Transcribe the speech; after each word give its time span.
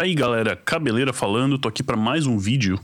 Tá 0.00 0.04
aí, 0.04 0.14
galera, 0.14 0.56
Cabeleira 0.56 1.12
falando, 1.12 1.58
tô 1.58 1.68
aqui 1.68 1.82
para 1.82 1.94
mais 1.94 2.26
um 2.26 2.38
vídeo. 2.38 2.80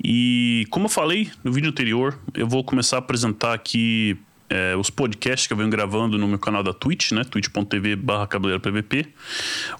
E 0.00 0.64
como 0.70 0.84
eu 0.84 0.88
falei 0.88 1.28
no 1.42 1.50
vídeo 1.50 1.68
anterior, 1.68 2.16
eu 2.34 2.46
vou 2.46 2.62
começar 2.62 2.94
a 2.94 2.98
apresentar 3.00 3.52
aqui 3.52 4.16
é, 4.48 4.76
os 4.76 4.88
podcasts 4.88 5.48
que 5.48 5.52
eu 5.52 5.56
venho 5.56 5.68
gravando 5.68 6.16
no 6.16 6.28
meu 6.28 6.38
canal 6.38 6.62
da 6.62 6.72
Twitch, 6.72 7.10
né? 7.10 7.24
twitch.tv 7.24 7.96
barra 7.96 8.28
Cabeleira 8.28 8.60
PVP. 8.60 9.08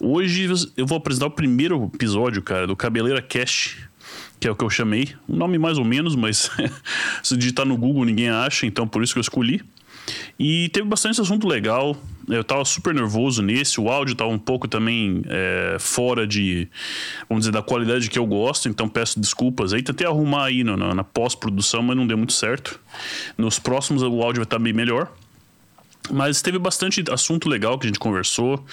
Hoje 0.01 0.49
eu 0.77 0.85
vou 0.85 0.99
apresentar 0.99 1.27
o 1.27 1.31
primeiro 1.31 1.89
episódio, 1.95 2.43
cara, 2.43 2.67
do 2.67 2.75
Cabeleira 2.75 3.23
Cast, 3.23 3.89
que 4.41 4.49
é 4.49 4.51
o 4.51 4.57
que 4.57 4.65
eu 4.65 4.69
chamei. 4.69 5.15
Um 5.29 5.37
nome 5.37 5.59
mais 5.59 5.79
ou 5.79 5.85
menos, 5.85 6.17
mas 6.17 6.51
se 7.23 7.37
digitar 7.37 7.65
no 7.65 7.77
Google 7.77 8.05
ninguém 8.05 8.29
acha, 8.29 8.67
então 8.67 8.89
por 8.89 9.05
isso 9.05 9.13
que 9.13 9.21
eu 9.21 9.23
escolhi. 9.23 9.63
E 10.37 10.69
teve 10.71 10.89
bastante 10.89 11.21
assunto 11.21 11.47
legal. 11.47 11.97
Eu 12.29 12.43
tava 12.43 12.65
super 12.65 12.95
nervoso 12.95 13.43
nesse, 13.43 13.81
o 13.81 13.89
áudio 13.89 14.15
tava 14.15 14.31
um 14.31 14.39
pouco 14.39 14.67
também 14.67 15.23
é, 15.29 15.77
fora 15.79 16.27
de, 16.27 16.69
vamos 17.29 17.43
dizer, 17.43 17.53
da 17.53 17.63
qualidade 17.63 18.11
que 18.11 18.19
eu 18.19 18.27
gosto, 18.27 18.69
então 18.69 18.89
peço 18.89 19.21
desculpas 19.21 19.73
aí. 19.73 19.83
Tentei 19.83 20.07
arrumar 20.07 20.47
aí 20.47 20.65
na, 20.65 20.77
na 20.77 21.05
pós-produção, 21.05 21.83
mas 21.83 21.97
não 21.97 22.07
deu 22.07 22.19
muito 22.19 22.33
certo. 22.33 22.81
Nos 23.39 23.59
próximos 23.59 24.03
o 24.03 24.23
áudio 24.23 24.41
vai 24.41 24.45
estar 24.45 24.59
bem 24.59 24.73
melhor. 24.73 25.13
Mas 26.11 26.41
teve 26.43 26.59
bastante 26.59 27.03
assunto 27.11 27.49
legal 27.49 27.79
que 27.79 27.87
a 27.87 27.89
gente 27.89 27.99
conversou. 27.99 28.65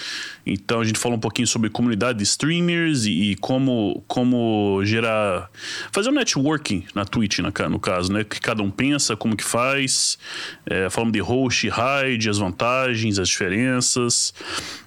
Então 0.45 0.81
a 0.81 0.83
gente 0.83 0.99
falou 0.99 1.17
um 1.17 1.21
pouquinho 1.21 1.47
sobre 1.47 1.69
comunidade 1.69 2.17
de 2.17 2.23
streamers 2.23 3.05
e, 3.05 3.31
e 3.31 3.35
como, 3.35 4.03
como 4.07 4.81
gerar. 4.83 5.49
fazer 5.91 6.09
um 6.09 6.13
networking 6.13 6.85
na 6.93 7.05
Twitch, 7.05 7.39
na, 7.39 7.51
no 7.69 7.79
caso, 7.79 8.11
né? 8.11 8.23
Que 8.23 8.39
cada 8.39 8.61
um 8.61 8.69
pensa, 8.69 9.15
como 9.15 9.35
que 9.35 9.43
faz. 9.43 10.17
É, 10.65 10.89
falamos 10.89 11.13
de 11.13 11.19
host, 11.19 11.67
raid, 11.69 12.29
as 12.29 12.37
vantagens, 12.37 13.19
as 13.19 13.29
diferenças. 13.29 14.33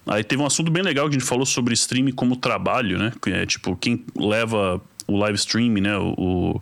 Aí 0.06 0.22
teve 0.22 0.42
um 0.42 0.46
assunto 0.46 0.70
bem 0.70 0.82
legal 0.82 1.08
que 1.08 1.16
a 1.16 1.18
gente 1.18 1.28
falou 1.28 1.46
sobre 1.46 1.74
streaming 1.74 2.12
como 2.12 2.36
trabalho, 2.36 2.98
né? 2.98 3.12
É, 3.26 3.44
tipo, 3.44 3.76
quem 3.76 4.04
leva 4.14 4.80
o 5.06 5.16
live 5.16 5.36
stream, 5.36 5.74
né? 5.74 5.96
O, 5.96 6.60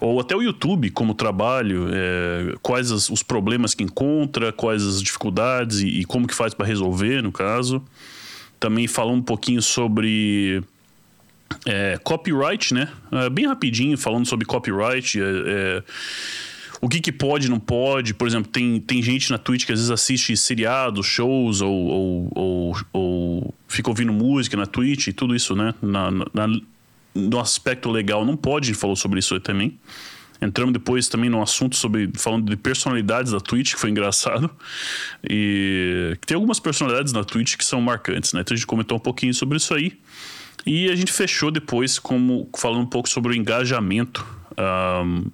ou 0.00 0.20
até 0.20 0.34
o 0.34 0.42
YouTube 0.42 0.90
como 0.90 1.14
trabalho, 1.14 1.88
é, 1.92 2.54
quais 2.60 2.90
as, 2.90 3.08
os 3.08 3.22
problemas 3.22 3.74
que 3.74 3.84
encontra, 3.84 4.52
quais 4.52 4.82
as 4.82 5.02
dificuldades 5.02 5.80
e, 5.80 6.00
e 6.00 6.04
como 6.04 6.26
que 6.26 6.34
faz 6.34 6.54
para 6.54 6.66
resolver, 6.66 7.22
no 7.22 7.30
caso. 7.30 7.82
Também 8.58 8.86
falando 8.86 9.18
um 9.18 9.22
pouquinho 9.22 9.62
sobre 9.62 10.62
é, 11.66 11.98
copyright, 12.02 12.74
né? 12.74 12.88
É, 13.12 13.30
bem 13.30 13.46
rapidinho, 13.46 13.96
falando 13.96 14.26
sobre 14.26 14.44
copyright. 14.44 15.20
É, 15.20 15.22
é, 15.24 15.82
o 16.80 16.88
que, 16.88 17.00
que 17.00 17.12
pode 17.12 17.48
não 17.48 17.60
pode. 17.60 18.12
Por 18.12 18.26
exemplo, 18.26 18.50
tem, 18.50 18.80
tem 18.80 19.02
gente 19.02 19.30
na 19.30 19.38
Twitch 19.38 19.64
que 19.64 19.72
às 19.72 19.78
vezes 19.78 19.90
assiste 19.90 20.36
seriados, 20.36 21.06
shows 21.06 21.60
ou, 21.60 21.72
ou, 21.72 22.32
ou, 22.34 22.76
ou 22.92 23.54
fica 23.68 23.88
ouvindo 23.88 24.12
música 24.12 24.56
na 24.56 24.66
Twitch 24.66 25.06
e 25.06 25.12
tudo 25.12 25.34
isso, 25.34 25.54
né? 25.54 25.74
Na, 25.80 26.10
na, 26.10 26.46
no 27.14 27.38
aspecto 27.38 27.90
legal 27.90 28.24
não 28.24 28.36
pode, 28.36 28.66
a 28.66 28.72
gente 28.72 28.80
falou 28.80 28.96
sobre 28.96 29.20
isso 29.20 29.38
também. 29.40 29.78
Entramos 30.42 30.72
depois 30.72 31.08
também 31.08 31.30
num 31.30 31.40
assunto 31.40 31.76
sobre 31.76 32.10
falando 32.16 32.50
de 32.50 32.56
personalidades 32.56 33.32
da 33.32 33.40
Twitch, 33.40 33.74
que 33.74 33.80
foi 33.80 33.90
engraçado. 33.90 34.50
E 35.28 36.16
tem 36.26 36.34
algumas 36.34 36.60
personalidades 36.60 37.12
na 37.12 37.24
Twitch 37.24 37.56
que 37.56 37.64
são 37.64 37.80
marcantes, 37.80 38.32
né? 38.32 38.40
Então 38.40 38.54
a 38.54 38.56
gente 38.56 38.66
comentou 38.66 38.98
um 38.98 39.00
pouquinho 39.00 39.32
sobre 39.32 39.56
isso 39.56 39.72
aí. 39.72 39.98
E 40.66 40.90
a 40.90 40.96
gente 40.96 41.12
fechou 41.12 41.50
depois 41.50 41.98
como 41.98 42.48
falando 42.56 42.82
um 42.82 42.86
pouco 42.86 43.08
sobre 43.08 43.32
o 43.32 43.34
engajamento. 43.34 44.26
Um, 44.58 45.30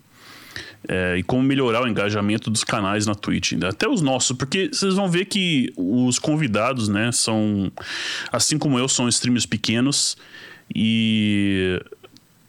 é, 0.89 1.17
e 1.19 1.23
como 1.23 1.43
melhorar 1.43 1.83
o 1.83 1.89
engajamento 1.89 2.51
dos 2.51 2.65
canais 2.65 3.07
na 3.07 3.15
Twitch, 3.15 3.53
né? 3.53 3.69
até 3.69 3.87
os 3.87 4.01
nossos, 4.01 4.37
porque 4.37 4.71
vocês 4.73 4.95
vão 4.95 5.11
ver 5.11 5.27
que 5.27 5.73
os 5.77 6.19
convidados, 6.19 6.89
né, 6.89 7.13
são, 7.13 7.71
assim 8.33 8.59
como 8.59 8.79
eu, 8.79 8.89
são 8.89 9.07
streamers 9.07 9.45
pequenos 9.45 10.17
e 10.75 11.81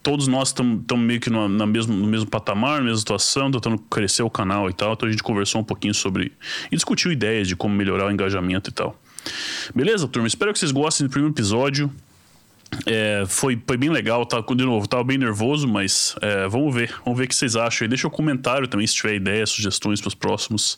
todos 0.04 0.28
nós 0.28 0.50
estamos 0.50 0.84
meio 0.98 1.20
que 1.20 1.30
no, 1.30 1.48
na 1.48 1.66
mesmo, 1.66 1.96
no 1.96 2.08
mesmo 2.08 2.30
patamar, 2.30 2.80
na 2.80 2.86
mesma 2.86 3.00
situação, 3.00 3.52
tentando 3.52 3.78
crescer 3.78 4.24
o 4.24 4.30
canal 4.30 4.70
e 4.70 4.74
tal. 4.74 4.94
Então 4.94 5.08
a 5.08 5.12
gente 5.12 5.24
conversou 5.24 5.62
um 5.62 5.64
pouquinho 5.64 5.94
sobre. 5.94 6.32
e 6.72 6.76
discutiu 6.76 7.12
ideias 7.12 7.48
de 7.48 7.56
como 7.56 7.76
melhorar 7.76 8.08
o 8.08 8.12
engajamento 8.12 8.70
e 8.70 8.74
tal. 8.74 9.00
Beleza, 9.74 10.08
turma? 10.08 10.28
Espero 10.28 10.52
que 10.52 10.60
vocês 10.60 10.72
gostem 10.72 11.08
do 11.08 11.12
primeiro 11.12 11.34
episódio. 11.34 11.92
É, 12.86 13.26
foi, 13.28 13.62
foi 13.68 13.76
bem 13.76 13.90
legal, 13.90 14.26
tá, 14.26 14.40
de 14.40 14.64
novo, 14.64 14.88
tava 14.88 15.04
bem 15.04 15.18
nervoso, 15.18 15.68
mas 15.68 16.16
é, 16.22 16.48
vamos 16.48 16.74
ver, 16.74 16.96
vamos 17.04 17.20
ver 17.20 17.26
o 17.26 17.28
que 17.28 17.36
vocês 17.36 17.58
acham. 17.58 17.86
E 17.86 17.88
deixa 17.90 18.08
um 18.08 18.12
comentário 18.12 18.66
também 18.66 18.88
se 18.88 18.96
tiver 18.96 19.16
ideias, 19.16 19.50
sugestões 19.50 20.00
para 20.00 20.08
os 20.08 20.16
próximos. 20.16 20.78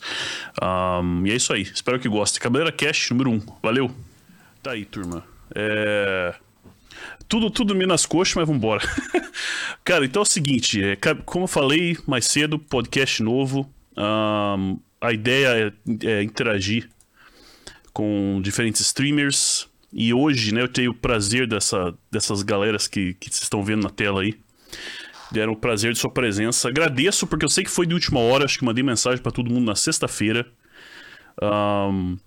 Um, 0.60 1.26
e 1.28 1.32
é 1.32 1.36
isso 1.36 1.54
aí, 1.54 1.62
espero 1.62 2.00
que 2.00 2.10
gostem. 2.10 2.42
Cabeleira 2.42 2.72
Cast 2.72 3.12
número 3.12 3.30
1, 3.30 3.34
um. 3.34 3.42
valeu. 3.62 3.92
Tá 4.64 4.72
aí, 4.72 4.86
turma. 4.86 5.24
É 5.54 6.34
tudo, 7.28 7.50
tudo 7.50 7.76
meio 7.76 7.88
nas 7.88 8.06
coxas, 8.06 8.36
mas 8.36 8.48
vambora. 8.48 8.82
Cara, 9.84 10.06
então 10.06 10.22
é 10.22 10.24
o 10.24 10.26
seguinte, 10.26 10.84
é, 10.84 10.96
como 11.26 11.46
eu 11.46 11.48
falei 11.48 11.98
mais 12.08 12.26
cedo, 12.26 12.58
podcast 12.60 13.22
novo. 13.22 13.70
Um, 13.98 14.80
a 15.00 15.12
ideia 15.12 15.74
é, 16.04 16.08
é, 16.08 16.24
interagir 16.24 16.90
com 17.92 18.40
diferentes 18.42 18.82
streamers. 18.82 19.68
E 19.92 20.14
hoje, 20.14 20.54
né, 20.54 20.62
eu 20.62 20.68
tenho 20.68 20.92
o 20.92 20.96
prazer 20.96 21.48
dessa, 21.48 21.94
dessas 22.12 22.42
galeras 22.42 22.88
que, 22.88 23.14
que 23.16 23.30
vocês 23.30 23.44
estão 23.44 23.64
vendo 23.64 23.84
na 23.84 23.90
tela 23.90 24.22
aí. 24.22 24.34
Deram 25.32 25.54
o 25.54 25.58
prazer 25.58 25.94
de 25.94 26.00
sua 26.00 26.10
presença. 26.10 26.68
Agradeço, 26.68 27.28
porque 27.28 27.46
eu 27.46 27.50
sei 27.50 27.64
que 27.64 27.70
foi 27.70 27.86
de 27.86 27.94
última 27.94 28.20
hora, 28.20 28.46
acho 28.46 28.58
que 28.58 28.66
mandei 28.66 28.84
mensagem 28.84 29.22
para 29.22 29.32
todo 29.32 29.52
mundo 29.52 29.66
na 29.66 29.76
sexta-feira. 29.76 30.48
Um, 31.42 32.18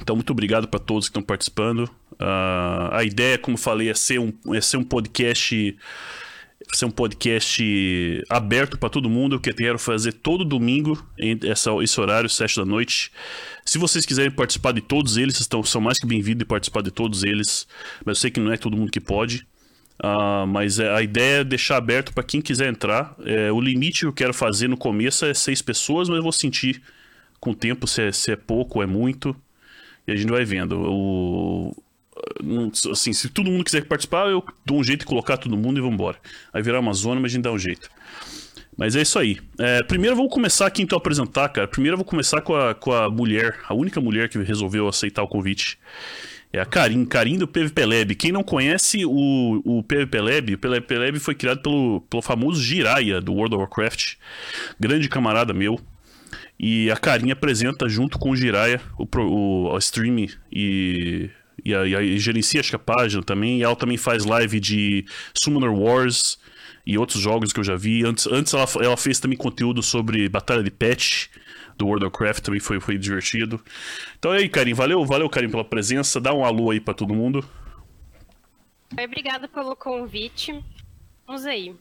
então, 0.00 0.16
muito 0.16 0.30
obrigado 0.30 0.68
para 0.68 0.80
todos 0.80 1.06
que 1.06 1.10
estão 1.10 1.22
participando. 1.22 1.84
Uh, 2.12 2.92
a 2.92 3.04
ideia, 3.04 3.38
como 3.38 3.56
falei, 3.56 3.90
é 3.90 3.94
ser 3.94 4.18
um, 4.20 4.32
é 4.54 4.60
ser 4.60 4.76
um 4.76 4.84
podcast 4.84 5.76
ser 6.72 6.86
um 6.86 6.90
podcast 6.90 8.24
aberto 8.28 8.78
para 8.78 8.88
todo 8.88 9.08
mundo, 9.08 9.38
que 9.38 9.50
eu 9.50 9.54
quero 9.54 9.78
fazer 9.78 10.12
todo 10.12 10.44
domingo, 10.44 11.04
essa, 11.44 11.70
esse 11.82 12.00
horário, 12.00 12.28
sete 12.28 12.56
da 12.56 12.64
noite. 12.64 13.12
Se 13.64 13.78
vocês 13.78 14.06
quiserem 14.06 14.30
participar 14.30 14.72
de 14.72 14.80
todos 14.80 15.16
eles, 15.16 15.38
estão, 15.38 15.62
são 15.62 15.80
mais 15.80 15.98
que 15.98 16.06
bem-vindos 16.06 16.38
de 16.38 16.44
participar 16.44 16.82
de 16.82 16.90
todos 16.90 17.22
eles, 17.22 17.66
mas 18.04 18.16
eu 18.16 18.20
sei 18.22 18.30
que 18.30 18.40
não 18.40 18.52
é 18.52 18.56
todo 18.56 18.76
mundo 18.76 18.90
que 18.90 19.00
pode. 19.00 19.46
Uh, 20.02 20.46
mas 20.46 20.78
é, 20.78 20.90
a 20.92 21.02
ideia 21.02 21.40
é 21.40 21.44
deixar 21.44 21.76
aberto 21.76 22.12
para 22.12 22.24
quem 22.24 22.40
quiser 22.40 22.68
entrar. 22.68 23.14
É, 23.24 23.52
o 23.52 23.60
limite 23.60 24.00
que 24.00 24.06
eu 24.06 24.12
quero 24.12 24.34
fazer 24.34 24.68
no 24.68 24.76
começo 24.76 25.24
é 25.24 25.32
seis 25.32 25.62
pessoas, 25.62 26.08
mas 26.08 26.16
eu 26.16 26.22
vou 26.22 26.32
sentir 26.32 26.82
com 27.38 27.50
o 27.50 27.54
tempo 27.54 27.86
se 27.86 28.02
é, 28.02 28.12
se 28.12 28.32
é 28.32 28.36
pouco 28.36 28.78
ou 28.78 28.82
é 28.82 28.86
muito. 28.86 29.36
E 30.06 30.12
a 30.12 30.16
gente 30.16 30.30
vai 30.30 30.44
vendo. 30.44 30.78
O, 30.80 31.74
assim, 32.90 33.12
se 33.12 33.28
todo 33.28 33.50
mundo 33.50 33.64
quiser 33.64 33.84
participar, 33.84 34.28
eu 34.28 34.44
dou 34.64 34.78
um 34.78 34.84
jeito 34.84 35.00
de 35.00 35.06
colocar 35.06 35.36
todo 35.36 35.56
mundo 35.56 35.78
e 35.78 35.80
vamos 35.80 35.94
embora. 35.94 36.18
Aí 36.52 36.62
virar 36.62 36.80
uma 36.80 36.92
zona, 36.92 37.20
mas 37.20 37.32
a 37.32 37.34
gente 37.34 37.44
dá 37.44 37.52
um 37.52 37.58
jeito. 37.58 37.88
Mas 38.76 38.96
é 38.96 39.02
isso 39.02 39.18
aí. 39.18 39.38
É, 39.58 39.82
primeiro 39.82 40.16
vamos 40.16 40.32
começar 40.32 40.66
aqui 40.66 40.82
então 40.82 40.96
a 40.96 41.00
apresentar, 41.00 41.48
cara. 41.48 41.68
Primeiro 41.68 41.94
eu 41.94 41.98
vou 41.98 42.04
começar 42.04 42.40
com 42.40 42.56
a, 42.56 42.74
com 42.74 42.92
a 42.92 43.08
mulher, 43.08 43.56
a 43.68 43.74
única 43.74 44.00
mulher 44.00 44.28
que 44.28 44.38
resolveu 44.38 44.88
aceitar 44.88 45.22
o 45.22 45.28
convite. 45.28 45.78
É 46.52 46.60
a 46.60 46.66
Karim, 46.66 47.04
Karim 47.04 47.36
do 47.36 47.48
PVP 47.48 47.84
Lab. 47.84 48.14
Quem 48.14 48.30
não 48.30 48.44
conhece 48.44 49.04
o, 49.04 49.60
o 49.64 49.82
PVP 49.82 50.20
Lab, 50.20 50.54
o 50.54 50.58
PVP 50.58 50.98
Lab 50.98 51.18
foi 51.18 51.34
criado 51.34 51.60
pelo, 51.60 52.00
pelo 52.02 52.22
famoso 52.22 52.62
Jiraiya 52.62 53.20
do 53.20 53.32
World 53.32 53.56
of 53.56 53.62
Warcraft. 53.62 54.14
Grande 54.78 55.08
camarada 55.08 55.52
meu. 55.52 55.80
E 56.66 56.90
a 56.90 56.96
Karim 56.96 57.30
apresenta 57.30 57.86
junto 57.90 58.18
com 58.18 58.30
o 58.30 58.36
Jiraiya 58.36 58.80
o, 58.98 59.06
o, 59.20 59.70
o 59.70 59.76
stream 59.76 60.28
e 60.50 61.28
e, 61.62 61.74
a, 61.74 61.86
e, 61.86 61.94
a, 61.94 62.16
gerencia 62.16 62.60
acho 62.60 62.70
que 62.70 62.76
a 62.76 62.78
página 62.78 63.22
também. 63.22 63.58
E 63.58 63.62
ela 63.62 63.76
também 63.76 63.98
faz 63.98 64.24
live 64.24 64.58
de 64.58 65.04
Summoner 65.34 65.70
Wars 65.70 66.38
e 66.86 66.96
outros 66.96 67.20
jogos 67.20 67.52
que 67.52 67.60
eu 67.60 67.64
já 67.64 67.76
vi. 67.76 68.02
Antes, 68.02 68.26
antes 68.26 68.54
ela, 68.54 68.66
ela 68.80 68.96
fez 68.96 69.20
também 69.20 69.36
conteúdo 69.36 69.82
sobre 69.82 70.26
Batalha 70.26 70.62
de 70.62 70.70
Pet 70.70 71.30
do 71.76 71.86
World 71.86 72.06
of 72.06 72.14
Warcraft, 72.14 72.42
também 72.42 72.60
foi, 72.60 72.80
foi 72.80 72.96
divertido. 72.96 73.62
Então 74.18 74.32
é 74.32 74.38
aí, 74.38 74.48
Karim, 74.48 74.72
valeu, 74.72 75.04
valeu, 75.04 75.28
Karim, 75.28 75.50
pela 75.50 75.64
presença. 75.64 76.18
Dá 76.18 76.32
um 76.32 76.46
alô 76.46 76.70
aí 76.70 76.80
para 76.80 76.94
todo 76.94 77.14
mundo. 77.14 77.46
Obrigada 78.90 79.46
pelo 79.48 79.76
convite. 79.76 80.64
Vamos 81.26 81.44
aí. 81.44 81.74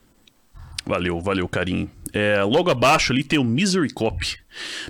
Valeu, 0.85 1.21
valeu, 1.21 1.47
Karim. 1.47 1.89
É, 2.13 2.43
logo 2.43 2.69
abaixo 2.69 3.11
ali 3.11 3.23
tem 3.23 3.39
o 3.39 3.43
Misery 3.43 3.91
Cop. 3.91 4.23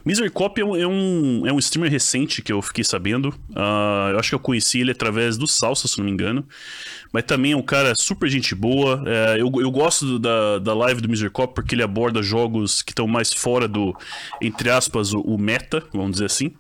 Misery 0.04 0.30
Cop 0.30 0.60
é 0.60 0.66
um, 0.66 0.76
é 0.76 0.86
um, 0.86 1.48
é 1.48 1.54
um 1.54 1.60
streamer 1.60 1.90
recente 1.90 2.42
que 2.42 2.52
eu 2.52 2.62
fiquei 2.62 2.84
sabendo. 2.84 3.30
Uh, 3.52 4.12
eu 4.12 4.20
acho 4.20 4.30
que 4.30 4.36
eu 4.36 4.40
conheci 4.40 4.82
ele 4.82 4.92
através 4.92 5.38
do 5.38 5.48
Salsa, 5.48 5.88
se 5.88 5.98
não 5.98 6.06
me 6.06 6.12
engano. 6.12 6.46
Mas 7.14 7.24
também 7.24 7.54
é 7.54 7.56
um 7.56 7.62
cara 7.62 7.94
super 7.96 8.28
gente 8.28 8.54
boa. 8.54 9.02
É, 9.08 9.36
eu, 9.40 9.50
eu 9.62 9.72
gosto 9.72 10.20
da, 10.20 10.60
da 10.60 10.74
live 10.74 11.00
do 11.00 11.08
Misery 11.08 11.30
Cop 11.30 11.56
porque 11.56 11.76
ele 11.76 11.84
aborda 11.84 12.22
jogos 12.22 12.82
que 12.82 12.92
estão 12.92 13.08
mais 13.08 13.32
fora 13.32 13.70
do, 13.70 13.96
entre 14.42 14.70
aspas, 14.70 15.14
o, 15.14 15.22
o, 15.22 15.38
meta, 15.38 15.82
vamos 15.94 16.12
dizer 16.14 16.26
assim. 16.26 16.52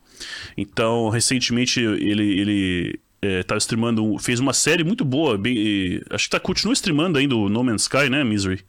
Então, 0.56 1.09
recentemente 1.09 1.81
ele, 1.81 2.39
ele 2.39 3.00
é, 3.21 3.44
tá 3.44 3.57
streamando, 3.57 4.18
fez 4.18 4.39
uma 4.39 4.54
série 4.54 4.86
muito 4.86 5.04
boa. 5.04 5.38
Bem, 5.38 6.01
acho 6.09 6.25
que 6.25 6.30
tá, 6.30 6.39
continua 6.39 6.71
streamando 6.71 7.18
ainda 7.19 7.36
o 7.36 7.50
No 7.50 7.66
Man's 7.66 7.81
Sky, 7.81 8.09
né, 8.09 8.24
Misery? 8.24 8.63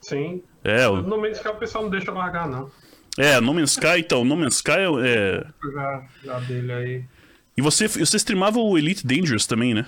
Sim. 0.00 0.42
É, 0.64 0.88
o... 0.88 1.02
No 1.02 1.20
Man's 1.20 1.36
Sky 1.36 1.48
o 1.48 1.54
pessoal 1.56 1.84
não 1.84 1.90
deixa 1.90 2.10
largar, 2.10 2.48
não. 2.48 2.70
É, 3.16 3.40
No 3.40 3.54
Man's 3.54 3.72
Sky, 3.72 3.98
então, 4.00 4.24
No 4.24 4.36
Man's 4.36 4.56
Sky 4.56 4.72
é. 5.04 5.46
Já, 5.72 6.04
já 6.24 6.38
dele 6.40 6.72
aí. 6.72 7.04
E 7.56 7.62
você, 7.62 7.86
você 7.86 8.16
streamava 8.16 8.58
o 8.58 8.76
Elite 8.76 9.06
Dangerous 9.06 9.46
também, 9.46 9.72
né? 9.74 9.86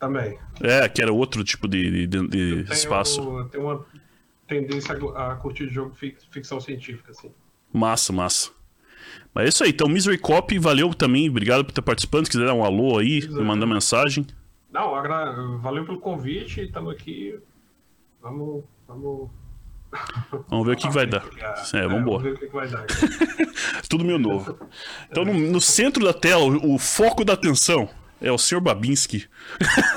Também. 0.00 0.36
É, 0.60 0.88
que 0.88 1.00
era 1.00 1.12
outro 1.12 1.44
tipo 1.44 1.68
de, 1.68 2.06
de, 2.06 2.06
de 2.06 2.28
Tenho- 2.28 2.72
espaço. 2.72 3.48
Tem 3.52 3.60
uma 3.60 3.84
tendência 4.48 4.98
a, 5.14 5.32
a 5.32 5.36
curtir 5.36 5.68
jogo 5.68 5.94
fic- 5.94 6.18
ficção 6.32 6.60
científica, 6.60 7.12
assim. 7.12 7.30
Massa, 7.72 8.12
massa. 8.12 8.50
Mas 9.32 9.44
é 9.44 9.48
isso 9.50 9.62
aí. 9.62 9.70
Então, 9.70 9.86
Misery 9.88 10.18
Cop, 10.18 10.58
valeu 10.58 10.92
também. 10.94 11.28
Obrigado 11.28 11.64
por 11.64 11.70
ter 11.72 11.82
participado. 11.82 12.24
Se 12.24 12.30
quiser 12.32 12.46
dar 12.46 12.54
um 12.54 12.64
alô 12.64 12.98
aí, 12.98 13.20
me 13.28 13.42
mandar 13.44 13.66
mensagem. 13.66 14.26
Não, 14.72 14.90
valeu 15.60 15.84
pelo 15.84 16.00
convite, 16.00 16.62
estamos 16.62 16.92
aqui. 16.92 17.38
Vamos. 18.20 18.64
Vamos. 18.88 19.30
Vamos 20.48 20.66
ver 20.66 20.72
o 20.74 20.76
que, 20.76 20.88
que 20.88 20.94
vai 20.94 21.06
dar. 21.06 21.24
É, 21.74 21.82
Vamos 21.82 21.98
vambora. 21.98 22.22
ver 22.22 22.32
o 22.32 22.38
que, 22.38 22.46
que 22.46 22.52
vai 22.52 22.68
dar. 22.68 22.86
Tudo 23.88 24.04
meio 24.04 24.18
novo. 24.18 24.58
Então, 25.10 25.24
no, 25.24 25.34
no 25.34 25.60
centro 25.60 26.04
da 26.04 26.12
tela, 26.12 26.44
o, 26.44 26.74
o 26.74 26.78
foco 26.78 27.24
da 27.24 27.32
atenção 27.32 27.88
é 28.20 28.30
o 28.30 28.36
Sr. 28.36 28.60
Babinski. 28.60 29.26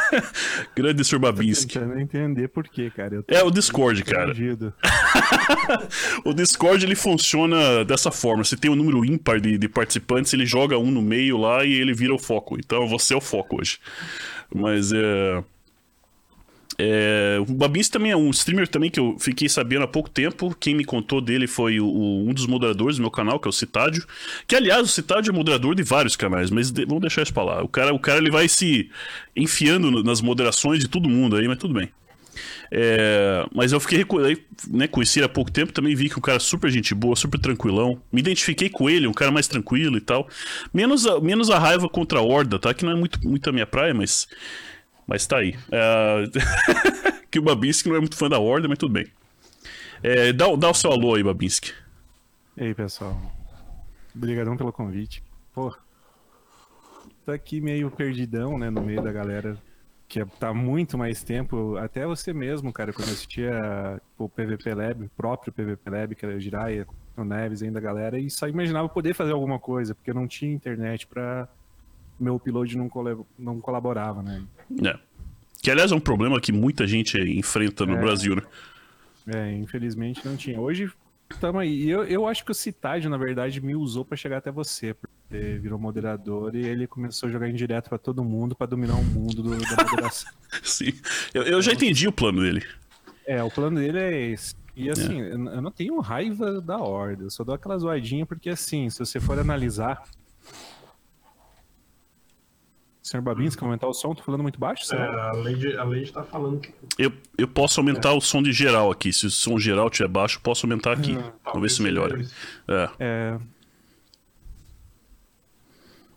Grande 0.75 1.04
Sr. 1.04 1.19
Babinski. 1.19 1.78
Tentando 1.78 2.00
entender 2.00 2.48
por 2.48 2.68
quê, 2.68 2.90
cara. 2.90 3.16
Eu 3.16 3.24
tô 3.24 3.36
É 3.36 3.44
o 3.44 3.51
Discord, 3.51 4.01
cara. 4.04 4.34
O 6.24 6.34
Discord 6.34 6.86
ele 6.86 6.96
funciona 6.96 7.84
dessa 7.84 8.12
forma. 8.12 8.44
Você 8.44 8.56
tem 8.56 8.72
um 8.72 8.75
número 8.75 9.04
ímpar 9.04 9.42
de, 9.42 9.57
de 9.57 9.68
participantes, 9.68 10.34
ele 10.34 10.46
joga 10.46 10.78
um 10.78 10.89
no 10.89 11.01
meio 11.01 11.38
lá 11.38 11.66
e 11.66 11.74
ele 11.74 11.94
vira 11.94 12.13
o 12.13 12.19
foco. 12.19 12.57
Então 12.57 12.88
você 12.88 13.13
é 13.13 13.18
o 13.18 13.22
foco 13.22 13.60
hoje. 13.60 13.80
Mas 14.54 14.92
é. 14.94 15.44
É, 16.78 17.38
o 17.48 17.54
Babins 17.54 17.88
também 17.88 18.12
é 18.12 18.18
um 18.18 18.30
streamer 18.31 18.68
também 18.68 18.90
que 18.90 19.00
eu 19.00 19.16
fiquei 19.20 19.48
sabendo 19.48 19.84
há 19.84 19.88
pouco 19.88 20.10
tempo. 20.10 20.56
Quem 20.60 20.74
me 20.74 20.84
contou 20.84 21.22
dele 21.22 21.46
foi 21.46 21.80
o- 21.80 21.86
o- 21.88 22.28
um 22.30 22.34
dos 22.34 22.48
moderadores 22.48 22.98
do 22.98 23.02
meu 23.02 23.12
canal, 23.12 23.40
que 23.40 23.48
é 23.48 23.50
o 23.50 23.54
Citádio. 23.54 24.06
Que, 24.48 24.56
aliás, 24.56 24.81
o 24.84 24.88
Citádio 24.88 25.31
é 25.31 25.36
moderador 25.36 25.75
de 25.75 25.84
vários 25.84 26.16
canais, 26.16 26.50
mas 26.50 26.72
de- 26.72 26.86
vamos 26.86 27.02
deixar 27.02 27.22
isso 27.22 27.34
pra 27.34 27.44
lá. 27.44 27.64
O 27.64 27.68
cara, 27.68 27.94
o 27.94 28.00
cara 28.00 28.20
ele 28.20 28.31
vai 28.31 28.48
se 28.48 28.90
enfiando 29.36 30.04
nas 30.04 30.20
moderações 30.22 30.80
de 30.80 30.88
todo 30.88 31.08
mundo 31.08 31.36
aí, 31.36 31.48
mas 31.48 31.58
tudo 31.60 31.74
bem. 31.75 31.90
É, 32.72 33.46
mas 33.54 33.72
eu 33.72 33.80
fiquei 33.80 34.04
né, 34.72 34.88
conheci 34.88 35.20
ele 35.20 35.28
há 35.28 35.30
pouco 35.30 35.52
tempo, 35.52 35.72
também 35.72 35.94
vi 35.96 36.10
que 36.10 36.18
um 36.18 36.22
cara 36.22 36.40
super 36.40 36.72
gente 36.72 36.96
boa, 36.96 37.16
super 37.16 37.40
tranquilão. 37.40 38.02
Me 38.12 38.20
identifiquei 38.20 38.68
com 38.68 38.90
ele, 38.90 39.06
um 39.06 39.14
cara 39.14 39.31
mais 39.31 39.48
tranquilo 39.48 39.96
e 39.96 40.02
tal. 40.02 40.28
Menos 40.74 41.06
a, 41.06 41.20
menos 41.22 41.52
a 41.52 41.60
raiva 41.60 41.88
contra 41.88 42.18
a 42.18 42.22
Horda, 42.24 42.58
tá? 42.58 42.74
Que 42.74 42.84
não 42.84 42.92
é 42.92 42.96
muito, 42.96 43.20
muito 43.28 43.48
a 43.48 43.54
minha 43.54 43.68
praia, 43.68 43.94
mas. 43.94 44.28
Mas 45.08 45.26
tá 45.28 45.38
aí. 45.38 45.56
É, 45.72 46.24
que 47.30 47.40
o 47.40 47.44
Babinski 47.44 47.90
não 47.90 47.96
é 47.96 48.00
muito 48.00 48.16
fã 48.16 48.30
da 48.30 48.40
Horda, 48.40 48.68
mas 48.68 48.78
tudo 48.78 48.94
bem. 48.94 49.08
É, 50.02 50.34
dá, 50.34 50.54
dá 50.56 50.70
o 50.70 50.74
seu 50.74 50.92
alô 50.92 51.16
aí, 51.16 51.24
Babinski. 51.24 51.74
E 52.58 52.64
aí, 52.64 52.74
pessoal? 52.74 53.20
Obrigadão 54.16 54.56
pelo 54.56 54.72
convite. 54.72 55.24
Pô, 55.54 55.76
tô 57.26 57.32
aqui 57.32 57.62
meio 57.62 57.90
perdidão, 57.90 58.58
né, 58.58 58.70
no 58.70 58.82
meio 58.82 59.02
da 59.02 59.12
galera 59.12 59.58
que 60.14 60.24
tá 60.40 60.54
muito 60.54 60.96
mais 60.96 61.24
tempo. 61.24 61.76
Até 61.78 62.06
você 62.06 62.32
mesmo, 62.34 62.72
cara, 62.72 62.94
quando 62.94 63.08
eu 63.08 63.14
assistia 63.14 64.00
o 64.16 64.30
PVP 64.30 64.74
Lab, 64.74 65.06
o 65.06 65.10
próprio 65.10 65.52
PVP 65.52 65.90
Lab, 65.90 66.16
que 66.16 66.24
era 66.24 66.36
o 66.36 66.40
Jiraiya, 66.40 66.86
o 67.18 67.24
Neves 67.24 67.64
ainda 67.64 67.80
a 67.80 67.82
galera, 67.82 68.20
e 68.20 68.30
só 68.30 68.48
imaginava 68.48 68.88
poder 68.88 69.16
fazer 69.16 69.32
alguma 69.32 69.58
coisa, 69.58 69.96
porque 69.96 70.14
não 70.14 70.28
tinha 70.28 70.54
internet 70.54 71.08
pra... 71.08 71.48
Meu 72.19 72.36
upload 72.36 72.77
não, 72.77 72.89
não 73.38 73.60
colaborava, 73.60 74.21
né? 74.21 74.44
É. 74.86 74.98
Que 75.62 75.71
aliás 75.71 75.92
é 75.92 75.95
um 75.95 76.00
problema 76.00 76.39
que 76.42 76.51
muita 76.51 76.86
gente 76.86 77.18
enfrenta 77.18 77.86
no 77.86 77.95
É. 77.95 78.00
Brasil, 78.01 78.36
né? 78.36 78.42
É, 79.27 79.51
infelizmente 79.54 80.25
não 80.25 80.36
tinha. 80.36 80.60
Hoje 80.60 80.92
tamo 81.39 81.60
aí. 81.60 81.74
E 81.83 81.89
eu, 81.89 82.04
eu 82.04 82.27
acho 82.27 82.44
que 82.44 82.51
o 82.51 82.54
Citádio, 82.56 83.10
na 83.10 83.18
verdade, 83.18 83.62
me 83.62 83.74
usou 83.75 84.04
pra 84.06 84.18
chegar 84.18 84.38
até 84.38 84.51
você, 84.51 84.94
porque 84.94 85.57
virou 85.60 85.80
moderador 85.80 86.54
e 86.56 86.65
ele 86.65 86.86
começou 86.86 87.27
a 87.30 87.31
jogar 87.31 87.50
em 87.50 87.56
direto 87.56 87.89
pra 87.89 87.98
todo 87.98 88.24
mundo 88.24 88.56
pra 88.56 88.68
dominar 88.68 88.95
o 88.95 89.04
mundo 89.04 89.42
do- 89.42 89.57
da 89.57 89.83
moderação. 89.83 90.31
Sim. 90.62 90.92
Eu, 91.33 91.44
eu 91.44 91.62
já 91.62 91.71
entendi 91.71 92.07
o 92.07 92.12
plano 92.12 92.42
dele. 92.42 92.63
é, 93.25 93.42
o 93.42 93.50
plano 93.50 93.80
dele 93.80 93.98
é 93.98 94.21
esse. 94.31 94.54
E 94.75 94.89
assim, 94.89 95.21
eu 95.21 95.27
eu 95.48 95.62
não 95.62 95.71
tenho 95.71 96.00
raiva 96.01 96.60
da 96.60 96.77
horda, 96.77 97.24
eu 97.24 97.30
só 97.30 97.44
dou 97.44 97.54
aquela 97.56 97.77
zoadinha 97.77 98.25
porque 98.25 98.50
assim, 98.50 98.89
se 98.89 99.00
você 99.00 99.19
for 99.19 99.38
analisar. 99.39 100.04
Senhor 103.04 103.22
Babinski, 103.22 103.62
aumentar 103.62 103.86
o 103.88 103.94
som, 103.94 104.16
tô 104.16 104.24
falando 104.24 104.44
muito 104.44 104.58
baixo? 104.58 104.84
É, 104.84 104.86
será? 104.86 105.30
a 105.30 105.34
Lady, 105.34 105.76
a 105.76 105.84
Lady 105.84 106.14
tá 106.14 106.24
falando 106.24 106.62
que. 106.62 106.74
Eu, 106.98 107.12
eu 107.38 107.48
posso 107.50 107.82
aumentar 107.82 108.14
o 108.14 108.22
som 108.22 108.42
de 108.42 108.54
geral 108.54 108.90
aqui. 108.90 109.12
Se 109.12 109.26
o 109.26 109.30
som 109.30 109.60
geral 109.60 109.88
estiver 109.90 110.08
baixo, 110.08 110.38
eu 110.38 110.42
posso 110.42 110.66
aumentar 110.66 110.94
aqui. 110.94 111.14
Vamos 111.44 111.62
ver 111.62 111.70
se 111.70 111.82
melhora. 111.82 112.26
É. 112.66 112.90
É. 113.00 113.40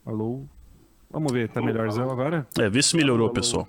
Alô? 0.07 0.45
Vamos 1.11 1.33
ver, 1.33 1.49
tá 1.49 1.61
melhorzão 1.61 2.09
agora? 2.09 2.47
É, 2.57 2.71
vê 2.71 2.81
se 2.81 2.97
melhorou, 2.97 3.31
pessoal. 3.31 3.67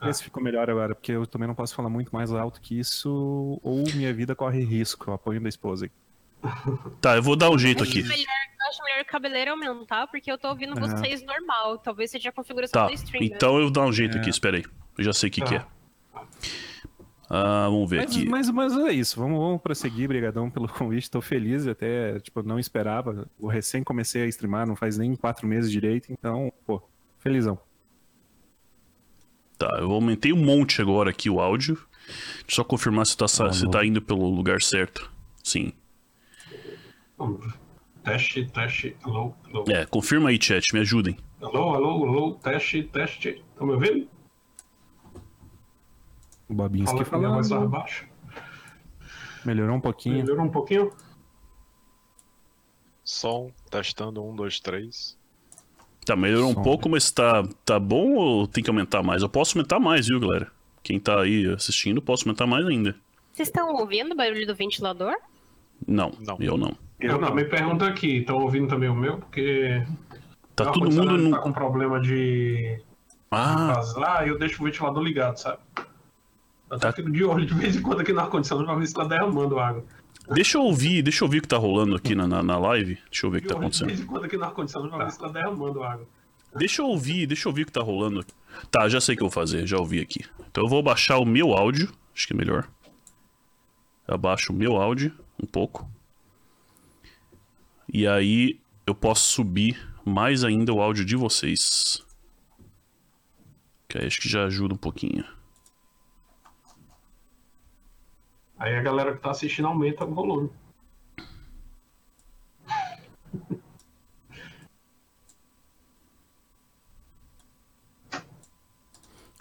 Vê 0.00 0.12
se 0.12 0.22
ficou 0.22 0.40
melhor 0.40 0.70
agora, 0.70 0.94
porque 0.94 1.10
eu 1.10 1.26
também 1.26 1.48
não 1.48 1.54
posso 1.56 1.74
falar 1.74 1.88
muito 1.88 2.14
mais 2.14 2.30
alto 2.30 2.60
que 2.60 2.78
isso, 2.78 3.58
ou 3.62 3.82
minha 3.96 4.14
vida 4.14 4.36
corre 4.36 4.62
risco, 4.62 5.10
apoio 5.10 5.40
da 5.40 5.48
esposa. 5.48 5.90
Tá, 7.00 7.16
eu 7.16 7.22
vou 7.22 7.36
dar 7.36 7.50
um 7.50 7.58
jeito 7.58 7.82
aqui. 7.82 8.02
Melhor, 8.02 8.16
eu 8.18 8.68
acho 8.68 8.82
melhor 8.84 9.02
o 9.02 9.06
cabeleiro 9.06 9.50
aumentar, 9.52 10.06
porque 10.08 10.30
eu 10.30 10.36
tô 10.38 10.48
ouvindo 10.48 10.76
É. 10.78 10.80
vocês 10.80 11.22
normal. 11.24 11.78
Talvez 11.78 12.10
seja 12.10 12.28
a 12.28 12.32
configuração 12.32 12.82
Tá, 12.82 12.86
do 12.88 12.94
stream. 12.94 13.22
né? 13.22 13.30
então 13.34 13.56
eu 13.56 13.62
vou 13.64 13.70
dar 13.70 13.82
um 13.86 13.92
jeito 13.92 14.16
É. 14.16 14.20
aqui, 14.20 14.30
espera 14.30 14.56
aí. 14.58 14.64
Eu 14.98 15.04
já 15.04 15.12
sei 15.12 15.28
o 15.28 15.32
que, 15.32 15.40
Tá. 15.40 15.46
que 15.46 15.54
é. 15.56 15.66
Ah, 17.30 17.66
vamos 17.70 17.88
ver 17.88 18.02
Mas, 18.02 18.16
aqui. 18.16 18.28
mas, 18.28 18.50
mas 18.50 18.76
é 18.76 18.92
isso, 18.92 19.18
vamos, 19.18 19.38
vamos 19.38 19.60
prosseguir, 19.62 20.06
brigadão 20.06 20.50
pelo 20.50 20.68
convite, 20.68 21.10
tô 21.10 21.20
feliz, 21.22 21.66
até, 21.66 22.20
tipo, 22.20 22.42
não 22.42 22.58
esperava, 22.58 23.28
eu 23.40 23.48
recém 23.48 23.82
comecei 23.82 24.22
a 24.22 24.26
streamar, 24.26 24.66
não 24.66 24.76
faz 24.76 24.98
nem 24.98 25.16
quatro 25.16 25.46
meses 25.48 25.70
direito, 25.70 26.12
então, 26.12 26.52
pô, 26.66 26.82
felizão. 27.18 27.58
Tá, 29.58 29.68
eu 29.80 29.90
aumentei 29.90 30.32
um 30.32 30.44
monte 30.44 30.82
agora 30.82 31.10
aqui 31.10 31.30
o 31.30 31.40
áudio. 31.40 31.74
Deixa 32.06 32.50
eu 32.50 32.54
só 32.56 32.64
confirmar 32.64 33.06
se 33.06 33.16
tá, 33.16 33.26
sa- 33.26 33.50
se 33.52 33.68
tá 33.70 33.84
indo 33.84 34.02
pelo 34.02 34.28
lugar 34.28 34.60
certo. 34.60 35.10
Sim. 35.42 35.72
Teste, 38.04 38.44
teste. 38.50 38.96
Alô, 39.02 39.34
alô. 39.46 39.64
É, 39.68 39.86
confirma 39.86 40.28
aí, 40.30 40.38
chat, 40.40 40.72
me 40.74 40.80
ajudem. 40.80 41.16
Alô, 41.40 41.74
alô, 41.74 42.04
alô. 42.06 42.34
Teste, 42.34 42.82
teste. 42.84 43.42
Estão 43.52 43.66
me 43.66 43.74
ouvindo? 43.74 44.08
O 46.48 46.54
Babinski 46.54 46.92
Fala 46.92 47.04
com 47.04 47.16
a 47.16 47.18
minha 47.18 47.30
voz 47.30 47.48
mais 47.48 47.48
falando, 47.48 47.70
baixo. 47.70 48.06
melhorou 49.44 49.76
um 49.76 49.80
pouquinho. 49.80 50.16
Melhorou 50.18 50.44
um 50.44 50.50
pouquinho? 50.50 50.92
Som, 53.02 53.50
testando, 53.70 54.22
um, 54.22 54.34
dois, 54.34 54.60
três. 54.60 55.16
Tá, 56.04 56.14
melhorou 56.14 56.50
um 56.50 56.54
pouco, 56.62 56.88
mas 56.88 57.10
tá, 57.10 57.42
tá 57.64 57.78
bom 57.80 58.14
ou 58.14 58.46
tem 58.46 58.62
que 58.62 58.68
aumentar 58.68 59.02
mais? 59.02 59.22
Eu 59.22 59.28
posso 59.28 59.56
aumentar 59.56 59.78
mais, 59.80 60.06
viu, 60.06 60.20
galera? 60.20 60.50
Quem 60.82 61.00
tá 61.00 61.22
aí 61.22 61.46
assistindo, 61.50 62.02
posso 62.02 62.28
aumentar 62.28 62.46
mais 62.46 62.66
ainda. 62.66 62.94
Vocês 63.32 63.48
estão 63.48 63.72
ouvindo 63.74 64.12
o 64.12 64.16
barulho 64.16 64.46
do 64.46 64.54
ventilador? 64.54 65.14
Não, 65.86 66.12
Não. 66.20 66.36
eu 66.40 66.58
não. 66.58 66.76
Eu 67.00 67.18
também 67.18 67.48
pergunto 67.48 67.84
aqui. 67.84 68.18
Estão 68.18 68.36
ouvindo 68.36 68.68
também 68.68 68.88
o 68.88 68.94
meu? 68.94 69.18
Porque. 69.18 69.84
Tá 70.56 70.66
todo 70.70 70.90
mundo 70.90 71.18
no. 71.18 71.30
Tá 71.32 71.38
com 71.38 71.52
problema 71.52 72.00
de 72.00 72.80
Ah, 73.30 73.72
vazar 73.74 74.26
e 74.26 74.30
eu 74.30 74.38
deixo 74.38 74.62
o 74.62 74.64
ventilador 74.66 75.02
ligado, 75.02 75.36
sabe? 75.38 75.58
Eu 76.70 76.78
Tá. 76.78 76.88
tá. 76.88 76.92
fico 76.92 77.10
de 77.10 77.24
olho 77.24 77.44
de 77.44 77.54
vez 77.54 77.76
em 77.76 77.82
quando 77.82 78.00
aqui 78.00 78.12
no 78.12 78.20
ar-condicionado 78.20 78.66
pra 78.66 78.76
ver 78.76 78.86
se 78.86 78.94
tá 78.94 79.04
derramando 79.04 79.58
água. 79.58 79.84
deixa 80.32 80.56
eu 80.58 80.62
ouvir, 80.62 81.02
deixa 81.02 81.22
eu 81.24 81.26
ouvir 81.26 81.38
o 81.38 81.42
que 81.42 81.48
tá 81.48 81.58
rolando 81.58 81.94
aqui 81.96 82.14
na, 82.14 82.26
na, 82.26 82.42
na 82.42 82.58
live. 82.58 82.98
Deixa 83.10 83.26
eu 83.26 83.30
ver 83.30 83.38
o 83.38 83.40
que 83.42 83.48
De 83.48 83.52
tá 83.54 83.58
olho 83.58 83.60
de 83.60 83.66
acontecendo. 83.66 83.88
vez 83.88 84.00
em 84.00 84.06
quando 84.06 84.24
aqui 84.24 84.36
no 84.36 84.44
ar-condicionado 84.44 84.92
pra 84.94 85.04
ver 85.04 85.10
se 85.10 85.18
tá 85.18 85.28
derramando 85.28 85.82
água. 85.82 86.06
Deixa 86.56 86.82
eu 86.82 86.86
ouvir, 86.86 87.26
deixa 87.26 87.48
eu 87.48 87.50
ouvir 87.50 87.62
o 87.62 87.66
que 87.66 87.72
tá 87.72 87.82
rolando. 87.82 88.24
Tá, 88.70 88.88
já 88.88 89.00
sei 89.00 89.14
o 89.14 89.18
que 89.18 89.22
eu 89.24 89.28
vou 89.28 89.32
fazer, 89.34 89.66
já 89.66 89.76
ouvi 89.76 90.00
aqui. 90.00 90.24
Então 90.50 90.62
eu 90.64 90.68
vou 90.70 90.82
baixar 90.82 91.18
o 91.18 91.24
meu 91.24 91.52
áudio, 91.52 91.90
acho 92.14 92.28
que 92.28 92.32
é 92.32 92.36
melhor. 92.36 92.68
Abaixo 94.06 94.52
o 94.52 94.56
meu 94.56 94.76
áudio 94.76 95.12
um 95.42 95.46
pouco. 95.46 95.88
E 97.92 98.06
aí 98.06 98.60
eu 98.86 98.94
posso 98.94 99.30
subir 99.30 99.94
mais 100.04 100.44
ainda 100.44 100.72
o 100.72 100.80
áudio 100.80 101.04
de 101.04 101.16
vocês. 101.16 102.04
Que 103.88 103.98
aí 103.98 104.06
acho 104.06 104.20
que 104.20 104.28
já 104.28 104.44
ajuda 104.44 104.74
um 104.74 104.78
pouquinho. 104.78 105.24
Aí 108.58 108.74
a 108.76 108.82
galera 108.82 109.14
que 109.14 109.20
tá 109.20 109.30
assistindo 109.30 109.68
aumenta 109.68 110.04
o 110.04 110.14
volume. 110.14 110.50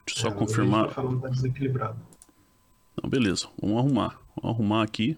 Deixa 0.05 0.19
eu 0.19 0.21
só 0.21 0.27
É, 0.29 0.33
confirmar. 0.33 0.87
Tá 0.87 0.93
falando 0.93 1.21
tá 1.21 1.29
desequilibrado. 1.29 1.99
Não, 3.01 3.09
beleza, 3.09 3.47
vamos 3.59 3.77
arrumar. 3.77 4.19
Vamos 4.35 4.55
arrumar 4.55 4.83
aqui. 4.83 5.17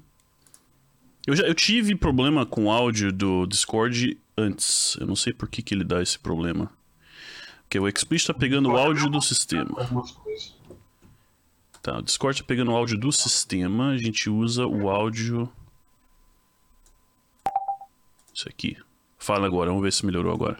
Eu, 1.25 1.36
já, 1.36 1.44
eu 1.44 1.55
tive 1.55 1.96
problema 1.96 2.46
com 2.46 2.65
o 2.65 2.72
áudio 2.72 3.12
do 3.12 3.48
Discord 3.48 4.20
antes. 4.38 4.96
Eu 5.00 5.08
não 5.08 5.15
sei 5.15 5.34
por 5.34 5.50
que, 5.50 5.62
que 5.62 5.74
ele 5.74 5.84
dá 5.84 6.01
esse 6.01 6.20
problema. 6.20 6.72
Porque 7.63 7.79
o 7.79 7.88
Explicit 7.88 8.27
tá 8.27 8.34
pegando 8.34 8.70
o 8.70 8.77
áudio 8.77 9.10
do 9.10 9.20
sistema. 9.22 9.72
Tá, 11.82 11.98
o 11.98 12.01
Discord 12.03 12.41
tá 12.41 12.48
pegando 12.48 12.72
o 12.72 12.75
áudio 12.75 12.98
do 12.98 13.12
sistema. 13.12 13.89
A 13.89 13.98
gente 13.98 14.29
usa 14.29 14.67
o 14.67 14.88
áudio. 14.89 15.51
Isso 18.34 18.48
aqui. 18.48 18.77
Fala 19.17 19.48
agora, 19.48 19.72
vamos 19.72 19.84
ver 19.84 19.91
se 19.94 20.05
melhorou 20.05 20.32
agora. 20.32 20.58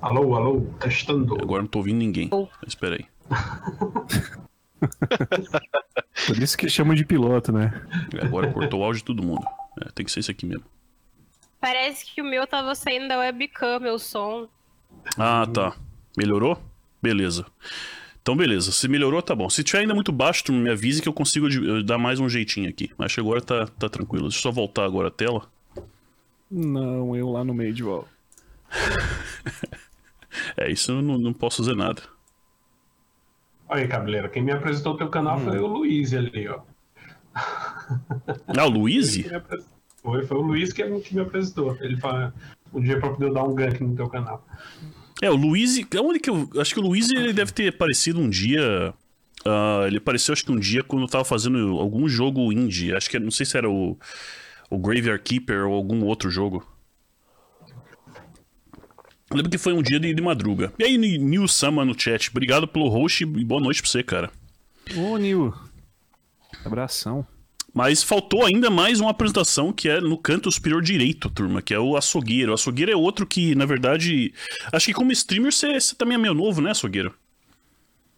Alô, 0.00 0.34
alô, 0.34 0.60
testando. 0.80 1.34
Agora 1.42 1.62
não 1.62 1.68
tô 1.68 1.80
ouvindo 1.80 1.98
ninguém. 1.98 2.28
Oh. 2.32 2.48
Espera 2.66 2.96
aí. 2.96 3.06
Por 6.26 6.38
isso 6.38 6.56
que 6.56 6.68
chamam 6.68 6.94
de 6.94 7.04
piloto, 7.04 7.52
né? 7.52 7.84
É, 8.14 8.24
Agora 8.24 8.52
cortou 8.52 8.80
o 8.80 8.84
áudio 8.84 9.00
de 9.00 9.04
todo 9.04 9.22
mundo. 9.22 9.44
É, 9.80 9.90
tem 9.92 10.04
que 10.04 10.12
ser 10.12 10.20
isso 10.20 10.30
aqui 10.30 10.46
mesmo. 10.46 10.64
Parece 11.60 12.06
que 12.06 12.22
o 12.22 12.24
meu 12.24 12.46
tava 12.46 12.74
saindo 12.74 13.08
da 13.08 13.18
webcam, 13.18 13.80
meu 13.80 13.98
som. 13.98 14.48
Ah, 15.16 15.46
tá. 15.52 15.76
Melhorou? 16.16 16.60
Beleza. 17.02 17.46
Então, 18.22 18.36
beleza. 18.36 18.70
Se 18.72 18.86
melhorou, 18.88 19.22
tá 19.22 19.34
bom. 19.34 19.48
Se 19.48 19.64
tiver 19.64 19.80
ainda 19.80 19.94
muito 19.94 20.12
baixo, 20.12 20.44
tu 20.44 20.52
me 20.52 20.70
avise 20.70 21.02
que 21.02 21.08
eu 21.08 21.12
consigo 21.12 21.48
dar 21.82 21.98
mais 21.98 22.20
um 22.20 22.28
jeitinho 22.28 22.68
aqui. 22.68 22.90
Acho 22.98 23.16
que 23.16 23.20
agora 23.20 23.40
tá, 23.40 23.66
tá 23.66 23.88
tranquilo. 23.88 24.28
Deixa 24.28 24.38
eu 24.38 24.42
só 24.42 24.50
voltar 24.50 24.84
agora 24.84 25.08
a 25.08 25.10
tela. 25.10 25.50
Não, 26.50 27.16
eu 27.16 27.30
lá 27.30 27.44
no 27.44 27.54
meio 27.54 27.72
de 27.72 27.82
volta. 27.82 28.08
É, 30.56 30.70
isso 30.70 30.92
eu 30.92 31.02
não, 31.02 31.18
não 31.18 31.32
posso 31.32 31.58
fazer 31.58 31.74
nada. 31.74 32.02
Olha 33.68 33.82
aí, 33.82 33.88
cabeleira. 33.88 34.28
Quem 34.28 34.42
me 34.42 34.52
apresentou 34.52 34.94
o 34.94 34.96
teu 34.96 35.08
canal 35.08 35.38
foi 35.38 35.58
o 35.58 35.66
Luiz 35.66 36.12
ali, 36.14 36.48
ó. 36.48 36.60
Ah, 37.34 38.66
o 38.66 38.68
Luiz? 38.70 39.16
Foi, 40.02 40.24
foi 40.26 40.36
o 40.36 40.40
Luiz 40.42 40.72
que 40.72 40.82
que 41.00 41.14
me 41.14 41.20
apresentou. 41.20 41.76
Ele 41.80 41.96
fala 41.96 42.34
um 42.72 42.80
dia 42.80 42.98
pra 43.00 43.10
poder 43.10 43.32
dar 43.32 43.44
um 43.44 43.54
gank 43.54 43.82
no 43.82 43.94
teu 43.96 44.08
canal. 44.08 44.46
É, 45.22 45.30
o 45.30 45.36
Luiz. 45.36 45.78
Onde 46.00 46.18
que 46.20 46.30
eu. 46.30 46.48
Acho 46.58 46.74
que 46.74 46.80
o 46.80 46.82
Luiz 46.82 47.10
ele 47.10 47.32
deve 47.32 47.52
ter 47.52 47.68
aparecido 47.68 48.20
um 48.20 48.28
dia. 48.28 48.94
ah, 49.44 49.84
ele 49.86 49.98
apareceu, 49.98 50.32
acho 50.32 50.44
que 50.44 50.52
um 50.52 50.58
dia 50.58 50.82
quando 50.84 51.02
eu 51.02 51.08
tava 51.08 51.24
fazendo 51.24 51.78
algum 51.78 52.08
jogo 52.08 52.52
indie. 52.52 52.94
Acho 52.94 53.10
que 53.10 53.18
não 53.18 53.30
sei 53.30 53.44
se 53.46 53.56
era 53.56 53.68
o. 53.68 53.98
O 54.70 54.78
Graveyard 54.78 55.22
Keeper 55.22 55.66
ou 55.66 55.74
algum 55.74 56.04
outro 56.04 56.30
jogo. 56.30 56.62
Eu 59.30 59.36
lembro 59.36 59.50
que 59.50 59.58
foi 59.58 59.72
um 59.72 59.82
dia 59.82 59.98
de, 60.00 60.12
de 60.14 60.22
madruga. 60.22 60.72
E 60.78 60.84
aí, 60.84 60.96
Ni- 60.98 61.18
Nil 61.18 61.46
Sama 61.48 61.84
no 61.84 61.98
chat. 61.98 62.30
Obrigado 62.30 62.66
pelo 62.68 62.88
host 62.88 63.24
e 63.24 63.44
boa 63.44 63.60
noite 63.60 63.82
pra 63.82 63.90
você, 63.90 64.02
cara. 64.02 64.30
Ô, 64.96 65.16
Nil. 65.18 65.54
Abração. 66.64 67.26
Mas 67.72 68.02
faltou 68.02 68.44
ainda 68.44 68.70
mais 68.70 68.98
uma 68.98 69.10
apresentação 69.10 69.72
que 69.72 69.88
é 69.88 70.00
no 70.00 70.16
canto 70.18 70.50
superior 70.50 70.82
direito, 70.82 71.28
turma, 71.30 71.60
que 71.62 71.74
é 71.74 71.78
o 71.78 71.96
açougueiro. 71.96 72.50
O 72.50 72.54
açougueiro 72.54 72.90
é 72.90 72.96
outro 72.96 73.26
que, 73.26 73.54
na 73.54 73.66
verdade. 73.66 74.32
Acho 74.72 74.86
que 74.86 74.94
como 74.94 75.12
streamer 75.12 75.52
você 75.52 75.78
você 75.78 75.94
também 75.94 76.14
é 76.14 76.18
meio 76.18 76.34
novo, 76.34 76.60
né, 76.60 76.70
açougueiro? 76.70 77.14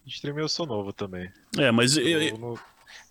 Streamer 0.06 0.44
eu 0.44 0.48
sou 0.48 0.66
novo 0.66 0.92
também. 0.92 1.30
É, 1.58 1.70
mas. 1.70 1.96
é- 1.96 2.30
Eu 2.30 2.38
não- 2.38 2.58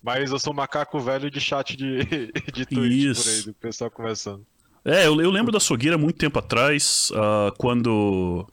Mas 0.02 0.32
eu 0.32 0.40
sou 0.40 0.54
macaco 0.54 1.00
velho 1.00 1.30
de 1.30 1.40
chat 1.42 1.76
de, 1.76 2.00
de 2.54 2.66
Twitch 2.66 2.94
Isso. 3.18 3.24
por 3.24 3.30
aí, 3.32 3.42
do 3.44 3.54
pessoal 3.54 3.92
conversando. 3.92 4.46
É, 4.84 5.06
eu, 5.08 5.22
eu 5.22 5.30
lembro 5.30 5.52
da 5.52 5.58
açougueira 5.58 5.98
muito 5.98 6.18
tempo 6.18 6.40
atrás, 6.40 7.12
ah, 7.16 7.52
quando. 7.58 8.48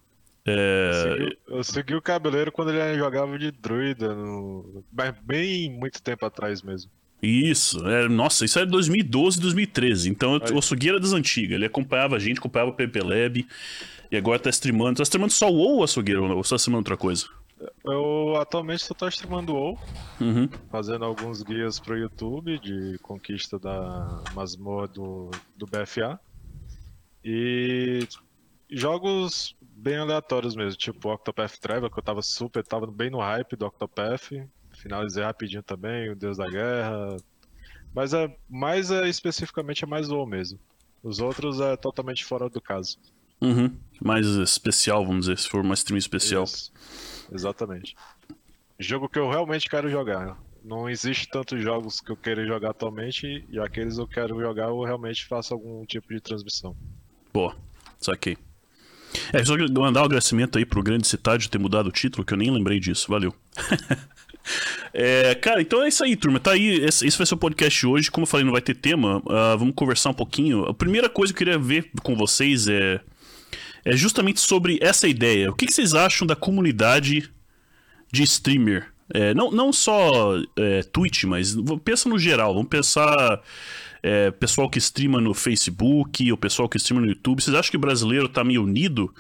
É, 0.47 0.91
Segui- 1.19 1.39
eu 1.49 1.65
segui 1.65 1.95
o 1.97 2.03
cabeleiro 2.03 2.53
quando 2.53 2.71
ele 2.73 2.97
jogava 2.99 3.37
de 3.39 3.51
druida, 3.51 4.15
no... 4.15 4.85
mas 4.93 5.13
bem 5.23 5.71
muito 5.71 6.01
tempo 6.01 6.25
atrás 6.25 6.63
mesmo. 6.63 6.91
isso, 7.21 7.85
é, 7.89 8.09
nossa, 8.09 8.45
isso 8.45 8.59
era 8.59 8.67
2012, 8.69 9.41
2013. 9.41 10.09
Então 10.09 10.35
Aí. 10.35 10.53
o 10.53 10.59
açougueira 10.59 11.01
das 11.01 11.13
antigas. 11.13 11.57
Ele 11.57 11.67
acompanhava 11.67 12.15
a 12.17 12.19
gente, 12.21 12.39
acompanhava 12.39 12.71
o 12.71 12.75
PP 12.75 13.01
Lab. 13.03 13.47
E 14.13 14.17
agora 14.17 14.39
tá 14.39 14.51
streamando. 14.51 14.99
Tá 14.99 15.03
streamando 15.03 15.33
só 15.33 15.51
o 15.51 15.55
WoW 15.57 15.77
ou 15.79 15.83
açougueiro? 15.85 16.23
Ou 16.25 16.45
você 16.45 16.51
tá 16.51 16.57
streamando 16.57 16.83
outra 16.83 16.97
coisa? 16.97 17.27
Eu 17.85 18.37
atualmente 18.37 18.85
só 18.85 18.95
tô 18.95 19.09
streamando 19.09 19.53
WoW, 19.55 19.79
Uhum. 20.21 20.49
fazendo 20.71 21.05
alguns 21.05 21.43
guias 21.43 21.81
pro 21.81 21.97
YouTube 21.99 22.59
de 22.61 22.99
conquista 23.03 23.59
da 23.59 24.23
masmorra 24.35 24.87
do, 24.87 25.31
do 25.57 25.67
BFA. 25.67 26.21
E 27.25 28.07
jogos 28.71 29.57
bem 29.87 29.97
aleatórios 29.99 30.57
mesmo, 30.57 30.77
tipo 30.77 31.13
Octopath 31.13 31.59
Traveler, 31.61 31.89
que 31.89 31.97
eu 31.97 32.03
tava 32.03 32.21
super, 32.21 32.65
tava 32.65 32.89
bem 32.89 33.09
no 33.09 33.21
hype 33.21 33.55
do 33.55 33.67
Octopath. 33.67 34.33
Finalizei 34.73 35.23
rapidinho 35.23 35.63
também, 35.63 36.11
o 36.11 36.17
Deus 36.17 36.39
da 36.39 36.51
Guerra. 36.51 37.17
Mas 37.95 38.13
é 38.13 38.37
mais 38.51 38.91
é, 38.91 39.09
especificamente 39.09 39.85
é 39.85 39.87
mais 39.87 40.09
WoW 40.09 40.27
mesmo. 40.27 40.59
Os 41.05 41.21
outros 41.21 41.61
é 41.61 41.77
totalmente 41.77 42.25
fora 42.25 42.51
do 42.51 42.61
caso. 42.61 42.99
Uhum. 43.41 43.77
Mais 44.03 44.27
especial, 44.27 45.07
vamos 45.07 45.27
dizer, 45.27 45.39
se 45.39 45.49
for 45.49 45.61
uma 45.61 45.75
stream 45.75 45.99
especial. 45.99 46.43
Isso. 46.43 46.73
Exatamente. 47.33 47.95
Jogo 48.81 49.09
que 49.09 49.21
eu 49.21 49.31
realmente 49.31 49.71
quero 49.71 49.89
jogar. 49.89 50.37
Não 50.65 50.91
existe 50.91 51.29
tantos 51.29 51.63
jogos 51.63 52.01
que 52.01 52.11
eu 52.11 52.17
queira 52.17 52.45
jogar 52.45 52.71
atualmente 52.71 53.47
e 53.49 53.61
aqueles 53.61 53.95
que 53.95 54.01
eu 54.01 54.09
quero 54.09 54.41
jogar 54.41 54.67
eu 54.67 54.83
realmente 54.83 55.25
faço 55.27 55.55
algum 55.55 55.87
tipo 55.87 56.13
de 56.13 56.21
transmissão. 56.21 56.77
Boa, 57.33 57.57
saquei. 58.01 58.37
É, 59.33 59.45
só 59.45 59.57
mandar 59.57 60.03
um 60.03 60.05
agradecimento 60.05 60.59
aí 60.59 60.65
pro 60.65 60.83
Grande 60.83 61.07
Cidade 61.07 61.45
de 61.45 61.51
ter 61.51 61.59
mudado 61.59 61.89
o 61.89 61.93
título, 61.93 62.25
que 62.25 62.33
eu 62.33 62.39
nem 62.39 62.51
lembrei 62.51 62.81
disso. 62.81 63.07
Valeu. 63.09 63.35
É, 64.95 65.35
cara, 65.35 65.61
então 65.61 65.83
é 65.83 65.89
isso 65.89 66.05
aí, 66.05 66.17
turma. 66.17 66.39
Tá 66.39 66.53
aí, 66.53 66.85
esse, 66.85 67.09
vai 67.17 67.27
ser 67.27 67.35
o 67.35 67.37
podcast 67.37 67.87
hoje. 67.87 68.11
Como 68.11 68.23
eu 68.23 68.29
falei, 68.29 68.45
não 68.45 68.53
vai 68.53 68.61
ter 68.61 68.75
tema. 68.75 69.23
ah, 69.29 69.57
vamos 69.57 69.75
conversar 69.75 70.11
um 70.11 70.15
pouquinho. 70.15 70.65
A 70.65 70.73
primeira 70.73 71.09
coisa 71.09 71.33
que 71.33 71.43
eu 71.43 71.47
queria 71.47 71.59
ver 71.59 71.91
com 72.03 72.15
vocês 72.17 72.69
é, 72.69 73.01
é 73.85 73.97
justamente 73.97 74.41
sobre 74.41 74.79
essa 74.81 75.09
ideia. 75.09 75.51
O 75.51 75.55
que, 75.55 75.67
que 75.67 75.73
vocês 75.73 75.95
acham 75.95 76.27
da 76.27 76.37
comunidade 76.37 77.31
de 78.13 78.23
streamer? 78.23 78.89
É, 79.13 79.35
não, 79.35 79.51
não 79.51 79.73
só 79.73 80.37
é, 80.57 80.83
Twitch, 80.83 81.25
mas 81.25 81.57
pensa 81.85 82.09
no 82.09 82.19
geral. 82.19 82.55
Vamos 82.55 82.69
pensar 82.69 83.41
é, 84.07 84.31
pessoal 84.31 84.71
que 84.71 84.79
streama 84.79 85.21
no 85.21 85.35
Facebook, 85.35 86.31
o 86.31 86.37
pessoal 86.37 86.69
que 86.69 86.77
streama 86.77 87.01
no 87.05 87.09
YouTube. 87.09 87.43
Vocês 87.43 87.57
acham 87.57 87.71
que 87.73 87.77
o 87.77 87.81
brasileiro 87.81 88.29
tá 88.29 88.45
meio 88.45 88.63
unido 88.63 89.13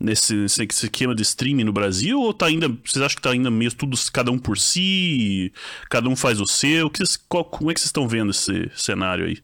nesse, 0.00 0.34
nesse 0.34 0.62
esquema 0.62 1.14
de 1.14 1.22
streaming 1.22 1.64
no 1.64 1.72
Brasil? 1.74 2.18
Ou 2.18 2.32
tá 2.32 2.46
ainda. 2.46 2.68
Vocês 2.68 3.04
acham 3.04 3.16
que 3.16 3.22
tá 3.22 3.30
ainda 3.30 3.50
meio 3.50 3.74
tudo 3.74 3.98
cada 4.10 4.30
um 4.30 4.38
por 4.38 4.56
si? 4.56 5.52
Cada 5.90 6.08
um 6.08 6.16
faz 6.16 6.40
o 6.40 6.46
seu? 6.46 6.88
Que 6.88 7.02
qual- 7.28 7.44
como 7.44 7.70
é 7.70 7.74
que 7.74 7.80
vocês 7.80 7.88
estão 7.88 8.08
vendo 8.08 8.30
esse 8.30 8.70
cenário 8.74 9.26
aí? 9.26 9.38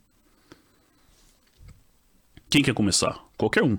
Quem 2.48 2.62
quer 2.62 2.72
começar? 2.72 3.18
Qualquer 3.36 3.62
um. 3.64 3.76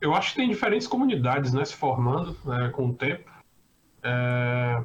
Eu 0.00 0.14
acho 0.14 0.30
que 0.30 0.36
tem 0.36 0.48
diferentes 0.48 0.86
comunidades, 0.88 1.52
né, 1.52 1.64
se 1.64 1.74
formando 1.74 2.36
né, 2.44 2.70
com 2.74 2.88
o 2.88 2.94
tempo. 2.94 3.30
É, 4.02 4.82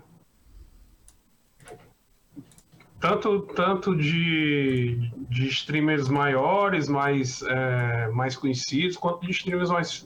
Tanto, 2.99 3.39
tanto 3.55 3.95
de, 3.95 5.09
de 5.29 5.47
streamers 5.47 6.09
maiores, 6.09 6.89
mais, 6.89 7.41
é, 7.43 8.09
mais 8.09 8.35
conhecidos, 8.35 8.97
quanto 8.97 9.25
de 9.25 9.31
streamers 9.31 9.69
mais 9.69 10.05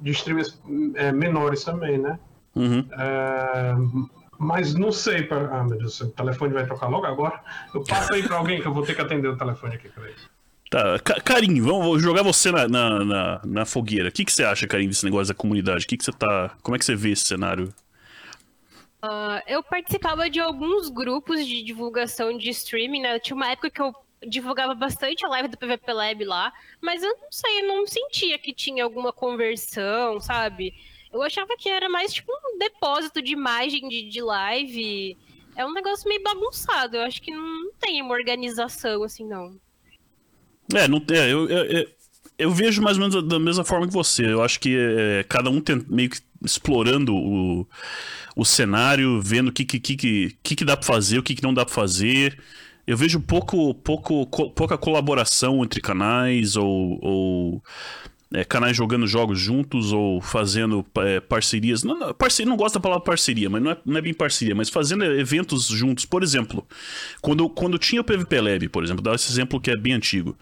de 0.00 0.10
streamers 0.12 0.60
é, 0.94 1.10
menores 1.10 1.64
também, 1.64 1.98
né? 1.98 2.18
Uhum. 2.54 2.86
É, 2.92 3.74
mas 4.38 4.74
não 4.74 4.92
sei. 4.92 5.24
Pra... 5.24 5.48
Ah, 5.58 5.64
meu 5.64 5.76
Deus, 5.76 6.00
o 6.00 6.08
telefone 6.10 6.54
vai 6.54 6.66
tocar 6.66 6.86
logo 6.88 7.06
agora. 7.06 7.40
Eu 7.74 7.82
passo 7.82 8.14
aí 8.14 8.22
pra 8.22 8.36
alguém 8.36 8.60
que 8.60 8.66
eu 8.68 8.72
vou 8.72 8.84
ter 8.84 8.94
que 8.94 9.02
atender 9.02 9.26
o 9.28 9.36
telefone 9.36 9.74
aqui. 9.74 9.88
Peraí. 9.88 10.14
Tá, 10.70 10.98
Ca- 11.00 11.20
Karim, 11.20 11.60
vamos 11.60 12.02
jogar 12.02 12.22
você 12.22 12.50
na, 12.52 12.68
na, 12.68 13.04
na, 13.04 13.40
na 13.44 13.64
fogueira. 13.64 14.08
O 14.08 14.12
que, 14.12 14.24
que 14.24 14.32
você 14.32 14.44
acha, 14.44 14.66
Karim, 14.66 14.88
desse 14.88 15.04
negócio 15.04 15.34
da 15.34 15.38
comunidade? 15.38 15.84
O 15.84 15.88
que, 15.88 15.96
que 15.96 16.04
você 16.04 16.12
tá. 16.12 16.52
Como 16.62 16.76
é 16.76 16.78
que 16.78 16.84
você 16.84 16.94
vê 16.94 17.10
esse 17.10 17.24
cenário? 17.24 17.72
Ah, 19.02 19.42
eu 19.46 19.62
participava 19.62 20.28
de 20.28 20.40
alguns 20.40 20.88
grupos 20.88 21.46
de 21.46 21.62
divulgação 21.62 22.36
de 22.36 22.50
streaming, 22.50 23.02
né? 23.02 23.18
Tinha 23.18 23.36
uma 23.36 23.50
época 23.50 23.70
que 23.70 23.80
eu 23.80 23.94
divulgava 24.26 24.74
bastante 24.74 25.24
a 25.24 25.28
live 25.28 25.48
do 25.48 25.58
PVP 25.58 25.92
Lab 25.92 26.24
lá, 26.24 26.52
mas 26.80 27.02
eu 27.02 27.16
não 27.16 27.30
sei, 27.30 27.60
eu 27.60 27.68
não 27.68 27.86
sentia 27.86 28.38
que 28.38 28.52
tinha 28.52 28.82
alguma 28.82 29.12
conversão, 29.12 30.20
sabe? 30.20 30.74
Eu 31.12 31.22
achava 31.22 31.56
que 31.56 31.68
era 31.68 31.88
mais 31.88 32.12
tipo 32.12 32.32
um 32.32 32.58
depósito 32.58 33.22
de 33.22 33.32
imagem 33.32 33.88
de, 33.88 34.02
de 34.02 34.20
live. 34.20 35.16
É 35.54 35.64
um 35.64 35.72
negócio 35.72 36.08
meio 36.08 36.22
bagunçado. 36.22 36.96
Eu 36.96 37.02
acho 37.02 37.22
que 37.22 37.30
não 37.30 37.72
tem 37.78 38.02
uma 38.02 38.14
organização 38.14 39.02
assim, 39.02 39.26
não. 39.26 39.58
É, 40.74 40.88
não, 40.88 40.98
é 41.10 41.32
eu, 41.32 41.48
eu, 41.48 41.88
eu, 42.38 42.50
vejo 42.50 42.82
mais 42.82 42.98
ou 42.98 43.08
menos 43.08 43.28
da 43.28 43.38
mesma 43.38 43.64
forma 43.64 43.86
que 43.86 43.92
você. 43.92 44.26
Eu 44.26 44.42
acho 44.42 44.60
que 44.60 44.76
é, 44.76 45.24
cada 45.28 45.50
um 45.50 45.60
tem, 45.60 45.84
meio 45.88 46.10
que 46.10 46.18
explorando 46.44 47.14
o, 47.14 47.66
o 48.36 48.44
cenário, 48.44 49.20
vendo 49.22 49.48
o 49.48 49.52
que, 49.52 49.64
que, 49.64 49.80
que, 49.80 50.36
que, 50.42 50.56
que 50.56 50.64
dá 50.64 50.76
pra 50.76 50.86
fazer, 50.86 51.18
o 51.18 51.22
que, 51.22 51.34
que 51.34 51.42
não 51.42 51.54
dá 51.54 51.64
pra 51.64 51.74
fazer. 51.74 52.38
Eu 52.86 52.96
vejo 52.96 53.20
pouco, 53.20 53.74
pouco, 53.74 54.26
co- 54.26 54.50
pouca 54.50 54.78
colaboração 54.78 55.64
entre 55.64 55.80
canais 55.80 56.54
ou, 56.56 56.98
ou 57.02 57.62
é, 58.32 58.44
canais 58.44 58.76
jogando 58.76 59.06
jogos 59.06 59.40
juntos 59.40 59.92
ou 59.92 60.20
fazendo 60.20 60.84
é, 60.98 61.20
parcerias. 61.20 61.82
Não, 61.82 61.98
não, 61.98 62.14
parceria, 62.14 62.48
não 62.48 62.56
gosto 62.56 62.74
da 62.74 62.80
palavra 62.80 63.04
parceria, 63.04 63.48
mas 63.50 63.62
não 63.62 63.70
é, 63.72 63.78
não 63.84 63.96
é 63.96 64.00
bem 64.02 64.14
parceria, 64.14 64.54
mas 64.54 64.68
fazendo 64.68 65.04
eventos 65.04 65.66
juntos. 65.66 66.04
Por 66.04 66.22
exemplo, 66.22 66.66
quando, 67.20 67.48
quando 67.48 67.78
tinha 67.78 68.00
o 68.00 68.04
PVP 68.04 68.40
Lab, 68.40 68.68
por 68.68 68.84
exemplo, 68.84 69.02
dá 69.02 69.14
esse 69.14 69.30
exemplo 69.32 69.60
que 69.60 69.70
é 69.70 69.76
bem 69.76 69.94
antigo. 69.94 70.36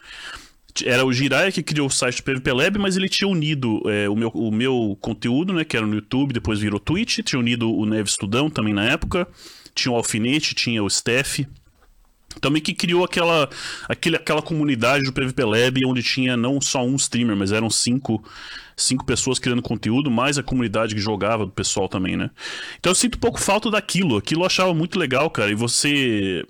Era 0.85 1.05
o 1.05 1.13
Jiraiya 1.13 1.53
que 1.53 1.63
criou 1.63 1.87
o 1.87 1.91
site 1.91 2.17
do 2.17 2.25
PVP 2.25 2.53
Lab, 2.53 2.79
mas 2.79 2.97
ele 2.97 3.09
tinha 3.09 3.29
unido 3.29 3.81
é, 3.89 4.09
o, 4.09 4.17
meu, 4.17 4.29
o 4.31 4.51
meu 4.51 4.99
conteúdo, 5.01 5.53
né, 5.53 5.65
que 5.65 5.77
era 5.77 5.87
no 5.87 5.95
YouTube, 5.95 6.33
depois 6.33 6.59
virou 6.59 6.81
Twitch, 6.81 7.21
tinha 7.21 7.39
unido 7.39 7.73
o 7.73 7.87
Neve 7.87 8.09
Estudão 8.09 8.51
também 8.51 8.75
na 8.75 8.85
época, 8.85 9.29
tinha 9.75 9.93
o 9.93 9.97
Alfinete, 9.97 10.55
tinha 10.55 10.83
o 10.83 10.91
Steph. 10.91 11.41
Também 12.41 12.61
que 12.61 12.75
criou 12.75 13.05
aquela, 13.05 13.49
aquele, 13.89 14.17
aquela 14.17 14.43
comunidade 14.43 15.05
do 15.05 15.13
PVP 15.13 15.45
Lab 15.45 15.81
onde 15.87 16.03
tinha 16.03 16.37
não 16.37 16.61
só 16.61 16.85
um 16.85 16.97
streamer, 16.97 17.37
mas 17.37 17.53
eram 17.53 17.71
cinco, 17.71 18.25
cinco 18.77 19.05
pessoas 19.05 19.39
criando 19.39 19.63
conteúdo, 19.63 20.11
mais 20.11 20.37
a 20.37 20.43
comunidade 20.43 20.97
que 20.97 21.01
jogava 21.01 21.47
do 21.47 21.53
pessoal 21.53 21.89
também, 21.89 22.17
né? 22.17 22.31
Então 22.81 22.91
eu 22.91 22.97
sinto 22.97 23.17
um 23.17 23.21
pouco 23.21 23.41
falta 23.41 23.71
daquilo. 23.71 24.17
Aquilo 24.17 24.43
eu 24.43 24.47
achava 24.47 24.75
muito 24.75 24.99
legal, 24.99 25.31
cara. 25.31 25.53
E 25.53 25.55
você 25.55 26.45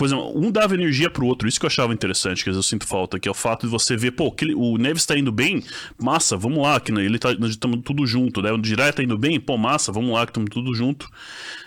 por 0.00 0.06
exemplo, 0.06 0.32
um 0.34 0.50
dava 0.50 0.72
energia 0.72 1.10
pro 1.10 1.26
outro, 1.26 1.46
isso 1.46 1.60
que 1.60 1.66
eu 1.66 1.68
achava 1.68 1.92
interessante, 1.92 2.42
que 2.42 2.48
eu 2.48 2.62
sinto 2.62 2.86
falta, 2.86 3.20
que 3.20 3.28
é 3.28 3.30
o 3.30 3.34
fato 3.34 3.66
de 3.66 3.70
você 3.70 3.98
ver, 3.98 4.12
pô, 4.12 4.28
aquele, 4.28 4.54
o 4.54 4.78
Neves 4.78 5.04
tá 5.04 5.14
indo 5.14 5.30
bem, 5.30 5.62
massa, 5.98 6.38
vamos 6.38 6.62
lá, 6.62 6.80
que 6.80 6.90
ele 6.90 7.18
tá, 7.18 7.34
nós 7.34 7.50
estamos 7.50 7.82
tudo 7.84 8.06
junto, 8.06 8.40
né? 8.40 8.50
O 8.50 8.64
Jiraiya 8.64 8.94
tá 8.94 9.02
indo 9.02 9.18
bem, 9.18 9.38
pô, 9.38 9.58
massa, 9.58 9.92
vamos 9.92 10.14
lá, 10.14 10.24
que 10.24 10.30
estamos 10.30 10.48
tudo 10.48 10.74
junto. 10.74 11.06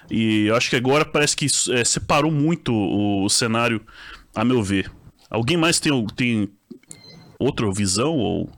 E 0.09 0.47
eu 0.47 0.55
acho 0.55 0.67
que 0.67 0.75
agora 0.75 1.05
parece 1.05 1.35
que 1.37 1.45
é, 1.45 1.83
separou 1.83 2.31
muito 2.31 2.73
o, 2.73 3.23
o, 3.23 3.29
cenário, 3.29 3.79
a 4.33 4.43
meu 4.43 4.63
ver. 4.63 4.91
Alguém 5.29 5.55
mais 5.55 5.79
tem, 5.79 6.07
tem 6.15 6.49
outra 7.37 7.71
visão 7.71 8.17
ou... 8.17 8.49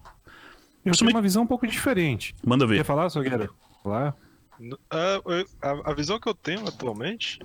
Eu 0.86 0.94
tenho 0.94 1.12
uma 1.12 1.22
visão 1.22 1.44
um 1.44 1.48
pouco 1.48 1.68
diferente. 1.68 2.34
Manda 2.48 2.66
ver. 2.66 2.78
Quer 2.78 2.86
falar, 2.86 3.10
Sogueira? 3.10 3.50
Falar? 3.84 4.16
A, 4.90 5.22
a, 5.62 5.92
a 5.92 5.94
visão 5.94 6.18
que 6.18 6.30
eu 6.30 6.34
tenho 6.34 6.66
atualmente 6.66 7.40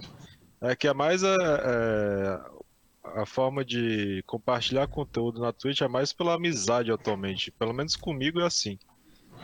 é 0.61 0.77
que 0.77 0.87
é 0.87 0.93
mais 0.93 1.25
a, 1.25 1.35
a, 1.35 3.23
a, 3.23 3.27
forma 3.27 3.65
de 3.65 4.23
compartilhar 4.27 4.87
conteúdo 4.87 5.41
na 5.41 5.53
Twitch 5.53 5.81
é 5.81 5.89
mais 5.89 6.13
pela 6.13 6.35
amizade 6.35 6.93
atualmente. 6.93 7.51
Pelo 7.51 7.73
menos 7.73 7.97
comigo 7.97 8.41
é 8.41 8.47
assim. 8.47 8.79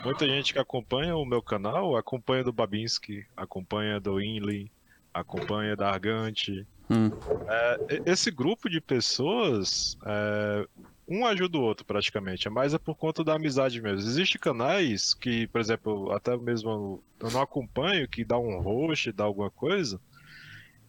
Muita 0.03 0.27
gente 0.27 0.53
que 0.53 0.59
acompanha 0.59 1.15
o 1.15 1.25
meu 1.25 1.41
canal 1.41 1.97
acompanha 1.97 2.43
do 2.43 2.53
Babinski, 2.53 3.25
acompanha 3.35 3.99
do 3.99 4.21
Inley, 4.21 4.71
acompanha 5.13 5.75
da 5.75 5.89
Argante. 5.89 6.67
Hum. 6.89 7.09
É, 7.47 8.01
esse 8.05 8.29
grupo 8.29 8.69
de 8.69 8.79
pessoas, 8.79 9.97
é, 10.05 10.67
um 11.07 11.25
ajuda 11.25 11.57
o 11.57 11.61
outro 11.61 11.83
praticamente, 11.83 12.47
é 12.47 12.51
mais 12.51 12.73
é 12.73 12.77
por 12.77 12.95
conta 12.95 13.23
da 13.23 13.33
amizade 13.33 13.81
mesmo. 13.81 14.07
Existem 14.07 14.39
canais 14.39 15.15
que, 15.15 15.47
por 15.47 15.59
exemplo, 15.59 16.11
até 16.11 16.37
mesmo 16.37 17.03
eu 17.19 17.31
não 17.31 17.41
acompanho, 17.41 18.07
que 18.07 18.23
dá 18.23 18.37
um 18.37 18.61
host, 18.61 19.11
dá 19.11 19.23
alguma 19.23 19.49
coisa, 19.49 19.99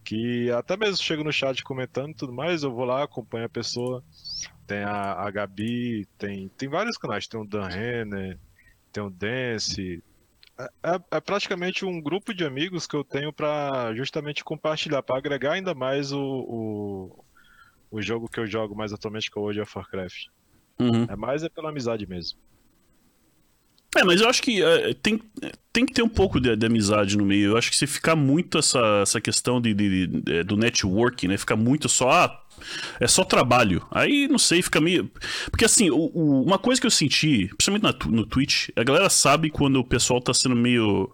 que 0.05 0.51
até 0.53 0.77
mesmo 0.77 1.03
chego 1.03 1.25
no 1.25 1.33
chat 1.33 1.63
comentando 1.63 2.11
e 2.11 2.15
tudo 2.15 2.33
mais, 2.33 2.63
eu 2.63 2.73
vou 2.73 2.85
lá, 2.85 3.03
acompanho 3.03 3.47
a 3.47 3.49
pessoa. 3.49 4.03
Tem 4.67 4.85
a, 4.85 5.13
a 5.13 5.31
Gabi, 5.31 6.07
tem, 6.19 6.49
tem 6.57 6.69
vários 6.69 6.97
canais, 6.97 7.27
tem 7.27 7.41
o 7.41 7.45
Dan 7.45 7.67
Renner, 7.67 8.39
tem 8.93 9.03
o 9.03 9.11
Dance. 9.11 10.03
É, 10.59 10.65
é, 10.83 11.01
é 11.13 11.21
praticamente 11.21 11.85
um 11.85 12.01
grupo 12.01 12.35
de 12.35 12.45
amigos 12.45 12.87
que 12.87 12.97
eu 12.97 13.05
tenho 13.05 13.33
para 13.33 13.95
justamente 13.95 14.43
compartilhar, 14.43 15.03
para 15.03 15.17
agregar 15.17 15.53
ainda 15.53 15.75
mais 15.75 16.13
o, 16.13 16.21
o, 16.21 17.25
o, 17.91 18.03
jogo 18.03 18.29
que 18.29 18.41
eu 18.41 18.47
jogo 18.47 18.75
mais 18.75 18.93
atualmente, 18.93 19.31
que 19.31 19.39
é 19.39 19.41
o 19.41 19.45
World 19.45 19.61
of 19.61 19.73
Warcraft. 19.77 20.27
Uhum. 20.81 21.05
É 21.09 21.17
mais 21.17 21.43
é 21.43 21.49
pela 21.49 21.71
amizade 21.71 22.07
mesmo. 22.07 22.39
É, 23.99 24.05
mas 24.05 24.21
eu 24.21 24.29
acho 24.29 24.41
que 24.41 24.63
é, 24.63 24.95
tem, 24.95 25.21
tem 25.73 25.85
que 25.85 25.93
ter 25.93 26.03
um 26.03 26.09
pouco 26.09 26.41
de, 26.41 26.55
de, 26.55 26.67
amizade 26.67 27.19
no 27.19 27.25
meio. 27.25 27.53
Eu 27.53 27.57
acho 27.57 27.69
que 27.69 27.77
se 27.77 27.87
ficar 27.87 28.15
muito 28.15 28.59
essa, 28.59 29.01
essa 29.03 29.21
questão 29.21 29.61
de, 29.61 29.75
de, 29.75 30.07
de 30.07 30.43
do 30.45 30.57
networking, 30.57 31.27
né? 31.27 31.37
Ficar 31.37 31.57
muito 31.57 31.89
só. 31.89 32.11
Ah, 32.11 32.41
é 33.01 33.09
só 33.09 33.25
trabalho. 33.25 33.85
Aí, 33.91 34.29
não 34.29 34.39
sei, 34.39 34.63
fica 34.63 34.81
meio. 34.81 35.11
Porque 35.51 35.65
assim, 35.65 35.91
o, 35.91 36.11
o, 36.15 36.43
uma 36.45 36.59
coisa 36.59 36.81
que 36.81 36.87
eu 36.87 36.91
senti, 36.93 37.49
principalmente 37.57 37.83
na, 37.83 38.11
no 38.11 38.25
Twitch, 38.25 38.69
a 38.77 38.85
galera 38.85 39.11
sabe 39.11 39.51
quando 39.51 39.81
o 39.81 39.85
pessoal 39.85 40.21
tá 40.21 40.33
sendo 40.33 40.55
meio 40.55 41.13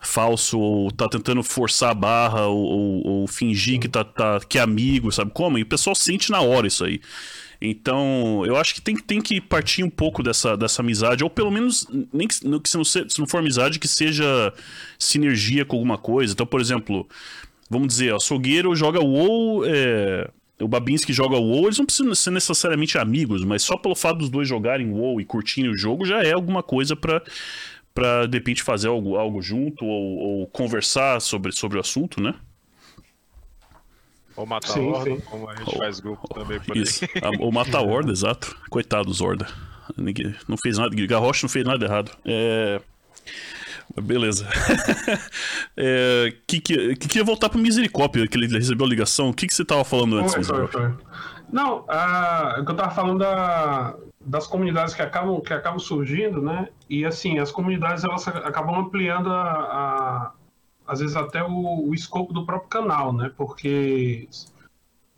falso 0.00 0.60
ou 0.60 0.92
tá 0.92 1.08
tentando 1.08 1.42
forçar 1.42 1.90
a 1.90 1.94
barra 1.94 2.46
ou, 2.46 2.64
ou, 2.64 3.06
ou 3.06 3.26
fingir 3.26 3.80
que, 3.80 3.88
tá, 3.88 4.04
tá, 4.04 4.38
que 4.48 4.58
é 4.58 4.62
amigo, 4.62 5.10
sabe 5.10 5.32
como? 5.32 5.58
E 5.58 5.62
o 5.62 5.66
pessoal 5.66 5.96
sente 5.96 6.30
na 6.30 6.40
hora 6.40 6.68
isso 6.68 6.84
aí. 6.84 7.00
Então, 7.60 8.44
eu 8.46 8.56
acho 8.56 8.74
que 8.74 8.82
tem, 8.82 8.96
tem 8.96 9.20
que 9.20 9.40
partir 9.40 9.82
um 9.82 9.90
pouco 9.90 10.22
dessa, 10.22 10.56
dessa 10.56 10.82
amizade, 10.82 11.24
ou 11.24 11.30
pelo 11.30 11.50
menos, 11.50 11.86
nem 12.12 12.28
que, 12.28 12.38
que 12.60 12.68
se, 12.68 12.76
não 12.76 12.84
se, 12.84 13.06
se 13.08 13.18
não 13.18 13.26
for 13.26 13.38
amizade, 13.38 13.78
que 13.78 13.88
seja 13.88 14.52
sinergia 14.98 15.64
com 15.64 15.76
alguma 15.76 15.98
coisa. 15.98 16.32
Então, 16.32 16.46
por 16.46 16.60
exemplo, 16.60 17.08
vamos 17.70 17.88
dizer, 17.88 18.14
o 18.14 18.20
Sogueiro 18.20 18.74
joga 18.76 19.00
WoW, 19.00 19.64
é, 19.64 20.30
o 20.60 20.68
Babinski 20.68 21.12
joga 21.12 21.36
WoW, 21.36 21.66
eles 21.66 21.78
não 21.78 21.86
precisam 21.86 22.14
ser 22.14 22.30
necessariamente 22.30 22.98
amigos, 22.98 23.44
mas 23.44 23.62
só 23.62 23.76
pelo 23.76 23.94
fato 23.94 24.18
dos 24.18 24.30
dois 24.30 24.48
jogarem 24.48 24.90
WoW 24.90 25.20
e 25.20 25.24
curtirem 25.24 25.70
o 25.70 25.76
jogo 25.76 26.04
já 26.04 26.22
é 26.22 26.32
alguma 26.32 26.62
coisa 26.62 26.94
para 26.94 27.22
para 27.94 28.26
de 28.26 28.36
repente 28.36 28.62
fazer 28.62 28.88
algo, 28.88 29.16
algo 29.16 29.40
junto 29.40 29.82
ou, 29.82 30.18
ou 30.18 30.46
conversar 30.48 31.18
sobre, 31.18 31.50
sobre 31.50 31.78
o 31.78 31.80
assunto, 31.80 32.22
né? 32.22 32.34
Ou 34.36 34.46
matar 34.46 34.68
sim, 34.68 34.88
a 34.88 34.92
Horda, 34.92 35.10
sim. 35.10 35.20
como 35.20 35.48
a 35.48 35.54
gente 35.54 35.68
ou, 35.68 35.78
faz 35.78 36.00
grupo 36.00 36.28
também 36.28 36.60
por 36.60 36.76
isso. 36.76 37.04
aí. 37.04 37.36
Ou 37.40 37.50
matar 37.50 37.78
a 37.78 37.82
Horda, 37.86 38.12
exato. 38.12 38.54
Coitado 38.68 39.06
dos 39.06 39.20
Horda. 39.20 39.46
Não 40.46 40.56
fez 40.58 40.78
nada, 40.78 40.94
Garrosh 41.06 41.42
não 41.42 41.48
fez 41.48 41.64
nada 41.64 41.84
errado. 41.84 42.10
É... 42.24 42.80
Beleza. 44.02 44.46
é, 45.76 46.34
que, 46.46 46.60
que, 46.60 46.96
que 46.96 47.08
queria 47.08 47.24
voltar 47.24 47.48
pro 47.48 47.58
Misericórdia, 47.58 48.26
que 48.26 48.36
ele 48.36 48.46
recebeu 48.46 48.86
a 48.86 48.90
ligação. 48.90 49.30
O 49.30 49.34
que, 49.34 49.46
que 49.46 49.54
você 49.54 49.64
tava 49.64 49.84
falando 49.84 50.18
antes, 50.18 50.34
foi, 50.34 50.44
foi, 50.44 50.66
foi. 50.66 50.92
Não, 51.50 51.80
uh, 51.80 52.58
eu 52.58 52.74
tava 52.74 52.90
falando 52.90 53.20
da, 53.20 53.94
das 54.20 54.46
comunidades 54.46 54.92
que 54.92 55.00
acabam, 55.00 55.40
que 55.40 55.52
acabam 55.52 55.78
surgindo, 55.78 56.42
né? 56.42 56.68
E 56.90 57.04
assim, 57.04 57.38
as 57.38 57.50
comunidades 57.52 58.04
elas 58.04 58.26
acabam 58.28 58.74
ampliando 58.80 59.30
a, 59.30 59.42
a 59.42 60.32
às 60.86 61.00
vezes 61.00 61.16
até 61.16 61.42
o, 61.42 61.88
o 61.88 61.94
escopo 61.94 62.32
do 62.32 62.46
próprio 62.46 62.68
canal, 62.68 63.12
né? 63.12 63.30
Porque 63.36 64.28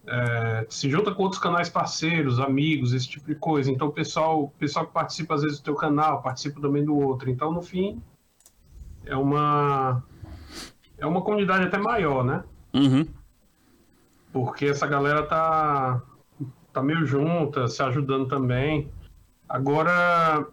é, 0.06 0.66
se 0.70 0.88
junta 0.88 1.12
com 1.14 1.22
outros 1.22 1.40
canais 1.40 1.68
parceiros, 1.68 2.40
amigos, 2.40 2.94
esse 2.94 3.08
tipo 3.08 3.26
de 3.26 3.34
coisa. 3.34 3.70
Então 3.70 3.88
o 3.88 3.92
pessoal, 3.92 4.44
o 4.44 4.50
pessoal 4.50 4.86
que 4.86 4.92
participa 4.92 5.34
às 5.34 5.42
vezes 5.42 5.58
do 5.58 5.64
teu 5.64 5.74
canal, 5.74 6.22
participa 6.22 6.60
também 6.60 6.84
do 6.84 6.96
outro. 6.96 7.28
Então 7.30 7.52
no 7.52 7.60
fim 7.60 8.02
é 9.04 9.16
uma 9.16 10.02
é 10.96 11.06
uma 11.06 11.20
comunidade 11.22 11.66
até 11.66 11.78
maior, 11.78 12.24
né? 12.24 12.42
Uhum. 12.74 13.06
Porque 14.32 14.66
essa 14.66 14.86
galera 14.86 15.22
tá 15.24 16.02
tá 16.72 16.82
meio 16.82 17.04
junta, 17.04 17.68
se 17.68 17.82
ajudando 17.82 18.26
também. 18.26 18.90
Agora 19.46 20.46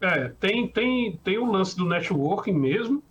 é, 0.00 0.28
tem 0.28 0.68
tem 0.68 1.16
tem 1.24 1.38
o 1.38 1.50
lance 1.50 1.74
do 1.74 1.86
networking 1.86 2.52
mesmo 2.52 3.02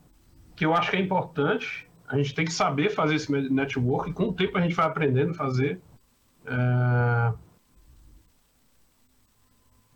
que 0.55 0.65
eu 0.65 0.73
acho 0.73 0.89
que 0.89 0.97
é 0.97 0.99
importante. 0.99 1.87
A 2.07 2.17
gente 2.17 2.33
tem 2.33 2.45
que 2.45 2.53
saber 2.53 2.89
fazer 2.89 3.15
esse 3.15 3.31
network. 3.31 4.13
Com 4.13 4.25
o 4.25 4.33
tempo 4.33 4.57
a 4.57 4.61
gente 4.61 4.75
vai 4.75 4.85
aprendendo 4.85 5.31
a 5.31 5.35
fazer. 5.35 5.81
É... 6.45 7.33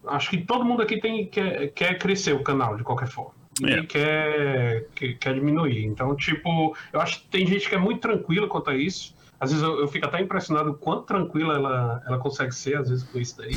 Acho 0.08 0.30
que 0.30 0.38
todo 0.38 0.64
mundo 0.64 0.82
aqui 0.82 1.00
tem, 1.00 1.28
quer, 1.28 1.68
quer 1.74 1.98
crescer 2.00 2.34
o 2.34 2.44
canal 2.44 2.78
de 2.78 2.84
qualquer 2.84 3.08
forma. 3.08 3.36
Ninguém 3.60 3.80
é. 3.80 3.86
quer, 3.86 4.88
quer, 4.96 5.14
quer 5.18 5.34
diminuir. 5.34 5.86
Então, 5.86 6.16
tipo, 6.16 6.76
eu 6.94 7.02
acho 7.02 7.22
que 7.22 7.28
tem 7.28 7.46
gente 7.46 7.68
que 7.68 7.76
é 7.76 7.80
muito 7.80 8.02
tranquila 8.02 8.48
quanto 8.48 8.70
a 8.70 8.76
isso. 8.76 9.16
Às 9.40 9.52
vezes 9.52 9.64
eu, 9.64 9.80
eu 9.80 9.88
fico 9.88 10.06
até 10.06 10.22
impressionado 10.22 10.72
o 10.72 10.74
quanto 10.76 11.04
tranquila 11.04 11.56
ela, 11.56 12.04
ela 12.08 12.18
consegue 12.18 12.54
ser, 12.54 12.78
às 12.78 12.90
vezes, 12.90 13.04
com 13.04 13.20
isso 13.20 13.38
daí. 13.38 13.54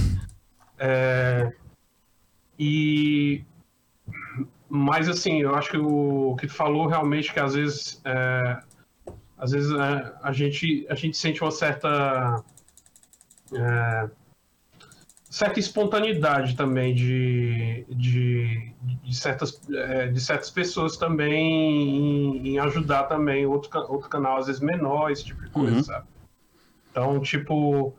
É... 0.79 1.53
E 2.59 3.45
mas 4.71 5.09
assim, 5.09 5.43
eu 5.43 5.55
acho 5.57 5.69
que 5.69 5.77
o 5.77 6.37
que 6.37 6.47
tu 6.47 6.55
falou 6.55 6.87
realmente 6.87 7.33
que 7.33 7.41
às 7.41 7.55
vezes, 7.55 8.01
é, 8.05 8.59
às 9.37 9.51
vezes 9.51 9.73
é, 9.73 10.13
a 10.23 10.33
gente 10.33 10.87
a 10.89 10.95
gente 10.95 11.17
sente 11.17 11.43
uma 11.43 11.51
certa 11.51 12.45
é, 13.53 14.11
certa 15.29 15.59
espontaneidade 15.59 16.55
também 16.55 16.95
de, 16.95 17.85
de, 17.89 18.73
de 18.81 19.17
certas 19.17 19.61
é, 19.73 20.07
de 20.07 20.21
certas 20.21 20.51
pessoas 20.51 20.97
também 20.97 22.37
em, 22.37 22.49
em, 22.51 22.59
ajudar 22.61 23.05
também 23.05 23.45
outro 23.45 23.77
outro 23.89 24.09
canal 24.09 24.39
às 24.39 24.47
vezes 24.47 24.63
menor 24.63 25.11
esse 25.11 25.25
tipo 25.25 25.43
de 25.43 25.51
coisa, 25.51 25.75
uhum. 25.75 25.83
sabe? 25.83 26.07
Então 26.93 27.21
tipo 27.21 27.93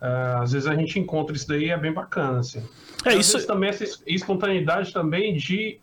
é, 0.00 0.34
às 0.40 0.52
vezes 0.52 0.68
a 0.68 0.76
gente 0.76 1.00
encontra 1.00 1.34
isso 1.34 1.48
daí 1.48 1.70
é 1.70 1.76
bem 1.76 1.92
bacana 1.92 2.38
assim. 2.38 2.62
É 3.04 3.14
às 3.14 3.38
isso. 3.38 3.46
também 3.48 3.70
essa 3.70 3.84
espontaneidade 4.06 4.92
também 4.92 5.34
de 5.34 5.80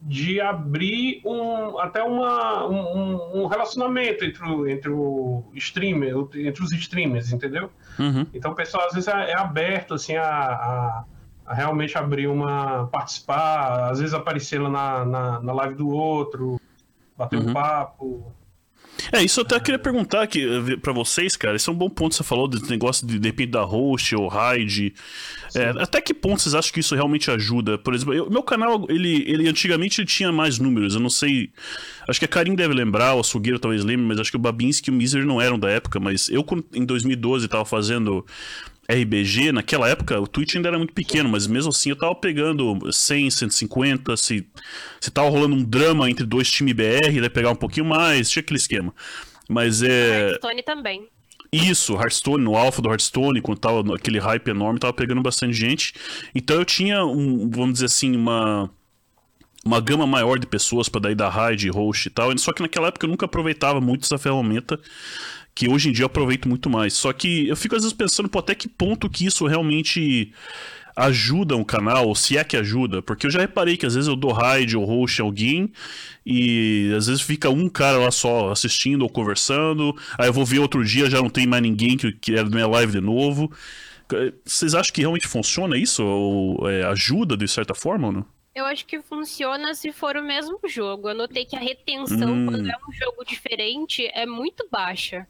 de 0.00 0.40
abrir 0.40 1.20
um, 1.24 1.78
até 1.78 2.02
uma, 2.02 2.66
um, 2.66 3.42
um, 3.42 3.46
relacionamento 3.46 4.24
entre 4.24 4.44
o, 4.44 4.68
entre 4.68 4.90
o 4.90 5.44
streamer, 5.54 6.14
entre 6.36 6.62
os 6.62 6.72
streamers, 6.72 7.32
entendeu? 7.32 7.70
Uhum. 7.98 8.24
Então 8.32 8.52
o 8.52 8.54
pessoal 8.54 8.86
às 8.86 8.92
vezes 8.92 9.08
é, 9.08 9.32
é 9.32 9.36
aberto 9.36 9.94
assim 9.94 10.14
a, 10.14 10.24
a, 10.24 11.04
a, 11.46 11.54
realmente 11.54 11.98
abrir 11.98 12.28
uma. 12.28 12.86
participar, 12.86 13.90
às 13.90 13.98
vezes 13.98 14.14
aparecer 14.14 14.60
lá 14.60 14.70
na, 14.70 15.04
na, 15.04 15.40
na 15.40 15.52
live 15.52 15.74
do 15.74 15.88
outro, 15.88 16.60
bater 17.16 17.38
uhum. 17.38 17.50
um 17.50 17.52
papo. 17.52 18.32
É, 19.12 19.22
isso 19.22 19.40
eu 19.40 19.44
até 19.44 19.58
queria 19.60 19.78
perguntar 19.78 20.22
aqui 20.22 20.44
eh, 20.44 20.76
pra 20.76 20.92
vocês, 20.92 21.36
cara. 21.36 21.56
Esse 21.56 21.68
é 21.68 21.72
um 21.72 21.76
bom 21.76 21.88
ponto 21.88 22.10
que 22.10 22.16
você 22.16 22.24
falou, 22.24 22.48
desse 22.48 22.68
negócio 22.68 23.06
de 23.06 23.18
depende 23.18 23.52
da 23.52 23.62
host 23.62 24.14
ou 24.16 24.26
raid. 24.28 24.92
É, 25.54 25.70
até 25.80 26.00
que 26.00 26.12
ponto 26.12 26.42
vocês 26.42 26.54
acham 26.54 26.72
que 26.72 26.80
isso 26.80 26.94
realmente 26.94 27.30
ajuda? 27.30 27.78
Por 27.78 27.94
exemplo, 27.94 28.12
eu- 28.14 28.28
meu 28.28 28.42
canal, 28.42 28.86
ele, 28.88 29.24
ele 29.26 29.48
antigamente 29.48 30.00
ele 30.00 30.08
tinha 30.08 30.30
mais 30.32 30.58
números. 30.58 30.94
Eu 30.94 31.00
não 31.00 31.10
sei. 31.10 31.50
Acho 32.08 32.18
que 32.18 32.24
a 32.24 32.28
Karim 32.28 32.54
deve 32.54 32.74
lembrar, 32.74 33.14
o 33.14 33.20
Açougueiro 33.20 33.58
talvez 33.58 33.84
lembre, 33.84 34.06
mas 34.06 34.18
acho 34.18 34.30
que 34.30 34.36
o 34.36 34.40
Babinski 34.40 34.90
e 34.90 34.92
o 34.92 34.96
Miser 34.96 35.24
não 35.24 35.40
eram 35.40 35.58
da 35.58 35.70
época. 35.70 35.98
Mas 36.00 36.28
eu, 36.28 36.44
em 36.74 36.84
2012, 36.84 37.48
tava 37.48 37.64
fazendo 37.64 38.26
RBG, 38.88 39.52
naquela 39.52 39.86
época 39.86 40.18
o 40.18 40.26
Twitch 40.26 40.56
ainda 40.56 40.68
era 40.68 40.78
muito 40.78 40.94
pequeno, 40.94 41.28
mas 41.28 41.46
mesmo 41.46 41.68
assim 41.68 41.90
eu 41.90 41.96
tava 41.96 42.14
pegando 42.14 42.78
100, 42.90 43.30
150, 43.30 44.16
se, 44.16 44.46
se 44.98 45.10
tava 45.10 45.28
rolando 45.28 45.54
um 45.56 45.62
drama 45.62 46.08
entre 46.08 46.24
dois 46.24 46.50
times 46.50 46.72
BR, 46.72 47.20
daí 47.20 47.28
pegar 47.28 47.50
um 47.50 47.56
pouquinho 47.56 47.84
mais, 47.84 48.30
tinha 48.30 48.40
aquele 48.40 48.56
esquema. 48.56 48.94
Mas 49.46 49.82
é. 49.82 50.30
Hearthstone 50.30 50.62
também. 50.62 51.08
Isso, 51.52 51.94
Hearthstone, 51.94 52.42
no 52.42 52.56
alpha 52.56 52.80
do 52.80 52.90
Hearthstone, 52.90 53.40
quando 53.42 53.58
tava 53.58 53.94
aquele 53.94 54.18
hype 54.18 54.48
enorme, 54.48 54.78
tava 54.78 54.92
pegando 54.92 55.22
bastante 55.22 55.54
gente. 55.54 55.94
Então 56.34 56.56
eu 56.56 56.64
tinha 56.64 57.04
um, 57.04 57.50
vamos 57.50 57.74
dizer 57.74 57.86
assim, 57.86 58.16
uma 58.16 58.70
uma 59.64 59.80
gama 59.80 60.06
maior 60.06 60.38
de 60.38 60.46
pessoas 60.46 60.88
para 60.88 61.02
daí 61.02 61.14
dar 61.14 61.28
raid, 61.28 61.68
host 61.68 62.08
e 62.08 62.10
tal. 62.10 62.36
Só 62.38 62.52
que 62.52 62.62
naquela 62.62 62.88
época 62.88 63.04
eu 63.04 63.10
nunca 63.10 63.26
aproveitava 63.26 63.80
muito 63.80 64.04
essa 64.04 64.16
ferramenta, 64.16 64.80
que 65.58 65.68
hoje 65.68 65.88
em 65.88 65.92
dia 65.92 66.04
eu 66.04 66.06
aproveito 66.06 66.48
muito 66.48 66.70
mais. 66.70 66.94
Só 66.94 67.12
que 67.12 67.48
eu 67.48 67.56
fico 67.56 67.74
às 67.74 67.82
vezes 67.82 67.92
pensando, 67.96 68.28
pô, 68.28 68.38
até 68.38 68.54
que 68.54 68.68
ponto 68.68 69.10
que 69.10 69.26
isso 69.26 69.44
realmente 69.44 70.32
ajuda 70.94 71.56
um 71.56 71.64
canal, 71.64 72.06
ou 72.06 72.14
se 72.14 72.36
é 72.36 72.44
que 72.44 72.56
ajuda, 72.56 73.02
porque 73.02 73.26
eu 73.26 73.30
já 73.30 73.40
reparei 73.40 73.76
que 73.76 73.84
às 73.84 73.96
vezes 73.96 74.06
eu 74.06 74.14
dou 74.14 74.30
raid 74.30 74.76
ou 74.76 74.84
host 74.84 75.20
a 75.20 75.24
alguém 75.24 75.72
e 76.24 76.92
às 76.96 77.08
vezes 77.08 77.22
fica 77.22 77.50
um 77.50 77.68
cara 77.68 77.98
lá 77.98 78.12
só 78.12 78.52
assistindo 78.52 79.02
ou 79.02 79.08
conversando, 79.08 79.96
aí 80.16 80.28
eu 80.28 80.32
vou 80.32 80.46
ver 80.46 80.60
outro 80.60 80.84
dia, 80.84 81.10
já 81.10 81.20
não 81.20 81.28
tem 81.28 81.44
mais 81.44 81.62
ninguém 81.62 81.96
que, 81.96 82.12
que 82.12 82.32
era 82.34 82.44
da 82.44 82.50
minha 82.54 82.66
live 82.68 82.92
de 82.92 83.00
novo. 83.00 83.50
Vocês 84.44 84.76
acham 84.76 84.92
que 84.94 85.00
realmente 85.00 85.26
funciona 85.26 85.76
isso? 85.76 86.04
Ou 86.04 86.70
é, 86.70 86.84
ajuda 86.84 87.36
de 87.36 87.48
certa 87.48 87.74
forma 87.74 88.06
ou 88.06 88.12
não? 88.12 88.26
Eu 88.54 88.64
acho 88.64 88.86
que 88.86 89.00
funciona 89.00 89.74
se 89.74 89.92
for 89.92 90.16
o 90.16 90.22
mesmo 90.22 90.58
jogo. 90.68 91.08
Eu 91.10 91.14
notei 91.14 91.44
que 91.44 91.54
a 91.54 91.60
retenção, 91.60 92.32
Hum. 92.32 92.46
quando 92.46 92.68
é 92.68 92.74
um 92.88 92.92
jogo 92.92 93.24
diferente, 93.24 94.04
é 94.14 94.24
muito 94.26 94.66
baixa. 94.70 95.26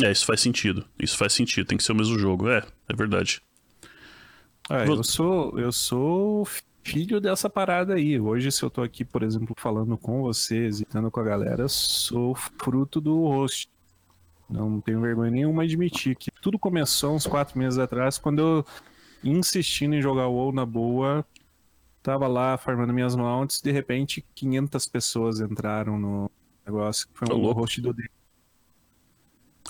É, 0.00 0.10
isso 0.10 0.24
faz 0.24 0.40
sentido. 0.40 0.84
Isso 0.98 1.16
faz 1.18 1.32
sentido, 1.32 1.66
tem 1.66 1.76
que 1.76 1.84
ser 1.84 1.92
o 1.92 1.96
mesmo 1.96 2.18
jogo. 2.18 2.48
É, 2.48 2.64
é 2.88 2.94
verdade. 2.94 3.42
Vo- 4.86 4.94
eu 4.94 5.04
sou 5.04 5.58
eu 5.58 5.72
sou 5.72 6.46
filho 6.82 7.20
dessa 7.20 7.50
parada 7.50 7.94
aí. 7.94 8.18
Hoje, 8.18 8.50
se 8.50 8.62
eu 8.62 8.70
tô 8.70 8.82
aqui, 8.82 9.04
por 9.04 9.22
exemplo, 9.22 9.54
falando 9.58 9.96
com 9.98 10.22
vocês 10.22 10.80
e 10.80 10.84
estando 10.84 11.10
com 11.10 11.20
a 11.20 11.24
galera, 11.24 11.68
sou 11.68 12.34
fruto 12.34 13.00
do 13.00 13.26
host. 13.26 13.68
Não 14.48 14.80
tenho 14.80 15.00
vergonha 15.00 15.30
nenhuma 15.30 15.66
de 15.66 15.74
admitir 15.74 16.14
que 16.16 16.30
tudo 16.42 16.58
começou 16.58 17.14
uns 17.14 17.26
quatro 17.26 17.58
meses 17.58 17.78
atrás, 17.78 18.18
quando 18.18 18.38
eu, 18.40 18.66
insistindo 19.24 19.94
em 19.94 20.02
jogar 20.02 20.26
WoW 20.28 20.52
na 20.52 20.66
boa, 20.66 21.24
tava 22.02 22.26
lá 22.26 22.58
farmando 22.58 22.92
minhas 22.92 23.14
mounts, 23.16 23.60
de 23.62 23.70
repente 23.70 24.24
500 24.34 24.86
pessoas 24.88 25.40
entraram 25.40 25.98
no 25.98 26.30
negócio, 26.66 27.08
que 27.08 27.18
foi 27.18 27.28
um 27.34 27.40
host 27.52 27.80
do 27.80 27.94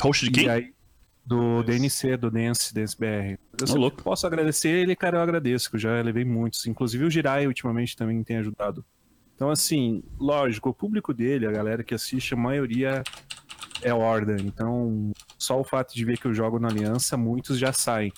Host 0.00 0.24
de 0.24 0.30
quem? 0.30 0.48
aí, 0.48 0.72
do 1.24 1.62
DNC, 1.62 2.16
do 2.16 2.30
Dance, 2.30 2.74
Dance 2.74 2.96
BR. 2.98 3.38
Eu 3.60 3.66
sempre 3.66 3.80
louco. 3.80 4.02
posso 4.02 4.26
agradecer 4.26 4.68
ele, 4.68 4.96
cara, 4.96 5.18
eu 5.18 5.22
agradeço, 5.22 5.70
que 5.70 5.76
eu 5.76 5.80
já 5.80 6.00
levei 6.02 6.24
muitos. 6.24 6.66
Inclusive 6.66 7.04
o 7.04 7.10
Jirai 7.10 7.46
ultimamente 7.46 7.96
também 7.96 8.22
tem 8.22 8.38
ajudado. 8.38 8.84
Então, 9.34 9.50
assim, 9.50 10.02
lógico, 10.18 10.70
o 10.70 10.74
público 10.74 11.12
dele, 11.12 11.46
a 11.46 11.52
galera 11.52 11.82
que 11.82 11.94
assiste, 11.94 12.34
a 12.34 12.36
maioria 12.36 13.02
é 13.82 13.92
horda. 13.92 14.36
Então, 14.40 15.12
só 15.38 15.60
o 15.60 15.64
fato 15.64 15.94
de 15.94 16.04
ver 16.04 16.18
que 16.18 16.26
eu 16.26 16.34
jogo 16.34 16.58
na 16.58 16.68
Aliança, 16.68 17.16
muitos 17.16 17.58
já 17.58 17.72
saem. 17.72 18.12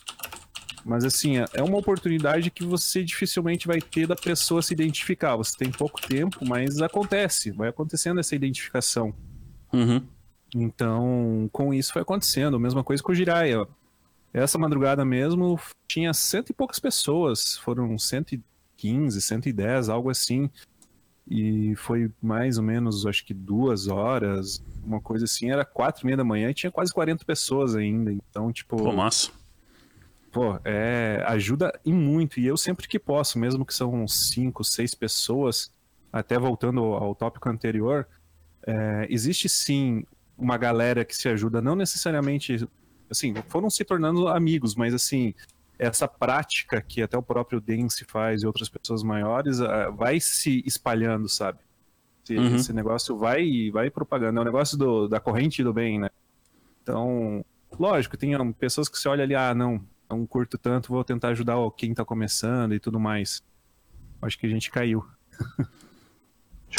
Mas, 0.85 1.03
assim, 1.05 1.37
é 1.39 1.63
uma 1.63 1.79
oportunidade 1.79 2.51
que 2.51 2.63
você 2.63 3.03
dificilmente 3.03 3.67
vai 3.67 3.81
ter 3.81 4.07
da 4.07 4.15
pessoa 4.15 4.61
se 4.61 4.75
identificar. 4.75 5.35
Você 5.37 5.57
tem 5.57 5.71
pouco 5.71 6.01
tempo, 6.01 6.45
mas 6.47 6.83
acontece, 6.83 7.51
vai 7.53 7.71
acontecendo 7.71 8.21
essa 8.21 8.35
identificação. 8.35 9.15
Uhum. 9.73 10.07
Então, 10.55 11.49
com 11.53 11.75
isso 11.75 11.93
foi 11.93 12.03
acontecendo. 12.03 12.57
A 12.57 12.61
mesma 12.61 12.85
coisa 12.85 13.03
com 13.03 13.13
o 13.13 13.15
Jiraiya. 13.15 13.67
Essa 14.33 14.59
madrugada 14.59 15.05
mesmo 15.05 15.59
tinha 15.87 16.13
cento 16.15 16.51
e 16.51 16.55
poucas 16.55 16.79
pessoas. 16.79 17.57
Foram 17.59 17.99
115, 17.99 19.21
110, 19.21 19.89
algo 19.89 20.11
assim. 20.11 20.49
E 21.29 21.75
foi 21.77 22.11
mais 22.23 22.59
ou 22.59 22.65
menos, 22.65 23.07
acho 23.07 23.25
que 23.25 23.33
duas 23.33 23.89
horas, 23.89 24.63
uma 24.85 25.01
coisa 25.01 25.25
assim. 25.25 25.51
Era 25.51 25.65
quatro 25.65 26.05
e 26.05 26.07
meia 26.07 26.17
da 26.19 26.25
manhã 26.25 26.51
e 26.51 26.55
tinha 26.55 26.71
quase 26.71 26.93
40 26.93 27.25
pessoas 27.25 27.75
ainda. 27.75 28.13
Então, 28.13 28.53
tipo, 28.53 28.77
Pô, 28.77 28.93
massa. 28.93 29.31
pô, 30.31 30.59
é, 30.65 31.25
ajuda 31.27 31.73
e 31.85 31.93
muito. 31.93 32.39
E 32.39 32.47
eu 32.47 32.57
sempre 32.57 32.87
que 32.87 32.99
posso, 32.99 33.39
mesmo 33.39 33.65
que 33.65 33.75
são 33.75 34.07
cinco, 34.07 34.63
seis 34.63 34.95
pessoas, 34.95 35.73
até 36.13 36.39
voltando 36.39 36.81
ao, 36.81 37.05
ao 37.05 37.15
tópico 37.15 37.49
anterior, 37.49 38.07
é, 38.67 39.07
existe 39.09 39.49
sim 39.49 40.05
uma 40.37 40.57
galera 40.57 41.05
que 41.05 41.17
se 41.17 41.29
ajuda, 41.29 41.61
não 41.63 41.77
necessariamente, 41.77 42.69
assim, 43.11 43.35
foram 43.49 43.71
se 43.71 43.85
tornando 43.85 44.29
amigos, 44.29 44.75
mas 44.75 44.93
assim, 44.95 45.35
essa 45.79 46.07
prática 46.09 46.81
que 46.81 47.03
até 47.03 47.17
o 47.17 47.23
próprio 47.23 47.61
Dance 47.61 48.05
faz 48.05 48.43
e 48.43 48.47
outras 48.47 48.69
pessoas 48.69 49.03
maiores, 49.03 49.61
ah, 49.61 49.91
vai 49.91 50.21
se 50.21 50.63
espalhando, 50.67 51.29
sabe? 51.29 51.59
Esse, 52.25 52.37
Uhum. 52.39 52.57
esse 52.57 52.73
negócio 52.73 53.17
vai 53.19 53.71
vai 53.71 53.91
propagando. 53.91 54.39
É 54.39 54.43
o 54.43 54.45
negócio 54.45 54.79
do, 54.79 55.09
da 55.09 55.21
corrente 55.21 55.63
do 55.63 55.73
bem, 55.73 55.99
né? 55.99 56.11
Então, 56.83 57.45
lógico, 57.79 58.17
tem 58.17 58.35
ah, 58.35 58.53
pessoas 58.59 58.89
que 58.89 58.99
você 58.99 59.09
olha 59.09 59.25
ali, 59.25 59.35
ah, 59.35 59.55
não, 59.55 59.85
não 60.09 60.27
curto 60.27 60.57
tanto, 60.57 60.89
vou 60.93 61.05
tentar 61.05 61.29
ajudar 61.29 61.57
quem 61.77 61.93
tá 61.93 62.05
começando 62.05 62.75
e 62.75 62.81
tudo 62.81 62.99
mais. 62.99 63.43
Acho 64.23 64.39
que 64.39 64.47
a 64.47 64.51
gente 64.51 64.71
caiu. 64.71 65.05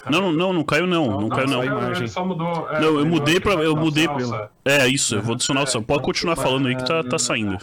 Não, 0.10 0.21
não, 0.21 0.31
não, 0.31 0.53
não 0.53 0.63
caiu 0.63 0.86
não. 0.88 1.21
Não, 1.21 1.29
caiu 1.29 1.47
não. 1.47 1.63
imagem. 1.63 2.03
Ele 2.03 2.08
só 2.08 2.25
mudou. 2.25 2.69
é, 2.69 2.79
Não, 2.79 2.99
eu 2.99 3.05
mudei 3.05 3.39
pra. 3.39 3.53
Eu 3.53 3.75
mudei. 3.75 4.05
salsa. 4.05 4.51
É 4.63 4.88
isso, 4.88 5.15
eu 5.15 5.21
vou 5.21 5.36
adicionar 5.36 5.63
o 5.63 5.67
som. 5.67 5.81
Pode 5.81 6.03
continuar 6.03 6.36
falando 6.36 6.67
aí 6.67 6.75
que 6.75 6.86
tá, 6.86 7.03
tá 7.03 7.17
saindo. 7.17 7.58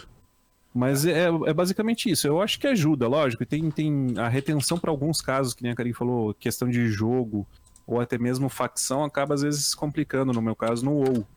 Mas 0.73 1.05
é, 1.05 1.27
é 1.45 1.53
basicamente 1.53 2.09
isso. 2.09 2.25
Eu 2.25 2.41
acho 2.41 2.59
que 2.59 2.65
ajuda, 2.65 3.07
lógico. 3.07 3.43
e 3.43 3.45
Tem, 3.45 3.69
tem 3.69 4.15
a 4.17 4.27
retenção 4.27 4.79
para 4.79 4.89
alguns 4.89 5.21
casos, 5.21 5.53
que 5.53 5.61
nem 5.61 5.71
a 5.71 5.75
Karim 5.75 5.93
falou, 5.93 6.33
questão 6.33 6.67
de 6.67 6.87
jogo, 6.87 7.45
ou 7.85 8.01
até 8.01 8.17
mesmo 8.17 8.49
facção, 8.49 9.03
acaba 9.03 9.35
às 9.35 9.43
vezes 9.43 9.75
complicando, 9.75 10.33
no 10.33 10.41
meu 10.41 10.55
caso, 10.55 10.83
no 10.83 10.93
WoW. 10.93 11.27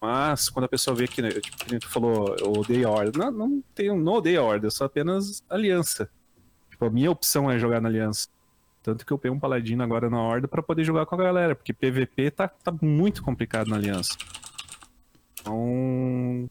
Mas 0.00 0.48
quando 0.48 0.64
a 0.64 0.68
pessoa 0.68 0.96
vê 0.96 1.06
que, 1.06 1.22
né, 1.22 1.30
tipo, 1.30 1.56
que 1.64 1.78
tu 1.78 1.88
falou, 1.88 2.34
eu 2.40 2.52
odeio 2.54 2.88
a 2.88 2.90
Horda. 2.90 3.16
Não, 3.16 3.30
não 3.30 3.64
tenho, 3.72 3.94
não 3.94 4.14
odeio 4.14 4.40
a 4.40 4.44
Horda, 4.44 4.66
eu 4.66 4.70
sou 4.72 4.84
apenas 4.84 5.44
aliança. 5.48 6.10
Tipo, 6.68 6.86
a 6.86 6.90
minha 6.90 7.08
opção 7.08 7.48
é 7.48 7.56
jogar 7.56 7.80
na 7.80 7.88
aliança. 7.88 8.26
Tanto 8.82 9.06
que 9.06 9.12
eu 9.12 9.18
peguei 9.18 9.36
um 9.36 9.38
paladino 9.38 9.82
agora 9.82 10.10
na 10.10 10.20
Horda 10.20 10.48
pra 10.48 10.62
poder 10.62 10.82
jogar 10.82 11.06
com 11.06 11.14
a 11.14 11.18
galera, 11.18 11.54
porque 11.54 11.72
PVP 11.72 12.32
tá, 12.32 12.48
tá 12.48 12.72
muito 12.82 13.22
complicado 13.22 13.68
na 13.68 13.76
aliança. 13.76 14.16
Então. 15.40 16.50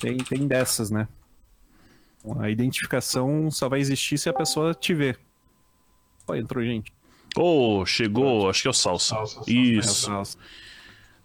Tem, 0.00 0.16
tem 0.16 0.46
dessas, 0.46 0.90
né? 0.90 1.08
A 2.40 2.50
identificação 2.50 3.50
só 3.50 3.68
vai 3.68 3.80
existir 3.80 4.18
se 4.18 4.28
a 4.28 4.32
pessoa 4.32 4.74
te 4.74 4.92
ver. 4.92 5.18
Ó, 6.26 6.34
entrou 6.34 6.64
gente. 6.64 6.92
Ô, 7.36 7.86
chegou, 7.86 8.50
acho 8.50 8.62
que 8.62 8.68
é 8.68 8.70
o 8.70 8.74
Salsa. 8.74 9.14
Salsa, 9.14 9.34
salsa. 9.34 9.50
Isso, 9.50 10.10
Nossa, 10.10 10.38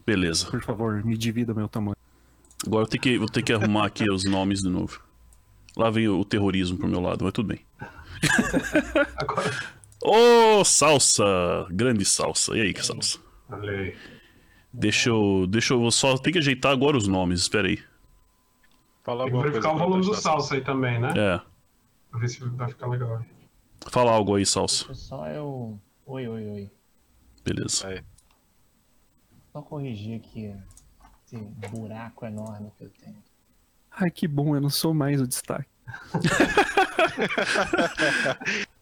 beleza. 0.06 0.46
por 0.48 0.62
favor, 0.62 1.04
me 1.04 1.18
divida 1.18 1.54
meu 1.54 1.68
tamanho. 1.68 1.98
Agora 2.66 2.84
eu 2.84 2.88
tenho 2.88 3.02
que, 3.02 3.18
vou 3.18 3.28
ter 3.28 3.42
que 3.42 3.52
arrumar 3.52 3.88
aqui 3.88 4.10
os 4.10 4.24
nomes 4.24 4.62
de 4.62 4.70
novo. 4.70 5.02
Lá 5.76 5.90
vem 5.90 6.08
o 6.08 6.24
terrorismo 6.24 6.78
pro 6.78 6.88
meu 6.88 7.02
lado, 7.02 7.24
mas 7.24 7.34
tudo 7.34 7.48
bem. 7.48 7.60
Agora, 9.18 9.52
Ô, 10.06 10.64
Salsa! 10.66 11.24
Grande 11.72 12.04
Salsa. 12.04 12.58
E 12.58 12.62
aí, 12.62 12.74
que 12.74 12.86
Salsa? 12.86 13.20
aí. 13.50 13.96
Deixa 14.74 15.10
eu, 15.10 15.46
deixa 15.48 15.74
eu 15.74 15.92
só 15.92 16.18
ter 16.18 16.32
que 16.32 16.40
ajeitar 16.40 16.72
agora 16.72 16.98
os 16.98 17.08
nomes, 17.08 17.42
espera 17.42 17.68
aí. 17.68 17.80
Fala 19.04 19.26
Tem 19.26 19.34
que 19.34 19.40
verificar 19.42 19.76
o 19.76 19.78
volume 19.78 20.04
do 20.06 20.16
salsa 20.16 20.56
aí 20.56 20.62
também, 20.62 21.00
né? 21.00 21.10
É, 21.16 21.42
Pra 22.10 22.20
ver 22.20 22.28
se 22.28 22.44
vai 22.44 22.70
ficar 22.70 22.88
legal. 22.88 23.24
fala 23.90 24.12
algo 24.12 24.36
aí, 24.36 24.46
Salsa. 24.46 24.86
Deixa 24.86 25.02
só 25.02 25.28
eu. 25.28 25.80
Oi, 26.06 26.28
oi, 26.28 26.50
oi. 26.50 26.72
Beleza. 27.44 27.88
Aí. 27.88 28.02
Só 29.52 29.62
corrigir 29.62 30.20
aqui 30.20 30.54
esse 31.26 31.38
buraco 31.70 32.26
enorme 32.26 32.72
que 32.78 32.84
eu 32.84 32.90
tenho. 32.90 33.18
Ai, 33.92 34.10
que 34.10 34.28
bom, 34.28 34.56
eu 34.56 34.62
não 34.62 34.70
sou 34.70 34.94
mais 34.94 35.22
o 35.22 35.28
destaque. 35.28 35.70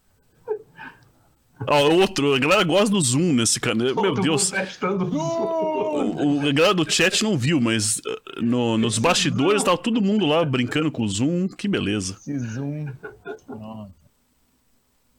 Ó, 1.67 1.89
outro, 1.89 2.33
a 2.33 2.39
galera 2.39 2.63
gosta 2.63 2.89
do 2.89 2.99
zoom 3.01 3.33
nesse 3.33 3.59
canal. 3.59 3.87
Meu 3.87 3.95
Todo 3.95 4.21
Deus. 4.21 4.51
o 4.51 4.55
zoom. 4.55 5.15
O, 5.15 6.37
o- 6.43 6.49
a 6.49 6.51
galera 6.51 6.73
do 6.73 6.89
chat 6.91 7.23
não 7.23 7.37
viu, 7.37 7.59
mas 7.61 7.97
uh, 7.97 8.41
no- 8.41 8.77
nos 8.77 8.97
bastidores 8.97 9.63
tava 9.63 9.77
todo 9.77 10.01
mundo 10.01 10.25
lá 10.25 10.43
brincando 10.43 10.91
com 10.91 11.03
o 11.03 11.07
zoom. 11.07 11.47
Que 11.47 11.67
beleza. 11.67 12.15
Esse 12.27 12.39
zoom. 12.39 12.87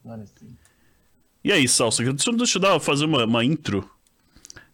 Agora 0.03 0.25
sim. 0.37 0.55
E 1.43 1.51
aí, 1.51 1.67
Salsa, 1.67 2.03
deixa 2.03 2.29
eu- 2.29 2.37
deixa 2.37 2.57
eu 2.57 2.61
dar, 2.61 2.79
fazer 2.79 3.05
uma, 3.05 3.25
uma 3.25 3.43
intro. 3.43 3.89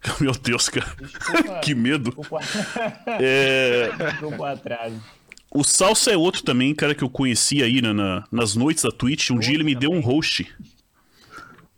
Meu 0.19 0.32
Deus, 0.32 0.69
cara. 0.69 0.95
Desculpa, 0.99 1.60
Que 1.62 1.75
medo. 1.75 2.05
desculpa, 2.12 2.39
É, 3.19 3.89
desculpa 4.12 4.51
atraso. 4.51 5.01
o 5.51 5.63
Salsa 5.63 6.12
é 6.12 6.17
outro 6.17 6.43
também, 6.43 6.73
cara, 6.73 6.95
que 6.95 7.03
eu 7.03 7.10
conheci 7.10 7.62
aí 7.63 7.82
na- 7.82 7.93
na- 7.93 8.23
nas 8.32 8.55
noites 8.55 8.84
da 8.84 8.91
Twitch. 8.91 9.29
Um 9.32 9.39
dia 9.39 9.53
ele 9.53 9.63
me 9.63 9.75
deu 9.75 9.91
um 9.91 9.99
host. 9.99 10.47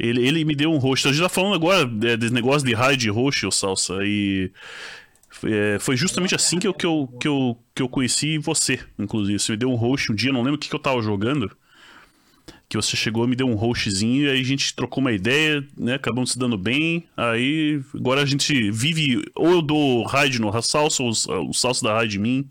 Ele, 0.01 0.27
ele 0.27 0.43
me 0.43 0.55
deu 0.55 0.71
um 0.71 0.79
host. 0.79 1.07
A 1.07 1.11
gente 1.11 1.21
tá 1.21 1.29
falando 1.29 1.53
agora 1.53 1.89
é, 2.07 2.17
desse 2.17 2.33
negócio 2.33 2.67
de 2.67 2.73
raid 2.73 3.07
host, 3.11 3.45
o 3.45 3.51
Salsa. 3.51 3.99
E 4.01 4.51
é, 5.43 5.77
foi 5.79 5.95
justamente 5.95 6.33
assim 6.33 6.57
que 6.57 6.67
eu, 6.67 6.73
que, 6.73 6.87
eu, 6.87 7.07
que, 7.19 7.27
eu, 7.27 7.57
que 7.75 7.81
eu 7.83 7.87
conheci 7.87 8.39
você, 8.39 8.79
inclusive. 8.97 9.37
Você 9.37 9.51
me 9.51 9.57
deu 9.59 9.69
um 9.69 9.75
host 9.75 10.11
um 10.11 10.15
dia, 10.15 10.33
não 10.33 10.41
lembro 10.41 10.55
o 10.55 10.57
que, 10.57 10.69
que 10.69 10.75
eu 10.75 10.79
tava 10.79 11.03
jogando. 11.03 11.55
Que 12.67 12.77
você 12.77 12.97
chegou 12.97 13.25
e 13.25 13.27
me 13.27 13.35
deu 13.35 13.45
um 13.45 13.53
hostzinho, 13.53 14.23
e 14.23 14.29
aí 14.31 14.39
a 14.39 14.43
gente 14.43 14.73
trocou 14.73 15.01
uma 15.01 15.11
ideia, 15.11 15.63
né? 15.77 15.95
Acabamos 15.95 16.31
se 16.31 16.39
dando 16.39 16.57
bem. 16.57 17.05
Aí 17.15 17.79
agora 17.93 18.23
a 18.23 18.25
gente 18.25 18.71
vive. 18.71 19.23
Ou 19.35 19.51
eu 19.51 19.61
dou 19.61 20.03
raid 20.03 20.41
no 20.41 20.61
Salsa, 20.63 21.03
ou 21.03 21.11
o 21.47 21.53
Salsa 21.53 21.83
dá 21.83 21.93
raid 21.93 22.17
em 22.17 22.21
mim. 22.21 22.49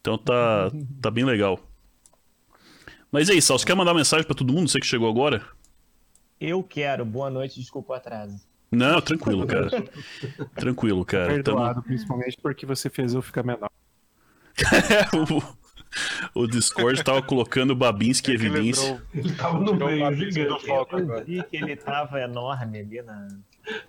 Então 0.00 0.16
tá, 0.16 0.70
tá 1.00 1.10
bem 1.10 1.24
legal. 1.24 1.58
Mas 3.10 3.28
é 3.28 3.34
isso, 3.34 3.48
Salso, 3.48 3.66
quer 3.66 3.74
mandar 3.74 3.94
mensagem 3.94 4.24
pra 4.24 4.36
todo 4.36 4.52
mundo? 4.52 4.68
Você 4.70 4.78
que 4.78 4.86
chegou 4.86 5.08
agora? 5.08 5.44
Eu 6.44 6.62
quero. 6.62 7.04
Boa 7.04 7.30
noite, 7.30 7.60
desculpa 7.60 7.92
o 7.92 7.96
atraso. 7.96 8.40
Não, 8.70 9.00
tranquilo, 9.00 9.46
cara. 9.46 9.68
Tranquilo, 10.56 11.04
cara. 11.04 11.26
Tamo- 11.26 11.42
Perdoado, 11.58 11.82
principalmente 11.82 12.36
porque 12.42 12.66
você 12.66 12.88
fez 12.90 13.14
eu 13.14 13.22
ficar 13.22 13.42
menor. 13.44 13.70
o, 16.34 16.40
o 16.42 16.46
Discord 16.46 17.02
tava 17.04 17.22
colocando 17.22 17.74
Babinski 17.76 18.30
em 18.32 18.34
É 18.34 18.38
que 18.38 18.46
evidência. 18.46 18.82
lembrou- 18.84 19.06
Ele 19.14 19.32
tava 19.34 19.60
no 19.60 19.74
meio, 19.74 20.10
do 20.10 20.16
gigante. 20.16 20.66
foco 20.66 20.96
Eu 20.96 21.04
agora. 21.04 21.24
vi 21.24 21.42
que 21.44 21.56
ele 21.56 21.76
tava 21.76 22.20
enorme 22.20 22.78
ali 22.80 23.02
na, 23.02 23.28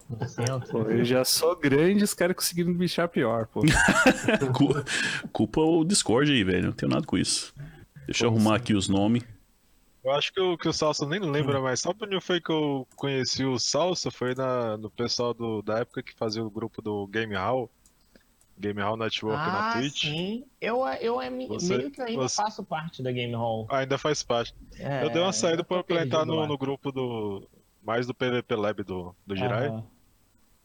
no 0.10 0.28
centro. 0.28 0.70
Pô, 0.70 0.82
eu 0.84 1.04
já 1.06 1.24
sou 1.26 1.56
grande, 1.56 2.04
os 2.04 2.14
caras 2.14 2.36
conseguiram 2.36 2.70
me 2.72 2.78
bichar 2.78 3.08
pior, 3.08 3.48
pô. 3.48 3.62
Cu- 4.54 4.84
Culpa 5.32 5.62
o 5.62 5.84
Discord 5.84 6.32
aí, 6.32 6.44
velho. 6.44 6.66
Não 6.68 6.74
tenho 6.74 6.92
nada 6.92 7.06
com 7.06 7.18
isso. 7.18 7.54
Deixa 8.06 8.26
eu 8.26 8.30
arrumar 8.30 8.58
aqui 8.58 8.74
os 8.74 8.88
nomes. 8.90 9.24
Eu 10.04 10.12
acho 10.12 10.34
que 10.34 10.40
o, 10.42 10.58
que 10.58 10.68
o 10.68 10.74
Salsa 10.74 11.06
nem 11.08 11.20
lembra 11.20 11.62
mais. 11.62 11.80
Sabe 11.80 12.04
onde 12.06 12.20
foi 12.20 12.42
que 12.42 12.52
eu 12.52 12.86
conheci 12.96 13.46
o 13.46 13.58
Salsa? 13.58 14.12
Foi 14.12 14.36
na, 14.36 14.76
no 14.78 14.90
pessoal 14.90 15.34
do, 15.34 15.62
da 15.62 15.80
época 15.80 16.04
que 16.04 16.14
fazia 16.14 16.44
o 16.44 16.50
grupo 16.50 16.82
do 16.82 17.08
Game 17.08 17.34
Hall. 17.36 17.70
Game 18.58 18.80
Hall 18.82 18.98
Network 18.98 19.38
na 19.38 19.70
Ah, 19.72 19.74
Twitch. 19.74 20.02
sim. 20.02 20.46
Eu, 20.62 20.86
eu 21.02 21.20
é 21.22 21.30
me- 21.30 21.48
Você- 21.48 21.78
meio 21.78 21.90
que 21.92 22.02
ainda 22.02 22.22
você- 22.22 22.36
faço 22.36 22.64
parte 22.64 23.02
da 23.02 23.12
Game 23.12 23.34
Hall. 23.34 23.66
Ainda 23.72 23.98
faz 23.98 24.22
parte. 24.24 24.54
É, 24.78 25.04
eu 25.06 25.10
dei 25.10 25.22
uma 25.22 25.34
saída 25.34 25.62
eu 25.62 25.66
pra, 25.66 25.84
perdido 25.84 26.26
no, 26.26 26.46
no 26.46 26.58
grupo 26.58 26.92
do. 26.92 27.48
Mais 27.82 28.06
do 28.06 28.14
PVP 28.14 28.56
Lab 28.56 28.84
do, 28.84 29.16
do 29.26 29.36
Jirai. 29.36 29.68
Aham. 29.68 29.84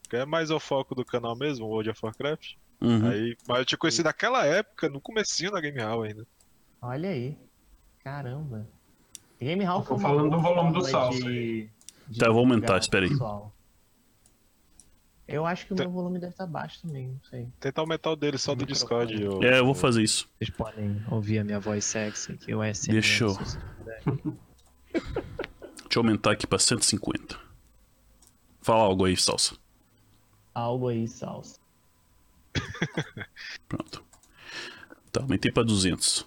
Que 0.08 0.16
é 0.16 0.24
mais 0.24 0.50
o 0.50 0.58
foco 0.60 0.94
do 0.94 1.04
canal 1.04 1.36
mesmo, 1.36 1.66
World 1.66 1.90
of 1.90 2.00
Warcraft. 2.02 2.54
Uhum. 2.80 3.08
Aí, 3.10 3.36
mas 3.46 3.58
eu 3.58 3.64
tinha 3.64 3.78
conhecido 3.78 4.06
naquela 4.06 4.44
época, 4.46 4.88
no 4.88 5.00
comecinho 5.00 5.50
da 5.50 5.60
Game 5.60 5.80
Hall 5.80 6.02
ainda. 6.02 6.26
Olha 6.80 7.08
aí. 7.10 7.36
Caramba. 8.04 8.66
Game 9.40 9.64
Hall 9.64 9.82
Tô 9.84 9.98
falando 9.98 10.30
do 10.30 10.40
volume 10.40 10.72
do 10.72 10.82
salsa 10.84 11.18
de- 11.20 11.68
de 12.08 12.18
Tá, 12.18 12.26
eu 12.26 12.32
vou 12.32 12.40
aumentar, 12.40 12.78
espera 12.78 13.04
aí. 13.04 13.10
pessoal. 13.10 13.52
Eu 15.26 15.44
acho 15.44 15.66
que 15.66 15.74
o 15.74 15.76
Tá. 15.76 15.84
meu 15.84 15.92
volume 15.92 16.18
deve 16.18 16.32
estar 16.32 16.46
baixo 16.46 16.80
também, 16.82 17.08
não 17.08 17.20
sei. 17.28 17.48
Tentar 17.60 17.82
aumentar 17.82 18.10
o 18.10 18.16
dele 18.16 18.38
só 18.38 18.54
do. 18.54 18.64
Discord. 18.64 19.26
ô- 19.28 19.42
É, 19.42 19.58
eu 19.58 19.64
vou 19.66 19.74
fazer 19.74 20.02
isso. 20.02 20.28
Vocês 20.38 20.48
podem 20.50 21.02
ouvir 21.10 21.38
a 21.38 21.44
minha 21.44 21.60
voz 21.60 21.84
sexy 21.84 22.32
aqui, 22.32 22.54
o 22.54 22.62
SM. 22.64 22.92
Deixa 22.92 23.24
eu- 23.24 23.34
Deixa 23.34 23.58
eu 25.96 26.00
aumentar 26.02 26.32
aqui 26.32 26.46
pra 26.46 26.58
150. 26.58 27.38
Fala 28.62 28.82
algo 28.84 29.04
aí, 29.04 29.16
Salsa. 29.16 29.56
Algo 30.54 30.88
aí, 30.88 31.06
salsa. 31.06 31.60
Pronto. 33.68 34.02
Tá, 35.12 35.20
aumentei 35.20 35.52
pra 35.52 35.62
200. 35.62 36.26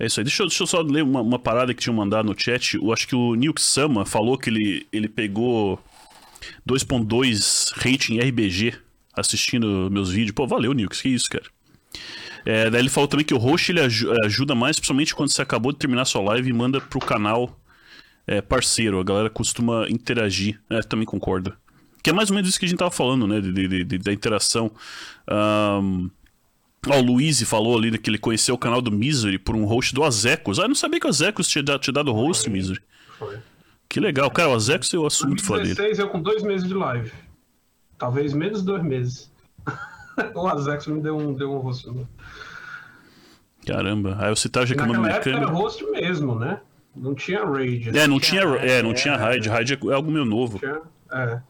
É 0.00 0.06
isso 0.06 0.18
aí. 0.18 0.24
Deixa 0.24 0.42
eu, 0.42 0.46
deixa 0.48 0.62
eu 0.62 0.66
só 0.66 0.80
ler 0.80 1.02
uma, 1.04 1.20
uma 1.20 1.38
parada 1.38 1.74
que 1.74 1.80
tinham 1.82 1.94
mandado 1.94 2.26
no 2.26 2.34
chat. 2.38 2.74
Eu 2.76 2.92
acho 2.92 3.06
que 3.06 3.14
o 3.14 3.34
Nilk 3.34 3.60
Sama 3.60 4.04
falou 4.06 4.38
que 4.38 4.48
ele, 4.48 4.86
ele 4.90 5.08
pegou 5.08 5.78
2.2 6.66 7.72
rating 7.76 8.18
RBG 8.18 8.74
assistindo 9.14 9.88
meus 9.90 10.10
vídeos. 10.10 10.32
Pô, 10.34 10.46
valeu, 10.46 10.72
Nilk. 10.72 10.96
Que 11.00 11.08
isso, 11.08 11.28
cara. 11.28 11.44
É, 12.46 12.70
daí 12.70 12.80
ele 12.80 12.88
falou 12.88 13.06
também 13.08 13.26
que 13.26 13.34
o 13.34 13.38
host 13.38 13.70
ele 13.70 13.80
aju- 13.80 14.12
ajuda 14.24 14.54
mais, 14.54 14.76
principalmente 14.76 15.14
quando 15.14 15.30
você 15.30 15.42
acabou 15.42 15.72
de 15.72 15.78
terminar 15.78 16.04
sua 16.06 16.22
live 16.22 16.48
e 16.48 16.52
manda 16.52 16.80
pro 16.80 16.98
canal 16.98 17.58
é, 18.26 18.40
parceiro. 18.40 18.98
A 18.98 19.04
galera 19.04 19.28
costuma 19.28 19.86
interagir. 19.90 20.58
É, 20.70 20.80
também 20.80 21.04
concordo. 21.04 21.52
Que 22.02 22.08
é 22.08 22.12
mais 22.14 22.30
ou 22.30 22.34
menos 22.36 22.48
isso 22.48 22.58
que 22.58 22.64
a 22.64 22.68
gente 22.68 22.78
tava 22.78 22.90
falando, 22.90 23.26
né? 23.26 23.40
de- 23.42 23.52
de- 23.52 23.84
de- 23.84 23.98
da 23.98 24.12
interação. 24.12 24.70
Ahn, 25.28 26.08
Ó, 26.88 26.98
o 26.98 27.02
Luiz 27.02 27.42
falou 27.42 27.76
ali 27.76 27.98
que 27.98 28.08
ele 28.08 28.18
conheceu 28.18 28.54
o 28.54 28.58
canal 28.58 28.80
do 28.80 28.90
Misery 28.90 29.38
por 29.38 29.54
um 29.54 29.64
host 29.64 29.94
do 29.94 30.02
Azecos. 30.02 30.58
Ah, 30.58 30.62
eu 30.62 30.68
não 30.68 30.74
sabia 30.74 30.98
que 30.98 31.06
o 31.06 31.10
Azecos 31.10 31.46
tinha, 31.46 31.62
tinha 31.78 31.92
dado 31.92 32.12
host, 32.12 32.48
Misery. 32.48 32.80
Foi. 33.18 33.38
Que 33.88 34.00
legal. 34.00 34.30
Cara, 34.30 34.48
o 34.48 34.54
Azecos 34.54 34.92
eu 34.92 35.08
sou 35.10 35.26
muito 35.26 35.44
fã 35.44 35.56
dele. 35.56 35.74
2016 35.74 35.98
eu 35.98 36.08
com 36.08 36.22
dois 36.22 36.42
meses 36.42 36.66
de 36.66 36.74
live. 36.74 37.12
Talvez 37.98 38.32
menos 38.32 38.60
de 38.60 38.66
dois 38.66 38.82
meses. 38.82 39.30
o 40.34 40.46
Azex 40.48 40.86
me 40.86 41.00
deu 41.00 41.16
um, 41.16 41.34
deu 41.34 41.52
um 41.52 41.58
rosto. 41.58 41.92
né? 41.92 42.06
Caramba. 43.66 44.16
Aí 44.18 44.30
você 44.30 44.48
tá 44.48 44.64
reclamando 44.64 45.02
Naquela 45.02 45.16
época 45.16 45.30
era 45.30 45.46
host 45.46 45.84
mesmo, 45.90 46.38
né? 46.38 46.60
Não 46.96 47.14
tinha 47.14 47.44
raid. 47.44 47.96
É, 47.96 48.06
não 48.06 48.18
tinha, 48.18 48.40
é, 48.40 48.82
não 48.82 48.90
é, 48.90 48.94
tinha 48.94 49.16
raid. 49.16 49.48
Raid 49.48 49.74
é 49.74 49.92
algo 49.92 50.10
meio 50.10 50.24
novo. 50.24 50.58
Tinha, 50.58 50.80
é. 51.12 51.40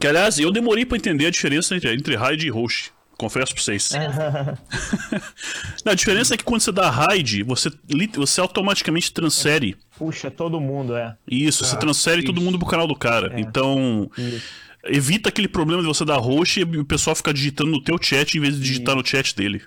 Que, 0.00 0.06
aliás, 0.06 0.38
eu 0.38 0.52
demorei 0.52 0.84
pra 0.84 0.96
entender 0.96 1.26
a 1.26 1.30
diferença 1.30 1.74
entre, 1.74 1.92
entre 1.94 2.16
raid 2.16 2.46
e 2.46 2.50
host. 2.50 2.91
Confesso 3.18 3.54
pra 3.54 3.62
vocês. 3.62 3.90
Não, 5.84 5.92
a 5.92 5.94
diferença 5.94 6.34
é 6.34 6.36
que 6.36 6.44
quando 6.44 6.60
você 6.60 6.72
dá 6.72 6.90
raid, 6.90 7.42
você, 7.44 7.70
você 8.16 8.40
automaticamente 8.40 9.12
transfere. 9.12 9.76
Puxa, 9.96 10.30
todo 10.30 10.60
mundo, 10.60 10.96
é. 10.96 11.16
Isso, 11.28 11.64
você 11.64 11.76
Ah, 11.76 11.78
transfere 11.78 12.24
todo 12.24 12.36
isso. 12.36 12.44
mundo 12.44 12.58
pro 12.58 12.66
canal 12.68 12.86
do 12.86 12.96
cara. 12.96 13.32
É. 13.36 13.40
Então, 13.40 14.10
Isso. 14.16 14.42
evita 14.84 15.28
aquele 15.28 15.48
problema 15.48 15.82
de 15.82 15.88
você 15.88 16.04
dar 16.04 16.16
host 16.18 16.60
e 16.60 16.64
o 16.64 16.84
pessoal 16.84 17.14
ficar 17.14 17.32
digitando 17.32 17.70
no 17.70 17.82
teu 17.82 17.96
chat 18.00 18.36
em 18.36 18.40
vez 18.40 18.54
de 18.56 18.60
digitar 18.62 18.96
no 18.96 19.06
chat 19.06 19.36
dele. 19.36 19.62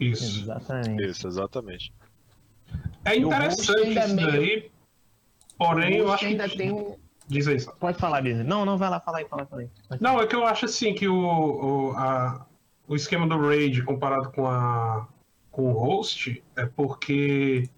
Isso. 0.00 0.42
Exatamente. 0.42 1.04
Isso, 1.04 1.26
exatamente. 1.26 1.92
É 3.04 3.16
interessante 3.16 3.98
isso 3.98 4.14
meio- 4.14 4.30
daí. 4.32 4.70
Porém, 5.56 5.96
eu 5.96 6.12
acho 6.12 6.24
ainda 6.26 6.48
que. 6.48 6.56
tem 6.56 6.70
um. 6.72 6.96
Diz 7.26 7.46
aí, 7.48 7.58
só. 7.58 7.72
Pode 7.72 7.98
falar, 7.98 8.22
Bisa. 8.22 8.44
Não, 8.44 8.64
não, 8.64 8.78
vai 8.78 8.88
lá, 8.88 9.00
fala 9.00 9.18
aí, 9.18 9.26
fala, 9.28 9.44
fala 9.46 9.62
aí. 9.62 9.68
Não, 10.00 10.20
é 10.20 10.26
que 10.26 10.34
eu 10.36 10.46
acho 10.46 10.64
assim 10.66 10.94
que 10.94 11.08
o, 11.08 11.14
o, 11.14 11.92
a- 11.96 12.46
o 12.88 12.96
esquema 12.96 13.26
do 13.26 13.38
raid 13.38 13.82
comparado 13.82 14.30
com, 14.30 14.46
a, 14.46 15.06
com 15.50 15.70
o 15.70 15.72
host 15.72 16.42
é 16.56 16.64
porque 16.64 17.68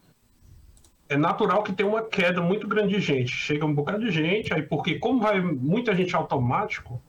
é 1.08 1.16
natural 1.16 1.64
que 1.64 1.72
tenha 1.72 1.88
uma 1.88 2.02
queda 2.02 2.40
muito 2.40 2.68
grande 2.68 2.94
de 2.94 3.00
gente. 3.00 3.32
Chega 3.32 3.66
um 3.66 3.74
bocado 3.74 3.98
de 3.98 4.10
gente, 4.10 4.54
aí 4.54 4.62
porque 4.62 4.98
como 4.98 5.20
vai 5.20 5.40
muita 5.40 5.94
gente 5.94 6.14
automático, 6.14 7.02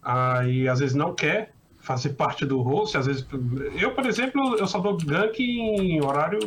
aí 0.00 0.68
às 0.68 0.78
vezes 0.78 0.94
não 0.94 1.12
quer 1.12 1.52
fazer 1.80 2.10
parte 2.10 2.46
do 2.46 2.62
host, 2.62 2.96
às 2.96 3.06
vezes 3.06 3.26
eu, 3.74 3.92
por 3.92 4.06
exemplo, 4.06 4.56
eu 4.56 4.66
só 4.66 4.78
dou 4.78 4.96
gank 4.96 5.40
em 5.40 6.02
horário 6.04 6.38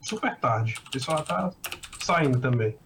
super 0.00 0.36
tarde. 0.36 0.76
O 0.86 0.90
pessoal 0.92 1.22
tá 1.24 1.50
saindo 2.00 2.40
também. 2.40 2.76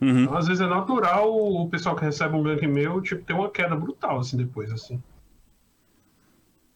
Uhum. 0.00 0.22
Então, 0.22 0.36
às 0.36 0.46
vezes 0.46 0.60
é 0.60 0.66
natural 0.66 1.28
o 1.28 1.68
pessoal 1.68 1.94
que 1.94 2.04
recebe 2.04 2.34
um 2.34 2.42
gank 2.42 2.64
meu, 2.66 3.00
tipo, 3.02 3.24
ter 3.24 3.34
uma 3.34 3.50
queda 3.50 3.76
brutal, 3.76 4.18
assim, 4.20 4.36
depois, 4.36 4.72
assim. 4.72 5.02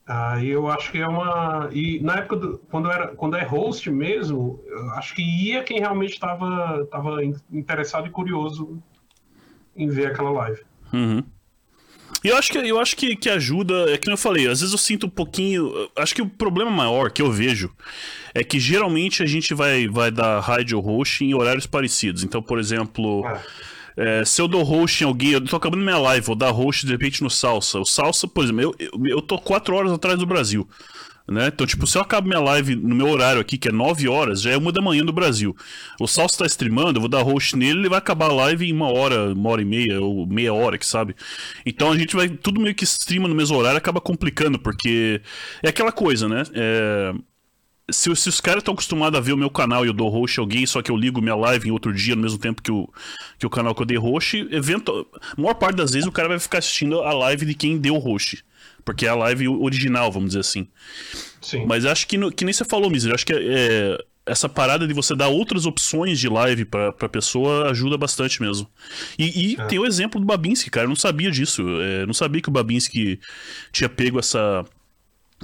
Aí 0.07 0.49
eu 0.51 0.69
acho 0.69 0.93
que 0.93 0.99
é 0.99 1.09
uma. 1.09 1.71
E 1.73 1.99
na 2.01 2.17
época, 2.17 2.37
do... 2.37 2.59
quando, 2.71 2.91
era... 2.91 3.09
quando 3.09 3.37
é 3.37 3.45
host 3.45 3.91
mesmo, 3.91 4.63
eu 4.67 4.91
acho 4.91 5.15
que 5.15 5.23
ia 5.23 5.63
quem 5.63 5.79
realmente 5.81 6.13
estava 6.13 6.87
tava 6.91 7.25
in- 7.25 7.35
interessado 7.51 8.07
e 8.07 8.11
curioso 8.11 8.83
em 9.75 9.89
ver 9.89 10.09
aquela 10.09 10.31
live. 10.31 10.61
Uhum. 10.93 11.25
E 12.23 12.29
eu 12.29 12.37
acho 12.37 12.53
que 12.53 12.59
eu 12.59 12.79
acho 12.79 12.97
que, 12.97 13.17
que 13.17 13.29
ajuda, 13.29 13.91
é 13.93 13.99
que 13.99 14.07
eu 14.07 14.11
falei, 14.17 14.47
às 14.47 14.61
vezes 14.61 14.73
eu 14.73 14.79
sinto 14.79 15.07
um 15.07 15.11
pouquinho. 15.11 15.73
Acho 15.97 16.15
que 16.15 16.23
o 16.23 16.29
problema 16.29 16.71
maior 16.71 17.11
que 17.11 17.21
eu 17.21 17.31
vejo 17.31 17.71
é 18.35 18.45
que 18.45 18.61
geralmente 18.61 19.23
a 19.23 19.27
gente 19.27 19.53
vai, 19.55 19.89
vai 19.89 20.11
dar 20.11 20.39
ou 20.75 20.81
host 20.81 21.25
em 21.25 21.35
horários 21.35 21.67
parecidos. 21.67 22.25
Então, 22.25 22.43
por 22.43 22.59
exemplo, 22.59 23.27
É. 23.27 23.41
é, 23.97 24.25
se 24.25 24.41
eu 24.41 24.49
dou 24.49 24.63
host 24.63 25.03
em 25.03 25.07
alguém, 25.07 25.33
eu 25.33 25.41
tô 25.41 25.57
acabando 25.57 25.83
minha 25.83 25.99
live, 25.99 26.27
vou 26.27 26.37
dar 26.37 26.51
host 26.51 26.85
de 26.87 26.93
repente 26.93 27.23
no 27.23 27.31
Salsa. 27.31 27.79
O 27.79 27.85
Salsa, 27.85 28.27
por 28.27 28.45
exemplo, 28.45 28.63
eu, 28.63 28.75
eu, 28.79 29.07
eu 29.07 29.23
tô 29.23 29.39
4 29.39 29.75
horas 29.75 29.93
atrás 29.93 30.19
do 30.19 30.27
Brasil. 30.27 30.69
Né? 31.27 31.47
Então, 31.47 31.67
tipo, 31.67 31.87
se 31.87 31.97
eu 31.97 32.03
acabo 32.03 32.29
minha 32.29 32.41
live 32.41 32.77
no 32.77 32.95
meu 32.95 33.09
horário 33.09 33.41
aqui, 33.41 33.57
que 33.57 33.69
é 33.69 33.73
9 33.73 34.09
horas, 34.09 34.43
já 34.43 34.51
é 34.51 34.57
uma 34.59 34.71
da 34.71 34.83
manhã 34.83 35.03
do 35.03 35.13
Brasil. 35.13 35.57
O 35.99 36.07
Salsa 36.07 36.39
tá 36.39 36.47
streamando, 36.47 36.99
eu 36.99 37.01
vou 37.01 37.09
dar 37.09 37.23
host 37.23 37.57
nele, 37.57 37.81
ele 37.81 37.89
vai 37.89 37.99
acabar 37.99 38.29
a 38.29 38.35
live 38.35 38.69
em 38.69 38.73
uma 38.73 38.93
hora, 38.93 39.33
uma 39.33 39.51
hora 39.51 39.63
e 39.63 39.65
meia, 39.65 40.01
ou 40.03 40.27
meia 40.27 40.53
hora, 40.53 40.77
que 40.77 40.85
sabe? 40.85 41.17
Então 41.65 41.91
a 41.91 41.97
gente 41.97 42.15
vai, 42.15 42.29
tudo 42.29 42.61
meio 42.61 42.75
que 42.75 42.85
streama 42.85 43.27
no 43.27 43.35
mesmo 43.35 43.57
horário, 43.57 43.79
acaba 43.79 44.03
complicando, 44.03 44.59
porque 44.59 45.23
é 45.63 45.71
aquela 45.71 45.93
coisa, 45.93 46.29
né? 46.29 46.43
É, 46.53 47.15
se, 47.91 48.15
se 48.17 48.29
os 48.29 48.41
caras 48.41 48.61
estão 48.61 48.75
acostumados 48.75 49.19
a 49.19 49.21
ver 49.23 49.33
o 49.33 49.37
meu 49.37 49.51
canal 49.51 49.85
e 49.85 49.89
eu 49.89 49.93
dou 49.93 50.09
host 50.09 50.39
a 50.39 50.43
alguém, 50.43 50.65
só 50.67 50.81
que 50.81 50.91
eu 50.91 50.97
ligo 50.97 51.21
minha 51.21 51.35
live 51.35 51.69
em 51.69 51.73
outro 51.73 51.93
dia, 51.93 52.17
no 52.17 52.23
mesmo 52.23 52.39
tempo 52.39 52.63
que 52.63 52.73
o, 52.73 52.89
que 53.39 53.47
o 53.47 53.51
canal 53.51 53.75
que 53.75 53.83
eu 53.83 53.87
dei 53.87 53.97
host, 53.99 54.49
evento, 54.51 55.07
a 55.37 55.41
maior 55.41 55.55
parte 55.55 55.77
das 55.77 55.91
vezes 55.93 56.07
o 56.09 56.13
cara 56.13 56.29
vai 56.29 56.39
ficar 56.39 56.59
assistindo 56.59 57.01
a 57.03 57.13
live 57.13 57.45
de 57.45 57.55
quem 57.55 57.79
deu 57.79 57.97
host. 57.99 58.45
Porque 58.85 59.07
é 59.07 59.09
a 59.09 59.15
live 59.15 59.49
original, 59.49 60.11
vamos 60.13 60.31
dizer 60.31 60.41
assim. 60.41 60.67
Sim. 61.41 61.65
Mas 61.67 61.87
acho 61.87 62.07
que, 62.07 62.19
que 62.33 62.45
nem 62.45 62.53
você 62.53 62.65
falou, 62.65 62.91
Miser, 62.91 63.15
acho 63.15 63.25
que 63.25 63.33
é, 63.35 63.99
essa 64.27 64.49
parada 64.49 64.87
de 64.87 64.93
você 64.95 65.15
dar 65.15 65.29
outras 65.29 65.65
opções 65.67 66.19
de 66.19 66.29
live 66.29 66.65
pra, 66.67 66.93
pra 66.93 67.09
pessoa 67.09 67.71
ajuda 67.71 67.97
bastante 67.97 68.41
mesmo. 68.43 68.69
E, 69.19 69.53
e 69.53 69.61
É. 69.61 69.67
tem 69.67 69.79
o 69.79 69.87
exemplo 69.87 70.21
do 70.21 70.27
Babinski, 70.27 70.71
cara, 70.71 70.85
eu 70.85 70.89
não 70.89 70.97
sabia 70.97 71.31
disso. 71.31 71.63
É, 71.81 72.07
não 72.07 72.15
sabia 72.15 72.43
que 72.43 72.49
o 72.49 72.53
Babinski 72.53 73.19
tinha 73.73 73.89
pego 73.89 74.19
essa 74.19 74.65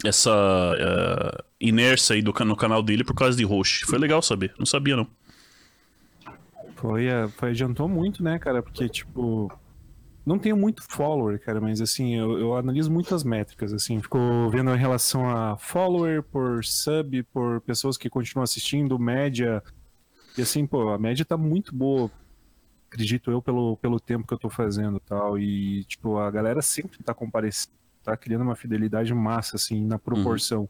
essa 0.04 0.30
é, 0.78 1.44
inércia 1.60 2.14
aí 2.14 2.22
do, 2.22 2.32
no 2.44 2.56
canal 2.56 2.82
dele 2.82 3.04
por 3.04 3.14
causa 3.14 3.36
de 3.36 3.44
host. 3.44 3.84
Foi 3.86 3.98
legal 3.98 4.22
saber, 4.22 4.52
não 4.58 4.66
sabia 4.66 4.96
não. 4.96 5.06
Foi, 6.76 7.06
é, 7.06 7.28
foi, 7.28 7.50
adiantou 7.50 7.88
muito, 7.88 8.22
né, 8.22 8.38
cara? 8.38 8.62
Porque, 8.62 8.88
tipo, 8.88 9.52
não 10.24 10.38
tenho 10.38 10.56
muito 10.56 10.82
follower, 10.82 11.38
cara, 11.40 11.60
mas 11.60 11.80
assim, 11.80 12.16
eu, 12.16 12.38
eu 12.38 12.56
analiso 12.56 12.90
muitas 12.90 13.24
métricas, 13.24 13.72
assim, 13.72 14.00
fico 14.00 14.18
vendo 14.50 14.70
em 14.74 14.78
relação 14.78 15.28
a 15.28 15.56
follower 15.56 16.22
por 16.22 16.64
sub, 16.64 17.22
por 17.24 17.60
pessoas 17.62 17.96
que 17.96 18.08
continuam 18.08 18.44
assistindo, 18.44 18.98
média. 18.98 19.62
E 20.38 20.42
assim, 20.42 20.66
pô, 20.66 20.90
a 20.90 20.98
média 20.98 21.24
tá 21.24 21.36
muito 21.36 21.74
boa, 21.74 22.10
acredito 22.90 23.30
eu, 23.30 23.42
pelo, 23.42 23.76
pelo 23.76 24.00
tempo 24.00 24.26
que 24.26 24.32
eu 24.32 24.38
tô 24.38 24.48
fazendo 24.48 25.00
tal. 25.00 25.38
E, 25.38 25.84
tipo, 25.84 26.16
a 26.18 26.30
galera 26.30 26.62
sempre 26.62 27.02
tá 27.02 27.12
comparecendo, 27.12 27.74
tá 28.02 28.16
criando 28.16 28.42
uma 28.42 28.56
fidelidade 28.56 29.12
massa, 29.14 29.56
assim, 29.56 29.84
na 29.86 29.98
proporção. 29.98 30.68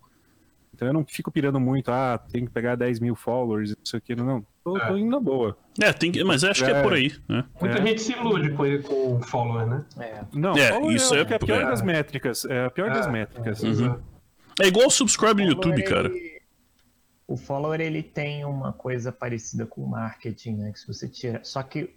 Então 0.74 0.86
eu 0.86 0.94
não 0.94 1.04
fico 1.04 1.30
pirando 1.30 1.58
muito, 1.60 1.90
ah, 1.90 2.16
tem 2.16 2.44
que 2.46 2.50
pegar 2.50 2.74
10 2.76 3.00
mil 3.00 3.14
followers, 3.16 3.74
isso 3.84 3.96
aqui, 3.96 4.14
não. 4.14 4.44
Tô, 4.62 4.78
tô 4.78 4.96
indo 4.96 5.10
na 5.10 5.20
boa. 5.20 5.56
É, 5.80 5.92
tem 5.92 6.12
que, 6.12 6.22
mas 6.22 6.44
acho 6.44 6.64
que 6.64 6.70
é 6.70 6.74
É. 6.78 6.82
por 6.82 6.94
aí, 6.94 7.12
né? 7.28 7.44
Muita 7.60 7.78
É. 7.78 7.86
gente 7.86 8.00
se 8.02 8.12
ilude 8.12 8.50
com, 8.52 8.64
ele- 8.64 8.82
com 8.82 9.16
o 9.16 9.22
follower, 9.22 9.66
né? 9.66 9.84
É. 9.98 10.24
Não, 10.32 10.56
É, 10.56 10.80
isso 10.92 11.14
é- 11.14 11.18
é, 11.22 11.34
a 11.34 11.38
pior 11.38 11.60
é. 11.62 11.66
das 11.66 11.82
métricas. 11.82 12.44
É 12.44 12.66
a 12.66 12.70
pior 12.70 12.90
das 12.90 13.06
É. 13.06 13.10
métricas. 13.10 13.62
Uhum. 13.62 13.98
É 14.60 14.66
igual 14.68 14.86
o 14.86 14.90
subscribe 14.90 15.42
no 15.42 15.50
YouTube, 15.50 15.82
follower, 15.82 15.88
cara. 15.88 16.08
ele- 16.08 16.40
O 17.26 17.36
follower 17.36 17.80
ele 17.80 18.02
tem 18.02 18.44
uma 18.44 18.72
coisa 18.72 19.12
parecida 19.12 19.64
com 19.66 19.82
o 19.82 19.88
marketing, 19.88 20.56
né? 20.56 20.72
Que 20.72 20.80
se 20.80 20.86
você 20.86 21.08
tira. 21.08 21.40
Só 21.44 21.62
que 21.62 21.94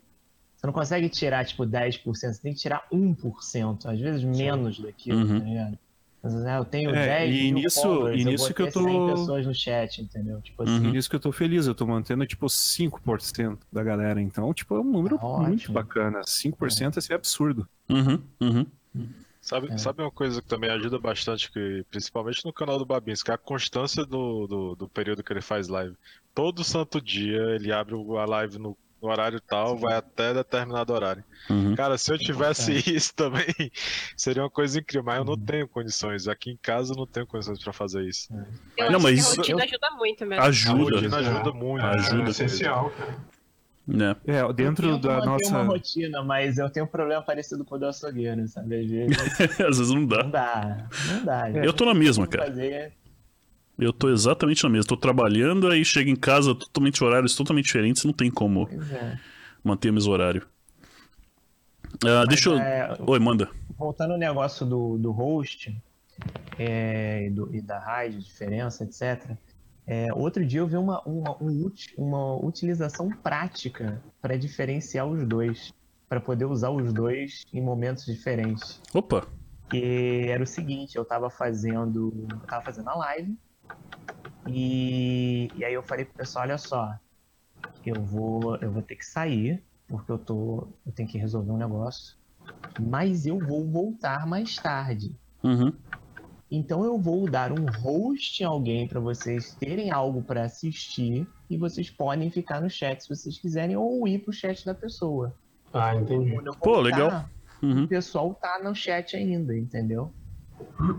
você 0.63 0.67
não 0.67 0.73
consegue 0.73 1.09
tirar, 1.09 1.45
tipo, 1.45 1.65
10%, 1.65 2.33
você 2.35 2.41
tem 2.41 2.53
que 2.53 2.59
tirar 2.59 2.87
1%, 2.89 3.85
às 3.85 3.99
vezes 3.99 4.23
menos 4.23 4.79
daquilo, 4.79 5.19
Uhum. 5.19 5.39
tá 5.39 5.45
ligado? 5.45 5.79
Né, 6.23 6.57
eu 6.57 6.63
tenho 6.63 6.89
É, 6.91 7.05
10 7.25 7.35
e 7.35 7.43
mil 7.51 7.63
nisso- 7.63 7.81
followers, 7.81 8.17
e 8.17 8.21
eu 8.21 8.31
nisso 8.31 8.45
vou 8.45 8.53
que 8.55 8.61
eu 8.61 8.71
tô- 8.71 8.83
100 8.85 9.05
pessoas 9.07 9.45
no 9.45 9.53
chat, 9.53 10.01
entendeu? 10.01 10.41
Tipo 10.41 10.63
assim, 10.63 10.71
Uhum. 10.77 10.83
Por 10.83 10.95
isso 10.95 11.09
que 11.09 11.15
eu 11.17 11.19
tô 11.19 11.31
feliz, 11.33 11.67
eu 11.67 11.75
tô 11.75 11.85
mantendo 11.85 12.25
tipo 12.25 12.47
5% 12.47 13.59
da 13.69 13.83
galera. 13.83 14.21
Então, 14.21 14.53
tipo, 14.53 14.73
é 14.73 14.79
um 14.79 14.85
número 14.85 15.17
Ah, 15.21 15.25
ótimo. 15.27 15.47
muito 15.49 15.71
bacana. 15.73 16.21
5% 16.25 16.97
assim, 16.97 17.11
é 17.11 17.15
absurdo. 17.17 17.67
Uhum, 17.89 18.21
uhum. 18.39 18.65
Sabe, 19.41 19.69
É. 19.69 19.77
sabe 19.77 20.01
uma 20.01 20.11
coisa 20.11 20.41
que 20.41 20.47
também 20.47 20.69
ajuda 20.69 20.97
bastante, 20.97 21.51
que, 21.51 21.83
principalmente 21.91 22.45
no 22.45 22.53
canal 22.53 22.79
do 22.79 22.85
Babins, 22.85 23.21
que 23.21 23.29
é 23.29 23.33
a 23.33 23.37
constância 23.37 24.05
do, 24.05 24.47
do, 24.47 24.75
do 24.75 24.87
período 24.87 25.21
que 25.21 25.33
ele 25.33 25.41
faz 25.41 25.67
live. 25.67 25.93
Todo 26.33 26.63
santo 26.63 27.01
dia 27.01 27.41
ele 27.53 27.69
abre 27.69 27.95
a 27.95 28.25
live 28.25 28.57
no, 28.59 28.77
no 29.03 29.09
horário 29.09 29.39
tal, 29.41 29.77
vai 29.77 29.95
até 29.95 30.33
determinado 30.33 30.93
horário. 30.93 31.23
uhum. 31.49 31.75
Cara, 31.75 31.97
se 31.97 32.11
eu 32.11 32.17
tivesse 32.17 32.71
Importante. 32.71 32.95
isso 32.95 33.13
também, 33.13 33.45
seria 34.15 34.41
uma 34.43 34.49
coisa 34.49 34.79
incrível, 34.79 35.03
mas 35.05 35.17
eu 35.17 35.25
não 35.25 35.33
Uhum. 35.33 35.39
tenho 35.45 35.67
condições. 35.67 36.27
Aqui 36.27 36.51
em 36.51 36.57
casa 36.57 36.93
eu 36.93 36.97
não 36.97 37.05
tenho 37.05 37.27
condições 37.27 37.61
pra 37.61 37.73
fazer 37.73 38.03
isso. 38.07 38.33
Eu 38.77 38.89
Não, 38.91 38.95
acho 38.97 39.03
mas 39.03 39.13
que 39.13 39.19
isso- 39.19 39.33
a 39.33 39.35
rotina 39.37 39.59
eu- 39.59 39.63
ajuda 39.65 39.91
muito 39.97 40.25
mesmo. 40.25 40.43
A 40.43 40.47
Ajuda. 40.47 40.83
rotina 40.95 41.17
ajuda 41.17 41.51
muito. 41.51 41.85
Ajuda. 41.85 42.23
É 42.23 42.29
essencial, 42.29 42.89
cara. 42.91 43.15
né? 43.85 44.15
É, 44.25 44.53
dentro 44.53 44.87
eu 44.91 44.97
da 44.97 45.17
nossa. 45.25 45.49
uma 45.49 45.63
rotina, 45.63 46.23
mas 46.23 46.57
eu 46.57 46.69
tenho 46.69 46.85
um 46.85 46.89
problema 46.89 47.21
parecido 47.21 47.65
com 47.65 47.75
o 47.75 47.77
do 47.77 47.85
açougueiro, 47.87 48.47
sabe? 48.47 48.79
Às 48.79 48.89
vezes 48.89 49.17
Às 49.59 49.77
vezes 49.77 49.89
não 49.89 50.05
dá. 50.05 50.23
não 50.23 50.31
dá, 50.31 50.87
não 51.11 51.25
dá. 51.25 51.49
Eu 51.51 51.73
tô 51.73 51.83
na 51.83 51.93
mesma, 51.93 52.25
cara. 52.25 52.45
Fazer... 52.45 52.93
Eu 53.77 53.91
tô 53.91 54.09
exatamente 54.09 54.63
na 54.63 54.69
mesma. 54.69 54.87
Tô 54.87 54.97
trabalhando, 54.97 55.67
aí 55.67 55.83
chego 55.83 56.09
em 56.09 56.15
casa 56.15 56.53
totalmente 56.53 57.03
horários 57.03 57.35
totalmente 57.35 57.65
diferentes, 57.65 58.03
não 58.05 58.13
tem 58.13 58.29
como 58.29 58.67
é. 58.69 59.17
manter 59.63 59.89
o 59.89 59.93
mesmo 59.93 60.11
horário. 60.11 60.47
Ah, 62.05 62.25
deixa 62.25 62.49
eu. 62.49 62.57
É, 62.57 62.97
Oi, 63.05 63.19
manda. 63.19 63.49
voltando 63.77 64.13
ao 64.13 64.17
negócio 64.19 64.65
do, 64.65 64.97
do 64.97 65.11
host 65.11 65.75
é, 66.57 67.27
e, 67.27 67.29
do- 67.29 67.53
e 67.53 67.61
da 67.61 67.79
raid, 67.79 68.19
diferença, 68.19 68.83
etc. 68.83 69.35
é, 69.85 70.13
outro 70.13 70.45
dia 70.45 70.59
eu 70.59 70.67
vi 70.67 70.77
uma, 70.77 71.01
uma, 71.03 71.37
um 71.41 71.71
uma 71.97 72.35
utilização 72.45 73.09
prática 73.09 74.01
para 74.21 74.37
diferenciar 74.37 75.07
os 75.07 75.25
dois, 75.27 75.71
para 76.07 76.19
poder 76.19 76.45
usar 76.45 76.69
os 76.69 76.93
dois 76.93 77.41
em 77.51 77.61
momentos 77.61 78.05
diferentes. 78.05 78.81
Opa. 78.93 79.27
Que 79.69 80.25
era 80.27 80.43
o 80.43 80.47
seguinte, 80.47 80.95
eu 80.95 81.05
tava 81.05 81.29
fazendo. 81.29 82.13
Eu 82.31 82.39
tava 82.41 82.63
fazendo 82.63 82.89
a 82.89 82.95
live. 82.95 83.35
E, 84.47 85.49
e 85.55 85.63
aí 85.63 85.73
eu 85.73 85.83
falei 85.83 86.05
pro 86.05 86.15
pessoal, 86.15 86.43
olha 86.43 86.57
só, 86.57 86.93
eu 87.85 88.01
vou, 88.03 88.57
eu 88.57 88.71
vou 88.71 88.81
ter 88.81 88.95
que 88.95 89.05
sair, 89.05 89.63
porque 89.87 90.11
eu 90.11 90.17
tô. 90.17 90.67
Eu 90.85 90.91
tenho 90.91 91.07
que 91.07 91.17
resolver 91.17 91.51
um 91.51 91.57
negócio. 91.57 92.15
Mas 92.79 93.25
eu 93.25 93.39
vou 93.39 93.65
voltar 93.69 94.25
mais 94.27 94.55
tarde. 94.55 95.15
Uhum. 95.43 95.73
Então 96.49 96.83
eu 96.83 96.99
vou 96.99 97.27
dar 97.27 97.51
um 97.51 97.65
host 97.65 98.41
em 98.41 98.45
alguém 98.45 98.87
para 98.87 98.99
vocês 98.99 99.55
terem 99.55 99.91
algo 99.91 100.21
para 100.21 100.43
assistir 100.43 101.27
e 101.49 101.57
vocês 101.57 101.89
podem 101.89 102.29
ficar 102.29 102.61
no 102.61 102.69
chat 102.69 103.01
se 103.01 103.09
vocês 103.09 103.39
quiserem 103.39 103.75
ou 103.75 104.07
ir 104.07 104.19
pro 104.19 104.31
chat 104.31 104.63
da 104.65 104.75
pessoa. 104.75 105.35
Ah, 105.73 105.95
entendi. 105.95 106.35
Eu 106.35 106.53
Pô, 106.53 106.75
voltar, 106.75 106.81
legal. 106.81 107.25
Uhum. 107.61 107.85
o 107.85 107.87
pessoal 107.87 108.35
tá 108.35 108.61
no 108.63 108.75
chat 108.75 109.15
ainda, 109.15 109.57
entendeu? 109.57 110.13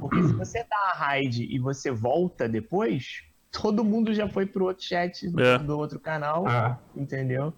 Porque 0.00 0.22
se 0.22 0.32
você 0.32 0.64
dá 0.64 0.92
a 0.92 0.96
raid 0.96 1.44
e 1.44 1.58
você 1.58 1.90
volta 1.90 2.48
depois, 2.48 3.22
todo 3.50 3.84
mundo 3.84 4.12
já 4.14 4.28
foi 4.28 4.46
pro 4.46 4.66
outro 4.66 4.84
chat 4.84 5.28
do, 5.28 5.42
É. 5.42 5.58
do 5.58 5.78
outro 5.78 5.98
canal, 6.00 6.46
Ah, 6.46 6.78
entendeu? 6.96 7.52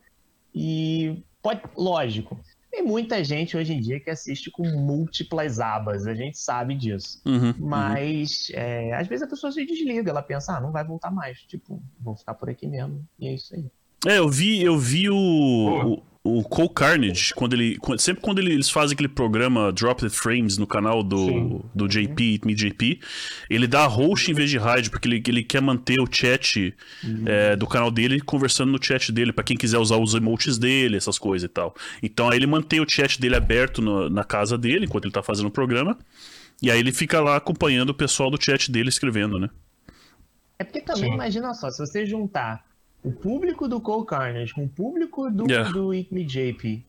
E 0.54 1.22
pode, 1.42 1.60
lógico, 1.76 2.38
tem 2.70 2.82
muita 2.82 3.22
gente 3.24 3.56
hoje 3.56 3.72
em 3.72 3.80
dia 3.80 3.98
que 4.00 4.10
assiste 4.10 4.50
com 4.50 4.62
múltiplas 4.66 5.60
abas, 5.60 6.06
a 6.06 6.14
gente 6.14 6.38
sabe 6.38 6.74
disso. 6.74 7.20
Uhum. 7.24 7.54
Mas 7.58 8.48
é, 8.52 8.92
às 8.94 9.06
vezes 9.06 9.26
a 9.26 9.28
pessoa 9.30 9.50
se 9.50 9.64
desliga, 9.64 10.10
ela 10.10 10.22
pensa, 10.22 10.56
ah, 10.56 10.60
não 10.60 10.72
vai 10.72 10.84
voltar 10.84 11.10
mais. 11.10 11.40
Tipo, 11.42 11.82
vou 12.00 12.14
ficar 12.16 12.34
por 12.34 12.50
aqui 12.50 12.66
mesmo. 12.66 13.02
E 13.18 13.28
é 13.28 13.34
isso 13.34 13.54
aí. 13.54 13.64
É, 14.06 14.18
eu 14.18 14.28
vi, 14.28 14.62
eu 14.62 14.78
vi 14.78 15.08
o, 15.08 15.16
o, 15.16 16.02
o 16.26 16.42
Cole 16.42 16.68
Carnage, 16.74 17.32
quando 17.34 17.52
ele. 17.54 17.78
sempre 17.98 18.22
quando 18.22 18.38
ele- 18.38 18.52
eles 18.52 18.68
fazem 18.68 18.94
aquele 18.94 19.08
programa 19.08 19.72
Drop 19.72 20.00
the 20.00 20.08
Frames 20.10 20.58
no 20.58 20.66
canal 20.66 21.02
do, 21.02 21.18
Sim. 21.26 21.62
do 21.74 21.86
JP, 21.88 22.40
Me 22.44 22.54
JP, 22.54 23.00
ele 23.48 23.66
dá 23.66 23.86
host 23.86 24.30
em 24.30 24.34
vez 24.34 24.50
de 24.50 24.58
raid, 24.58 24.90
porque 24.90 25.08
ele, 25.08 25.22
ele 25.26 25.42
quer 25.44 25.62
manter 25.62 26.00
o 26.00 26.06
chat 26.10 26.74
é, 27.26 27.54
do 27.56 27.66
canal 27.66 27.90
dele 27.90 28.20
conversando 28.20 28.72
no 28.72 28.82
chat 28.82 29.12
dele, 29.12 29.32
pra 29.32 29.44
quem 29.44 29.56
quiser 29.56 29.78
usar 29.78 29.96
os 29.96 30.14
emotes 30.14 30.58
dele, 30.58 30.96
essas 30.96 31.18
coisas 31.18 31.48
e 31.48 31.52
tal. 31.52 31.74
Então 32.02 32.28
aí 32.28 32.36
ele 32.38 32.46
mantém 32.46 32.80
o 32.80 32.88
chat 32.88 33.20
dele 33.20 33.36
aberto 33.36 33.80
no- 33.80 34.10
na 34.10 34.24
casa 34.24 34.58
dele, 34.58 34.86
enquanto 34.86 35.04
ele 35.04 35.12
tá 35.12 35.22
fazendo 35.22 35.46
o 35.46 35.50
programa. 35.50 35.96
E 36.62 36.70
aí 36.70 36.78
ele 36.80 36.92
fica 36.92 37.20
lá 37.20 37.36
acompanhando 37.36 37.90
o 37.90 37.94
pessoal 37.94 38.30
do 38.30 38.42
chat 38.42 38.72
dele 38.72 38.88
escrevendo, 38.88 39.38
né? 39.38 39.50
É 40.58 40.64
porque 40.64 40.80
também, 40.80 41.10
Sim. 41.10 41.14
imagina 41.14 41.52
só, 41.52 41.70
se 41.70 41.78
você 41.78 42.06
juntar 42.06 42.64
o 43.06 43.12
público 43.12 43.68
do 43.68 43.80
Cole 43.80 44.04
Carnage 44.06 44.52
com 44.54 44.64
o 44.64 44.68
público 44.68 45.30
do, 45.30 45.46
Yeah. 45.50 45.70
do 45.70 45.94
Eat 45.94 46.08
Me 46.12 46.24
JP 46.24 46.84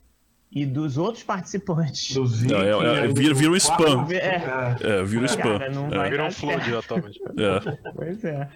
e 0.51 0.65
dos 0.65 0.97
outros 0.97 1.23
participantes. 1.23 2.13
dos 2.15 2.41
Não, 2.43 2.58
é- 2.62 2.69
é- 2.69 3.01
Vikings, 3.08 3.13
vira- 3.21 3.34
vira 3.36 3.51
um 3.51 3.56
spam. 3.56 3.75
quatro, 3.97 4.13
É. 4.15 4.17
é. 4.17 4.77
É, 4.99 5.03
vira 5.03 5.21
um 5.21 5.25
spam. 5.25 5.60
Cara, 5.60 5.69
não 5.71 5.88
É. 6.03 6.17
dar 6.17 6.27
um 6.27 6.32
flood 6.32 6.63
certo. 6.63 6.77
atualmente. 6.77 7.19
É. 7.38 7.91
Pois 7.95 8.23
é. 8.23 8.49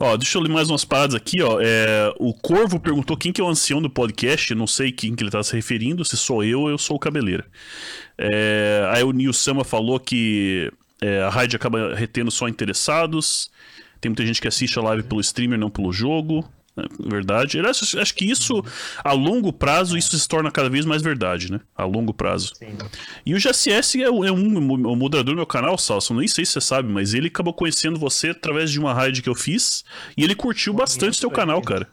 Ó, 0.00 0.16
deixa 0.16 0.38
eu 0.38 0.42
ler 0.42 0.48
mais 0.48 0.68
umas 0.68 0.84
paradas 0.84 1.14
aqui, 1.14 1.40
ó. 1.42 1.60
É, 1.60 2.12
o 2.18 2.32
Corvo 2.34 2.80
perguntou 2.80 3.16
quem 3.16 3.30
que 3.32 3.40
é 3.40 3.44
o 3.44 3.48
ancião 3.48 3.80
do 3.80 3.88
podcast, 3.90 4.52
não 4.54 4.66
sei 4.66 4.90
quem 4.90 5.14
que 5.14 5.22
ele 5.22 5.30
tá 5.30 5.42
se 5.42 5.54
referindo, 5.54 6.04
se 6.04 6.16
sou 6.16 6.42
eu 6.42 6.62
ou 6.62 6.70
eu 6.70 6.78
sou 6.78 6.96
o 6.96 6.98
Cabeleira. 6.98 7.44
É, 8.18 8.88
aí 8.92 9.04
o 9.04 9.12
Nil 9.12 9.32
Sama 9.32 9.62
falou 9.64 10.00
que 10.00 10.72
é, 11.00 11.20
a 11.22 11.28
raid 11.28 11.54
acaba 11.54 11.94
retendo 11.94 12.30
só 12.30 12.48
interessados. 12.48 13.50
Tem 14.00 14.10
muita 14.10 14.24
gente 14.26 14.40
que 14.40 14.48
assiste 14.48 14.76
a 14.78 14.82
live 14.82 15.02
pelo 15.04 15.20
streamer, 15.20 15.58
não 15.58 15.70
pelo 15.70 15.92
jogo. 15.92 16.48
É 16.76 16.84
verdade. 17.10 17.60
Acho, 17.60 17.98
acho 18.00 18.14
que 18.14 18.24
isso, 18.24 18.64
a 19.04 19.12
longo 19.12 19.52
prazo, 19.52 19.96
isso 19.96 20.18
se 20.18 20.26
torna 20.26 20.50
cada 20.50 20.70
vez 20.70 20.86
mais 20.86 21.02
verdade, 21.02 21.52
né? 21.52 21.60
A 21.76 21.84
longo 21.84 22.14
prazo. 22.14 22.52
Sim. 22.54 22.76
E 23.26 23.34
o 23.34 23.38
GSS 23.38 24.02
é, 24.02 24.08
o- 24.10 24.24
é 24.24 24.32
um 24.32 24.56
o 24.58 24.96
moderador 24.96 25.34
do 25.34 25.36
meu 25.36 25.46
canal, 25.46 25.76
Salso. 25.76 26.14
Nem 26.14 26.26
sei 26.26 26.46
se 26.46 26.52
você 26.52 26.60
sabe, 26.62 26.90
mas 26.90 27.12
ele 27.12 27.26
acabou 27.28 27.52
conhecendo 27.52 27.98
você 27.98 28.30
através 28.30 28.70
de 28.70 28.80
uma 28.80 28.94
raid 28.94 29.20
que 29.20 29.28
eu 29.28 29.34
fiz. 29.34 29.84
E 30.16 30.24
ele 30.24 30.34
curtiu 30.34 30.72
bastante 30.72 31.18
seu 31.18 31.30
canal, 31.30 31.60
cara. 31.60 31.88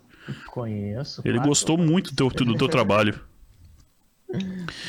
Conheço. 0.48 1.22
Ele 1.26 1.40
gostou 1.40 1.78
muito 1.78 2.12
do 2.14 2.30
teu, 2.30 2.46
do 2.46 2.56
teu 2.56 2.68
trabalho. 2.70 3.20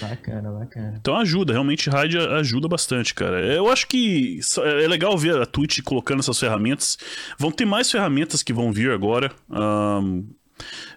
Bacana, 0.00 0.50
bacana. 0.52 0.94
Então 1.00 1.16
ajuda, 1.16 1.52
realmente 1.52 1.88
raid 1.88 2.18
ajuda 2.18 2.68
bastante, 2.68 3.14
cara. 3.14 3.40
Eu 3.40 3.70
acho 3.70 3.86
que 3.86 4.38
é 4.82 4.86
legal 4.86 5.16
ver 5.16 5.40
a 5.40 5.46
Twitch 5.46 5.80
colocando 5.82 6.20
essas 6.20 6.38
ferramentas. 6.38 6.98
Vão 7.38 7.50
ter 7.50 7.64
mais 7.64 7.90
ferramentas 7.90 8.42
que 8.42 8.52
vão 8.52 8.72
vir 8.72 8.90
agora. 8.90 9.32
Um, 9.48 10.28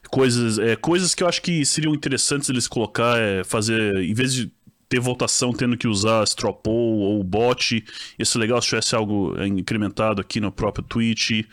coisas, 0.10 0.60
é, 0.60 0.76
coisas 0.76 1.16
que 1.16 1.24
eu 1.24 1.28
acho 1.28 1.42
que 1.42 1.66
seriam 1.66 1.94
interessantes 1.94 2.50
eles 2.50 2.68
colocar, 2.68 3.18
é 3.18 3.44
fazer, 3.44 3.96
em 3.96 4.14
vez 4.14 4.34
de 4.34 4.52
ter 4.94 5.00
votação 5.00 5.52
tendo 5.52 5.76
que 5.76 5.88
usar 5.88 6.24
Stropol 6.24 7.00
ou 7.00 7.24
bot. 7.24 7.84
Isso 8.20 8.38
é 8.38 8.42
legal 8.42 8.62
se 8.62 8.68
tivesse 8.68 8.94
algo 8.94 9.34
é, 9.40 9.48
incrementado 9.48 10.22
aqui 10.22 10.40
no 10.40 10.52
próprio 10.52 10.84
Twitch. 10.84 11.46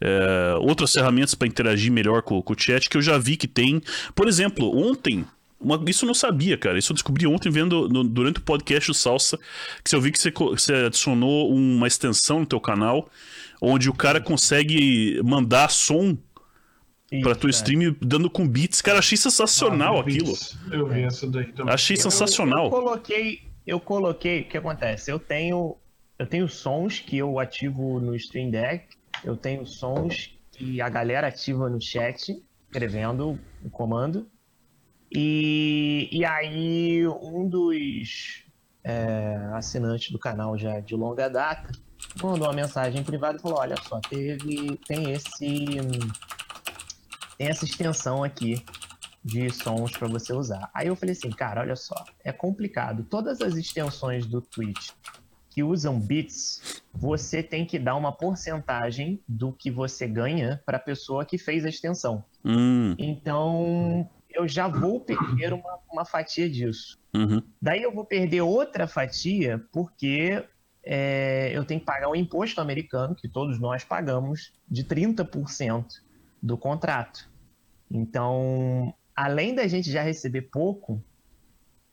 É, 0.00 0.56
outras 0.58 0.92
ferramentas 0.92 1.34
para 1.34 1.46
interagir 1.46 1.92
melhor 1.92 2.22
com, 2.22 2.42
com, 2.42 2.52
o 2.52 2.58
chat 2.58 2.90
que 2.90 2.96
eu 2.96 3.02
já 3.02 3.16
vi 3.18 3.36
que 3.36 3.46
tem. 3.46 3.80
Por 4.14 4.26
exemplo, 4.26 4.76
ontem. 4.76 5.24
Uma, 5.62 5.82
isso 5.88 6.04
eu 6.04 6.06
não 6.08 6.14
sabia, 6.14 6.56
cara. 6.58 6.78
Isso 6.78 6.92
eu 6.92 6.94
descobri 6.94 7.26
ontem 7.26 7.50
vendo 7.50 7.88
no, 7.88 8.04
durante 8.04 8.38
o 8.38 8.42
podcast 8.42 8.90
do 8.90 8.94
Salsa. 8.94 9.38
Que 9.84 9.94
eu 9.94 10.00
vi 10.00 10.10
que 10.12 10.18
você, 10.18 10.30
você 10.30 10.74
adicionou 10.74 11.50
uma 11.50 11.86
extensão 11.86 12.40
no 12.40 12.46
teu 12.46 12.60
canal. 12.60 13.08
Onde 13.60 13.88
o 13.88 13.94
cara 13.94 14.20
consegue 14.20 15.20
mandar 15.22 15.70
som 15.70 16.16
isso, 17.12 17.22
pra 17.22 17.34
tua 17.34 17.50
é. 17.50 17.52
stream 17.52 17.94
dando 18.00 18.30
com 18.30 18.48
beats. 18.48 18.80
Cara, 18.80 18.98
achei 18.98 19.18
sensacional 19.18 19.98
ah, 19.98 20.00
aquilo. 20.00 20.32
Eu 20.70 20.88
vi 20.88 21.02
essa 21.02 21.30
daí 21.30 21.52
também. 21.52 21.72
Achei 21.72 21.96
sensacional. 21.96 22.64
Eu, 22.64 22.64
eu, 22.64 22.70
coloquei, 22.70 23.42
eu 23.66 23.80
coloquei, 23.80 24.40
o 24.40 24.44
que 24.48 24.56
acontece? 24.56 25.10
Eu 25.10 25.18
tenho, 25.18 25.76
eu 26.18 26.26
tenho 26.26 26.48
sons 26.48 27.00
que 27.00 27.18
eu 27.18 27.38
ativo 27.38 28.00
no 28.00 28.16
Stream 28.16 28.50
Deck, 28.50 28.86
eu 29.22 29.36
tenho 29.36 29.66
sons 29.66 30.34
que 30.50 30.80
a 30.80 30.88
galera 30.88 31.28
ativa 31.28 31.68
no 31.68 31.80
chat, 31.80 32.34
escrevendo 32.66 33.38
o 33.62 33.70
comando. 33.70 34.26
E, 35.14 36.08
e 36.10 36.24
aí, 36.24 37.06
um 37.06 37.48
dos 37.48 38.44
é, 38.84 39.36
assinantes 39.54 40.10
do 40.10 40.18
canal 40.18 40.56
já 40.56 40.80
de 40.80 40.94
longa 40.94 41.28
data 41.28 41.70
mandou 42.22 42.48
uma 42.48 42.54
mensagem 42.54 43.02
privada 43.04 43.38
e 43.38 43.40
falou: 43.40 43.58
Olha 43.58 43.76
só, 43.88 44.00
teve, 44.00 44.78
tem 44.86 45.12
esse 45.12 45.66
tem 47.38 47.48
essa 47.48 47.64
extensão 47.64 48.22
aqui 48.22 48.64
de 49.24 49.50
sons 49.50 49.92
para 49.96 50.08
você 50.08 50.32
usar. 50.32 50.70
Aí 50.74 50.88
eu 50.88 50.96
falei 50.96 51.12
assim, 51.12 51.30
cara, 51.30 51.60
olha 51.60 51.76
só, 51.76 51.94
é 52.24 52.32
complicado. 52.32 53.04
Todas 53.04 53.40
as 53.40 53.54
extensões 53.54 54.26
do 54.26 54.40
Twitch 54.40 54.90
que 55.50 55.62
usam 55.62 56.00
bits, 56.00 56.82
você 56.92 57.42
tem 57.42 57.66
que 57.66 57.78
dar 57.78 57.94
uma 57.94 58.10
porcentagem 58.10 59.20
do 59.28 59.52
que 59.52 59.70
você 59.70 60.08
ganha 60.08 60.62
para 60.64 60.78
a 60.78 60.80
pessoa 60.80 61.26
que 61.26 61.36
fez 61.36 61.64
a 61.64 61.68
extensão. 61.68 62.24
Hum. 62.44 62.94
Então, 62.98 64.08
eu 64.34 64.48
já 64.48 64.68
vou 64.68 65.00
perder 65.00 65.52
uma, 65.52 65.78
uma 65.90 66.04
fatia 66.04 66.48
disso. 66.48 66.98
Uhum. 67.14 67.42
Daí 67.60 67.82
eu 67.82 67.92
vou 67.92 68.04
perder 68.04 68.40
outra 68.42 68.86
fatia 68.86 69.62
porque 69.72 70.44
é, 70.84 71.50
eu 71.54 71.64
tenho 71.64 71.80
que 71.80 71.86
pagar 71.86 72.08
o 72.08 72.16
imposto 72.16 72.60
americano, 72.60 73.14
que 73.14 73.28
todos 73.28 73.58
nós 73.60 73.84
pagamos, 73.84 74.52
de 74.68 74.84
30% 74.84 75.86
do 76.42 76.58
contrato. 76.58 77.30
Então, 77.90 78.94
além 79.14 79.54
da 79.54 79.66
gente 79.68 79.90
já 79.90 80.02
receber 80.02 80.42
pouco, 80.42 81.02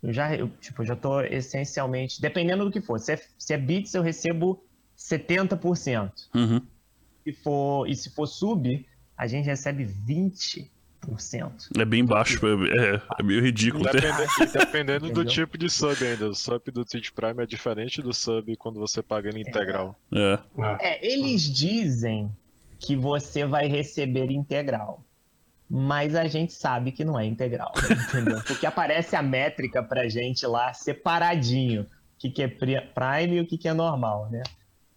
eu 0.02 0.14
já, 0.14 0.34
eu, 0.36 0.50
tipo, 0.62 0.82
eu 0.82 0.86
já 0.86 0.96
tô 0.96 1.22
essencialmente, 1.22 2.22
dependendo 2.22 2.64
do 2.64 2.72
que 2.72 2.82
for, 2.82 3.00
se 3.00 3.14
é, 3.14 3.22
se 3.38 3.54
é 3.54 3.58
bits 3.58 3.94
eu 3.94 4.02
recebo 4.02 4.64
70%. 4.98 6.12
Uhum. 6.34 6.62
Se 7.24 7.34
for, 7.34 7.88
e 7.88 7.96
se 7.96 8.10
for 8.10 8.26
sub, 8.26 8.88
a 9.18 9.28
gente 9.28 9.46
recebe 9.46 9.86
20%. 9.86 10.70
É 11.78 11.86
bem 11.86 12.06
baixo, 12.06 12.39
é, 12.45 12.95
é, 12.95 13.02
é 13.20 13.24
meio 13.24 13.41
ridículo. 13.41 13.84
Dependendo, 13.84 14.24
dependendo 14.54 15.10
do 15.12 15.26
tipo 15.26 15.58
de 15.58 15.70
sub 15.70 16.06
ainda. 16.06 16.30
O 16.30 16.36
sub 16.36 16.72
do 16.72 16.86
Twitch 16.86 17.12
Prime 17.12 17.43
é 17.43 17.45
diferente 17.45 18.02
do 18.02 18.14
sub 18.14 18.56
quando 18.58 18.80
você 18.80 19.02
paga 19.02 19.30
ele 19.30 19.41
integral. 19.41 20.00
É. 20.14 20.39
é, 20.80 21.06
eles 21.06 21.41
dizem 21.41 22.32
que 22.80 22.95
você 22.95 23.45
vai 23.45 23.68
receber 23.68 24.32
integral 24.32 25.04
mas 25.70 26.16
a 26.16 26.28
gente 26.28 26.52
sabe 26.52 26.91
que 26.91 27.06
não 27.06 27.20
é 27.20 27.26
integral, 27.26 27.72
entendeu? 27.78 28.41
Porque 28.47 28.66
aparece 28.66 29.16
a 29.16 29.22
métrica 29.22 29.84
pra 29.84 30.10
gente 30.10 30.43
lá 30.47 30.74
separadinho, 30.74 31.84
o 31.84 31.88
que, 32.18 32.32
que 32.32 32.41
é 32.41 32.47
Prime 32.47 33.36
e 33.36 33.41
o 33.41 33.45
que, 33.45 33.56
que 33.56 33.68
é 33.68 33.74
normal, 33.74 34.28
né? 34.32 34.41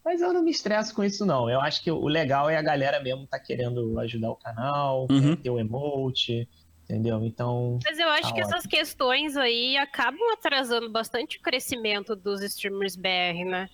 Mas 0.04 0.20
eu 0.20 0.32
não 0.32 0.42
me 0.42 0.50
estresso 0.50 0.94
com 0.94 1.04
isso, 1.04 1.24
não. 1.24 1.48
Eu 1.48 1.60
acho 1.60 1.82
que 1.82 1.90
o 1.90 2.08
legal 2.08 2.50
é 2.50 2.56
a 2.56 2.62
galera 2.62 3.00
mesmo 3.00 3.26
tá 3.26 3.38
querendo 3.38 3.98
ajudar 4.00 4.30
o 4.30 4.36
canal, 4.36 5.06
uhum. 5.10 5.36
ter 5.36 5.50
o 5.50 5.60
emote, 5.60 6.48
entendeu? 6.84 7.24
Então. 7.24 7.78
Mas 7.84 7.98
eu 7.98 8.08
acho 8.08 8.22
tá 8.22 8.34
que 8.34 8.40
ótimo. 8.40 8.56
essas 8.56 8.66
questões 8.66 9.36
aí 9.36 9.76
acabam 9.76 10.32
atrasando 10.32 10.90
bastante 10.90 11.38
o 11.38 11.40
crescimento 11.42 12.16
dos 12.16 12.42
streamers 12.42 12.96
BR, 12.96 13.44
né? 13.46 13.68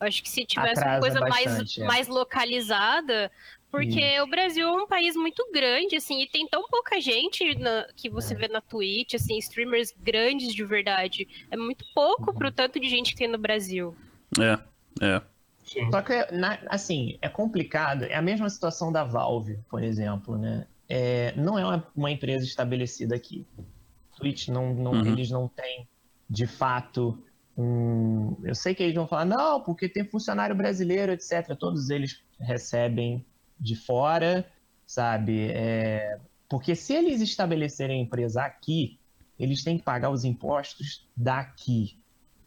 Eu 0.00 0.06
acho 0.06 0.22
que 0.22 0.30
se 0.30 0.44
tivesse 0.46 0.80
Atrasa 0.80 0.94
uma 0.96 1.00
coisa 1.00 1.20
bastante, 1.20 1.48
mais, 1.48 1.78
é. 1.78 1.84
mais 1.84 2.08
localizada, 2.08 3.30
porque 3.70 4.18
o 4.20 4.26
Brasil 4.26 4.66
é 4.66 4.72
um 4.72 4.86
país 4.86 5.14
muito 5.14 5.46
grande, 5.52 5.94
assim, 5.94 6.22
e 6.22 6.26
tem 6.26 6.48
tão 6.48 6.66
pouca 6.68 7.00
gente 7.00 7.54
na, 7.58 7.86
que 7.94 8.08
você 8.08 8.34
é. 8.34 8.36
vê 8.36 8.48
na 8.48 8.60
Twitch, 8.60 9.14
assim, 9.14 9.38
streamers 9.38 9.94
grandes 9.96 10.54
de 10.54 10.64
verdade. 10.64 11.28
É 11.50 11.56
muito 11.56 11.84
pouco 11.94 12.30
uhum. 12.30 12.36
pro 12.36 12.50
tanto 12.50 12.80
de 12.80 12.88
gente 12.88 13.12
que 13.12 13.18
tem 13.18 13.28
no 13.28 13.38
Brasil. 13.38 13.94
É, 14.40 14.58
é. 15.06 15.22
Só 15.90 16.02
que, 16.02 16.32
na, 16.32 16.58
assim, 16.68 17.18
é 17.22 17.28
complicado. 17.28 18.04
É 18.04 18.14
a 18.14 18.22
mesma 18.22 18.50
situação 18.50 18.90
da 18.90 19.04
Valve, 19.04 19.58
por 19.68 19.82
exemplo, 19.82 20.36
né? 20.36 20.66
É, 20.88 21.32
não 21.36 21.56
é 21.56 21.64
uma, 21.64 21.86
uma, 21.94 22.10
empresa 22.10 22.44
estabelecida 22.44 23.14
aqui. 23.14 23.46
Twitch, 24.16 24.48
não, 24.48 24.74
não, 24.74 24.90
uhum. 24.92 25.06
eles 25.06 25.30
não 25.30 25.46
têm, 25.46 25.88
de 26.28 26.46
fato, 26.46 27.22
um... 27.56 28.36
Eu 28.42 28.54
sei 28.56 28.74
que 28.74 28.82
eles 28.82 28.96
vão 28.96 29.06
falar, 29.06 29.24
não, 29.24 29.60
porque 29.62 29.88
tem 29.88 30.04
funcionário 30.04 30.56
brasileiro, 30.56 31.12
etc. 31.12 31.56
Todos 31.56 31.90
eles 31.90 32.20
recebem 32.40 33.24
de 33.58 33.76
fora, 33.76 34.44
sabe? 34.84 35.50
É... 35.52 36.18
Porque 36.48 36.74
se 36.74 36.92
eles 36.92 37.20
estabelecerem 37.20 38.00
a 38.00 38.02
empresa 38.02 38.42
aqui, 38.42 38.98
eles 39.38 39.62
têm 39.62 39.78
que 39.78 39.84
pagar 39.84 40.10
os 40.10 40.24
impostos 40.24 41.08
daqui. 41.16 41.96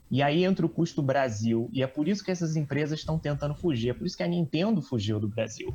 E 0.10 0.22
aí 0.22 0.44
entra 0.44 0.66
o 0.66 0.70
custo 0.70 1.02
Brasil. 1.02 1.70
E 1.72 1.82
é 1.82 1.88
por 1.88 2.08
isso 2.08 2.24
que 2.24 2.32
essas 2.32 2.56
empresas 2.56 3.00
estão 3.00 3.18
tentando 3.18 3.56
fugir. 3.56 3.90
É 3.90 3.94
por 3.94 4.06
isso 4.06 4.18
que 4.18 4.24
a 4.24 4.28
Nintendo 4.28 4.82
fugiu 4.82 5.20
do 5.20 5.28
Brasil. 5.28 5.74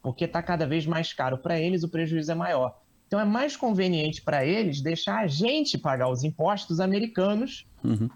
Porque 0.00 0.24
está 0.24 0.42
cada 0.42 0.66
vez 0.66 0.86
mais 0.86 1.12
caro 1.12 1.38
para 1.38 1.58
eles, 1.58 1.82
o 1.82 1.88
prejuízo 1.88 2.30
é 2.30 2.34
maior. 2.34 2.80
Então 3.06 3.20
é 3.20 3.24
mais 3.24 3.56
conveniente 3.56 4.22
para 4.22 4.44
eles 4.44 4.80
deixar 4.80 5.18
a 5.18 5.26
gente 5.26 5.76
pagar 5.76 6.08
os 6.08 6.24
impostos 6.24 6.80
americanos, 6.80 7.66
uhum. 7.84 8.08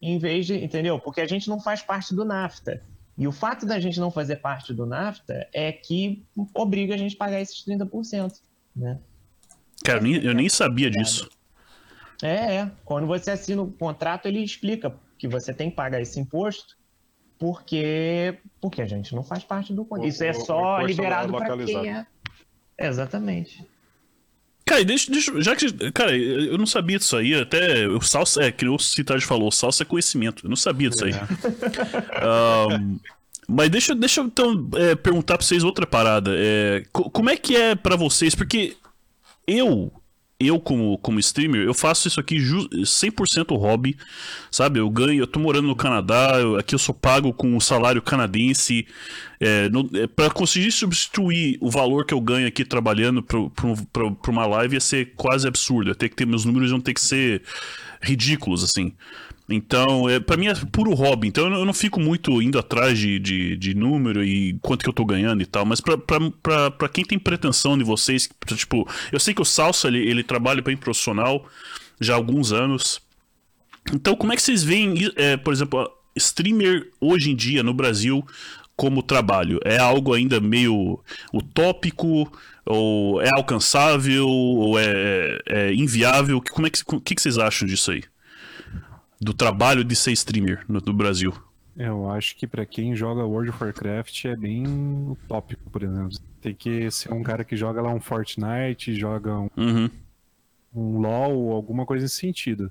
em 0.00 0.18
vez 0.18 0.46
de. 0.46 0.54
Entendeu? 0.54 0.98
Porque 0.98 1.20
a 1.20 1.26
gente 1.26 1.48
não 1.48 1.60
faz 1.60 1.82
parte 1.82 2.14
do 2.14 2.24
NAFTA. 2.24 2.82
E 3.16 3.28
o 3.28 3.32
fato 3.32 3.66
da 3.66 3.78
gente 3.78 4.00
não 4.00 4.10
fazer 4.10 4.36
parte 4.36 4.72
do 4.72 4.86
NAFTA 4.86 5.46
é 5.52 5.70
que 5.70 6.24
obriga 6.54 6.94
a 6.94 6.98
gente 6.98 7.14
a 7.14 7.18
pagar 7.18 7.40
esses 7.40 7.64
30%. 7.64 8.40
Né? 8.74 8.98
Cara, 9.84 9.98
eu 9.98 10.02
nem, 10.02 10.14
eu 10.24 10.34
nem 10.34 10.48
sabia 10.48 10.90
disso. 10.90 11.28
É, 12.22 12.56
é. 12.56 12.70
Quando 12.84 13.06
você 13.06 13.32
assina 13.32 13.62
o 13.62 13.70
contrato, 13.70 14.26
ele 14.26 14.42
explica 14.42 14.94
que 15.18 15.28
você 15.28 15.52
tem 15.52 15.70
que 15.70 15.76
pagar 15.76 16.00
esse 16.00 16.18
imposto 16.18 16.76
porque, 17.38 18.38
porque 18.60 18.80
a 18.80 18.86
gente 18.86 19.14
não 19.14 19.24
faz 19.24 19.42
parte 19.42 19.72
do 19.72 19.84
contrato. 19.84 20.08
Isso 20.08 20.22
é 20.22 20.32
só 20.32 20.80
liberado 20.80 21.32
para 21.32 21.56
quem 21.64 21.90
é. 21.90 22.06
Exatamente. 22.78 23.66
Cara, 24.64 24.84
deixa, 24.84 25.10
deixa, 25.10 25.42
já 25.42 25.56
que. 25.56 25.90
Cara, 25.90 26.16
eu 26.16 26.56
não 26.56 26.66
sabia 26.66 26.98
disso 26.98 27.16
aí. 27.16 27.34
Até 27.34 27.88
o 27.88 28.00
Salsa. 28.00 28.44
É, 28.44 28.52
que 28.52 28.68
o 28.68 28.78
Citade 28.78 29.26
falou, 29.26 29.50
salsa 29.50 29.82
é 29.82 29.86
conhecimento. 29.86 30.46
Eu 30.46 30.50
não 30.50 30.56
sabia 30.56 30.88
disso 30.88 31.04
aí. 31.04 31.12
É. 31.12 32.76
um, 32.78 32.98
mas 33.48 33.68
deixa, 33.70 33.92
deixa 33.94 34.20
eu 34.20 34.26
então 34.26 34.70
é, 34.76 34.94
perguntar 34.94 35.36
pra 35.36 35.44
vocês 35.44 35.64
outra 35.64 35.84
parada. 35.84 36.30
É, 36.36 36.84
como 36.92 37.28
é 37.28 37.36
que 37.36 37.56
é 37.56 37.74
para 37.74 37.96
vocês? 37.96 38.36
Porque 38.36 38.76
eu 39.46 39.92
eu 40.46 40.60
como, 40.60 40.98
como 40.98 41.18
streamer, 41.18 41.62
eu 41.62 41.74
faço 41.74 42.08
isso 42.08 42.20
aqui 42.20 42.36
100% 42.36 43.56
hobby, 43.56 43.96
sabe? 44.50 44.80
Eu 44.80 44.88
ganho, 44.90 45.22
eu 45.22 45.26
tô 45.26 45.40
morando 45.40 45.68
no 45.68 45.76
Canadá, 45.76 46.38
eu, 46.40 46.56
aqui 46.56 46.74
eu 46.74 46.78
sou 46.78 46.94
pago 46.94 47.32
com 47.32 47.54
um 47.54 47.60
salário 47.60 48.02
canadense. 48.02 48.86
É, 49.40 49.68
é, 49.94 50.06
para 50.06 50.30
conseguir 50.30 50.70
substituir 50.70 51.58
o 51.60 51.68
valor 51.68 52.06
que 52.06 52.14
eu 52.14 52.20
ganho 52.20 52.46
aqui 52.46 52.64
trabalhando 52.64 53.22
para 53.22 54.30
uma 54.30 54.46
live 54.46 54.74
ia 54.74 54.80
ser 54.80 55.14
quase 55.16 55.48
absurdo. 55.48 55.94
Ter 55.94 56.08
que 56.08 56.16
ter 56.16 56.26
meus 56.26 56.44
números 56.44 56.70
vão 56.70 56.80
ter 56.80 56.94
que 56.94 57.00
ser 57.00 57.42
ridículos, 58.00 58.62
assim. 58.62 58.92
Então, 59.48 60.08
é, 60.08 60.20
para 60.20 60.36
mim 60.36 60.46
é 60.46 60.54
puro 60.70 60.94
hobby. 60.94 61.28
Então 61.28 61.52
eu 61.52 61.64
não 61.64 61.74
fico 61.74 62.00
muito 62.00 62.40
indo 62.40 62.58
atrás 62.58 62.98
de, 62.98 63.18
de, 63.18 63.56
de 63.56 63.74
número 63.74 64.24
e 64.24 64.54
quanto 64.62 64.82
que 64.82 64.88
eu 64.88 64.92
tô 64.92 65.04
ganhando 65.04 65.42
e 65.42 65.46
tal. 65.46 65.64
Mas 65.64 65.80
pra 65.80 66.88
quem 66.88 67.04
tem 67.04 67.18
pretensão 67.18 67.76
de 67.76 67.84
vocês, 67.84 68.28
tipo, 68.46 68.88
eu 69.10 69.20
sei 69.20 69.34
que 69.34 69.42
o 69.42 69.44
Salsa 69.44 69.88
ele, 69.88 69.98
ele 69.98 70.22
trabalha 70.22 70.62
bem 70.62 70.76
profissional 70.76 71.46
já 72.00 72.14
há 72.14 72.16
alguns 72.16 72.52
anos. 72.52 73.00
Então, 73.92 74.14
como 74.14 74.32
é 74.32 74.36
que 74.36 74.42
vocês 74.42 74.62
veem, 74.62 74.94
é, 75.16 75.36
por 75.36 75.52
exemplo, 75.52 75.90
streamer 76.16 76.90
hoje 77.00 77.30
em 77.30 77.36
dia 77.36 77.62
no 77.62 77.74
Brasil 77.74 78.24
como 78.76 79.02
trabalho? 79.02 79.58
É 79.64 79.78
algo 79.78 80.14
ainda 80.14 80.40
meio 80.40 81.00
utópico? 81.32 82.32
Ou 82.64 83.20
é 83.20 83.28
alcançável? 83.34 84.28
Ou 84.28 84.78
é, 84.78 85.40
é 85.46 85.74
inviável? 85.74 86.40
Como 86.52 86.66
é 86.66 86.70
que, 86.70 86.80
o 86.86 87.00
que, 87.00 87.16
que 87.16 87.22
vocês 87.22 87.38
acham 87.38 87.66
disso 87.66 87.90
aí? 87.90 88.04
Do 89.22 89.32
trabalho 89.32 89.84
de 89.84 89.94
ser 89.94 90.10
streamer 90.12 90.64
no, 90.68 90.80
no 90.84 90.92
Brasil? 90.92 91.32
Eu 91.76 92.10
acho 92.10 92.36
que 92.36 92.44
para 92.44 92.66
quem 92.66 92.96
joga 92.96 93.24
World 93.24 93.50
of 93.50 93.62
Warcraft 93.62 94.24
é 94.24 94.34
bem 94.36 94.64
utópico, 95.08 95.70
por 95.70 95.82
exemplo. 95.84 96.18
Tem 96.40 96.52
que 96.52 96.90
ser 96.90 97.12
um 97.14 97.22
cara 97.22 97.44
que 97.44 97.56
joga 97.56 97.80
lá 97.80 97.88
um 97.94 98.00
Fortnite, 98.00 98.92
joga 98.94 99.38
um, 99.38 99.48
Uhum. 99.56 99.88
um 100.74 100.98
LoL, 100.98 101.52
alguma 101.52 101.86
coisa 101.86 102.02
nesse 102.04 102.16
sentido. 102.16 102.70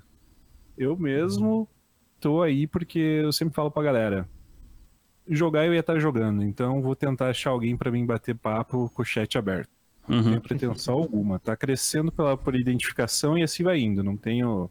Eu 0.76 0.94
mesmo 0.94 1.66
tô 2.20 2.42
aí 2.42 2.66
porque 2.66 2.98
eu 2.98 3.32
sempre 3.32 3.54
falo 3.54 3.70
pra 3.70 3.82
galera, 3.82 4.28
jogar 5.26 5.64
eu 5.66 5.72
ia 5.72 5.80
estar 5.80 5.98
jogando, 5.98 6.42
então 6.44 6.82
vou 6.82 6.94
tentar 6.94 7.30
achar 7.30 7.48
alguém 7.50 7.76
pra 7.78 7.90
mim 7.90 8.04
bater 8.04 8.34
papo 8.36 8.90
com 8.94 9.00
o 9.02 9.06
chat 9.06 9.38
aberto. 9.38 9.70
Não 10.06 10.18
Uhum. 10.18 10.22
tenho 10.24 10.40
pretensão 10.42 10.94
alguma. 10.94 11.38
Tá 11.38 11.56
crescendo 11.56 12.12
pela, 12.12 12.36
por 12.36 12.54
identificação 12.54 13.38
e 13.38 13.42
assim 13.42 13.62
vai 13.62 13.78
indo. 13.80 14.02
Não 14.04 14.16
tenho. 14.18 14.68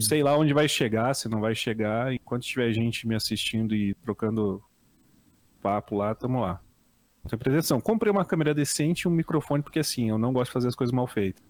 Sei 0.00 0.22
lá 0.22 0.36
onde 0.38 0.52
vai 0.54 0.68
chegar, 0.68 1.14
se 1.14 1.28
não 1.28 1.40
vai 1.40 1.54
chegar. 1.54 2.12
Enquanto 2.12 2.44
tiver 2.44 2.72
gente 2.72 3.06
me 3.08 3.14
assistindo 3.14 3.74
e 3.74 3.94
trocando 3.94 4.62
papo 5.62 5.96
lá, 5.96 6.14
tamo 6.14 6.40
lá. 6.40 6.60
Tenho 7.28 7.38
pretensão. 7.40 7.80
Comprei 7.80 8.10
uma 8.12 8.24
câmera 8.24 8.54
decente 8.54 9.02
e 9.02 9.08
um 9.08 9.10
microfone, 9.10 9.62
porque 9.62 9.78
assim, 9.80 10.10
eu 10.10 10.18
não 10.18 10.32
gosto 10.32 10.50
de 10.50 10.52
fazer 10.52 10.68
as 10.68 10.74
coisas 10.74 10.92
mal 10.92 11.06
feitas. 11.06 11.42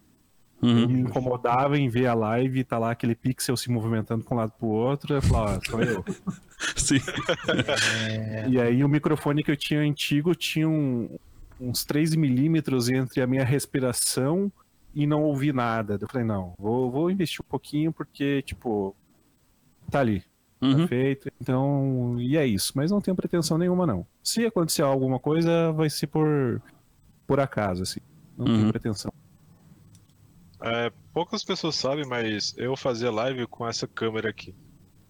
Uhum. 0.63 0.87
Me 0.87 1.01
incomodava 1.01 1.77
em 1.77 1.89
ver 1.89 2.07
a 2.07 2.15
live 2.15 2.61
e 2.61 2.65
tá 2.65 2.79
lá 2.79 2.93
aquele 2.93 3.15
pixel 3.15 3.57
se 3.57 3.71
movimentando 3.71 4.25
pra 4.25 4.35
um 4.35 4.39
lado 4.39 4.53
pro 4.53 4.69
outro. 4.69 5.15
Eu 5.15 5.21
falava, 5.23 5.57
ah, 5.59 5.61
sou 5.69 5.83
eu. 5.83 6.05
Sim. 6.77 7.01
E 8.49 8.61
aí 8.61 8.85
o 8.85 8.89
microfone 8.89 9.43
que 9.43 9.51
eu 9.51 9.57
tinha 9.57 9.81
antigo 9.81 10.35
tinha 10.35 10.69
um- 10.69 11.17
uns 11.61 11.85
3 11.85 12.15
milímetros 12.15 12.89
entre 12.89 13.21
a 13.21 13.27
minha 13.27 13.45
respiração 13.45 14.51
e 14.95 15.07
não 15.07 15.23
ouvir 15.23 15.53
nada. 15.53 15.99
Eu 16.01 16.09
falei, 16.09 16.27
não, 16.27 16.55
vou, 16.59 16.91
vou 16.91 17.11
investir 17.11 17.41
um 17.41 17.49
pouquinho 17.49 17.93
porque, 17.93 18.43
tipo, 18.43 18.95
tá 19.91 20.01
ali, 20.01 20.21
tá 20.61 20.67
Uhum. 20.67 20.87
feito. 20.89 21.31
Então, 21.41 22.17
e 22.19 22.37
é 22.37 22.47
isso. 22.47 22.73
Mas 22.75 22.91
não 22.91 23.01
tenho 23.01 23.17
pretensão 23.17 23.59
nenhuma, 23.59 23.87
não. 23.87 24.07
Se 24.23 24.47
acontecer 24.47 24.83
alguma 24.83 25.19
coisa, 25.19 25.73
vai 25.73 25.91
ser 25.91 26.07
por, 26.07 26.63
por 27.27 27.39
acaso, 27.41 27.83
assim. 27.83 28.01
Não 28.37 28.47
Uhum. 28.47 28.57
tenho 28.61 28.69
pretensão. 28.71 29.13
É, 30.63 30.91
poucas 31.13 31.45
pessoas 31.45 31.75
sabem, 31.77 32.07
mas 32.07 32.55
eu 32.57 32.75
fazia 32.77 33.11
live 33.11 33.47
com 33.47 33.67
essa 33.69 33.87
câmera 33.87 34.31
aqui. 34.31 34.55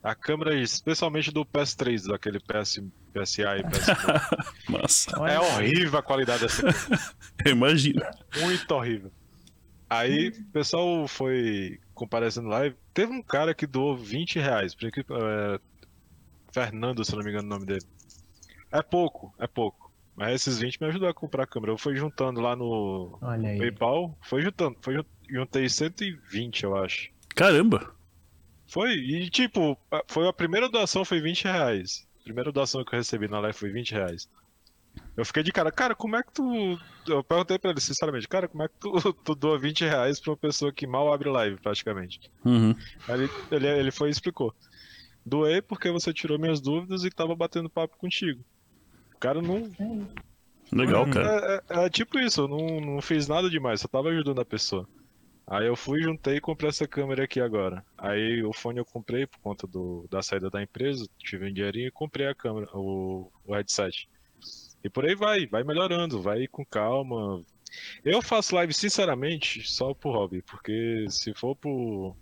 A 0.02 0.14
câmera, 0.14 0.54
especialmente 0.56 1.30
do 1.30 1.46
PS3, 1.46 2.08
daquele 2.08 2.38
PS, 2.40 2.82
PSA 3.12 3.56
e 3.58 3.62
PS4. 3.62 4.44
Massa. 4.68 5.10
é 5.30 5.38
horrível 5.40 5.98
a 5.98 6.02
qualidade 6.02 6.42
dessa 6.42 6.60
câmera. 6.72 7.02
Eu 7.44 7.52
imagino. 7.52 8.02
Muito 8.40 8.70
horrível. 8.74 9.10
Aí 9.98 10.28
o 10.30 10.44
pessoal 10.52 11.06
foi 11.08 11.78
comparecendo 11.94 12.48
live. 12.48 12.76
Teve 12.92 13.12
um 13.12 13.22
cara 13.22 13.54
que 13.54 13.66
doou 13.66 13.96
20 13.96 14.38
reais. 14.38 14.74
por 14.74 14.86
equipe- 14.88 15.12
é, 15.12 15.58
Fernando, 16.52 17.04
se 17.04 17.14
não 17.16 17.22
me 17.22 17.30
engano 17.30 17.46
o 17.46 17.50
nome 17.50 17.66
dele. 17.66 17.84
É 18.70 18.82
pouco, 18.82 19.34
é 19.38 19.46
pouco. 19.46 19.92
Mas 20.16 20.34
esses 20.36 20.58
20 20.60 20.80
me 20.80 20.86
ajudou 20.88 21.08
a 21.08 21.14
comprar 21.14 21.42
a 21.42 21.46
câmera. 21.46 21.72
Eu 21.72 21.78
fui 21.78 21.96
juntando 21.96 22.40
lá 22.40 22.54
no. 22.54 23.18
PayPal. 23.58 24.16
Foi 24.22 24.42
juntando. 24.42 24.76
Foi, 24.80 24.94
jun- 24.94 25.04
juntei 25.28 25.68
120, 25.68 26.62
eu 26.64 26.76
acho. 26.76 27.10
Caramba. 27.34 27.92
Foi, 28.68 28.92
e 28.94 29.28
tipo, 29.28 29.76
foi 30.06 30.28
a 30.28 30.32
primeira 30.32 30.68
doação 30.68 31.04
foi 31.04 31.20
20 31.20 31.44
reais. 31.44 32.06
A 32.20 32.24
primeira 32.24 32.50
doação 32.52 32.84
que 32.84 32.94
eu 32.94 32.98
recebi 32.98 33.28
na 33.28 33.40
live 33.40 33.56
foi 33.58 33.70
20 33.70 33.92
reais. 33.92 34.28
Eu 35.16 35.24
fiquei 35.24 35.42
de 35.42 35.52
cara, 35.52 35.70
cara, 35.70 35.94
como 35.94 36.16
é 36.16 36.22
que 36.22 36.32
tu. 36.32 36.76
Eu 37.06 37.22
perguntei 37.22 37.58
pra 37.58 37.70
ele, 37.70 37.80
sinceramente, 37.80 38.26
cara, 38.26 38.48
como 38.48 38.62
é 38.62 38.68
que 38.68 38.74
tu, 38.80 38.92
tu 39.24 39.34
doa 39.34 39.58
20 39.58 39.84
reais 39.84 40.20
pra 40.20 40.32
uma 40.32 40.38
pessoa 40.38 40.72
que 40.72 40.86
mal 40.86 41.12
abre 41.12 41.28
live, 41.30 41.60
praticamente? 41.60 42.18
Uhum. 42.44 42.74
Aí 43.08 43.14
ele, 43.20 43.30
ele, 43.50 43.68
ele 43.68 43.90
foi 43.90 44.08
e 44.08 44.10
explicou. 44.10 44.54
Doei 45.24 45.62
porque 45.62 45.90
você 45.90 46.12
tirou 46.12 46.38
minhas 46.38 46.60
dúvidas 46.60 47.04
e 47.04 47.10
tava 47.10 47.34
batendo 47.36 47.70
papo 47.70 47.96
contigo. 47.96 48.40
O 49.16 49.18
cara 49.20 49.40
não. 49.40 49.62
Legal, 50.72 51.08
cara. 51.10 51.62
É, 51.70 51.82
é- 51.82 51.84
é 51.86 51.90
tipo 51.90 52.18
isso, 52.18 52.42
eu 52.42 52.48
não, 52.48 52.80
não 52.80 53.02
fiz 53.02 53.28
nada 53.28 53.48
demais, 53.48 53.80
só 53.80 53.88
tava 53.88 54.08
ajudando 54.10 54.40
a 54.40 54.44
pessoa. 54.44 54.88
Aí 55.46 55.66
eu 55.66 55.76
fui, 55.76 56.02
juntei 56.02 56.36
e 56.36 56.40
comprei 56.40 56.70
essa 56.70 56.88
câmera 56.88 57.24
aqui 57.24 57.40
agora. 57.40 57.84
Aí 57.98 58.42
o 58.42 58.52
fone 58.52 58.78
eu 58.80 58.84
comprei 58.84 59.26
por 59.26 59.38
conta 59.40 59.66
do, 59.66 60.06
da 60.10 60.22
saída 60.22 60.50
da 60.50 60.62
empresa, 60.62 61.06
tive 61.18 61.48
um 61.48 61.52
dinheirinho 61.52 61.88
e 61.88 61.92
comprei 61.92 62.26
a 62.26 62.34
câmera, 62.34 62.66
o, 62.74 63.30
o 63.44 63.54
headset. 63.54 64.08
E 64.84 64.90
por 64.90 65.04
aí 65.06 65.14
vai, 65.14 65.46
vai 65.46 65.64
melhorando, 65.64 66.20
vai 66.22 66.46
com 66.46 66.62
calma. 66.64 67.42
Eu 68.04 68.20
faço 68.22 68.54
live 68.54 68.72
sinceramente 68.74 69.62
só 69.68 69.92
por 69.94 70.12
hobby, 70.14 70.42
porque 70.42 71.06
se 71.08 71.32
for 71.34 71.56
por. 71.56 72.14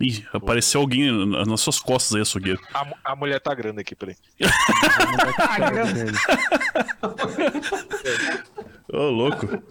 Ih, 0.00 0.24
apareceu 0.32 0.80
alguém 0.80 1.10
na- 1.26 1.44
nas 1.44 1.60
suas 1.60 1.78
costas 1.78 2.16
aí, 2.16 2.22
açougueiro. 2.22 2.60
A, 2.74 3.12
a 3.12 3.16
mulher 3.16 3.40
tá 3.40 3.54
grande 3.54 3.80
aqui, 3.80 3.94
peraí. 3.94 4.16
Ô, 8.92 9.10
louco. 9.10 9.62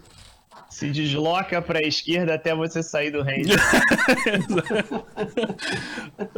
Se 0.76 0.90
desloca 0.90 1.62
pra 1.62 1.80
esquerda 1.80 2.34
até 2.34 2.54
você 2.54 2.82
sair 2.82 3.10
do 3.10 3.22
range. 3.22 3.48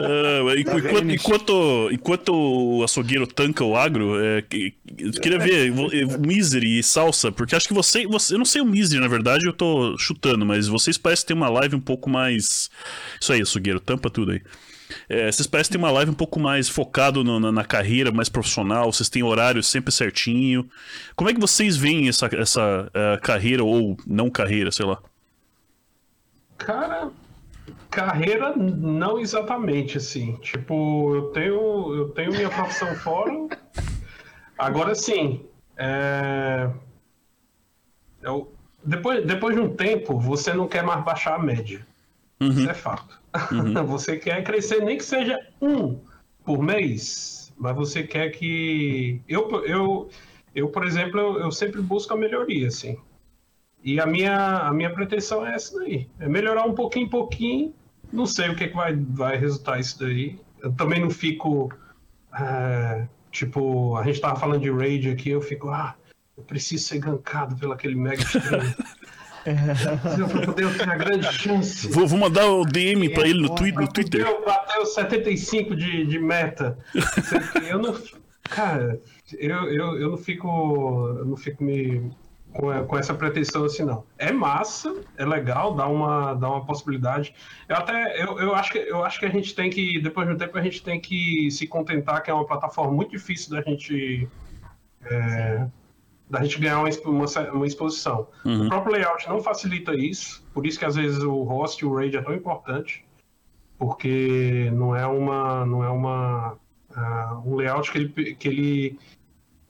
Ah, 0.01 0.41
enquanto, 0.57 1.11
enquanto, 1.11 1.89
enquanto 1.93 2.33
o 2.33 2.83
açougueiro 2.85 3.27
tanca 3.27 3.65
o 3.65 3.77
agro, 3.77 4.19
é, 4.21 4.39
eu 4.99 5.13
queria 5.21 5.39
ver 5.39 5.73
eh, 5.73 6.19
Misery 6.19 6.79
e 6.79 6.83
Salsa, 6.83 7.31
porque 7.31 7.55
acho 7.55 7.67
que 7.67 7.75
você, 7.75 8.07
você. 8.07 8.35
Eu 8.35 8.39
não 8.39 8.45
sei 8.45 8.61
o 8.61 8.65
Misery, 8.65 9.01
na 9.01 9.09
verdade, 9.09 9.47
eu 9.47 9.53
tô 9.53 9.97
chutando, 9.99 10.47
mas 10.47 10.69
vocês 10.69 10.97
parecem 10.97 11.27
ter 11.27 11.35
uma 11.35 11.49
live 11.49 11.77
um 11.77 11.81
pouco 11.81 12.09
mais. 12.09 12.71
Isso 13.21 13.33
aí, 13.33 13.43
açougueiro, 13.43 13.81
tampa 13.81 14.09
tudo 14.09 14.33
aí. 14.33 14.43
É, 15.09 15.31
vocês 15.31 15.47
parecem 15.47 15.73
ter 15.73 15.79
uma 15.79 15.91
live 15.91 16.11
um 16.11 16.15
pouco 16.15 16.39
mais 16.41 16.69
focado 16.69 17.23
no- 17.25 17.39
na, 17.41 17.53
na 17.53 17.65
carreira, 17.65 18.11
mais 18.13 18.29
profissional, 18.29 18.91
vocês 18.93 19.09
têm 19.09 19.23
horário 19.23 19.63
sempre 19.63 19.93
certinho. 19.93 20.69
Como 21.17 21.29
é 21.29 21.35
que 21.35 21.41
vocês 21.41 21.77
veem 21.77 22.09
essa, 22.09 22.27
essa 22.35 22.91
eh, 22.95 23.19
carreira, 23.23 23.63
ou 23.65 23.97
não 24.07 24.31
carreira, 24.31 24.71
sei 24.73 24.87
lá? 24.87 24.99
Cara, 26.57 27.11
carreira 27.91 28.55
não 28.57 29.19
exatamente 29.19 29.99
assim. 29.99 30.37
Tipo, 30.43 31.15
eu 31.15 31.23
tenho, 31.33 31.95
eu 31.95 32.09
tenho 32.11 32.33
minha 32.33 32.49
profissão 32.51 32.95
fora. 32.97 33.31
Agora 34.59 34.95
sim, 34.95 35.45
é... 35.77 36.69
eu- 38.23 38.53
depois, 38.83 39.25
depois 39.27 39.55
de 39.55 39.61
um 39.61 39.75
tempo, 39.75 40.19
você 40.19 40.53
não 40.55 40.67
quer 40.67 40.83
mais 40.83 41.05
baixar 41.05 41.35
a 41.35 41.39
média. 41.39 41.87
Isso 42.41 42.71
é 42.71 42.75
fato. 42.75 43.19
você 43.87 44.17
quer 44.17 44.43
crescer, 44.45 44.83
nem 44.83 44.97
que 44.97 45.05
seja 45.05 45.39
um 45.61 45.99
por 46.45 46.63
mês, 46.63 47.53
mas 47.57 47.75
você 47.75 48.03
quer 48.03 48.31
que. 48.31 49.21
Eu, 49.29 49.65
eu, 49.65 50.09
eu 50.55 50.69
por 50.69 50.87
exemplo, 50.87 51.21
eu, 51.21 51.41
eu 51.41 51.53
sempre 51.53 51.83
busco 51.83 52.15
a 52.15 52.17
melhoria, 52.17 52.69
assim. 52.69 52.97
E 53.83 54.01
a 54.01 54.07
minha, 54.07 54.59
a 54.59 54.73
minha 54.73 54.91
pretensão 54.91 55.47
é 55.47 55.55
essa 55.55 55.79
daí. 55.79 56.09
É 56.19 56.29
melhorar 56.29 56.65
um 56.65 56.75
pouquinho 56.75 57.07
em 57.07 57.11
pouquinho. 57.11 57.75
Não 58.13 58.27
sei 58.27 58.49
o 58.49 58.57
que, 58.57 58.69
que 58.69 58.75
vai, 58.75 58.97
vai 58.97 59.37
resultar 59.37 59.79
isso 59.79 59.99
daí. 59.99 60.39
Eu 60.61 60.73
também 60.73 61.01
não 61.01 61.11
fico. 61.11 61.73
é, 62.39 63.07
tipo, 63.31 63.97
a 63.97 64.05
gente 64.05 64.21
tava 64.21 64.39
falando 64.39 64.63
de 64.63 64.71
raid 64.71 65.11
aqui, 65.11 65.31
eu 65.31 65.41
fico, 65.41 65.69
ah, 65.69 65.95
eu 66.37 66.43
preciso 66.43 66.85
ser 66.85 66.99
gankado 66.99 67.57
pelo 67.57 67.73
aquele 67.73 67.95
mega 67.95 68.23
stream. 68.23 68.63
pra 70.29 70.47
poder 70.47 70.77
ter 70.77 70.89
a 70.89 70.97
grande 70.97 71.33
chance. 71.33 71.89
Vou, 71.89 72.07
vou 72.07 72.19
mandar 72.19 72.47
o 72.47 72.65
DM 72.65 73.09
pra 73.11 73.27
ele 73.27 73.43
no, 73.43 73.55
twi 73.55 73.73
no 73.73 73.89
Twitter. 73.89 74.25
bater 74.45 74.79
os 74.81 74.95
75 74.95 75.75
de, 75.75 76.07
de 76.07 76.19
meta. 76.19 76.79
Eu 77.69 77.79
não. 77.79 77.97
Cara, 78.43 79.01
eu, 79.39 79.65
eu, 79.73 80.01
eu 80.01 80.11
não 80.11 80.17
fico. 80.17 80.49
Eu 81.19 81.25
não 81.25 81.37
fico 81.37 81.63
me. 81.63 82.11
Com, 82.53 82.87
com 82.87 82.99
essa 82.99 83.13
pretensão 83.13 83.65
assim, 83.65 83.85
não. 83.85 84.05
É 84.17 84.33
massa, 84.33 84.97
é 85.19 85.25
legal, 85.25 85.75
dá 85.75 85.87
uma, 85.87 86.33
dá 86.33 86.49
uma 86.49 86.65
possibilidade. 86.65 87.35
Eu 87.69 87.77
até. 87.77 88.23
Eu, 88.23 88.39
eu, 88.39 88.55
acho 88.55 88.73
que, 88.73 88.79
eu 88.79 89.05
acho 89.05 89.21
que 89.21 89.27
a 89.27 89.31
gente 89.31 89.55
tem 89.55 89.69
que. 89.69 90.01
Depois 90.01 90.27
de 90.27 90.35
um 90.35 90.37
tempo, 90.39 90.57
a 90.57 90.63
gente 90.63 90.83
tem 90.83 90.99
que 90.99 91.51
se 91.51 91.67
contentar, 91.67 92.23
que 92.23 92.31
é 92.31 92.35
uma 92.35 92.47
plataforma 92.47 92.93
muito 92.93 93.11
difícil 93.11 93.51
da 93.51 93.61
gente. 93.61 94.27
é, 95.05 95.67
da 96.31 96.43
gente 96.43 96.61
ganhar 96.61 96.81
uma, 96.81 96.91
uma, 97.05 97.27
uma 97.53 97.67
exposição. 97.67 98.29
Uhum. 98.45 98.67
O 98.67 98.69
próprio 98.69 98.93
layout 98.95 99.29
não 99.29 99.41
facilita 99.41 99.95
isso, 99.95 100.45
por 100.53 100.67
isso 100.67 100.79
que 100.79 100.85
às 100.85 100.97
vezes 100.97 101.23
o 101.23 101.43
host 101.43 101.83
e 101.83 101.87
o 101.87 101.95
raid 101.95 102.17
é 102.17 102.23
tão 102.23 102.35
importante, 102.35 103.05
porque 103.79 104.71
não 104.75 104.95
é 104.95 105.07
uma 105.07 105.65
não 105.65 105.83
é 105.83 105.89
uma 105.89 106.59
ah, 106.95 107.41
um 107.45 107.57
layout 107.57 107.91
que 107.91 107.99
ele 107.99 108.35
que 108.35 108.49
ele 108.49 108.99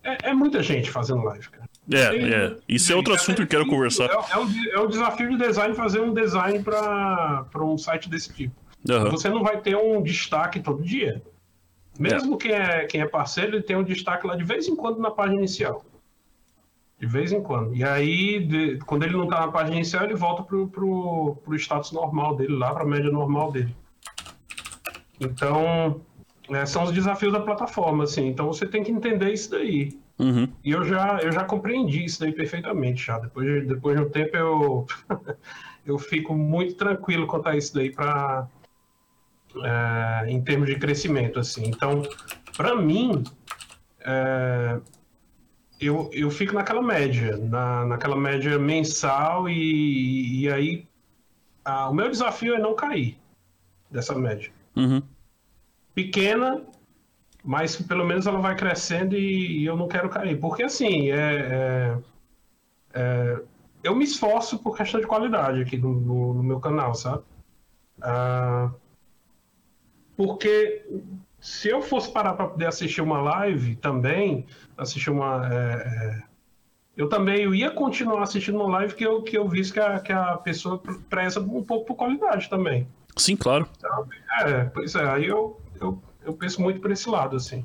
é, 0.03 0.31
é 0.31 0.35
muita 0.35 0.63
gente 0.63 0.91
fazendo 0.91 1.23
live, 1.25 1.49
cara. 1.51 1.69
É, 1.91 2.11
Tem- 2.11 2.33
é. 2.33 2.57
Isso 2.69 2.93
é 2.93 2.97
outro 2.97 3.15
assunto 3.15 3.37
que 3.37 3.43
eu 3.43 3.47
quero 3.47 3.67
conversar. 3.67 4.05
É, 4.05 4.13
é, 4.13 4.39
o, 4.39 4.75
é 4.75 4.81
o 4.81 4.87
desafio 4.87 5.31
de 5.31 5.39
design 5.39 5.75
fazer 5.75 6.01
um 6.01 6.13
design 6.13 6.63
para 6.63 7.47
um 7.57 7.79
site 7.79 8.09
desse 8.09 8.33
tipo. 8.33 8.55
Aham. 8.89 9.11
Você 9.11 9.29
não 9.29 9.43
vai 9.43 9.61
ter 9.61 9.77
um 9.77 10.03
destaque 10.03 10.61
todo 10.61 10.83
dia. 10.83 11.23
Mesmo 11.99 12.39
quem, 12.39 12.53
é, 12.53 12.85
quem 12.85 13.01
é 13.01 13.07
parceiro, 13.07 13.57
ele 13.57 13.63
tem 13.63 13.75
um 13.75 13.83
destaque 13.83 14.27
lá 14.27 14.37
de 14.37 14.45
vez 14.45 14.69
em 14.69 14.77
quando 14.77 15.01
na 15.01 15.11
página 15.11 15.39
inicial. 15.39 15.85
De 16.99 17.07
vez 17.07 17.31
em 17.33 17.41
quando. 17.41 17.75
E 17.77 17.85
aí, 17.85 18.41
de- 18.45 18.79
quando 18.79 19.05
ele 19.05 19.17
não 19.17 19.29
tá 19.29 19.41
na 19.41 19.53
página 19.53 19.77
inicial, 19.77 20.05
ele 20.05 20.15
volta 20.17 20.43
pro, 20.43 20.67
pro, 20.67 21.37
pro 21.45 21.55
status 21.57 21.93
normal 21.93 22.35
dele, 22.37 22.57
lá 22.57 22.75
pra 22.75 22.85
média 22.85 23.11
normal 23.11 23.53
dele. 23.53 23.75
Então, 25.21 26.01
é, 26.51 26.67
são 26.67 26.83
os 26.85 26.93
desafios 26.93 27.33
da 27.33 27.41
plataforma, 27.41 28.05
assim. 28.05 28.27
Então 28.27 28.47
você 28.49 28.67
tem 28.67 28.83
que 28.83 28.91
entender 28.91 29.33
isso 29.33 29.51
daí. 29.51 29.99
Uhum. 30.19 30.49
E 30.65 30.73
eu 30.73 30.85
já, 30.85 31.21
eu 31.23 31.31
já 31.31 31.45
compreendi 31.45 32.05
isso 32.05 32.19
daí 32.21 32.33
perfeitamente 32.33 33.05
já. 33.07 33.19
Depois, 33.19 33.47
de- 33.47 33.67
depois 33.75 33.97
de 33.97 34.03
um 34.05 34.09
tempo 34.11 34.37
eu, 34.37 34.87
eu 35.87 35.99
fico 35.99 36.35
muito 36.35 36.75
tranquilo 36.75 37.27
quanto 37.29 37.49
a 37.49 37.57
isso 37.57 37.75
daí 37.75 37.91
para 37.91 38.49
em 40.27 40.41
termos 40.43 40.69
de 40.69 40.77
crescimento, 40.79 41.39
assim. 41.39 41.67
Então, 41.67 42.03
para 42.57 42.77
mim, 42.77 43.25
é, 44.01 44.79
eu, 45.81 46.11
eu 46.13 46.31
fico 46.31 46.55
naquela 46.55 46.83
média, 46.83 47.37
na, 47.37 47.87
naquela 47.87 48.17
média 48.17 48.59
mensal 48.59 49.49
e, 49.49 50.43
e 50.43 50.53
aí 50.53 50.87
ah, 51.65 51.89
o 51.91 51.95
meu 51.95 52.09
desafio 52.11 52.55
é 52.55 52.59
não 52.59 52.75
cair 52.75 53.19
dessa 53.91 54.15
média 54.15 54.53
Uhum. 54.77 55.03
pequena, 55.95 56.63
mas 57.45 57.77
pelo 57.77 58.05
menos 58.05 58.27
ela 58.27 58.41
vai 58.41 58.57
crescendo 58.57 59.17
e, 59.17 59.61
e 59.63 59.65
eu 59.67 59.77
não 59.77 59.89
quero 59.89 60.09
cair. 60.09 60.39
Porque 60.39 60.63
assim, 60.63 61.11
é, 61.11 61.17
é- 61.17 61.99
é, 62.95 63.43
eu 63.83 63.95
me 63.95 64.05
esforço 64.05 64.59
por 64.59 64.77
questão 64.77 65.01
de 65.01 65.07
qualidade 65.07 65.61
aqui 65.63 65.77
no, 65.77 65.93
no- 65.95 66.35
no 66.35 66.43
meu 66.43 66.61
canal, 66.61 66.95
sabe? 66.95 67.23
Ah, 68.01 68.71
porque 70.17 70.85
se 71.41 71.69
eu 71.69 71.81
fosse 71.81 72.11
parar 72.13 72.35
para 72.35 72.49
poder 72.49 72.67
assistir 72.67 73.01
uma 73.01 73.21
live 73.21 73.77
também, 73.77 74.47
assistir 74.79 75.11
uma. 75.11 75.47
é, 75.53 75.57
é, 75.57 76.23
eu 76.97 77.09
também 77.09 77.43
eu 77.43 77.55
ia 77.55 77.71
continuar 77.71 78.23
assistindo 78.23 78.57
uma 78.57 78.79
live 78.79 78.95
que 78.95 79.07
eu, 79.07 79.23
que 79.23 79.39
eu 79.39 79.49
visse 79.49 79.73
que 79.73 79.79
a, 79.79 80.01
que 80.01 80.13
a 80.13 80.37
pessoa 80.37 80.83
preza 81.09 81.39
um 81.41 81.63
pouco 81.63 81.87
por 81.87 81.95
qualidade 81.95 82.49
também. 82.49 82.89
Sim, 83.17 83.37
claro. 83.37 83.69
É, 84.41 84.65
pois 84.65 84.95
é, 84.95 85.09
aí 85.09 85.27
eu, 85.27 85.61
eu, 85.81 86.03
eu 86.25 86.33
penso 86.33 86.61
muito 86.61 86.81
por 86.81 86.91
esse 86.91 87.09
lado, 87.09 87.37
assim. 87.37 87.65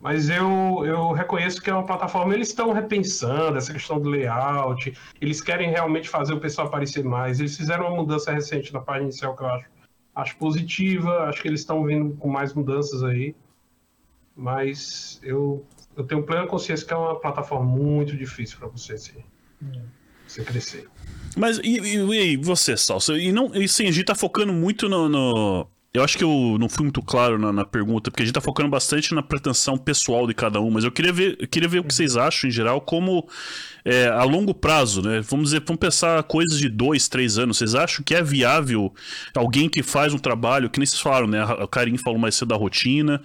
Mas 0.00 0.28
eu, 0.28 0.84
eu 0.84 1.12
reconheço 1.12 1.62
que 1.62 1.70
é 1.70 1.72
uma 1.72 1.86
plataforma, 1.86 2.34
eles 2.34 2.48
estão 2.48 2.72
repensando 2.72 3.56
essa 3.56 3.72
questão 3.72 4.00
do 4.00 4.08
layout, 4.08 4.98
eles 5.20 5.40
querem 5.40 5.70
realmente 5.70 6.08
fazer 6.08 6.34
o 6.34 6.40
pessoal 6.40 6.66
aparecer 6.66 7.04
mais. 7.04 7.38
Eles 7.38 7.56
fizeram 7.56 7.86
uma 7.86 7.96
mudança 7.98 8.32
recente 8.32 8.72
na 8.72 8.80
página 8.80 9.04
inicial 9.04 9.36
que 9.36 9.44
eu 9.44 9.46
acho, 9.46 9.66
acho 10.12 10.36
positiva, 10.38 11.28
acho 11.28 11.40
que 11.40 11.46
eles 11.46 11.60
estão 11.60 11.84
vindo 11.84 12.16
com 12.16 12.28
mais 12.28 12.52
mudanças 12.52 13.04
aí. 13.04 13.32
Mas 14.34 15.20
eu, 15.22 15.64
eu 15.96 16.04
tenho 16.04 16.22
plena 16.22 16.46
consciência 16.46 16.86
que 16.86 16.92
é 16.92 16.96
uma 16.96 17.18
plataforma 17.20 17.64
muito 17.64 18.16
difícil 18.16 18.58
para 18.58 18.68
você, 18.68 18.96
se, 18.98 19.12
você 20.26 20.42
crescer. 20.44 20.88
Mas 21.36 21.58
e, 21.62 21.78
e, 21.78 22.32
e 22.32 22.36
você, 22.36 22.76
Salsa? 22.76 23.16
E 23.18 23.32
não, 23.32 23.54
e 23.54 23.66
sim, 23.68 23.86
a 23.86 23.90
gente 23.90 24.04
tá 24.06 24.14
focando 24.14 24.52
muito 24.52 24.88
no. 24.88 25.08
no- 25.08 25.66
Eu 25.94 26.02
acho 26.04 26.16
que 26.16 26.24
eu 26.24 26.56
não 26.58 26.68
fui 26.68 26.84
muito 26.84 27.02
claro 27.02 27.38
na, 27.38 27.52
na 27.52 27.64
pergunta, 27.64 28.10
porque 28.10 28.22
a 28.22 28.26
gente 28.26 28.34
tá 28.34 28.40
focando 28.40 28.68
bastante 28.70 29.14
na 29.14 29.22
pretensão 29.22 29.76
pessoal 29.78 30.26
de 30.26 30.34
cada 30.34 30.60
um, 30.60 30.70
mas 30.70 30.84
eu 30.84 30.92
queria 30.92 31.12
ver, 31.12 31.36
eu 31.38 31.46
queria 31.48 31.68
ver 31.68 31.78
o 31.80 31.84
que 31.84 31.94
vocês 31.94 32.16
acham, 32.16 32.48
em 32.48 32.50
geral, 32.52 32.80
como 32.82 33.26
é, 33.84 34.08
a 34.08 34.22
longo 34.24 34.54
prazo, 34.54 35.00
né? 35.02 35.20
Vamos 35.22 35.46
dizer, 35.50 35.62
vamos 35.66 35.80
pensar 35.80 36.22
coisas 36.24 36.58
de 36.58 36.68
dois, 36.68 37.08
três 37.08 37.36
anos. 37.38 37.56
Vocês 37.58 37.74
acham 37.74 38.02
que 38.04 38.14
é 38.14 38.22
viável 38.22 38.92
alguém 39.34 39.68
que 39.70 39.82
faz 39.82 40.12
um 40.14 40.18
trabalho, 40.18 40.68
que 40.70 40.78
nem 40.78 40.86
vocês 40.86 41.00
falaram, 41.00 41.26
né? 41.26 41.42
O 41.44 41.66
Karim 41.68 41.96
falou 41.98 42.18
mais 42.18 42.34
cedo 42.36 42.48
da 42.48 42.56
rotina, 42.56 43.20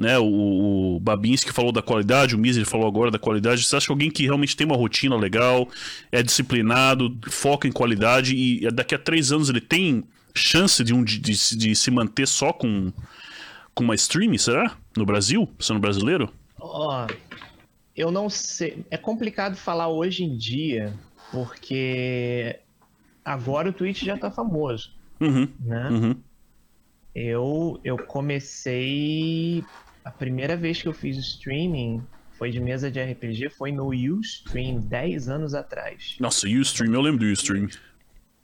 né? 0.00 0.18
O, 0.18 0.96
o 0.96 1.00
Babinski 1.00 1.52
falou 1.52 1.70
da 1.70 1.82
qualidade, 1.82 2.34
o 2.34 2.38
Miser 2.38 2.64
falou 2.66 2.88
agora 2.88 3.10
da 3.10 3.18
qualidade. 3.18 3.62
Você 3.64 3.76
acha 3.76 3.86
que 3.86 3.92
alguém 3.92 4.10
que 4.10 4.24
realmente 4.24 4.56
tem 4.56 4.66
uma 4.66 4.76
rotina 4.76 5.14
legal, 5.16 5.68
é 6.10 6.22
disciplinado, 6.22 7.16
foca 7.30 7.68
em 7.68 7.72
qualidade 7.72 8.34
e 8.34 8.68
daqui 8.70 8.94
a 8.94 8.98
três 8.98 9.30
anos 9.30 9.50
ele 9.50 9.60
tem 9.60 10.02
chance 10.34 10.82
de, 10.82 10.94
um, 10.94 11.04
de, 11.04 11.18
de 11.18 11.36
se- 11.36 11.56
de 11.56 11.76
se 11.76 11.90
manter 11.90 12.26
só 12.26 12.52
com, 12.52 12.92
com 13.74 13.84
uma 13.84 13.94
stream, 13.94 14.36
será? 14.38 14.76
No 14.96 15.04
Brasil? 15.04 15.48
Sendo 15.60 15.80
brasileiro? 15.80 16.32
Ó, 16.58 17.06
eu 17.94 18.10
não 18.10 18.28
sei. 18.30 18.86
É 18.90 18.96
complicado 18.96 19.56
falar 19.56 19.88
hoje 19.88 20.24
em 20.24 20.36
dia, 20.36 20.98
porque 21.30 22.60
agora 23.24 23.70
o 23.70 23.72
Twitch 23.72 24.02
já 24.04 24.16
tá 24.18 24.30
famoso, 24.30 24.90
Uhum, 25.20 25.48
né? 25.58 25.88
uhum. 25.90 26.24
Eu, 27.14 27.80
eu 27.84 27.98
comecei. 27.98 29.64
A 30.04 30.10
primeira 30.10 30.56
vez 30.56 30.80
que 30.80 30.88
eu 30.88 30.94
fiz 30.94 31.16
streaming 31.16 32.02
foi 32.32 32.50
de 32.50 32.58
mesa 32.58 32.90
de 32.90 33.02
RPG, 33.02 33.50
foi 33.50 33.70
no 33.70 33.88
Ustream, 33.88 34.80
10 34.80 35.28
anos 35.28 35.54
atrás. 35.54 36.16
Nossa, 36.18 36.48
Ustream, 36.48 36.94
eu 36.94 37.00
lembro 37.00 37.20
do 37.20 37.26
Ustream. 37.26 37.68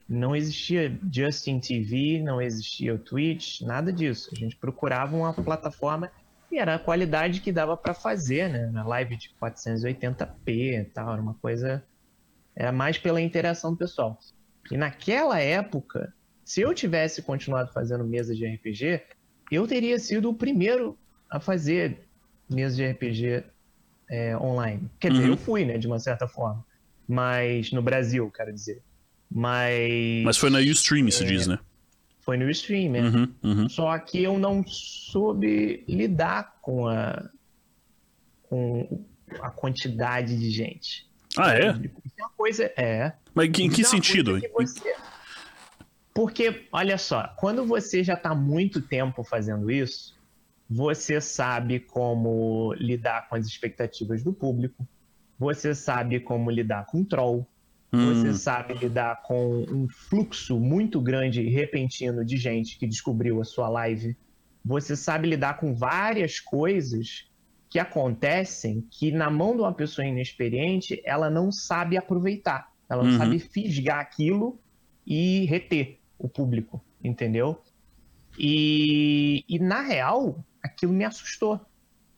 Não 0.09 0.37
existia 0.37 0.97
Justin 1.13 1.59
TV, 1.59 2.23
não 2.23 2.41
existia 2.41 2.95
o 2.95 2.99
Twitch, 2.99 3.63
nada 3.63 3.93
disso. 3.93 4.31
A 4.33 4.39
gente 4.39 4.55
procurava 4.55 5.17
uma 5.17 5.33
plataforma 5.33 6.11
e 6.53 6.59
era 6.59 6.75
a 6.75 6.79
qualidade 6.79 7.41
que 7.41 7.51
dava 7.51 7.77
pra 7.77 7.95
fazer, 7.95 8.49
né? 8.49 8.67
Na 8.67 8.87
live 8.87 9.17
de 9.17 9.31
480p 9.41 10.49
e 10.49 10.85
tal, 10.85 11.13
era 11.13 11.21
uma 11.21 11.35
coisa. 11.35 11.83
Era 12.55 12.71
mais 12.71 12.99
pela 12.99 13.21
interação 13.21 13.73
do 13.73 13.79
pessoal. 13.79 14.19
E 14.71 14.77
naquela 14.77 15.41
época, 15.41 16.13
se 16.45 16.61
eu 16.61 16.73
tivesse 16.75 17.23
continuado 17.23 17.73
fazendo 17.73 18.05
mesa 18.05 18.35
de 18.35 18.47
RPG, 18.47 19.03
eu 19.51 19.67
teria 19.67 19.99
sido 19.99 20.29
o 20.29 20.35
primeiro 20.35 20.99
a 21.37 21.41
fazer 21.41 22.01
mesa 22.49 22.76
de 22.76 22.87
RPG 22.87 23.45
é, 24.11 24.37
online. 24.37 24.89
Quer 25.01 25.11
dizer, 25.12 25.24
Uhum. 25.24 25.30
eu 25.30 25.37
fui, 25.37 25.64
né, 25.64 25.78
de 25.78 25.87
uma 25.87 25.99
certa 25.99 26.26
forma. 26.28 26.64
Mas 27.09 27.70
no 27.72 27.82
Brasil, 27.82 28.30
quero 28.30 28.53
dizer. 28.53 28.82
Mas. 29.30 30.22
Mas 30.24 30.37
foi 30.37 30.51
na 30.51 30.59
Ustream, 30.59 31.11
se 31.11 31.24
diz, 31.24 31.47
né? 31.47 31.59
Foi 32.20 32.37
no 32.37 32.51
stream, 32.51 32.91
né? 32.93 33.01
Uhum, 33.03 33.34
uhum. 33.43 33.68
Só 33.68 33.97
que 33.99 34.20
eu 34.22 34.37
não 34.39 34.64
soube 34.66 35.84
lidar 35.89 36.57
com 36.61 36.89
a 36.89 37.28
com 38.49 39.05
a 39.41 39.51
quantidade 39.51 40.37
de 40.39 40.51
gente. 40.51 41.07
Ah, 41.37 41.53
é? 41.55 41.66
É 41.66 41.72
uma 42.18 42.30
coisa, 42.37 42.64
é. 42.76 43.12
Mas 43.34 43.47
em 43.49 43.68
que, 43.70 43.82
é 43.82 43.84
sentido? 43.84 44.41
que 44.41 44.49
você- 44.49 44.95
Porque, 46.14 46.66
olha 46.72 46.97
só, 46.97 47.28
quando 47.37 47.64
você 47.66 48.03
já 48.03 48.14
está 48.14 48.34
muito 48.34 48.80
tempo 48.80 49.22
fazendo 49.22 49.70
isso, 49.70 50.16
você 50.69 51.21
sabe 51.21 51.81
como 51.81 52.73
lidar 52.75 53.29
com 53.29 53.37
as 53.37 53.47
expectativas 53.47 54.23
do 54.25 54.33
público, 54.35 54.89
você 55.39 55.75
sabe 55.75 56.21
como 56.21 56.51
lidar 56.51 56.87
com 56.87 57.05
troll, 57.05 57.51
você 57.99 58.33
Hum, 58.33 58.35
sabe 58.35 58.75
lidar 58.75 59.23
com 59.25 59.64
um 59.71 59.87
fluxo 60.11 60.59
muito 60.61 61.01
grande 61.01 61.41
e 61.43 61.51
repentino 61.51 62.25
de 62.25 62.37
gente 62.37 62.79
que 62.79 62.87
descobriu 62.87 63.41
a 63.41 63.45
sua 63.45 63.69
live. 63.69 64.17
Você 64.64 64.97
sabe 64.97 65.29
lidar 65.29 65.59
com 65.59 65.75
várias 65.75 66.41
coisas 66.41 67.09
que 67.71 67.79
acontecem 67.79 68.87
que 68.91 69.11
na 69.12 69.31
mão 69.31 69.55
de 69.55 69.62
uma 69.62 69.75
pessoa 69.75 70.07
inexperiente 70.07 71.01
ela 71.05 71.31
não 71.31 71.51
sabe 71.51 71.97
aproveitar. 71.97 72.67
Ela 72.89 73.05
não 73.05 73.11
Uhum. 73.11 73.11
sabe 73.11 73.39
fisgar 73.39 74.01
aquilo 74.01 74.62
e 75.07 75.45
reter 75.47 76.01
o 76.19 76.29
público, 76.29 76.85
entendeu? 77.03 77.62
E, 78.37 79.45
e 79.49 79.59
na 79.59 79.83
real, 79.83 80.47
aquilo 80.63 80.93
me 80.93 81.05
assustou, 81.05 81.61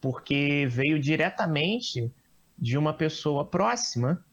porque 0.01 0.67
veio 0.71 0.99
diretamente 0.99 2.11
de 2.57 2.77
uma 2.77 2.93
pessoa 2.93 3.45
próxima 3.45 4.25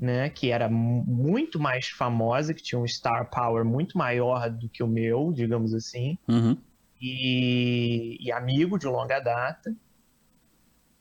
né, 0.00 0.30
que 0.30 0.50
era 0.50 0.68
mu- 0.68 1.04
muito 1.04 1.60
mais 1.60 1.88
famosa, 1.88 2.54
que 2.54 2.62
tinha 2.62 2.78
um 2.78 2.86
star 2.86 3.28
power 3.28 3.64
muito 3.64 3.98
maior 3.98 4.48
do 4.48 4.68
que 4.68 4.82
o 4.82 4.88
meu, 4.88 5.30
digamos 5.30 5.74
assim, 5.74 6.16
uhum. 6.26 6.56
e, 7.00 8.16
e 8.18 8.32
amigo 8.32 8.78
de 8.78 8.86
longa 8.86 9.20
data. 9.20 9.76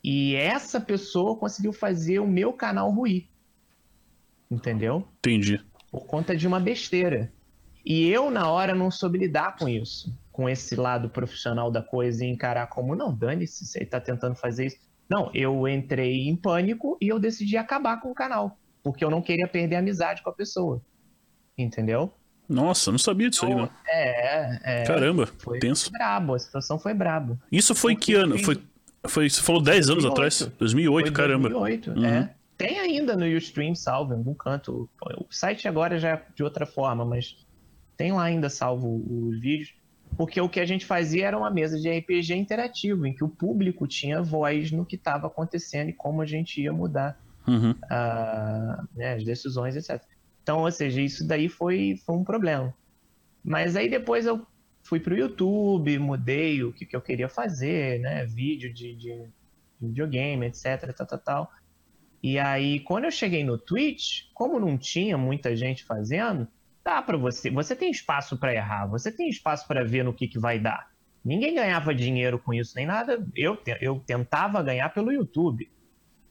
E 0.03 0.35
essa 0.35 0.81
pessoa 0.81 1.37
conseguiu 1.37 1.71
fazer 1.71 2.19
o 2.19 2.27
meu 2.27 2.51
canal 2.51 2.91
ruir. 2.91 3.27
Entendeu? 4.51 5.07
Entendi. 5.19 5.61
Por 5.91 6.05
conta 6.05 6.35
de 6.35 6.47
uma 6.47 6.59
besteira. 6.59 7.31
E 7.85 8.07
eu, 8.09 8.29
na 8.29 8.49
hora, 8.49 8.75
não 8.75 8.91
soube 8.91 9.17
lidar 9.17 9.55
com 9.57 9.67
isso. 9.67 10.13
Com 10.39 10.47
esse 10.47 10.73
lado 10.73 11.09
profissional 11.09 11.69
da 11.69 11.81
coisa 11.83 12.23
e 12.23 12.29
encarar 12.29 12.67
como, 12.67 12.95
não, 12.95 13.13
dane-se, 13.13 13.65
você 13.65 13.83
tá 13.85 13.99
tentando 13.99 14.35
fazer 14.35 14.67
isso. 14.67 14.77
Não, 15.09 15.29
eu 15.33 15.67
entrei 15.67 16.29
em 16.29 16.35
pânico 16.37 16.97
e 17.01 17.09
eu 17.09 17.19
decidi 17.19 17.57
acabar 17.57 17.99
com 17.99 18.09
o 18.09 18.13
canal. 18.15 18.57
Porque 18.81 19.03
eu 19.03 19.09
não 19.09 19.21
queria 19.21 19.49
perder 19.49 19.75
a 19.75 19.79
amizade 19.79 20.23
com 20.23 20.29
a 20.29 20.33
pessoa. 20.33 20.81
Entendeu? 21.57 22.13
Nossa, 22.47 22.89
não 22.89 22.97
sabia 22.97 23.29
disso 23.29 23.45
aí, 23.45 23.51
Então, 23.51 23.65
não. 23.65 23.71
É, 23.85 24.59
é. 24.63 24.83
Caramba, 24.85 25.27
Foi 25.39 25.59
tenso. 25.59 25.91
brabo, 25.91 26.35
a 26.35 26.39
situação 26.39 26.79
foi 26.79 26.93
braba. 26.93 27.37
Isso 27.51 27.75
foi 27.75 27.93
Porque 27.95 28.13
que 28.13 28.17
ano? 28.17 28.35
eu 28.35 28.39
Foi, 28.39 28.55
fiz- 28.55 28.63
foi, 29.11 29.29
você 29.29 29.41
falou 29.41 29.61
10 29.61 29.89
anos 29.89 30.03
2008. 30.05 30.11
atrás? 30.13 30.57
2008, 30.57 31.05
Foi 31.07 31.13
caramba. 31.15 31.49
2008, 31.49 31.91
Uhum. 31.91 32.05
é. 32.05 32.33
Tem 32.57 32.79
ainda 32.79 33.13
no 33.17 33.25
Ustream 33.25 33.75
salvo 33.75 34.13
em 34.13 34.17
algum 34.17 34.33
canto. 34.33 34.89
O 35.03 35.25
site 35.29 35.67
agora 35.67 35.99
já 35.99 36.11
é 36.11 36.23
de 36.33 36.43
outra 36.45 36.65
forma, 36.65 37.03
mas 37.03 37.45
tem 37.97 38.13
lá 38.13 38.23
ainda 38.23 38.49
salvo 38.49 39.03
os 39.27 39.37
vídeos. 39.41 39.77
Porque 40.17 40.39
o 40.41 40.49
que 40.49 40.59
a 40.59 40.65
gente 40.65 40.85
fazia 40.85 41.27
era 41.27 41.37
uma 41.37 41.49
mesa 41.49 41.79
de 41.79 41.89
RPG 41.89 42.35
interativo, 42.35 43.05
em 43.05 43.13
que 43.13 43.23
o 43.23 43.29
público 43.29 43.87
tinha 43.87 44.21
voz 44.21 44.71
no 44.71 44.85
que 44.85 44.95
estava 44.95 45.27
acontecendo 45.27 45.89
e 45.89 45.93
como 45.93 46.21
a 46.21 46.25
gente 46.25 46.61
ia 46.61 46.73
mudar 46.73 47.17
Uhum. 47.47 47.73
ah, 47.89 48.83
né, 48.95 49.15
as 49.15 49.23
decisões, 49.23 49.75
etc. 49.75 50.03
Então, 50.43 50.61
ou 50.61 50.71
seja, 50.71 51.01
isso 51.01 51.27
daí 51.27 51.49
foi, 51.49 51.99
foi 52.05 52.15
um 52.15 52.23
problema. 52.23 52.73
Mas 53.43 53.75
aí 53.75 53.89
depois 53.89 54.25
eu 54.25 54.45
fui 54.83 54.99
pro 54.99 55.17
YouTube, 55.17 55.97
mudei 55.99 56.63
o 56.63 56.73
que, 56.73 56.85
que 56.85 56.95
eu 56.95 57.01
queria 57.01 57.29
fazer, 57.29 57.99
né? 57.99 58.25
Vídeo 58.25 58.73
de, 58.73 58.95
de, 58.95 59.27
de 59.79 59.87
videogame, 59.87 60.45
etc, 60.45 60.93
tal, 60.95 61.07
tal, 61.07 61.19
tal. 61.19 61.51
E 62.21 62.37
aí, 62.37 62.81
quando 62.81 63.05
eu 63.05 63.11
cheguei 63.11 63.43
no 63.43 63.57
Twitch, 63.57 64.25
como 64.33 64.59
não 64.59 64.77
tinha 64.77 65.17
muita 65.17 65.55
gente 65.55 65.85
fazendo, 65.85 66.47
dá 66.83 67.01
para 67.01 67.17
você. 67.17 67.49
Você 67.51 67.75
tem 67.75 67.91
espaço 67.91 68.37
para 68.37 68.53
errar, 68.53 68.87
você 68.87 69.11
tem 69.11 69.29
espaço 69.29 69.67
para 69.67 69.83
ver 69.83 70.03
no 70.03 70.13
que, 70.13 70.27
que 70.27 70.39
vai 70.39 70.59
dar. 70.59 70.87
Ninguém 71.23 71.55
ganhava 71.55 71.93
dinheiro 71.93 72.39
com 72.39 72.53
isso 72.53 72.73
nem 72.75 72.85
nada. 72.85 73.25
Eu, 73.35 73.57
eu 73.81 73.99
tentava 73.99 74.63
ganhar 74.63 74.89
pelo 74.89 75.11
YouTube. 75.11 75.69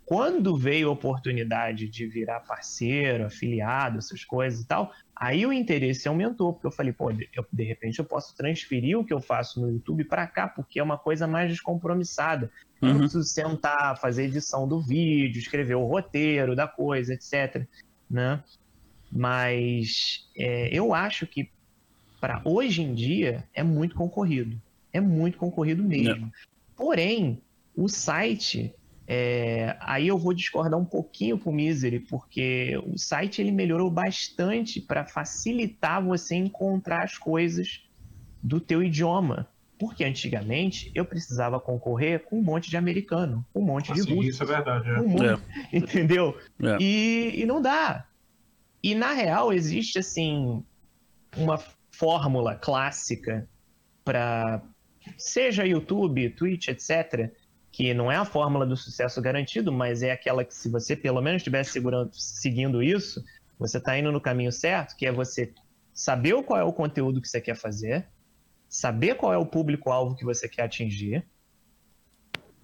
Quando 0.04 0.56
veio 0.56 0.88
a 0.88 0.92
oportunidade 0.92 1.86
de 1.86 2.06
virar 2.06 2.40
parceiro, 2.40 3.26
afiliado, 3.26 3.98
essas 3.98 4.24
coisas 4.24 4.62
e 4.62 4.66
tal, 4.66 4.90
aí 5.14 5.44
o 5.44 5.52
interesse 5.52 6.08
aumentou, 6.08 6.54
porque 6.54 6.66
eu 6.66 6.72
falei, 6.72 6.94
pô, 6.94 7.12
de, 7.12 7.28
eu- 7.34 7.44
de 7.52 7.62
repente 7.64 7.98
eu 7.98 8.06
posso 8.06 8.34
transferir 8.34 8.98
o 8.98 9.04
que 9.04 9.12
eu 9.12 9.20
faço 9.20 9.60
no 9.60 9.70
YouTube 9.70 10.04
para 10.04 10.26
cá, 10.26 10.48
porque 10.48 10.80
é 10.80 10.82
uma 10.82 10.96
coisa 10.96 11.26
mais 11.26 11.50
descompromissada. 11.50 12.50
Eu 12.80 12.88
não 12.88 12.94
Uhum. 12.94 13.00
preciso 13.00 13.24
sentar, 13.24 14.00
fazer 14.00 14.24
edição 14.24 14.66
do 14.66 14.80
vídeo, 14.80 15.38
escrever 15.40 15.74
o 15.74 15.84
roteiro 15.84 16.56
da 16.56 16.66
coisa, 16.66 17.12
etc. 17.12 17.66
Né? 18.08 18.42
Mas 19.10 20.28
é, 20.36 20.68
eu 20.72 20.94
acho 20.94 21.26
que 21.26 21.50
para 22.20 22.40
hoje 22.44 22.82
em 22.82 22.94
dia 22.94 23.44
é 23.54 23.62
muito 23.62 23.94
concorrido. 23.94 24.60
É 24.92 25.00
muito 25.00 25.38
concorrido 25.38 25.82
mesmo. 25.82 26.32
Porém, 26.76 27.40
o 27.76 27.88
site. 27.88 28.74
é, 29.06 29.76
aí 29.80 30.08
eu 30.08 30.18
vou 30.18 30.34
discordar 30.34 30.78
um 30.78 30.84
pouquinho 30.84 31.38
com 31.38 31.50
o 31.50 31.52
Misery, 31.52 32.00
porque 32.00 32.78
o 32.84 32.98
site 32.98 33.40
ele 33.40 33.52
melhorou 33.52 33.90
bastante 33.90 34.80
para 34.80 35.04
facilitar 35.04 36.02
você 36.04 36.34
encontrar 36.34 37.04
as 37.04 37.16
coisas 37.16 37.82
do 38.42 38.60
teu 38.60 38.82
idioma. 38.82 39.48
Porque 39.78 40.02
antigamente 40.02 40.90
eu 40.92 41.04
precisava 41.04 41.60
concorrer 41.60 42.24
com 42.24 42.40
um 42.40 42.42
monte 42.42 42.68
de 42.68 42.76
americano, 42.76 43.46
um 43.54 43.62
monte 43.62 43.92
de 43.92 44.00
Assim, 44.00 44.16
russo, 44.16 44.28
isso 44.28 44.42
é 44.42 44.46
verdade. 44.46 44.90
É. 44.90 45.00
um 45.00 45.08
monte, 45.08 45.42
entendeu? 45.72 46.36
É. 46.60 46.76
E, 46.80 47.42
e 47.42 47.46
não 47.46 47.62
dá. 47.62 48.07
E 48.82 48.94
na 48.94 49.12
real 49.12 49.52
existe 49.52 49.98
assim 49.98 50.64
uma 51.36 51.58
fórmula 51.90 52.54
clássica 52.54 53.48
para 54.04 54.62
seja 55.16 55.66
YouTube, 55.66 56.30
Twitch, 56.30 56.68
etc, 56.68 57.32
que 57.70 57.92
não 57.94 58.10
é 58.10 58.16
a 58.16 58.24
fórmula 58.24 58.66
do 58.66 58.76
sucesso 58.76 59.20
garantido, 59.20 59.72
mas 59.72 60.02
é 60.02 60.12
aquela 60.12 60.44
que 60.44 60.54
se 60.54 60.68
você 60.68 60.96
pelo 60.96 61.20
menos 61.20 61.40
estivesse 61.40 61.80
seguindo 62.12 62.82
isso, 62.82 63.24
você 63.58 63.78
está 63.78 63.98
indo 63.98 64.12
no 64.12 64.20
caminho 64.20 64.52
certo, 64.52 64.96
que 64.96 65.06
é 65.06 65.12
você 65.12 65.52
saber 65.92 66.42
qual 66.44 66.60
é 66.60 66.64
o 66.64 66.72
conteúdo 66.72 67.20
que 67.20 67.28
você 67.28 67.40
quer 67.40 67.56
fazer, 67.56 68.06
saber 68.68 69.16
qual 69.16 69.32
é 69.32 69.38
o 69.38 69.46
público-alvo 69.46 70.14
que 70.14 70.24
você 70.24 70.48
quer 70.48 70.62
atingir, 70.62 71.26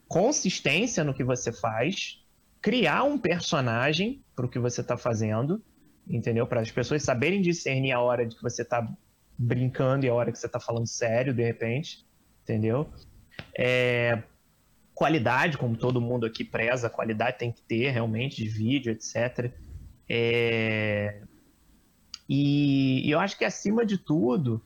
consistência 0.07 1.03
no 1.03 1.15
que 1.15 1.25
você 1.25 1.53
faz, 1.53 2.23
criar 2.61 3.03
um 3.05 3.19
personagem 3.19 4.23
para 4.37 4.47
o 4.47 4.49
que 4.49 4.59
você 4.59 4.81
está 4.81 4.97
fazendo, 4.97 5.63
entendeu? 6.09 6.47
Para 6.47 6.61
as 6.61 6.71
pessoas 6.71 7.03
saberem 7.03 7.41
discernir 7.43 7.93
a 7.93 8.01
hora 8.01 8.27
de 8.27 8.37
que 8.37 8.43
você 8.43 8.63
está 8.63 8.87
brincando 9.37 10.07
e 10.07 10.09
a 10.09 10.15
hora 10.15 10.31
que 10.33 10.39
você 10.39 10.47
está 10.47 10.61
falando 10.61 10.87
sério, 10.87 11.35
de 11.35 11.43
repente, 11.43 12.07
entendeu? 12.43 12.93
É, 13.59 14.23
Qualidade, 14.95 15.59
como 15.59 15.77
todo 15.77 16.01
mundo 16.01 16.25
aqui 16.25 16.45
preza, 16.45 16.89
qualidade 16.89 17.39
tem 17.39 17.51
que 17.51 17.61
ter 17.63 17.91
realmente 17.91 18.37
de 18.37 18.49
vídeo, 18.49 18.93
etc. 18.93 19.53
É, 20.09 21.21
E, 22.29 23.07
e 23.07 23.11
eu 23.11 23.19
acho 23.19 23.37
que 23.37 23.45
acima 23.45 23.85
de 23.85 23.99
tudo, 23.99 24.63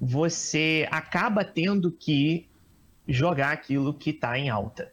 você 0.00 0.86
acaba 0.90 1.44
tendo 1.44 1.92
que 1.92 2.50
jogar 3.06 3.52
aquilo 3.52 3.94
que 3.94 4.10
está 4.10 4.38
em 4.38 4.50
alta. 4.50 4.92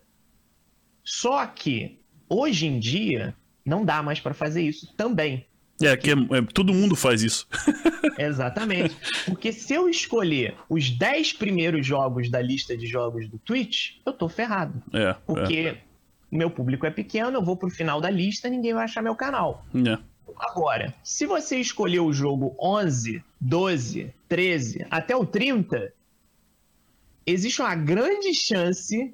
Só 1.04 1.46
que 1.48 2.04
hoje 2.30 2.68
em 2.68 2.80
dia 2.80 3.36
não 3.70 3.86
dá 3.86 4.02
mais 4.04 4.20
para 4.20 4.34
fazer 4.34 4.62
isso 4.64 4.92
também. 4.98 5.46
É, 5.82 5.96
que 5.96 6.10
é- 6.12 6.14
é- 6.14 6.42
todo 6.54 6.74
mundo 6.74 6.94
faz 6.96 7.24
isso. 7.24 7.48
Exatamente. 8.18 8.94
Porque 9.26 9.54
se 9.54 9.74
eu 9.74 9.88
escolher 9.88 10.56
os 10.68 10.90
10 10.90 11.32
primeiros 11.34 11.86
jogos 11.86 12.30
da 12.30 12.42
lista 12.42 12.76
de 12.76 12.86
jogos 12.86 13.30
do 13.30 13.38
Twitch, 13.40 13.92
eu 14.06 14.12
tô 14.12 14.28
ferrado. 14.28 14.82
É, 14.94 15.14
Porque 15.26 15.78
meu 16.30 16.50
público 16.52 16.86
é 16.86 16.92
pequeno, 16.92 17.38
eu 17.38 17.42
vou 17.44 17.56
pro 17.56 17.70
final 17.70 18.02
da 18.02 18.10
lista, 18.10 18.50
ninguém 18.50 18.74
vai 18.74 18.84
achar 18.84 19.02
meu 19.02 19.16
canal. 19.16 19.66
é, 19.74 19.94
é. 19.94 19.98
Agora, 20.42 20.94
se 21.04 21.26
você 21.26 21.58
escolher 21.58 22.00
o 22.00 22.14
jogo 22.14 22.56
11, 22.62 23.22
12, 23.42 24.14
13, 24.30 24.86
até 24.90 25.14
o 25.16 25.26
30, 25.26 25.92
existe 27.26 27.62
uma 27.62 27.76
grande 27.76 28.34
chance 28.34 29.14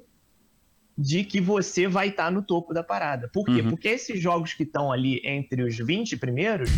de 0.96 1.24
que 1.24 1.40
você 1.40 1.86
vai 1.86 2.08
estar 2.08 2.30
no 2.30 2.42
topo 2.42 2.72
da 2.72 2.82
parada. 2.82 3.28
Por 3.32 3.44
quê? 3.44 3.60
Uhum. 3.60 3.70
Porque 3.70 3.88
esses 3.88 4.20
jogos 4.20 4.54
que 4.54 4.62
estão 4.62 4.90
ali 4.90 5.20
entre 5.24 5.62
os 5.62 5.76
20 5.76 6.16
primeiros, 6.16 6.70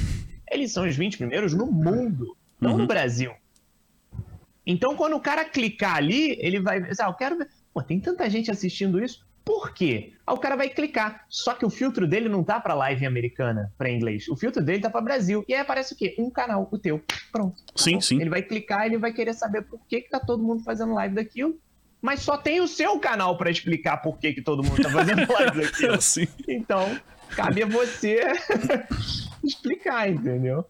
eles 0.50 0.72
são 0.72 0.86
os 0.88 0.96
20 0.96 1.18
primeiros 1.18 1.54
no 1.54 1.66
mundo, 1.66 2.36
não 2.60 2.72
Uhum. 2.72 2.78
no 2.78 2.86
Brasil. 2.86 3.32
Então, 4.66 4.94
quando 4.96 5.14
o 5.16 5.20
cara 5.20 5.44
clicar 5.44 5.96
ali, 5.96 6.36
ele 6.40 6.60
vai. 6.60 6.82
Ah, 7.00 7.06
eu 7.06 7.14
quero 7.14 7.38
ver. 7.38 7.48
Pô, 7.72 7.82
tem 7.82 7.98
tanta 8.00 8.28
gente 8.28 8.50
assistindo 8.50 9.02
isso. 9.02 9.26
Por 9.44 9.72
quê? 9.72 10.12
Aí 10.26 10.34
o 10.34 10.38
cara 10.38 10.56
vai 10.56 10.68
clicar. 10.68 11.24
Só 11.30 11.54
que 11.54 11.64
o 11.64 11.70
filtro 11.70 12.06
dele 12.06 12.28
não 12.28 12.44
tá 12.44 12.60
pra 12.60 12.74
live 12.74 13.06
americana, 13.06 13.72
pra 13.78 13.88
inglês. 13.90 14.28
O 14.28 14.36
filtro 14.36 14.62
dele 14.62 14.80
tá 14.82 14.90
pra 14.90 15.00
Brasil. 15.00 15.42
E 15.48 15.54
aí 15.54 15.60
aparece 15.60 15.94
o 15.94 15.96
quê? 15.96 16.14
Um 16.18 16.28
canal, 16.28 16.68
o 16.70 16.76
teu. 16.78 17.02
Pronto. 17.32 17.56
Sim, 17.74 17.98
sim. 17.98 18.20
Ele 18.20 18.28
vai 18.28 18.42
clicar, 18.42 18.84
ele 18.84 18.98
vai 18.98 19.10
querer 19.10 19.32
saber 19.32 19.62
por 19.62 19.80
que, 19.88 20.02
que 20.02 20.10
tá 20.10 20.20
todo 20.20 20.42
mundo 20.42 20.62
fazendo 20.62 20.92
live 20.92 21.14
daquilo. 21.14 21.58
Mas 22.00 22.20
só 22.20 22.36
tem 22.36 22.60
o 22.60 22.68
seu 22.68 22.98
canal 23.00 23.36
pra 23.36 23.50
explicar 23.50 23.96
por 23.98 24.18
que, 24.18 24.32
que 24.32 24.42
todo 24.42 24.62
mundo 24.62 24.80
tá 24.82 24.88
fazendo 24.90 25.26
live 25.32 25.62
É 25.84 25.88
assim. 25.94 26.28
Então, 26.46 26.96
cabe 27.34 27.62
a 27.62 27.66
você 27.66 28.20
explicar, 29.42 30.10
entendeu? 30.10 30.64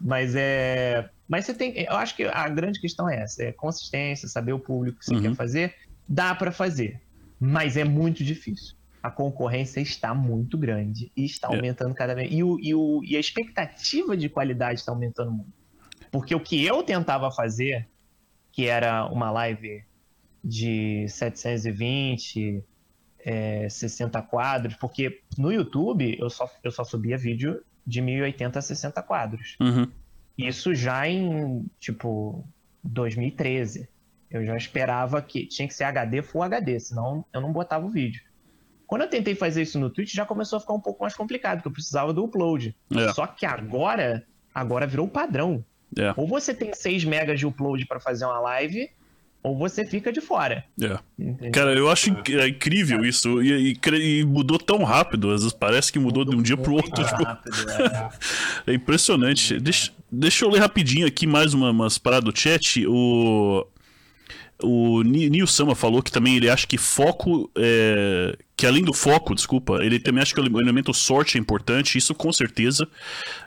Mas 0.00 0.34
é. 0.36 1.08
Mas 1.26 1.44
você 1.46 1.54
tem. 1.54 1.72
Eu 1.82 1.94
acho 1.96 2.14
que 2.16 2.24
a 2.24 2.48
grande 2.48 2.80
questão 2.80 3.08
é 3.08 3.22
essa: 3.22 3.42
é 3.44 3.52
consistência, 3.52 4.28
saber 4.28 4.52
o 4.52 4.58
público 4.58 4.98
que 4.98 5.04
você 5.06 5.14
Uhum. 5.14 5.22
quer 5.22 5.34
fazer. 5.34 5.74
Dá 6.08 6.34
pra 6.34 6.50
fazer, 6.52 7.00
mas 7.38 7.76
é 7.76 7.84
muito 7.84 8.22
difícil. 8.24 8.76
A 9.02 9.10
concorrência 9.10 9.80
está 9.80 10.14
muito 10.14 10.56
grande 10.58 11.10
e 11.16 11.24
está 11.24 11.48
É. 11.48 11.54
aumentando 11.56 11.94
cada 11.94 12.14
vez. 12.14 12.30
E, 12.32 12.42
o, 12.42 12.58
e, 12.60 12.74
o, 12.74 13.00
e 13.04 13.16
a 13.16 13.20
expectativa 13.20 14.16
de 14.16 14.28
qualidade 14.28 14.80
está 14.80 14.90
aumentando 14.92 15.30
muito. 15.32 15.52
Porque 16.10 16.34
o 16.34 16.40
que 16.40 16.64
eu 16.64 16.82
tentava 16.82 17.30
fazer, 17.30 17.86
que 18.52 18.66
era 18.66 19.04
uma 19.06 19.30
live 19.30 19.84
de 20.48 21.06
720, 21.08 22.64
é, 23.20 23.68
60 23.68 24.22
quadros, 24.22 24.74
porque 24.76 25.20
no 25.36 25.52
YouTube 25.52 26.16
eu 26.18 26.30
só, 26.30 26.50
eu 26.64 26.70
só 26.70 26.84
subia 26.84 27.18
vídeo 27.18 27.62
de 27.86 28.00
1080 28.00 28.58
a 28.58 28.62
60 28.62 29.02
quadros. 29.02 29.56
Uhum. 29.60 29.90
Isso 30.36 30.74
já 30.74 31.06
em, 31.08 31.66
tipo, 31.78 32.44
2013. 32.82 33.88
Eu 34.30 34.44
já 34.44 34.56
esperava 34.56 35.20
que 35.20 35.46
tinha 35.46 35.66
que 35.66 35.74
ser 35.74 35.84
HD 35.84 36.22
Full 36.22 36.42
HD, 36.42 36.78
senão 36.80 37.24
eu 37.32 37.40
não 37.40 37.52
botava 37.52 37.86
o 37.86 37.90
vídeo. 37.90 38.22
Quando 38.86 39.02
eu 39.02 39.08
tentei 39.08 39.34
fazer 39.34 39.62
isso 39.62 39.78
no 39.78 39.90
Twitch, 39.90 40.14
já 40.14 40.24
começou 40.24 40.56
a 40.56 40.60
ficar 40.60 40.72
um 40.72 40.80
pouco 40.80 41.02
mais 41.02 41.14
complicado, 41.14 41.58
porque 41.58 41.68
eu 41.68 41.72
precisava 41.72 42.12
do 42.12 42.24
upload. 42.24 42.74
É. 42.94 43.12
Só 43.12 43.26
que 43.26 43.44
agora, 43.44 44.24
agora 44.54 44.86
virou 44.86 45.08
padrão. 45.08 45.64
É. 45.98 46.12
Ou 46.16 46.26
você 46.26 46.54
tem 46.54 46.72
6 46.72 47.04
megas 47.04 47.38
de 47.38 47.46
upload 47.46 47.84
para 47.86 48.00
fazer 48.00 48.24
uma 48.24 48.40
live, 48.40 48.90
ou 49.42 49.56
você 49.56 49.84
fica 49.84 50.12
de 50.12 50.20
fora. 50.20 50.64
É. 50.82 50.98
entendeu? 51.18 51.52
Cara, 51.52 51.72
eu 51.74 51.90
acho 51.90 52.10
inc- 52.10 52.30
é 52.30 52.48
incrível 52.48 53.04
isso. 53.04 53.40
E, 53.42 53.72
e 53.72 54.20
e 54.20 54.24
mudou 54.24 54.58
tão 54.58 54.82
rápido. 54.84 55.30
Às 55.30 55.42
vezes 55.42 55.56
parece 55.56 55.92
que 55.92 55.98
mudou 55.98 56.24
de 56.24 56.34
um 56.36 56.42
dia 56.42 56.56
pro 56.56 56.74
outro. 56.74 57.04
Tipo, 57.04 57.22
rápido, 57.22 57.56
é. 57.70 58.08
É 58.72 58.74
impressionante. 58.74 59.58
Deixa, 59.60 59.92
deixa 60.10 60.44
eu 60.44 60.50
ler 60.50 60.58
rapidinho 60.60 61.06
aqui 61.06 61.26
mais 61.26 61.54
uma, 61.54 61.70
umas 61.70 61.98
paradas 61.98 62.32
do 62.32 62.38
chat. 62.38 62.84
O. 62.86 63.66
O 64.60 65.02
Ni- 65.02 65.30
Nil 65.30 65.46
Sama 65.46 65.74
falou 65.76 66.02
que 66.02 66.10
também 66.10 66.36
ele 66.36 66.50
acha 66.50 66.66
que 66.66 66.76
foco. 66.76 67.48
é, 67.56 68.36
que 68.58 68.66
além 68.66 68.82
do 68.82 68.92
foco, 68.92 69.36
desculpa, 69.36 69.84
ele 69.84 70.00
também 70.00 70.20
acha 70.20 70.34
que 70.34 70.40
o 70.40 70.48
o 70.52 70.60
elemento 70.60 70.92
sorte 70.92 71.38
é 71.38 71.40
importante. 71.40 71.96
Isso 71.96 72.12
com 72.12 72.32
certeza. 72.32 72.88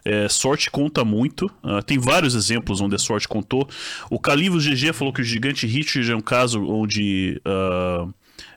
É, 0.06 0.30
sorte 0.30 0.72
conta 0.72 1.04
muito. 1.04 1.52
Ah, 1.62 1.82
tem 1.82 2.00
vários 2.00 2.34
exemplos 2.34 2.80
onde 2.80 2.96
a 2.96 2.98
sorte 2.98 3.28
contou. 3.28 3.68
O 4.10 4.18
Calivos 4.18 4.66
GG 4.66 4.94
falou 4.94 5.12
que 5.12 5.20
o 5.20 5.24
Gigante 5.24 5.68
Richard 5.68 6.10
é 6.10 6.16
um 6.16 6.22
caso 6.22 6.64
onde. 6.64 7.42
ah, 7.46 8.08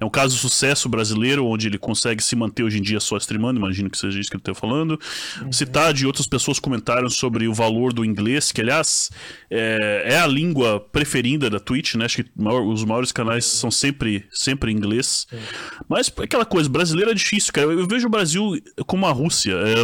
é 0.04 0.06
um 0.06 0.10
caso 0.10 0.34
de 0.34 0.40
sucesso 0.40 0.88
brasileiro, 0.88 1.46
onde 1.46 1.66
ele 1.66 1.78
consegue 1.78 2.22
se 2.22 2.36
manter 2.36 2.62
hoje 2.62 2.78
em 2.78 2.82
dia 2.82 3.00
só 3.00 3.16
streamando, 3.16 3.58
imagino 3.58 3.88
que 3.88 3.96
seja 3.96 4.20
isso 4.20 4.30
que 4.30 4.36
ele 4.36 4.42
está 4.42 4.54
falando. 4.54 5.00
Citar 5.50 5.92
de 5.94 6.06
outras 6.06 6.26
pessoas 6.26 6.58
comentaram 6.58 7.08
sobre 7.08 7.48
o 7.48 7.54
valor 7.54 7.92
do 7.92 8.04
inglês, 8.04 8.52
que 8.52 8.60
aliás 8.60 9.10
é, 9.50 10.02
é 10.06 10.18
a 10.18 10.26
língua 10.26 10.78
preferida 10.78 11.48
da 11.48 11.58
Twitch, 11.58 11.94
né? 11.94 12.04
Acho 12.04 12.22
que 12.22 12.30
os 12.36 12.84
maiores 12.84 13.12
canais 13.12 13.46
são 13.46 13.70
sempre, 13.70 14.26
sempre 14.30 14.70
em 14.70 14.76
inglês. 14.76 15.26
Mas 15.88 16.12
aquela 16.18 16.44
coisa, 16.44 16.68
brasileiro 16.68 17.10
é 17.10 17.14
difícil, 17.14 17.52
cara. 17.52 17.72
Eu 17.72 17.86
vejo 17.86 18.06
o 18.06 18.10
Brasil 18.10 18.60
como 18.86 19.06
a 19.06 19.12
Rússia. 19.12 19.52
É, 19.52 19.74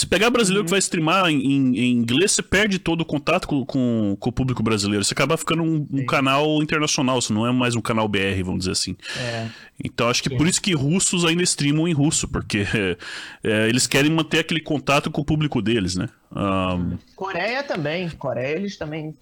se 0.00 0.06
pegar 0.06 0.30
brasileiro 0.30 0.64
que 0.64 0.70
vai 0.70 0.78
streamar 0.78 1.28
em, 1.30 1.38
em- 1.40 1.76
em 1.78 1.92
inglês, 1.92 2.32
você 2.32 2.42
perde 2.42 2.78
todo 2.78 3.02
o 3.02 3.04
contato 3.04 3.46
com, 3.46 3.64
com- 3.64 4.16
com 4.18 4.28
o 4.28 4.32
público 4.32 4.62
brasileiro. 4.62 5.04
Você 5.04 5.14
acaba 5.14 5.36
ficando 5.36 5.62
um, 5.62 5.86
um 5.92 6.06
canal 6.06 6.62
internacional, 6.62 7.20
você 7.20 7.32
não 7.32 7.46
é 7.46 7.52
mais 7.52 7.74
um 7.76 7.80
canal 7.80 8.08
BR, 8.08 8.42
vamos 8.44 8.60
dizer 8.60 8.72
assim. 8.72 8.96
É. 9.18 9.46
Então 9.84 10.08
acho 10.08 10.22
que 10.22 10.30
por 10.30 10.46
isso 10.46 10.60
que 10.60 10.72
russos 10.74 11.24
ainda 11.24 11.42
streamam 11.42 11.86
em 11.88 11.92
russo, 11.92 12.26
porque 12.28 12.64
é, 13.44 13.68
eles 13.68 13.86
querem 13.86 14.10
manter 14.10 14.40
aquele 14.40 14.60
contato 14.60 15.10
com 15.10 15.20
o 15.20 15.24
público 15.24 15.60
deles, 15.62 15.94
né? 15.96 16.08
Ahn, 16.34 16.96
Coreia 17.16 17.62
também. 17.62 18.08
Coreia 18.10 18.56
eles 18.56 18.76
também 18.76 19.14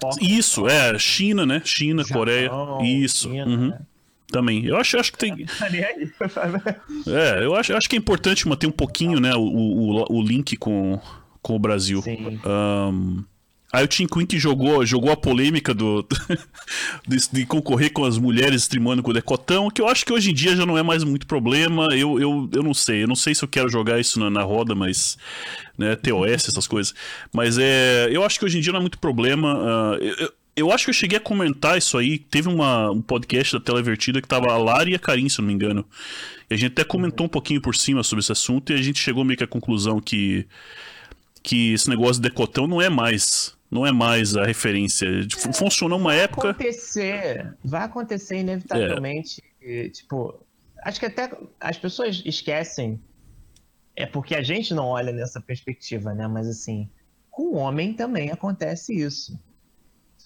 focam. 0.00 0.18
isso, 0.20 0.68
é, 0.68 0.98
China, 0.98 1.46
né? 1.46 1.62
China, 1.64 2.02
Japão, 2.02 2.18
Coreia. 2.18 2.50
Isso. 2.82 3.30
China, 3.30 3.46
uhum, 3.46 3.68
né? 3.68 3.78
Também. 4.30 4.64
Eu 4.64 4.76
acho, 4.76 4.98
acho 4.98 5.12
que 5.12 5.18
tem. 5.18 5.34
É, 7.06 7.44
eu 7.44 7.54
acho, 7.54 7.74
acho 7.74 7.88
que 7.88 7.96
é 7.96 7.98
importante 7.98 8.48
manter 8.48 8.66
um 8.66 8.72
pouquinho, 8.72 9.20
né, 9.20 9.34
o, 9.34 9.40
o, 9.40 10.18
o 10.18 10.22
link 10.22 10.56
com, 10.56 11.00
com 11.40 11.54
o 11.54 11.58
Brasil. 11.58 12.02
Sim. 12.02 12.40
Ahn, 12.44 13.22
aí 13.72 13.84
o 13.84 13.88
Tim 13.88 14.06
Quinn 14.06 14.26
que 14.26 14.38
jogou, 14.38 14.84
jogou 14.84 15.12
a 15.12 15.16
polêmica 15.16 15.72
do, 15.72 16.06
de, 17.06 17.16
de 17.30 17.46
concorrer 17.46 17.92
com 17.92 18.04
as 18.04 18.18
mulheres 18.18 18.62
streamando 18.62 19.02
com 19.02 19.10
o 19.10 19.14
decotão, 19.14 19.70
que 19.70 19.80
eu 19.80 19.88
acho 19.88 20.04
que 20.04 20.12
hoje 20.12 20.30
em 20.30 20.34
dia 20.34 20.56
já 20.56 20.66
não 20.66 20.76
é 20.76 20.82
mais 20.82 21.04
muito 21.04 21.26
problema. 21.26 21.86
Eu, 21.92 22.20
eu, 22.20 22.48
eu 22.52 22.62
não 22.62 22.74
sei, 22.74 23.04
eu 23.04 23.08
não 23.08 23.16
sei 23.16 23.34
se 23.34 23.44
eu 23.44 23.48
quero 23.48 23.68
jogar 23.68 24.00
isso 24.00 24.18
na, 24.18 24.30
na 24.30 24.42
roda, 24.42 24.74
mas. 24.74 25.16
Né, 25.78 25.94
TOS, 25.94 26.48
essas 26.48 26.66
coisas. 26.66 26.94
Mas 27.32 27.58
é. 27.58 28.08
Eu 28.10 28.24
acho 28.24 28.38
que 28.38 28.44
hoje 28.46 28.58
em 28.58 28.60
dia 28.62 28.72
não 28.72 28.78
é 28.78 28.82
muito 28.82 28.98
problema. 28.98 29.58
ah, 29.60 29.98
eu, 30.00 30.32
eu- 30.56 30.72
acho 30.72 30.84
que 30.84 30.90
eu 30.90 30.94
cheguei 30.94 31.18
a 31.18 31.20
comentar 31.20 31.76
isso 31.78 31.96
aí. 31.98 32.18
Teve 32.18 32.48
uma, 32.48 32.90
um 32.90 33.00
podcast 33.02 33.52
da 33.58 33.60
Televertida 33.64 34.20
que 34.22 34.28
tava 34.28 34.50
a 34.52 34.56
Lara 34.58 34.88
e 34.90 34.94
a 34.94 34.98
Karim, 34.98 35.28
se 35.28 35.38
não 35.38 35.46
me 35.46 35.52
engano. 35.52 35.84
E 36.50 36.54
a 36.54 36.56
gente 36.56 36.72
até 36.72 36.84
comentou 36.84 37.26
um 37.26 37.28
pouquinho 37.28 37.60
por 37.60 37.74
cima 37.76 38.02
sobre 38.02 38.22
esse 38.22 38.32
assunto 38.32 38.72
e 38.72 38.74
a 38.74 38.82
gente 38.82 38.98
chegou 39.00 39.24
meio 39.24 39.36
que 39.36 39.44
à 39.44 39.48
conclusão 39.48 40.00
que 40.00 40.46
que 41.42 41.72
esse 41.74 41.88
negócio 41.88 42.20
de 42.20 42.28
decotão 42.28 42.66
não 42.66 42.82
é 42.82 42.88
mais 42.88 43.54
não 43.70 43.86
é 43.86 43.92
mais 43.92 44.36
a 44.36 44.44
referência. 44.44 45.26
Tipo, 45.26 45.52
Funcionou 45.52 45.98
uma 45.98 46.14
época. 46.14 46.50
acontecer, 46.50 47.52
vai 47.64 47.82
acontecer 47.82 48.38
inevitavelmente. 48.38 49.42
E, 49.60 49.88
tipo, 49.90 50.34
acho 50.84 51.00
que 51.00 51.06
até 51.06 51.30
as 51.60 51.76
pessoas 51.76 52.22
esquecem. 52.24 53.00
É 53.96 54.06
porque 54.06 54.34
a 54.36 54.42
gente 54.42 54.72
não 54.74 54.86
olha 54.86 55.10
nessa 55.12 55.40
perspectiva, 55.40 56.14
né? 56.14 56.28
Mas 56.28 56.46
assim, 56.48 56.88
com 57.30 57.44
o 57.44 57.54
homem 57.56 57.92
também 57.92 58.30
acontece 58.30 58.94
isso. 58.94 59.38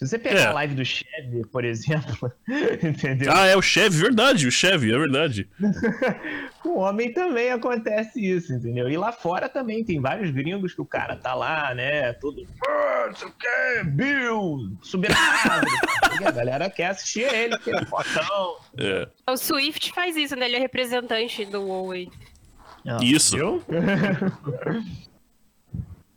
Se 0.00 0.06
você 0.08 0.18
pegar 0.18 0.40
É. 0.40 0.46
a 0.46 0.52
live 0.54 0.74
do 0.74 0.82
Chevy, 0.84 1.46
por 1.52 1.62
exemplo, 1.62 2.32
entendeu? 2.82 3.30
Ah, 3.30 3.44
é 3.46 3.54
o 3.54 3.60
Chevy, 3.60 3.98
verdade, 3.98 4.46
o 4.46 4.50
Chevy, 4.50 4.94
é 4.94 4.98
verdade. 4.98 5.46
Com 6.62 6.70
o 6.70 6.78
homem 6.78 7.12
também 7.12 7.50
acontece 7.50 8.18
isso, 8.18 8.50
entendeu? 8.54 8.88
E 8.88 8.96
lá 8.96 9.12
fora 9.12 9.46
também 9.46 9.84
tem 9.84 10.00
vários 10.00 10.30
gringos 10.30 10.72
que 10.74 10.80
o 10.80 10.86
cara 10.86 11.16
tá 11.16 11.34
lá, 11.34 11.74
né? 11.74 12.14
Todo. 12.14 12.46
"Ah, 12.66 13.08
Não 13.08 13.14
sei 13.14 13.28
o 13.28 13.32
que, 13.32 13.84
Bill, 13.90 14.70
árvore. 15.14 15.72
E 16.20 16.24
a 16.26 16.30
galera 16.30 16.70
quer 16.70 16.86
assistir 16.86 17.22
ele, 17.32 17.58
que 17.58 17.70
é 17.70 17.84
fotão. 17.84 18.56
É. 18.78 19.06
O 19.30 19.36
Swift 19.36 19.92
faz 19.92 20.16
isso, 20.16 20.34
né? 20.34 20.46
Ele 20.46 20.56
é 20.56 20.60
representante 20.60 21.44
do 21.44 21.60
Huawei. 21.66 22.08
Ah, 22.86 22.96
Isso. 23.02 23.36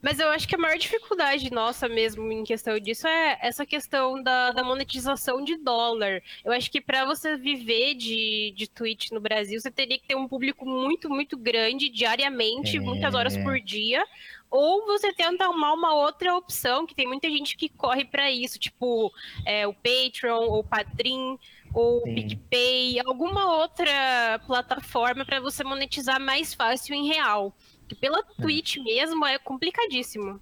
Mas 0.04 0.20
eu 0.20 0.30
acho 0.30 0.46
que 0.46 0.54
a 0.56 0.58
maior 0.58 0.78
dificuldade 0.78 1.50
nossa 1.50 1.88
mesmo 1.88 2.30
em 2.30 2.44
questão 2.44 2.78
disso 2.78 3.08
é 3.08 3.38
essa 3.42 3.66
questão 3.66 4.22
da, 4.22 4.52
da 4.52 4.62
monetização 4.62 5.42
de 5.42 5.56
dólar. 5.56 6.22
Eu 6.44 6.52
acho 6.52 6.70
que 6.70 6.82
para 6.82 7.06
você 7.06 7.38
viver 7.38 7.96
de, 7.96 8.54
de 8.54 8.68
Twitch 8.68 9.12
no 9.12 9.22
Brasil, 9.22 9.58
você 9.62 9.72
teria 9.72 9.98
que 9.98 10.06
ter 10.06 10.16
um 10.16 10.28
público 10.28 10.66
muito, 10.66 11.10
muito 11.10 11.38
grande, 11.38 11.88
diariamente, 11.88 12.76
É. 12.76 12.80
muitas 12.82 13.16
horas 13.16 13.38
por 13.38 13.58
dia. 13.62 14.06
Ou 14.52 14.86
você 14.86 15.14
tenta 15.14 15.46
arrumar 15.46 15.74
uma 15.74 15.96
outra 15.96 16.36
opção, 16.36 16.86
que 16.86 16.94
tem 16.94 17.08
muita 17.08 17.30
gente 17.30 17.56
que 17.56 17.70
corre 17.70 18.04
para 18.04 18.30
isso, 18.30 18.60
tipo 18.60 19.10
é, 19.46 19.66
o 19.66 19.74
Patreon, 19.74 20.42
ou 20.44 20.60
o 20.60 20.64
Padrim, 20.64 21.40
ou 21.74 22.00
o 22.00 22.04
Sim. 22.04 22.14
PicPay, 22.14 23.00
alguma 23.00 23.56
outra 23.56 24.40
plataforma 24.46 25.26
para 25.26 25.40
você 25.40 25.64
monetizar 25.64 26.20
mais 26.20 26.54
fácil 26.54 26.94
em 26.94 27.08
real. 27.08 27.56
Que 27.88 27.96
pela 27.96 28.24
Twitch 28.24 28.78
mesmo 28.78 29.26
é 29.26 29.38
complicadíssimo. 29.38 30.40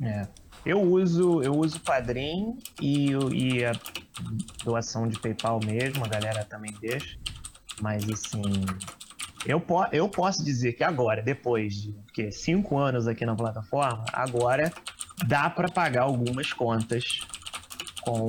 É. 0.00 0.26
Eu 0.64 0.82
uso, 0.82 1.42
eu 1.42 1.54
uso 1.54 1.76
o 1.78 1.80
Padrim 1.80 2.58
e, 2.80 3.10
e 3.32 3.64
a 3.64 3.72
doação 4.64 5.06
de 5.06 5.18
PayPal 5.18 5.60
mesmo, 5.64 6.04
a 6.04 6.08
galera 6.08 6.44
também 6.44 6.72
deixa. 6.80 7.16
Mas 7.80 8.04
assim, 8.08 8.42
eu, 9.46 9.60
po 9.60 9.86
eu 9.92 10.08
posso 10.08 10.44
dizer 10.44 10.72
que 10.72 10.82
agora, 10.82 11.22
depois 11.22 11.74
de 11.74 11.94
que, 12.12 12.32
cinco 12.32 12.76
anos 12.78 13.06
aqui 13.06 13.24
na 13.24 13.36
plataforma, 13.36 14.04
agora 14.12 14.72
dá 15.26 15.48
para 15.48 15.68
pagar 15.68 16.02
algumas 16.02 16.52
contas 16.52 17.20
com 18.02 18.26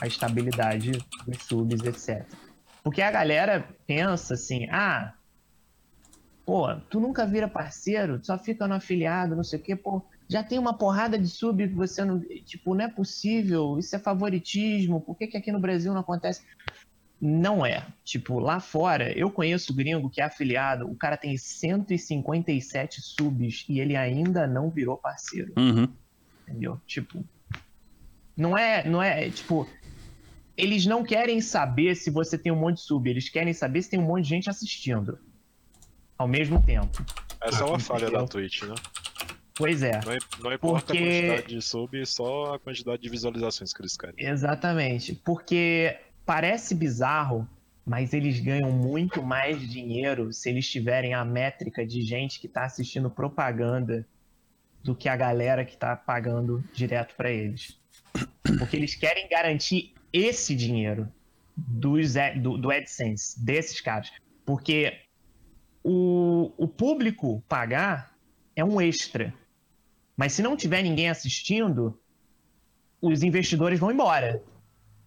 a 0.00 0.06
estabilidade 0.06 0.92
dos 1.26 1.42
subs, 1.44 1.82
etc. 1.82 2.26
Porque 2.82 3.02
a 3.02 3.10
galera 3.10 3.68
pensa 3.86 4.34
assim, 4.34 4.68
ah, 4.70 5.14
pô, 6.48 6.74
tu 6.88 6.98
nunca 6.98 7.26
vira 7.26 7.46
parceiro, 7.46 8.18
tu 8.18 8.24
só 8.24 8.38
fica 8.38 8.66
no 8.66 8.72
afiliado, 8.72 9.36
não 9.36 9.44
sei 9.44 9.58
o 9.58 9.62
quê, 9.62 9.76
pô, 9.76 10.02
já 10.30 10.42
tem 10.42 10.58
uma 10.58 10.72
porrada 10.72 11.18
de 11.18 11.28
sub 11.28 11.68
que 11.68 11.74
você 11.74 12.02
não. 12.02 12.20
Tipo, 12.46 12.74
não 12.74 12.86
é 12.86 12.88
possível, 12.88 13.78
isso 13.78 13.94
é 13.94 13.98
favoritismo, 13.98 15.02
por 15.02 15.14
que, 15.14 15.26
que 15.26 15.36
aqui 15.36 15.52
no 15.52 15.60
Brasil 15.60 15.92
não 15.92 16.00
acontece? 16.00 16.40
Não 17.20 17.66
é. 17.66 17.86
Tipo, 18.02 18.38
lá 18.38 18.60
fora, 18.60 19.12
eu 19.12 19.30
conheço 19.30 19.74
gringo 19.74 20.08
que 20.08 20.22
é 20.22 20.24
afiliado, 20.24 20.90
o 20.90 20.96
cara 20.96 21.18
tem 21.18 21.36
157 21.36 23.02
subs 23.02 23.66
e 23.68 23.78
ele 23.78 23.94
ainda 23.94 24.46
não 24.46 24.70
virou 24.70 24.96
parceiro, 24.96 25.52
Uhum. 25.58 25.86
entendeu? 26.48 26.80
Tipo, 26.86 27.22
não 28.34 28.56
é, 28.56 28.88
não 28.88 29.02
é, 29.02 29.28
tipo, 29.28 29.68
eles 30.56 30.86
não 30.86 31.04
querem 31.04 31.42
saber 31.42 31.94
se 31.94 32.08
você 32.10 32.38
tem 32.38 32.50
um 32.50 32.58
monte 32.58 32.76
de 32.76 32.84
sub, 32.84 33.10
eles 33.10 33.28
querem 33.28 33.52
saber 33.52 33.82
se 33.82 33.90
tem 33.90 34.00
um 34.00 34.06
monte 34.06 34.22
de 34.22 34.30
gente 34.30 34.48
assistindo 34.48 35.18
ao 36.18 36.26
mesmo 36.28 36.62
tempo. 36.62 37.04
Essa 37.40 37.62
é 37.62 37.66
uma 37.66 37.78
falha 37.78 38.02
entendeu? 38.04 38.20
da 38.22 38.26
Twitch, 38.26 38.62
né? 38.64 38.74
Pois 39.54 39.82
é. 39.82 40.00
Não, 40.04 40.44
não 40.44 40.52
importa 40.52 40.86
Porque- 40.86 40.98
a 40.98 41.04
quantidade 41.06 41.46
de 41.54 41.62
sub, 41.62 42.06
só 42.06 42.54
a 42.54 42.58
quantidade 42.58 43.02
de 43.02 43.08
visualizações 43.08 43.72
que 43.72 43.80
eles 43.80 43.96
querem. 43.96 44.14
Exatamente, 44.18 45.14
porque 45.14 45.96
parece 46.26 46.74
bizarro, 46.74 47.48
mas 47.86 48.12
eles 48.12 48.38
ganham 48.40 48.70
muito 48.70 49.22
mais 49.22 49.60
dinheiro 49.68 50.32
se 50.32 50.48
eles 50.50 50.68
tiverem 50.68 51.14
a 51.14 51.24
métrica 51.24 51.86
de 51.86 52.02
gente 52.02 52.38
que 52.40 52.46
está 52.46 52.64
assistindo 52.64 53.08
propaganda 53.10 54.06
do 54.84 54.94
que 54.94 55.08
a 55.08 55.16
galera 55.16 55.64
que 55.64 55.74
está 55.74 55.96
pagando 55.96 56.62
direto 56.72 57.14
para 57.16 57.30
eles. 57.30 57.78
Porque 58.58 58.76
eles 58.76 58.94
querem 58.94 59.28
garantir 59.28 59.92
esse 60.12 60.54
dinheiro 60.54 61.08
dos, 61.56 62.14
do, 62.40 62.56
do 62.56 62.70
AdSense, 62.70 63.44
desses 63.44 63.80
caras. 63.80 64.10
Porque 64.46 64.98
o, 65.90 66.52
o 66.58 66.68
público 66.68 67.42
pagar 67.48 68.14
é 68.54 68.62
um 68.62 68.78
extra. 68.78 69.32
Mas 70.14 70.34
se 70.34 70.42
não 70.42 70.54
tiver 70.54 70.82
ninguém 70.82 71.08
assistindo, 71.08 71.98
os 73.00 73.22
investidores 73.22 73.80
vão 73.80 73.90
embora. 73.90 74.42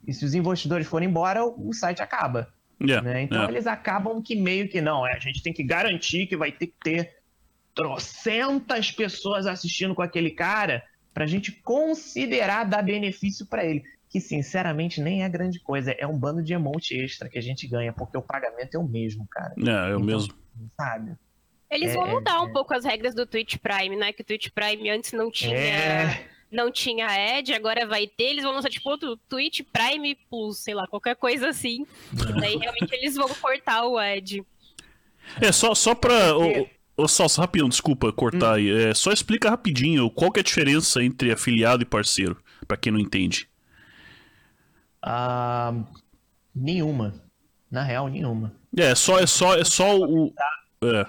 E 0.08 0.12
se 0.12 0.26
os 0.26 0.34
investidores 0.34 0.88
forem 0.88 1.08
embora, 1.08 1.46
o 1.46 1.72
site 1.72 2.02
acaba. 2.02 2.52
Yeah, 2.82 3.08
né? 3.08 3.22
Então 3.22 3.38
yeah. 3.38 3.54
eles 3.54 3.68
acabam 3.68 4.24
que 4.24 4.36
meio 4.36 4.68
que 4.68 4.82
não, 4.82 5.06
é, 5.06 5.16
a 5.16 5.20
gente 5.20 5.44
tem 5.44 5.54
que 5.54 5.64
garantir 5.64 6.26
que 6.26 6.36
vai 6.36 6.52
ter 6.52 6.66
que 6.66 6.78
ter 6.84 7.18
trocentas 7.76 8.92
pessoas 8.92 9.46
assistindo 9.46 9.94
com 9.94 10.02
aquele 10.02 10.32
cara 10.32 10.84
pra 11.14 11.28
gente 11.28 11.52
considerar 11.52 12.64
dar 12.64 12.82
benefício 12.82 13.46
pra 13.46 13.64
ele. 13.64 13.84
Que 14.12 14.20
sinceramente 14.20 15.00
nem 15.00 15.24
é 15.24 15.30
grande 15.30 15.60
coisa, 15.60 15.92
é 15.98 16.06
um 16.06 16.18
bando 16.18 16.44
de 16.44 16.54
emote 16.54 16.96
extra 16.96 17.30
que 17.30 17.38
a 17.38 17.42
gente 17.42 17.66
ganha, 17.68 17.94
porque 17.94 18.18
o 18.18 18.22
pagamento 18.22 18.76
é 18.76 18.80
o 18.80 18.84
mesmo, 18.88 19.26
cara. 19.32 19.54
É, 19.58 19.92
eu 19.92 19.96
Então, 19.96 20.00
mesmo. 20.02 20.34
Sabe? 20.80 21.14
Eles 21.70 21.92
É, 21.92 21.94
vão 21.94 22.08
mudar 22.08 22.36
é. 22.36 22.40
um 22.40 22.52
pouco 22.52 22.74
as 22.74 22.84
regras 22.84 23.16
do 23.16 23.26
Twitch 23.26 23.56
Prime, 23.58 23.96
né? 23.96 24.12
Que 24.12 24.22
o 24.22 24.26
Twitch 24.26 24.50
Prime 24.54 24.90
antes 24.90 25.14
não 25.14 25.32
tinha, 25.32 25.56
É. 25.58 26.26
não 26.52 26.70
tinha 26.70 27.08
ad, 27.38 27.54
agora 27.54 27.88
vai 27.88 28.06
ter. 28.06 28.26
Eles 28.26 28.44
vão 28.44 28.52
lançar 28.52 28.70
tipo 28.70 28.90
outro 28.90 29.16
Twitch 29.30 29.62
Prime 29.72 30.18
Plus, 30.30 30.58
sei 30.58 30.74
lá, 30.74 30.86
qualquer 30.88 31.16
coisa 31.16 31.48
assim. 31.48 31.86
Daí 32.42 32.58
realmente 32.58 32.94
eles 32.94 33.16
vão 33.16 33.30
cortar 33.30 33.86
o 33.88 33.98
ad. 33.98 34.44
É, 35.42 35.52
só, 35.54 35.74
só 35.74 35.96
pra. 35.96 36.36
Ô, 36.38 36.68
ô, 36.98 37.08
Salso, 37.08 37.40
rapidão, 37.40 37.70
desculpa 37.70 38.12
cortar 38.12 38.56
aí. 38.56 38.70
É, 38.70 38.94
só 38.94 39.14
explica 39.14 39.50
rapidinho 39.50 40.10
qual 40.12 40.30
que 40.32 40.40
é 40.40 40.42
a 40.42 40.44
diferença 40.44 41.02
entre 41.02 41.32
afiliado 41.32 41.84
e 41.84 41.86
parceiro, 41.86 42.38
pra 42.68 42.76
quem 42.76 42.92
não 42.92 43.00
entende. 43.00 43.48
Ah, 45.02 45.74
Nenhuma. 46.54 47.14
Na 47.70 47.84
real, 47.84 48.10
nenhuma. 48.10 48.54
É, 48.78 48.94
só, 48.94 49.20
é 49.20 49.26
só, 49.26 49.58
é 49.58 49.64
só 49.64 49.98
o. 49.98 50.34
É. 50.84 51.06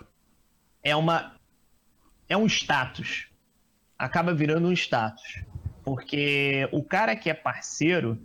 É 0.90 0.96
uma. 0.96 1.34
É 2.28 2.36
um 2.36 2.46
status. 2.46 3.28
Acaba 3.98 4.32
virando 4.32 4.68
um 4.68 4.72
status. 4.72 5.42
Porque 5.84 6.68
o 6.70 6.82
cara 6.82 7.16
que 7.16 7.28
é 7.28 7.34
parceiro, 7.34 8.18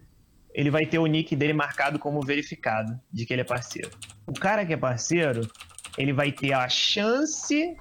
ele 0.54 0.70
vai 0.70 0.86
ter 0.86 1.00
o 1.00 1.08
nick 1.08 1.36
dele 1.36 1.54
marcado 1.54 1.98
como 1.98 2.22
verificado 2.22 3.00
de 3.12 3.26
que 3.26 3.34
ele 3.34 3.42
é 3.42 3.46
parceiro. 3.46 3.90
O 4.28 4.34
cara 4.34 4.66
que 4.66 4.74
é 4.74 4.78
parceiro, 4.78 5.50
ele 5.98 6.14
vai 6.14 6.32
ter 6.32 6.54
a 6.54 6.70
chance 6.70 7.76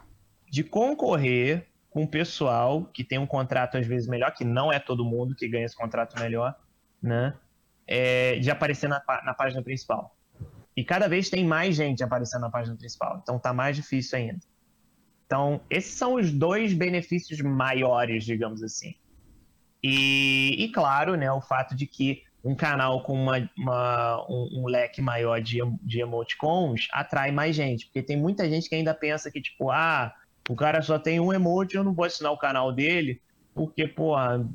de 0.51 0.65
concorrer 0.65 1.67
com 1.91 2.05
o 2.05 2.09
pessoal 2.09 2.87
que 2.87 3.05
tem 3.05 3.19
um 3.19 3.27
contrato 3.27 3.77
às 3.77 3.87
vezes 3.87 4.09
melhor, 4.09 4.33
que 4.33 4.45
não 4.45 4.73
é 4.73 4.79
todo 4.79 5.05
mundo 5.05 5.35
que 5.35 5.49
ganha 5.49 5.67
esse 5.67 5.77
contrato 5.77 6.19
melhor, 6.19 6.55
né? 7.03 7.35
É, 7.87 8.39
de 8.39 8.51
aparecer 8.51 8.89
na, 8.89 9.03
na 9.25 9.33
página 9.33 9.63
principal. 9.63 10.17
E 10.77 10.85
cada 10.85 11.09
vez 11.09 11.31
tem 11.31 11.45
mais 11.45 11.75
gente 11.77 12.03
aparecendo 12.03 12.43
na 12.43 12.51
página 12.51 12.77
principal, 12.77 13.21
então 13.23 13.39
tá 13.39 13.53
mais 13.53 13.77
difícil 13.77 14.19
ainda. 14.19 14.41
Então, 15.25 15.61
esses 15.71 15.95
são 15.95 16.15
os 16.15 16.31
dois 16.31 16.73
benefícios 16.73 17.41
maiores, 17.41 18.25
digamos 18.25 18.63
assim. 18.63 18.95
E, 19.83 20.55
e 20.59 20.69
claro, 20.73 21.17
né, 21.17 21.31
o 21.33 21.41
fato 21.41 21.75
de 21.75 21.87
que 21.87 22.23
um 22.45 22.55
canal 22.55 23.03
com 23.03 23.13
uma, 23.13 23.51
uma 23.59 24.25
um, 24.29 24.61
um, 24.61 24.67
leque 24.67 25.03
maior 25.03 25.41
de, 25.41 25.59
de 25.83 26.01
emoticons 26.01 26.87
atrai 26.93 27.33
mais 27.33 27.57
gente. 27.57 27.87
Porque 27.87 28.03
tem 28.03 28.17
muita 28.17 28.49
gente 28.49 28.69
que 28.69 28.75
ainda 28.77 28.95
pensa 28.95 29.31
que, 29.31 29.41
tipo, 29.41 29.71
ah, 29.71 30.15
o 30.49 30.55
cara 30.55 30.81
só 30.81 30.97
tem 30.97 31.19
um 31.19 31.33
emote, 31.33 31.75
eu 31.75 31.83
não 31.83 31.93
vou 31.93 32.05
assinar 32.05 32.31
o 32.31 32.39
canal 32.39 32.73
dele, 32.73 33.21
porque, 33.53 33.89
porra, 33.89 34.49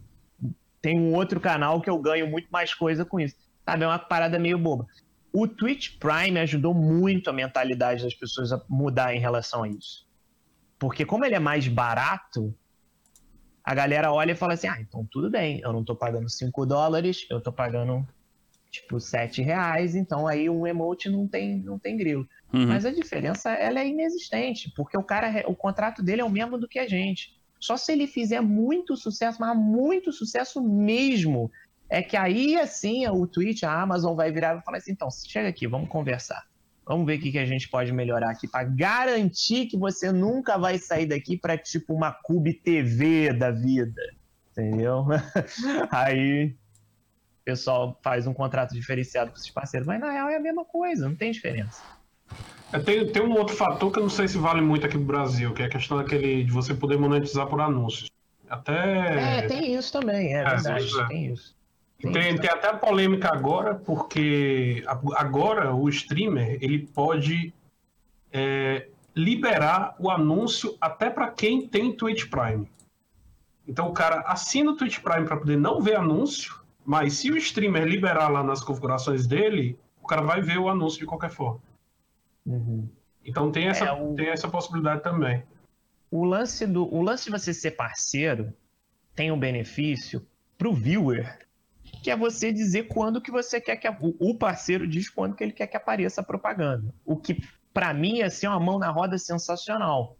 tem 0.81 0.99
um 0.99 1.13
outro 1.13 1.39
canal 1.39 1.81
que 1.81 1.89
eu 1.89 1.97
ganho 1.99 2.27
muito 2.27 2.47
mais 2.49 2.73
coisa 2.73 3.05
com 3.05 3.19
isso. 3.19 3.35
Sabe, 3.63 3.83
é 3.83 3.87
uma 3.87 3.99
parada 3.99 4.39
meio 4.39 4.57
boba. 4.57 4.87
O 5.31 5.47
Twitch 5.47 5.97
Prime 5.99 6.39
ajudou 6.39 6.73
muito 6.73 7.29
a 7.29 7.33
mentalidade 7.33 8.03
das 8.03 8.13
pessoas 8.13 8.51
a 8.51 8.61
mudar 8.67 9.15
em 9.15 9.19
relação 9.19 9.63
a 9.63 9.69
isso. 9.69 10.05
Porque 10.77 11.05
como 11.05 11.23
ele 11.23 11.35
é 11.35 11.39
mais 11.39 11.67
barato, 11.67 12.53
a 13.63 13.73
galera 13.73 14.11
olha 14.11 14.31
e 14.31 14.35
fala 14.35 14.53
assim: 14.53 14.67
ah, 14.67 14.81
então 14.81 15.07
tudo 15.09 15.29
bem, 15.29 15.61
eu 15.63 15.71
não 15.71 15.83
tô 15.83 15.95
pagando 15.95 16.27
5 16.27 16.65
dólares, 16.65 17.25
eu 17.29 17.39
tô 17.39 17.51
pagando 17.51 18.05
tipo 18.71 18.99
7 18.99 19.41
reais, 19.41 19.95
então 19.95 20.25
aí 20.25 20.49
um 20.49 20.65
emote 20.65 21.09
não 21.09 21.27
tem, 21.27 21.61
não 21.61 21.77
tem 21.77 21.97
grilo. 21.97 22.27
Uhum. 22.53 22.67
Mas 22.67 22.85
a 22.85 22.91
diferença 22.91 23.51
ela 23.51 23.79
é 23.79 23.87
inexistente, 23.87 24.71
porque 24.75 24.97
o 24.97 25.03
cara, 25.03 25.43
o 25.47 25.55
contrato 25.55 26.01
dele 26.01 26.21
é 26.21 26.25
o 26.25 26.29
mesmo 26.29 26.57
do 26.57 26.67
que 26.67 26.79
a 26.79 26.87
gente. 26.87 27.39
Só 27.61 27.77
se 27.77 27.91
ele 27.91 28.07
fizer 28.07 28.41
muito 28.41 28.97
sucesso, 28.97 29.39
mas 29.39 29.55
muito 29.55 30.11
sucesso 30.11 30.61
mesmo, 30.61 31.51
é 31.87 32.01
que 32.01 32.17
aí 32.17 32.59
assim 32.59 33.07
o 33.07 33.27
Twitch, 33.27 33.61
a 33.63 33.81
Amazon 33.81 34.15
vai 34.15 34.31
virar 34.31 34.57
e 34.57 34.61
falar 34.61 34.79
assim: 34.79 34.93
então, 34.93 35.07
chega 35.11 35.47
aqui, 35.47 35.67
vamos 35.67 35.87
conversar. 35.87 36.43
Vamos 36.83 37.05
ver 37.05 37.19
o 37.19 37.21
que, 37.21 37.31
que 37.31 37.37
a 37.37 37.45
gente 37.45 37.69
pode 37.69 37.93
melhorar 37.93 38.31
aqui 38.31 38.47
para 38.47 38.63
garantir 38.63 39.67
que 39.67 39.77
você 39.77 40.11
nunca 40.11 40.57
vai 40.57 40.79
sair 40.79 41.05
daqui 41.05 41.37
para 41.37 41.55
tipo 41.55 41.93
uma 41.93 42.11
Cube 42.11 42.53
TV 42.55 43.31
da 43.31 43.51
vida. 43.51 44.01
Entendeu? 44.51 45.05
Aí 45.91 46.47
o 46.47 47.43
pessoal 47.45 47.99
faz 48.03 48.25
um 48.25 48.33
contrato 48.33 48.73
diferenciado 48.73 49.31
com 49.31 49.37
esses 49.37 49.51
parceiros, 49.51 49.87
mas 49.87 49.99
na 49.99 50.11
real 50.11 50.29
é 50.29 50.37
a 50.37 50.39
mesma 50.39 50.65
coisa, 50.65 51.07
não 51.07 51.15
tem 51.15 51.31
diferença. 51.31 51.81
É, 52.73 52.79
tem, 52.79 53.05
tem 53.07 53.21
um 53.21 53.37
outro 53.37 53.55
fator 53.55 53.91
que 53.91 53.99
eu 53.99 54.03
não 54.03 54.09
sei 54.09 54.27
se 54.27 54.37
vale 54.37 54.61
muito 54.61 54.85
aqui 54.85 54.97
no 54.97 55.03
Brasil, 55.03 55.53
que 55.53 55.61
é 55.61 55.65
a 55.65 55.69
questão 55.69 55.97
daquele 55.97 56.43
de 56.43 56.51
você 56.51 56.73
poder 56.73 56.97
monetizar 56.97 57.47
por 57.47 57.59
anúncios. 57.59 58.09
Até. 58.49 59.39
É, 59.39 59.41
tem 59.43 59.75
isso 59.75 59.91
também, 59.91 60.33
é, 60.33 60.41
é 60.41 60.43
verdade, 60.43 60.99
é. 60.99 61.07
tem 61.07 61.25
isso. 61.33 61.55
Tem, 62.01 62.35
tem 62.35 62.49
até 62.49 62.73
polêmica 62.73 63.29
agora, 63.31 63.75
porque 63.75 64.83
agora 65.15 65.73
o 65.73 65.87
streamer 65.87 66.57
ele 66.59 66.79
pode 66.79 67.53
é, 68.33 68.87
liberar 69.15 69.95
o 69.99 70.09
anúncio 70.09 70.75
até 70.81 71.09
para 71.09 71.29
quem 71.29 71.67
tem 71.67 71.93
Twitch 71.93 72.27
Prime. 72.27 72.67
Então 73.67 73.87
o 73.87 73.93
cara 73.93 74.21
assina 74.21 74.71
o 74.71 74.75
Twitch 74.75 74.99
Prime 74.99 75.27
para 75.27 75.37
poder 75.37 75.57
não 75.57 75.79
ver 75.79 75.95
anúncio, 75.95 76.59
mas 76.83 77.13
se 77.13 77.31
o 77.31 77.37
streamer 77.37 77.85
liberar 77.85 78.29
lá 78.29 78.43
nas 78.43 78.63
configurações 78.63 79.27
dele, 79.27 79.77
o 80.01 80.07
cara 80.07 80.23
vai 80.23 80.41
ver 80.41 80.57
o 80.57 80.67
anúncio 80.67 80.99
de 80.99 81.05
qualquer 81.05 81.29
forma. 81.29 81.61
Uhum. 82.45 82.89
Então 83.23 83.51
tem 83.51 83.67
essa, 83.67 83.85
é, 83.85 83.91
o... 83.91 84.15
tem 84.15 84.29
essa 84.29 84.49
possibilidade 84.49 85.03
também. 85.03 85.43
O 86.09 86.25
lance, 86.25 86.67
do, 86.67 86.93
o 86.93 87.01
lance 87.01 87.25
de 87.25 87.31
você 87.31 87.53
ser 87.53 87.71
parceiro 87.71 88.53
tem 89.15 89.31
um 89.31 89.39
benefício 89.39 90.25
para 90.57 90.67
o 90.67 90.73
viewer 90.73 91.39
que 92.03 92.09
é 92.09 92.15
você 92.15 92.51
dizer 92.51 92.87
quando 92.87 93.21
que 93.21 93.31
você 93.31 93.59
quer 93.59 93.75
que 93.75 93.87
a, 93.87 93.97
o 94.01 94.35
parceiro 94.35 94.87
diz 94.87 95.09
quando 95.09 95.35
que 95.35 95.43
ele 95.43 95.51
quer 95.51 95.67
que 95.67 95.77
apareça 95.77 96.21
a 96.21 96.23
propaganda. 96.23 96.93
O 97.05 97.15
que 97.15 97.41
para 97.73 97.93
mim 97.93 98.17
ia 98.17 98.29
ser 98.29 98.47
uma 98.47 98.59
mão 98.59 98.79
na 98.79 98.89
roda 98.89 99.17
sensacional, 99.17 100.17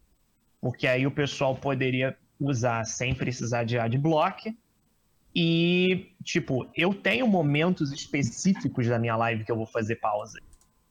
porque 0.60 0.88
aí 0.88 1.06
o 1.08 1.12
pessoal 1.12 1.56
poderia 1.56 2.18
usar 2.40 2.84
sem 2.86 3.14
precisar 3.14 3.64
de 3.64 3.78
adblock 3.78 4.58
e 5.34 6.12
tipo 6.24 6.70
eu 6.76 6.94
tenho 6.94 7.28
momentos 7.28 7.92
específicos 7.92 8.88
da 8.88 9.00
minha 9.00 9.16
live 9.16 9.44
que 9.44 9.52
eu 9.52 9.58
vou 9.58 9.68
fazer 9.68 9.96
pausa. 9.96 10.40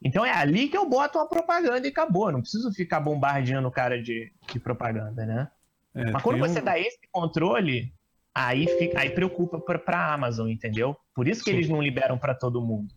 Então 0.02 0.24
é 0.24 0.32
ali 0.32 0.68
que 0.68 0.76
eu 0.76 0.88
boto 0.88 1.18
uma 1.18 1.28
propaganda 1.28 1.86
e 1.86 1.90
acabou. 1.90 2.32
Não 2.32 2.40
preciso 2.40 2.72
ficar 2.72 3.00
bombardeando 3.00 3.68
o 3.68 3.72
cara 3.72 4.00
de, 4.02 4.32
de 4.50 4.58
propaganda, 4.58 5.26
né? 5.26 5.48
É, 5.94 6.10
Mas 6.10 6.22
quando 6.22 6.38
você 6.38 6.60
um... 6.60 6.64
dá 6.64 6.78
esse 6.78 7.00
controle, 7.12 7.92
aí, 8.34 8.66
fica, 8.78 9.00
aí 9.00 9.10
preocupa 9.10 9.60
para 9.60 9.98
a 9.98 10.14
Amazon, 10.14 10.48
entendeu? 10.48 10.96
Por 11.14 11.28
isso 11.28 11.44
que 11.44 11.50
Sim. 11.50 11.56
eles 11.56 11.68
não 11.68 11.82
liberam 11.82 12.16
para 12.16 12.34
todo 12.34 12.62
mundo. 12.62 12.94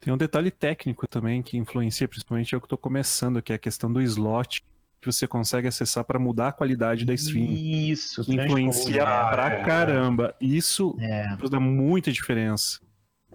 Tem 0.00 0.12
um 0.12 0.16
detalhe 0.16 0.50
técnico 0.50 1.08
também 1.08 1.42
que 1.42 1.56
influencia, 1.56 2.06
principalmente 2.06 2.52
eu 2.52 2.60
que 2.60 2.66
estou 2.66 2.78
começando, 2.78 3.42
que 3.42 3.52
é 3.52 3.56
a 3.56 3.58
questão 3.58 3.92
do 3.92 4.00
slot 4.02 4.62
que 5.00 5.06
você 5.06 5.26
consegue 5.26 5.68
acessar 5.68 6.04
para 6.04 6.18
mudar 6.18 6.48
a 6.48 6.52
qualidade 6.52 7.04
da 7.04 7.14
stream. 7.14 7.46
Isso, 7.50 8.24
que 8.24 8.34
influencia 8.34 9.04
pra 9.04 9.52
é. 9.52 9.64
caramba. 9.64 10.34
Isso 10.40 10.96
é. 11.00 11.36
dá 11.48 11.60
muita 11.60 12.10
diferença. 12.10 12.80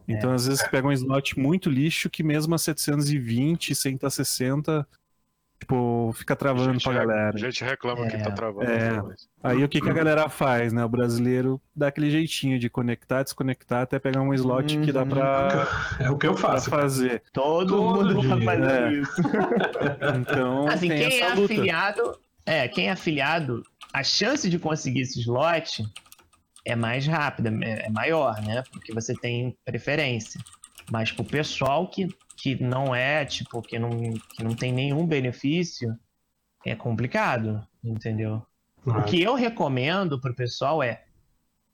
Então, 0.07 0.31
é. 0.31 0.35
às 0.35 0.45
vezes, 0.45 0.61
você 0.61 0.69
pega 0.69 0.87
um 0.87 0.91
slot 0.91 1.39
muito 1.39 1.69
lixo 1.69 2.09
que 2.09 2.23
mesmo 2.23 2.53
a 2.55 2.57
720, 2.57 3.73
sem 3.75 3.95
estar 3.95 4.09
60, 4.09 4.87
Tipo, 5.63 6.11
fica 6.13 6.35
travando 6.35 6.77
pra 6.81 6.91
galera. 6.91 7.31
A 7.33 7.37
gente 7.37 7.63
reclama 7.63 8.05
é, 8.05 8.09
que 8.09 8.17
tá 8.17 8.29
é. 8.29 8.33
travando. 8.33 8.69
É. 8.69 9.01
Aí 9.41 9.63
o 9.63 9.69
que, 9.69 9.79
que 9.79 9.89
a 9.89 9.93
galera 9.93 10.27
faz, 10.27 10.73
né? 10.73 10.83
O 10.83 10.89
brasileiro 10.89 11.59
dá 11.73 11.87
aquele 11.87 12.11
jeitinho 12.11 12.59
de 12.59 12.69
conectar, 12.69 13.23
desconectar, 13.23 13.83
até 13.83 13.97
pegar 13.97 14.19
um 14.21 14.33
slot 14.33 14.75
uhum. 14.75 14.83
que 14.83 14.91
dá 14.91 15.05
pra. 15.05 15.65
É 16.01 16.09
o 16.09 16.17
que 16.17 16.27
eu 16.27 16.35
faço. 16.35 16.69
fazer. 16.69 17.23
Todo, 17.31 17.77
Todo 17.77 18.23
mundo 18.23 18.43
faz 18.43 18.61
é. 18.61 18.91
isso. 18.91 19.21
então. 20.19 20.67
Assim, 20.67 20.89
quem 20.89 21.21
é 21.21 21.29
luta. 21.29 21.53
afiliado. 21.53 22.19
É, 22.45 22.67
quem 22.67 22.87
é 22.89 22.91
afiliado, 22.91 23.63
a 23.93 24.03
chance 24.03 24.49
de 24.49 24.59
conseguir 24.59 24.99
esse 24.99 25.21
slot 25.21 25.81
é 26.65 26.75
mais 26.75 27.05
rápida, 27.05 27.49
é, 27.63 27.87
é 27.87 27.89
maior, 27.89 28.41
né? 28.41 28.63
Porque 28.71 28.93
você 28.93 29.13
tem 29.13 29.57
preferência. 29.65 30.39
Mas 30.91 31.11
pro 31.11 31.23
pessoal 31.23 31.89
que 31.89 32.07
que 32.43 32.61
não 32.61 32.93
é, 32.93 33.23
tipo, 33.23 33.61
que 33.61 33.79
não, 33.79 33.89
que 34.35 34.43
não 34.43 34.53
tem 34.53 34.73
nenhum 34.73 35.07
benefício, 35.07 35.97
é 36.65 36.75
complicado, 36.75 37.65
entendeu? 37.81 38.45
O 38.85 39.01
que 39.03 39.23
eu 39.23 39.33
recomendo 39.33 40.19
pro 40.19 40.35
pessoal 40.35 40.83
é 40.83 41.05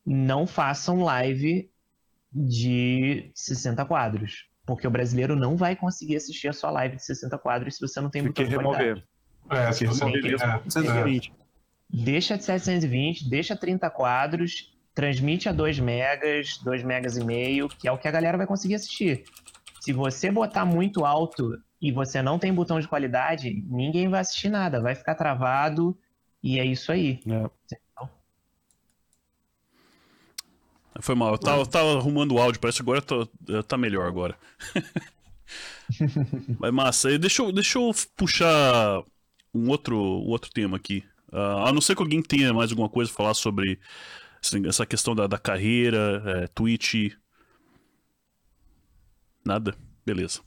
não 0.05 0.45
façam 0.45 1.01
live 1.01 1.71
de 2.31 3.31
60 3.33 3.83
quadros. 3.85 4.47
Porque 4.63 4.85
o 4.85 4.91
brasileiro 4.91 5.35
não 5.35 5.57
vai 5.57 5.75
conseguir 5.75 6.17
assistir 6.17 6.47
a 6.47 6.53
sua 6.53 6.69
live 6.69 6.97
de 6.97 7.03
60 7.03 7.35
quadros 7.39 7.75
se 7.75 7.81
você 7.81 7.99
não 7.99 8.09
tem 8.11 8.23
botão 8.23 8.45
de 8.45 8.51
remover. 8.51 9.03
É, 9.49 9.71
se 9.71 9.87
você 9.87 10.05
tem, 10.05 10.33
é, 10.35 11.19
Deixa 11.91 12.37
de 12.37 12.43
720, 12.43 13.27
deixa 13.27 13.55
30 13.55 13.89
quadros, 13.89 14.77
transmite 14.99 15.47
a 15.47 15.53
2 15.53 15.79
megas, 15.79 16.57
2 16.57 16.83
megas 16.83 17.15
e 17.15 17.23
meio, 17.23 17.69
que 17.69 17.87
é 17.87 17.91
o 17.91 17.97
que 17.97 18.05
a 18.05 18.11
galera 18.11 18.37
vai 18.37 18.45
conseguir 18.45 18.75
assistir. 18.75 19.23
Se 19.79 19.93
você 19.93 20.29
botar 20.29 20.65
muito 20.65 21.05
alto 21.05 21.57
e 21.81 21.89
você 21.89 22.21
não 22.21 22.37
tem 22.37 22.53
botão 22.53 22.81
de 22.81 22.87
qualidade, 22.87 23.63
ninguém 23.69 24.09
vai 24.09 24.19
assistir 24.19 24.49
nada, 24.49 24.81
vai 24.81 24.93
ficar 24.93 25.15
travado 25.15 25.97
e 26.43 26.59
é 26.59 26.65
isso 26.65 26.91
aí. 26.91 27.21
É. 27.25 27.49
Foi 30.99 31.15
mal, 31.15 31.31
eu 31.31 31.37
tava, 31.37 31.61
eu 31.61 31.65
tava, 31.65 31.97
arrumando 31.97 32.33
o 32.33 32.37
áudio, 32.37 32.59
parece 32.59 32.79
que 32.79 32.81
agora 32.81 33.01
tô, 33.01 33.25
tá 33.65 33.77
melhor 33.77 34.05
agora. 34.05 34.35
Mas 36.59 36.73
massa, 36.73 37.17
deixa 37.17 37.41
eu, 37.41 37.53
deixa 37.53 37.79
eu 37.79 37.95
puxar 38.17 39.01
um 39.53 39.69
outro, 39.69 39.95
um 39.97 40.27
outro 40.27 40.51
tema 40.51 40.75
aqui. 40.75 41.05
Uh, 41.31 41.67
a 41.67 41.71
não 41.71 41.79
ser 41.79 41.95
que 41.95 42.01
alguém 42.01 42.21
tenha 42.21 42.53
mais 42.53 42.71
alguma 42.71 42.89
coisa 42.89 43.09
a 43.09 43.15
falar 43.15 43.33
sobre 43.33 43.79
essa 44.67 44.85
questão 44.85 45.15
da, 45.15 45.27
da 45.27 45.37
carreira, 45.37 46.23
é, 46.25 46.47
Twitch, 46.47 47.11
Nada? 49.45 49.75
Beleza. 50.05 50.41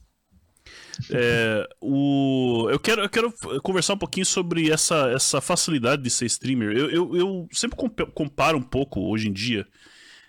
É, 1.11 1.68
o, 1.80 2.68
eu, 2.70 2.78
quero, 2.78 3.03
eu 3.03 3.09
quero 3.09 3.32
conversar 3.62 3.95
um 3.95 3.99
pouquinho 3.99 4.24
sobre 4.24 4.70
essa, 4.70 5.11
essa 5.11 5.40
facilidade 5.40 6.03
de 6.03 6.11
ser 6.11 6.26
streamer. 6.26 6.70
Eu, 6.70 6.90
eu, 6.90 7.16
eu 7.16 7.49
sempre 7.53 7.76
comparo 8.14 8.59
um 8.59 8.62
pouco, 8.62 9.01
hoje 9.01 9.28
em 9.28 9.32
dia, 9.32 9.66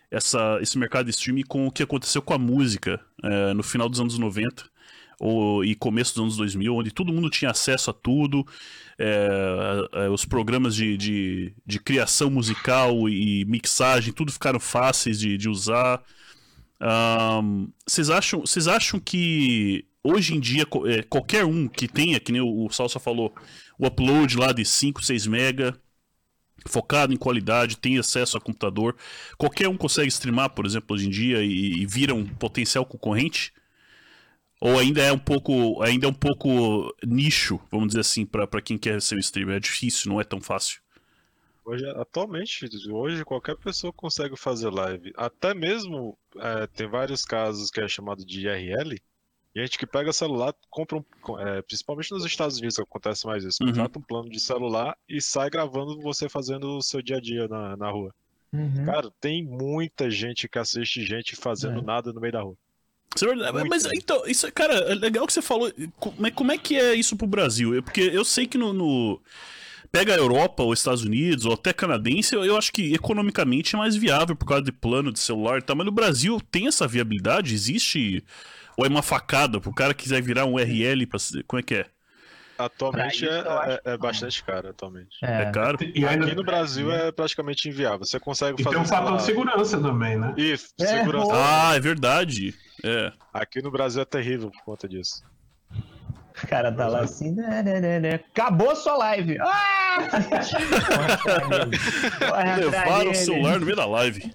essa, 0.10 0.58
esse 0.62 0.78
mercado 0.78 1.06
de 1.06 1.12
streaming 1.12 1.44
com 1.44 1.68
o 1.68 1.72
que 1.72 1.84
aconteceu 1.84 2.22
com 2.22 2.34
a 2.34 2.38
música 2.40 3.00
é, 3.24 3.54
no 3.54 3.62
final 3.62 3.88
dos 3.88 4.00
anos 4.00 4.18
90 4.18 4.73
ou, 5.24 5.64
e 5.64 5.74
começo 5.74 6.14
dos 6.16 6.22
anos 6.22 6.36
2000, 6.36 6.76
onde 6.76 6.92
todo 6.92 7.14
mundo 7.14 7.30
tinha 7.30 7.50
acesso 7.50 7.90
a 7.90 7.94
tudo, 7.94 8.46
é, 9.00 9.88
é, 9.94 10.10
os 10.10 10.26
programas 10.26 10.76
de, 10.76 10.98
de, 10.98 11.54
de, 11.66 11.80
criação 11.80 12.30
musical 12.30 13.08
e 13.08 13.46
mixagem, 13.46 14.12
tudo 14.12 14.34
ficaram 14.34 14.60
fáceis 14.60 15.18
de, 15.18 15.38
de 15.38 15.48
usar. 15.48 16.04
Vocês 17.88 18.10
um, 18.10 18.14
acham, 18.14 18.42
vocês 18.42 18.68
acham 18.68 19.00
que 19.00 19.86
hoje 20.04 20.36
em 20.36 20.42
dia 20.42 20.68
é, 20.88 21.04
qualquer 21.04 21.46
um 21.46 21.70
que 21.70 21.88
tenha, 21.88 22.20
que 22.20 22.34
nem 22.34 22.42
o, 22.42 22.66
o 22.66 22.70
Salsa 22.70 23.00
falou, 23.00 23.34
o 23.80 23.88
upload 23.88 24.36
lá 24.36 24.52
de 24.52 24.66
5, 24.66 25.02
6 25.06 25.26
mega, 25.28 25.74
focado 26.68 27.14
em 27.14 27.18
qualidade, 27.18 27.78
tem 27.78 27.98
acesso 27.98 28.38
a 28.38 28.42
computador, 28.42 28.98
qualquer 29.38 29.70
um 29.70 29.78
consegue 29.78 30.10
streamar, 30.10 30.50
por 30.50 30.66
exemplo, 30.66 30.94
hoje 30.94 31.08
em 31.08 31.10
dia 31.10 31.42
e, 31.42 31.82
e 31.82 31.86
vira 31.86 32.14
um 32.14 32.26
potencial 32.26 32.86
concorrente? 32.86 33.54
Ou 34.66 34.80
ainda 34.80 35.02
é 35.02 35.12
um 35.12 35.20
pouco, 35.20 35.84
ainda 35.84 36.06
é 36.06 36.10
um 36.10 36.14
pouco 36.14 36.96
nicho, 37.06 37.60
vamos 37.70 37.88
dizer 37.88 38.00
assim, 38.00 38.26
para 38.26 38.62
quem 38.62 38.78
quer 38.78 39.02
ser 39.02 39.18
um 39.18 39.20
streamer? 39.20 39.58
É 39.58 39.60
difícil, 39.60 40.10
não 40.10 40.22
é 40.22 40.24
tão 40.24 40.40
fácil. 40.40 40.82
Hoje, 41.66 41.86
atualmente, 41.98 42.70
hoje 42.90 43.26
qualquer 43.26 43.58
pessoa 43.58 43.92
consegue 43.92 44.38
fazer 44.38 44.70
live. 44.70 45.12
Até 45.18 45.54
mesmo 45.54 46.18
é, 46.38 46.66
tem 46.68 46.88
vários 46.88 47.26
casos 47.26 47.70
que 47.70 47.82
é 47.82 47.90
chamado 47.90 48.26
de 48.26 48.48
IRL. 48.48 49.02
E 49.54 49.60
a 49.60 49.66
gente 49.66 49.78
que 49.78 49.86
pega 49.86 50.14
celular, 50.14 50.56
compra 50.70 50.98
um, 50.98 51.40
é, 51.40 51.62
principalmente 51.62 52.12
nos 52.12 52.24
Estados 52.24 52.58
Unidos 52.58 52.80
acontece 52.80 53.28
mais 53.28 53.44
isso, 53.44 53.66
contrata 53.66 54.00
uhum. 54.00 54.02
um 54.02 54.08
plano 54.08 54.30
de 54.30 54.40
celular 54.40 54.98
e 55.10 55.20
sai 55.20 55.50
gravando 55.50 56.00
você 56.00 56.30
fazendo 56.30 56.78
o 56.78 56.82
seu 56.82 57.02
dia 57.02 57.18
a 57.18 57.22
dia 57.22 57.50
na, 57.50 57.76
na 57.76 57.92
rua. 57.92 58.16
Uhum. 58.54 58.86
Cara, 58.86 59.12
tem 59.20 59.44
muita 59.44 60.10
gente 60.10 60.48
que 60.48 60.58
assiste 60.58 61.04
gente 61.04 61.36
fazendo 61.36 61.80
é. 61.80 61.84
nada 61.84 62.14
no 62.14 62.22
meio 62.22 62.32
da 62.32 62.42
rua. 62.42 62.58
Isso 63.16 63.26
é 63.26 63.28
verdade. 63.28 63.70
Mas 63.70 63.86
então, 63.86 64.24
isso, 64.26 64.52
cara, 64.52 64.74
é 64.74 64.96
legal 64.96 65.26
que 65.28 65.34
você 65.34 65.42
falou. 65.42 65.72
Como 66.00 66.28
é, 66.28 66.32
como 66.32 66.52
é 66.52 66.58
que 66.58 66.76
é 66.76 66.94
isso 66.94 67.16
pro 67.16 67.28
Brasil? 67.28 67.82
Porque 67.84 68.02
eu 68.02 68.26
sei 68.26 68.48
que 68.48 68.58
no, 68.58 68.74
no. 68.74 69.22
Pega 69.92 70.14
a 70.16 70.18
Europa 70.18 70.64
ou 70.64 70.74
Estados 70.74 71.04
Unidos 71.04 71.46
ou 71.46 71.54
até 71.54 71.72
canadense, 71.72 72.34
eu, 72.34 72.44
eu 72.44 72.58
acho 72.58 72.72
que 72.72 72.96
economicamente 72.96 73.76
é 73.76 73.78
mais 73.78 73.96
viável 73.96 74.36
por 74.36 74.48
causa 74.48 74.64
de 74.64 74.72
plano 74.72 75.14
de 75.14 75.20
celular 75.20 75.60
e 75.60 75.62
tal. 75.62 75.76
Mas 75.76 75.86
no 75.86 75.92
Brasil 75.92 76.42
tem 76.52 76.68
essa 76.68 76.88
viabilidade? 76.88 77.54
Existe. 77.54 78.24
Ou 78.76 78.86
é 78.86 78.90
uma 78.90 79.04
facada 79.04 79.62
pro 79.62 79.72
cara 79.72 79.94
que 79.94 80.04
quiser 80.04 80.22
virar 80.22 80.46
um 80.46 80.58
RL 80.58 81.06
pra. 81.06 81.20
Como 81.48 81.60
é 81.60 81.64
que 81.64 81.76
é? 81.76 81.86
Atualmente 82.58 83.28
é, 83.28 83.40
é, 83.40 83.94
é, 83.94 83.98
bastante 83.98 84.44
caro, 84.44 84.70
atualmente. 84.70 85.18
É, 85.24 85.44
é 85.44 85.52
caro. 85.52 85.78
E 85.82 86.06
ainda... 86.06 86.26
Aqui 86.26 86.36
no 86.36 86.44
Brasil 86.44 86.92
é 86.92 87.12
praticamente 87.12 87.68
inviável. 87.68 88.06
Você 88.06 88.20
consegue 88.20 88.62
e 88.62 88.64
fazer. 88.64 88.76
tem 88.76 88.84
um 88.84 88.88
fator 88.88 89.18
de 89.18 89.24
segurança 89.24 89.80
também, 89.80 90.18
né? 90.18 90.34
Isso, 90.38 90.70
segurança. 90.80 91.32
Ah, 91.34 91.76
é 91.76 91.80
verdade. 91.80 92.54
É. 92.84 93.12
Aqui 93.34 93.62
no 93.62 93.72
Brasil 93.72 94.02
é 94.02 94.06
terrível 94.06 94.52
por 94.52 94.62
conta 94.64 94.88
disso. 94.88 95.24
O 95.72 96.48
cara 96.48 96.72
tá 96.72 96.88
lá 96.88 97.02
assim. 97.02 97.32
Né, 97.32 97.62
né, 97.64 98.00
né, 98.00 98.16
Acabou 98.16 98.76
sua 98.76 98.98
live! 98.98 99.38
Ah! 99.40 99.98
Levaram 102.58 103.12
o 103.12 103.16
celular 103.16 103.60
no 103.60 103.66
meio 103.66 103.78
da 103.78 103.86
live. 103.86 104.34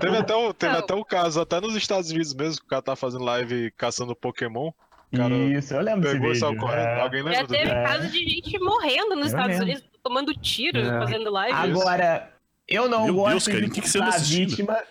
Teve 0.00 0.16
até 0.16 0.34
o, 0.34 0.52
teve 0.52 0.76
até 0.76 0.94
o 0.94 1.04
caso, 1.04 1.40
até 1.40 1.60
nos 1.60 1.76
Estados 1.76 2.10
Unidos 2.10 2.34
mesmo, 2.34 2.60
que 2.60 2.66
o 2.66 2.68
cara 2.68 2.82
tá 2.82 2.96
fazendo 2.96 3.24
live 3.24 3.70
caçando 3.72 4.14
Pokémon. 4.16 4.72
Cara 5.14 5.34
Isso, 5.34 5.74
eu 5.74 5.80
lembro 5.80 6.00
desse 6.00 6.18
vídeo. 6.18 6.68
É. 6.70 7.00
Alguém 7.00 7.22
lembra 7.22 7.40
Já 7.40 7.46
teve 7.46 7.70
caso 7.70 8.08
de 8.08 8.18
gente 8.18 8.58
morrendo 8.58 9.14
nos 9.14 9.26
eu 9.26 9.26
Estados 9.26 9.58
lembro. 9.58 9.64
Unidos, 9.64 9.84
tomando 10.02 10.34
tiro, 10.34 10.78
é. 10.78 10.98
fazendo 10.98 11.30
live. 11.30 11.54
Agora, 11.54 12.32
eu 12.66 12.88
não 12.88 13.04
Meu 13.04 13.14
gosto 13.14 13.32
Deus, 13.32 13.46
cara, 13.46 13.60
de 13.60 13.70
que 13.70 13.80
que 13.82 13.98
a 13.98 14.10
vítima. 14.18 14.82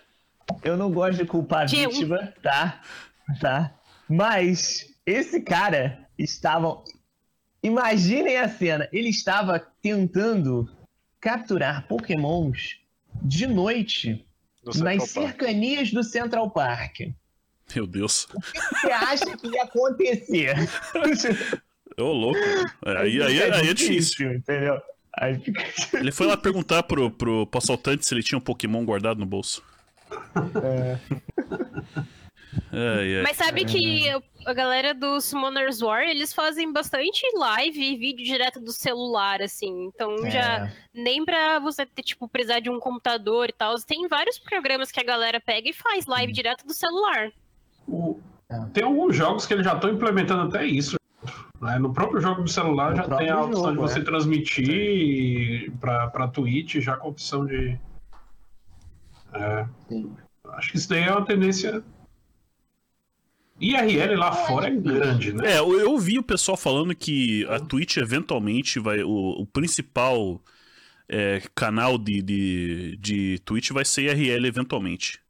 Eu 0.64 0.78
não 0.78 0.92
gosto 0.92 1.20
de 1.20 1.26
culpar 1.26 1.64
a 1.64 1.66
vítima, 1.66 2.34
tá? 2.42 2.82
Tá? 3.40 3.74
Mas 4.08 4.94
esse 5.06 5.42
cara 5.42 6.08
estava. 6.18 6.84
Imaginem 7.64 8.38
a 8.38 8.50
cena. 8.50 8.90
Ele 8.92 9.10
estava 9.10 9.60
tentando 9.82 10.70
capturar 11.20 11.88
pokémons 11.88 12.80
de 13.22 13.46
noite 13.48 14.26
nas 14.78 15.10
cercanias 15.10 15.92
do 15.92 16.04
Central 16.04 16.50
Park. 16.52 17.02
Meu 17.76 17.88
Deus. 17.88 18.26
O 18.26 18.42
que 18.42 18.60
você 18.60 18.92
acha 18.92 19.38
que 19.38 19.48
ia 19.48 19.64
acontecer? 19.64 20.56
Ô, 21.98 22.12
louco. 22.12 22.40
É, 22.86 22.98
aí, 22.98 23.22
aí, 23.22 23.44
aí, 23.44 23.70
é 23.70 23.74
difícil. 23.74 24.34
Entendeu? 24.34 24.82
Fica... 25.44 25.98
Ele 25.98 26.12
foi 26.12 26.28
lá 26.28 26.38
perguntar 26.38 26.84
pro, 26.84 27.12
pro, 27.12 27.46
pro 27.46 27.58
assaltante 27.58 28.06
se 28.06 28.14
ele 28.14 28.24
tinha 28.24 28.38
um 28.38 28.42
Pokémon 28.42 28.84
guardado 28.84 29.20
no 29.20 29.26
bolso. 29.26 29.64
É. 30.64 31.00
É, 32.72 33.08
é. 33.20 33.24
Mas 33.24 33.38
sabe 33.38 33.66
que 33.66 34.10
a 34.46 34.54
galera 34.54 34.94
do 34.94 35.20
Summoners 35.22 35.82
War, 35.82 36.04
eles 36.04 36.34
fazem 36.34 36.72
bastante 36.72 37.22
live 37.36 37.80
e 37.82 37.98
vídeo 37.98 38.26
direto 38.26 38.60
do 38.60 38.72
celular, 38.72 39.42
assim. 39.42 39.86
Então 39.86 40.26
é. 40.26 40.32
já 40.32 40.72
nem 40.94 41.24
pra 41.24 41.60
você 41.60 41.86
ter, 41.86 42.04
tipo, 42.04 42.28
precisar 42.28 42.60
de 42.60 42.70
um 42.70 42.80
computador 42.80 43.50
e 43.50 43.54
tal. 43.54 43.76
Tem 43.82 44.08
vários 44.08 44.38
programas 44.40 44.92
que 44.92 45.00
a 45.00 45.04
galera 45.04 45.40
pega 45.40 45.70
e 45.70 45.74
faz 45.74 46.06
live 46.06 46.32
hum. 46.32 46.36
direto 46.36 46.66
do 46.66 46.74
celular. 46.74 47.32
O... 47.88 48.20
É. 48.50 48.60
Tem 48.74 48.84
alguns 48.84 49.16
jogos 49.16 49.46
que 49.46 49.54
eles 49.54 49.66
já 49.66 49.74
estão 49.74 49.90
implementando 49.90 50.44
até 50.44 50.66
isso. 50.66 50.98
Né? 51.62 51.78
No 51.78 51.94
próprio 51.94 52.20
jogo 52.20 52.42
do 52.42 52.50
celular 52.50 52.92
no 52.92 52.98
já 52.98 53.18
tem 53.18 53.30
a 53.30 53.42
opção 53.42 53.64
jogo, 53.66 53.72
de 53.74 53.78
você 53.78 54.00
é. 54.00 54.04
transmitir 54.04 55.72
para 55.80 56.08
pra 56.08 56.28
Twitch, 56.28 56.78
já 56.78 56.98
com 56.98 57.08
a 57.08 57.10
opção 57.12 57.46
de. 57.46 57.78
É. 59.34 59.66
Acho 60.54 60.72
que 60.72 60.78
isso 60.78 60.90
daí 60.90 61.04
é 61.04 61.12
uma 61.12 61.26
tendência. 61.26 61.84
IRL 63.60 64.16
lá 64.16 64.32
fora 64.32 64.68
é 64.68 64.72
grande, 64.72 65.34
né? 65.34 65.54
É, 65.54 65.60
eu 65.60 65.92
ouvi 65.92 66.18
o 66.18 66.24
pessoal 66.24 66.58
falando 66.58 66.96
que 66.96 67.46
a 67.48 67.60
Twitch 67.60 67.98
eventualmente 67.98 68.80
vai. 68.80 69.04
O, 69.04 69.42
o 69.42 69.46
principal 69.46 70.42
é, 71.08 71.42
canal 71.54 71.98
de, 71.98 72.22
de, 72.22 72.98
de 72.98 73.40
Twitch 73.46 73.72
vai 73.72 73.86
ser 73.86 74.04
IRL 74.04 74.48
eventualmente 74.48 75.22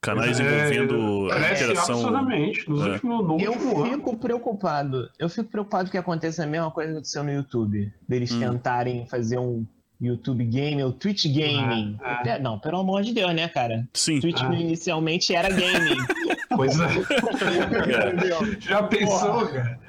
canais 0.00 0.38
é, 0.38 0.44
envolvendo 0.44 1.30
a 1.32 1.52
interação. 1.52 1.96
Absurdamente. 1.96 2.68
Nos 2.68 2.86
é. 2.86 2.90
últimos, 2.92 3.26
no 3.26 3.40
eu 3.40 3.52
fico 3.52 4.10
ano. 4.10 4.18
preocupado. 4.18 5.10
Eu 5.18 5.28
fico 5.28 5.50
preocupado 5.50 5.90
que 5.90 5.98
aconteça 5.98 6.44
a 6.44 6.46
mesma 6.46 6.70
coisa 6.70 6.90
que 6.90 6.96
aconteceu 6.96 7.24
no 7.24 7.32
YouTube. 7.32 7.92
Deles 8.08 8.32
hum. 8.32 8.40
tentarem 8.40 9.06
fazer 9.06 9.38
um 9.38 9.66
YouTube 10.00 10.44
Game 10.44 10.82
ou 10.82 10.92
Twitch 10.92 11.26
Gaming. 11.26 11.96
Ah, 12.00 12.22
ah. 12.26 12.38
Não, 12.38 12.58
pelo 12.58 12.78
amor 12.78 13.02
de 13.02 13.12
Deus, 13.12 13.34
né, 13.34 13.48
cara? 13.48 13.88
Sim. 13.94 14.20
Twitch 14.20 14.40
ah. 14.40 14.54
inicialmente 14.54 15.34
era 15.34 15.48
gaming. 15.48 15.98
pois 16.54 16.78
é. 16.78 16.88
Já 18.60 18.82
pensou, 18.84 19.32
Porra. 19.32 19.48
cara? 19.48 19.80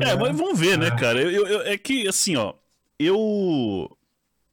É, 0.00 0.16
mas 0.16 0.36
vamos 0.36 0.58
ver, 0.58 0.78
né, 0.78 0.90
cara? 0.90 1.20
Eu, 1.20 1.46
eu, 1.46 1.60
é 1.62 1.76
que, 1.76 2.08
assim, 2.08 2.34
ó, 2.36 2.54
eu 2.98 3.98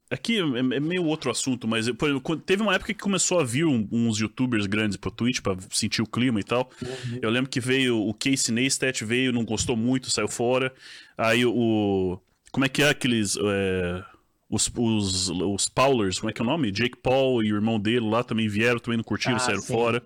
Aqui 0.08 0.38
é, 0.38 0.58
é 0.76 0.80
meio 0.80 1.04
outro 1.04 1.32
assunto, 1.32 1.66
mas 1.66 1.90
por, 1.90 2.40
teve 2.40 2.62
uma 2.62 2.74
época 2.74 2.94
que 2.94 3.00
começou 3.00 3.40
a 3.40 3.44
vir 3.44 3.66
um, 3.66 3.88
uns 3.90 4.20
youtubers 4.20 4.66
grandes 4.66 4.96
pro 4.96 5.10
Twitch 5.10 5.40
pra 5.40 5.56
sentir 5.70 6.00
o 6.00 6.06
clima 6.06 6.38
e 6.38 6.44
tal. 6.44 6.70
Uhum. 6.80 7.18
Eu 7.20 7.28
lembro 7.28 7.50
que 7.50 7.58
veio 7.58 7.98
o 8.00 8.14
Casey 8.14 8.54
Neistat, 8.54 9.04
veio, 9.04 9.32
não 9.32 9.44
gostou 9.44 9.76
muito, 9.76 10.08
saiu 10.10 10.28
fora. 10.28 10.72
Aí 11.18 11.44
o. 11.44 12.20
Como 12.56 12.64
é 12.64 12.70
que 12.70 12.82
é 12.82 12.88
aqueles. 12.88 13.36
É, 13.36 14.02
os, 14.48 14.72
os, 14.74 15.28
os 15.28 15.68
Paulers, 15.68 16.18
como 16.18 16.30
é 16.30 16.32
que 16.32 16.40
é 16.40 16.44
o 16.44 16.48
nome? 16.48 16.72
Jake 16.72 16.96
Paul 16.96 17.42
e 17.44 17.52
o 17.52 17.56
irmão 17.56 17.78
dele 17.78 18.08
lá 18.08 18.24
também 18.24 18.48
vieram, 18.48 18.78
também 18.78 18.96
não 18.96 19.04
curtiram, 19.04 19.36
ah, 19.36 19.40
saíram 19.40 19.60
sim. 19.60 19.74
fora. 19.74 20.02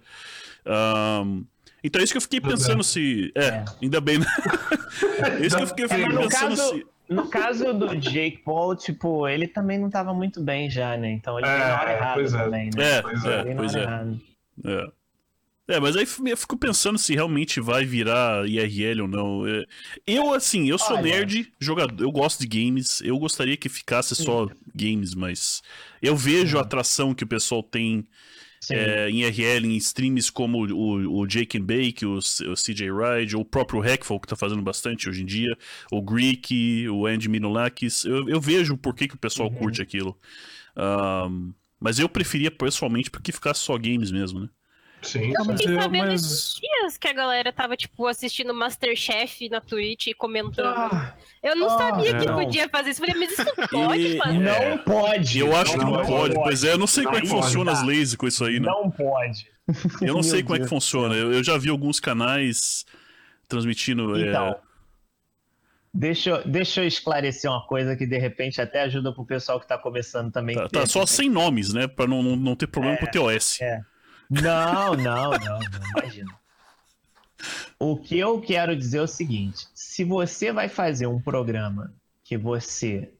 Um, 0.66 1.44
então 1.84 2.00
é 2.00 2.02
isso 2.02 2.12
que 2.12 2.16
eu 2.16 2.22
fiquei 2.22 2.40
pensando 2.40 2.82
se. 2.82 3.30
É, 3.36 3.44
é. 3.44 3.64
ainda 3.80 4.00
bem, 4.00 4.18
né? 4.18 4.26
é 5.40 5.46
isso 5.46 5.56
que 5.56 5.62
eu 5.62 5.68
fiquei, 5.68 5.86
fiquei 5.86 6.06
pensando 6.08 6.56
caso... 6.56 6.74
se 6.74 6.86
no 7.08 7.28
caso 7.28 7.72
do 7.72 7.94
Jake 7.94 8.38
Paul, 8.38 8.74
tipo, 8.74 9.28
ele 9.28 9.46
também 9.46 9.78
não 9.78 9.88
tava 9.88 10.12
muito 10.12 10.42
bem 10.42 10.68
já, 10.68 10.96
né? 10.96 11.12
Então 11.12 11.38
ele 11.38 11.46
é, 11.46 11.56
na 11.56 11.80
hora 11.80 11.92
errada 11.92 12.20
é. 12.20 12.26
também, 12.26 12.70
né? 12.74 12.98
É, 12.98 13.02
pois 13.02 13.24
é, 13.24 13.54
pois 13.54 13.74
é. 13.76 13.86
É. 15.70 15.80
Mas 15.80 15.96
aí 15.96 16.06
eu 16.26 16.36
fico 16.36 16.56
pensando 16.56 16.98
se 16.98 17.14
realmente 17.14 17.60
vai 17.60 17.84
virar 17.84 18.46
IRL 18.48 19.02
ou 19.02 19.08
não. 19.08 19.46
É, 19.46 19.64
eu, 20.06 20.34
assim, 20.34 20.68
eu 20.68 20.78
sou 20.78 20.96
Olha. 20.96 21.02
nerd, 21.02 21.52
jogador, 21.58 22.02
eu 22.02 22.10
gosto 22.10 22.40
de 22.40 22.46
games, 22.46 23.00
eu 23.02 23.18
gostaria 23.18 23.56
que 23.56 23.68
ficasse 23.68 24.14
só 24.14 24.48
games, 24.74 25.14
mas 25.14 25.62
eu 26.02 26.16
vejo 26.16 26.58
a 26.58 26.62
atração 26.62 27.14
que 27.14 27.24
o 27.24 27.26
pessoal 27.26 27.62
tem 27.62 28.06
é, 28.68 29.08
em 29.08 29.24
RL, 29.24 29.66
em 29.66 29.76
streams 29.76 30.30
como 30.30 30.66
o, 30.66 31.20
o 31.20 31.26
Jake 31.26 31.56
and 31.56 31.64
Bake, 31.64 32.04
o, 32.04 32.18
o 32.18 32.54
CJ 32.54 32.90
Ride, 32.90 33.36
ou 33.36 33.42
o 33.42 33.44
próprio 33.44 33.80
Hackful, 33.80 34.20
que 34.20 34.28
tá 34.28 34.36
fazendo 34.36 34.62
bastante 34.62 35.08
hoje 35.08 35.22
em 35.22 35.26
dia, 35.26 35.56
o 35.90 36.02
Greek, 36.02 36.88
o 36.88 37.06
Andy 37.06 37.28
Minolakis. 37.28 38.04
Eu, 38.04 38.28
eu 38.28 38.40
vejo 38.40 38.76
por 38.76 38.94
que, 38.94 39.08
que 39.08 39.14
o 39.14 39.18
pessoal 39.18 39.48
uhum. 39.48 39.56
curte 39.56 39.80
aquilo. 39.80 40.18
Um, 40.76 41.54
mas 41.78 41.98
eu 41.98 42.08
preferia 42.08 42.50
pessoalmente 42.50 43.10
porque 43.10 43.32
ficasse 43.32 43.60
só 43.60 43.76
games 43.78 44.10
mesmo, 44.10 44.40
né? 44.40 44.48
Sim, 45.02 45.32
Eu 45.38 45.44
fiquei 45.46 45.74
eu- 45.76 45.80
sabendo 45.82 46.06
mas- 46.08 46.22
esses 46.24 46.54
dias 46.60 46.98
que 46.98 47.08
a 47.08 47.12
galera 47.12 47.52
tava, 47.52 47.76
tipo, 47.76 48.06
assistindo 48.06 48.52
Masterchef 48.52 49.48
na 49.48 49.60
Twitch 49.60 50.08
e 50.08 50.14
comentando. 50.14 50.66
Ah, 50.92 51.14
eu 51.42 51.56
não 51.56 51.68
ah, 51.68 51.78
sabia 51.78 52.18
que 52.18 52.26
não. 52.26 52.34
podia 52.34 52.68
fazer 52.68 52.90
isso. 52.90 53.02
Eu 53.02 53.06
Falei, 53.08 53.20
mas 53.26 53.32
isso 53.32 53.44
não 53.44 53.66
pode 53.68 54.16
fazer. 54.18 54.36
É. 54.36 54.70
não 54.70 54.78
pode. 54.78 55.38
Eu 55.38 55.56
acho 55.56 55.72
que 55.72 55.78
não, 55.78 55.90
não 55.92 56.04
pode. 56.06 56.34
Pois 56.34 56.64
é, 56.64 56.72
eu 56.72 56.78
não 56.78 56.86
sei 56.86 57.04
como 57.04 57.16
é 57.16 57.20
que 57.22 57.26
Não 57.28 57.34
pode, 57.36 57.46
funciona 57.46 57.72
as 57.72 57.82
leis 57.82 58.14
com 58.14 58.26
isso 58.26 58.44
aí, 58.44 58.60
né? 58.60 58.66
Não 58.66 58.90
pode. 58.90 59.46
Eu 60.02 60.12
não 60.14 60.22
sei 60.22 60.42
como 60.42 60.54
é 60.56 60.58
que 60.58 60.64
Deus. 60.66 60.70
funciona. 60.70 61.14
Eu, 61.14 61.32
eu 61.32 61.42
já 61.42 61.56
vi 61.56 61.70
alguns 61.70 61.98
canais 61.98 62.84
transmitindo. 63.48 64.16
é, 64.16 64.28
Então, 64.28 64.56
deixa, 65.94 66.30
eu- 66.30 66.46
deixa 66.48 66.82
eu 66.82 66.86
esclarecer 66.86 67.50
uma 67.50 67.66
coisa 67.66 67.96
que 67.96 68.06
de 68.06 68.18
repente 68.18 68.60
até 68.60 68.82
ajuda 68.82 69.12
pro 69.14 69.24
pessoal 69.24 69.58
que 69.58 69.66
tá 69.66 69.78
começando 69.78 70.30
também. 70.30 70.56
tá, 70.56 70.64
que 70.64 70.70
tá 70.70 70.86
só 70.86 71.06
sem 71.06 71.28
nomes, 71.30 71.72
né? 71.72 71.86
Pra 71.88 72.06
não, 72.06 72.22
não, 72.22 72.36
não 72.36 72.54
ter 72.54 72.66
problema 72.66 72.96
com 72.98 73.06
o 73.06 73.10
TOS. 73.10 73.60
é. 73.62 73.80
Não, 74.30 74.94
não, 74.94 75.30
não, 75.30 75.58
não, 75.58 75.98
imagina. 75.98 76.32
O 77.78 77.96
que 77.96 78.18
eu 78.18 78.40
quero 78.40 78.76
dizer 78.76 78.98
é 78.98 79.02
o 79.02 79.06
seguinte: 79.06 79.66
se 79.74 80.04
você 80.04 80.52
vai 80.52 80.68
fazer 80.68 81.06
um 81.06 81.20
programa 81.20 81.92
que 82.22 82.36
você 82.36 83.10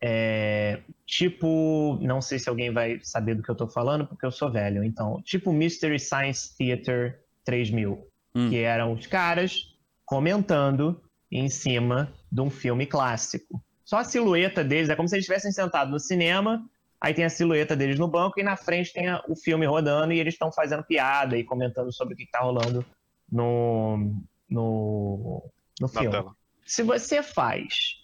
é 0.00 0.80
tipo, 1.04 1.98
não 2.00 2.20
sei 2.20 2.38
se 2.38 2.48
alguém 2.48 2.72
vai 2.72 3.00
saber 3.02 3.34
do 3.34 3.42
que 3.42 3.50
eu 3.50 3.54
tô 3.54 3.66
falando, 3.68 4.06
porque 4.06 4.24
eu 4.24 4.30
sou 4.30 4.50
velho, 4.50 4.84
então, 4.84 5.20
tipo 5.22 5.52
Mystery 5.52 5.98
Science 5.98 6.56
Theater 6.56 7.20
3000, 7.44 8.06
Hum. 8.34 8.50
que 8.50 8.58
eram 8.58 8.92
os 8.92 9.06
caras 9.06 9.74
comentando 10.04 11.00
em 11.32 11.48
cima 11.48 12.12
de 12.30 12.40
um 12.42 12.50
filme 12.50 12.84
clássico. 12.86 13.62
Só 13.82 13.98
a 13.98 14.04
silhueta 14.04 14.62
deles, 14.62 14.90
é 14.90 14.94
como 14.94 15.08
se 15.08 15.14
eles 15.14 15.24
estivessem 15.24 15.50
sentados 15.52 15.90
no 15.90 15.98
cinema, 15.98 16.62
aí 17.00 17.12
tem 17.14 17.24
a 17.24 17.30
silhueta 17.30 17.76
deles 17.76 17.98
no 17.98 18.08
banco 18.08 18.40
e 18.40 18.42
na 18.42 18.56
frente 18.56 18.92
tem 18.92 19.08
a- 19.08 19.22
o 19.28 19.36
filme 19.36 19.66
rodando 19.66 20.12
e 20.12 20.18
eles 20.18 20.34
estão 20.34 20.50
fazendo 20.52 20.82
piada 20.84 21.36
e 21.36 21.44
comentando 21.44 21.92
sobre 21.92 22.14
o 22.14 22.16
que 22.16 22.24
está 22.24 22.40
rolando 22.40 22.84
no, 23.30 24.14
no, 24.48 25.42
no 25.80 25.88
filme. 25.88 26.10
tela. 26.10 26.34
Se 26.64 26.82
você 26.82 27.22
faz 27.22 28.02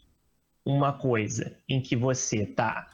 uma 0.64 0.93
coisa 0.93 1.56
em 1.69 1.81
que 1.81 1.97
você 1.97 2.47
tá 2.47 2.93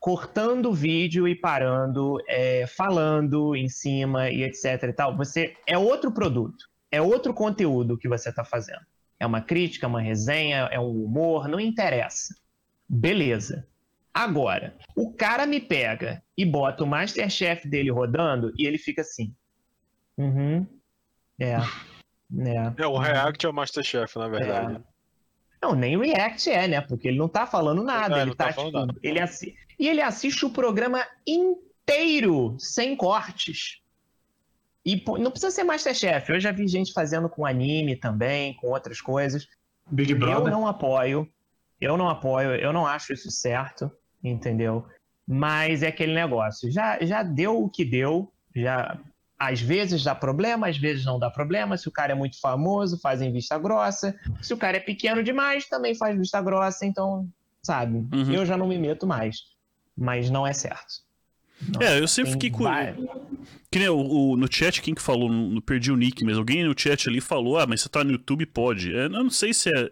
cortando 0.00 0.66
o 0.70 0.74
vídeo 0.74 1.26
e 1.26 1.34
parando, 1.34 2.18
é, 2.28 2.66
falando 2.66 3.54
em 3.56 3.68
cima 3.68 4.28
e 4.30 4.42
etc 4.42 4.82
e 4.82 4.92
tal, 4.92 5.16
você 5.16 5.54
é 5.66 5.78
outro 5.78 6.12
produto, 6.12 6.68
é 6.90 7.00
outro 7.00 7.32
conteúdo 7.32 7.96
que 7.96 8.08
você 8.08 8.32
tá 8.32 8.44
fazendo. 8.44 8.82
É 9.18 9.26
uma 9.26 9.40
crítica, 9.40 9.86
uma 9.86 10.00
resenha, 10.02 10.68
é 10.70 10.78
um 10.78 11.04
humor, 11.04 11.48
não 11.48 11.58
interessa. 11.60 12.34
Beleza. 12.88 13.66
Agora, 14.14 14.76
o 14.94 15.12
cara 15.12 15.44
me 15.44 15.60
pega 15.60 16.22
e 16.38 16.44
bota 16.44 16.84
o 16.84 16.86
Masterchef 16.86 17.68
dele 17.68 17.90
rodando 17.90 18.52
e 18.56 18.64
ele 18.64 18.78
fica 18.78 19.02
assim. 19.02 19.34
Uhum. 20.16 20.64
É. 21.38 21.56
É. 21.56 22.82
É, 22.82 22.86
o 22.86 22.96
React 22.96 23.44
é 23.44 23.48
o 23.48 23.52
Masterchef, 23.52 24.16
na 24.16 24.28
verdade. 24.28 24.80
Não, 25.60 25.74
nem 25.74 25.98
React 25.98 26.48
é, 26.48 26.68
né? 26.68 26.80
Porque 26.80 27.08
ele 27.08 27.18
não 27.18 27.28
tá 27.28 27.44
falando 27.46 27.82
nada. 27.82 28.18
É, 28.18 28.20
ele 28.20 28.30
não 28.30 28.36
tá, 28.36 28.46
tá 28.46 28.52
falando 28.52 28.72
tipo, 28.72 28.86
nada. 28.86 29.00
ele 29.02 29.20
assi... 29.20 29.56
E 29.78 29.88
ele 29.88 30.00
assiste 30.00 30.46
o 30.46 30.50
programa 30.50 31.04
inteiro, 31.26 32.54
sem 32.60 32.94
cortes. 32.94 33.80
E 34.84 34.96
pô, 34.96 35.18
não 35.18 35.32
precisa 35.32 35.50
ser 35.50 35.64
Masterchef. 35.64 36.30
Eu 36.30 36.38
já 36.38 36.52
vi 36.52 36.68
gente 36.68 36.92
fazendo 36.92 37.28
com 37.28 37.44
anime 37.44 37.96
também, 37.96 38.54
com 38.54 38.68
outras 38.68 39.00
coisas. 39.00 39.48
Big 39.90 40.12
Eu 40.12 40.18
Brother. 40.18 40.52
não 40.52 40.68
apoio. 40.68 41.28
Eu 41.80 41.96
não 41.96 42.08
apoio, 42.08 42.54
eu 42.54 42.72
não 42.72 42.86
acho 42.86 43.12
isso 43.12 43.30
certo, 43.30 43.90
entendeu? 44.24 44.86
Mas 45.28 45.82
é 45.82 45.88
aquele 45.88 46.14
negócio. 46.14 46.70
Já, 46.70 46.98
já 47.04 47.22
deu 47.22 47.62
o 47.62 47.68
que 47.68 47.84
deu, 47.84 48.32
já 48.56 48.98
às 49.38 49.60
vezes 49.60 50.02
dá 50.04 50.14
problema, 50.14 50.68
às 50.68 50.78
vezes 50.78 51.04
não 51.04 51.18
dá 51.18 51.30
problema. 51.30 51.76
Se 51.76 51.88
o 51.88 51.92
cara 51.92 52.12
é 52.12 52.14
muito 52.14 52.40
famoso, 52.40 52.98
fazem 53.00 53.32
vista 53.32 53.58
grossa. 53.58 54.14
Se 54.40 54.54
o 54.54 54.56
cara 54.56 54.76
é 54.78 54.80
pequeno 54.80 55.22
demais, 55.22 55.68
também 55.68 55.94
faz 55.94 56.16
vista 56.16 56.40
grossa. 56.40 56.86
Então, 56.86 57.28
sabe, 57.62 57.98
Uhum. 58.14 58.32
eu 58.32 58.46
já 58.46 58.56
não 58.56 58.66
me 58.68 58.78
meto 58.78 59.06
mais. 59.06 59.36
Mas 59.96 60.30
não 60.30 60.46
é 60.46 60.52
certo. 60.52 61.03
É, 61.80 61.98
eu 62.00 62.06
sempre 62.08 62.32
fiquei 62.32 62.50
com. 62.50 62.64
Que 63.70 63.78
nem 63.78 63.88
o, 63.88 63.96
o- 63.98 64.36
no 64.36 64.46
chat, 64.52 64.80
quem 64.82 64.94
que 64.94 65.00
falou? 65.02 65.28
Não, 65.30 65.60
perdi 65.60 65.90
o 65.90 65.96
nick, 65.96 66.24
mas 66.24 66.36
alguém 66.38 66.62
no 66.64 66.74
chat 66.78 67.08
ali 67.08 67.20
falou: 67.20 67.58
Ah, 67.58 67.66
mas 67.66 67.80
você 67.80 67.88
tá 67.88 68.04
no 68.04 68.12
YouTube, 68.12 68.44
pode. 68.46 68.94
É, 68.94 69.06
eu 69.06 69.10
não 69.10 69.30
sei 69.30 69.52
se 69.54 69.68
é, 69.70 69.90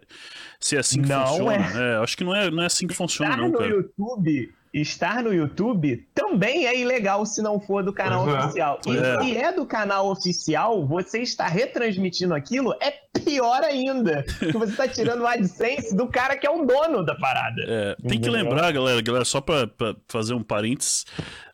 se 0.59 0.75
é 0.75 0.79
assim 0.79 1.01
que 1.01 1.09
Não 1.09 1.25
funciona. 1.27 1.53
é. 1.53 1.93
É, 1.93 1.95
acho 1.97 2.15
que 2.17 2.23
não 2.23 2.35
é, 2.35 2.49
não 2.51 2.63
é 2.63 2.67
assim 2.67 2.87
que 2.87 2.93
funciona, 2.93 3.31
Estar 3.31 3.41
não, 3.41 3.51
no 3.51 3.57
cara. 3.57 3.69
YouTube, 3.71 4.53
estar 4.73 5.21
no 5.21 5.31
YouTube 5.33 6.03
também 6.15 6.65
é 6.65 6.75
ilegal 6.79 7.25
se 7.25 7.41
não 7.43 7.59
for 7.59 7.83
do 7.83 7.93
canal 7.93 8.27
é. 8.27 8.39
oficial. 8.39 8.79
E 8.87 8.97
É. 8.97 9.21
se 9.21 9.37
é 9.37 9.51
do 9.51 9.65
canal 9.65 10.09
oficial, 10.09 10.85
você 10.87 11.19
está 11.19 11.47
retransmitindo 11.47 12.33
aquilo, 12.33 12.73
é 12.81 12.91
pior 13.23 13.61
ainda. 13.63 14.25
Porque 14.39 14.57
você 14.57 14.71
está 14.71 14.87
tirando 14.87 15.21
o 15.21 15.27
AdSense 15.27 15.95
do 15.95 16.07
cara 16.07 16.35
que 16.35 16.47
é 16.47 16.49
o 16.49 16.65
dono 16.65 17.05
da 17.05 17.13
parada. 17.15 17.61
É, 17.67 17.95
tem 18.07 18.19
que 18.19 18.29
lembrar, 18.29 18.71
galera, 18.71 18.99
galera, 19.01 19.23
só 19.25 19.39
pra, 19.39 19.67
pra 19.67 19.95
fazer 20.07 20.33
um 20.33 20.41
parênteses, 20.41 21.05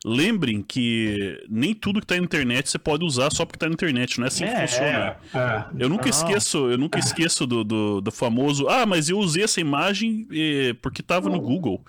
lembrem 0.04 0.62
que 0.62 1.44
nem 1.48 1.74
tudo 1.74 2.00
que 2.00 2.06
tá 2.06 2.16
na 2.16 2.22
internet 2.22 2.70
você 2.70 2.78
pode 2.78 3.04
usar 3.04 3.30
só 3.30 3.44
porque 3.44 3.58
tá 3.58 3.66
na 3.66 3.74
internet, 3.74 4.18
não 4.18 4.24
é 4.24 4.28
assim 4.28 4.44
que 4.44 4.50
É, 4.50 4.66
funciona. 4.66 5.16
É. 5.34 5.64
Eu 5.78 5.88
nunca 5.90 6.04
Não. 6.04 6.10
esqueço, 6.10 6.70
eu 6.70 6.78
nunca 6.78 6.98
esqueço 6.98 7.46
do, 7.46 7.62
do, 7.62 8.00
do 8.00 8.10
famoso, 8.10 8.66
ah, 8.68 8.86
mas 8.86 9.10
eu 9.10 9.18
usei 9.18 9.44
essa 9.44 9.60
imagem 9.60 10.26
eh, 10.32 10.74
porque 10.80 11.02
tava 11.02 11.28
no 11.28 11.38
Google. 11.40 11.84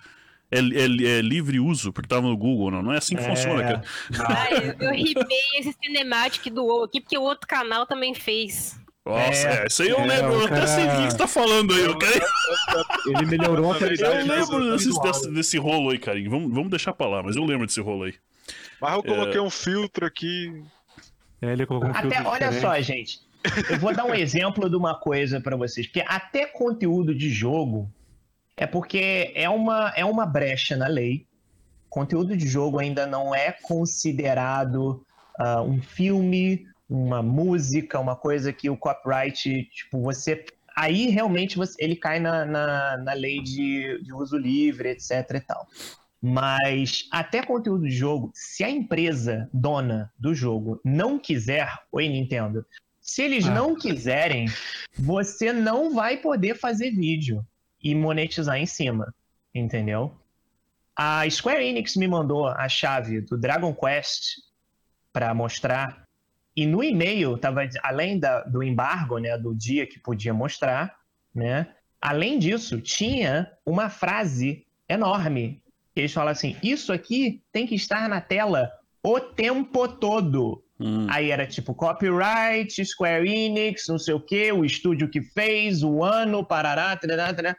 É, 0.52 0.57
é- 0.60 1.18
é 1.18 1.22
livre 1.22 1.60
uso 1.60 1.94
porque 1.94 2.10
tava 2.10 2.28
no 2.28 2.36
Google, 2.36 2.69
não, 2.72 2.82
não 2.82 2.94
é 2.94 2.98
assim 2.98 3.15
que 3.15 3.22
É. 3.23 3.30
funciona, 3.30 3.61
cara. 3.64 3.84
Ah, 4.19 4.48
eu, 4.52 4.76
eu 4.90 4.91
ripei 4.94 5.40
esse 5.60 5.73
cinematic 5.82 6.52
do 6.52 6.65
WoW 6.65 6.84
aqui, 6.84 6.99
porque 6.99 7.18
o 7.18 7.22
outro 7.22 7.48
canal 7.48 7.86
também 7.86 8.14
fez. 8.14 8.78
Nossa, 9.06 9.48
É. 9.48 9.64
é, 9.64 9.68
isso 9.68 9.82
aí 9.82 9.90
eu 9.90 9.98
É, 9.99 10.06
lembro, 10.06 10.34
o 10.38 10.41
eu 10.41 10.45
até 10.45 10.68
sei 10.68 10.86
do 10.86 10.91
que 10.91 11.11
você 11.11 11.18
tá 11.18 11.28
falando 11.28 11.73
aí, 11.73 11.80
eu, 11.86 11.98
quero... 11.98 12.26
Ele 13.07 13.26
melhorou 13.26 13.72
a 13.72 13.76
eu 13.76 13.80
qualidade. 13.80 14.28
lembro 14.30 14.72
desse, 14.73 15.02
desse, 15.02 15.32
desse 15.32 15.57
rolo 15.57 15.90
aí, 15.91 15.98
carinho, 15.98 16.30
vamos, 16.30 16.53
vamos 16.53 16.69
deixar 16.69 16.94
pra 16.94 17.07
lá, 17.07 17.23
mas 17.23 17.36
eu 17.36 17.44
lembro 17.45 17.65
desse 17.65 17.82
rolo 17.82 18.03
aí. 18.03 18.14
Mas 18.80 18.94
eu 18.94 19.03
coloquei 19.03 19.40
um 19.40 19.49
filtro 19.49 20.06
aqui. 20.06 20.61
É, 21.41 21.53
ele 21.53 21.65
colocou 21.65 21.88
um 21.90 21.91
Até, 21.91 22.02
filtro 22.10 22.28
olha 22.28 22.49
diferente. 22.49 22.61
só, 22.61 22.82
gente. 22.82 23.19
Eu 23.72 23.80
vou 23.80 23.91
dar 23.95 24.06
um 24.06 24.14
exemplo 24.14 24.69
de 24.69 24.76
uma 24.76 24.94
coisa 24.94 25.40
pra 25.41 25.56
vocês, 25.56 25.88
porque 25.88 26.03
até 26.07 26.45
conteúdo 26.45 27.15
de 27.15 27.30
jogo 27.32 27.90
é 28.57 28.68
porque 28.68 29.32
é 29.36 29.49
uma, 29.49 29.91
é 29.95 30.06
uma 30.06 30.26
brecha 30.26 30.76
na 30.76 30.88
lei. 30.88 31.26
Conteúdo 31.90 32.38
de 32.38 32.48
jogo 32.48 32.80
ainda 32.80 33.06
não 33.06 33.34
é 33.36 33.52
considerado 33.52 35.06
ah, 35.38 35.61
um 35.61 35.82
filme, 35.82 36.65
uma 36.90 37.22
música, 37.22 37.99
uma 37.99 38.15
coisa 38.15 38.53
que 38.53 38.69
o 38.69 38.78
copyright, 38.78 39.64
tipo, 39.72 40.02
você. 40.02 40.45
Aí 40.76 41.10
realmente 41.10 41.57
você, 41.57 41.76
ele 41.84 41.95
cai 41.95 42.19
na, 42.19 42.45
na, 42.45 42.98
na 42.98 43.14
lei 43.14 43.41
de, 43.41 44.02
de 44.03 44.14
uso 44.14 44.38
livre, 44.38 44.90
etc 44.90 45.11
e 45.36 45.40
tal. 45.41 45.68
Mas 46.22 47.07
até 47.11 47.44
conteúdo 47.44 47.86
de 47.86 47.91
jogo, 47.91 48.32
se 48.34 48.64
a 48.64 48.69
empresa 48.69 49.49
dona 49.52 50.11
do 50.18 50.36
jogo 50.36 50.80
não 50.86 51.18
quiser, 51.18 51.68
oi 51.91 52.07
Nintendo, 52.07 52.64
se 53.02 53.23
eles 53.23 53.48
Ah. 53.48 53.53
não 53.56 53.76
quiserem, 53.76 54.45
você 54.98 55.52
não 55.52 55.94
vai 55.94 56.18
poder 56.18 56.56
fazer 56.56 56.91
vídeo 56.91 57.44
e 57.83 57.95
monetizar 57.95 58.57
em 58.57 58.65
cima, 58.65 59.13
entendeu? 59.53 60.15
A 60.95 61.29
Square 61.29 61.63
Enix 61.65 61.95
me 61.95 62.07
mandou 62.07 62.47
a 62.47 62.67
chave 62.67 63.21
do 63.21 63.37
Dragon 63.37 63.73
Quest 63.73 64.37
para 65.11 65.33
mostrar 65.33 66.03
e 66.55 66.65
no 66.65 66.83
e-mail 66.83 67.37
tava 67.37 67.61
além 67.81 68.19
da- 68.19 68.43
do 68.43 68.61
embargo, 68.61 69.17
né, 69.17 69.37
do 69.37 69.55
dia 69.55 69.87
que 69.87 69.99
podia 69.99 70.33
mostrar, 70.33 70.95
né? 71.33 71.73
Além 71.99 72.37
disso, 72.37 72.81
tinha 72.81 73.51
uma 73.65 73.89
frase 73.89 74.65
enorme 74.87 75.61
eles 75.95 76.13
falam 76.13 76.31
assim: 76.31 76.55
isso 76.63 76.93
aqui 76.93 77.41
tem 77.51 77.65
que 77.65 77.75
estar 77.75 78.07
na 78.07 78.21
tela 78.21 78.71
o 79.03 79.19
tempo 79.19 79.87
todo. 79.87 80.63
Hum. 80.79 81.05
Aí 81.09 81.29
era 81.29 81.45
tipo 81.45 81.75
copyright, 81.75 82.83
Square 82.83 83.29
Enix, 83.29 83.87
não 83.87 83.99
sei 83.99 84.13
o 84.13 84.19
que, 84.19 84.51
o 84.51 84.65
estúdio 84.65 85.09
que 85.09 85.21
fez, 85.21 85.83
o 85.83 86.03
ano, 86.03 86.43
parará, 86.43 86.95
tarará, 86.95 87.33
tarará. 87.33 87.55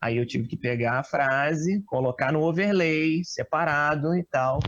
Aí 0.00 0.16
eu 0.16 0.26
tive 0.26 0.46
que 0.46 0.56
pegar 0.56 0.98
a 1.00 1.02
frase, 1.04 1.82
colocar 1.86 2.32
no 2.32 2.42
overlay, 2.42 3.22
separado 3.24 4.14
e 4.16 4.22
tal, 4.22 4.60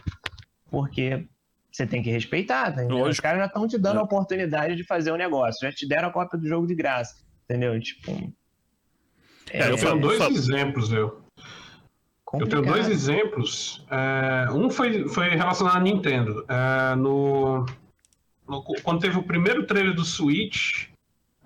porque 0.71 1.27
você 1.71 1.87
tem 1.87 2.03
que 2.03 2.11
respeitar, 2.11 2.73
tá? 2.73 2.83
Os 2.85 3.21
caras 3.21 3.39
já 3.41 3.47
estão 3.47 3.67
te 3.69 3.79
dando 3.79 3.99
É. 3.99 4.01
a 4.01 4.05
oportunidade 4.05 4.75
de 4.75 4.83
fazer 4.85 5.13
o 5.13 5.17
negócio, 5.17 5.67
já 5.69 5.73
te 5.75 5.87
deram 5.87 6.09
a 6.09 6.13
cópia 6.13 6.39
do 6.39 6.49
jogo 6.49 6.67
de 6.67 6.75
graça, 6.75 7.15
entendeu? 7.45 7.79
Tipo. 7.81 8.33
É, 9.53 9.63
eu 9.63 9.71
Eu 9.71 9.77
tenho 9.77 10.01
dois 10.01 10.21
exemplos, 10.37 10.93
eu. 10.93 10.99
Eu 12.33 12.39
tenho 12.47 12.63
complicado. 12.63 12.65
dois 12.75 12.89
exemplos. 12.89 13.85
É, 13.91 14.51
um 14.53 14.71
foi, 14.71 15.09
foi 15.09 15.29
relacionado 15.31 15.77
à 15.77 15.81
Nintendo. 15.81 16.45
É, 16.49 16.95
no, 16.95 17.67
no- 18.49 18.63
quando 18.85 19.01
teve 19.01 19.19
o 19.19 19.23
primeiro 19.25 19.67
trailer 19.67 19.95
do 19.95 20.05
Switch, 20.05 20.89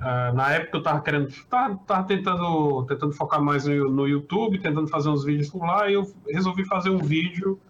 é, 0.00 0.32
na 0.32 0.50
época 0.52 0.78
eu 0.78 0.82
tava 0.82 1.00
querendo. 1.00 1.32
Tava, 1.48 1.76
tava 1.86 2.04
tentando, 2.06 2.84
tentando 2.86 3.12
focar 3.12 3.40
mais 3.42 3.64
no, 3.66 3.90
no 3.90 4.08
YouTube, 4.08 4.58
tentando 4.58 4.88
fazer 4.88 5.08
uns 5.08 5.24
vídeos 5.24 5.50
por 5.50 5.64
lá, 5.64 5.88
e 5.88 5.94
eu 5.94 6.12
resolvi 6.28 6.64
fazer 6.64 6.90
um 6.90 6.98
vídeo 6.98 7.60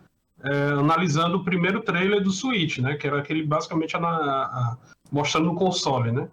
é, 0.42 0.72
analisando 0.72 1.38
o 1.38 1.44
primeiro 1.44 1.82
trailer 1.82 2.22
do 2.22 2.30
Switch, 2.30 2.78
né? 2.78 2.96
Que 2.96 3.06
era 3.06 3.18
aquele 3.18 3.44
basicamente 3.46 3.96
a- 3.96 4.00
a- 4.00 4.76
mostrando 5.10 5.50
o 5.52 5.54
console, 5.54 6.12
né? 6.12 6.28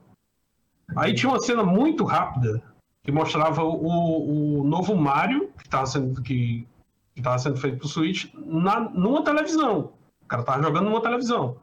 Aí 0.95 1.13
tinha 1.13 1.29
uma 1.31 1.39
cena 1.39 1.63
muito 1.63 2.03
rápida 2.03 2.61
que 3.03 3.11
mostrava 3.11 3.63
o, 3.63 4.59
o 4.59 4.63
novo 4.63 4.95
Mario, 4.95 5.49
que 5.57 5.63
estava 5.65 5.85
sendo, 5.85 6.21
que, 6.21 6.67
que 7.15 7.39
sendo 7.39 7.57
feito 7.57 7.77
pro 7.77 7.87
Switch, 7.87 8.31
na, 8.35 8.79
numa 8.79 9.23
televisão. 9.23 9.93
O 10.23 10.27
cara 10.27 10.43
tava 10.43 10.63
jogando 10.63 10.85
numa 10.89 11.01
televisão. 11.01 11.57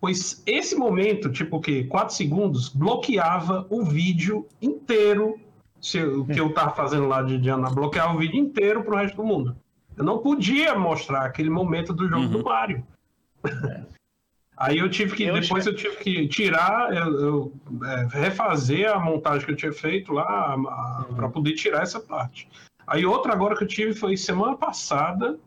Pois 0.00 0.42
esse 0.46 0.76
momento, 0.76 1.30
tipo 1.30 1.56
o 1.56 1.60
quê? 1.60 1.84
4 1.84 2.14
segundos, 2.14 2.68
bloqueava 2.68 3.66
o 3.68 3.84
vídeo 3.84 4.46
inteiro. 4.62 5.38
Se, 5.80 6.02
o 6.02 6.24
que 6.24 6.38
eu 6.40 6.52
tava 6.52 6.70
fazendo 6.74 7.06
lá 7.06 7.22
de 7.22 7.38
Diana, 7.38 7.70
bloqueava 7.70 8.14
o 8.14 8.18
vídeo 8.18 8.36
inteiro 8.38 8.82
pro 8.82 8.96
resto 8.96 9.16
do 9.16 9.24
mundo. 9.24 9.56
Eu 9.96 10.04
não 10.04 10.18
podia 10.18 10.76
mostrar 10.78 11.24
aquele 11.24 11.50
momento 11.50 11.92
do 11.92 12.08
jogo 12.08 12.22
Uhum. 12.22 12.30
do 12.30 12.44
Mario. 12.44 12.84
Aí 14.56 14.78
eu 14.78 14.90
tive 14.90 15.14
que, 15.14 15.22
Eu 15.24 15.40
depois 15.40 15.66
eu 15.66 15.74
tive 15.74 15.96
que 15.98 16.26
tirar, 16.28 16.92
eu, 16.92 17.20
eu, 17.20 17.52
é, 17.84 18.08
refazer 18.10 18.90
a 18.90 18.98
montagem 18.98 19.46
que 19.46 19.52
eu 19.52 19.56
tinha 19.56 19.72
feito 19.72 20.12
lá 20.12 20.56
para 21.14 21.28
poder 21.28 21.52
tirar 21.54 21.82
essa 21.82 22.00
parte. 22.00 22.48
Aí 22.86 23.06
outra 23.06 23.32
agora 23.32 23.56
que 23.56 23.62
eu 23.62 23.68
tive 23.68 23.94
foi 23.94 24.16
semana 24.16 24.56
passada. 24.56 25.38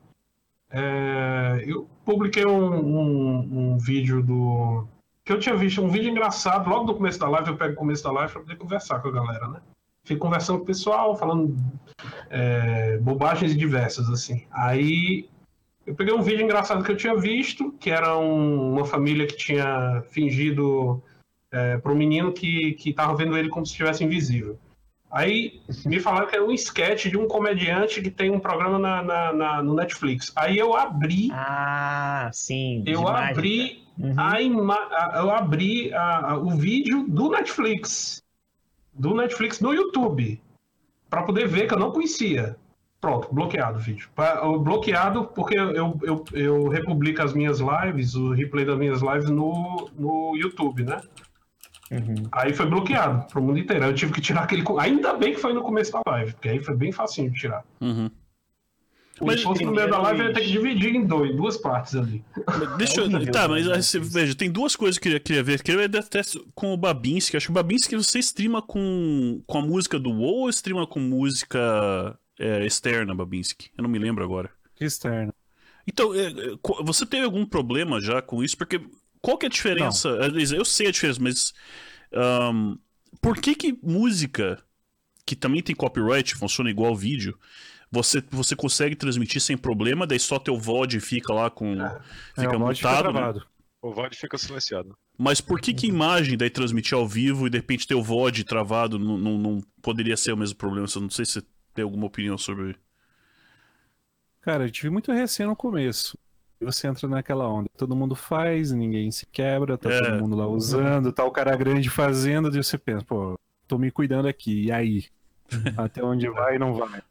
É, 0.72 1.64
eu 1.68 1.88
publiquei 2.06 2.45
um, 2.45 2.73
um- 2.76 3.73
um 3.73 3.77
vídeo 3.77 4.22
do. 4.23 4.85
Que 5.23 5.34
eu 5.34 5.39
tinha 5.39 5.56
visto, 5.56 5.81
um 5.81 5.89
vídeo 5.89 6.10
engraçado, 6.10 6.69
logo 6.69 6.85
no 6.85 6.95
começo 6.95 7.19
da 7.19 7.30
live, 7.30 7.49
eu 7.49 7.57
pego 7.57 7.73
o 7.73 7.77
começo 7.77 8.03
da 8.03 8.11
live 8.11 8.31
para 8.34 8.41
poder 8.41 8.56
conversar 8.57 8.99
com 9.02 9.10
a 9.10 9.11
galera, 9.11 9.48
né? 9.49 9.60
Fico 10.03 10.19
conversando 10.22 10.57
com 10.57 10.64
o 10.64 10.68
pessoal, 10.68 11.15
falando 11.15 11.56
é, 12.30 12.98
bobagens 12.98 13.56
diversas, 13.56 14.10
assim. 14.10 14.45
Aí 14.52 15.30
eu 15.85 15.93
peguei 15.93 16.14
um 16.14 16.22
vídeo 16.22 16.43
engraçado 16.43 16.84
que 16.84 16.91
eu 16.91 16.98
tinha 16.98 17.15
visto, 17.15 17.72
que 17.73 17.91
era 17.91 18.18
um- 18.18 18.73
uma 18.73 18.85
família 18.85 19.27
que 19.27 19.35
tinha 19.38 20.02
fingido 20.10 21.02
é, 21.53 21.77
para 21.77 21.93
menino 21.93 22.31
que, 22.31 22.72
que 22.73 22.93
tava 22.93 23.14
vendo 23.15 23.38
ele 23.38 23.49
como 23.49 23.65
se 23.65 23.73
estivesse 23.73 24.03
invisível. 24.03 24.57
Aí 25.11 25.61
me 25.85 25.99
falaram 25.99 26.27
que 26.27 26.35
era 26.35 26.45
um 26.45 26.51
sketch 26.53 27.07
de 27.07 27.17
um 27.17 27.27
comediante 27.27 28.01
que 28.01 28.09
tem 28.09 28.31
um 28.31 28.39
programa 28.39 28.79
na, 28.79 29.03
na- 29.03 29.33
na- 29.33 29.63
no 29.63 29.73
Netflix. 29.75 30.31
Aí 30.35 30.57
eu 30.57 30.73
abri, 30.75 31.29
Ah, 31.33 32.29
sim. 32.31 32.81
eu 32.88 33.07
abri 33.07 33.83
Uhum. 33.99 34.13
a 34.17 34.41
ima- 34.41 34.88
a- 34.91 35.11
eu 35.17 35.29
abri 35.31 35.93
a- 35.93 36.38
o 36.38 36.51
vídeo 36.51 37.05
do 37.07 37.29
Netflix. 37.29 38.23
Do 38.93 39.13
Netflix 39.13 39.59
no 39.59 39.73
YouTube. 39.73 40.41
Pra 41.09 41.23
poder 41.23 41.45
ver 41.47 41.67
que 41.67 41.73
eu 41.73 41.79
não 41.79 41.91
conhecia. 41.91 42.55
Pronto, 43.01 43.27
bloqueado 43.33 43.79
o 43.79 43.81
vídeo. 43.81 44.07
Bloqueado 44.63 45.25
porque 45.25 45.57
eu, 45.57 45.99
eu, 46.03 46.23
eu 46.33 46.67
republico 46.69 47.21
as 47.21 47.33
minhas 47.33 47.59
lives, 47.59 48.15
o 48.15 48.31
replay 48.31 48.63
das 48.63 48.77
minhas 48.77 49.01
lives 49.01 49.29
no, 49.29 49.89
no 49.97 50.38
YouTube, 50.38 50.83
né? 50.83 51.01
Uhum. 51.91 52.23
Aí 52.31 52.53
foi 52.53 52.65
bloqueado 52.65 53.27
pro 53.27 53.41
mundo 53.41 53.59
inteiro. 53.59 53.84
Aí 53.84 53.89
eu 53.91 53.95
tive 53.95 54.13
que 54.13 54.22
tirar 54.22 54.43
aquele. 54.43 54.63
Ainda 54.80 55.13
bem 55.13 55.34
que 55.34 55.39
foi 55.39 55.53
no 55.53 55.61
começo 55.61 55.91
da 55.91 56.01
live, 56.07 56.31
porque 56.34 56.49
aí 56.49 56.63
foi 56.63 56.76
bem 56.76 56.91
facinho 56.91 57.30
de 57.30 57.39
tirar. 57.39 57.63
Uhum. 57.81 58.09
Mas 59.23 59.39
se 59.39 59.43
fosse 59.43 59.63
no 59.63 59.72
meio 59.72 59.89
da 59.89 59.99
live, 59.99 60.19
eu 60.22 60.27
ia 60.27 60.34
ter 60.34 60.41
que 60.41 60.51
dividir 60.51 60.95
em 60.95 61.05
dois, 61.05 61.35
duas 61.35 61.57
partes 61.57 61.95
ali. 61.95 62.23
Mas 62.47 62.77
Deixa 62.77 63.01
eu. 63.01 63.05
horrível, 63.11 63.31
Tá, 63.31 63.47
né? 63.47 63.61
mas 63.65 63.93
veja, 63.93 64.34
tem 64.34 64.49
duas 64.49 64.76
coisas 64.76 64.97
que 64.97 65.09
eu 65.09 65.11
queria, 65.11 65.19
queria 65.19 65.43
ver. 65.43 65.61
Queria 65.61 65.88
ver 65.88 65.97
até 65.99 66.22
com 66.55 66.73
o 66.73 66.77
Babinski. 66.77 67.38
Acho 67.38 67.47
que 67.47 67.51
o 67.51 67.53
Babinski 67.53 67.95
você 67.95 68.19
streama 68.19 68.61
com, 68.61 69.43
com 69.45 69.57
a 69.59 69.61
música 69.61 69.99
do 69.99 70.09
WoW 70.09 70.43
ou 70.43 70.49
streama 70.49 70.88
com 70.88 70.99
música 70.99 72.18
é, 72.39 72.65
externa, 72.65 73.13
Babinski? 73.13 73.69
Eu 73.77 73.84
não 73.84 73.89
me 73.89 73.99
lembro 73.99 74.23
agora. 74.23 74.49
Externo. 74.80 75.34
Então, 75.88 76.13
é, 76.15 76.27
é, 76.27 76.55
você 76.84 77.05
teve 77.05 77.26
algum 77.26 77.45
problema 77.45 77.99
já 77.99 78.22
com 78.22 78.43
isso? 78.43 78.57
Porque 78.57 78.81
qual 79.22 79.38
que 79.38 79.45
é 79.45 79.48
a 79.48 79.52
diferença? 79.52 80.10
Aliás, 80.22 80.52
Eu 80.52 80.65
sei 80.65 80.88
a 80.88 80.91
diferença, 80.91 81.19
mas 81.22 81.53
ahn, 82.14 82.76
por 83.22 83.38
que 83.38 83.56
que 83.56 83.77
música 83.81 84.61
que 85.26 85.35
também 85.35 85.61
tem 85.61 85.76
copyright, 85.76 86.35
funciona 86.35 86.69
igual 86.69 86.95
vídeo, 86.95 87.38
você, 87.91 88.23
você 88.31 88.56
consegue 88.56 88.95
transmitir 88.95 89.41
sem 89.41 89.57
problema, 89.57 90.07
daí 90.07 90.19
só 90.19 90.39
teu 90.39 90.57
VOD 90.57 90.99
fica 90.99 91.34
lá 91.34 91.49
com... 91.49 91.81
É, 91.81 91.99
Fica 92.35 92.41
fica 92.41 92.60
mutado, 92.60 93.07
né? 93.07 93.11
travado. 93.11 93.48
O 93.81 93.93
VOD 93.93 94.15
fica 94.15 94.38
silenciado. 94.38 94.98
Mas 95.18 95.41
por 95.41 95.60
que 95.60 95.73
que 95.73 95.88
imagem 95.88 96.38
daí 96.38 96.49
transmitir 96.49 96.98
ao 96.98 97.07
vivo 97.07 97.48
e 97.48 97.49
de 97.49 97.57
repente 97.57 97.88
ter 97.88 97.95
o 97.95 98.02
VOD 98.02 98.43
travado 98.43 98.98
não, 98.98 99.18
não, 99.18 99.38
não 99.38 99.64
poderia 99.81 100.15
ser 100.15 100.31
o 100.31 100.38
mesmo 100.38 100.56
problema? 100.56 100.88
Eu 100.93 101.02
não 101.02 101.10
sei 101.10 101.26
se 101.26 101.34
você 101.34 101.43
tem 101.73 101.84
alguma 101.84 102.07
opinião 102.07 102.38
sobre... 102.38 102.76
Cara, 104.41 104.65
eu 104.65 104.72
tive 104.72 104.89
muito 104.89 105.11
receio 105.11 105.49
no 105.49 105.56
começo. 105.56 106.18
E 106.61 106.65
você 106.65 106.88
entra 106.88 107.07
naquela 107.07 107.47
onda. 107.47 107.67
Todo 107.75 107.95
mundo 107.95 108.13
faz, 108.15 108.71
ninguém 108.71 109.09
se 109.09 109.25
quebra, 109.25 109.79
tá 109.79 109.89
É. 109.91 109.99
todo 109.99 110.21
mundo 110.21 110.35
lá 110.35 110.45
usando, 110.45 111.11
tá 111.11 111.25
o 111.25 111.31
cara 111.31 111.55
grande 111.55 111.89
fazendo, 111.89 112.55
e 112.55 112.63
você 112.63 112.77
pensa, 112.77 113.03
pô, 113.03 113.35
tô 113.67 113.79
me 113.79 113.89
cuidando 113.89 114.27
aqui, 114.27 114.65
e 114.65 114.71
aí? 114.71 115.05
Até 115.75 116.03
onde 116.03 116.29
vai 116.29 116.55
e 116.55 116.59
não 116.59 116.75
vai? 116.75 117.01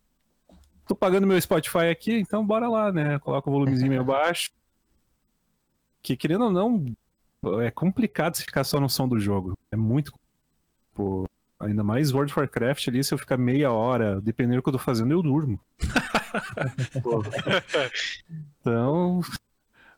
Tô 0.87 0.95
pagando 0.95 1.27
meu 1.27 1.41
Spotify 1.41 1.89
aqui, 1.91 2.15
então 2.15 2.47
bora 2.47 2.69
lá, 2.69 2.93
né? 2.93 3.19
Coloca 3.19 3.51
o 3.51 3.53
volumezinho 3.53 3.91
meio 3.91 4.05
baixo. 4.05 4.51
Que 6.03 6.17
querendo 6.17 6.45
ou 6.45 6.51
não, 6.53 6.85
é 7.63 7.71
complicado 7.71 8.37
você 8.37 8.43
ficar 8.43 8.65
só 8.65 8.81
no 8.81 8.89
som 8.89 9.09
do 9.09 9.19
jogo. 9.19 9.59
É 9.71 9.77
muito. 9.77 10.13
Pô, 10.95 11.29
ainda 11.59 11.83
mais 11.85 12.13
World 12.13 12.33
of 12.33 12.39
Warcraft 12.41 12.89
ali, 12.89 13.03
se 13.05 13.13
eu 13.13 13.19
ficar 13.19 13.37
meia 13.37 13.73
hora, 13.73 14.21
dependendo 14.21 14.57
do 14.57 14.63
que 14.63 14.69
eu 14.69 14.73
tô 14.73 14.79
fazendo, 14.79 15.13
eu 15.13 15.23
durmo. 15.23 15.61
Pô. 17.03 17.23
Então, 18.61 19.21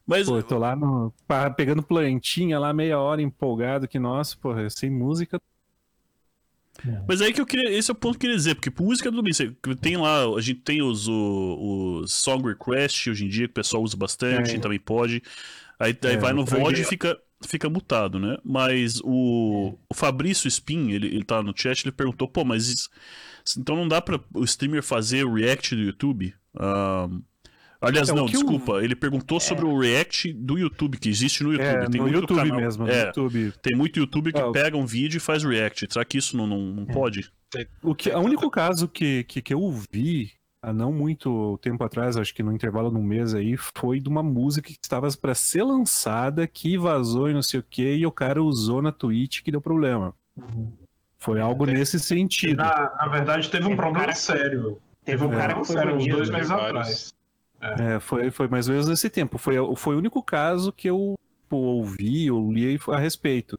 Mas, 0.07 0.27
pô, 0.27 0.37
eu 0.39 0.43
tô 0.43 0.59
lá 0.59 0.75
no, 0.77 1.13
pegando 1.57 1.83
plantinha 1.83 2.59
lá 2.59 2.73
meia 2.73 2.99
hora 2.99 3.23
empolgado 3.23 3.89
que, 3.89 3.99
nossa, 3.99 4.37
porra, 4.37 4.69
sem 4.71 4.91
música. 4.91 5.41
mas 7.07 7.21
aí 7.21 7.33
que 7.33 7.41
eu 7.41 7.47
queria... 7.47 7.71
Esse 7.71 7.91
é 7.91 7.93
o 7.93 7.95
ponto 7.95 8.13
que 8.13 8.17
eu 8.19 8.21
queria 8.31 8.37
dizer, 8.37 8.55
porque 8.55 8.73
música 8.83 9.11
tudo 9.11 9.23
bem, 9.23 9.33
tem 9.81 9.97
lá, 9.97 10.25
a 10.25 10.41
gente 10.41 10.61
tem 10.61 10.83
os, 10.83 11.07
o- 11.09 12.01
os 12.03 12.13
Song 12.13 12.47
Request 12.47 13.11
hoje 13.11 13.25
em 13.25 13.29
dia, 13.29 13.47
que 13.47 13.53
o 13.53 13.55
pessoal 13.55 13.83
usa 13.83 13.97
bastante, 13.97 14.57
É. 14.57 14.61
também 14.61 14.79
pode. 14.81 15.23
Aí, 15.79 15.97
aí 16.05 16.15
É, 16.15 16.17
vai 16.17 16.33
no 16.33 16.45
VOD 16.45 16.81
e 16.83 16.85
fica, 16.85 17.19
fica 17.45 17.69
mutado, 17.69 18.19
né? 18.19 18.37
Mas 18.45 19.01
o, 19.05 19.75
o 19.89 19.95
Fabrício 19.95 20.49
Spin, 20.49 20.91
ele, 20.91 21.09
ele 21.09 21.25
tá 21.25 21.43
no 21.43 21.53
chat, 21.57 21.85
ele 21.85 21.93
perguntou, 21.93 22.29
pô, 22.29 22.45
mas 22.45 22.69
isso- 22.69 22.91
então 23.59 23.77
não 23.77 23.87
dá 23.89 24.01
pra 24.01 24.21
o 24.35 24.45
streamer 24.45 24.83
fazer 24.83 25.25
o 25.25 25.35
react 25.35 25.75
do 25.75 25.83
YouTube? 25.83 26.35
Ahn, 26.59 27.21
aliás, 27.81 28.09
É, 28.09 28.13
o 28.13 28.17
não, 28.17 28.25
o- 28.25 28.29
desculpa, 28.29 28.83
ele 28.85 28.95
perguntou 28.95 29.41
sobre 29.41 29.65
o 29.65 29.79
react 29.79 30.33
do 30.33 30.59
YouTube, 30.59 30.99
que 30.99 31.09
existe 31.09 31.43
no 31.43 31.53
YouTube. 31.53 31.67
É, 31.67 31.89
tem 31.89 32.01
no 32.01 32.07
muito 32.07 32.21
YouTube 32.21 32.37
canal- 32.39 32.57
mesmo, 32.61 32.85
no 32.87 32.91
É, 32.93 33.07
YouTube. 33.07 33.53
tem 33.63 33.77
muito 33.77 33.99
youtuber 33.99 34.33
que 34.33 34.41
Ah, 34.41 34.49
o- 34.49 34.53
pega 34.53 34.77
um 34.77 34.87
vídeo 34.87 35.17
e 35.17 35.21
faz 35.21 35.43
react. 35.45 35.87
Será 35.91 36.05
que 36.05 36.19
isso 36.19 36.37
não, 36.37 36.47
não, 36.47 36.59
não 36.61 36.87
pode? 36.87 37.31
O 37.83 37.95
que, 37.95 38.09
o 38.11 38.19
único 38.21 38.51
caso 38.51 38.89
que, 38.89 39.25
que, 39.25 39.43
que 39.43 39.53
eu 39.53 39.71
vi 39.93 40.31
há 40.63 40.73
não 40.73 40.93
muito 40.93 41.59
tempo 41.61 41.83
atrás, 41.83 42.17
acho 42.17 42.33
que 42.35 42.43
no 42.43 42.53
intervalo 42.53 42.89
de 42.91 42.97
um 42.97 43.03
mês 43.03 43.35
aí, 43.35 43.57
foi 43.57 43.99
de 43.99 44.09
uma 44.09 44.23
música 44.23 44.69
que 44.69 44.79
estava 44.83 45.09
para 45.21 45.35
ser 45.35 45.63
lançada, 45.65 46.47
que 46.47 46.79
vazou 46.79 47.29
e 47.29 47.35
não 47.35 47.43
sei 47.43 47.59
o 47.61 47.65
que, 47.69 47.97
e 47.97 48.07
o 48.07 48.13
cara 48.13 48.43
usou 48.43 48.81
na 48.81 48.93
Twitch 48.93 49.43
que 49.43 49.51
deu 49.51 49.61
problema. 49.61 50.15
Foi 51.23 51.41
algo 51.41 51.65
nesse 51.67 52.01
sentido. 52.01 52.57
Na, 52.57 52.97
na 52.97 53.07
verdade, 53.07 53.49
teve 53.49 53.63
um 53.63 53.69
Teve 53.69 53.77
problema 53.77 54.07
cara- 54.07 54.17
sério. 54.17 54.83
Teve 55.05 55.25
um 55.25 55.29
Teve 55.29 55.41
cara 55.41 55.55
que 55.55 55.65
foi 55.65 55.77
sério, 55.77 55.95
uns 55.95 56.07
dois 56.09 56.31
meses 56.31 56.51
atrás. 56.51 57.15
É, 57.61 58.01
foi, 58.01 58.29
foi 58.33 58.49
mais 58.49 58.67
ou 58.67 58.73
menos 58.73 58.89
nesse 58.89 59.09
tempo. 59.09 59.39
Foi, 59.39 59.55
foi 59.77 59.95
o 59.95 59.99
único 59.99 60.21
caso 60.21 60.73
que 60.73 60.91
eu 60.91 61.15
pô, 61.49 61.59
ouvi 61.59 62.29
ou 62.29 62.53
li 62.53 62.77
a 62.89 62.99
respeito. 62.99 63.57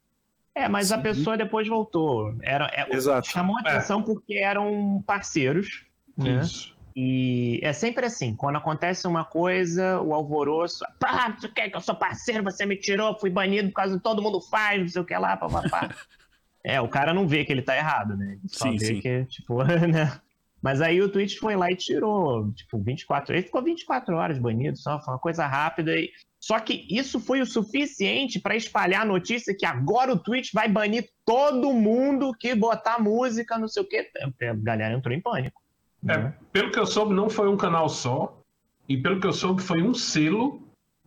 É, 0.53 0.67
mas 0.67 0.91
a 0.91 0.97
Sim. 0.97 1.03
pessoa 1.03 1.37
depois 1.37 1.65
voltou. 1.65 2.35
Era, 2.41 2.65
é, 2.73 2.93
Exato. 2.93 3.29
Chamou 3.29 3.55
a 3.57 3.61
atenção 3.61 4.03
porque 4.03 4.33
eram 4.33 5.01
parceiros, 5.07 5.85
né? 6.17 6.41
Isso. 6.41 6.73
E 6.93 7.61
é 7.63 7.71
sempre 7.71 8.05
assim, 8.05 8.35
quando 8.35 8.57
acontece 8.57 9.07
uma 9.07 9.23
coisa, 9.23 10.01
o 10.01 10.13
alvoroço, 10.13 10.83
pá, 10.99 11.31
tu 11.31 11.49
quer 11.51 11.69
que 11.69 11.77
eu 11.77 11.81
sou 11.81 11.95
parceiro, 11.95 12.43
você 12.43 12.65
me 12.65 12.75
tirou, 12.75 13.17
fui 13.17 13.29
banido 13.29 13.69
por 13.69 13.75
causa 13.75 13.95
de 13.95 14.03
todo 14.03 14.21
mundo 14.21 14.41
faz, 14.41 14.81
não 14.81 14.87
sei 14.89 15.01
o 15.01 15.05
que 15.05 15.17
lá, 15.17 15.37
papapá. 15.37 15.89
é, 16.63 16.79
o 16.79 16.87
cara 16.87 17.13
não 17.13 17.27
vê 17.27 17.43
que 17.43 17.51
ele 17.51 17.61
tá 17.61 17.75
errado, 17.75 18.15
né? 18.15 18.33
Ele 18.33 18.47
só 18.47 18.65
Sim, 18.65 18.77
vê 18.77 18.85
sim. 18.85 19.01
que, 19.01 19.25
tipo, 19.25 19.61
né? 19.87 20.19
Mas 20.61 20.81
aí 20.81 21.01
o 21.01 21.09
Twitch 21.09 21.39
foi 21.39 21.57
lá 21.57 21.69
e 21.69 21.75
tirou, 21.75 22.49
tipo, 22.53 22.79
24 22.79 23.35
Ele 23.35 23.43
ficou 23.43 23.61
24 23.61 24.15
horas 24.15 24.39
banido, 24.39 24.77
só 24.77 24.97
foi 25.01 25.13
uma 25.13 25.19
coisa 25.19 25.45
rápida. 25.45 25.93
E... 25.93 26.09
Só 26.39 26.57
que 26.57 26.87
isso 26.89 27.19
foi 27.19 27.41
o 27.41 27.45
suficiente 27.45 28.39
para 28.39 28.55
espalhar 28.55 29.01
a 29.01 29.05
notícia 29.05 29.53
que 29.53 29.65
agora 29.65 30.13
o 30.13 30.19
Twitch 30.19 30.53
vai 30.53 30.69
banir 30.69 31.09
todo 31.25 31.73
mundo 31.73 32.33
que 32.39 32.55
botar 32.55 33.01
música, 33.01 33.57
não 33.57 33.67
sei 33.67 33.83
o 33.83 33.87
quê. 33.87 34.09
A 34.21 34.53
galera 34.53 34.93
entrou 34.93 35.13
em 35.13 35.21
pânico. 35.21 35.61
É, 36.07 36.17
né? 36.17 36.33
pelo 36.53 36.71
que 36.71 36.79
eu 36.79 36.85
soube, 36.85 37.13
não 37.13 37.29
foi 37.29 37.49
um 37.49 37.57
canal 37.57 37.89
só. 37.89 38.41
E 38.87 38.97
pelo 38.97 39.19
que 39.19 39.27
eu 39.27 39.33
soube, 39.33 39.61
foi 39.61 39.81
um 39.81 39.93
selo 39.93 40.61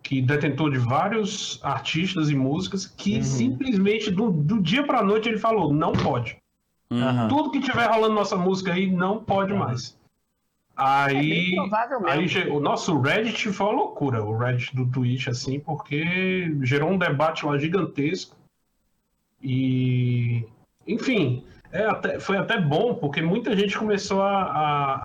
que 0.06 0.22
detentor 0.22 0.70
de 0.70 0.78
vários 0.78 1.58
artistas 1.64 2.30
e 2.30 2.34
músicas 2.34 2.86
que 2.86 3.16
Uhum. 3.16 3.22
simplesmente 3.22 4.10
do, 4.10 4.30
do 4.30 4.60
dia 4.62 4.84
pra 4.86 5.02
noite 5.02 5.28
ele 5.28 5.38
falou: 5.38 5.72
não 5.72 5.92
pode. 5.92 6.36
Hum, 6.90 7.02
Aham. 7.02 7.28
Tudo 7.28 7.50
que 7.50 7.60
tiver 7.60 7.86
rolando 7.90 8.14
nossa 8.14 8.36
música 8.36 8.72
aí 8.72 8.86
não 8.90 9.22
pode 9.24 9.52
Uhum. 9.52 9.58
mais. 9.58 9.98
É 10.78 10.82
Aí, 10.82 11.54
provável 11.56 12.00
mesmo. 12.00 12.38
aí 12.38 12.48
o 12.50 12.60
nosso 12.60 13.00
Reddit 13.00 13.50
foi 13.50 13.66
uma 13.66 13.72
loucura, 13.74 14.22
o 14.22 14.36
Reddit 14.36 14.76
do 14.76 14.86
Twitch, 14.86 15.26
assim, 15.26 15.58
porque 15.58 16.54
gerou 16.62 16.90
um 16.90 16.98
debate 16.98 17.44
lá 17.46 17.56
gigantesco. 17.58 18.36
E, 19.42 20.44
enfim, 20.86 21.44
é 21.72 21.84
até- 21.86 22.20
foi 22.20 22.36
até 22.36 22.60
bom, 22.60 22.94
porque 22.94 23.22
muita 23.22 23.56
gente 23.56 23.76
começou 23.76 24.22
a, 24.22 24.42
a 24.98 25.02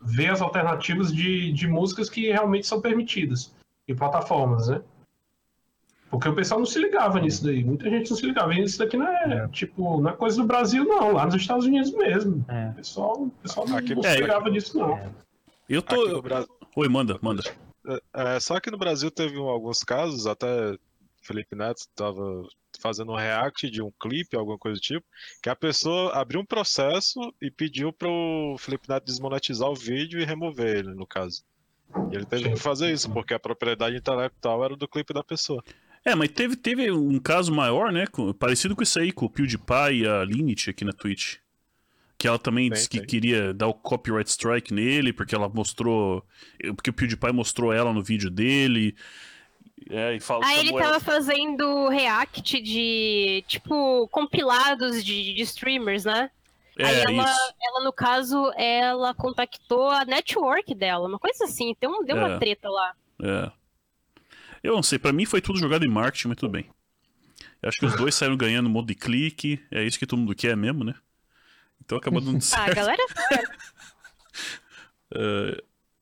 ver 0.00 0.30
as 0.30 0.42
alternativas 0.42 1.14
de, 1.14 1.52
de 1.52 1.66
músicas 1.66 2.10
que 2.10 2.30
realmente 2.30 2.66
são 2.66 2.80
permitidas 2.80 3.54
em 3.86 3.94
plataformas, 3.94 4.68
né? 4.68 4.82
Porque 6.10 6.28
o 6.28 6.34
pessoal 6.34 6.60
não 6.60 6.66
se 6.66 6.78
ligava 6.78 7.20
nisso 7.20 7.44
daí. 7.44 7.64
Muita 7.64 7.90
gente 7.90 8.08
não 8.10 8.16
se 8.16 8.26
ligava. 8.26 8.54
E 8.54 8.62
isso 8.62 8.78
daqui 8.78 8.96
não 8.96 9.08
é, 9.08 9.48
tipo, 9.48 10.00
não 10.00 10.10
é 10.10 10.12
coisa 10.12 10.40
do 10.40 10.46
Brasil, 10.46 10.84
não. 10.84 11.12
Lá 11.12 11.26
nos 11.26 11.34
Estados 11.34 11.66
Unidos 11.66 11.92
mesmo. 11.92 12.44
É. 12.48 12.68
O 12.68 12.74
pessoal, 12.74 13.22
o 13.22 13.30
pessoal 13.30 13.66
não, 13.66 13.76
Aqui 13.76 13.94
não 13.94 14.02
se 14.02 14.16
ligava 14.20 14.48
nisso, 14.48 14.78
não. 14.78 15.12
Eu 15.68 15.80
Aqui 15.80 15.96
no 15.96 16.10
tô. 16.10 16.22
Brasil. 16.22 16.48
Oi, 16.76 16.88
manda, 16.88 17.18
manda. 17.20 17.42
É, 18.14 18.38
só 18.40 18.60
que 18.60 18.70
no 18.70 18.78
Brasil 18.78 19.10
teve 19.10 19.36
alguns 19.38 19.80
casos, 19.80 20.26
até 20.26 20.76
Felipe 21.20 21.56
Neto 21.56 21.78
estava 21.78 22.46
fazendo 22.80 23.12
um 23.12 23.16
react 23.16 23.68
de 23.70 23.82
um 23.82 23.90
clipe, 24.00 24.36
alguma 24.36 24.58
coisa 24.58 24.78
do 24.78 24.82
tipo, 24.82 25.06
que 25.42 25.48
a 25.48 25.56
pessoa 25.56 26.12
abriu 26.12 26.40
um 26.40 26.46
processo 26.46 27.18
e 27.40 27.50
pediu 27.50 27.92
pro 27.92 28.56
Felipe 28.58 28.88
Neto 28.88 29.04
desmonetizar 29.04 29.68
o 29.68 29.74
vídeo 29.74 30.20
e 30.20 30.24
remover 30.24 30.76
ele, 30.76 30.94
no 30.94 31.06
caso. 31.06 31.42
E 32.10 32.16
ele 32.16 32.24
teve 32.24 32.50
que 32.50 32.56
fazer 32.56 32.92
isso, 32.92 33.10
porque 33.10 33.34
a 33.34 33.38
propriedade 33.38 33.96
intelectual 33.96 34.64
era 34.64 34.76
do 34.76 34.88
clipe 34.88 35.12
da 35.14 35.22
pessoa. 35.22 35.62
É, 36.04 36.14
mas 36.14 36.28
teve, 36.28 36.54
teve 36.56 36.90
um 36.90 37.18
caso 37.18 37.52
maior, 37.52 37.90
né? 37.90 38.06
com- 38.06 38.32
parecido 38.32 38.76
com 38.76 38.82
isso 38.82 38.98
aí, 38.98 39.10
com 39.10 39.26
o 39.26 39.30
PewDiePie 39.30 40.02
e 40.02 40.06
a 40.06 40.22
Linit 40.24 40.68
aqui 40.70 40.84
na 40.84 40.92
Twitch. 40.92 41.36
Que 42.18 42.28
ela 42.28 42.38
também 42.38 42.68
Tem, 42.68 42.76
disse 42.76 42.88
que 42.88 42.98
tem. 42.98 43.06
queria 43.06 43.52
dar 43.54 43.66
o 43.68 43.74
copyright 43.74 44.30
strike 44.30 44.72
nele, 44.72 45.12
porque 45.12 45.34
ela 45.34 45.48
mostrou. 45.48 46.24
Porque 46.76 46.90
o 46.90 46.92
PewDiePie 46.92 47.32
mostrou 47.32 47.72
ela 47.72 47.92
no 47.92 48.02
vídeo 48.02 48.30
dele. 48.30 48.94
É, 49.90 50.14
e 50.14 50.20
fala, 50.20 50.46
Aí 50.46 50.58
ele 50.58 50.66
chamou 50.68 50.80
ela- 50.80 50.92
tava 50.92 51.04
fazendo 51.04 51.88
react 51.88 52.60
de, 52.62 53.42
tipo, 53.48 54.06
compilados 54.08 55.04
de, 55.04 55.34
de 55.34 55.42
streamers, 55.42 56.04
né? 56.04 56.30
É, 56.78 56.86
Aí 56.86 57.00
ela, 57.02 57.30
isso. 57.30 57.54
ela, 57.62 57.84
no 57.84 57.92
caso, 57.92 58.52
ela 58.56 59.14
contactou 59.14 59.88
a 59.90 60.04
network 60.04 60.74
dela, 60.74 61.06
uma 61.08 61.18
coisa 61.18 61.44
assim, 61.44 61.74
deu, 61.80 61.90
um, 61.90 62.04
deu 62.04 62.16
É. 62.16 62.24
uma 62.26 62.38
treta 62.38 62.68
lá. 62.68 62.94
É. 63.22 63.50
Eu 64.62 64.74
não 64.74 64.82
sei, 64.82 64.98
pra 64.98 65.12
mim 65.12 65.26
foi 65.26 65.40
tudo 65.40 65.58
jogado 65.58 65.84
em 65.84 65.90
marketing, 65.90 66.28
mas 66.28 66.36
tudo 66.38 66.50
bem. 66.50 66.66
Eu 67.62 67.68
acho 67.68 67.78
que 67.78 67.86
os 67.86 67.96
dois 67.96 68.14
saíram 68.14 68.36
ganhando 68.36 68.66
um 68.66 68.70
monte 68.72 68.88
de 68.88 68.94
clique, 68.94 69.62
é 69.70 69.84
isso 69.84 69.98
que 69.98 70.06
todo 70.06 70.18
mundo 70.18 70.34
quer 70.34 70.56
mesmo, 70.56 70.84
né? 70.84 70.94
Então 71.84 71.98
acabou 71.98 72.20
dando 72.20 72.38
Ah, 72.38 72.40
certo. 72.40 72.70
a 72.70 72.74
galera. 72.74 73.02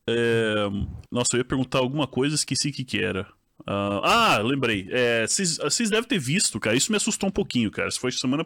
É, 0.04 0.54
Nossa, 1.10 1.36
eu 1.36 1.38
ia 1.38 1.44
perguntar 1.44 1.78
alguma 1.78 2.06
coisa, 2.06 2.34
esqueci 2.34 2.70
o 2.70 2.72
que 2.72 2.84
que 2.84 3.00
era. 3.00 3.26
Ah, 3.66 4.34
ah, 4.34 4.38
lembrei. 4.38 4.88
É, 4.90 5.26
Vocês 5.26 5.58
vocês 5.58 5.90
devem 5.90 6.08
ter 6.08 6.18
visto, 6.18 6.58
cara. 6.58 6.76
Isso 6.76 6.90
me 6.90 6.96
assustou 6.96 7.28
um 7.28 7.32
pouquinho, 7.32 7.70
cara. 7.70 7.88
Isso 7.88 8.00
foi 8.00 8.10
semana. 8.10 8.44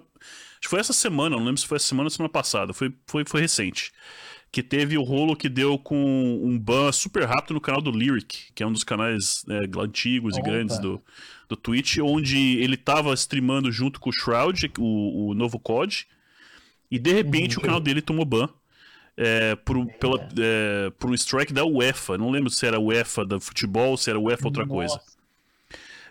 Acho 0.56 0.62
que 0.62 0.68
foi 0.68 0.80
essa 0.80 0.92
semana, 0.92 1.36
não 1.36 1.44
lembro 1.44 1.60
se 1.60 1.66
foi 1.66 1.76
essa 1.76 1.86
semana 1.86 2.06
ou 2.06 2.10
semana 2.10 2.32
passada. 2.32 2.72
Foi, 2.72 2.92
foi, 3.06 3.24
foi 3.26 3.40
recente. 3.40 3.92
Que 4.50 4.62
teve 4.62 4.96
o 4.96 5.02
rolo 5.02 5.36
que 5.36 5.48
deu 5.48 5.78
com 5.78 5.96
um 6.42 6.58
ban 6.58 6.90
super 6.92 7.24
rápido 7.24 7.54
no 7.54 7.60
canal 7.60 7.82
do 7.82 7.90
Lyric, 7.90 8.52
que 8.54 8.62
é 8.62 8.66
um 8.66 8.72
dos 8.72 8.84
canais 8.84 9.44
né, 9.46 9.62
antigos 9.78 10.36
e 10.36 10.40
Opa. 10.40 10.50
grandes 10.50 10.78
do, 10.78 11.02
do 11.48 11.56
Twitch, 11.56 11.98
onde 11.98 12.58
ele 12.58 12.76
tava 12.76 13.12
streamando 13.14 13.70
junto 13.70 14.00
com 14.00 14.10
o 14.10 14.12
Shroud, 14.12 14.72
o, 14.78 15.30
o 15.30 15.34
novo 15.34 15.58
COD, 15.58 16.06
e 16.90 16.98
de 16.98 17.12
repente 17.12 17.58
o 17.58 17.60
canal 17.60 17.80
dele 17.80 18.00
tomou 18.00 18.24
ban 18.24 18.48
é, 19.16 19.56
por, 19.56 19.84
pela, 19.94 20.28
é, 20.38 20.90
por 20.98 21.10
um 21.10 21.14
strike 21.14 21.52
da 21.52 21.64
UEFA. 21.64 22.18
Não 22.18 22.30
lembro 22.30 22.50
se 22.50 22.66
era 22.66 22.78
UEFA 22.78 23.24
da 23.24 23.40
futebol, 23.40 23.96
se 23.96 24.10
era 24.10 24.18
UEFA 24.18 24.46
outra 24.46 24.66
coisa. 24.66 24.94
Nossa. 24.94 25.16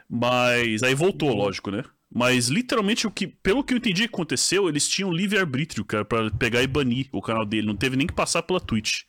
Mas 0.10 0.84
aí 0.84 0.96
voltou, 0.96 1.34
lógico, 1.34 1.72
né? 1.72 1.84
Mas 2.14 2.48
literalmente 2.48 3.06
o 3.08 3.12
que, 3.12 3.28
pelo 3.28 3.64
que 3.64 3.74
eu 3.74 3.78
entendi 3.78 4.04
que 4.08 4.14
aconteceu, 4.14 4.70
eles 4.70 4.88
tinham 4.88 5.12
livre 5.12 5.38
arbítrio, 5.38 5.84
cara, 5.84 6.06
pra 6.06 6.30
pegar 6.32 6.62
e 6.64 6.68
banir 6.68 7.08
o 7.12 7.22
canal 7.22 7.46
dele, 7.46 7.68
não 7.68 7.76
teve 7.76 7.96
nem 7.98 8.08
que 8.08 8.14
passar 8.14 8.42
pela 8.44 8.60
Twitch. 8.60 9.02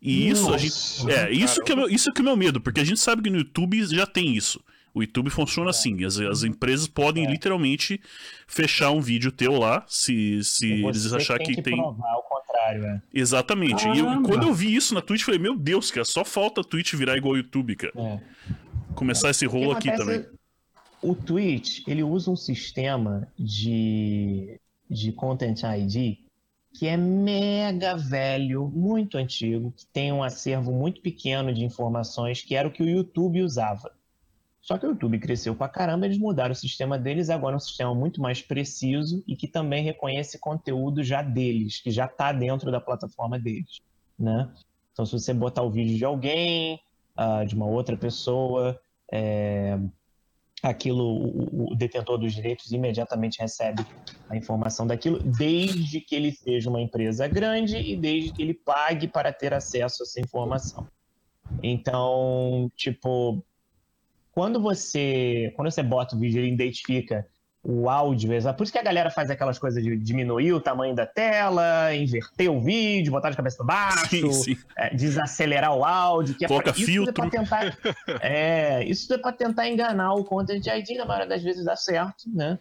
E 0.00 0.28
isso 0.30 0.46
a 0.48 0.52
Nossa. 0.52 0.58
gente, 0.58 1.10
é, 1.12 1.30
isso 1.30 1.62
que 1.62 1.72
é, 1.72 1.74
o 1.74 1.78
meu, 1.78 1.88
isso 1.90 2.10
que 2.12 2.20
é 2.20 2.22
o 2.22 2.24
meu 2.24 2.36
medo, 2.36 2.60
porque 2.60 2.80
a 2.80 2.84
gente 2.84 2.98
sabe 3.00 3.22
que 3.22 3.28
no 3.30 3.36
YouTube 3.38 3.84
já 3.84 4.06
tem 4.06 4.34
isso. 4.34 4.62
O 4.94 5.02
YouTube 5.02 5.28
funciona 5.30 5.70
assim, 5.70 6.02
as, 6.04 6.18
as 6.18 6.42
empresas 6.42 6.88
podem 6.88 7.26
É. 7.26 7.30
literalmente 7.30 8.00
fechar 8.46 8.90
um 8.90 9.00
vídeo 9.00 9.30
teu 9.30 9.52
lá, 9.58 9.84
se, 9.86 10.42
se 10.42 10.66
eles 10.84 11.04
Você 11.04 11.16
achar 11.16 11.38
que, 11.38 11.54
que 11.54 11.62
tem. 11.62 11.76
provar 11.76 12.14
o 12.16 12.22
contrário, 12.22 12.84
é. 12.86 13.02
Exatamente. 13.12 13.86
E 13.88 13.98
eu- 13.98 14.22
quando 14.22 14.46
eu 14.48 14.54
vi 14.54 14.74
isso 14.74 14.94
na 14.94 15.02
Twitch, 15.02 15.20
eu 15.20 15.26
falei, 15.26 15.40
meu 15.40 15.56
Deus, 15.56 15.90
cara, 15.90 16.04
só 16.04 16.24
falta 16.24 16.62
a 16.62 16.64
Twitch 16.64 16.94
virar 16.94 17.16
igual 17.16 17.34
o 17.34 17.36
YouTube, 17.36 17.76
cara. 17.76 17.92
É. 17.94 18.18
Começar 18.94 19.30
esse 19.30 19.44
rolo 19.46 19.72
aqui 19.72 19.90
acontece- 19.90 20.18
também. 20.22 20.39
O 21.02 21.14
Twitch, 21.14 21.86
ele 21.88 22.02
usa 22.02 22.30
um 22.30 22.36
sistema 22.36 23.26
de, 23.38 24.60
de 24.88 25.12
Content 25.12 25.62
ID 25.62 26.18
que 26.72 26.86
é 26.86 26.96
mega 26.96 27.96
velho, 27.96 28.68
muito 28.68 29.18
antigo, 29.18 29.72
que 29.72 29.84
tem 29.86 30.12
um 30.12 30.22
acervo 30.22 30.72
muito 30.72 31.00
pequeno 31.00 31.52
de 31.52 31.64
informações, 31.64 32.42
que 32.42 32.54
era 32.54 32.68
o 32.68 32.70
que 32.70 32.82
o 32.82 32.88
YouTube 32.88 33.42
usava. 33.42 33.90
Só 34.60 34.78
que 34.78 34.86
o 34.86 34.90
YouTube 34.90 35.18
cresceu 35.18 35.54
pra 35.54 35.68
caramba, 35.68 36.06
eles 36.06 36.18
mudaram 36.18 36.52
o 36.52 36.56
sistema 36.56 36.98
deles, 36.98 37.30
agora 37.30 37.54
é 37.54 37.56
um 37.56 37.60
sistema 37.60 37.94
muito 37.94 38.20
mais 38.20 38.40
preciso 38.42 39.24
e 39.26 39.34
que 39.34 39.48
também 39.48 39.82
reconhece 39.82 40.38
conteúdo 40.38 41.02
já 41.02 41.22
deles, 41.22 41.80
que 41.80 41.90
já 41.90 42.04
está 42.04 42.30
dentro 42.30 42.70
da 42.70 42.80
plataforma 42.80 43.38
deles, 43.38 43.80
né? 44.18 44.48
Então, 44.92 45.04
se 45.06 45.12
você 45.12 45.32
botar 45.32 45.62
o 45.62 45.70
vídeo 45.70 45.96
de 45.96 46.04
alguém, 46.04 46.80
ah, 47.16 47.44
de 47.44 47.54
uma 47.54 47.66
outra 47.66 47.96
pessoa, 47.96 48.78
é, 49.10 49.78
aquilo, 50.62 51.04
o, 51.04 51.72
o 51.72 51.74
detentor 51.74 52.18
dos 52.18 52.34
direitos 52.34 52.70
imediatamente 52.72 53.40
recebe 53.40 53.84
a 54.28 54.36
informação 54.36 54.86
daquilo, 54.86 55.18
desde 55.18 56.00
que 56.00 56.14
ele 56.14 56.32
seja 56.32 56.68
uma 56.68 56.80
empresa 56.80 57.26
grande 57.26 57.76
e 57.76 57.96
desde 57.96 58.32
que 58.32 58.42
ele 58.42 58.54
pague 58.54 59.08
para 59.08 59.32
ter 59.32 59.54
acesso 59.54 60.02
a 60.02 60.04
essa 60.04 60.20
informação. 60.20 60.86
Então, 61.62 62.70
tipo, 62.76 63.42
quando 64.32 64.60
você, 64.60 65.52
quando 65.56 65.70
você 65.70 65.82
bota 65.82 66.14
o 66.14 66.18
vídeo, 66.18 66.40
ele 66.40 66.52
identifica 66.52 67.26
o 67.62 67.90
áudio, 67.90 68.32
exa- 68.32 68.54
por 68.54 68.64
isso 68.64 68.72
que 68.72 68.78
a 68.78 68.82
galera 68.82 69.10
faz 69.10 69.30
aquelas 69.30 69.58
coisas 69.58 69.82
de 69.82 69.94
diminuir 69.98 70.52
o 70.54 70.60
tamanho 70.60 70.94
da 70.94 71.04
tela, 71.06 71.94
inverter 71.94 72.50
o 72.50 72.58
vídeo, 72.60 73.12
botar 73.12 73.28
de 73.30 73.36
cabeça 73.36 73.58
para 73.58 73.66
baixo, 73.66 74.08
Sim, 74.08 74.32
sim. 74.32 74.56
é, 74.78 74.94
desacelerar 74.94 75.76
o 75.76 75.84
áudio, 75.84 76.34
que 76.36 76.44
é 76.44 76.48
Coloca 76.48 76.72
pra, 76.72 76.80
isso 76.80 76.86
filtro. 76.90 77.10
é 77.10 77.12
para 77.12 77.30
tentar, 77.30 77.78
é, 78.22 78.84
isso 78.84 79.12
é 79.12 79.18
para 79.18 79.32
tentar 79.32 79.68
enganar 79.68 80.14
o 80.14 80.24
Content 80.24 80.64
ID, 80.66 80.96
na 80.96 81.04
maioria 81.04 81.28
das 81.28 81.42
vezes 81.42 81.64
dá 81.64 81.76
certo, 81.76 82.24
né? 82.34 82.58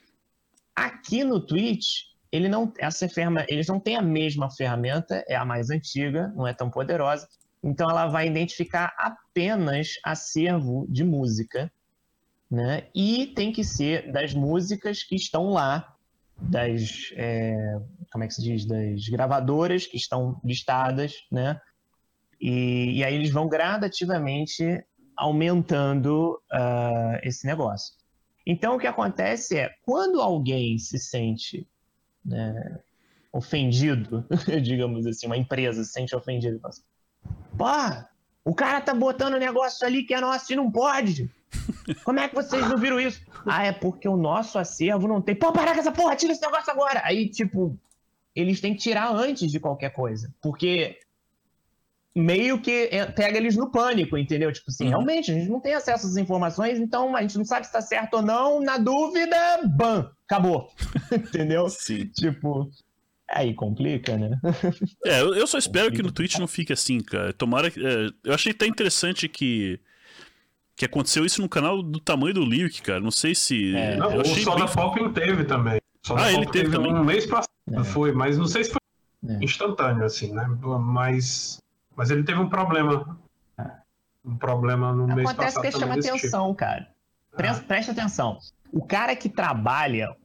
Aqui 0.76 1.24
no 1.24 1.40
Twitch, 1.40 2.04
ele 2.32 2.48
não, 2.50 2.72
essa 2.78 3.08
ferramenta, 3.08 3.48
eles 3.52 3.68
não 3.68 3.80
têm 3.80 3.96
a 3.96 4.02
mesma 4.02 4.50
ferramenta, 4.52 5.24
é 5.28 5.36
a 5.36 5.46
mais 5.46 5.70
antiga, 5.70 6.32
não 6.36 6.46
é 6.46 6.54
tão 6.54 6.70
poderosa, 6.70 7.28
então 7.64 7.90
ela 7.90 8.08
vai 8.08 8.28
identificar 8.28 8.94
apenas 8.98 9.94
acervo 10.04 10.86
de 10.90 11.04
música, 11.04 11.72
né? 12.50 12.88
E 12.96 13.28
tem 13.28 13.52
que 13.52 13.64
ser 13.64 14.12
das 14.12 14.34
músicas 14.34 15.04
que 15.04 15.16
estão 15.16 15.50
lá, 15.50 15.96
das 16.42 17.12
é, 17.16 17.80
como 18.12 18.24
é 18.24 18.28
que 18.28 18.34
se 18.34 18.42
diz, 18.42 18.66
das 18.66 19.08
gravadoras 19.08 19.86
que 19.86 19.98
estão 19.98 20.40
listadas, 20.44 21.14
né? 21.32 21.60
E, 22.40 22.98
e 22.98 23.04
aí 23.04 23.14
eles 23.14 23.32
vão 23.32 23.48
gradativamente 23.48 24.84
aumentando 25.16 26.42
ah, 26.52 27.20
esse 27.24 27.46
negócio. 27.46 27.94
Então 28.46 28.76
o 28.76 28.80
que 28.80 28.88
acontece 28.88 29.58
é 29.58 29.70
quando 29.86 30.22
alguém 30.22 30.78
se 30.78 30.98
sente 30.98 31.68
né, 32.24 32.80
ofendido, 33.32 34.26
digamos 34.64 35.06
assim, 35.06 35.28
uma 35.28 35.38
empresa 35.38 35.84
se 35.84 35.92
sente 35.92 36.16
ofendida, 36.16 36.60
assim, 36.64 36.82
pá, 37.58 38.10
o 38.50 38.56
cara 38.56 38.82
tá 38.82 38.94
botando 38.94 39.36
um 39.36 39.40
negócio 39.40 39.86
ali 39.86 40.04
que 40.04 40.14
é 40.14 40.20
nosso 40.22 40.52
e 40.52 40.56
não 40.56 40.72
pode. 40.72 41.30
Como 42.04 42.20
é 42.20 42.28
que 42.28 42.36
vocês 42.36 42.68
não 42.68 42.78
viram 42.78 43.00
isso? 43.00 43.22
Ah, 43.46 43.66
é 43.66 43.72
porque 43.72 44.08
o 44.08 44.18
nosso 44.18 44.58
acervo 44.58 45.08
não 45.08 45.22
tem. 45.22 45.36
Pô, 45.36 45.52
para 45.52 45.74
com 45.74 45.80
essa 45.80 45.92
porra, 45.92 46.16
tira 46.16 46.34
esse 46.34 46.42
negócio 46.42 46.72
agora. 46.72 47.02
Aí, 47.04 47.30
tipo, 47.30 47.78
eles 48.36 48.60
têm 48.60 48.74
que 48.74 48.82
tirar 48.82 49.12
antes 49.12 49.52
de 49.52 49.60
qualquer 49.60 49.92
coisa. 49.92 50.34
Porque 50.42 51.00
meio 52.16 52.60
que 52.60 52.90
é, 52.92 53.06
pega 53.06 53.38
eles 53.38 53.56
no 53.56 53.72
pânico, 53.72 54.18
entendeu? 54.18 54.52
Tipo 54.52 54.72
assim, 54.72 54.86
Uhum. 54.86 54.90
realmente, 54.90 55.32
a 55.32 55.34
gente 55.36 55.50
não 55.50 55.60
tem 55.60 55.74
acesso 55.74 56.08
às 56.08 56.18
informações, 56.18 56.80
então 56.80 57.16
a 57.16 57.22
gente 57.22 57.38
não 57.38 57.46
sabe 57.46 57.66
se 57.66 57.72
tá 57.72 57.82
certo 57.82 58.16
ou 58.16 58.22
não. 58.22 58.60
Na 58.62 58.78
dúvida, 58.78 59.38
ban, 59.64 60.12
acabou. 60.26 60.72
entendeu? 61.12 61.70
Sim. 61.70 62.08
Tipo, 62.08 62.70
aí 63.32 63.54
complica, 63.54 64.18
né? 64.18 64.40
É, 65.06 65.22
eu, 65.22 65.48
só 65.48 65.58
espero 65.58 65.92
que 65.92 66.02
no 66.02 66.12
Twitch 66.12 66.38
não 66.38 66.48
fique 66.48 66.74
assim, 66.74 67.00
cara. 67.00 67.32
Tomara 67.34 67.70
que. 67.72 67.86
é, 67.86 68.10
eu 68.24 68.34
achei 68.34 68.52
até 68.52 68.66
interessante 68.68 69.28
que. 69.28 69.80
Que 70.76 70.86
aconteceu 70.86 71.26
isso 71.26 71.42
no 71.42 71.50
canal 71.50 71.84
do 71.84 72.00
tamanho 72.00 72.34
do 72.34 72.46
Lyric, 72.46 72.82
cara. 72.82 73.02
Não 73.02 73.12
sei 73.12 73.36
se. 73.36 73.76
É. 73.76 73.98
Não, 73.98 74.12
eu 74.12 74.22
o 74.22 74.26
Soda 74.26 74.66
bem... 74.66 74.74
Pop 74.74 75.10
teve 75.14 75.44
também. 75.44 75.82
Ah, 76.16 76.32
ele 76.32 76.46
Pop 76.46 76.52
teve 76.54 76.72
também? 76.72 76.94
um 76.94 77.04
mês 77.04 77.26
passado, 77.26 77.50
É. 77.72 77.84
foi, 77.84 78.14
mas 78.14 78.38
não 78.38 78.46
sei 78.48 78.64
se 78.64 78.72
foi 78.72 78.80
É. 79.30 79.44
instantâneo, 79.44 80.06
assim, 80.06 80.34
né? 80.34 80.48
Mas, 80.80 81.60
Mas 81.96 82.10
ele 82.12 82.24
teve 82.24 82.40
um 82.40 82.48
problema. 82.50 83.20
Um 84.24 84.38
problema 84.38 84.94
no 84.94 85.08
mês 85.08 85.30
Acontece 85.30 85.56
passado. 85.56 85.74
que 85.74 85.80
chama 85.80 85.96
tipo. 86.00 86.16
atenção, 86.16 86.54
cara. 86.54 86.88
Presta, 87.36 87.64
presta 87.64 87.92
atenção. 87.92 88.38
O 88.72 88.86
cara 88.86 89.16
que 89.16 89.28
trabalha, 89.30 90.16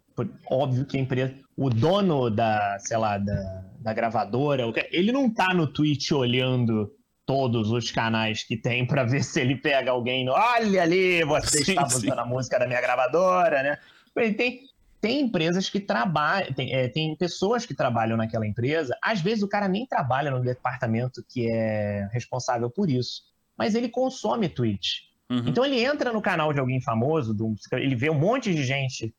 óbvio 0.48 0.85
que 0.85 0.97
a 0.97 1.01
empresa, 1.01 1.35
o 1.56 1.70
dono 1.70 2.31
da, 2.31 2.78
sei 2.81 2.97
lá, 2.97 3.18
da, 3.18 3.64
da 3.78 3.93
gravadora, 3.93 4.64
ele 4.90 5.12
não 5.12 5.32
tá 5.32 5.55
no 5.55 5.66
Twitch 5.66 6.10
olhando 6.12 6.93
todos 7.26 7.70
os 7.70 7.90
canais 7.90 8.43
que 8.43 8.56
tem 8.56 8.86
pra 8.86 9.05
ver 9.05 9.22
se 9.22 9.40
ele 9.40 9.56
pega 9.56 9.90
alguém 9.90 10.24
no. 10.24 10.32
Olha 10.32 10.82
ali, 10.82 11.24
você 11.24 11.64
Sim, 11.64 11.72
está 11.72 11.86
usando 11.86 12.18
a 12.18 12.26
música 12.26 12.59
da 12.59 12.66
minha 12.66 12.81
gravadora, 12.81 13.62
né? 13.62 13.78
Ele 14.16 14.35
tem, 14.35 14.60
tem 15.01 15.20
empresas 15.20 15.70
que 15.70 15.81
trabalham, 15.81 16.52
tem, 16.52 16.72
é, 16.74 16.89
tem 16.89 17.16
pessoas 17.16 17.64
que 17.64 17.74
trabalham 17.74 18.16
naquela 18.16 18.47
empresa. 18.47 18.97
Às 19.02 19.20
vezes 19.20 19.43
o 19.43 19.48
cara 19.48 19.68
nem 19.68 19.86
trabalha 19.86 20.31
no 20.31 20.40
departamento 20.40 21.24
que 21.28 21.48
é 21.48 22.09
responsável 22.12 22.70
por 22.70 22.90
isso, 22.90 23.22
mas 23.56 23.74
ele 23.74 23.89
consome 23.89 24.48
Twitch. 24.48 25.05
Uhum. 25.31 25.44
Então 25.47 25.64
ele 25.64 25.82
entra 25.82 26.12
no 26.12 26.20
canal 26.20 26.52
de 26.52 26.60
alguém 26.60 26.81
famoso, 26.81 27.35
ele 27.72 27.94
vê 27.94 28.10
um 28.10 28.18
monte 28.18 28.55
de 28.55 28.62
gente 28.62 29.14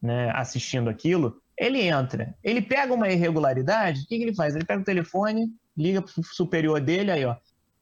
né, 0.00 0.30
assistindo 0.34 0.88
aquilo, 0.88 1.40
ele 1.58 1.82
entra, 1.82 2.34
ele 2.42 2.62
pega 2.62 2.94
uma 2.94 3.08
irregularidade, 3.08 4.02
o 4.02 4.06
que, 4.06 4.16
que 4.16 4.22
ele 4.22 4.34
faz? 4.34 4.54
Ele 4.54 4.64
pega 4.64 4.80
o 4.80 4.84
telefone, 4.84 5.48
liga 5.76 6.00
pro 6.00 6.12
superior 6.22 6.80
dele, 6.80 7.10
aí 7.10 7.24
ó, 7.24 7.36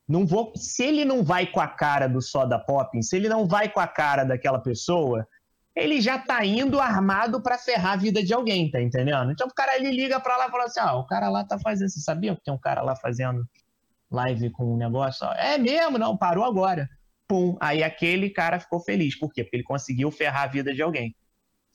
não 0.08 0.26
vou, 0.26 0.52
se 0.56 0.82
ele 0.82 1.04
não 1.04 1.22
vai 1.22 1.46
com 1.46 1.60
a 1.60 1.68
cara 1.68 2.06
do 2.06 2.22
Soda 2.22 2.58
Pop, 2.58 3.02
se 3.02 3.16
ele 3.16 3.28
não 3.28 3.46
vai 3.46 3.68
com 3.68 3.80
a 3.80 3.86
cara 3.86 4.24
daquela 4.24 4.58
pessoa, 4.58 5.26
ele 5.74 6.00
já 6.00 6.18
tá 6.18 6.44
indo 6.44 6.80
armado 6.80 7.42
pra 7.42 7.58
ferrar 7.58 7.92
a 7.92 7.96
vida 7.96 8.22
de 8.22 8.32
alguém, 8.32 8.70
tá 8.70 8.80
entendendo? 8.80 9.30
Então 9.30 9.46
o 9.46 9.54
cara 9.54 9.76
ele 9.76 9.90
liga 9.90 10.18
pra 10.18 10.36
lá 10.36 10.46
e 10.46 10.50
fala 10.50 10.64
assim, 10.64 10.80
ah, 10.80 10.94
o 10.94 11.06
cara 11.06 11.28
lá 11.28 11.44
tá 11.44 11.58
fazendo, 11.58 11.90
você 11.90 12.00
sabia 12.00 12.34
que 12.34 12.42
tem 12.42 12.54
um 12.54 12.58
cara 12.58 12.80
lá 12.82 12.96
fazendo 12.96 13.46
live 14.10 14.50
com 14.50 14.74
um 14.74 14.76
negócio? 14.76 15.26
É 15.32 15.58
mesmo? 15.58 15.98
Não, 15.98 16.16
parou 16.16 16.44
agora 16.44 16.88
pum, 17.26 17.56
aí 17.60 17.82
aquele 17.82 18.30
cara 18.30 18.60
ficou 18.60 18.80
feliz. 18.80 19.18
Por 19.18 19.32
quê? 19.32 19.42
Porque 19.42 19.56
ele 19.56 19.64
conseguiu 19.64 20.10
ferrar 20.10 20.44
a 20.44 20.46
vida 20.46 20.74
de 20.74 20.82
alguém. 20.82 21.14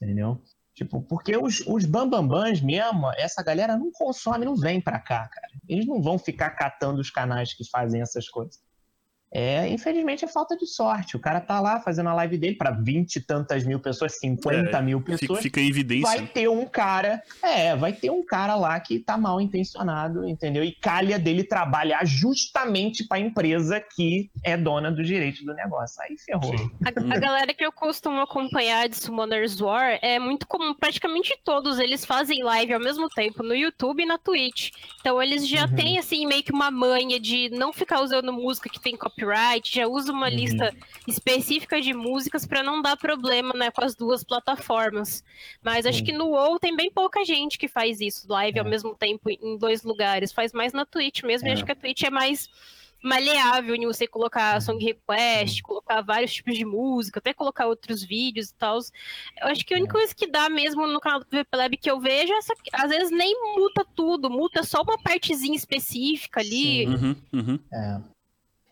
Entendeu? 0.01 0.41
Tipo, 0.81 0.99
porque 1.03 1.37
os, 1.37 1.59
os 1.67 1.85
bambambãs 1.85 2.59
mesmo, 2.59 3.11
essa 3.15 3.43
galera 3.43 3.77
não 3.77 3.91
consome, 3.91 4.45
não 4.45 4.55
vem 4.55 4.81
pra 4.81 4.99
cá, 4.99 5.27
cara. 5.27 5.47
Eles 5.69 5.85
não 5.85 6.01
vão 6.01 6.17
ficar 6.17 6.49
catando 6.49 6.99
os 6.99 7.11
canais 7.11 7.53
que 7.53 7.63
fazem 7.69 8.01
essas 8.01 8.27
coisas. 8.27 8.57
É, 9.33 9.67
infelizmente, 9.69 10.25
é 10.25 10.27
falta 10.27 10.57
de 10.57 10.65
sorte. 10.67 11.15
O 11.15 11.19
cara 11.19 11.39
tá 11.39 11.59
lá 11.61 11.79
fazendo 11.79 12.09
a 12.09 12.13
live 12.15 12.37
dele 12.37 12.55
pra 12.55 12.71
20 12.71 13.15
e 13.15 13.21
tantas 13.21 13.63
mil 13.63 13.79
pessoas, 13.79 14.19
50 14.19 14.77
É, 14.77 14.81
mil 14.81 15.01
pessoas 15.01 15.39
fica 15.41 15.61
em 15.61 15.69
evidência. 15.69 16.05
vai 16.07 16.27
ter 16.27 16.49
um 16.49 16.65
cara, 16.65 17.21
é, 17.41 17.75
vai 17.75 17.93
ter 17.93 18.09
um 18.11 18.25
cara 18.25 18.55
lá 18.55 18.77
que 18.79 18.99
tá 18.99 19.17
mal 19.17 19.39
intencionado, 19.39 20.27
entendeu? 20.27 20.63
E 20.63 20.73
calha 20.73 21.17
dele 21.17 21.43
trabalhar 21.45 22.05
justamente 22.05 23.07
pra 23.07 23.19
empresa 23.19 23.79
que 23.79 24.29
é 24.43 24.57
dona 24.57 24.91
do 24.91 25.03
direito 25.03 25.45
do 25.45 25.53
negócio. 25.53 26.01
Aí 26.03 26.17
ferrou. 26.17 26.53
A, 26.85 26.89
a 27.15 27.19
galera 27.19 27.53
que 27.53 27.63
eu 27.65 27.71
costumo 27.71 28.19
acompanhar 28.19 28.89
de 28.89 28.97
Summoners 28.97 29.59
War 29.61 29.97
é 30.01 30.19
muito 30.19 30.45
comum, 30.47 30.73
praticamente 30.73 31.37
todos 31.43 31.79
eles 31.79 32.03
fazem 32.05 32.43
live 32.43 32.73
ao 32.73 32.79
mesmo 32.79 33.07
tempo 33.09 33.43
no 33.43 33.55
YouTube 33.55 34.03
e 34.03 34.05
na 34.05 34.17
Twitch. 34.17 34.71
Então 34.99 35.21
eles 35.21 35.47
já 35.47 35.61
Uhum. 35.65 35.75
têm 35.75 35.99
assim 35.99 36.25
meio 36.25 36.41
que 36.43 36.51
uma 36.51 36.71
manha 36.71 37.19
de 37.19 37.49
não 37.51 37.71
ficar 37.71 38.01
usando 38.01 38.33
música 38.33 38.67
que 38.69 38.79
tem 38.79 38.97
copyright, 39.25 39.73
já 39.73 39.87
usa 39.87 40.11
uma 40.11 40.27
Uhum. 40.27 40.35
lista 40.35 40.73
específica 41.07 41.79
de 41.81 41.93
músicas 41.93 42.45
pra 42.45 42.63
não 42.63 42.81
dar 42.81 42.97
problema, 42.97 43.53
né, 43.53 43.71
com 43.71 43.83
as 43.83 43.95
duas 43.95 44.23
plataformas. 44.23 45.23
Mas 45.63 45.85
acho 45.85 45.99
Sim. 45.99 46.05
que 46.05 46.11
no 46.11 46.29
WoW 46.29 46.59
tem 46.59 46.75
bem 46.75 46.91
pouca 46.91 47.23
gente 47.23 47.57
que 47.57 47.67
faz 47.67 48.01
isso, 48.01 48.25
live 48.29 48.59
ao 48.59 48.65
É. 48.65 48.69
mesmo 48.69 48.95
tempo 48.95 49.29
em 49.29 49.57
dois 49.57 49.83
lugares. 49.83 50.31
Faz 50.33 50.51
mais 50.53 50.73
na 50.73 50.85
Twitch 50.85 51.23
mesmo, 51.23 51.47
e 51.47 51.51
É. 51.51 51.53
acho 51.53 51.65
que 51.65 51.71
a 51.71 51.75
Twitch 51.75 52.03
é 52.03 52.09
mais 52.09 52.49
maleável 53.03 53.73
em 53.73 53.83
você 53.87 54.05
colocar 54.05 54.61
song 54.61 54.83
request, 54.85 55.63
colocar 55.63 56.01
vários 56.01 56.31
tipos 56.31 56.55
de 56.55 56.63
música, 56.63 57.17
até 57.17 57.33
colocar 57.33 57.65
outros 57.65 58.03
vídeos 58.03 58.49
e 58.49 58.53
tal. 58.53 58.77
Eu 59.41 59.47
acho 59.47 59.65
que 59.65 59.73
a 59.73 59.77
única 59.77 59.93
coisa 59.93 60.13
que 60.13 60.27
dá 60.27 60.47
mesmo 60.49 60.85
no 60.85 60.99
canal 60.99 61.19
do 61.19 61.25
PVP 61.25 61.57
Lab 61.57 61.77
que 61.77 61.89
eu 61.89 61.99
vejo 61.99 62.31
é 62.31 62.37
essa, 62.37 62.53
às 62.73 62.89
vezes 62.91 63.09
nem 63.09 63.33
muta 63.57 63.83
tudo, 63.95 64.29
muta 64.29 64.61
só 64.61 64.83
uma 64.83 65.01
partezinha 65.01 65.55
específica 65.57 66.41
ali. 66.41 66.85
Sim. 66.85 66.87
Uhum, 66.89 67.15
uhum. 67.33 67.59
É. 67.73 68.01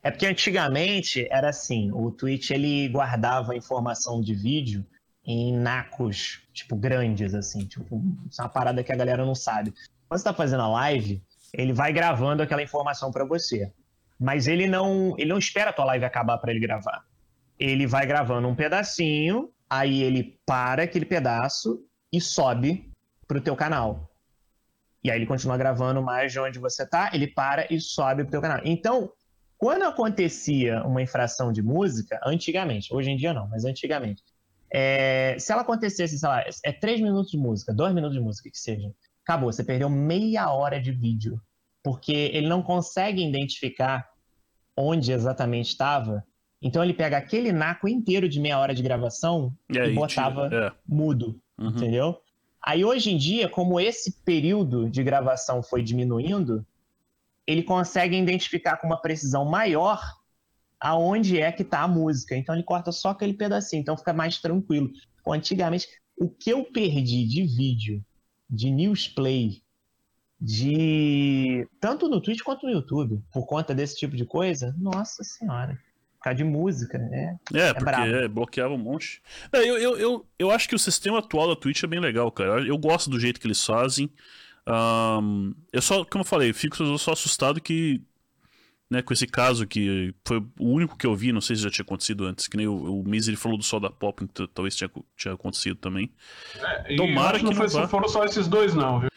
É 0.01 0.09
porque 0.09 0.25
antigamente 0.25 1.27
era 1.29 1.49
assim, 1.49 1.91
o 1.91 2.09
Twitch 2.11 2.51
ele 2.51 2.87
guardava 2.87 3.55
informação 3.55 4.21
de 4.21 4.33
vídeo 4.33 4.85
em 5.25 5.55
nacos, 5.55 6.41
tipo, 6.53 6.75
grandes, 6.75 7.35
assim, 7.35 7.65
tipo, 7.65 8.01
isso 8.29 8.41
é 8.41 8.43
uma 8.43 8.49
parada 8.49 8.83
que 8.83 8.91
a 8.91 8.95
galera 8.95 9.25
não 9.25 9.35
sabe. 9.35 9.73
Quando 10.07 10.19
você 10.19 10.23
tá 10.23 10.33
fazendo 10.33 10.63
a 10.63 10.69
live, 10.69 11.21
ele 11.53 11.73
vai 11.73 11.91
gravando 11.91 12.41
aquela 12.41 12.63
informação 12.63 13.11
pra 13.11 13.25
você. 13.25 13.71
Mas 14.19 14.47
ele 14.47 14.67
não, 14.67 15.15
ele 15.17 15.29
não 15.29 15.37
espera 15.37 15.69
a 15.69 15.73
tua 15.73 15.85
live 15.85 16.05
acabar 16.05 16.37
pra 16.37 16.51
ele 16.51 16.59
gravar. 16.59 17.05
Ele 17.59 17.85
vai 17.85 18.05
gravando 18.05 18.47
um 18.47 18.55
pedacinho, 18.55 19.51
aí 19.69 20.01
ele 20.01 20.39
para 20.45 20.83
aquele 20.83 21.05
pedaço 21.05 21.85
e 22.11 22.19
sobe 22.19 22.91
pro 23.27 23.41
teu 23.41 23.55
canal. 23.55 24.09
E 25.03 25.11
aí 25.11 25.17
ele 25.17 25.25
continua 25.25 25.57
gravando 25.57 26.01
mais 26.01 26.31
de 26.31 26.39
onde 26.39 26.59
você 26.59 26.85
tá, 26.85 27.11
ele 27.13 27.27
para 27.27 27.71
e 27.71 27.79
sobe 27.79 28.23
pro 28.23 28.31
teu 28.31 28.41
canal. 28.41 28.61
Então, 28.65 29.11
quando 29.59 29.83
acontecia 29.83 30.81
uma 30.85 31.01
infração 31.01 31.51
de 31.51 31.61
música, 31.61 32.17
antigamente, 32.25 32.93
hoje 32.93 33.11
em 33.11 33.17
dia 33.17 33.33
não, 33.33 33.45
mas 33.49 33.65
antigamente, 33.65 34.23
é, 34.73 35.35
se 35.37 35.51
ela 35.51 35.63
acontecesse, 35.63 36.17
sei 36.17 36.29
lá, 36.29 36.43
é 36.63 36.71
três 36.71 37.01
minutos 37.01 37.29
de 37.29 37.37
música, 37.37 37.73
dois 37.73 37.93
minutos 37.93 38.15
de 38.17 38.23
música 38.23 38.49
que 38.49 38.57
seja, 38.57 38.89
acabou, 39.21 39.51
você 39.51 39.61
perdeu 39.61 39.89
meia 39.89 40.49
hora 40.49 40.79
de 40.81 40.93
vídeo, 40.93 41.41
porque 41.83 42.13
ele 42.33 42.47
não 42.47 42.61
consegue 42.63 43.21
identificar 43.21 44.07
onde 44.77 45.11
exatamente 45.11 45.71
estava, 45.71 46.23
então 46.61 46.81
ele 46.81 46.93
pega 46.93 47.17
aquele 47.17 47.51
naco 47.51 47.85
inteiro 47.85 48.29
de 48.29 48.39
meia 48.39 48.59
hora 48.59 48.73
de 48.73 48.81
gravação 48.81 49.53
E 49.69 49.77
e 49.77 49.93
botava 49.93 50.47
tira- 50.47 50.73
mudo, 50.87 51.37
é, 51.59 51.63
uhum. 51.63 51.69
entendeu? 51.71 52.17
Aí 52.63 52.85
hoje 52.85 53.11
em 53.11 53.17
dia, 53.17 53.49
como 53.49 53.77
esse 53.77 54.23
período 54.23 54.89
de 54.89 55.03
gravação 55.03 55.61
foi 55.61 55.83
diminuindo, 55.83 56.65
ele 57.49 57.63
consegue 57.63 58.15
identificar 58.15 58.77
com 58.77 58.85
uma 58.85 59.01
precisão 59.01 59.43
maior 59.43 59.99
aonde 60.79 61.41
é 61.41 61.51
que 61.51 61.63
tá 61.63 61.81
a 61.81 61.87
música. 61.87 62.35
Então 62.35 62.53
ele 62.53 62.63
corta 62.63 62.91
só 62.91 63.09
aquele 63.09 63.33
pedacinho, 63.33 63.81
então 63.81 63.97
fica 63.97 64.13
mais 64.13 64.37
tranquilo. 64.39 64.91
Pô, 65.23 65.33
antigamente, 65.33 65.87
o 66.15 66.29
que 66.29 66.51
eu 66.51 66.63
perdi 66.65 67.25
de 67.25 67.41
vídeo, 67.41 68.05
de 68.47 68.69
newsplay, 68.69 69.63
de 70.39 71.67
tanto 71.81 72.07
no 72.07 72.21
Twitch 72.21 72.43
quanto 72.43 72.67
no 72.67 72.71
YouTube, 72.71 73.19
por 73.33 73.47
conta 73.47 73.73
desse 73.73 73.97
tipo 73.97 74.15
de 74.15 74.25
coisa, 74.25 74.75
nossa 74.77 75.23
senhora. 75.23 75.73
Por 76.19 76.25
causa 76.25 76.37
de 76.37 76.43
música, 76.43 76.99
né? 76.99 77.39
É, 77.51 77.73
porque 77.73 77.85
brabo. 77.85 78.05
é, 78.05 78.27
bloqueava 78.27 78.73
um 78.75 78.77
monte. 78.77 79.23
É, 79.51 79.57
eu, 79.59 79.77
eu, 79.79 79.97
eu, 79.97 80.25
eu 80.37 80.51
acho 80.51 80.69
que 80.69 80.75
o 80.75 80.79
sistema 80.79 81.17
atual 81.17 81.47
da 81.47 81.59
Twitch 81.59 81.81
é 81.81 81.87
bem 81.87 81.99
legal, 81.99 82.31
cara. 82.31 82.61
Eu 82.61 82.77
gosto 82.77 83.09
do 83.09 83.19
jeito 83.19 83.39
que 83.39 83.47
eles 83.47 83.65
fazem. 83.65 84.11
Ahn, 84.69 85.53
eu 85.73 85.81
só, 85.81 86.03
como 86.05 86.21
eu 86.21 86.25
falei, 86.27 86.53
fico 86.53 86.97
só 86.97 87.11
assustado 87.13 87.59
que, 87.61 88.01
né, 88.89 89.01
com 89.01 89.13
esse 89.13 89.25
caso 89.27 89.65
que 89.67 90.13
foi 90.25 90.37
o 90.59 90.69
único 90.73 90.97
que 90.97 91.05
eu 91.07 91.15
vi, 91.15 91.31
não 91.31 91.41
sei 91.41 91.55
se 91.55 91.61
já 91.63 91.69
tinha 91.69 91.83
acontecido 91.83 92.25
antes, 92.25 92.47
que 92.47 92.57
nem 92.57 92.67
o, 92.67 93.01
o 93.01 93.03
Misery 93.07 93.35
falou 93.37 93.57
do 93.57 93.63
Sol 93.63 93.79
da 93.79 93.89
Pop, 93.89 94.23
então 94.23 94.47
talvez 94.47 94.75
tinha, 94.75 94.89
tinha 95.17 95.33
acontecido 95.33 95.75
também. 95.75 96.11
E 96.87 96.95
Tomara 96.95 97.37
que 97.37 97.43
não 97.43 97.51
não 97.51 97.57
foi- 97.57 97.67
vá. 97.67 97.87
foram 97.87 98.07
só 98.07 98.23
esses 98.25 98.47
dois, 98.47 98.73
não, 98.73 98.99
viu? 99.01 99.09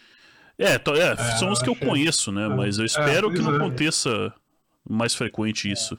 É, 0.59 0.75
é, 0.75 0.77
É, 0.77 1.17
são 1.39 1.51
os 1.51 1.61
que 1.63 1.69
eu 1.69 1.75
que- 1.75 1.85
conheço, 1.87 2.31
né, 2.31 2.45
é. 2.45 2.49
mas 2.49 2.79
eu 2.79 2.85
espero 2.85 3.29
É, 3.29 3.31
que 3.31 3.37
pois 3.37 3.45
não 3.47 3.55
é. 3.55 3.57
aconteça 3.57 4.33
mais 4.89 5.15
frequente 5.15 5.71
isso. 5.71 5.99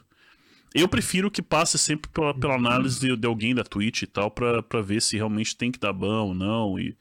Eu 0.74 0.88
prefiro 0.88 1.30
que 1.30 1.40
passe 1.40 1.78
sempre 1.78 2.10
pela, 2.10 2.34
pela 2.34 2.54
análise 2.56 2.98
de, 2.98 3.16
de 3.16 3.26
alguém 3.28 3.54
da 3.54 3.62
Twitch 3.62 4.02
e 4.02 4.06
tal, 4.08 4.28
pra, 4.30 4.60
pra 4.62 4.80
ver 4.80 5.00
se 5.00 5.16
realmente 5.16 5.56
tem 5.56 5.70
que 5.70 5.78
dar 5.78 5.92
ban 5.92 6.22
ou 6.22 6.34
não. 6.34 6.76
E 6.78 6.96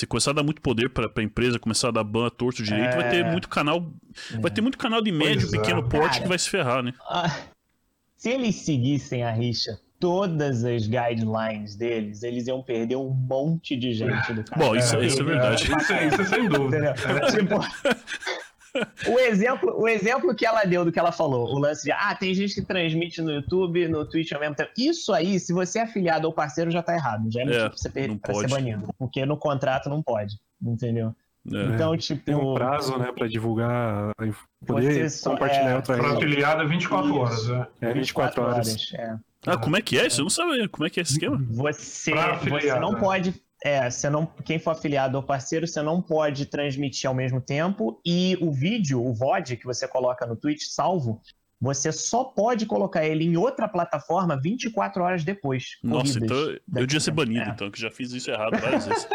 se 0.00 0.06
começar 0.06 0.30
a 0.30 0.34
dar 0.34 0.42
muito 0.42 0.60
poder 0.60 0.90
pra, 0.90 1.08
pra 1.08 1.22
empresa, 1.22 1.58
começar 1.58 1.88
a 1.88 1.92
dar 1.92 2.04
ban 2.04 2.26
a 2.26 2.30
torto 2.30 2.62
direito, 2.62 2.96
vai 2.96 3.08
ter 3.10 3.24
É. 3.24 3.30
muito 3.30 3.48
canal. 3.48 3.92
Vai 4.40 4.50
ter 4.50 4.60
muito 4.60 4.76
canal 4.78 5.00
de 5.02 5.12
médio, 5.12 5.42
Pois 5.48 5.52
é. 5.54 5.58
pequeno 5.58 5.82
porte 5.88 6.08
Cara. 6.12 6.22
que 6.22 6.28
vai 6.28 6.38
se 6.38 6.48
ferrar, 6.50 6.82
né? 6.82 6.92
Ah, 7.08 7.34
se 8.16 8.28
eles 8.30 8.56
seguissem 8.56 9.22
a 9.22 9.30
rixa 9.30 9.78
todas 9.98 10.64
as 10.64 10.86
guidelines 10.86 11.76
deles, 11.76 12.22
eles 12.22 12.46
iam 12.46 12.62
perder 12.62 12.96
um 12.96 13.10
monte 13.10 13.76
de 13.76 13.92
gente 13.92 14.32
do 14.32 14.42
canal. 14.44 14.68
Bom, 14.70 14.76
isso, 14.76 14.96
É, 14.96 15.04
isso 15.06 15.20
é 15.20 15.24
verdade. 15.24 15.62
Isso, 15.64 15.92
é- 15.92 16.06
isso 16.08 16.22
é 16.22 16.24
sem 16.24 16.48
dúvida. 16.48 16.94
Tipo, 17.30 17.60
o, 19.08 19.18
exemplo, 19.18 19.74
o 19.80 19.88
exemplo 19.88 20.34
que 20.34 20.46
ela 20.46 20.64
deu 20.64 20.84
do 20.84 20.92
que 20.92 20.98
ela 20.98 21.12
falou, 21.12 21.46
o 21.54 21.58
lance 21.58 21.82
de, 21.84 21.92
ah, 21.92 22.14
tem 22.14 22.32
gente 22.34 22.54
que 22.54 22.62
transmite 22.62 23.20
no 23.22 23.30
YouTube, 23.30 23.88
no 23.88 24.04
Twitch 24.06 24.32
ao 24.32 24.40
mesmo 24.40 24.54
tempo. 24.54 24.70
Isso 24.78 25.12
aí, 25.12 25.38
se 25.40 25.52
você 25.52 25.78
é 25.78 25.82
afiliado 25.82 26.26
ou 26.26 26.32
parceiro, 26.32 26.70
já 26.70 26.82
tá 26.82 26.94
errado. 26.94 27.30
Já 27.30 27.40
é, 27.42 27.44
É, 27.44 27.68
você 27.70 27.88
pra 27.90 28.02
ser 28.02 28.18
pode. 28.18 28.50
banido. 28.52 28.94
Porque 28.98 29.24
no 29.26 29.36
contrato 29.36 29.88
não 29.88 30.02
pode, 30.02 30.36
entendeu? 30.62 31.14
É. 31.52 31.64
Então, 31.74 31.90
Tem 31.92 31.98
tipo... 31.98 32.32
um 32.32 32.54
prazo, 32.54 32.98
né, 32.98 33.10
pra 33.16 33.26
divulgar, 33.26 34.10
poder 34.66 34.92
Você 34.92 35.10
só- 35.10 35.30
compartilhar 35.30 35.70
é, 35.70 35.76
outra 35.76 35.96
Pra 35.96 36.12
afiliado 36.12 36.62
é 36.62 36.66
24 36.66 37.16
horas, 37.16 37.48
é. 37.48 37.66
É 37.80 37.92
24 37.94 38.42
horas. 38.42 38.92
é. 38.94 39.16
Ah, 39.46 39.56
como 39.56 39.74
é 39.74 39.80
que 39.80 39.98
é? 39.98 40.06
Isso 40.06 40.20
eu 40.20 40.24
não 40.24 40.30
sabia. 40.30 40.68
Como 40.68 40.86
é 40.86 40.90
que 40.90 41.00
é 41.00 41.02
esse 41.02 41.12
esquema? 41.12 41.42
Você, 41.50 42.12
você 42.12 42.78
não 42.78 42.92
né? 42.92 43.00
pode 43.00 43.34
É, 43.62 43.90
você 43.90 44.08
não, 44.08 44.26
quem 44.44 44.58
for 44.58 44.70
afiliado 44.70 45.16
ou 45.16 45.22
parceiro, 45.22 45.66
você 45.66 45.82
não 45.82 46.00
pode 46.00 46.46
transmitir 46.46 47.08
ao 47.08 47.14
mesmo 47.14 47.40
tempo. 47.40 48.00
E 48.06 48.38
o 48.40 48.50
vídeo, 48.50 49.04
o 49.04 49.12
VOD 49.12 49.56
que 49.56 49.66
você 49.66 49.86
coloca 49.86 50.26
no 50.26 50.34
Twitch 50.34 50.62
salvo, 50.62 51.20
você 51.60 51.92
só 51.92 52.24
pode 52.24 52.64
colocar 52.64 53.04
ele 53.04 53.22
em 53.24 53.36
outra 53.36 53.68
plataforma 53.68 54.40
24 54.40 55.02
horas 55.02 55.24
depois. 55.24 55.76
Nossa, 55.82 56.18
então 56.18 56.36
eu 56.74 56.86
devia 56.86 57.00
ser 57.00 57.10
banido, 57.10 57.50
É. 57.50 57.52
então, 57.52 57.70
que 57.70 57.78
já 57.78 57.90
fiz 57.90 58.12
isso 58.12 58.30
errado 58.30 58.58
várias 58.58 58.86
vezes. 58.86 59.06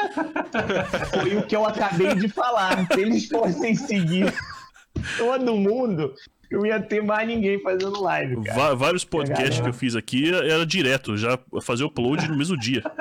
Foi 1.11 1.37
o 1.37 1.43
que 1.47 1.55
eu 1.55 1.65
acabei 1.65 2.13
de 2.13 2.29
falar. 2.29 2.85
Se 2.93 3.01
eles 3.01 3.27
fossem 3.27 3.73
seguir 3.73 4.31
todo 5.17 5.55
mundo, 5.55 6.13
eu 6.55 6.65
ia 6.65 6.79
ter 6.81 7.03
mais 7.03 7.27
ninguém 7.27 7.59
fazendo 7.61 8.01
live, 8.01 8.41
cara. 8.43 8.75
Vários 8.75 9.03
podcasts 9.03 9.49
Legal. 9.57 9.63
que 9.63 9.69
eu 9.69 9.73
fiz 9.73 9.95
aqui 9.95 10.33
era 10.33 10.65
direto, 10.65 11.17
já 11.17 11.37
fazia 11.61 11.85
upload 11.85 12.27
no 12.29 12.37
mesmo 12.37 12.57
dia. 12.57 12.81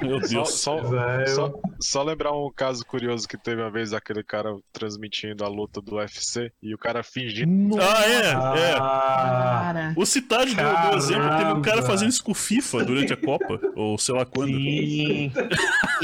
Meu 0.00 0.18
Só, 0.22 0.28
Deus. 0.28 0.54
só, 0.54 0.78
é, 0.96 1.22
eu- 1.24 1.26
só, 1.34 1.52
só 1.78 2.02
lembrar 2.02 2.32
um 2.32 2.50
caso 2.50 2.84
curioso 2.86 3.28
que 3.28 3.36
teve 3.36 3.60
uma 3.60 3.70
vez 3.70 3.92
aquele 3.92 4.22
cara 4.24 4.56
transmitindo 4.72 5.44
a 5.44 5.48
luta 5.48 5.78
do 5.82 5.96
UFC 5.96 6.50
e 6.62 6.74
o 6.74 6.78
cara 6.78 7.02
fingindo. 7.02 7.76
Ah, 7.78 8.06
é, 8.06 9.90
é. 9.90 9.92
O 9.94 10.06
Citade 10.06 10.54
do, 10.54 10.62
do 10.90 10.96
exemplo 10.96 11.28
teve 11.36 11.52
um 11.52 11.60
cara 11.60 11.82
fazendo 11.82 12.08
isso 12.08 12.24
com 12.24 12.32
o 12.32 12.34
FIFA 12.34 12.84
durante 12.84 13.12
a 13.12 13.16
Copa, 13.16 13.60
ou 13.76 13.98
sei 13.98 14.14
lá 14.14 14.24
quando. 14.24 14.48
sim. 14.52 15.30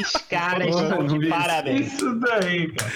Esses 0.00 0.16
caras 0.28 0.66
estão 0.74 1.06
de 1.06 1.28
parabéns. 1.28 1.92
isso 1.94 2.14
daí, 2.18 2.72
cara. 2.72 2.90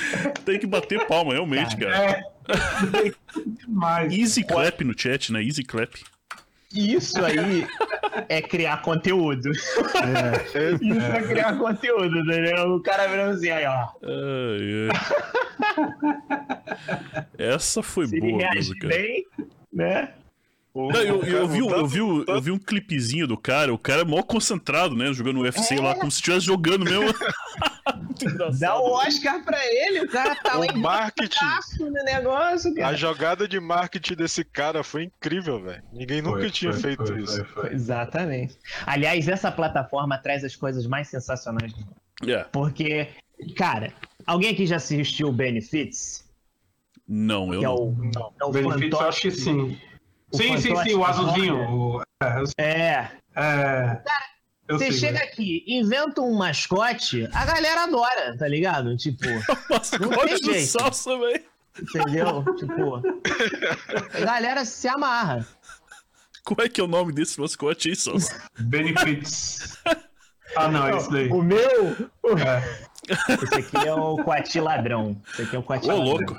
Tem 0.45 0.59
que 0.59 0.67
bater 0.67 1.07
palma, 1.07 1.33
realmente, 1.33 1.77
cara. 1.77 1.97
É. 1.97 2.23
Demais. 3.67 4.13
Easy 4.13 4.45
clap 4.45 4.85
no 4.85 4.99
chat, 4.99 5.33
né? 5.33 5.43
Easy 5.43 5.63
clap. 5.65 5.95
Isso 6.73 7.25
aí 7.25 7.67
é 8.29 8.41
criar 8.41 8.81
conteúdo. 8.83 9.51
Isso 9.53 11.01
é 11.13 11.23
criar 11.23 11.59
conteúdo, 11.59 12.19
entendeu? 12.21 12.75
O 12.77 12.81
cara 12.81 13.09
virando 13.09 13.35
assim, 13.35 13.51
aí, 13.51 13.67
ó. 13.67 13.89
Ai, 14.05 14.89
ai. 14.89 16.01
Essa 17.39 17.83
foi 17.83 18.07
Se 18.07 18.17
ele 18.17 18.31
boa 18.31 18.39
reage 18.43 18.55
mesmo, 18.71 18.79
cara. 18.79 18.95
bem, 18.95 19.27
né? 19.73 20.15
O, 20.73 20.93
Não, 20.93 21.01
eu, 21.01 21.23
eu, 21.25 21.49
vi, 21.49 21.63
um- 21.63 21.71
eu, 21.71 21.87
vi, 21.87 21.99
eu 21.99 22.41
vi 22.41 22.51
um 22.53 22.59
clipezinho 22.59 23.27
do 23.27 23.37
cara, 23.37 23.75
o 23.75 23.79
cara 23.79 24.03
é 24.03 24.05
mó 24.05 24.23
concentrado, 24.23 24.95
né? 24.95 25.13
Jogando 25.13 25.41
UFC 25.41 25.77
lá, 25.81 25.95
como 25.97 26.11
se 26.11 26.19
estivesse 26.19 26.47
jogando 26.47 26.85
mesmo. 26.85 27.13
Dá 28.61 28.77
o 28.79 28.93
Oscar 28.93 29.43
pra 29.45 29.59
ele, 29.67 30.03
o 30.03 30.09
cara 30.09 30.37
tá 30.37 30.55
lá 30.55 30.67
O 30.73 30.79
marketing, 30.79 31.45
no 31.81 31.91
negócio, 32.05 32.71
a 32.73 32.75
cara. 32.77 32.97
jogada 32.97 33.49
de 33.49 33.59
marketing 33.59 34.15
desse 34.15 34.45
cara 34.45 34.85
foi 34.85 35.05
incrível, 35.05 35.61
velho. 35.61 35.83
Ninguém 35.93 36.23
nunca 36.23 36.41
Foi, 36.41 36.51
tinha 36.51 36.73
foi, 36.73 36.81
feito 36.83 37.07
foi, 37.07 37.21
isso. 37.23 37.45
foi, 37.47 37.63
foi. 37.65 37.73
Exatamente. 37.73 38.57
Aliás, 38.87 39.27
essa 39.27 39.51
plataforma 39.51 40.19
traz 40.19 40.45
as 40.45 40.55
coisas 40.55 40.87
mais 40.87 41.09
sensacionais 41.09 41.73
do 41.73 41.79
mundo. 41.81 41.97
É, 42.29 42.45
Porque, 42.53 43.09
cara, 43.57 43.93
alguém 44.27 44.51
aqui 44.53 44.67
já 44.67 44.77
assistiu 44.77 45.33
Benefits? 45.33 46.29
não, 47.09 47.53
eu 47.53 47.59
Que 47.61 47.65
é 47.65 47.69
não. 47.69 47.75
o, 47.77 48.11
é 48.41 48.45
o 48.45 48.51
Benefits, 48.53 49.01
eu 49.01 49.09
acho 49.09 49.21
que 49.23 49.31
sim. 49.33 49.79
O 50.33 50.37
Sim, 50.37 50.57
sim, 50.59 50.75
sim, 50.77 50.95
o 50.95 51.05
azulzinho. 51.05 52.03
É, 52.59 52.63
É. 52.63 53.11
é, 53.37 54.03
eu 54.69 54.79
Você 54.79 54.91
sei, 54.91 54.99
chega 55.01 55.19
né? 55.19 55.25
aqui, 55.25 55.65
inventa 55.67 56.21
um 56.21 56.35
mascote, 56.37 57.29
a 57.33 57.45
galera 57.45 57.85
adora, 57.85 58.37
tá 58.39 58.47
ligado? 58.47 58.97
Tipo, 58.97 59.25
Mascote 59.71 60.41
do 60.43 60.55
salsa, 60.61 61.19
velho. 61.19 61.43
entendeu? 61.81 62.45
tipo, 62.57 63.03
a 64.17 64.21
galera 64.21 64.65
se 64.65 64.87
amarra. 64.89 65.47
Como 66.45 66.63
é 66.63 66.69
que 66.69 66.81
é 66.81 66.85
o 66.85 66.89
nome 66.89 67.13
desse 67.13 67.39
mascote 67.41 67.89
aí, 67.91 67.97
salsa? 67.97 68.41
Benefits. 68.59 69.77
Ah, 70.57 70.69
não, 70.69 70.87
é 70.87 70.97
isso 70.97 71.11
daí. 71.11 71.29
O 71.29 71.43
meu, 71.43 71.61
É. 72.39 72.89
esse 73.43 73.55
aqui 73.57 73.87
é 73.89 73.95
o 73.95 74.17
Coati 74.23 74.59
Ladrão. 74.61 75.21
Esse 75.33 75.43
aqui 75.43 75.57
é 75.57 75.59
o 75.59 75.63
Coati 75.63 75.87
Ô, 75.87 75.89
Ladrão. 75.89 76.05
louco. 76.07 76.37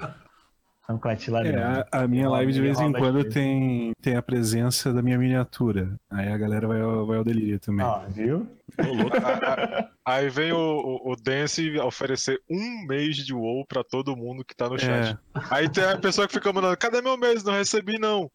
É 0.97 1.49
É, 1.49 1.63
a, 1.91 2.03
a 2.03 2.07
minha 2.07 2.29
live 2.29 2.51
de 2.51 2.61
vez 2.61 2.79
em 2.79 2.91
quando 2.91 3.23
tem, 3.23 3.91
tem 4.01 4.15
a 4.15 4.21
presença 4.21 4.93
da 4.93 5.01
minha 5.01 5.17
miniatura. 5.17 5.95
Aí 6.09 6.29
a 6.29 6.37
galera 6.37 6.67
vai 6.67 6.81
ao, 6.81 7.05
vai 7.05 7.17
ao 7.17 7.23
delírio 7.23 7.59
também. 7.59 7.85
Ó, 7.85 8.01
viu? 8.09 8.47
Aí 10.05 10.29
vem 10.29 10.51
o, 10.51 10.57
o, 10.57 11.11
o 11.11 11.15
Dance 11.15 11.77
oferecer 11.79 12.39
um 12.49 12.85
mês 12.87 13.17
de 13.17 13.33
WoW 13.33 13.65
pra 13.67 13.83
todo 13.83 14.15
mundo 14.15 14.43
que 14.43 14.55
tá 14.55 14.69
no 14.69 14.79
chat. 14.79 15.13
É, 15.13 15.17
Aí 15.49 15.69
tem 15.69 15.83
a 15.83 15.97
pessoa 15.97 16.27
que 16.27 16.33
fica 16.33 16.51
mandando, 16.51 16.77
cadê 16.77 17.01
meu 17.01 17.17
mês? 17.17 17.43
Não 17.43 17.53
recebi, 17.53 17.99
não. 17.99 18.29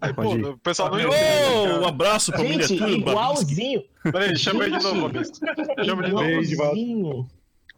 Aí, 0.00 0.14
pô, 0.14 0.34
o 0.34 0.58
pessoal 0.58 0.90
não. 0.90 0.98
Ô, 1.10 1.80
um 1.82 1.86
abraço 1.88 2.30
pra 2.30 2.44
Gente, 2.44 2.72
miniatura 2.72 2.90
igualzinho. 2.92 3.82
Peraí, 4.04 4.36
chama 4.38 4.64
ele 4.64 4.78
de 4.78 4.84
novo, 4.84 5.00
Babinski. 5.08 5.40
Chama 5.84 6.02
de 6.04 6.12
novo. 6.12 6.24
Igualzinho. 6.24 7.26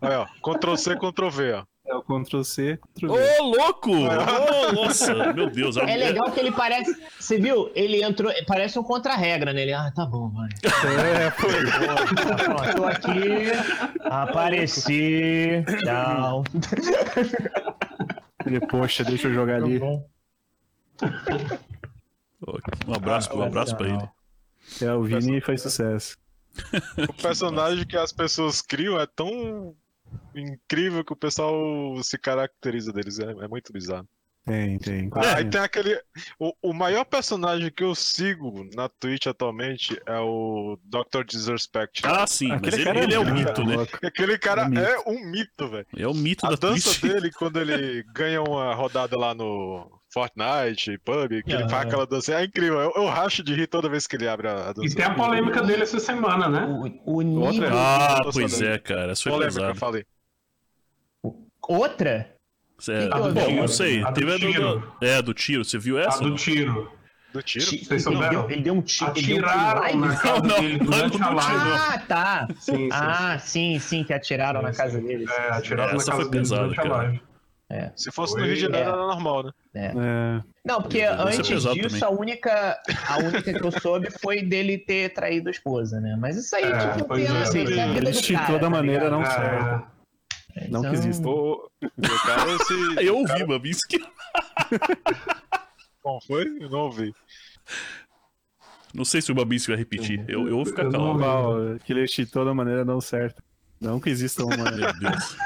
Aí, 0.02 0.16
ó, 0.16 0.26
Ctrl 0.42 0.76
C, 0.76 0.96
Ctrl 0.96 1.28
V, 1.30 1.52
ó. 1.52 1.64
É 1.90 1.96
o 1.96 2.02
Ctrl 2.02 2.42
C, 2.42 2.78
Ctrl 2.94 3.12
V. 3.12 3.40
Ô, 3.40 3.44
louco! 3.44 3.90
Ô, 3.90 4.72
nossa, 4.72 5.32
meu 5.32 5.50
Deus. 5.50 5.76
É 5.76 5.96
legal 5.96 6.30
que 6.30 6.38
ele 6.38 6.52
parece. 6.52 6.94
Você 7.18 7.38
viu? 7.38 7.72
Ele 7.74 8.00
entrou. 8.02 8.30
Parece 8.46 8.78
um 8.78 8.82
contra-regra 8.82 9.52
nele. 9.52 9.72
Ah, 9.72 9.90
tá 9.94 10.06
bom, 10.06 10.30
vai. 10.30 10.48
É, 10.64 11.30
foi. 11.32 11.66
Tá, 11.66 11.96
pronto, 12.44 12.76
tô 12.76 12.84
aqui. 12.84 13.50
Apareci. 14.04 15.64
Tchau. 15.82 16.44
Ele, 18.46 18.60
poxa, 18.60 19.02
deixa 19.04 19.28
eu 19.28 19.34
jogar 19.34 19.56
ali. 19.56 19.82
Um 19.82 20.02
abraço, 22.94 23.36
um 23.36 23.42
abraço 23.42 23.76
pra 23.76 23.88
ele. 23.88 24.08
É, 24.80 24.94
o 24.94 25.02
Vini 25.02 25.40
faz 25.40 25.62
sucesso. 25.62 26.16
O 27.08 27.12
personagem 27.14 27.84
que 27.86 27.96
as 27.96 28.12
pessoas 28.12 28.62
criam 28.62 28.98
é 28.98 29.06
tão 29.06 29.74
incrível 30.34 31.04
que 31.04 31.12
o 31.12 31.16
pessoal 31.16 31.54
se 32.02 32.18
caracteriza 32.18 32.92
deles. 32.92 33.18
É, 33.18 33.30
é 33.30 33.48
muito 33.48 33.72
bizarro. 33.72 34.08
Tem, 34.46 34.78
tem. 34.78 35.10
Ah, 35.12 35.36
Aí 35.36 35.44
tem 35.50 35.60
aquele. 35.60 36.00
O, 36.38 36.52
o 36.62 36.72
maior 36.72 37.04
personagem 37.04 37.70
que 37.70 37.84
eu 37.84 37.94
sigo 37.94 38.64
na 38.74 38.88
Twitch 38.88 39.26
atualmente 39.26 40.00
é 40.06 40.18
o 40.18 40.78
Dr. 40.82 41.24
Disrespect. 41.26 42.00
Ah, 42.06 42.26
sim, 42.26 42.48
mas 42.48 42.58
Aquele 42.62 42.76
ele, 42.76 42.84
cara 42.84 43.02
ele 43.02 43.14
é 43.14 43.18
muito 43.18 43.34
mito, 43.34 43.64
né? 43.64 43.86
Aquele 44.02 44.38
cara 44.38 44.62
É 44.62 44.68
mito. 44.68 44.80
é 44.80 44.98
um 45.06 45.30
mito, 45.30 45.68
velho. 45.68 45.86
É 45.94 46.08
o 46.08 46.14
mito 46.14 46.46
A 46.46 46.50
da 46.50 46.56
dança 46.56 46.98
Twitch. 46.98 47.02
dele, 47.02 47.30
quando 47.32 47.60
ele 47.60 48.02
ganha 48.14 48.40
uma 48.40 48.74
rodada 48.74 49.14
lá 49.18 49.34
no 49.34 49.99
Fortnite, 50.12 50.98
PUB, 51.04 51.42
que 51.44 51.52
ele 51.52 51.62
Aham. 51.62 51.68
faz 51.68 51.86
aquela 51.86 52.06
dança, 52.06 52.34
é 52.34 52.44
incrível. 52.44 52.80
Eu, 52.80 52.92
eu 52.96 53.06
racho 53.06 53.42
de 53.44 53.54
rir 53.54 53.66
toda 53.68 53.88
vez 53.88 54.06
que 54.06 54.16
ele 54.16 54.28
abre 54.28 54.48
a, 54.48 54.68
a 54.70 54.72
dança. 54.72 54.86
E 54.88 54.94
tem 54.94 55.04
a 55.04 55.14
polêmica 55.14 55.62
dele 55.62 55.82
essa 55.84 56.00
semana, 56.00 56.48
né? 56.48 56.64
O, 57.04 57.18
o 57.18 57.22
nível. 57.22 57.68
Ah, 57.72 58.20
Tô 58.24 58.30
pois 58.32 58.60
é, 58.60 58.78
cara. 58.78 59.12
Isso 59.12 59.22
foi 59.22 59.32
Polêmica, 59.32 59.60
eu 59.60 59.64
pesado. 59.66 59.78
falei. 59.78 60.04
Outra? 61.68 62.34
É, 62.88 63.04
A 63.12 63.18
do 63.20 63.32
bom, 63.34 63.44
tiro. 63.46 63.56
não 63.56 63.68
sei. 63.68 64.02
A 64.02 64.10
do 64.10 64.14
Teve 64.20 64.32
a 64.32 64.38
tiro. 64.38 64.80
do, 64.80 65.06
é, 65.06 65.22
do 65.22 65.34
tiro. 65.34 65.64
Você 65.64 65.78
viu 65.78 65.98
A 65.98 66.02
essa? 66.02 66.20
do 66.22 66.30
não? 66.30 66.36
tiro. 66.36 66.90
Do 67.32 67.42
tiro? 67.42 67.64
Ti- 67.66 67.84
Vocês 67.84 67.90
ele, 67.90 68.00
souberam? 68.16 68.40
deu, 68.42 68.50
ele 68.50 68.62
deu 68.62 68.74
um 68.74 68.82
tiro. 68.82 69.12
Ele 69.14 69.26
deu 69.26 69.36
um 69.36 69.40
Atiraram 69.40 69.80
live? 69.80 69.98
na 69.98 70.16
casa 70.16 70.42
Não, 70.42 70.60
dele 70.60 70.78
não, 70.78 70.86
durante 70.86 71.18
não, 71.18 71.28
a 71.28 71.34
live. 71.34 71.70
Ah, 71.70 71.98
tá. 72.08 72.48
Sim, 72.58 72.76
sim. 72.76 72.88
Ah, 72.90 73.38
sim, 73.38 73.78
sim, 73.78 74.02
que 74.04 74.12
atiraram 74.12 74.62
na 74.62 74.72
Sim, 74.72 74.78
casa 74.78 74.98
sim. 74.98 75.06
deles. 75.06 75.30
É, 75.30 75.50
atiraram 75.52 75.94
Essa 75.94 76.10
na 76.10 76.16
foi 76.16 76.24
casa 76.24 76.30
dele 76.30 76.42
pesada, 76.42 76.62
durante 76.62 76.80
a 76.80 76.82
cara. 76.82 77.20
Live. 77.70 77.92
Se 77.96 78.10
fosse 78.10 78.36
no. 78.36 78.44
Rio 78.44 78.54
de 78.54 78.60
Janeiro, 78.62 78.88
É. 78.88 78.92
era 78.92 79.06
normal, 79.06 79.44
né? 79.44 79.52
É, 79.74 80.40
Não, 80.64 80.82
porque 80.82 80.98
ser 81.32 81.40
antes 81.40 81.62
disso, 81.62 81.88
também. 82.00 82.02
a 82.04 82.10
única, 82.10 82.82
a 83.08 83.18
única 83.18 83.52
que 83.54 83.64
eu 83.66 83.70
soube 83.80 84.10
foi 84.20 84.42
dele 84.42 84.76
ter 84.78 85.12
traído 85.14 85.48
a 85.48 85.52
esposa, 85.52 86.00
né? 86.00 86.16
Mas 86.18 86.36
isso 86.36 86.54
aí, 86.56 86.64
É, 86.64 86.92
tipo, 86.96 87.14
tem 87.14 87.26
é. 87.26 87.28
a 87.28 87.32
ver 87.44 87.74
com 87.74 87.80
a 87.80 87.86
vida 87.94 88.10
de 88.12 88.32
cara, 88.34 88.46
toda 88.46 88.60
tá 88.60 88.70
maneira 88.70 89.04
ligado? 89.04 89.12
não 89.12 89.22
É, 89.22 89.30
serve. 89.30 89.84
Não 90.68 90.80
Então, 90.80 90.82
que 90.82 90.88
exista. 90.96 91.28
O, 91.28 91.70
o 91.82 92.26
cara 92.26 92.58
se. 92.58 92.74
Eu 93.06 93.18
ouvi, 93.18 93.44
Babinski. 93.46 94.00
Como 96.02 96.20
foi? 96.22 96.44
Eu 96.60 96.68
não 96.70 96.80
ouvi. 96.80 97.14
Não 98.92 99.04
sei 99.04 99.22
se 99.22 99.30
o 99.30 99.34
Babinski 99.34 99.68
vai 99.70 99.78
repetir. 99.78 100.24
Eu, 100.28 100.48
eu 100.48 100.56
vou 100.56 100.66
ficar 100.66 100.82
ouvi. 101.10 101.22
Qual, 101.22 101.78
que 101.84 101.92
ele 101.92 102.00
de 102.24 102.32
toda 102.32 102.52
maneira 102.52 102.84
não 102.84 103.00
certa. 103.00 103.42
Não 103.80 104.00
que 104.00 104.10
exista 104.10 104.44
uma. 104.44 104.56
Meu 104.72 104.92
Deus. 104.98 105.36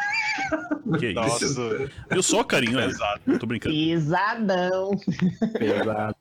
Que 0.99 1.07
isso? 1.09 1.15
Nossa, 1.15 1.91
Eu 2.11 2.23
só 2.23 2.45
carinho, 2.45 2.77
né? 2.77 2.87
pesado. 2.87 3.39
Tô 3.39 3.47
brincando. 3.47 3.75
Pesadão. 3.75 4.91
pesada. 5.59 6.17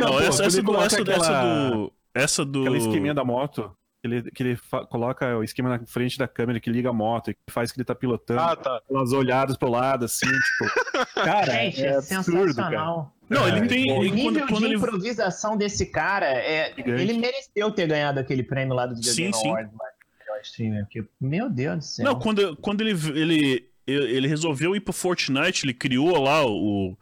Não, 0.00 0.08
pô, 0.08 0.20
essa, 0.20 0.44
essa, 0.44 0.62
do, 0.62 0.76
essa, 0.80 1.00
aquela- 1.00 1.16
essa 1.16 1.42
do. 1.70 1.92
Essa 2.14 2.44
do. 2.44 2.60
Aquela 2.62 2.78
esqueminha 2.78 3.14
da 3.14 3.24
moto. 3.24 3.72
Que 4.00 4.06
ele, 4.06 4.30
que 4.30 4.42
ele 4.44 4.58
coloca 4.90 5.36
o 5.36 5.42
esquema 5.42 5.70
na 5.70 5.84
frente 5.84 6.16
da 6.18 6.28
câmera, 6.28 6.60
que 6.60 6.70
liga 6.70 6.88
a 6.88 6.92
moto, 6.92 7.32
e 7.32 7.34
que 7.34 7.40
faz 7.50 7.72
que 7.72 7.78
ele 7.78 7.84
tá 7.84 7.96
pilotando. 7.96 8.40
Ah, 8.40 8.54
tá. 8.54 8.80
Umas 8.88 9.12
olhadas 9.12 9.56
pro 9.56 9.68
lado, 9.68 10.04
assim, 10.04 10.26
tipo. 10.26 11.04
Cara, 11.14 11.50
Gente, 11.52 11.82
é, 11.84 11.86
é, 11.88 11.96
absurdo, 11.96 12.30
cara. 12.32 12.46
sensacional. 12.46 13.12
Não, 13.28 13.48
ele 13.48 13.58
É, 13.58 13.66
tem. 13.66 13.92
O 13.92 14.02
ele- 14.04 14.10
nível 14.12 14.32
quando, 14.42 14.48
quando 14.52 14.58
de 14.60 14.64
ele. 14.66 14.76
improvisação 14.76 15.56
desse 15.56 15.86
cara, 15.86 16.26
é, 16.26 16.72
Gigante. 16.76 17.02
ele 17.02 17.18
mereceu 17.18 17.70
ter 17.72 17.88
ganhado 17.88 18.20
aquele 18.20 18.42
prêmio 18.44 18.72
lá 18.74 18.86
do 18.86 18.94
Video 18.94 19.10
Sim, 19.12 19.22
Game 19.22 19.34
sim. 19.34 19.48
Awards, 19.48 19.72
melhor 19.72 19.92
streamer, 20.42 20.84
porque, 20.84 21.04
meu 21.20 21.48
Deus 21.50 21.76
do 21.78 21.84
céu. 21.84 22.04
Não, 22.04 22.18
quando, 22.18 22.56
quando 22.56 22.80
ele, 22.80 22.92
ele, 23.18 23.68
ele 23.86 24.28
resolveu 24.28 24.74
ir 24.76 24.80
pro 24.80 24.92
Fortnite, 24.92 25.64
ele 25.66 25.74
criou 25.74 26.20
lá 26.22 26.44
o, 26.46 26.96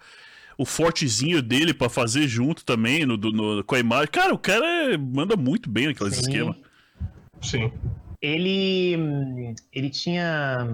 o 0.59 0.65
fortezinho 0.65 1.43
dele 1.43 1.73
pra 1.75 1.89
fazer 1.89 2.27
junto 2.29 2.65
também 2.65 3.05
no, 3.07 3.17
do- 3.17 3.33
no- 3.33 3.65
com 3.65 3.75
a 3.75 3.79
imagem. 3.79 4.09
Cara, 4.11 4.33
o 4.35 4.39
cara 4.39 4.97
manda 4.99 5.37
muito 5.37 5.69
bem 5.71 5.87
naquele 5.87 6.11
Sim. 6.11 6.21
esquema. 6.21 6.57
Sim. 7.43 7.73
Ele. 8.21 9.55
Ele 9.73 9.91
tinha. 9.91 10.67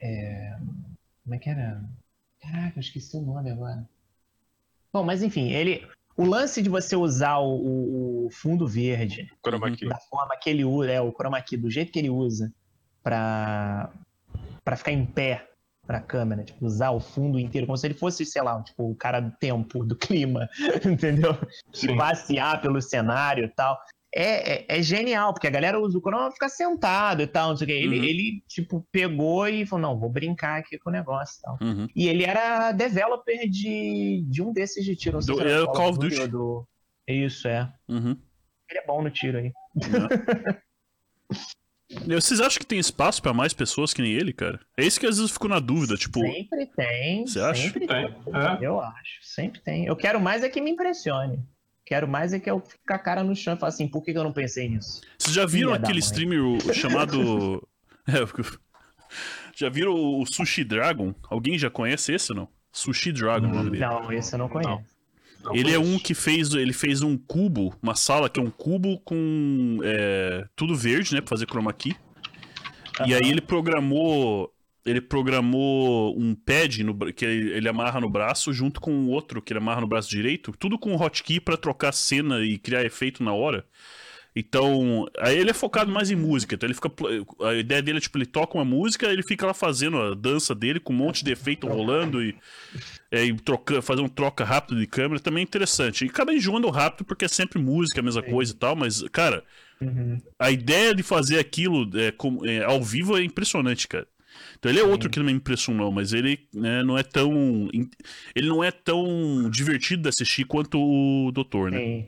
é, 0.00 0.56
como 1.24 1.34
é 1.34 1.38
que 1.38 1.50
era? 1.50 1.82
Caraca, 2.40 2.78
eu 2.78 2.80
esqueci 2.80 3.16
o 3.16 3.20
nome 3.22 3.50
agora. 3.50 3.86
Bom, 4.92 5.04
mas 5.04 5.22
enfim, 5.22 5.50
ele. 5.50 5.86
O 6.18 6.24
lance 6.26 6.60
de 6.60 6.68
você 6.68 6.96
usar 6.96 7.38
o, 7.38 8.26
o- 8.26 8.30
fundo 8.30 8.66
verde 8.66 9.30
Chroma 9.42 9.70
key. 9.70 9.88
da 9.88 9.96
forma 10.10 10.36
que 10.36 10.50
ele 10.50 10.64
usa, 10.64 10.90
é, 10.90 11.00
o 11.00 11.12
chroma 11.12 11.40
key, 11.40 11.56
do 11.56 11.70
jeito 11.70 11.92
que 11.92 11.98
ele 11.98 12.10
usa 12.10 12.52
pra, 13.02 13.90
pra 14.64 14.76
ficar 14.76 14.92
em 14.92 15.06
pé 15.06 15.48
pra 15.86 16.00
câmera, 16.00 16.44
tipo, 16.44 16.66
usar 16.66 16.90
o 16.90 17.00
fundo 17.00 17.38
inteiro, 17.38 17.66
como 17.66 17.78
se 17.78 17.86
ele 17.86 17.94
fosse, 17.94 18.26
sei 18.26 18.42
lá, 18.42 18.62
tipo, 18.62 18.90
o 18.90 18.94
cara 18.94 19.20
do 19.20 19.30
tempo, 19.38 19.82
do 19.84 19.96
clima, 19.96 20.46
entendeu? 20.84 21.34
Sim. 21.72 21.96
Passear 21.96 22.60
pelo 22.60 22.82
cenário 22.82 23.44
e 23.44 23.48
tal. 23.48 23.78
É, 24.20 24.52
é, 24.74 24.78
é 24.78 24.82
genial, 24.82 25.32
porque 25.32 25.46
a 25.46 25.50
galera 25.50 25.78
usa 25.78 25.96
o 25.96 26.02
pra 26.02 26.30
ficar 26.32 26.48
sentado 26.48 27.22
e 27.22 27.26
tal, 27.26 27.50
não 27.50 27.56
sei 27.56 27.64
o 27.66 27.68
quê. 27.68 27.74
Ele, 27.74 27.98
Uhum. 27.98 28.04
ele, 28.04 28.42
tipo, 28.48 28.84
pegou 28.90 29.46
e 29.48 29.64
falou, 29.64 29.82
não, 29.90 29.98
vou 30.00 30.10
brincar 30.10 30.58
aqui 30.58 30.76
com 30.78 30.90
o 30.90 30.92
negócio 30.92 31.38
e 31.38 31.42
tal. 31.42 31.58
Uhum. 31.62 31.86
E 31.94 32.08
ele 32.08 32.24
era 32.24 32.72
developer 32.72 33.48
de, 33.48 34.24
de 34.28 34.42
um 34.42 34.52
desses 34.52 34.84
de 34.84 34.96
tiro, 34.96 35.14
não 35.16 35.22
sei 35.22 35.34
Do- 35.34 35.40
se 35.40 35.46
era 35.46 35.54
é 35.54 35.58
do 35.60 35.64
o 35.66 35.72
Call 35.72 35.90
of 35.90 35.98
Duty. 36.00 36.26
do... 36.26 36.66
Isso, 37.06 37.46
é. 37.46 37.72
Uhum. 37.88 38.16
Ele 38.70 38.80
é 38.80 38.86
bom 38.86 39.02
no 39.02 39.10
tiro 39.10 39.38
aí. 39.38 39.52
E 41.90 42.14
Vocês 42.14 42.40
acham 42.40 42.58
que 42.58 42.66
tem 42.66 42.78
espaço 42.78 43.22
pra 43.22 43.32
mais 43.32 43.54
pessoas 43.54 43.94
que 43.94 44.02
nem 44.02 44.12
ele, 44.12 44.32
cara? 44.32 44.60
É 44.76 44.84
isso 44.84 45.00
que 45.00 45.06
às 45.06 45.16
vezes 45.16 45.30
eu 45.30 45.32
fico 45.34 45.48
na 45.48 45.58
dúvida, 45.58 45.96
tipo, 45.96 46.20
Sempre 46.20 46.66
tem. 46.66 47.26
Você 47.26 47.40
acha? 47.40 47.62
Sempre 47.62 47.86
Tem. 47.86 48.12
tem. 48.12 48.34
É. 48.34 48.58
Eu 48.60 48.80
acho. 48.80 49.18
Sempre 49.22 49.60
tem. 49.60 49.86
Eu 49.86 49.96
quero 49.96 50.20
mais 50.20 50.42
é 50.42 50.48
que 50.50 50.60
me 50.60 50.70
impressione. 50.70 51.38
Quero 51.88 52.06
mais 52.06 52.34
é 52.34 52.38
que 52.38 52.50
eu 52.50 52.60
fique 52.60 52.84
com 52.86 52.92
a 52.92 52.98
cara 52.98 53.24
no 53.24 53.34
chão 53.34 53.54
e 53.54 53.58
fale 53.58 53.72
assim, 53.72 53.88
por 53.88 54.04
que 54.04 54.12
que 54.12 54.18
eu 54.18 54.22
não 54.22 54.30
pensei 54.30 54.68
nisso? 54.68 55.00
vocês 55.18 55.34
já 55.34 55.46
viram 55.46 55.72
Filha 55.72 55.82
aquele 55.82 55.98
streamer 56.00 56.74
chamado. 56.74 57.66
É, 58.10 58.24
já 59.54 59.68
viram 59.68 59.92
o 59.92 60.24
Sushi 60.24 60.64
Dragon? 60.64 61.14
Alguém 61.28 61.58
já 61.58 61.68
conhece 61.68 62.10
esse 62.14 62.32
ou 62.32 62.38
não? 62.38 62.48
Sushi 62.72 63.12
Dragon, 63.12 63.48
o 63.48 63.54
nome 63.54 63.70
dele. 63.70 63.84
Não, 63.84 64.10
esse 64.10 64.34
eu 64.34 64.38
não 64.38 64.48
conheço. 64.48 64.82
Não 65.44 65.54
Ele 65.54 65.74
é 65.74 65.78
um 65.78 65.98
que 65.98 66.14
fez, 66.14 66.54
ele 66.54 66.72
fez 66.72 67.02
um 67.02 67.18
cubo, 67.18 67.76
uma 67.82 67.94
sala 67.94 68.30
que 68.30 68.40
é 68.40 68.42
um 68.42 68.50
cubo 68.50 68.98
com 69.00 69.78
é, 69.84 70.46
tudo 70.56 70.74
verde, 70.74 71.14
né, 71.14 71.20
pra 71.20 71.28
fazer 71.28 71.46
chroma 71.46 71.70
key. 71.74 71.94
E 73.06 73.12
aí 73.12 73.28
ele 73.28 73.42
programou, 73.42 74.50
ele 74.84 75.00
programou 75.00 76.18
um 76.18 76.34
pad 76.34 76.82
no 76.84 76.96
que 77.12 77.24
ele, 77.24 77.50
ele 77.52 77.68
amarra 77.68 78.00
no 78.00 78.08
braço 78.08 78.52
junto 78.52 78.80
com 78.80 78.92
o 78.92 79.08
outro 79.08 79.42
que 79.42 79.52
ele 79.52 79.58
amarra 79.60 79.80
no 79.82 79.86
braço 79.86 80.08
direito, 80.08 80.52
tudo 80.58 80.78
com 80.78 80.94
hotkey 80.96 81.40
pra 81.40 81.56
trocar 81.56 81.92
cena 81.92 82.40
e 82.44 82.56
criar 82.58 82.84
efeito 82.84 83.22
na 83.22 83.32
hora. 83.32 83.64
Então, 84.36 85.06
aí 85.18 85.36
ele 85.36 85.50
é 85.50 85.54
focado 85.54 85.90
mais 85.90 86.10
em 86.10 86.14
música. 86.16 86.54
Então 86.54 86.66
ele 86.68 86.74
fica. 86.74 86.90
A 87.44 87.54
ideia 87.54 87.82
dele 87.82 87.98
é 87.98 88.00
tipo, 88.00 88.16
ele 88.18 88.26
toca 88.26 88.56
uma 88.56 88.64
música, 88.64 89.10
ele 89.10 89.22
fica 89.22 89.44
lá 89.46 89.52
fazendo 89.54 89.98
a 90.00 90.14
dança 90.14 90.54
dele 90.54 90.78
com 90.78 90.92
um 90.92 90.96
monte 90.96 91.24
de 91.24 91.32
efeito 91.32 91.66
rolando 91.66 92.22
e, 92.22 92.36
é, 93.10 93.24
e 93.24 93.34
troca, 93.34 93.82
fazer 93.82 94.00
um 94.00 94.08
troca 94.08 94.44
rápido 94.44 94.78
de 94.78 94.86
câmera 94.86 95.18
também 95.18 95.40
é 95.40 95.44
interessante. 95.44 96.04
E 96.04 96.08
acaba 96.08 96.32
enjoando 96.32 96.70
rápido 96.70 97.04
porque 97.04 97.24
é 97.24 97.28
sempre 97.28 97.58
música, 97.60 98.00
a 98.00 98.02
mesma 98.04 98.22
coisa 98.22 98.52
e 98.52 98.56
tal, 98.56 98.76
mas, 98.76 99.02
cara, 99.10 99.42
Uhum. 99.80 100.18
a 100.38 100.50
ideia 100.50 100.92
de 100.94 101.02
fazer 101.04 101.38
aquilo 101.38 101.88
é, 101.98 102.10
como- 102.10 102.44
é, 102.46 102.64
ao 102.64 102.82
vivo 102.82 103.16
é 103.16 103.22
impressionante, 103.22 103.86
cara. 103.88 104.06
Então 104.58 104.70
ele 104.72 104.80
é 104.80 104.84
outro 104.84 105.08
que 105.08 105.18
não 105.18 105.26
me 105.26 105.32
impressionou, 105.32 105.90
mas 105.92 106.12
ele 106.12 106.38
né, 106.52 106.82
não 106.82 106.98
é 106.98 107.02
tão. 107.02 107.68
Ele 108.34 108.48
não 108.48 108.62
é 108.62 108.70
tão 108.70 109.48
divertido 109.50 110.02
de 110.02 110.08
assistir 110.08 110.44
quanto 110.44 110.78
o 110.80 111.30
Doutor, 111.32 111.70
né? 111.70 111.78
Sim. 111.78 112.06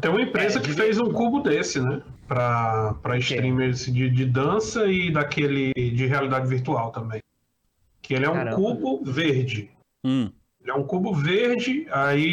Tem 0.00 0.10
uma 0.10 0.20
empresa 0.22 0.58
É, 0.58 0.62
que 0.62 0.72
fez 0.72 0.98
um 0.98 1.10
cubo 1.12 1.40
desse, 1.40 1.80
né? 1.80 2.02
Pra, 2.26 2.94
pra 3.02 3.16
streamers 3.18 3.86
de, 3.86 4.10
de 4.10 4.26
dança 4.26 4.86
e 4.86 5.10
daquele 5.10 5.72
de 5.72 6.06
realidade 6.06 6.48
virtual 6.48 6.90
também. 6.90 7.20
Que 8.02 8.14
ele 8.14 8.26
é 8.26 8.30
um 8.30 8.34
Caramba. 8.34 8.56
cubo 8.56 9.04
verde. 9.04 9.70
Hum, 10.04 10.30
Ele 10.60 10.70
é 10.70 10.74
um 10.74 10.82
cubo 10.82 11.14
verde, 11.14 11.86
aí, 11.90 12.24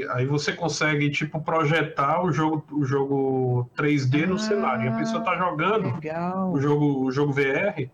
e- 0.00 0.08
aí 0.10 0.26
você 0.26 0.52
consegue, 0.52 1.10
tipo, 1.10 1.40
projetar 1.42 2.22
o 2.24 2.30
jogo, 2.32 2.64
o 2.70 2.84
jogo 2.84 3.70
3D 3.76 4.26
no 4.26 4.36
Ah, 4.36 4.38
cenário. 4.38 4.84
E 4.84 4.88
a 4.88 4.96
pessoa 4.96 5.22
tá 5.24 5.36
jogando 5.36 5.92
Legal. 5.94 6.52
o 6.52 6.60
jogo, 6.60 7.04
o 7.04 7.10
jogo 7.10 7.32
VR 7.32 7.90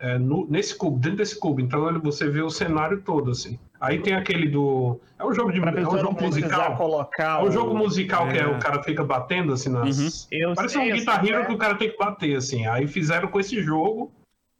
é, 0.00 0.18
no- 0.18 0.46
nesse 0.48 0.76
cubo, 0.76 0.98
dentro 0.98 1.18
desse 1.18 1.38
cubo. 1.38 1.60
Então 1.60 1.88
ele- 1.88 1.98
você 1.98 2.28
vê 2.28 2.40
o 2.40 2.50
cenário 2.50 3.00
todo, 3.02 3.30
assim. 3.30 3.58
Aí 3.80 4.00
tem 4.00 4.14
aquele 4.14 4.48
do. 4.48 5.00
É 5.18 5.24
um 5.24 5.32
jogo 5.32 5.52
de 5.52 5.60
Pra 5.60 5.70
é 5.70 5.86
um 5.86 5.98
jogo 5.98 6.20
musical. 6.22 6.76
colocar 6.76 7.40
É 7.40 7.44
um 7.44 7.48
o- 7.48 7.52
jogo 7.52 7.76
musical 7.76 8.28
que 8.28 8.36
é, 8.38 8.42
É. 8.42 8.46
o 8.46 8.58
cara 8.58 8.82
fica 8.82 9.04
batendo 9.04 9.52
assim 9.52 9.68
nas. 9.70 9.98
Uhum. 9.98 10.08
Eu 10.32 10.54
Parece 10.54 10.74
sei, 10.74 10.82
um 10.82 10.86
eu 10.86 10.96
Guitar 10.96 11.20
sei, 11.20 11.30
Hero 11.32 11.42
é. 11.42 11.46
que 11.46 11.52
o 11.52 11.58
cara 11.58 11.74
tem 11.76 11.90
que 11.90 11.96
bater, 11.98 12.36
assim. 12.36 12.66
Aí 12.66 12.86
fizeram 12.88 13.28
com 13.28 13.38
esse 13.40 13.62
jogo 13.62 14.12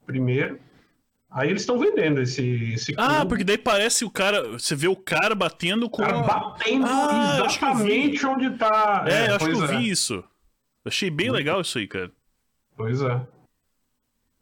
primeiro. 0.06 0.58
Aí 1.30 1.50
eles 1.50 1.60
estão 1.62 1.78
vendendo 1.78 2.22
esse, 2.22 2.72
esse 2.72 2.94
Ah, 2.96 3.24
porque 3.26 3.44
daí 3.44 3.58
parece 3.58 4.04
o 4.04 4.10
cara. 4.10 4.52
Você 4.52 4.74
vê 4.74 4.88
o 4.88 4.96
cara 4.96 5.34
batendo 5.34 5.84
O 5.86 5.90
com. 5.90 6.02
cara 6.02 6.22
batendo 6.22 6.86
Ah, 6.86 7.36
que 7.36 7.46
exatamente 7.46 8.24
onde 8.26 8.50
tá. 8.56 9.04
É, 9.06 9.28
eu 9.30 9.34
acho 9.36 9.44
que 9.46 9.52
eu 9.54 9.64
é. 9.64 9.66
vi 9.66 9.90
isso. 9.90 10.24
Achei 10.86 11.10
bem 11.10 11.30
legal 11.30 11.60
isso 11.60 11.76
aí, 11.76 11.86
cara. 11.86 12.10
Pois 12.76 13.02
é. 13.02 13.20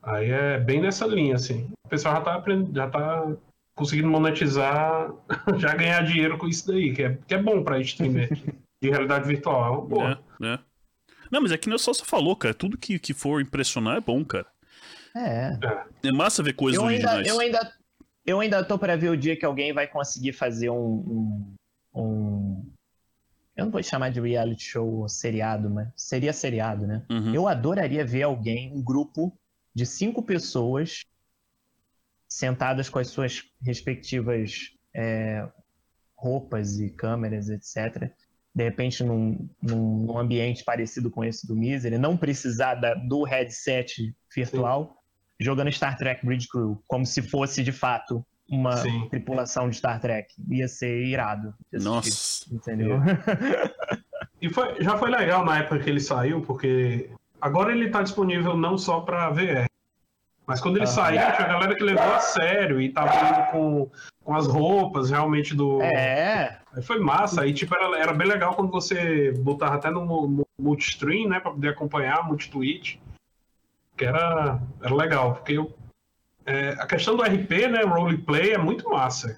Aí 0.07 0.31
é 0.31 0.59
bem 0.61 0.81
nessa 0.81 1.05
linha, 1.05 1.35
assim. 1.35 1.69
O 1.85 1.89
pessoal 1.89 2.15
já 2.15 2.21
tá, 2.21 2.35
aprendendo, 2.37 2.75
já 2.75 2.89
tá 2.89 3.37
conseguindo 3.75 4.09
monetizar, 4.09 5.13
já 5.59 5.75
ganhar 5.75 6.03
dinheiro 6.05 6.39
com 6.39 6.47
isso 6.47 6.67
daí, 6.69 6.95
que 6.95 7.03
é, 7.03 7.19
que 7.27 7.35
é 7.35 7.43
bom 7.43 7.63
pra 7.65 7.81
streamer 7.81 8.29
de 8.81 8.89
realidade 8.89 9.27
virtual. 9.27 9.85
É 9.85 9.89
boa. 9.89 10.23
É, 10.41 10.47
é. 10.55 10.59
Não, 11.31 11.43
mas 11.43 11.51
é 11.51 11.59
que 11.59 11.69
nem 11.69 11.75
o 11.75 11.79
Salsa 11.79 12.05
falou, 12.05 12.37
cara. 12.37 12.55
Tudo 12.55 12.79
que, 12.79 12.99
que 13.01 13.13
for 13.13 13.41
impressionar 13.43 13.97
é 13.97 14.01
bom, 14.01 14.25
cara. 14.25 14.47
É. 15.17 15.59
É 16.05 16.13
massa 16.13 16.41
ver 16.43 16.53
coisas 16.53 16.81
Eu 16.81 16.87
ainda, 16.87 17.09
originais. 17.15 17.27
eu, 17.29 17.41
ainda, 17.41 17.73
eu 18.25 18.41
ainda 18.41 18.63
tô 18.63 18.79
pra 18.79 18.95
ver 18.95 19.11
o 19.11 19.17
dia 19.17 19.37
que 19.37 19.45
alguém 19.45 19.73
vai 19.73 19.89
conseguir 19.89 20.33
fazer 20.35 20.71
um, 20.71 20.77
um, 21.95 22.01
um- 22.01 22.73
Eu 23.57 23.65
não 23.65 23.73
vou 23.73 23.83
chamar 23.83 24.11
de 24.11 24.21
reality 24.21 24.63
show 24.63 25.09
seriado, 25.09 25.69
mas 25.69 25.89
seria 25.97 26.33
seriado, 26.33 26.87
né? 26.87 27.03
Uhum. 27.11 27.35
Eu 27.35 27.49
adoraria 27.49 28.05
ver 28.07 28.23
alguém, 28.23 28.71
um 28.73 28.81
grupo 28.83 29.37
de 29.77 29.85
cinco 29.85 30.23
pessoas 30.23 31.05
sentadas 32.27 32.89
com 32.89 32.99
as 32.99 33.09
suas 33.09 33.43
respectivas 33.63 34.71
é, 34.95 35.47
roupas 36.17 36.81
e 36.81 36.89
câmeras, 36.91 37.51
etc. 37.51 38.11
De 38.55 38.65
repente, 38.65 39.05
num, 39.05 39.49
num, 39.63 40.07
num 40.07 40.19
ambiente 40.19 40.65
parecido 40.65 41.11
com 41.11 41.23
esse 41.23 41.47
do 41.47 41.55
Misery, 41.55 41.99
não 41.99 42.17
precisar 42.17 42.77
da- 42.77 42.95
do 42.95 43.23
headset 43.25 44.15
virtual, 44.35 44.97
jogando 45.39 45.71
Star 45.71 45.95
Trek 45.99 46.25
Bridge 46.25 46.49
Crew, 46.49 46.83
como 46.89 47.05
se 47.05 47.21
fosse 47.21 47.63
de 47.63 47.71
fato 47.71 48.25
uma 48.49 48.79
Sim. 48.79 49.09
tripulação 49.11 49.69
de 49.69 49.77
Star 49.77 50.01
Trek. 50.01 50.33
Ia 50.51 50.69
ser 50.69 51.05
irado. 51.05 51.55
Nossa. 51.71 52.47
Entendeu? 52.51 52.99
E 54.41 54.49
foi- 54.49 54.83
já 54.83 54.97
foi 54.97 55.11
legal 55.11 55.45
na 55.45 55.59
época 55.59 55.81
que 55.81 55.91
ele 55.91 56.01
saiu, 56.01 56.41
porque 56.41 57.11
agora 57.47 57.73
ele 57.73 57.89
tá 57.91 58.03
disponível 58.03 58.57
não 58.57 58.77
só 58.77 59.01
pra 59.01 59.31
VR. 59.31 59.67
Mas 60.47 60.61
quando 60.61 60.77
ele 60.77 60.85
Ah. 60.85 60.89
saiu, 60.89 61.21
tinha 61.35 61.49
galera 61.49 61.75
que 61.75 61.83
levou 61.83 62.13
a 62.15 62.21
sério 62.21 62.81
e 62.81 62.89
tava 62.93 63.11
indo 63.17 63.51
com, 63.51 63.91
com 64.23 64.35
as 64.35 64.47
roupas 64.47 65.11
realmente 65.11 65.55
do. 65.55 65.81
É, 65.83 66.59
Aí 66.73 66.83
foi 66.83 66.99
massa, 67.01 67.41
aí 67.43 67.55
tipo, 67.55 67.75
era, 67.75 67.99
era 67.99 68.13
bem 68.13 68.29
legal 68.29 68.55
quando 68.55 68.71
você 68.71 69.33
botava 69.33 69.77
até 69.77 69.91
no, 69.91 70.05
mu- 70.05 70.47
multistream, 70.61 71.29
né, 71.29 71.41
pra 71.41 71.51
poder 71.53 71.71
acompanhar, 71.71 72.23
multitweet, 72.27 73.01
que 73.97 74.05
era, 74.05 74.61
era 74.83 74.95
legal, 74.95 75.35
porque 75.35 75.55
eu, 75.55 75.75
é, 76.45 76.71
a 76.79 76.87
questão 76.87 77.17
do 77.17 77.23
RP, 77.25 77.69
né, 77.69 77.83
roleplay, 77.83 78.53
é 78.53 78.59
muito 78.59 78.89
massa, 78.91 79.37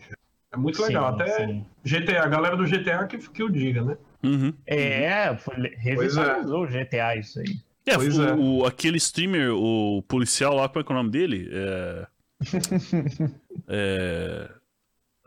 é 0.53 0.57
muito 0.57 0.83
legal, 0.83 1.11
sim, 1.11 1.23
até 1.23 1.47
sim. 1.47 1.67
GTA, 1.85 2.25
a 2.25 2.29
galera 2.29 2.57
do 2.57 2.67
GTA 2.67 3.07
que, 3.07 3.19
que 3.19 3.43
o 3.43 3.49
diga, 3.49 3.83
né. 3.83 3.97
Uhum. 4.25 4.53
É, 4.67 5.37
foi, 5.37 5.55
revitalizou 5.77 6.65
o 6.65 6.67
GTA 6.67 7.15
isso 7.17 7.39
aí. 7.39 7.57
É, 7.87 7.95
Pois 7.95 8.19
o, 8.19 8.23
é. 8.25 8.35
o- 8.35 8.67
aquele 8.67 8.99
streamer, 8.99 9.53
o 9.55 10.03
policial 10.03 10.55
lá, 10.55 10.69
como 10.69 10.81
é 10.81 10.85
que 10.85 10.93
é 10.93 10.95
o 10.95 10.99
nome 10.99 11.11
dele? 11.11 11.49
É. 11.53 12.07
é... 13.69 14.51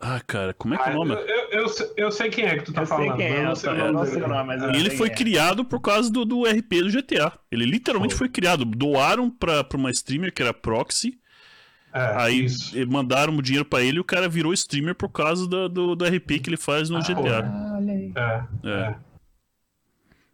Ah, 0.03 0.19
cara, 0.25 0.53
como 0.55 0.73
é 0.73 0.77
que 0.77 0.83
é 0.89 0.93
Ah, 0.93 0.95
o 0.95 1.05
nome? 1.05 1.11
eu, 1.13 1.27
eu, 1.27 1.49
eu 1.61 1.69
sei- 1.69 1.91
eu 1.95 2.11
sei 2.11 2.29
quem 2.31 2.45
é 2.45 2.57
que 2.57 2.63
tu 2.65 2.73
tá 2.73 2.81
eu 2.81 2.85
sei 2.87 2.97
falando, 2.97 3.17
quem 3.17 3.29
mas 3.29 3.39
é, 3.39 3.45
eu 3.51 3.55
sei 3.55 3.69
o 3.69 3.91
não, 3.93 4.05
sei 4.05 4.23
o 4.23 4.27
nome, 4.27 4.43
mas 4.47 4.61
E 4.63 4.79
ele 4.79 4.89
sei 4.89 4.97
foi 4.97 5.09
quem 5.09 5.13
é. 5.13 5.17
criado 5.17 5.63
por 5.65 5.79
causa 5.79 6.11
do, 6.11 6.25
do 6.25 6.43
RP 6.45 6.81
do 6.81 6.89
GTA. 6.89 7.31
Ele 7.51 7.65
literalmente 7.65 8.15
foi, 8.15 8.27
criado. 8.27 8.65
Doaram 8.65 9.29
pra, 9.29 9.63
pra 9.63 9.77
uma 9.77 9.91
streamer 9.91 10.33
que 10.33 10.41
era 10.41 10.53
Proxy. 10.53 11.19
É, 11.93 12.13
aí 12.15 12.45
isso. 12.45 12.73
mandaram 12.89 13.35
o 13.35 13.41
dinheiro 13.41 13.65
pra 13.65 13.81
ele 13.83 13.97
e 13.97 13.99
o 13.99 14.03
cara 14.03 14.27
virou 14.29 14.53
streamer 14.53 14.95
por 14.95 15.09
causa 15.09 15.45
do, 15.47 15.67
do, 15.69 15.95
do 15.95 16.05
RP 16.05 16.39
que 16.39 16.49
ele 16.49 16.57
faz 16.57 16.89
no 16.89 16.97
Ah, 16.97 17.01
GTA. 17.01 17.45
Ah, 17.45 17.73
olha 17.77 17.93
aí. 17.93 18.11
É, 18.15 18.43
É. 18.69 18.95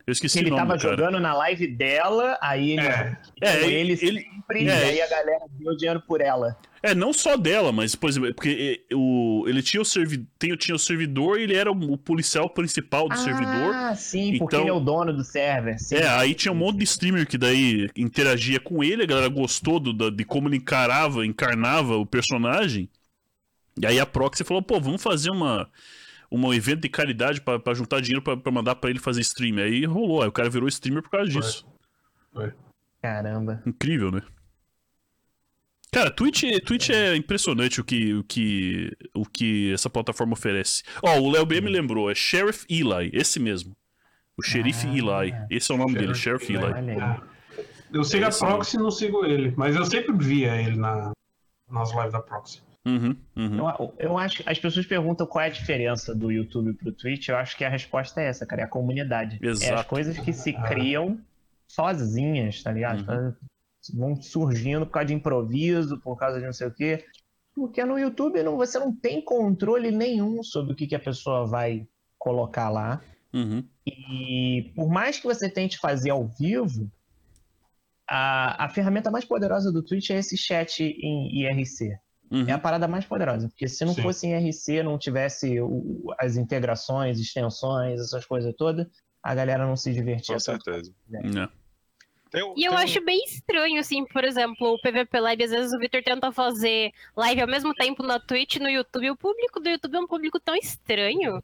é. 0.07 0.09
Eu 0.09 0.13
esqueci 0.13 0.39
ele 0.39 0.47
o 0.51 0.55
nome 0.55 0.61
tava 0.67 0.79
jogando 0.79 1.19
na 1.19 1.33
live 1.33 1.67
dela, 1.67 2.37
aí 2.41 2.71
ele, 2.71 2.81
É, 2.81 3.17
É, 3.41 3.57
com 3.57 3.65
ele- 3.65 3.73
ele, 3.75 3.91
ele- 4.01 4.21
sempre, 4.21 4.59
é. 4.59 4.63
e 4.63 4.71
aí 4.71 5.01
a 5.01 5.09
galera 5.09 5.45
deu 5.51 5.75
dinheiro 5.75 6.01
por 6.07 6.21
ela. 6.21 6.57
É, 6.81 6.95
não 6.95 7.11
só 7.11 7.35
dela, 7.35 7.71
mas, 7.71 7.95
por 7.95 8.09
exemplo, 8.09 8.33
porque 8.33 8.85
o, 8.93 9.43
ele 9.47 9.61
tinha 9.61 9.81
o, 9.81 9.85
servi, 9.85 10.25
tem, 10.39 10.55
tinha 10.55 10.75
o 10.75 10.79
servidor 10.79 11.39
e 11.39 11.43
ele 11.43 11.55
era 11.55 11.69
o, 11.71 11.97
policial 11.97 12.49
principal 12.49 13.09
do 13.09 13.17
servidor. 13.17 13.73
Ah, 13.75 13.95
sim, 13.95 14.37
porque 14.37 14.55
Então- 14.55 14.61
ele 14.61 14.69
é 14.69 14.73
o 14.73 14.79
dono 14.79 15.11
do 15.11 15.23
server. 15.23 15.77
Sim. 15.79 15.95
É, 15.95 16.07
aí 16.07 16.33
tinha 16.33 16.51
um 16.51 16.55
monte 16.55 16.77
de 16.77 16.83
streamer 16.85 17.27
que 17.27 17.37
daí 17.37 17.89
interagia 17.95 18.59
com 18.59 18.81
ele, 18.83 19.03
a 19.03 19.07
galera 19.07 19.27
gostou 19.27 19.79
do, 19.79 19.91
da- 19.91 20.09
de 20.09 20.23
como 20.23 20.47
ele 20.47 20.57
encarava, 20.57 21.25
encarnava 21.25 21.97
o 21.97 22.05
personagem. 22.05 22.87
E 23.81 23.85
aí 23.85 23.99
a 23.99 24.05
Proxy 24.05 24.43
falou, 24.43 24.61
pô, 24.63 24.79
vamos 24.79 25.03
fazer 25.03 25.31
uma 25.31 25.67
um 26.31 26.53
evento 26.53 26.81
de 26.81 26.89
caridade 26.89 27.41
pra, 27.41 27.57
pra 27.59 27.73
juntar 27.73 28.01
dinheiro 28.01 28.21
pra, 28.21 28.35
pra 28.37 28.51
mandar 28.51 28.75
pra 28.75 28.89
ele 28.89 28.99
fazer 28.99 29.21
stream. 29.21 29.57
Aí 29.57 29.85
rolou, 29.85 30.21
aí 30.21 30.27
o 30.27 30.31
cara 30.31 30.49
virou 30.49 30.67
streamer 30.67 31.01
por 31.03 31.09
causa 31.09 31.29
disso. 31.29 31.65
Caramba. 33.01 33.61
Incrível, 33.65 34.11
né? 34.11 34.21
Cara, 35.91 36.11
Twitch, 36.11 36.43
Twitch 36.65 36.89
é 36.89 37.15
impressionante 37.15 37.79
o 37.79 37.83
que, 37.83 38.13
o 38.13 38.23
que, 38.23 38.91
o 39.15 39.25
que 39.25 39.73
essa 39.73 39.89
plataforma 39.89 40.33
oferece. 40.33 40.83
Ó, 41.01 41.17
o 41.19 41.31
Léo 41.31 41.45
B 41.45 41.61
me 41.61 41.69
lembrou, 41.69 42.11
é 42.11 42.15
Sheriff 42.15 42.65
Eli, 42.69 43.09
esse 43.13 43.39
mesmo. 43.39 43.75
O 44.37 44.43
xerife 44.43 44.85
Ah. 44.87 44.95
Eli. 44.95 45.33
Esse 45.49 45.71
é 45.71 45.75
o 45.75 45.77
nome 45.77 45.95
dele, 45.97 46.13
Sheriff 46.13 46.53
Eli. 46.53 46.65
Aí. 46.65 46.89
É. 46.89 47.21
Eu 47.91 48.03
sigo 48.03 48.25
a 48.25 48.27
Esse 48.27 48.39
Proxy 48.39 48.75
e 48.75 48.79
não 48.79 48.91
sigo 48.91 49.25
ele, 49.25 49.53
mas 49.55 49.75
eu 49.75 49.85
sempre 49.85 50.13
via 50.17 50.61
ele 50.61 50.75
na, 50.75 51.13
nas 51.71 51.91
lives 51.95 52.11
da 52.11 52.21
Proxy. 52.21 52.61
Uhum, 52.87 53.17
uhum. 53.35 53.69
Eu, 53.79 53.93
eu 53.99 54.17
acho 54.17 54.41
as 54.45 54.57
pessoas 54.57 54.85
perguntam 54.85 55.27
qual 55.27 55.43
é 55.43 55.47
a 55.47 55.51
diferença 55.51 56.15
do 56.15 56.31
YouTube 56.31 56.73
pro 56.73 56.93
Twitch. 56.93 57.27
Eu 57.27 57.35
acho 57.35 57.57
que 57.57 57.65
a 57.65 57.69
resposta 57.69 58.21
é 58.21 58.27
essa, 58.27 58.45
cara. 58.45 58.61
É 58.61 58.65
a 58.65 58.69
comunidade. 58.69 59.37
É 59.41 59.49
as 59.49 59.61
Exato. 59.61 59.89
coisas 59.89 60.17
que 60.17 60.31
se 60.31 60.53
criam 60.53 61.19
sozinhas, 61.67 62.63
tá 62.63 62.71
ligado? 62.71 63.05
Uhum. 63.09 63.33
Vão 63.93 64.21
surgindo 64.21 64.85
por 64.85 64.93
causa 64.93 65.07
de 65.07 65.13
improviso, 65.13 65.99
por 65.99 66.15
causa 66.15 66.39
de 66.39 66.45
não 66.45 66.53
sei 66.53 66.67
o 66.67 66.73
quê. 66.73 67.03
Porque 67.53 67.83
no 67.83 67.99
YouTube 67.99 68.41
não, 68.41 68.55
você 68.55 68.79
não 68.79 68.95
tem 68.95 69.21
controle 69.21 69.91
nenhum 69.91 70.41
sobre 70.41 70.71
o 70.71 70.75
que, 70.75 70.87
que 70.87 70.95
a 70.95 70.99
pessoa 70.99 71.45
vai 71.45 71.85
colocar 72.17 72.69
lá. 72.69 73.01
Uhum. 73.33 73.65
E 73.85 74.71
por 74.75 74.87
mais 74.87 75.19
que 75.19 75.27
você 75.27 75.49
tente 75.49 75.77
fazer 75.77 76.11
ao 76.11 76.25
vivo, 76.25 76.89
a, 78.07 78.65
a 78.65 78.69
ferramenta 78.69 79.11
mais 79.11 79.25
poderosa 79.25 79.73
do 79.73 79.83
Twitch 79.83 80.11
é 80.11 80.19
esse 80.19 80.37
chat 80.37 80.81
em 80.81 81.41
IRC. 81.41 81.97
Uhum. 82.29 82.45
É 82.47 82.51
a 82.51 82.59
parada 82.59 82.87
mais 82.87 83.05
poderosa, 83.05 83.47
porque 83.47 83.67
se 83.67 83.85
não 83.85 83.93
Sim. 83.93 84.01
fosse 84.01 84.27
em 84.27 84.31
IRC, 84.33 84.83
não 84.83 84.97
tivesse 84.97 85.59
o- 85.61 86.13
as 86.19 86.35
integrações, 86.37 87.19
extensões, 87.19 87.99
essas 88.01 88.25
coisas 88.25 88.53
todas, 88.57 88.85
a 89.23 89.33
galera 89.35 89.65
não 89.65 89.75
se 89.75 89.93
divertia 89.93 90.35
Com 90.35 90.39
certeza. 90.39 90.93
É. 91.13 91.47
Tem 92.29 92.43
um- 92.43 92.53
E 92.57 92.65
eu 92.65 92.71
tem 92.71 92.79
um- 92.79 92.83
acho 92.83 93.01
bem 93.05 93.23
estranho, 93.23 93.79
assim, 93.79 94.05
por 94.05 94.25
exemplo, 94.25 94.73
o 94.73 94.81
PVP 94.81 95.19
Live, 95.19 95.43
às 95.45 95.51
vezes 95.51 95.73
o 95.73 95.79
Victor 95.79 96.03
tenta 96.03 96.29
fazer 96.31 96.91
live 97.15 97.41
ao 97.41 97.47
mesmo 97.47 97.73
tempo 97.73 98.03
na 98.03 98.19
Twitch 98.19 98.55
e 98.55 98.59
no 98.59 98.69
YouTube, 98.69 99.05
e 99.05 99.11
o 99.11 99.15
público 99.15 99.61
do 99.61 99.69
YouTube 99.69 99.95
é 99.95 99.99
um 99.99 100.07
público 100.07 100.37
tão 100.39 100.55
estranho. 100.55 101.41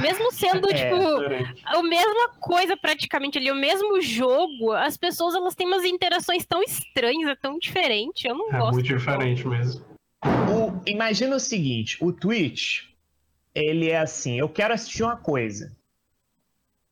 Mesmo 0.00 0.32
sendo, 0.32 0.66
É. 0.72 0.74
tipo, 0.74 1.20
Diferente. 1.20 1.62
a 1.64 1.82
mesma 1.82 2.28
coisa 2.40 2.76
praticamente 2.76 3.38
ali, 3.38 3.52
o 3.52 3.54
mesmo 3.54 4.00
jogo, 4.00 4.72
as 4.72 4.96
pessoas 4.96 5.34
elas 5.36 5.54
têm 5.54 5.66
umas 5.68 5.84
interações 5.84 6.44
tão 6.44 6.62
estranhas, 6.62 7.30
é 7.30 7.36
tão 7.36 7.56
diferente. 7.58 8.26
Eu 8.26 8.34
não 8.36 8.48
É 8.52 8.58
gosto. 8.58 8.72
muito 8.74 8.86
diferente 8.88 9.46
mesmo. 9.46 9.84
O- 10.24 10.82
imagina 10.86 11.36
o 11.36 11.40
seguinte, 11.40 11.98
o 12.00 12.12
Twitch, 12.12 12.84
ele 13.54 13.90
é 13.90 13.98
assim, 13.98 14.38
eu 14.38 14.48
quero 14.48 14.74
assistir 14.74 15.02
uma 15.02 15.16
coisa. 15.16 15.76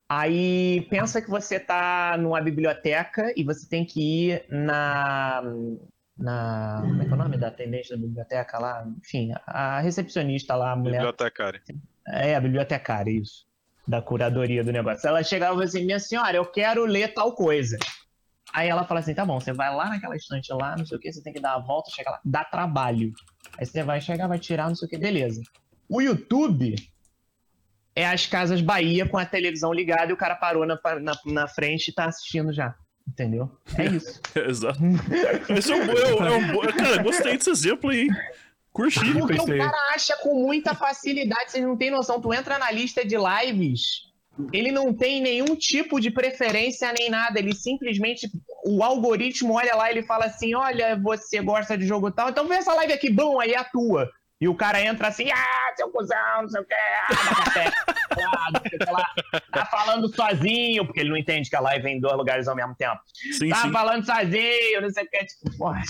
Aí 0.09 0.83
pensa 0.91 1.23
que 1.23 1.31
você 1.31 1.59
tá 1.59 2.17
numa 2.19 2.41
biblioteca 2.41 3.33
e 3.35 3.43
você 3.43 3.67
tem 3.67 3.85
que 3.85 4.29
ir 4.29 4.45
na. 4.51 5.43
na 6.19 6.83
como 6.83 7.03
é 7.03 7.05
que 7.07 7.11
é 7.11 7.15
o 7.15 7.17
nome 7.17 7.39
da 7.39 7.49
atendente 7.49 7.89
da 7.89 7.97
biblioteca 7.97 8.59
lá? 8.59 8.87
Enfim, 8.99 9.33
a 9.47 9.81
recepcionista 9.81 10.55
lá, 10.55 10.73
a 10.73 10.77
mulher. 10.77 10.99
Bibliotecário. 10.99 11.63
É, 12.09 12.37
a 12.37 12.41
bibliotecária, 12.41 13.11
isso. 13.11 13.47
Da 13.89 14.03
curadoria 14.03 14.63
do 14.63 14.71
negócio. 14.71 15.09
Ela 15.09 15.23
chegava 15.23 15.63
e 15.63 15.65
assim: 15.65 15.87
minha 15.87 15.99
senhora, 15.99 16.37
eu 16.37 16.45
quero 16.45 16.85
ler 16.85 17.15
tal 17.15 17.35
coisa. 17.35 17.79
Aí 18.53 18.69
ela 18.69 18.85
fala 18.85 19.01
assim: 19.01 19.15
tá 19.15 19.25
bom, 19.25 19.41
você 19.41 19.53
vai 19.53 19.75
lá 19.75 19.89
naquela 19.89 20.15
estante 20.17 20.53
lá, 20.53 20.77
não 20.77 20.85
sei 20.87 20.97
o 20.97 21.01
que, 21.01 21.13
você 21.13 21.23
tem 21.23 21.33
que 21.33 21.41
dar 21.41 21.55
a 21.55 21.59
volta, 21.59 21.91
chegar 21.91 22.11
lá, 22.13 22.21
dá 22.25 22.45
trabalho. 22.45 23.13
Aí 23.59 23.65
você 23.67 23.83
vai 23.83 24.01
chegar, 24.01 24.27
vai 24.29 24.39
tirar, 24.39 24.69
não 24.69 24.75
sei 24.77 24.87
o 24.87 24.91
que, 24.91 24.99
beleza. 24.99 25.41
O 25.89 26.01
YouTube 26.01 26.75
é 27.95 28.07
as 28.07 28.27
Casas 28.27 28.61
Bahia 28.61 29.07
com 29.07 29.19
a 29.19 29.27
televisão 29.27 29.73
ligada 29.73 30.11
e 30.11 30.15
o 30.15 30.17
cara 30.17 30.35
parou 30.35 30.67
na, 30.67 30.79
na, 31.01 31.13
na 31.27 31.49
frente 31.49 31.89
e 31.89 31.93
tá 31.95 32.07
assistindo 32.07 32.53
já. 32.53 32.75
Entendeu? 33.07 33.51
É 33.77 33.87
isso. 33.87 34.21
Exato. 34.37 34.79
Esse 35.51 35.73
é 35.73 35.77
um, 35.77 35.87
bom- 35.87 35.93
é 35.93 36.15
um- 36.15 36.25
é 36.65 36.69
um 36.69 36.73
Cara, 36.73 37.03
gostei 37.03 37.37
desse 37.37 37.51
exemplo 37.51 37.91
aí. 37.91 38.03
hein? 38.03 38.09
Curti. 38.73 39.01
Porque 39.13 39.35
o 39.41 39.59
cara 39.59 39.77
acha 39.95 40.17
com 40.19 40.35
muita 40.41 40.75
facilidade, 40.75 41.51
vocês 41.51 41.65
não 41.65 41.77
têm 41.77 41.91
noção. 41.91 42.21
Tu 42.21 42.33
entra 42.33 42.59
na 42.59 42.71
lista 42.71 43.05
de 43.05 43.17
lives, 43.17 44.12
ele 44.53 44.73
não 44.73 44.95
tem 44.95 45.21
nenhum 45.21 45.55
tipo 45.57 46.01
de 46.01 46.11
preferência 46.11 46.93
nem 46.93 47.11
nada. 47.11 47.39
Ele 47.39 47.55
simplesmente. 47.55 48.31
O 48.65 48.83
algoritmo 48.83 49.55
olha 49.55 49.75
lá 49.75 49.89
e 49.91 49.95
ele 49.95 50.07
fala 50.07 50.27
assim: 50.27 50.55
olha, 50.55 50.97
você 50.97 51.41
gosta 51.41 51.77
de 51.77 51.87
jogo 51.87 52.11
tal, 52.11 52.31
então 52.31 52.47
vê 52.49 52.55
essa 52.55 52.75
live 52.75 52.93
aqui, 52.93 53.11
bom, 53.11 53.41
aí 53.41 53.53
é 53.53 53.59
a 53.59 53.65
tua. 53.65 54.09
E 54.41 54.49
o 54.49 54.57
cara 54.57 54.85
entra 54.85 55.07
assim, 55.07 55.31
ah, 55.31 55.73
seu 55.77 55.89
cuzão, 55.93 56.43
não 56.43 56.49
sei 56.49 56.61
o 56.61 56.65
que, 56.65 56.75
ah, 56.75 57.45
café, 57.45 57.73
ah, 57.87 58.51
não 58.53 58.61
sei 58.69 58.77
o 58.77 58.85
que 58.85 58.91
lá. 58.91 59.07
Tá 59.53 59.67
falando 59.67 60.13
sozinho, 60.13 60.85
porque 60.85 60.99
ele 60.99 61.11
não 61.11 61.17
entende 61.17 61.49
que 61.49 61.55
a 61.55 61.61
live 61.61 61.87
é 61.87 61.93
em 61.93 62.01
dois 62.01 62.17
lugares 62.17 62.49
ao 62.49 62.57
mesmo 62.57 62.75
tempo. 62.75 63.01
Sim, 63.39 63.51
Tá 63.51 63.63
sim. 63.63 63.71
falando 63.71 64.05
sozinho, 64.05 64.81
não 64.81 64.91
sei 64.91 65.05
o 65.05 65.09
que. 65.09 65.25
Tipo, 65.27 65.57
porra, 65.59 65.83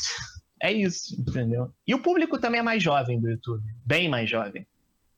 é 0.61 0.71
isso, 0.71 1.19
entendeu? 1.19 1.73
E 1.87 1.95
o 1.95 2.03
público 2.03 2.39
também 2.39 2.61
é 2.61 2.63
mais 2.63 2.83
jovem 2.83 3.19
do 3.19 3.31
YouTube. 3.31 3.65
Bem 3.87 4.07
mais 4.11 4.29
jovem. 4.29 4.67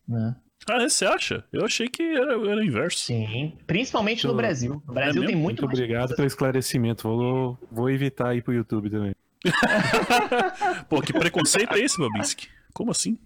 Né? 0.07 0.37
Ah, 0.69 0.89
você 0.89 1.05
acha? 1.05 1.45
Eu 1.53 1.65
achei 1.65 1.89
que 1.89 2.03
era, 2.03 2.32
era 2.32 2.57
o 2.57 2.65
inverso. 2.65 2.99
Sim. 2.99 3.53
Principalmente 3.66 4.27
no 4.27 4.35
Brasil. 4.35 4.82
No 4.86 4.95
Brasil 4.95 5.20
mesmo? 5.20 5.27
tem 5.27 5.36
muito, 5.36 5.62
Muito 5.62 5.65
obrigado 5.65 6.15
pelo 6.16 6.27
esclarecimento. 6.27 7.03
Vou, 7.07 7.59
vou 7.70 7.91
evitar 7.91 8.35
ir 8.35 8.43
pro 8.43 8.53
YouTube 8.55 8.89
também. 8.91 9.15
Pô, 10.89 11.03
que 11.03 11.12
preconceito 11.12 11.74
é 11.74 11.81
esse, 11.81 11.99
Babinski? 11.99 12.49
Como 12.73 12.91
assim? 12.91 13.19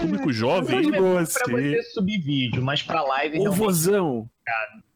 Público 0.00 0.32
jovem. 0.32 0.90
boa, 0.90 1.24
pra 1.24 1.24
você 1.24 1.82
subir 1.92 2.18
vídeo, 2.22 2.62
mas 2.62 2.82
pra 2.82 3.02
live 3.02 3.36
Ô, 3.38 3.42
realmente. 3.42 3.58
vozão! 3.58 4.30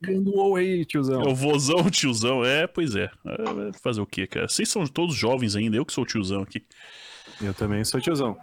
Ganhou 0.01 0.57
aí, 0.57 0.85
tiozão. 0.87 1.23
É 1.23 1.29
o 1.29 1.35
vozão, 1.35 1.81
o 1.81 1.91
tiozão. 1.91 2.43
É, 2.45 2.67
pois 2.67 2.97
é. 2.97 3.11
É, 3.27 3.79
Fazer 3.83 4.01
o 4.01 4.07
quê, 4.07 4.27
cara? 4.27 4.49
Vocês 4.49 4.69
são 4.69 4.87
todos 4.87 5.15
jovens 5.15 5.55
ainda, 5.55 5.77
eu 5.77 5.85
que 5.85 5.93
sou 5.93 6.05
o 6.05 6.07
tiozão 6.07 6.41
aqui. 6.43 6.65
Eu 7.41 7.53
também 7.53 7.85
sou 7.85 8.01
tiozão. 8.01 8.37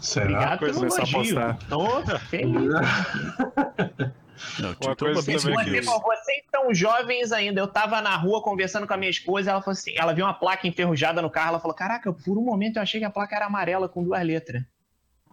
Será? 0.00 0.24
Obrigado 0.24 0.58
pelo 0.60 0.74
começar 0.74 1.02
a 1.02 1.08
elogio. 1.08 1.34
postar. 1.34 1.58
Tô 1.68 2.18
feliz. 2.18 2.70
Não, 4.58 4.68
Uma 4.70 4.72
então, 4.72 4.94
coisa 4.96 5.20
Babinski, 5.20 5.50
também 5.50 5.64
Você, 5.66 5.80
que- 5.80 6.00
vocês 6.00 6.42
são 6.50 6.72
jovens 6.74 7.30
ainda. 7.30 7.60
Eu 7.60 7.68
tava 7.68 8.00
na 8.00 8.16
rua 8.16 8.42
conversando 8.42 8.86
com 8.86 8.94
a 8.94 8.96
minha 8.96 9.10
esposa. 9.10 9.50
Ela 9.50 9.60
falou 9.60 9.72
assim: 9.74 9.92
ela 9.98 10.14
viu 10.14 10.24
uma 10.24 10.32
placa 10.32 10.66
enferrujada 10.66 11.20
no 11.20 11.28
carro. 11.28 11.50
Ela 11.50 11.60
falou: 11.60 11.76
Caraca, 11.76 12.10
por 12.10 12.38
um 12.38 12.42
momento 12.42 12.76
eu 12.76 12.82
achei 12.82 12.98
que 13.00 13.04
a 13.06 13.10
placa 13.10 13.36
era 13.36 13.44
amarela 13.44 13.86
com 13.86 14.02
duas 14.02 14.22
letras. 14.24 14.62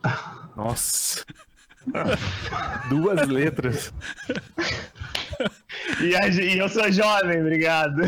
Nossa. 0.57 1.23
Duas 2.89 3.25
letras. 3.29 3.93
E, 6.01 6.13
a- 6.17 6.27
e 6.27 6.57
eu 6.57 6.67
sou 6.67 6.91
jovem, 6.91 7.39
obrigado. 7.39 8.01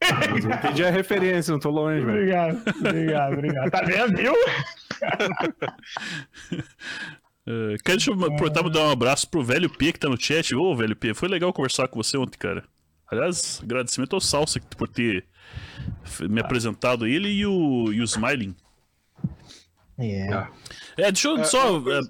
Mas 0.00 0.44
eu 0.44 0.50
entendi 0.52 0.84
a 0.84 0.90
referência, 0.90 1.50
não 1.50 1.58
tô 1.58 1.70
longe, 1.70 2.04
velho. 2.04 2.18
Obrigado, 2.18 2.62
obrigado, 2.80 3.32
obrigado. 3.32 3.70
Tá 3.70 3.80
vendo, 3.82 4.16
viu? 4.16 4.32
É, 7.48 7.76
quero 7.84 7.96
deixa 7.98 8.10
eu 8.10 8.14
aproveitar 8.24 8.66
e 8.66 8.70
dar 8.70 8.80
um 8.88 8.90
abraço 8.90 9.28
pro 9.30 9.42
velho 9.44 9.70
P 9.70 9.92
que 9.92 10.00
tá 10.00 10.08
no 10.08 10.20
chat. 10.20 10.54
Ô, 10.54 10.74
velho 10.74 10.96
P, 10.96 11.14
foi 11.14 11.28
legal 11.28 11.52
conversar 11.52 11.86
com 11.86 12.02
você 12.02 12.16
ontem, 12.16 12.36
cara. 12.38 12.64
Aliás, 13.08 13.60
agradecimento 13.62 14.14
ao 14.14 14.20
Salsa 14.20 14.58
por 14.76 14.88
ter 14.88 15.24
me 16.28 16.40
apresentado 16.40 17.04
a 17.04 17.08
ele 17.08 17.28
e 17.28 17.46
o, 17.46 17.92
e 17.92 18.00
o 18.00 18.04
Smiling. 18.04 18.54
É. 19.96 20.28
É, 20.98 21.12
deixa 21.12 21.28
eu 21.28 21.38
É, 21.38 21.44
só, 21.44 21.78
é, 21.88 22.00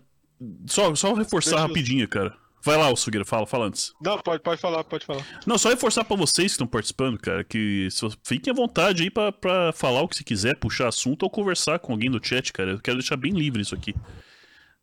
só, 0.67 0.95
só 0.95 1.13
reforçar 1.13 1.51
Deixa 1.51 1.65
eu- 1.65 1.69
rapidinho, 1.69 2.09
cara. 2.09 2.35
Vai 2.66 2.76
lá, 2.76 2.90
o 2.90 2.97
Sugueira, 2.97 3.24
fala, 3.24 3.47
fala 3.47 3.66
antes. 3.66 3.94
Não, 4.02 4.18
pode, 4.18 4.43
pode 4.43 4.60
falar, 4.60 4.82
pode 4.84 5.06
falar. 5.06 5.24
Não, 5.47 5.56
só 5.56 5.68
reforçar 5.70 6.05
pra 6.05 6.16
vocês 6.16 6.47
que 6.48 6.52
estão 6.55 6.66
participando, 6.66 7.16
cara, 7.18 7.44
que 7.44 7.86
fiquem 8.24 8.51
à 8.52 8.55
vontade 8.56 9.05
aí 9.05 9.10
pra, 9.10 9.30
pra 9.30 9.72
falar 9.72 10.02
o 10.02 10.09
que 10.09 10.16
você 10.16 10.24
quiser, 10.24 10.56
puxar 10.56 10.88
assunto 10.88 11.22
ou 11.22 11.30
conversar 11.30 11.78
com 11.78 11.93
alguém 11.93 12.10
do 12.10 12.20
chat, 12.24 12.52
cara. 12.52 12.72
Eu 12.72 12.80
quero 12.80 12.98
deixar 12.98 13.16
bem 13.16 13.32
livre 13.32 13.62
isso 13.62 13.74
aqui. 13.74 13.94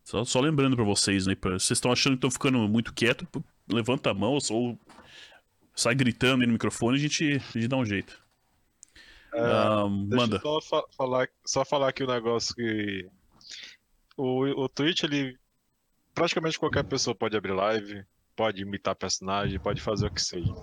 Só, 0.03 0.23
só 0.23 0.39
lembrando 0.39 0.75
pra 0.77 0.85
vocês, 0.85 1.27
né? 1.27 1.35
pra- 1.35 1.51
vocês 1.59 1.71
estão 1.77 1.91
achando 1.91 2.13
que 2.13 2.17
estão 2.25 2.31
ficando 2.31 2.57
muito 2.69 2.93
quieto, 2.93 3.27
levanta 3.69 4.11
a 4.11 4.13
mão 4.13 4.37
ou 4.51 4.79
sai 5.75 5.93
gritando 5.95 6.41
aí 6.41 6.47
no 6.47 6.53
microfone 6.53 6.97
e 6.97 6.99
a 6.99 7.01
gente, 7.03 7.33
a 7.33 7.59
gente 7.59 7.67
dá 7.67 7.77
um 7.77 7.85
jeito. 7.85 8.17
Ah, 9.33 9.85
Deixa 10.07 10.15
manda. 10.15 10.39
só, 10.39 10.61
fa- 10.61 10.83
falar, 10.95 11.27
só 11.45 11.65
falar 11.65 11.89
aqui 11.89 12.03
um 12.03 12.07
negócio 12.07 12.55
que. 12.55 13.07
O, 14.15 14.63
o 14.63 14.69
Twitch, 14.69 15.03
ele. 15.03 15.37
Praticamente 16.13 16.59
qualquer 16.59 16.83
pessoa 16.83 17.15
pode 17.15 17.35
abrir 17.35 17.53
live, 17.53 18.03
pode 18.35 18.61
imitar 18.61 18.95
personagem, 18.95 19.59
pode 19.59 19.81
fazer 19.81 20.07
o 20.07 20.11
que 20.11 20.21
seja. 20.21 20.53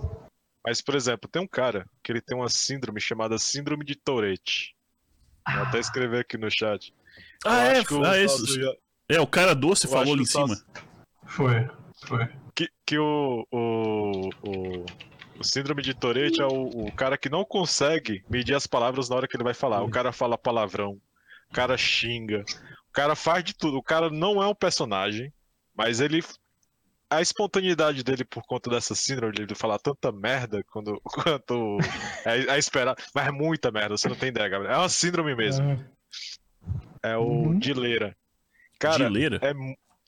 Mas, 0.64 0.80
por 0.82 0.94
exemplo, 0.94 1.28
tem 1.28 1.40
um 1.42 1.46
cara 1.48 1.86
que 2.02 2.12
ele 2.12 2.20
tem 2.20 2.36
uma 2.36 2.48
síndrome 2.48 3.00
chamada 3.00 3.38
Síndrome 3.38 3.84
de 3.84 3.94
Tourette. 3.96 4.74
Vou 5.52 5.62
até 5.62 5.78
escrever 5.78 6.20
aqui 6.20 6.36
no 6.36 6.50
chat. 6.50 6.94
Ah, 7.44 7.50
Eu 7.50 7.60
é, 7.62 7.78
acho 7.78 7.86
que 7.88 7.94
o 7.94 8.04
ah, 8.04 8.18
esse- 8.18 8.60
já- 8.60 8.74
é, 9.08 9.20
o 9.20 9.26
cara 9.26 9.54
doce 9.54 9.86
eu 9.86 9.90
falou 9.92 10.12
ali 10.12 10.22
em 10.22 10.26
cima. 10.26 10.54
Foi, 11.26 11.68
foi. 12.06 12.28
Que, 12.54 12.68
que 12.86 12.98
o, 12.98 13.46
o, 13.50 14.28
o, 14.42 14.84
o 15.38 15.44
síndrome 15.44 15.82
de 15.82 15.94
Tourette 15.94 16.40
é 16.42 16.46
o, 16.46 16.86
o 16.86 16.92
cara 16.92 17.16
que 17.16 17.28
não 17.30 17.44
consegue 17.44 18.22
medir 18.28 18.54
as 18.54 18.66
palavras 18.66 19.08
na 19.08 19.16
hora 19.16 19.26
que 19.26 19.36
ele 19.36 19.44
vai 19.44 19.54
falar. 19.54 19.82
O 19.82 19.90
cara 19.90 20.12
fala 20.12 20.36
palavrão, 20.38 21.00
o 21.50 21.54
cara 21.54 21.76
xinga, 21.78 22.44
o 22.88 22.92
cara 22.92 23.16
faz 23.16 23.42
de 23.42 23.54
tudo. 23.54 23.78
O 23.78 23.82
cara 23.82 24.10
não 24.10 24.42
é 24.42 24.46
um 24.46 24.54
personagem, 24.54 25.32
mas 25.74 26.00
ele. 26.00 26.22
A 27.12 27.20
espontaneidade 27.20 28.04
dele 28.04 28.24
por 28.24 28.44
conta 28.44 28.70
dessa 28.70 28.94
síndrome 28.94 29.32
de 29.34 29.42
ele 29.42 29.54
falar 29.56 29.80
tanta 29.80 30.12
merda 30.12 30.62
quando, 30.70 31.00
quanto 31.02 31.78
é, 32.24 32.54
é 32.54 32.58
esperado. 32.58 33.02
Mas 33.12 33.26
é 33.26 33.30
muita 33.32 33.72
merda, 33.72 33.96
você 33.98 34.08
não 34.08 34.14
tem 34.14 34.28
ideia, 34.28 34.48
Gabriel. 34.48 34.74
É 34.74 34.78
uma 34.78 34.88
síndrome 34.88 35.34
mesmo. 35.34 35.84
É 37.02 37.16
o 37.16 37.22
Uhum. 37.22 37.58
Dileira. 37.58 38.16
Cara, 38.78 39.06
Dileira? 39.08 39.40
é. 39.42 39.52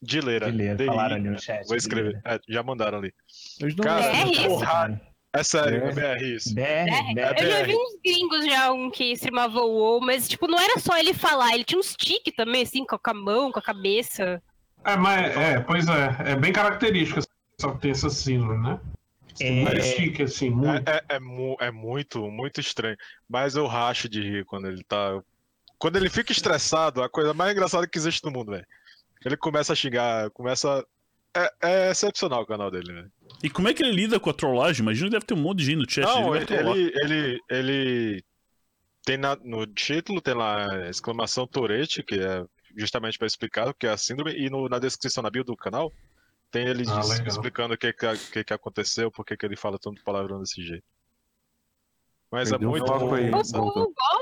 Dileira. 0.01 0.51
Dileira, 0.51 0.75
D-I- 0.77 0.87
falaram 0.87 1.17
ali 1.17 1.29
no 1.29 1.41
chat. 1.41 1.67
Vou 1.67 1.77
escrever. 1.77 2.21
É, 2.25 2.39
já 2.49 2.63
mandaram 2.63 2.99
ali. 2.99 3.13
Não 3.61 3.85
Cara, 3.85 4.05
É 4.07 4.25
isso? 4.29 4.49
Porra, 4.49 5.01
É 5.35 5.43
sério, 5.43 5.83
É. 5.85 5.89
é 5.89 5.93
BR 5.93 6.25
isso. 6.37 6.55
BR, 6.55 6.61
É, 6.63 7.15
BR. 7.15 7.43
Eu 7.43 7.51
já 7.51 7.59
BR. 7.63 7.67
vi 7.67 7.75
uns 7.77 8.01
gringos 8.05 8.45
já, 8.47 8.73
um 8.73 8.91
que 8.91 9.13
streamava 9.13 9.61
o 9.61 9.71
WoW, 9.73 10.01
mas, 10.01 10.29
tipo, 10.29 10.47
não 10.47 10.59
era 10.61 10.79
só 10.79 10.97
ele 10.99 11.15
falar, 11.15 11.55
ele 11.55 11.65
tinha 11.65 11.79
uns 11.81 11.97
tique 11.97 12.31
também, 12.31 12.63
assim, 12.63 12.85
com 12.85 12.97
a 13.03 13.15
mão, 13.15 13.51
com 13.51 13.59
a 13.59 13.63
cabeça. 13.63 14.43
É, 14.85 14.97
mas, 14.97 15.37
é, 15.37 15.61
pois 15.61 15.87
é, 15.89 16.33
é 16.33 16.37
bem 16.37 16.53
característico 16.53 17.21
só 17.61 17.73
que 17.73 17.81
tem 17.81 17.91
essa 17.93 18.11
síndrome, 18.11 18.63
né? 18.67 18.81
É. 19.41 19.65
vários 19.65 19.87
chique, 19.87 20.23
assim, 20.23 20.51
muito. 20.51 20.89
É, 20.89 20.97
é, 21.09 21.17
é 21.17 21.21
mu- 21.21 21.57
é 21.61 21.71
muito, 21.71 22.31
muito 22.31 22.61
estranho. 22.61 22.97
Mas 23.29 23.55
eu 23.57 23.67
racho 23.67 24.09
de 24.09 24.21
rir 24.21 24.45
quando 24.45 24.67
ele 24.69 24.83
tá. 24.85 25.21
Quando 25.79 25.97
ele 25.97 26.11
fica 26.11 26.33
estressado, 26.33 27.03
a 27.03 27.09
coisa 27.09 27.33
mais 27.33 27.53
engraçada 27.53 27.87
que 27.89 27.99
existe 27.99 28.23
no 28.25 28.31
mundo, 28.31 28.53
velho. 28.53 28.67
Ele 29.25 29.37
começa 29.37 29.73
a 29.73 29.77
xingar, 29.77 30.31
começa. 30.31 30.85
É, 31.35 31.51
é 31.63 31.91
excepcional 31.91 32.43
o 32.43 32.47
canal 32.47 32.71
dele, 32.71 32.93
velho. 32.93 33.13
E 33.43 33.49
como 33.49 33.69
é 33.69 33.75
que 33.75 33.83
ele 33.83 33.93
lida 33.93 34.21
com 34.21 34.29
a 34.29 34.35
trollagem? 34.35 34.83
Imagina 34.83 35.07
que 35.09 35.13
deve 35.13 35.25
ter 35.27 35.35
um 35.35 35.39
monte 35.43 35.59
de 35.61 35.65
gente 35.65 35.79
no 35.79 35.91
chat. 35.91 36.05
Não, 36.05 36.37
ele 36.37 36.45
ele, 36.51 36.69
ele, 36.71 36.93
ele, 37.03 37.41
ele 37.51 38.25
tem 39.05 39.17
na- 39.17 39.39
no 39.43 39.67
título, 39.67 40.21
tem 40.21 40.35
lá 40.35 40.89
exclamação 40.91 41.47
Tourette, 41.47 42.03
que 42.03 42.17
é 42.17 42.45
justamente 42.77 43.19
para 43.19 43.27
explicar 43.27 43.69
o 43.69 43.75
que 43.75 43.87
é 43.87 43.91
a 43.91 43.97
síndrome, 43.97 44.33
e 44.33 44.49
no- 44.51 44.69
na 44.69 44.79
descrição 44.79 45.23
na 45.23 45.31
bio 45.31 45.45
do 45.45 45.57
canal 45.57 45.93
tem 46.51 46.67
ele 46.69 46.85
Ah, 46.87 47.01
explicando 47.27 47.75
o 47.75 47.79
que, 47.79 47.93
que, 47.93 48.45
que, 48.45 48.53
aconteceu, 48.53 49.11
por 49.11 49.25
que, 49.25 49.37
ele 49.47 49.57
fala 49.57 49.79
tanto 49.79 50.03
palavrão 50.05 50.39
desse 50.41 50.63
jeito. 50.63 50.85
Mas 52.31 52.51
Perdeu 52.51 52.69
é 52.69 52.71
muito 52.71 52.85
bom. 52.87 53.15
aí. 53.15 53.31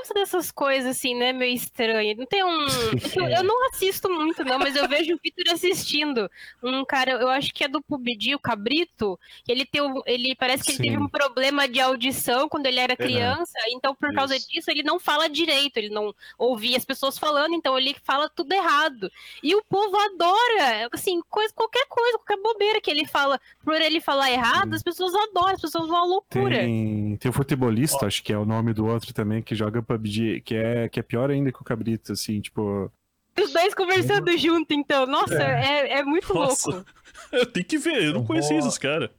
O 0.01 0.13
Voltou. 0.13 0.13
povo 0.13 0.13
gosta 0.13 0.13
dessas 0.13 0.51
coisas, 0.51 0.91
assim, 0.97 1.15
né, 1.15 1.31
meio 1.31 1.53
estranho. 1.53 2.17
Não 2.17 2.25
tem 2.25 2.43
um. 2.43 2.65
é 2.65 3.09
que 3.09 3.19
Eu, 3.19 3.25
eu 3.27 3.43
não 3.43 3.67
assisto 3.69 4.09
muito, 4.09 4.43
não, 4.43 4.57
mas 4.57 4.75
eu 4.75 4.87
vejo 4.87 5.13
o 5.13 5.19
Victor 5.23 5.53
assistindo. 5.53 6.29
Um 6.63 6.83
cara, 6.85 7.11
eu 7.11 7.29
acho 7.29 7.53
que 7.53 7.63
é 7.63 7.67
do 7.67 7.81
PUBG, 7.81 8.35
o 8.35 8.39
Cabrito. 8.39 9.19
que 9.45 9.51
Ele, 9.51 9.65
tem 9.65 9.81
um- 9.81 10.01
ele 10.05 10.35
parece 10.35 10.63
que 10.63 10.71
ele 10.71 10.77
Sim. 10.77 10.83
teve 10.83 10.97
um 10.97 11.07
problema 11.07 11.67
de 11.67 11.79
audição 11.79 12.49
quando 12.49 12.65
ele 12.65 12.79
era 12.79 12.95
criança. 12.95 13.57
Então, 13.69 13.93
por 13.95 14.13
causa 14.13 14.35
Isso. 14.35 14.47
disso, 14.49 14.71
ele 14.71 14.83
não 14.83 14.99
fala 14.99 15.29
direito. 15.29 15.77
Ele 15.77 15.89
não 15.89 16.13
ouvia 16.37 16.77
as 16.77 16.85
pessoas 16.85 17.17
falando, 17.17 17.53
então 17.53 17.77
ele 17.77 17.95
fala 18.03 18.29
tudo 18.29 18.51
errado. 18.53 19.11
E 19.43 19.55
o 19.55 19.63
povo 19.69 19.95
adora. 19.97 20.89
Assim, 20.91 21.21
coisa, 21.29 21.53
qualquer 21.53 21.85
coisa, 21.87 22.17
qualquer 22.17 22.37
bobeira 22.41 22.81
que 22.81 22.89
ele 22.89 23.05
fala. 23.05 23.39
Por 23.63 23.75
ele 23.79 24.01
falar 24.01 24.31
errado, 24.31 24.73
as 24.73 24.83
pessoas 24.83 25.13
adoram, 25.13 25.53
as 25.55 25.61
pessoas 25.61 25.87
vão 25.87 25.97
à 25.97 26.05
loucura. 26.05 26.57
Tem, 26.57 27.17
tem 27.17 27.29
o 27.29 27.33
futebolista, 27.33 28.05
acho 28.07 28.23
que 28.23 28.33
é 28.33 28.37
o 28.37 28.45
nome 28.45 28.73
do 28.73 28.85
outro 28.85 29.13
também, 29.13 29.41
que 29.41 29.53
joga 29.55 29.81
PUBG, 29.97 30.41
que 30.41 30.55
é, 30.55 30.89
que 30.89 30.99
é 30.99 31.03
pior 31.03 31.29
ainda 31.29 31.51
que 31.51 31.61
o 31.61 31.63
Cabrito, 31.65 32.11
assim, 32.13 32.39
tipo. 32.41 32.91
Os 33.39 33.53
dois 33.53 33.73
conversando 33.73 34.37
junto, 34.37 34.73
então. 34.73 35.05
Nossa, 35.05 35.41
é, 35.41 35.99
é 35.99 36.03
muito 36.03 36.33
Nossa. 36.33 36.69
louco. 36.69 36.85
Eu 37.31 37.45
tenho 37.45 37.65
que 37.65 37.77
ver, 37.77 38.03
eu 38.05 38.13
não 38.13 38.21
Eu 38.21 38.25
conhecia 38.25 38.57
vou- 38.57 38.67
esses 38.67 38.77
caras. 38.77 39.09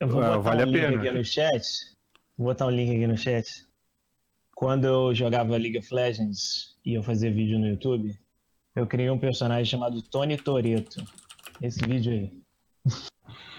Eu 0.00 0.08
vou 0.08 0.20
Ah, 0.22 0.36
botar 0.36 0.38
vale 0.38 0.60
um 0.60 0.62
a 0.62 0.66
link 0.66 0.80
pena. 0.80 0.96
aqui 1.02 1.10
no 1.10 1.24
chat. 1.24 1.62
Vou 2.36 2.46
botar 2.48 2.66
um 2.66 2.70
link 2.70 2.90
aqui 2.90 3.06
no 3.06 3.16
chat. 3.16 3.46
Quando 4.54 4.84
eu 4.86 5.14
jogava 5.14 5.56
League 5.56 5.78
of 5.78 5.92
Legends 5.94 6.76
e 6.84 6.94
eu 6.94 7.02
fazia 7.02 7.30
vídeo 7.32 7.58
no 7.58 7.68
YouTube, 7.68 8.16
eu 8.74 8.86
criei 8.86 9.10
um 9.10 9.18
personagem 9.18 9.64
chamado 9.64 10.00
Tony 10.02 10.36
Toreto. 10.36 11.04
Esse 11.60 11.84
vídeo 11.86 12.12
aí. 12.12 12.32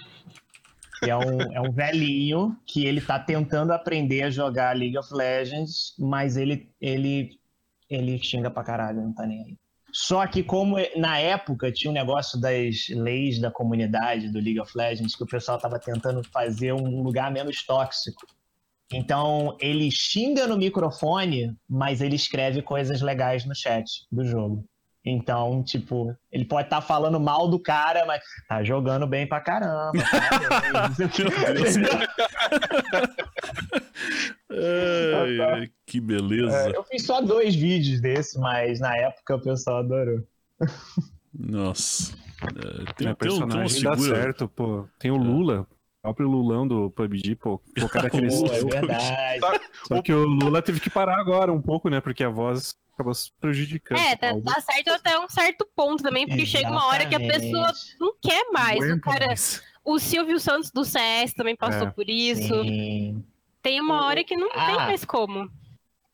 Que 1.04 1.10
é 1.10 1.18
um, 1.18 1.42
é 1.54 1.62
um 1.62 1.72
velhinho 1.72 2.56
que 2.66 2.86
ele 2.86 3.02
tá 3.02 3.20
tentando 3.20 3.72
aprender 3.74 4.24
a 4.24 4.30
jogar 4.30 4.76
League 4.76 4.98
of 4.98 5.14
Legends, 5.14 5.94
mas 6.00 6.38
ele, 6.38 6.70
ele, 6.80 7.40
ele 7.90 8.18
xinga 8.24 8.50
pra 8.50 8.64
caralho, 8.64 9.02
não 9.02 9.14
tá 9.14 9.26
nem 9.26 9.44
aí. 9.44 9.58
Só 9.92 10.26
que 10.26 10.42
como 10.44 10.78
é- 10.80 10.92
na 10.96 11.20
época 11.20 11.72
tinha 11.72 11.92
um 11.92 11.94
negócio 11.94 12.40
das 12.42 12.88
leis 12.90 13.40
da 13.40 13.52
comunidade 13.52 14.30
do 14.32 14.40
League 14.40 14.60
of 14.60 14.72
Legends, 14.76 15.16
que 15.16 15.24
o 15.24 15.28
pessoal 15.28 15.60
tava 15.60 15.80
tentando 15.80 16.24
fazer 16.32 16.74
um 16.74 17.04
lugar 17.04 17.32
menos 17.32 17.64
tóxico. 17.64 18.26
Então 18.92 19.56
ele 19.62 19.90
xinga 19.92 20.48
no 20.48 20.58
microfone, 20.58 21.56
mas 21.70 22.02
ele 22.02 22.16
escreve 22.16 22.62
coisas 22.62 23.02
legais 23.02 23.46
no 23.46 23.56
chat 23.56 23.86
do 24.12 24.26
jogo. 24.26 24.66
Então, 25.06 25.62
tipo, 25.64 26.16
ele 26.32 26.46
pode 26.46 26.68
estar 26.68 26.80
falando 26.82 27.20
mal 27.20 27.50
do 27.50 27.60
cara, 27.60 28.06
mas 28.06 28.24
tá 28.48 28.64
jogando 28.64 29.06
bem 29.06 29.28
pra 29.28 29.42
caramba. 29.42 29.92
Ai, 34.50 35.42
ai, 35.42 35.70
que 35.86 36.00
beleza. 36.00 36.70
É, 36.72 36.78
eu 36.78 36.84
fiz 36.84 37.06
só 37.06 37.22
dois 37.22 37.56
vídeos 37.56 38.00
desse, 38.02 38.40
mas 38.40 38.80
na 38.80 38.96
época 38.98 39.36
o 39.36 39.42
pessoal 39.42 39.78
adorou. 39.80 40.24
Nossa. 41.34 42.14
É, 42.44 42.48
tem, 42.48 42.54
é, 42.54 42.56
tem, 42.56 42.88
um- 42.88 42.94
tem 42.94 43.08
uma 43.08 43.16
personagem 43.16 43.84
dá 43.84 43.96
segura. 43.98 44.16
certo, 44.22 44.48
pô. 44.48 44.88
Tem 45.00 45.12
o 45.12 45.18
Lula, 45.18 45.62
o 45.72 45.73
próprio 46.04 46.28
Lulão 46.28 46.68
do 46.68 46.92
PUBG, 46.92 47.36
pô. 47.36 47.62
O 47.82 47.88
cara 47.90 48.10
cresceu. 48.12 48.46
Pô, 48.46 48.54
é 48.54 48.82
verdade. 48.82 49.62
Só 49.88 50.02
que 50.02 50.12
o 50.12 50.26
Lula 50.26 50.62
teve 50.62 50.82
que 50.82 50.90
parar 50.90 51.18
agora 51.18 51.52
um 51.52 51.62
pouco, 51.62 51.90
né? 51.90 52.02
Porque 52.02 52.24
a 52.26 52.30
voz 52.30 52.76
acabou 52.94 53.14
se 53.14 53.32
prejudicando. 53.40 53.98
É, 54.00 54.16
tá, 54.18 54.34
dá 54.34 54.60
certo 54.60 54.90
até 54.90 55.18
um 55.18 55.30
certo 55.30 55.66
ponto 55.74 56.04
também, 56.04 56.28
porque 56.28 56.46
chega 56.46 56.70
uma 56.70 56.88
hora 56.88 57.06
que 57.08 57.16
a 57.16 57.20
pessoa 57.20 57.70
Exatamente. 57.70 57.96
não 58.02 58.14
quer 58.22 58.52
mais. 58.52 58.92
O, 58.92 59.00
cara, 59.00 59.28
mais. 59.28 59.64
o 59.86 59.98
Silvio 59.98 60.40
Santos 60.42 60.72
do 60.72 60.84
CS 60.84 61.34
também 61.34 61.56
passou 61.56 61.88
É. 61.88 61.92
por 61.92 62.08
isso. 62.10 62.54
Sim. 62.64 63.24
Tem 63.62 63.80
uma 63.80 64.06
hora 64.06 64.26
que 64.26 64.36
não 64.36 64.50
tem 64.52 64.76
Ah. 64.76 64.86
mais 64.86 65.06
como. 65.06 65.50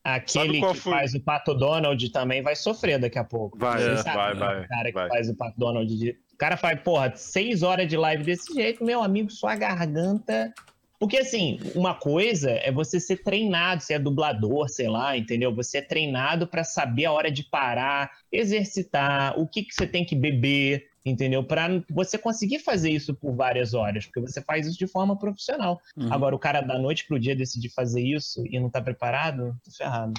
Aquele 0.03 0.61
que 0.61 0.73
foi? 0.75 0.93
faz 0.93 1.13
o 1.13 1.19
Pato 1.19 1.53
Donald 1.53 2.09
também 2.11 2.41
vai 2.41 2.55
sofrer 2.55 2.99
daqui 2.99 3.19
a 3.19 3.23
pouco. 3.23 3.57
Vai, 3.57 3.81
é, 3.81 3.97
sabe, 3.97 4.15
vai, 4.15 4.33
né? 4.33 4.39
vai, 4.39 4.63
O 4.63 4.67
cara 4.67 4.85
que 4.85 4.93
vai. 4.93 5.07
faz 5.09 5.29
o 5.29 5.35
Pato 5.35 5.59
Donald. 5.59 5.97
De... 5.97 6.11
O 6.33 6.37
cara 6.37 6.55
faz, 6.55 6.79
porra, 6.81 7.13
seis 7.15 7.63
horas 7.63 7.87
de 7.87 7.97
live 7.97 8.23
desse 8.23 8.53
jeito, 8.53 8.83
meu 8.83 9.03
amigo, 9.03 9.29
sua 9.29 9.55
garganta. 9.55 10.53
Porque, 10.99 11.17
assim, 11.17 11.59
uma 11.75 11.95
coisa 11.95 12.51
é 12.51 12.71
você 12.71 12.99
ser 12.99 13.23
treinado, 13.23 13.81
você 13.81 13.93
é 13.93 13.99
dublador, 13.99 14.67
sei 14.67 14.89
lá, 14.89 15.15
entendeu? 15.15 15.55
Você 15.55 15.77
é 15.77 15.81
treinado 15.81 16.45
pra 16.45 16.63
saber 16.65 17.05
a 17.05 17.11
hora 17.13 17.31
de 17.31 17.43
parar, 17.43 18.11
exercitar, 18.29 19.39
o 19.39 19.47
que, 19.47 19.63
que 19.63 19.73
você 19.73 19.87
tem 19.87 20.05
que 20.05 20.13
beber, 20.13 20.88
entendeu? 21.05 21.43
Pra 21.43 21.67
você 21.89 22.17
conseguir 22.17 22.59
fazer 22.59 22.91
isso 22.91 23.13
por 23.13 23.33
várias 23.33 23.73
horas, 23.73 24.05
porque 24.05 24.21
você 24.21 24.41
faz 24.41 24.67
isso 24.67 24.77
de 24.77 24.87
forma 24.87 25.17
profissional. 25.17 25.81
Uhum. 25.95 26.11
Agora, 26.11 26.35
o 26.35 26.39
cara 26.39 26.61
da 26.61 26.77
noite 26.77 27.05
pro 27.07 27.19
dia 27.19 27.35
decidir 27.35 27.69
fazer 27.69 28.01
isso 28.01 28.43
e 28.45 28.59
não 28.59 28.69
tá 28.69 28.81
preparado, 28.81 29.55
tá 29.63 29.71
ferrado. 29.71 30.13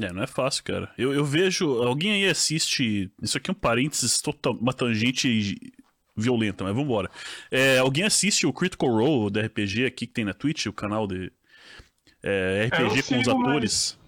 É, 0.00 0.12
não 0.12 0.22
é 0.22 0.26
fácil, 0.26 0.64
cara. 0.64 0.90
Eu, 0.96 1.12
eu 1.12 1.24
vejo. 1.24 1.82
Alguém 1.82 2.12
aí 2.12 2.28
assiste. 2.28 3.10
Isso 3.20 3.36
aqui 3.36 3.50
é 3.50 3.52
um 3.52 3.54
parênteses, 3.54 4.20
total, 4.22 4.54
uma 4.54 4.72
tangente 4.72 5.58
violenta, 6.16 6.64
mas 6.64 6.74
vambora. 6.74 7.10
É, 7.50 7.78
alguém 7.78 8.04
assiste 8.04 8.46
o 8.46 8.52
Critical 8.52 8.88
Role 8.88 9.30
da 9.30 9.42
RPG 9.42 9.84
aqui 9.84 10.06
que 10.06 10.12
tem 10.12 10.24
na 10.24 10.32
Twitch, 10.32 10.66
o 10.66 10.72
canal 10.72 11.06
de 11.06 11.30
é, 12.22 12.68
É, 12.70 12.84
RPG 12.86 13.02
com 13.02 13.20
os 13.20 13.28
atores. 13.28 13.98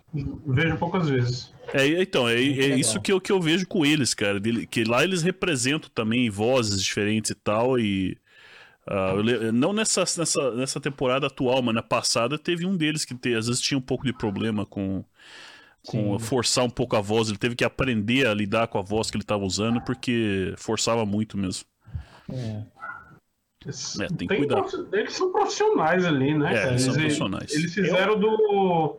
Vejo 0.47 0.77
poucas 0.78 1.09
vezes. 1.09 1.53
É, 1.73 1.86
então, 2.03 2.28
é, 2.28 2.35
é 2.35 2.78
isso 2.78 3.01
que 3.01 3.11
eu, 3.12 3.20
que 3.20 3.32
eu 3.32 3.41
vejo 3.41 3.66
com 3.66 3.85
eles, 3.85 4.15
cara. 4.15 4.41
que 4.70 4.85
lá 4.85 5.03
eles 5.03 5.23
representam 5.23 5.91
também 5.95 6.28
vozes 6.31 6.82
diferentes 6.82 7.31
e 7.31 7.35
tal. 7.35 7.78
E. 7.78 8.16
eu 8.86 9.23
le- 9.23 9.53
não 9.53 9.73
nessa, 9.73 10.01
nessa, 10.19 10.51
nessa 10.55 10.81
temporada 10.81 11.27
atual, 11.27 11.62
mas 11.62 11.74
na 11.74 11.82
passada 11.82 12.39
teve 12.39 12.66
um 12.66 12.77
deles 12.77 13.05
que 13.05 13.15
te- 13.15 13.35
às 13.35 13.47
vezes 13.47 13.61
tinha 13.62 13.78
um 13.78 13.82
pouco 13.82 14.05
de 14.05 14.12
problema 14.12 14.65
com, 14.66 15.05
com 15.86 16.19
Sim. 16.19 16.24
forçar 16.24 16.65
um 16.65 16.70
pouco 16.70 16.95
a 16.97 17.01
voz. 17.01 17.28
Ele 17.28 17.39
teve 17.39 17.55
que 17.57 17.65
aprender 17.65 18.27
a 18.27 18.35
lidar 18.35 18.69
com 18.69 18.78
a 18.78 18.82
voz 18.82 19.11
que 19.11 19.16
ele 19.16 19.24
estava 19.24 19.43
usando, 19.45 19.81
porque 19.82 20.53
forçava 20.59 21.05
muito 21.07 21.36
mesmo. 21.39 21.65
É. 22.31 22.62
Eles, 23.65 23.99
É, 23.99 24.07
tem 24.09 24.28
que 24.28 24.36
cuidar. 24.36 24.61
profi- 24.62 24.86
Eles 24.93 25.15
são 25.15 25.32
profissionais 25.32 26.05
ali, 26.05 26.36
né? 26.36 26.51
É, 26.53 26.55
cara? 26.55 26.70
eles 26.73 26.82
são 26.82 26.93
Eles- 26.93 27.03
profissionais. 27.05 27.53
Eles 27.53 27.73
fizeram 27.74 28.19
do. 28.20 28.99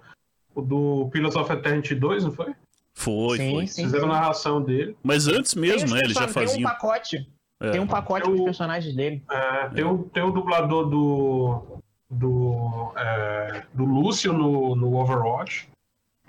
O 0.56 0.62
do 0.62 1.10
Pillars 1.12 1.36
of 1.36 1.52
Eternity 1.52 1.94
2, 1.94 2.24
não 2.24 2.32
foi? 2.32 2.54
Foi, 2.94 3.38
Sim, 3.38 3.52
foi. 3.52 3.68
sim. 3.68 3.84
Fizeram 3.84 4.08
narração 4.08 4.62
dele. 4.62 4.96
Mas 5.04 5.28
antes 5.28 5.54
mesmo, 5.54 5.94
né? 5.94 6.00
Eles 6.04 6.14
já 6.14 6.28
person- 6.28 6.54
Tem 6.56 6.62
um 6.66 6.68
pacote. 6.70 7.30
É. 7.62 7.72
Tem 7.72 7.82
um 7.82 7.88
pacote 7.88 8.26
Eu- 8.28 8.32
com 8.34 8.40
os 8.40 8.46
personagens 8.46 8.96
dele. 8.96 9.22
É, 9.30 9.70
tem, 9.70 9.84
o, 9.84 9.98
tem 10.14 10.24
o 10.24 10.32
dublador 10.32 10.90
do. 10.90 11.82
do. 12.10 12.92
é, 12.98 13.64
do 13.74 13.84
Lúcio 13.86 14.32
no, 14.34 14.76
no 14.76 14.96
Overwatch. 14.96 15.68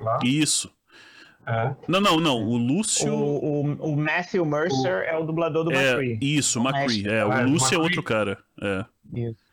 Lá. 0.01 0.19
Isso. 0.24 0.70
É. 1.47 1.74
Não, 1.86 2.01
não, 2.01 2.19
não. 2.19 2.43
O 2.43 2.57
Lúcio. 2.57 3.12
O, 3.15 3.62
o, 3.62 3.93
o 3.93 3.97
Matthew 3.97 4.44
Mercer 4.44 5.05
é 5.09 5.16
o 5.16 5.24
dublador 5.24 5.65
do 5.65 5.73
é, 5.73 5.93
McCree. 5.93 6.19
isso, 6.20 6.59
McCree. 6.59 7.03
Mestre. 7.03 7.09
É, 7.12 7.24
o 7.24 7.32
É, 7.32 7.43
Lúcio 7.44 7.74
é 7.74 7.78
McCree. 7.78 7.82
outro 7.82 8.03
cara. 8.03 8.39
É. 8.61 8.85
Isso. 9.15 9.45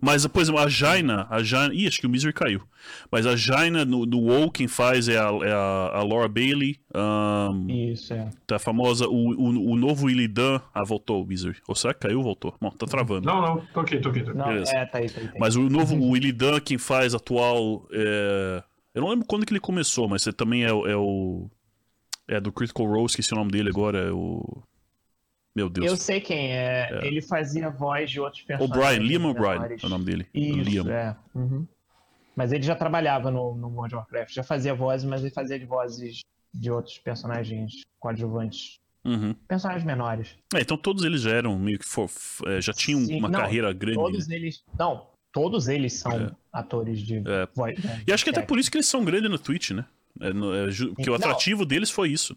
Mas, 0.00 0.26
por 0.26 0.40
exemplo, 0.42 0.60
a 0.60 0.68
Jaina, 0.68 1.26
a 1.30 1.42
Jaina. 1.42 1.74
Ih, 1.74 1.86
acho 1.86 2.00
que 2.00 2.06
o 2.06 2.10
Misery 2.10 2.32
caiu. 2.32 2.62
Mas 3.10 3.26
a 3.26 3.34
Jaina 3.34 3.84
no, 3.84 4.04
do 4.06 4.18
WoW, 4.20 4.50
quem 4.50 4.68
faz 4.68 5.08
é 5.08 5.18
a, 5.18 5.28
é 5.42 5.52
a, 5.52 5.90
a 5.98 6.02
Laura 6.02 6.28
Bailey. 6.28 6.76
ahn, 6.94 7.68
Isso, 7.70 8.12
é. 8.14 8.28
tá 8.46 8.58
famosa. 8.58 9.06
O, 9.08 9.30
o, 9.34 9.72
o 9.72 9.76
novo 9.76 10.08
Illidan. 10.10 10.60
Ah, 10.74 10.84
voltou 10.84 11.22
o 11.22 11.26
Misery. 11.26 11.56
Ou 11.66 11.74
será 11.74 11.94
que 11.94 12.00
caiu 12.00 12.18
ou 12.18 12.24
voltou? 12.24 12.54
Bom, 12.60 12.70
tá 12.70 12.86
travando. 12.86 13.26
Não, 13.26 13.40
não, 13.40 13.60
tô 13.72 13.80
aqui, 13.80 13.98
tô 13.98 14.10
aqui. 14.10 14.22
Tô 14.22 14.30
aqui. 14.30 14.38
Não, 14.38 14.46
Beleza. 14.48 14.72
é, 14.76 14.84
tá 14.86 14.98
aí, 14.98 15.08
tá 15.10 15.20
aí. 15.20 15.26
Tá 15.28 15.32
aí. 15.34 15.40
Mas 15.40 15.56
o 15.56 15.68
novo, 15.68 15.96
o 15.98 16.16
Illidan, 16.16 16.60
quem 16.60 16.78
faz 16.78 17.14
atual. 17.14 17.86
É... 17.92 18.62
Eu 18.94 19.02
não 19.02 19.08
lembro 19.10 19.26
quando 19.26 19.44
que 19.44 19.52
ele 19.52 19.60
começou, 19.60 20.08
mas 20.08 20.22
você 20.22 20.32
também 20.32 20.64
é, 20.64 20.72
o- 20.72 20.86
é 20.86 20.96
o. 20.96 21.50
É 22.28 22.40
do 22.40 22.50
Critical 22.50 22.86
Role, 22.86 23.06
esqueci 23.06 23.32
o 23.32 23.36
nome 23.36 23.50
dele 23.50 23.68
agora. 23.68 23.98
É 24.08 24.10
o. 24.10 24.62
Meu 25.56 25.70
Deus. 25.70 25.86
Eu 25.86 25.96
sei 25.96 26.20
quem 26.20 26.52
é. 26.52 27.00
Ele 27.02 27.22
fazia 27.22 27.70
voz 27.70 28.10
de 28.10 28.20
outros 28.20 28.42
personagens. 28.42 28.76
O'Brien, 28.78 29.08
Liam 29.08 29.24
O'Brien 29.30 29.78
é 29.82 29.86
o 29.86 29.88
nome 29.88 30.04
dele. 30.04 30.26
Isso, 30.34 30.58
Liam. 30.60 30.88
é. 30.90 31.16
Uhum. 31.34 31.66
Mas 32.36 32.52
ele 32.52 32.62
já 32.62 32.76
trabalhava 32.76 33.30
no, 33.30 33.54
no 33.56 33.68
World 33.68 33.94
of 33.94 34.04
Warcraft, 34.04 34.34
já 34.34 34.42
fazia 34.42 34.74
vozes, 34.74 35.06
mas 35.08 35.22
ele 35.22 35.30
fazia 35.30 35.58
de 35.58 35.64
vozes 35.64 36.20
de 36.52 36.70
outros 36.70 36.98
personagens 36.98 37.72
coadjuvantes. 37.98 38.78
Uhum. 39.02 39.34
Personagens 39.48 39.84
menores. 39.86 40.36
É, 40.54 40.60
então 40.60 40.76
todos 40.76 41.04
eles 41.04 41.22
já 41.22 41.30
eram 41.30 41.58
meio 41.58 41.78
que. 41.78 41.86
for- 41.86 42.10
é, 42.46 42.60
já 42.60 42.74
tinham 42.74 43.00
Sim, 43.00 43.18
uma 43.18 43.28
não, 43.28 43.40
carreira 43.40 43.72
grande. 43.72 43.96
Todos 43.96 44.28
né? 44.28 44.36
eles. 44.36 44.62
Não, 44.78 45.06
todos 45.32 45.68
eles 45.68 45.94
são 45.94 46.12
É. 46.12 46.30
atores 46.52 47.00
de 47.00 47.16
É. 47.18 47.48
voz. 47.54 47.82
né, 47.82 48.02
E 48.06 48.12
acho 48.12 48.22
que 48.24 48.28
até 48.30 48.42
de 48.42 48.46
por 48.46 48.58
isso 48.58 48.70
que 48.70 48.76
eles 48.76 48.86
são 48.86 49.02
grandes 49.02 49.30
no 49.30 49.38
Twitch, 49.38 49.70
né? 49.70 49.86
É, 50.20 50.28
é 50.28 50.32
porque 50.94 51.08
o 51.08 51.12
Não. 51.12 51.14
atrativo 51.14 51.64
deles 51.64 51.90
foi 51.90 52.10
isso. 52.10 52.36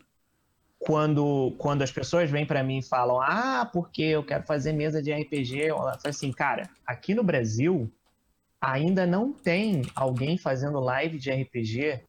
Quando, 0.79 1.53
quando 1.57 1.81
as 1.81 1.91
pessoas 1.91 2.31
vêm 2.31 2.45
pra 2.45 2.63
mim 2.63 2.77
e 2.79 2.83
falam, 2.87 3.19
ah, 3.21 3.69
porque 3.71 4.01
eu 4.01 4.23
quero 4.23 4.43
fazer 4.45 4.71
mesa 4.73 5.01
de 5.03 5.11
RPG, 5.11 5.57
eu 5.67 5.77
falo 5.77 5.97
assim, 6.05 6.31
cara, 6.31 6.69
aqui 6.87 7.13
no 7.13 7.21
Brasil 7.23 7.91
ainda 8.61 9.05
não 9.05 9.31
tem 9.33 9.81
alguém 9.95 10.37
fazendo 10.37 10.79
live 10.79 11.17
de 11.19 11.29
RPG 11.31 12.01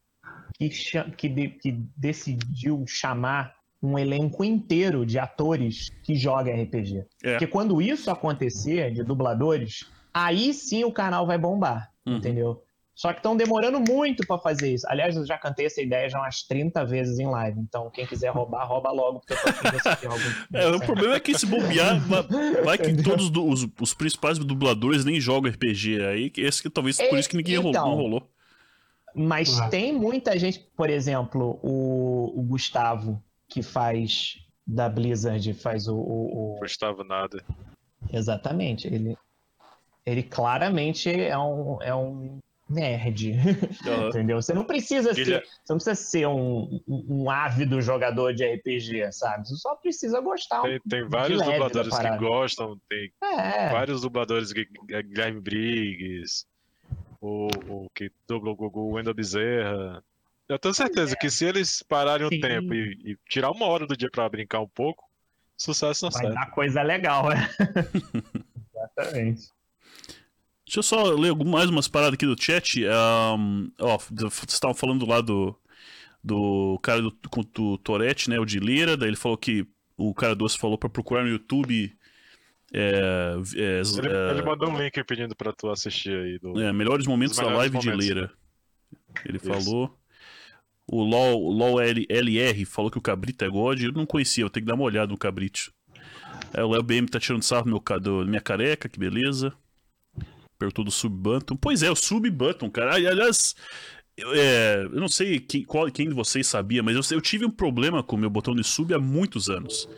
que, 0.57 0.69
que, 1.17 1.29
de- 1.29 1.49
que 1.49 1.73
decidiu 1.97 2.85
chamar 2.87 3.55
um 3.83 3.99
elenco 3.99 4.45
inteiro 4.45 5.07
de 5.07 5.19
atores 5.19 5.89
que 6.05 6.15
joga 6.15 6.53
RPG. 6.55 7.05
É. 7.25 7.31
Porque 7.33 7.47
quando 7.47 7.81
isso 7.81 8.11
acontecer, 8.11 8.93
de 8.93 9.03
dubladores, 9.03 9.91
aí 10.13 10.53
sim 10.53 10.85
o 10.85 10.93
canal 10.93 11.27
vai 11.27 11.39
bombar, 11.39 11.91
Uhum. 12.07 12.17
entendeu? 12.17 12.63
Só 13.01 13.13
que 13.15 13.21
estão 13.21 13.35
demorando 13.35 13.81
muito 13.81 14.27
pra 14.27 14.37
fazer 14.37 14.75
isso. 14.75 14.87
Aliás, 14.87 15.17
eu 15.17 15.25
já 15.25 15.39
cantei 15.39 15.65
essa 15.65 15.81
ideia 15.81 16.07
já 16.11 16.19
umas 16.19 16.43
30 16.43 16.85
vezes 16.85 17.19
em 17.19 17.27
live. 17.27 17.59
Então, 17.59 17.89
quem 17.89 18.05
quiser 18.07 18.29
roubar, 18.29 18.67
rouba 18.69 18.91
logo, 18.91 19.21
porque 19.21 19.33
eu 19.33 19.39
tô. 19.39 19.49
É, 20.53 20.67
o 20.69 20.79
problema 20.81 21.15
é 21.15 21.21
que 21.21 21.39
se 21.39 21.47
bobear, 21.47 21.99
va- 22.07 22.27
vai 22.63 22.77
que 22.77 23.03
todos 23.03 23.31
do- 23.31 23.49
os, 23.49 23.67
os 23.81 23.95
principais 23.95 24.39
dubladores 24.39 25.03
nem 25.03 25.19
jogam 25.19 25.51
RPG. 25.51 26.03
Aí 26.05 26.29
que 26.29 26.43
esse 26.43 26.61
que 26.63 26.69
talvez 26.69 26.99
por 26.99 27.19
isso 27.19 27.27
que 27.31 27.39
ninguém 27.39 27.57
ro- 27.57 27.71
Então. 27.71 27.89
não 27.89 27.95
rolou. 27.97 28.31
Mas 29.15 29.59
Ah. 29.59 29.69
tem 29.71 29.95
muita 29.95 30.39
gente, 30.39 30.59
por 30.77 30.91
exemplo, 30.91 31.59
o, 31.63 32.39
o 32.39 32.43
Gustavo, 32.43 33.19
que 33.49 33.63
faz 33.63 34.35
da 34.67 34.91
Blizzard, 34.91 35.55
faz 35.55 35.89
o. 35.89 35.97
o- 35.97 36.57
o- 36.57 36.61
Gustavo 36.61 37.03
nada. 37.03 37.43
Exatamente. 38.13 38.87
Ele, 38.89 39.17
ele 40.05 40.23
claramente 40.23 41.09
é 41.11 41.39
um, 41.39 41.79
é 41.83 41.95
um 41.95 42.39
nerd. 42.71 43.33
Aham. 43.87 44.09
Entendeu? 44.09 44.41
Você 44.41 44.55
não 44.55 44.65
precisa 44.65 45.13
ser, 45.13 45.35
é- 45.35 45.41
você 45.41 45.73
não 45.73 45.77
precisa 45.77 45.95
ser 45.95 46.27
um, 46.27 46.81
um, 46.87 47.07
um 47.09 47.31
ávido 47.31 47.81
jogador 47.83 48.33
de 48.33 48.45
RPG, 48.45 49.13
sabe? 49.13 49.49
Você 49.49 49.57
só 49.57 49.75
precisa 49.75 50.21
gostar. 50.21 50.63
Tem, 50.63 50.81
tem 50.89 51.09
vários 51.09 51.43
dubladores 51.43 51.99
que 51.99 52.17
gostam, 52.19 52.81
tem 52.89 53.13
É, 53.23 53.71
vários 53.71 54.01
dubladores, 54.03 54.53
Gu- 54.53 54.87
Guilherme 54.87 55.41
Briggs, 55.41 56.47
o, 57.21 57.49
o 57.69 57.91
que 57.95 58.11
dubla 58.29 58.51
o 58.53 58.57
Gugu, 58.57 58.81
o 58.81 58.93
Wendel 58.93 59.15
Bezerra. 59.15 60.03
Eu 60.49 60.59
tenho 60.59 60.75
certeza 60.75 61.17
que 61.17 61.31
se 61.31 61.45
eles 61.45 61.83
pararem 61.83 62.27
um 62.27 62.31
Sim. 62.31 62.41
tempo 62.41 62.75
e, 62.75 63.13
e 63.13 63.17
tirar 63.29 63.51
uma 63.51 63.67
hora 63.67 63.87
do 63.87 63.97
dia 63.97 64.11
pra 64.11 64.29
brincar 64.29 64.61
um 64.61 64.69
pouco, 64.69 65.05
sucesso 65.57 66.07
não 66.07 66.11
vai 66.11 66.25
sai. 66.25 66.35
dar 66.35 66.51
coisa 66.51 66.83
legal, 66.83 67.29
né? 67.29 67.37
Exatamente. 68.75 69.43
Deixa 70.71 70.79
eu 70.79 70.83
só 70.85 71.03
ler 71.15 71.35
mais 71.35 71.69
umas 71.69 71.89
paradas 71.89 72.15
aqui 72.15 72.25
do 72.25 72.41
chat. 72.41 72.85
Ahn, 72.87 73.67
ó, 73.81 73.99
do- 74.09 74.31
vocês 74.31 74.53
estavam 74.53 74.73
falando 74.73 75.05
lá 75.05 75.21
do, 75.21 75.53
do 76.23 76.79
cara 76.81 77.03
do, 77.03 77.11
do 77.11 77.77
Tourette, 77.79 78.31
né? 78.31 78.39
O 78.39 78.45
de 78.45 78.61
Leira. 78.61 78.97
Daí 78.97 79.09
ele 79.09 79.17
falou 79.17 79.37
que 79.37 79.67
o 79.97 80.15
cara 80.15 80.33
doce 80.37 80.57
falou 80.57 80.79
pra 80.79 80.89
procurar 80.89 81.25
no 81.25 81.29
YouTube. 81.29 81.93
É, 82.73 83.35
é, 83.57 83.81
Ele, 83.99 84.09
é, 84.17 84.31
ele 84.31 84.43
mandou 84.43 84.71
um 84.71 84.81
link 84.81 85.03
pedindo 85.03 85.35
pra 85.35 85.53
tu 85.53 85.69
assistir 85.69 86.17
aí. 86.17 86.39
Do... 86.39 86.61
é, 86.61 86.73
melhores 86.73 87.05
momentos 87.05 87.33
Os 87.37 87.43
da 87.43 87.51
melhores 87.51 87.73
live 87.73 87.85
momentos. 87.85 88.07
de 88.07 88.15
Leira. 88.15 88.33
Ele 89.27 89.39
Isso. 89.39 89.47
falou. 89.65 89.99
O 90.87 91.03
LOL, 91.03 91.43
o 91.47 91.51
LOL 91.51 91.81
LR 91.83 92.65
falou 92.65 92.93
que 92.93 92.99
o 92.99 93.03
Cabrito 93.03 93.45
é 93.45 93.49
God. 93.49 93.81
Eu 93.83 93.91
não 93.93 94.07
conhecia, 94.07 94.45
eu 94.45 94.51
tenho 94.51 94.65
que 94.65 94.69
dar 94.71 94.77
uma 94.77 94.85
olhada 94.85 95.11
no 95.11 95.19
Cabrito. 95.19 95.73
É, 96.55 96.63
o 96.63 96.69
Léo 96.71 96.83
BM 96.85 97.09
tá 97.09 97.19
tirando 97.19 97.43
sarro 97.43 97.65
do 97.65 97.71
meu, 97.71 98.01
do- 98.01 98.25
da 98.25 98.31
minha 98.31 98.41
careca, 98.41 98.89
que 98.89 99.01
beleza. 99.01 99.53
Perguntou 100.61 100.85
do 100.85 100.91
Sub-Button. 100.91 101.57
Pois 101.57 101.83
é, 101.83 101.91
o 101.91 101.97
Sub-Button, 101.97 102.71
cara. 102.71 102.95
Aliás, 102.95 103.57
eu, 104.15 104.31
é, 104.35 104.85
eu 104.85 105.01
não 105.01 105.09
sei 105.09 105.41
quem, 105.41 105.65
qual- 105.65 105.91
quem 105.91 106.07
de 106.07 106.15
vocês 106.15 106.47
sabia, 106.47 106.83
mas 106.83 106.95
eu, 107.11 107.17
eu 107.17 107.21
tive 107.23 107.47
um 107.47 107.51
problema 107.51 108.03
com 108.03 108.15
o 108.15 108.19
meu 108.19 108.29
botão 108.29 108.55
de 108.55 108.63
sub 108.63 108.93
há 108.93 108.99
muitos 108.99 109.49
anos. 109.49 109.89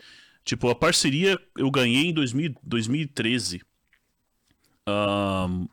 Tipo, 0.45 0.69
a 0.69 0.75
parceria 0.75 1.37
eu 1.57 1.69
ganhei 1.69 2.05
em 2.07 2.13
2000 2.13 2.55
2013. 2.63 3.61
Ahn, 4.87 5.67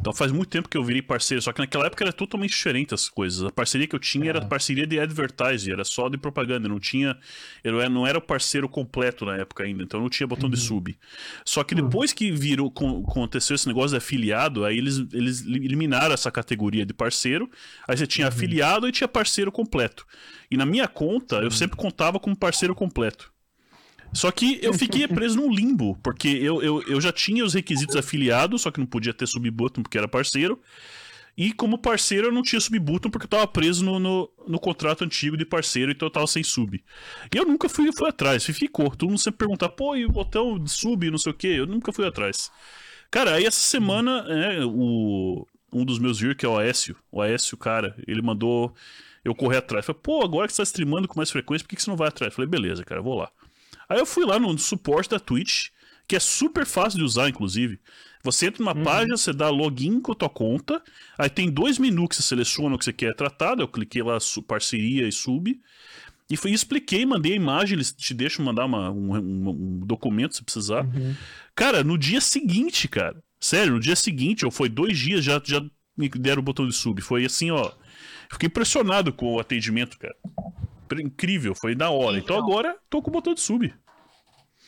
então 0.00 0.12
faz 0.14 0.32
muito 0.32 0.48
tempo 0.48 0.68
que 0.68 0.76
eu 0.78 0.82
virei 0.82 1.02
parceiro, 1.02 1.42
só 1.42 1.52
que 1.52 1.60
naquela 1.60 1.86
época 1.86 2.02
era 2.04 2.12
totalmente 2.12 2.50
diferente 2.50 2.94
as 2.94 3.08
coisas. 3.08 3.44
A 3.44 3.50
parceria 3.50 3.86
que 3.86 3.94
eu 3.94 3.98
tinha 4.00 4.30
era 4.30 4.40
parceria 4.40 4.86
de 4.86 4.98
advertising, 4.98 5.72
era 5.72 5.84
só 5.84 6.08
de 6.08 6.16
propaganda, 6.16 6.68
não 6.68 6.80
tinha. 6.80 7.16
Eu 7.62 7.78
era- 7.80 7.90
não 7.90 8.06
era 8.06 8.16
o 8.18 8.20
parceiro 8.22 8.68
completo 8.68 9.26
na 9.26 9.36
época 9.36 9.62
ainda, 9.64 9.82
então 9.82 10.00
não 10.00 10.08
tinha 10.08 10.26
botão 10.26 10.48
de 10.48 10.56
sub. 10.56 10.98
Só 11.44 11.62
que 11.62 11.74
depois 11.74 12.12
que 12.14 12.32
virou, 12.32 12.70
com- 12.70 13.04
aconteceu 13.06 13.54
esse 13.54 13.66
negócio 13.66 13.90
de 13.90 13.96
afiliado, 13.96 14.64
aí 14.64 14.78
eles, 14.78 14.98
eles 15.12 15.44
eliminaram 15.46 16.14
essa 16.14 16.30
categoria 16.30 16.86
de 16.86 16.94
parceiro. 16.94 17.50
Aí 17.86 17.96
você 17.96 18.06
tinha 18.06 18.26
afiliado 18.28 18.88
e 18.88 18.92
tinha 18.92 19.06
parceiro 19.08 19.52
completo. 19.52 20.06
E 20.50 20.56
na 20.56 20.64
minha 20.64 20.88
conta, 20.88 21.36
eu 21.36 21.50
sempre 21.50 21.76
contava 21.76 22.18
como 22.18 22.34
parceiro 22.34 22.74
completo. 22.74 23.30
Só 24.12 24.30
que 24.30 24.58
eu 24.62 24.72
fiquei 24.74 25.06
preso 25.08 25.36
num 25.36 25.52
limbo, 25.52 25.96
porque 26.02 26.28
eu, 26.28 26.62
eu, 26.62 26.82
eu 26.82 27.00
já 27.00 27.12
tinha 27.12 27.44
os 27.44 27.54
requisitos 27.54 27.96
afiliados, 27.96 28.62
só 28.62 28.70
que 28.70 28.80
não 28.80 28.86
podia 28.86 29.14
ter 29.14 29.26
subbutton 29.26 29.82
porque 29.82 29.98
era 29.98 30.08
parceiro. 30.08 30.60
E 31.36 31.52
como 31.52 31.78
parceiro 31.78 32.26
eu 32.28 32.32
não 32.32 32.42
tinha 32.42 32.60
subbutton 32.60 33.08
porque 33.08 33.24
eu 33.24 33.30
tava 33.30 33.46
preso 33.46 33.84
no, 33.84 33.98
no, 33.98 34.30
no 34.46 34.58
contrato 34.58 35.04
antigo 35.04 35.36
de 35.36 35.44
parceiro, 35.44 35.90
então 35.90 36.06
eu 36.06 36.12
tava 36.12 36.26
sem 36.26 36.42
sub. 36.42 36.82
E 37.32 37.38
eu 37.38 37.46
nunca 37.46 37.68
fui, 37.68 37.90
fui 37.92 38.08
atrás, 38.08 38.48
e 38.48 38.52
ficou. 38.52 38.90
Todo 38.90 39.08
mundo 39.08 39.20
sempre 39.20 39.38
pergunta, 39.38 39.68
pô, 39.68 39.96
e 39.96 40.04
o 40.04 40.10
botão 40.10 40.58
de 40.58 40.70
sub, 40.70 41.10
não 41.10 41.18
sei 41.18 41.32
o 41.32 41.34
que, 41.34 41.48
eu 41.48 41.66
nunca 41.66 41.92
fui 41.92 42.06
atrás. 42.06 42.50
Cara, 43.10 43.34
aí 43.34 43.44
essa 43.44 43.60
semana, 43.60 44.24
é, 44.28 44.64
o, 44.64 45.46
um 45.72 45.84
dos 45.84 45.98
meus 45.98 46.20
vir, 46.20 46.36
que 46.36 46.44
é 46.44 46.48
o 46.48 46.58
Aécio, 46.58 46.96
o 47.10 47.22
Aécio, 47.22 47.56
cara, 47.56 47.96
ele 48.06 48.22
mandou 48.22 48.74
eu 49.24 49.34
correr 49.34 49.58
atrás. 49.58 49.86
Falei, 49.86 50.00
pô, 50.02 50.22
agora 50.22 50.46
que 50.46 50.52
você 50.52 50.58
tá 50.58 50.64
streamando 50.64 51.08
com 51.08 51.18
mais 51.18 51.30
frequência, 51.30 51.64
por 51.64 51.70
que, 51.70 51.76
que 51.76 51.82
você 51.82 51.90
não 51.90 51.96
vai 51.96 52.08
atrás? 52.08 52.34
Falei, 52.34 52.48
beleza, 52.48 52.84
cara, 52.84 53.00
vou 53.00 53.14
lá. 53.14 53.30
Aí 53.90 53.98
eu 53.98 54.06
fui 54.06 54.24
lá 54.24 54.38
no 54.38 54.56
suporte 54.58 55.10
da 55.10 55.18
Twitch, 55.18 55.68
que 56.08 56.16
é 56.16 56.20
super 56.20 56.64
fácil 56.64 56.98
de 57.00 57.04
usar, 57.04 57.28
inclusive. 57.28 57.78
Você 58.22 58.46
entra 58.46 58.62
numa 58.62 58.74
página, 58.84 59.16
você 59.16 59.32
dá 59.32 59.48
login 59.50 60.00
com 60.00 60.12
a 60.12 60.14
tua 60.14 60.28
conta, 60.28 60.82
aí 61.18 61.28
tem 61.28 61.50
dois 61.50 61.78
menus 61.78 62.08
que 62.08 62.16
você 62.16 62.22
seleciona 62.22 62.74
o 62.74 62.78
que 62.78 62.84
você 62.84 62.92
quer 62.92 63.14
tratado, 63.16 63.62
eu 63.62 63.68
cliquei 63.68 64.02
lá 64.02 64.18
parceria 64.46 65.08
e 65.08 65.12
sub, 65.12 65.58
e 66.30 66.36
fui, 66.36 66.52
expliquei, 66.52 67.04
mandei 67.04 67.32
a 67.32 67.36
imagem, 67.36 67.74
eles 67.74 67.90
te 67.92 68.14
deixam 68.14 68.44
mandar 68.44 68.64
uma- 68.66 68.90
um, 68.90 69.14
um- 69.16 69.48
um 69.50 69.86
documento 69.86 70.36
se 70.36 70.44
precisar. 70.44 70.86
Cara, 71.54 71.82
no 71.82 71.98
dia 71.98 72.20
seguinte, 72.20 72.86
cara, 72.86 73.20
sério, 73.40 73.72
no 73.72 73.80
dia 73.80 73.96
seguinte, 73.96 74.44
ou 74.44 74.50
foi 74.50 74.68
dois 74.68 74.96
dias, 74.98 75.24
já, 75.24 75.40
já 75.44 75.60
me 75.96 76.08
deram 76.08 76.40
o 76.40 76.44
botão 76.44 76.68
de 76.68 76.74
sub. 76.74 77.00
Foi 77.02 77.24
assim, 77.24 77.50
ó. 77.50 77.72
Fiquei 78.30 78.46
impressionado 78.46 79.12
com 79.12 79.34
o 79.34 79.40
atendimento, 79.40 79.98
cara. 79.98 80.14
Incrível, 80.98 81.54
foi 81.54 81.74
da 81.74 81.90
hora. 81.90 82.16
Então, 82.18 82.36
Então. 82.36 82.48
agora 82.48 82.76
tô 82.88 83.02
com 83.02 83.10
o 83.10 83.12
botão 83.12 83.34
de 83.34 83.40
sub. 83.40 83.72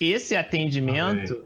Esse 0.00 0.34
atendimento 0.36 1.44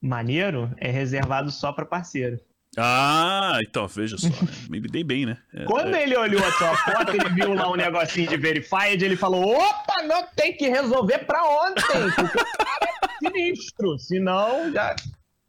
maneiro 0.00 0.70
é 0.76 0.90
reservado 0.90 1.50
só 1.50 1.72
para 1.72 1.84
parceiro. 1.86 2.38
Ah, 2.76 3.58
então, 3.62 3.86
veja 3.86 4.18
só. 4.18 4.26
né? 4.28 4.34
Me 4.68 4.80
dei 4.80 5.04
bem, 5.04 5.26
né? 5.26 5.38
É, 5.54 5.64
Quando 5.64 5.94
é. 5.94 6.02
ele 6.02 6.16
olhou 6.16 6.44
a 6.44 6.50
tua 6.52 6.76
foto, 6.76 7.10
ele 7.14 7.28
viu 7.30 7.54
lá 7.54 7.70
um 7.70 7.76
negocinho 7.76 8.28
de 8.28 8.36
verified, 8.36 9.02
ele 9.04 9.16
falou: 9.16 9.54
opa, 9.56 10.02
não 10.02 10.26
tem 10.34 10.56
que 10.56 10.68
resolver 10.68 11.20
pra 11.20 11.40
ontem, 11.44 11.82
porque 12.16 12.36
o 12.42 12.44
cara 12.56 12.78
é 12.82 13.28
sinistro. 13.28 13.96
Senão, 13.98 14.72
já 14.72 14.94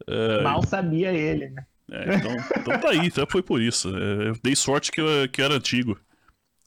É, 0.08 0.40
mal 0.42 0.62
sabia 0.64 1.12
ele, 1.12 1.48
né? 1.50 1.66
é, 1.90 2.14
então, 2.14 2.32
então 2.60 2.80
tá 2.80 2.90
aí, 2.90 3.06
então 3.06 3.26
foi 3.28 3.42
por 3.42 3.60
isso. 3.60 3.88
É, 3.96 4.28
eu 4.28 4.36
dei 4.40 4.54
sorte 4.54 4.92
que 4.92 5.00
eu, 5.00 5.28
que 5.28 5.40
eu 5.40 5.46
era 5.46 5.54
antigo. 5.54 5.98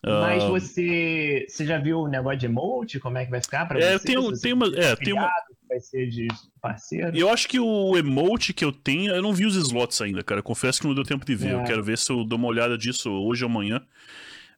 Mas 0.02 0.44
Ah, 0.44 0.48
você, 0.48 1.46
você 1.50 1.66
já 1.66 1.78
viu 1.78 2.00
o 2.00 2.08
negócio 2.08 2.40
de 2.40 2.46
emote? 2.46 3.00
Como 3.00 3.18
é 3.18 3.26
que 3.26 3.32
vai 3.32 3.42
ficar 3.42 3.68
pra 3.68 3.80
É, 3.80 3.98
você? 3.98 4.08
Se 4.08 4.16
você 4.16 4.42
tem 4.44 4.54
uma. 4.54 4.68
É, 4.68 4.96
tem 4.96 5.14
uma. 5.14 5.24
afiliado, 5.26 5.60
Vai 5.68 5.80
ser 5.82 6.08
de 6.10 6.28
parceiro? 6.62 7.16
Eu 7.16 7.30
acho 7.30 7.48
que 7.48 7.60
o 7.60 7.96
emote 7.98 8.54
que 8.54 8.66
eu 8.66 8.72
tenho, 8.72 9.14
eu 9.14 9.22
não 9.22 9.34
vi 9.34 9.46
os 9.46 9.56
slots 9.56 10.02
ainda, 10.02 10.24
cara. 10.24 10.40
Eu 10.40 10.44
confesso 10.44 10.82
que 10.82 10.88
não 10.88 10.96
deu 10.96 11.04
tempo 11.04 11.26
de 11.26 11.36
ver. 11.36 11.52
Eu 11.52 11.60
É. 11.60 11.64
quero 11.66 11.84
ver 11.84 11.98
se 11.98 12.12
eu 12.12 12.24
dou 12.24 12.40
uma 12.40 12.48
olhada 12.48 12.78
disso 12.78 13.12
hoje 13.12 13.44
ou 13.44 13.50
amanhã. 13.52 13.82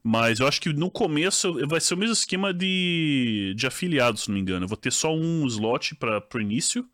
Mas 0.04 0.40
eu 0.40 0.48
acho 0.48 0.62
que 0.62 0.72
no 0.72 0.90
começo 0.90 1.54
vai 1.68 1.82
ser 1.82 1.96
o 1.96 1.98
mesmo 1.98 2.14
esquema 2.14 2.54
de, 2.54 3.54
de 3.56 3.68
afiliados, 3.68 4.24
se 4.24 4.30
não 4.30 4.36
me 4.36 4.42
engano. 4.42 4.64
Eu 4.66 4.70
vou 4.70 4.78
ter 4.78 4.92
só 4.92 5.14
um 5.14 5.46
slot 5.48 5.96
para 5.96 6.24
o 6.34 6.40
início. 6.40 6.88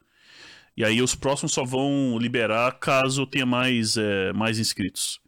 E 0.75 0.83
aí 0.83 1.01
os 1.01 1.13
próximos 1.15 1.53
só 1.53 1.63
vão 1.63 2.17
liberar 2.19 2.71
caso 2.79 3.21
eu 3.21 3.27
tenha 3.27 3.45
mais, 3.45 3.97
é, 3.97 4.33
mais 4.33 4.57
inscritos. 4.59 5.19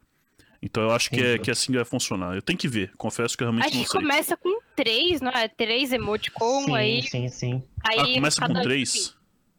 Então 0.61 0.83
eu 0.83 0.91
acho 0.91 1.09
que 1.09 1.21
é, 1.21 1.37
que 1.37 1.49
é 1.49 1.53
assim 1.53 1.71
que 1.71 1.77
vai 1.77 1.85
funcionar. 1.85 2.35
Eu 2.35 2.41
tenho 2.41 2.59
que 2.59 2.67
ver. 2.67 2.91
Confesso 2.97 3.37
que 3.37 3.43
eu 3.43 3.47
realmente 3.47 3.67
Acho 3.67 3.77
não 3.77 3.83
que 3.83 3.89
sei. 3.89 4.01
começa 4.01 4.35
com 4.37 4.59
três, 4.75 5.21
não 5.21 5.31
é? 5.31 5.47
Três 5.47 5.93
emoticon, 5.93 6.63
sim, 6.65 6.75
aí, 6.75 7.01
sim, 7.03 7.29
sim. 7.29 7.63
aí 7.87 7.99
Ah, 7.99 8.13
começa 8.15 8.45
com 8.47 8.53
três. 8.61 9.15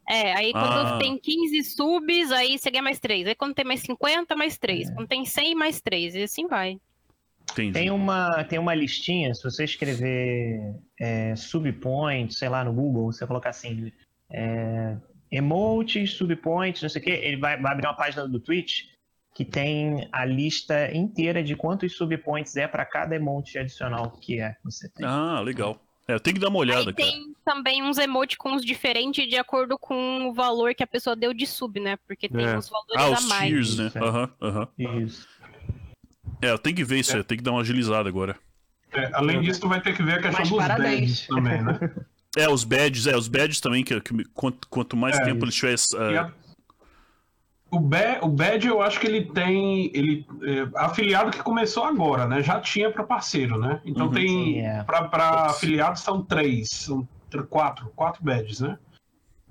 É, 0.07 0.33
aí 0.33 0.51
quando 0.51 0.65
Ah. 0.67 0.99
tem 0.99 1.17
15 1.17 1.63
subs, 1.63 2.31
aí 2.31 2.57
você 2.57 2.69
ganha 2.69 2.83
mais 2.83 2.99
3. 2.99 3.27
Aí 3.27 3.35
quando 3.35 3.53
tem 3.55 3.65
mais 3.65 3.79
50, 3.81 4.35
mais 4.35 4.57
3. 4.57 4.89
É. 4.89 4.93
Quando 4.93 5.07
tem 5.07 5.25
100, 5.25 5.55
mais 5.55 5.79
3. 5.81 6.15
E 6.15 6.23
assim 6.23 6.47
vai. 6.47 6.77
Entendi. 7.51 7.71
Tem 7.73 7.89
uma, 7.91 8.43
tem 8.43 8.59
uma 8.59 8.73
listinha, 8.75 9.33
se 9.33 9.43
você 9.43 9.63
escrever 9.63 10.75
é, 10.99 11.35
subpoint, 11.35 12.33
sei 12.33 12.47
lá, 12.49 12.63
no 12.63 12.71
Google, 12.73 13.11
você 13.11 13.25
colocar 13.25 13.49
assim, 13.49 13.91
é, 14.29 14.95
emotes, 15.31 16.13
subpoints, 16.13 16.81
não 16.81 16.89
sei 16.89 17.01
o 17.01 17.03
que, 17.05 17.09
ele 17.09 17.37
vai, 17.37 17.59
vai 17.59 17.71
abrir 17.73 17.87
uma 17.87 17.93
página 17.95 18.27
do 18.27 18.39
Twitch 18.39 18.83
que 19.33 19.45
tem 19.45 20.07
a 20.11 20.25
lista 20.25 20.93
inteira 20.95 21.41
de 21.43 21.55
quantos 21.55 21.95
subpoints 21.95 22.55
é 22.57 22.67
para 22.67 22.85
cada 22.85 23.15
emote 23.15 23.57
adicional 23.57 24.11
que 24.11 24.39
é 24.39 24.51
que 24.53 24.63
você 24.63 24.89
tem. 24.89 25.05
Ah, 25.05 25.39
legal. 25.41 25.79
É, 26.07 26.13
eu 26.13 26.19
tenho 26.19 26.35
que 26.35 26.41
dar 26.41 26.49
uma 26.49 26.59
olhada, 26.59 26.89
aí 26.89 26.93
cara. 26.93 27.09
tem 27.09 27.33
também 27.45 27.81
uns 27.83 27.97
emoticons 27.97 28.63
diferentes 28.65 29.27
de 29.29 29.37
acordo 29.37 29.77
com 29.77 30.27
o 30.27 30.33
valor 30.33 30.75
que 30.75 30.83
a 30.83 30.87
pessoa 30.87 31.15
deu 31.15 31.33
de 31.33 31.47
sub, 31.47 31.79
né? 31.79 31.97
Porque 32.07 32.27
tem 32.27 32.45
É. 32.45 32.57
uns 32.57 32.69
valores 32.69 32.95
Ah, 32.97 33.05
a 33.15 33.19
os 33.19 33.25
mais. 33.29 33.49
tiers, 33.49 33.77
né? 33.77 33.87
Isso, 33.87 33.97
é. 33.97 34.01
Aham, 34.01 34.29
aham. 34.41 34.67
Isso. 34.77 35.27
É, 36.41 36.49
eu 36.49 36.57
tenho 36.59 36.75
que 36.75 36.83
ver 36.83 36.99
isso 36.99 37.11
aí, 37.11 37.19
eu 37.19 37.23
tenho 37.23 37.37
que 37.37 37.43
dar 37.43 37.51
uma 37.51 37.61
agilizada 37.61 38.09
agora. 38.09 38.37
É, 38.93 39.09
além 39.13 39.39
disso, 39.41 39.61
tu 39.61 39.69
vai 39.69 39.79
ter 39.81 39.95
que 39.95 40.03
ver 40.03 40.13
a 40.15 40.21
questão 40.21 40.39
Mas 40.39 40.49
dos 40.49 40.57
parabéns. 40.57 40.99
badges 40.99 41.27
também, 41.27 41.61
né? 41.63 41.79
É, 42.37 42.47
os 42.47 42.63
badges, 42.63 43.07
é, 43.07 43.15
os 43.17 43.27
badges 43.27 43.59
também, 43.59 43.83
que, 43.83 43.99
que 43.99 44.23
quanto, 44.33 44.65
quanto 44.69 44.95
mais 44.95 45.17
É, 45.17 45.25
tempo 45.25 45.43
eles 45.43 45.53
tivessem. 45.53 45.99
E 45.99 46.13
é, 46.13 46.17
a- 46.17 46.33
O, 47.71 47.79
ba 47.79 48.19
o 48.21 48.27
badge 48.27 48.67
eu 48.67 48.81
acho 48.81 48.99
que 48.99 49.07
ele 49.07 49.25
tem. 49.25 49.89
Ele, 49.93 50.25
é, 50.43 50.67
afiliado 50.75 51.31
que 51.31 51.41
começou 51.41 51.85
agora, 51.85 52.27
né? 52.27 52.43
Já 52.43 52.59
tinha 52.59 52.91
para 52.91 53.03
parceiro, 53.03 53.57
né? 53.57 53.79
Então 53.85 54.07
Uhum. 54.07 54.11
tem. 54.13 54.27
Sim, 54.27 54.59
é. 54.59 54.83
Para 54.83 55.45
afiliados 55.45 56.01
são 56.01 56.21
três, 56.21 56.67
são 56.69 57.07
tr- 57.29 57.43
quatro, 57.43 57.89
quatro 57.95 58.21
badges, 58.23 58.59
né? 58.59 58.77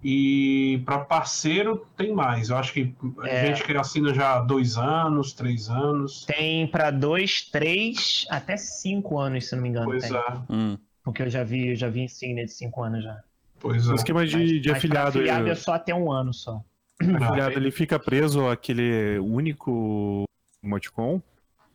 E 0.02 0.82
para 0.86 0.98
parceiro 1.00 1.86
tem 1.96 2.12
mais. 2.12 2.48
Eu 2.50 2.56
acho 2.56 2.72
que 2.72 2.94
a 3.22 3.28
É. 3.28 3.46
gente 3.46 3.64
que 3.64 3.76
assina 3.76 4.14
já 4.14 4.36
há 4.36 4.40
dois 4.40 4.76
anos, 4.78 5.32
três 5.34 5.68
anos. 5.68 6.24
Tem 6.24 6.66
para 6.66 6.90
dois, 6.90 7.42
três, 7.50 8.26
até 8.30 8.56
cinco 8.56 9.18
anos, 9.18 9.48
se 9.48 9.54
não 9.56 9.62
me 9.62 9.68
engano. 9.68 9.86
Pois 9.86 10.02
tem. 10.08 10.16
é, 10.16 10.34
hum. 10.48 10.78
Porque 11.04 11.22
eu 11.22 11.28
já 11.30 11.42
vi, 11.44 11.68
eu 11.70 11.76
já 11.76 11.88
vi 11.88 12.00
insígnia 12.02 12.44
de 12.44 12.52
cinco 12.52 12.82
anos 12.82 13.02
já. 13.04 13.18
pois 13.58 13.86
é. 13.88 13.92
O 13.92 13.94
esquema 13.94 14.26
de, 14.26 14.36
Mas- 14.38 14.48
de 14.48 14.54
mas 14.56 14.64
pra 14.64 14.72
afiliado. 14.76 15.08
afiliado 15.08 15.42
ele- 15.44 15.50
é 15.50 15.54
só 15.54 15.74
até 15.74 15.94
um 15.94 16.10
ano 16.10 16.32
só. 16.32 16.62
Afiliado, 17.00 17.52
ele 17.56 17.70
fica 17.70 17.98
preso 17.98 18.48
àquele 18.48 19.18
único 19.18 20.24
emoticon? 20.62 21.20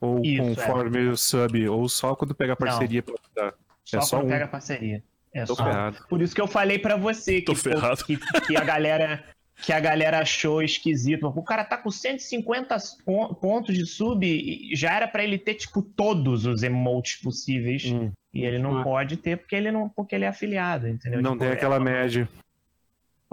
Ou 0.02 0.24
Isso, 0.24 0.42
conforme 0.44 1.08
o 1.08 1.18
sub, 1.18 1.68
ou 1.70 1.88
só 1.90 2.16
quando 2.16 2.36
pega 2.36 2.54
a 2.54 2.56
parceria 2.58 3.02
pra 3.02 3.16
dar? 3.36 3.54
Só 3.84 3.98
É 3.98 4.00
quando 4.00 4.08
só 4.10 4.20
um. 4.24 4.28
pega 4.28 4.48
parceria. 4.48 5.04
É 5.34 5.44
Tô 5.46 5.56
só. 5.56 5.64
ferrado. 5.66 5.98
Por 6.10 6.22
isso 6.22 6.34
que 6.36 6.42
eu 6.42 6.48
falei 6.48 6.80
pra 6.80 6.96
você 6.96 7.42
que, 7.42 7.54
que, 7.54 8.42
que 8.48 8.58
a 8.58 8.64
galera 8.64 9.24
que 9.62 9.72
a 9.72 9.80
galera 9.80 10.20
achou 10.20 10.62
esquisito. 10.62 11.28
O 11.28 11.42
cara 11.42 11.64
tá 11.64 11.78
com 11.78 11.90
150 11.90 12.76
pon- 13.06 13.34
pontos 13.36 13.74
de 13.74 13.86
sub 13.86 14.26
e 14.26 14.76
já 14.76 14.94
era 14.94 15.08
pra 15.08 15.24
ele 15.24 15.38
ter 15.38 15.54
tipo 15.56 15.82
todos 15.82 16.46
os 16.46 16.62
emotes 16.62 17.22
possíveis 17.22 17.86
Hum, 17.86 18.12
e 18.34 18.44
ele 18.44 18.60
não 18.60 18.80
Ah. 18.80 18.84
pode 18.84 19.16
ter 19.16 19.38
porque 19.38 19.56
ele 19.56 19.72
não 19.72 19.88
porque 19.88 20.14
ele 20.14 20.26
é 20.26 20.28
afiliado, 20.28 20.90
entendeu? 20.90 21.22
não 21.22 21.32
Tipo, 21.32 21.44
tem 21.46 21.50
é- 21.50 21.54
aquela 21.54 21.80
média. 21.80 22.28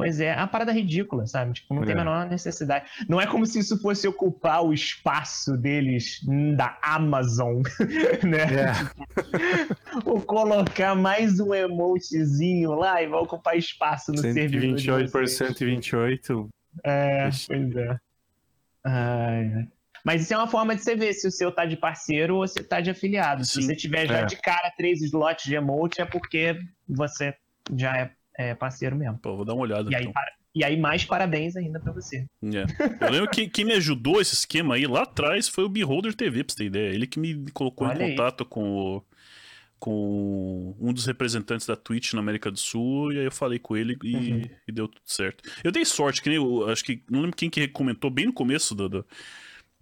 Pois 0.02 0.20
é, 0.20 0.26
é 0.26 0.36
uma 0.36 0.46
parada 0.48 0.72
ridícula, 0.72 1.26
sabe? 1.26 1.52
Tipo, 1.54 1.74
não 1.74 1.82
tem 1.82 1.92
a 1.92 1.96
É. 1.96 1.98
menor 1.98 2.28
necessidade. 2.28 2.86
Não 3.08 3.20
é 3.20 3.26
como 3.26 3.46
se 3.46 3.58
isso 3.58 3.80
fosse 3.80 4.06
ocupar 4.08 4.64
o 4.64 4.72
espaço 4.72 5.56
deles 5.56 6.20
da 6.56 6.78
Amazon, 6.82 7.62
né? 8.22 8.42
É, 8.62 8.72
Ou 10.04 10.20
colocar 10.20 10.94
mais 10.94 11.40
um 11.40 11.54
emotezinho 11.54 12.72
lá 12.72 13.02
e 13.02 13.06
vai 13.06 13.20
ocupar 13.20 13.56
espaço 13.56 14.12
no 14.12 14.18
servidor. 14.18 14.48
de 14.76 14.82
128 14.82 15.12
por 15.12 15.22
vocês. 15.26 15.36
128. 15.48 16.48
É, 16.84 17.28
pois 17.46 17.76
é. 17.76 17.96
Ai. 18.84 19.68
Mas 20.04 20.22
isso 20.22 20.34
é 20.34 20.36
uma 20.36 20.48
forma 20.48 20.74
de 20.74 20.82
você 20.82 20.96
ver 20.96 21.12
se 21.12 21.28
o 21.28 21.30
seu 21.30 21.52
tá 21.52 21.64
de 21.64 21.76
parceiro 21.76 22.36
ou 22.36 22.48
se 22.48 22.62
tá 22.64 22.80
de 22.80 22.90
afiliado. 22.90 23.44
Se 23.44 23.54
Sim. 23.54 23.62
você 23.62 23.76
tiver 23.76 24.06
já 24.08 24.18
É. 24.20 24.24
de 24.24 24.36
cara 24.36 24.72
três 24.76 25.00
slots 25.00 25.44
de 25.44 25.54
emote, 25.54 26.00
é 26.00 26.04
porque 26.04 26.58
você 26.88 27.32
já 27.76 27.96
é, 27.96 28.10
é 28.36 28.54
parceiro 28.54 28.96
mesmo. 28.96 29.18
Pô, 29.18 29.36
vou 29.36 29.44
dar 29.44 29.54
uma 29.54 29.62
olhada. 29.62 29.90
E 29.90 29.94
aí, 29.94 30.02
então. 30.02 30.12
para- 30.12 30.32
e 30.54 30.62
aí, 30.64 30.78
mais 30.78 31.02
parabéns 31.04 31.56
ainda 31.56 31.80
pra 31.80 31.92
você. 31.92 32.26
É. 32.44 33.06
Eu 33.06 33.10
lembro 33.10 33.30
que 33.30 33.48
quem 33.48 33.64
me 33.64 33.72
ajudou 33.72 34.20
esse 34.20 34.34
esquema 34.34 34.74
aí 34.74 34.86
lá 34.86 35.02
atrás 35.02 35.48
foi 35.48 35.64
o 35.64 35.68
Beholder 35.68 36.12
TV, 36.14 36.44
pra 36.44 36.52
você 36.52 36.58
ter 36.58 36.64
ideia. 36.66 36.94
Ele 36.94 37.06
que 37.06 37.18
me 37.18 37.50
colocou 37.52 37.86
Olha 37.86 38.02
em 38.02 38.04
aí. 38.04 38.10
contato 38.10 38.44
com, 38.44 38.62
o- 38.96 39.02
com 39.78 40.76
um 40.80 40.92
dos 40.92 41.06
representantes 41.06 41.66
da 41.66 41.74
Twitch 41.74 42.12
na 42.12 42.20
América 42.20 42.50
do 42.50 42.58
Sul, 42.58 43.12
e 43.12 43.18
aí 43.18 43.24
eu 43.24 43.32
falei 43.32 43.58
com 43.58 43.76
ele 43.76 43.96
e, 44.04 44.14
Uhum. 44.14 44.42
e 44.68 44.72
deu 44.72 44.86
tudo 44.88 45.02
certo. 45.04 45.42
Eu 45.64 45.72
dei 45.72 45.84
sorte, 45.84 46.22
que 46.22 46.28
nem 46.28 46.36
eu 46.36 46.68
acho 46.68 46.84
que. 46.84 47.02
Não 47.10 47.20
lembro 47.22 47.36
quem 47.36 47.50
que 47.50 47.66
comentou 47.68 48.10
bem 48.10 48.26
no 48.26 48.32
começo 48.32 48.74
do. 48.74 48.88
do 48.88 49.06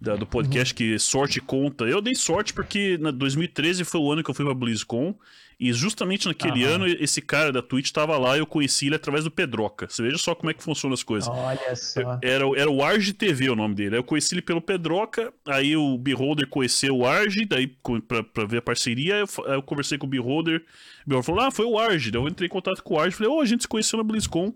da- 0.02 0.16
do 0.16 0.26
podcast 0.26 0.72
que 0.74 0.98
sorte 0.98 1.42
conta. 1.42 1.84
Eu 1.84 2.00
dei 2.00 2.14
sorte 2.14 2.54
porque 2.54 2.96
na 2.98 3.10
2013 3.10 3.84
foi 3.84 4.00
o 4.00 4.10
ano 4.10 4.24
que 4.24 4.30
eu 4.30 4.34
fui 4.34 4.46
pra 4.46 4.54
BlizzCon 4.54 5.14
e 5.60 5.72
justamente 5.74 6.26
naquele 6.26 6.64
Aham. 6.64 6.74
ano 6.76 6.86
esse 6.86 7.20
cara 7.20 7.52
da 7.52 7.60
Twitch 7.60 7.90
tava 7.90 8.16
lá 8.16 8.34
e 8.36 8.40
eu 8.40 8.46
conheci 8.46 8.86
ele 8.86 8.94
através 8.96 9.24
do 9.24 9.30
Pedroca. 9.30 9.86
Você 9.90 10.02
veja 10.02 10.16
só 10.16 10.34
como 10.34 10.50
é 10.50 10.54
que 10.54 10.62
funcionam 10.62 10.94
as 10.94 11.02
coisas. 11.02 11.28
Olha 11.28 11.76
só. 11.76 12.18
Era, 12.22 12.46
o- 12.46 12.56
era 12.56 12.70
o 12.70 12.82
Arge 12.82 13.12
TV 13.12 13.50
o 13.50 13.54
nome 13.54 13.74
dele. 13.74 13.96
Aí 13.96 13.98
eu 13.98 14.04
conheci 14.04 14.34
ele 14.34 14.40
pelo 14.42 14.60
Pedroca, 14.62 15.32
aí 15.46 15.76
o 15.76 15.98
Beholder 15.98 16.48
conheceu 16.48 16.96
o 16.96 17.06
Arge, 17.06 17.44
daí 17.44 17.66
pra, 18.08 18.22
pra 18.22 18.44
ver 18.46 18.56
a 18.58 18.62
parceria, 18.62 19.16
eu, 19.16 19.26
eu 19.52 19.62
conversei 19.62 19.98
com 19.98 20.06
o 20.06 20.10
Beholder. 20.10 20.64
O 21.04 21.08
Beholder 21.10 21.26
falou: 21.26 21.40
Ah, 21.42 21.50
foi 21.50 21.66
o 21.66 21.78
Arge. 21.78 22.10
Daí 22.10 22.20
eu 22.22 22.26
entrei 22.26 22.46
em 22.46 22.50
contato 22.50 22.82
com 22.82 22.94
o 22.94 22.98
Arge 22.98 23.14
falei: 23.14 23.30
Ô, 23.30 23.40
a 23.40 23.44
gente 23.44 23.60
se 23.62 23.68
conheceu 23.68 23.98
na 23.98 24.02
BlizzCon. 24.02 24.54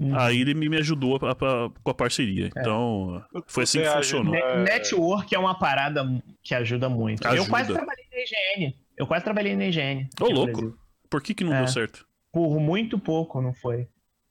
Hum. 0.00 0.16
Aí 0.16 0.40
ele 0.40 0.54
me, 0.54 0.76
ajudou 0.76 1.16
a- 1.20 1.32
a- 1.32 1.70
com 1.82 1.90
a 1.90 1.94
parceria. 1.94 2.46
É. 2.46 2.60
Então, 2.60 3.22
foi 3.46 3.64
assim 3.64 3.80
que 3.82 3.88
funcionou. 3.90 4.34
É. 4.34 4.62
Network 4.62 5.34
é 5.34 5.38
uma 5.38 5.58
parada 5.58 6.06
que 6.42 6.54
ajuda 6.54 6.88
muito. 6.88 7.24
Eu 7.26 7.32
Ajuda. 7.32 7.50
quase 7.50 7.72
trabalhei 7.72 8.04
na 8.12 8.18
IGN. 8.62 8.74
Eu 8.98 9.06
quase 9.06 9.24
trabalhei 9.24 9.56
na 9.56 9.66
IGN. 9.66 10.08
Ô, 10.20 10.28
louco. 10.30 10.52
Brasil. 10.60 10.78
Por 11.10 11.22
que 11.22 11.34
que 11.34 11.44
não 11.44 11.54
É. 11.54 11.58
deu 11.58 11.68
certo? 11.68 12.06
Por 12.32 12.58
muito 12.60 12.98
pouco, 12.98 13.40
não 13.40 13.54
foi? 13.54 13.88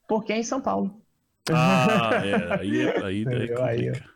Porque 0.08 0.32
é 0.34 0.38
em 0.38 0.44
São 0.44 0.62
Paulo. 0.62 1.02
Ah, 1.52 2.12
é. 2.24 2.60
Aí, 2.60 2.82
aí, 2.82 3.28
aí? 3.28 3.28
Aí, 3.28 3.48
complica. 3.50 4.10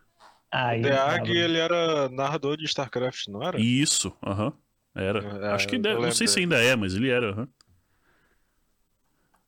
Aí, 0.54 0.82
The 0.84 0.90
tava- 0.98 1.16
Ag, 1.16 1.32
ele 1.32 1.58
era 1.58 2.10
narrador 2.10 2.58
de 2.58 2.66
StarCraft, 2.66 3.28
não 3.30 3.42
era? 3.42 3.60
Isso, 3.60 4.16
aham. 4.26 4.54
Era. 4.94 5.20
É, 5.48 5.52
Acho 5.54 5.68
que 5.70 5.78
deve, 5.78 6.02
não 6.02 6.12
sei 6.12 6.28
se 6.28 6.40
ainda 6.40 6.62
é, 6.62 6.76
mas 6.76 6.94
ele 6.94 7.10
era. 7.10 7.32
aham. 7.32 7.48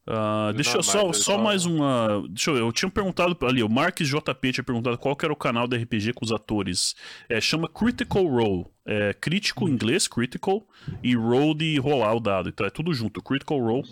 Ah, 0.05 0.51
deixa 0.53 0.71
Não, 0.71 0.77
eu 0.79 0.83
só, 0.83 1.13
só 1.13 1.37
mais 1.37 1.65
uma. 1.65 2.23
Deixa 2.29 2.51
eu 2.51 2.55
ver, 2.55 2.61
eu 2.61 2.71
tinha 2.73 2.89
perguntado 2.91 3.37
ali, 3.45 3.63
o 3.63 3.69
Marques 3.69 4.07
JP 4.09 4.51
tinha 4.51 4.63
perguntado 4.63 4.97
qual 4.97 5.15
que 5.15 5.23
era 5.23 5.33
o 5.33 5.37
canal 5.37 5.65
da 5.67 5.77
RPG 5.77 6.11
com 6.13 6.25
os 6.25 6.31
atores. 6.31 6.93
É, 7.29 7.39
chama 7.39 7.69
Critical 7.69 8.25
Role. 8.27 8.65
É 8.85 9.13
crítico 9.13 9.67
em 9.67 9.71
inglês, 9.71 10.07
critical, 10.07 10.67
e 11.01 11.15
roll 11.15 11.53
de 11.53 11.77
rolar 11.79 12.13
o 12.15 12.19
dado. 12.19 12.49
Então 12.49 12.65
é 12.67 12.69
tudo 12.69 12.93
junto. 12.93 13.21
Critical 13.21 13.59
Role 13.59 13.87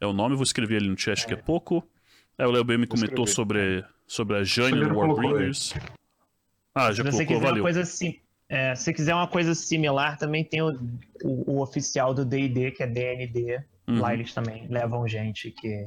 é 0.00 0.06
o 0.06 0.12
nome, 0.12 0.34
eu 0.34 0.36
vou 0.36 0.44
escrever 0.44 0.76
ali 0.76 0.88
no 0.88 0.98
chat 0.98 1.22
daqui 1.22 1.32
a 1.32 1.38
pouco. 1.38 1.82
Aí 2.36 2.46
o 2.46 2.50
Léo 2.50 2.62
B 2.64 2.76
me 2.76 2.86
comentou 2.86 3.26
sobre, 3.26 3.82
sobre 4.06 4.36
a 4.36 4.44
Jane 4.44 4.84
do 4.84 4.96
Warbringers. 4.98 5.74
Ah, 6.74 6.92
já 6.92 7.02
Se 7.02 7.10
você 7.10 7.24
colocou, 7.24 7.26
quiser 7.26 7.36
uma 7.36 7.48
valeu. 7.48 7.62
coisa 7.64 7.80
assim. 7.80 8.20
É, 8.48 8.74
se 8.74 8.84
você 8.84 8.92
quiser 8.94 9.14
uma 9.14 9.28
coisa 9.28 9.54
similar, 9.54 10.16
também 10.18 10.42
tem 10.44 10.62
o, 10.62 10.70
o- 11.22 11.52
o 11.56 11.62
oficial 11.62 12.14
do 12.14 12.24
D&D, 12.24 12.70
que 12.70 12.82
é 12.82 12.86
DND. 12.86 13.60
Uhum. 13.86 14.00
Lá 14.00 14.14
eles 14.14 14.32
também 14.32 14.66
levam 14.68 15.06
gente 15.06 15.50
que 15.50 15.84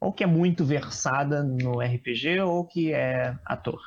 ou 0.00 0.10
que 0.12 0.24
é 0.24 0.26
muito 0.26 0.64
versada 0.64 1.42
no 1.42 1.78
RPG 1.80 2.40
ou 2.40 2.64
que 2.64 2.92
é 2.92 3.36
ator. 3.44 3.78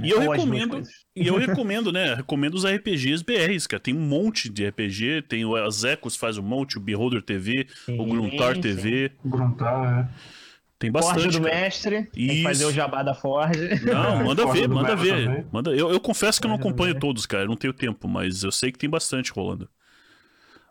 E 0.00 0.08
eu 0.10 0.22
Ou 0.22 0.30
recomendo-. 0.30 0.82
E 1.14 1.26
eu 1.26 1.36
recomendo, 1.38 1.92
né? 1.92 2.14
Recomendo 2.14 2.54
os 2.54 2.64
RPGs 2.64 3.22
BRs, 3.24 3.66
cara. 3.66 3.80
Tem 3.82 3.92
um 3.94 4.00
monte 4.00 4.48
de 4.48 4.66
RPG. 4.66 5.22
Tem 5.28 5.44
o 5.44 5.56
Azecos 5.56 6.16
faz 6.16 6.38
um 6.38 6.42
monte, 6.42 6.78
o 6.78 6.80
Beholder 6.80 7.20
TV, 7.22 7.66
o 7.88 7.92
Sim, 7.92 8.08
Gruntar 8.08 8.54
sim. 8.54 8.60
TV. 8.60 9.10
Gruntar, 9.24 10.08
é. 10.08 10.41
Tem 10.82 10.90
Forja 10.90 11.14
bastante. 11.14 11.38
do 11.38 11.44
cara. 11.44 11.60
mestre. 11.60 12.02
Que 12.12 12.20
Isso. 12.22 12.42
fazer 12.42 12.64
o 12.64 12.72
jabá 12.72 13.04
da 13.04 13.14
Forge. 13.14 13.84
Não, 13.84 14.24
manda 14.26 14.52
ver, 14.52 14.66
do 14.66 14.74
manda 14.74 14.96
ver. 14.96 15.26
também. 15.26 15.46
Manda, 15.52 15.70
eu, 15.70 15.92
eu 15.92 16.00
confesso 16.00 16.40
que 16.40 16.46
eu 16.46 16.48
não 16.50 16.56
do 16.56 16.60
acompanho 16.60 16.98
todos, 16.98 17.24
cara. 17.24 17.44
Eu 17.44 17.48
não 17.48 17.54
tenho 17.54 17.72
tempo, 17.72 18.08
mas 18.08 18.42
eu 18.42 18.50
sei 18.50 18.72
que 18.72 18.78
tem 18.80 18.90
bastante 18.90 19.30
rolando. 19.30 19.68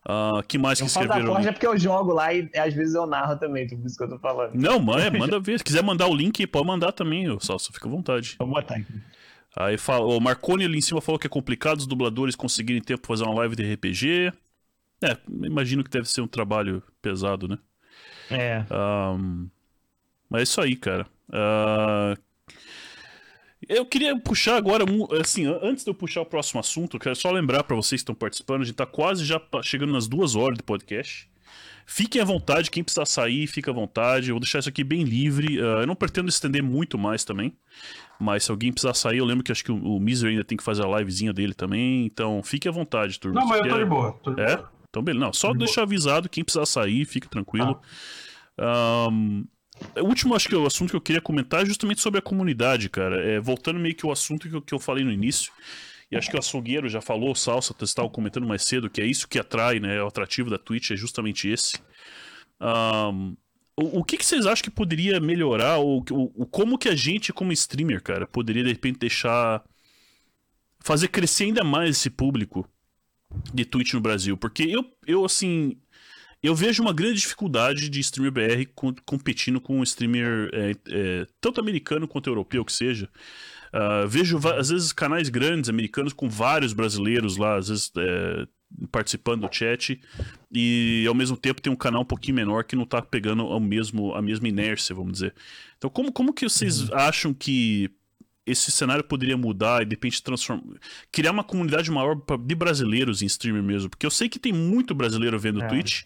Ah, 0.05 0.41
que 0.45 0.57
mais 0.57 0.79
que 0.79 0.83
Eu 0.83 0.87
da 0.87 0.91
escreveram? 1.01 1.33
Forge 1.33 1.47
é 1.47 1.51
porque 1.53 1.65
eu 1.65 1.77
jogo 1.77 2.11
lá 2.11 2.33
e 2.33 2.49
às 2.57 2.73
vezes 2.73 2.93
eu 2.93 3.07
narro 3.07 3.37
também, 3.37 3.65
por 3.69 3.85
isso 3.85 3.95
que 3.97 4.03
eu 4.03 4.09
tô 4.09 4.19
falando. 4.19 4.53
Não, 4.53 4.79
manda, 4.81 5.09
manda 5.17 5.39
ver. 5.39 5.59
Se 5.59 5.63
quiser 5.63 5.81
mandar 5.81 6.07
o 6.07 6.13
link, 6.13 6.45
pode 6.45 6.67
mandar 6.67 6.91
também, 6.91 7.29
ô 7.29 7.39
Salsa. 7.39 7.71
Fica 7.71 7.87
à 7.87 7.91
vontade. 7.91 8.35
Vou 8.37 8.49
botar 8.49 8.75
aqui. 8.75 8.93
Aí 9.55 9.77
fala, 9.77 10.05
o 10.05 10.19
Marconi 10.19 10.65
ali 10.65 10.77
em 10.77 10.81
cima 10.81 10.99
falou 10.99 11.19
que 11.19 11.27
é 11.27 11.29
complicado 11.29 11.79
os 11.79 11.87
dubladores 11.87 12.35
conseguirem 12.35 12.81
tempo 12.81 13.01
pra 13.01 13.07
fazer 13.07 13.23
uma 13.23 13.35
live 13.35 13.55
de 13.55 13.73
RPG. 13.73 14.33
É, 15.03 15.17
imagino 15.45 15.85
que 15.85 15.89
deve 15.89 16.09
ser 16.09 16.19
um 16.19 16.27
trabalho 16.27 16.83
pesado, 17.01 17.47
né? 17.47 17.57
É. 18.29 18.65
Ahn, 18.69 19.47
mas 20.31 20.39
é 20.39 20.43
isso 20.43 20.61
aí, 20.61 20.75
cara. 20.75 21.05
Ah, 21.31 22.15
eu 23.69 23.85
queria 23.85 24.17
puxar 24.19 24.55
agora, 24.57 24.83
assim, 25.21 25.45
an- 25.45 25.59
antes 25.61 25.83
de 25.83 25.89
eu 25.91 25.93
puxar 25.93 26.21
o 26.21 26.25
próximo 26.25 26.59
assunto, 26.59 26.95
eu 26.97 26.99
quero 26.99 27.15
só 27.15 27.29
lembrar 27.31 27.63
pra 27.63 27.75
vocês 27.75 28.01
que 28.01 28.03
estão 28.03 28.15
participando, 28.15 28.61
a 28.61 28.65
gente 28.65 28.75
tá 28.75 28.85
quase 28.85 29.23
já 29.23 29.39
chegando 29.61 29.93
nas 29.93 30.07
duas 30.07 30.35
horas 30.35 30.57
do 30.57 30.63
podcast. 30.63 31.29
Fiquem 31.85 32.21
à 32.21 32.25
vontade, 32.25 32.71
quem 32.71 32.83
precisar 32.83 33.05
sair, 33.05 33.45
fica 33.47 33.69
à 33.71 33.73
vontade. 33.73 34.29
Eu 34.29 34.35
vou 34.35 34.39
deixar 34.39 34.59
isso 34.59 34.69
aqui 34.69 34.83
bem 34.83 35.03
livre. 35.03 35.59
Ah, 35.59 35.81
eu 35.81 35.87
não 35.87 35.95
pretendo 35.95 36.29
estender 36.29 36.63
muito 36.63 36.97
mais 36.97 37.23
também. 37.25 37.53
Mas 38.19 38.45
se 38.45 38.51
alguém 38.51 38.71
precisar 38.71 38.93
sair, 38.93 39.17
eu 39.17 39.25
lembro 39.25 39.43
que 39.43 39.51
acho 39.51 39.63
que 39.63 39.71
o, 39.71 39.75
o 39.95 39.99
Misery 39.99 40.31
ainda 40.33 40.43
tem 40.45 40.57
que 40.57 40.63
fazer 40.63 40.85
a 40.85 40.99
livezinha 40.99 41.33
dele 41.33 41.53
também. 41.53 42.05
Então, 42.05 42.41
fique 42.43 42.67
à 42.67 42.71
vontade, 42.71 43.19
turma. 43.19 43.41
Não, 43.41 43.47
mas 43.47 43.59
eu 43.61 43.67
tô 43.69 43.77
de 43.77 43.85
boa. 43.85 44.13
Tô 44.23 44.33
de 44.33 44.41
É? 44.41 44.55
boa. 44.57 44.71
Então, 44.89 45.01
beleza. 45.03 45.25
Não, 45.25 45.33
só 45.33 45.49
De 45.51 45.57
boa. 45.57 45.65
deixar 45.65 45.81
avisado, 45.83 46.29
quem 46.29 46.43
precisar 46.43 46.65
sair, 46.65 47.03
fique 47.05 47.27
tranquilo. 47.27 47.81
Ahn, 48.57 49.43
o 49.97 50.05
último, 50.05 50.35
acho 50.35 50.47
que 50.47 50.55
o 50.55 50.65
assunto 50.65 50.91
que 50.91 50.95
eu 50.95 51.01
queria 51.01 51.21
comentar 51.21 51.61
é 51.63 51.65
justamente 51.65 52.01
sobre 52.01 52.19
a 52.19 52.21
comunidade, 52.21 52.89
cara. 52.89 53.23
É, 53.23 53.39
voltando 53.39 53.79
meio 53.79 53.95
que 53.95 54.05
o 54.05 54.11
assunto 54.11 54.49
que 54.49 54.55
eu, 54.55 54.61
que 54.61 54.73
eu 54.73 54.79
falei 54.79 55.03
no 55.03 55.11
início. 55.11 55.51
E 56.11 56.17
acho 56.17 56.29
que 56.29 56.35
o 56.35 56.39
açougueiro 56.39 56.89
já 56.89 56.99
falou, 56.99 57.31
o 57.31 57.35
Salsa, 57.35 57.73
você 57.77 57.85
estava 57.85 58.09
comentando 58.09 58.45
mais 58.45 58.63
cedo, 58.63 58.89
que 58.89 58.99
é 59.01 59.05
isso 59.05 59.27
que 59.29 59.39
atrai, 59.39 59.79
né? 59.79 60.01
O 60.03 60.07
atrativo 60.07 60.49
da 60.49 60.57
Twitch 60.57 60.91
é 60.91 60.95
justamente 60.97 61.47
esse. 61.47 61.77
Ahn, 62.59 63.33
o, 63.77 63.99
o 63.99 64.03
que, 64.03 64.17
que 64.17 64.25
vocês 64.25 64.45
acham 64.45 64.63
que 64.63 64.69
poderia 64.69 65.19
melhorar? 65.21 65.77
Ou, 65.77 66.03
o- 66.11 66.45
como 66.45 66.77
que 66.77 66.89
a 66.89 66.95
gente, 66.95 67.31
como 67.31 67.53
streamer, 67.53 68.01
cara, 68.03 68.27
poderia 68.27 68.63
de 68.63 68.69
repente 68.69 68.99
deixar. 68.99 69.63
fazer 70.81 71.07
crescer 71.07 71.45
ainda 71.45 71.63
mais 71.63 71.91
esse 71.91 72.09
público 72.09 72.67
de 73.53 73.63
Twitch 73.63 73.93
no 73.93 74.01
Brasil? 74.01 74.35
Porque 74.35 74.63
eu, 74.63 74.83
eu 75.07 75.23
assim. 75.23 75.77
Eu 76.43 76.55
vejo 76.55 76.81
uma 76.81 76.93
grande 76.93 77.19
dificuldade 77.19 77.87
de 77.89 77.99
streamer 77.99 78.31
BR 78.31 78.71
com- 78.73 78.95
competindo 79.05 79.61
com 79.61 79.79
um 79.79 79.83
streamer 79.83 80.49
é, 80.53 80.71
é, 80.89 81.27
tanto 81.39 81.61
americano 81.61 82.07
quanto 82.07 82.29
europeu 82.29 82.65
que 82.65 82.73
seja. 82.73 83.07
Ah, 83.73 84.05
vejo 84.05 84.37
às 84.49 84.69
vezes 84.69 84.91
canais 84.91 85.29
grandes 85.29 85.69
americanos 85.69 86.13
com 86.13 86.29
vários 86.29 86.73
brasileiros 86.73 87.37
lá, 87.37 87.57
às 87.57 87.69
vezes 87.69 87.91
é, 87.95 88.47
participando 88.91 89.47
do 89.47 89.53
chat 89.53 89.99
e 90.51 91.05
ao 91.07 91.13
mesmo 91.13 91.37
tempo 91.37 91.61
tem 91.61 91.71
um 91.71 91.75
canal 91.75 92.01
um 92.01 92.05
pouquinho 92.05 92.35
menor 92.35 92.63
que 92.65 92.75
não 92.75 92.85
tá 92.85 93.01
pegando 93.01 93.45
o 93.45 93.59
mesmo, 93.59 94.13
a 94.13 94.21
mesma 94.21 94.47
inércia, 94.47 94.95
vamos 94.95 95.13
dizer. 95.13 95.33
Então 95.77 95.89
como, 95.89 96.11
como 96.11 96.33
que 96.33 96.47
vocês 96.47 96.91
acham 96.91 97.33
que 97.33 97.89
esse 98.45 98.71
cenário 98.71 99.03
poderia 99.03 99.37
mudar 99.37 99.81
e 99.81 99.85
de 99.85 99.95
repente 99.95 100.21
transformar, 100.23 100.63
criar 101.11 101.31
uma 101.31 101.43
comunidade 101.43 101.91
maior 101.91 102.15
de 102.39 102.55
brasileiros 102.55 103.21
em 103.21 103.25
streamer 103.25 103.61
mesmo? 103.63 103.89
Porque 103.89 104.05
eu 104.05 104.11
sei 104.11 104.27
que 104.27 104.39
tem 104.39 104.51
muito 104.51 104.95
brasileiro 104.95 105.39
vendo 105.39 105.61
É. 105.63 105.67
Twitch, 105.67 106.03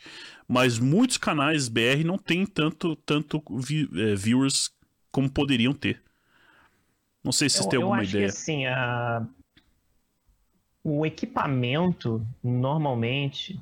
mas 0.48 0.78
muitos 0.78 1.18
canais 1.18 1.68
BR 1.70 2.03
não 2.06 2.18
tem 2.18 2.45
tanto, 2.45 2.95
tanto 2.98 3.41
vi- 3.57 3.90
é, 3.95 4.16
viewers 4.16 4.70
como 5.12 5.30
poderiam 5.30 5.74
ter. 5.74 6.03
Não 7.24 7.32
sei 7.32 7.49
se 7.49 7.56
vocês 7.57 7.66
Eu, 7.66 7.70
têm 7.72 7.80
eu 7.80 7.86
alguma 7.86 8.02
acho 8.02 8.10
ideia. 8.12 8.26
que 8.26 8.32
assim, 8.32 8.66
a... 8.66 9.26
o 10.84 11.06
equipamento, 11.06 12.26
normalmente, 12.44 13.60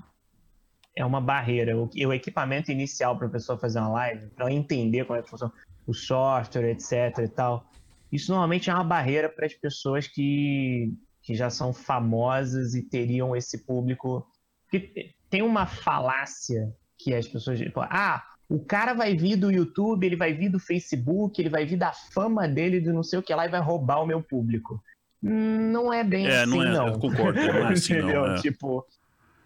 é 0.96 1.06
uma 1.06 1.22
barreira. 1.22 1.78
O, 1.78 1.90
o 2.08 2.14
equipamento 2.14 2.72
inicial 2.72 3.16
para 3.18 3.28
a 3.28 3.30
pessoa 3.30 3.58
fazer 3.58 3.80
uma 3.80 3.90
live, 3.90 4.28
para 4.32 4.52
entender 4.52 5.06
como 5.06 5.18
é 5.18 5.22
que 5.22 5.30
funciona 5.30 5.54
o 5.88 5.94
software, 5.94 6.72
etc 6.72 7.20
e 7.24 7.28
tal, 7.28 7.70
isso 8.14 8.32
normalmente 8.32 8.70
é 8.70 8.74
uma 8.74 8.84
barreira 8.84 9.28
para 9.28 9.46
as 9.46 9.54
pessoas 9.54 10.08
que, 10.08 10.94
que 11.22 11.34
já 11.36 11.50
são 11.50 11.74
famosas 11.74 12.76
e 12.76 12.82
teriam 12.84 13.36
esse 13.36 13.66
público. 13.66 14.26
Porque 14.70 15.14
tem 15.30 15.42
uma 15.42 15.66
falácia 15.66 16.72
que 16.98 17.14
as 17.14 17.28
pessoas. 17.28 17.60
tipo, 17.60 17.80
Ah, 17.82 18.24
o 18.48 18.64
cara 18.64 18.94
vai 18.94 19.16
vir 19.16 19.36
do 19.36 19.52
YouTube, 19.52 20.06
ele 20.06 20.16
vai 20.16 20.34
vir 20.34 20.50
do 20.50 20.60
Facebook, 20.60 21.42
ele 21.42 21.50
vai 21.50 21.66
vir 21.66 21.78
da 21.78 21.92
fama 21.92 22.48
dele, 22.48 22.80
de 22.80 22.92
não 22.92 23.04
sei 23.04 23.20
o 23.20 23.24
que 23.24 23.34
lá, 23.34 23.46
e 23.46 23.50
vai 23.50 23.60
roubar 23.60 24.02
o 24.02 24.06
meu 24.06 24.22
público. 24.22 24.82
Não 25.22 25.92
é 25.92 26.04
bem 26.04 26.28
É, 26.28 26.42
assim, 26.44 26.50
não 26.52 26.62
é, 26.64 26.72
não. 26.72 26.88
eu 26.90 27.00
concordo, 27.00 27.40
não 27.40 27.46
é 27.70 27.74
assim, 27.74 27.94
não, 27.98 28.10
Entendeu? 28.10 28.26
é. 28.28 28.42
Tipo, 28.42 28.86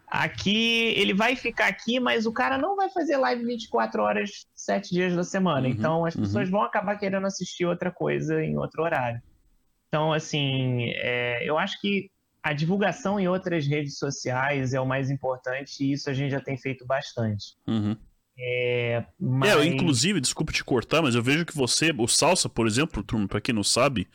aqui 0.08 0.94
ele 0.96 1.14
vai 1.14 1.36
ficar 1.36 1.68
aqui, 1.68 2.00
mas 2.00 2.26
o 2.26 2.32
cara 2.32 2.58
não 2.58 2.76
vai 2.76 2.90
fazer 2.90 3.18
live 3.18 3.44
24 3.44 4.02
horas, 4.02 4.48
7 4.56 4.90
dias 4.90 5.16
da 5.16 5.24
semana. 5.24 5.68
Uhum, 5.68 5.74
então 5.74 6.06
as 6.06 6.16
uhum. 6.16 6.22
pessoas 6.22 6.50
vão 6.50 6.62
acabar 6.62 6.98
querendo 6.98 7.28
assistir 7.28 7.66
outra 7.66 7.92
coisa 7.92 8.42
em 8.42 8.58
outro 8.58 8.84
horário. 8.84 9.22
Então, 9.88 10.14
assim, 10.14 10.92
é, 10.96 11.48
eu 11.48 11.58
acho 11.58 11.80
que 11.82 12.10
a 12.42 12.54
divulgação 12.54 13.20
em 13.20 13.28
outras 13.28 13.68
redes 13.68 13.98
sociais 13.98 14.74
é 14.74 14.80
o 14.80 14.86
mais 14.86 15.10
importante 15.10 15.84
e 15.84 15.92
isso 15.92 16.10
a 16.10 16.14
gente 16.14 16.32
já 16.32 16.40
tem 16.40 16.58
feito 16.58 16.86
bastante. 16.86 17.56
Uhum. 17.68 17.96
É, 18.40 19.04
mas... 19.20 19.50
É, 19.50 19.56
eu, 19.56 19.64
inclusive, 19.64 20.22
desculpa 20.22 20.54
te 20.54 20.64
cortar, 20.64 21.02
mas 21.02 21.16
eu 21.16 21.24
vejo 21.24 21.46
que 21.46 21.56
você, 21.56 21.94
o 21.98 22.08
Salsa, 22.08 22.48
por 22.48 22.68
exemplo, 22.68 23.04
turma, 23.04 23.28
pra 23.28 23.42
quem 23.42 23.54
não 23.54 23.64
sabe, 23.64 24.08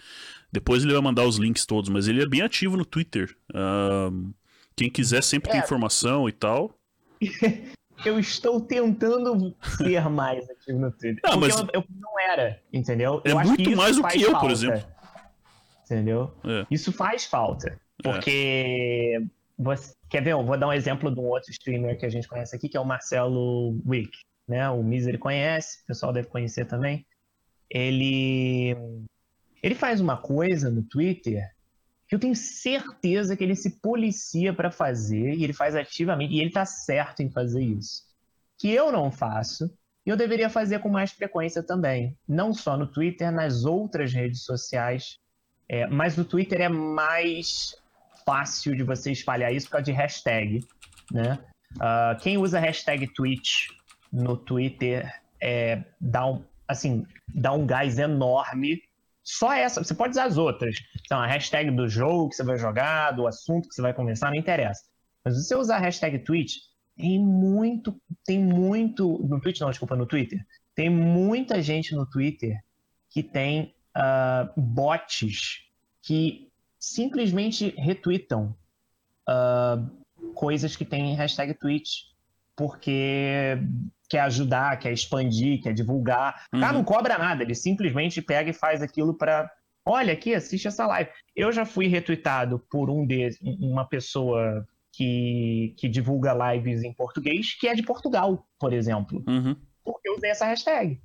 depois 0.51 0.85
ele 0.85 0.93
vai 0.93 1.03
mandar 1.03 1.25
os 1.25 1.37
links 1.37 1.67
todos, 1.67 1.91
mas 1.91 2.07
ele 2.07 2.23
é 2.23 2.27
bem 2.27 2.43
ativo 2.43 2.77
no 2.77 2.85
Twitter. 2.85 3.35
Ahn, 3.53 4.33
quem 4.77 4.91
quiser 4.91 5.23
sempre 5.23 5.51
tem 5.51 5.61
É. 5.61 5.65
informação 5.65 6.29
e 6.29 6.33
tal. 6.33 6.75
eu 8.05 8.19
estou 8.19 8.61
tentando 8.61 9.55
ser 9.79 10.09
mais 10.09 10.49
ativo 10.51 10.79
no 10.79 10.91
Twitter. 10.91 11.21
Ah, 11.25 11.33
porque 11.33 11.49
mas- 11.49 11.61
eu, 11.61 11.69
eu 11.73 11.85
não 12.01 12.19
era, 12.21 12.61
entendeu? 12.73 13.21
É 13.25 13.31
Eu 13.33 13.41
muito 13.41 13.77
mais 13.77 13.97
do 13.97 14.03
que 14.07 14.21
eu, 14.23 14.31
por 14.33 14.41
falta, 14.41 14.53
exemplo. 14.53 14.85
Entendeu? 15.85 16.33
É. 16.45 16.67
Isso 16.71 16.93
faz 16.93 17.25
falta. 17.25 17.79
Porque. 18.03 19.25
Você, 19.59 19.95
quer 20.09 20.23
ver? 20.23 20.33
Eu 20.33 20.45
vou 20.45 20.59
dar 20.59 20.67
um 20.69 20.73
exemplo 20.73 21.15
de 21.15 21.21
um 21.21 21.25
outro 21.25 21.51
streamer 21.51 21.99
que 21.99 22.07
a 22.07 22.09
gente 22.09 22.27
conhece 22.27 22.57
aqui, 22.57 22.69
que 22.69 22.77
é 22.77 22.81
o 22.81 22.85
Marcelo 22.85 23.79
Wick. 23.87 24.11
Né? 24.49 24.69
O 24.71 24.83
Misery 24.83 25.19
conhece, 25.19 25.83
o 25.83 25.87
pessoal 25.87 26.13
deve 26.13 26.29
conhecer 26.29 26.65
também. 26.65 27.07
Ele. 27.71 28.77
Ele 29.63 29.75
faz 29.75 30.01
uma 30.01 30.17
coisa 30.17 30.71
no 30.71 30.83
Twitter 30.83 31.49
eu 32.15 32.21
tenho 32.21 32.35
certeza 32.35 33.37
que 33.37 33.43
ele 33.45 33.57
se 33.57 33.81
policia 33.81 34.53
para 34.53 34.71
fazer, 34.71 35.35
e 35.35 35.45
ele 35.45 35.53
faz 35.53 35.75
ativamente, 35.75 36.35
e 36.35 36.41
ele 36.41 36.51
tá 36.51 36.65
certo 36.65 37.23
em 37.23 37.31
fazer 37.31 37.63
isso. 37.63 38.03
Que 38.59 38.71
eu 38.71 38.93
não 38.93 39.11
faço, 39.11 39.71
e 40.05 40.11
eu 40.11 40.17
deveria 40.17 40.51
fazer 40.51 40.81
com 40.81 40.89
mais 40.89 41.13
frequência 41.13 41.63
também. 41.63 42.17
Não 42.29 42.53
só 42.53 42.77
no 42.77 42.87
Twitter, 42.87 43.31
nas 43.31 43.65
outras 43.65 44.13
redes 44.13 44.43
sociais. 44.43 45.19
É, 45.69 45.87
mas 45.87 46.17
no 46.17 46.25
Twitter 46.25 46.61
é 46.61 46.69
mais 46.69 47.77
fácil 48.27 48.77
de 48.77 48.83
você 48.83 49.13
espalhar 49.13 49.53
isso 49.53 49.67
por 49.67 49.73
causa 49.73 49.85
de 49.85 49.93
hashtag. 49.93 50.67
Né? 51.11 51.39
Ah, 51.81 52.17
quem 52.21 52.37
usa 52.37 52.59
hashtag 52.59 53.07
Twitch 53.09 53.69
no 54.13 54.37
Twitter 54.37 55.11
é, 55.41 55.83
dá, 56.01 56.27
um, 56.27 56.45
assim, 56.67 57.07
dá 57.33 57.53
um 57.53 57.65
gás 57.65 57.99
enorme. 57.99 58.83
Só 59.25 59.53
essa, 59.53 59.83
você 59.83 59.95
pode 59.95 60.13
usar 60.13 60.25
as 60.25 60.37
outras. 60.37 60.77
Então, 61.05 61.21
a 61.21 61.27
hashtag 61.27 61.71
do 61.71 61.89
jogo 61.89 62.29
que 62.29 62.37
você 62.37 62.45
vai 62.45 62.59
jogar, 62.59 63.13
do 63.13 63.27
assunto 63.27 63.69
que 63.69 63.75
você 63.75 63.83
vai 63.83 63.95
conversar, 63.95 64.31
não 64.31 64.37
interessa. 64.37 64.83
Mas 65.25 65.35
se 65.35 65.45
você 65.45 65.55
usar 65.55 65.77
a 65.77 65.81
hashtag 65.81 66.19
Twitch, 66.21 66.57
tem 66.97 67.19
muito, 67.19 68.01
tem 68.25 68.39
muito. 68.39 69.19
No 69.27 69.41
Twitch 69.41 69.61
não, 69.61 69.71
desculpa, 69.71 69.97
no 69.97 70.07
Twitter. 70.07 70.45
Tem 70.75 70.91
muita 70.91 71.63
gente 71.63 71.95
no 71.95 72.07
Twitter 72.07 72.57
que 73.11 73.23
tem 73.23 73.75
ah, 73.95 74.53
bots 74.57 75.61
que 76.03 76.51
simplesmente 76.79 77.75
retweetam 77.79 78.57
ah, 79.29 79.79
coisas 80.35 80.75
que 80.75 80.85
tem 80.85 81.15
hashtag 81.15 81.55
Twitch 81.55 82.13
porque 82.57 83.59
quer 84.13 84.21
ajudar, 84.21 84.79
quer 84.79 84.93
expandir, 84.93 85.63
quer 85.63 85.73
divulgar. 85.73 86.45
O 86.53 86.61
cara 86.61 86.73
Uhum. 86.73 86.79
não 86.81 86.85
cobra 86.85 87.17
nada, 87.17 87.43
ele 87.43 87.55
simplesmente 87.55 88.21
pega 88.21 88.51
e 88.51 88.53
faz 88.53 88.83
aquilo 88.83 89.15
para 89.17 89.51
olha 89.87 90.13
aqui, 90.13 90.35
assiste 90.35 90.69
essa 90.69 90.87
live. 90.87 91.11
Eu 91.35 91.51
já 91.51 91.65
fui 91.65 91.87
retweetado 91.89 92.59
por 92.71 92.91
um 92.91 93.07
de 93.07 93.31
uma 93.59 93.85
pessoa 93.87 94.67
que, 94.93 95.75
que 95.79 95.89
divulga 95.89 96.35
lives 96.53 96.83
em 96.85 96.93
português, 96.93 97.55
que 97.59 97.67
é 97.67 97.75
de 97.75 97.83
Portugal, 97.83 98.47
por 98.61 98.73
exemplo 98.75 99.25
Uhum. 99.27 99.57
porque 99.83 100.09
eu 100.11 100.17
usei 100.17 100.31
essa 100.31 100.45
hashtag. 100.47 101.01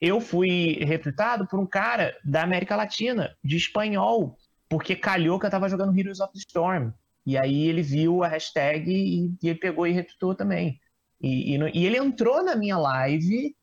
Eu 0.00 0.20
fui 0.20 0.78
retweetado 0.84 1.46
por 1.46 1.58
um 1.58 1.66
cara 1.66 2.14
da 2.22 2.42
América 2.42 2.76
Latina, 2.76 3.34
de 3.42 3.56
espanhol, 3.56 4.36
porque 4.68 4.94
calhou 4.94 5.38
que 5.40 5.46
eu 5.46 5.50
tava 5.50 5.68
jogando 5.68 5.98
Heroes 5.98 6.20
of 6.20 6.30
the 6.34 6.38
Storm. 6.40 6.90
E 7.26 7.38
aí 7.38 7.68
ele 7.68 7.80
viu 7.80 8.22
a 8.22 8.28
hashtag 8.28 8.90
e, 8.90 9.32
e 9.42 9.48
ele 9.48 9.58
pegou 9.58 9.86
e 9.86 9.92
retweetou 9.92 10.34
também. 10.34 10.78
E, 11.24 11.56
e 11.56 11.70
e 11.72 11.86
ele 11.86 11.96
entrou 11.96 12.44
na 12.44 12.54
minha 12.54 12.76
live, 12.76 13.56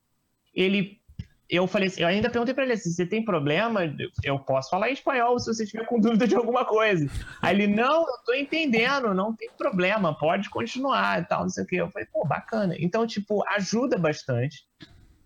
ele, 0.54 1.00
eu 1.48 1.68
falei 1.68 1.90
assim, 1.90 2.02
eu 2.02 2.08
ainda 2.08 2.28
perguntei 2.28 2.56
pra 2.56 2.64
ele 2.64 2.74
assim, 2.74 2.90
você 2.90 3.06
tem 3.06 3.24
problema? 3.24 3.82
Eu 4.24 4.40
posso 4.40 4.72
falar 4.72 4.90
em 4.90 4.94
espanhol 4.94 5.38
se 5.38 5.54
você 5.54 5.64
tiver 5.66 5.86
com 5.86 6.00
dúvida 6.00 6.28
de 6.28 6.36
alguma 6.36 6.66
coisa. 6.66 7.08
Aí 7.40 7.56
ele, 7.56 7.68
não, 7.68 8.02
eu 8.02 8.18
tô 8.26 8.34
entendendo, 8.34 9.14
não 9.14 9.36
tem 9.36 9.48
problema, 9.56 10.18
pode 10.18 10.50
continuar 10.50 11.22
e 11.22 11.26
tal, 11.26 11.42
não 11.42 11.50
sei 11.50 11.64
o 11.64 11.68
quê. 11.68 11.76
Eu 11.76 11.92
falei, 11.92 12.08
pô, 12.12 12.26
bacana. 12.26 12.76
Então, 12.80 13.06
tipo, 13.06 13.48
ajuda 13.48 13.96
bastante. 14.00 14.66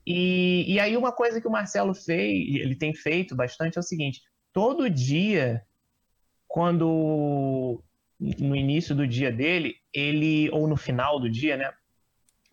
E, 0.06 0.66
e 0.74 0.78
aí 0.78 0.98
uma 0.98 1.14
coisa 1.14 1.40
que 1.40 1.48
o 1.48 1.52
Marcelo 1.52 1.96
fez, 1.96 2.54
ele 2.54 2.76
tem 2.76 2.94
feito 2.94 3.34
bastante, 3.34 3.78
é 3.78 3.80
o 3.80 3.84
seguinte, 3.84 4.22
todo 4.52 4.90
dia, 4.90 5.64
quando 6.48 7.82
no 8.20 8.56
início 8.56 8.94
do 8.94 9.08
dia 9.08 9.32
dele, 9.32 9.76
ele, 9.94 10.50
ou 10.52 10.68
no 10.68 10.76
final 10.76 11.20
do 11.20 11.30
dia, 11.30 11.56
né? 11.56 11.72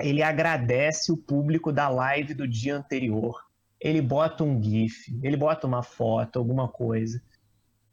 Ele 0.03 0.23
agradece 0.23 1.13
o 1.13 1.17
público 1.17 1.73
da 1.73 1.89
live 1.89 2.35
do 2.35 2.47
dia 2.47 2.77
anterior. 2.77 3.41
Ele 3.81 4.01
bota 4.01 4.45
um 4.45 4.63
GIF, 4.63 5.19
ele 5.23 5.37
bota 5.37 5.67
uma 5.67 5.83
foto, 5.83 6.39
alguma 6.39 6.69
coisa. 6.69 7.21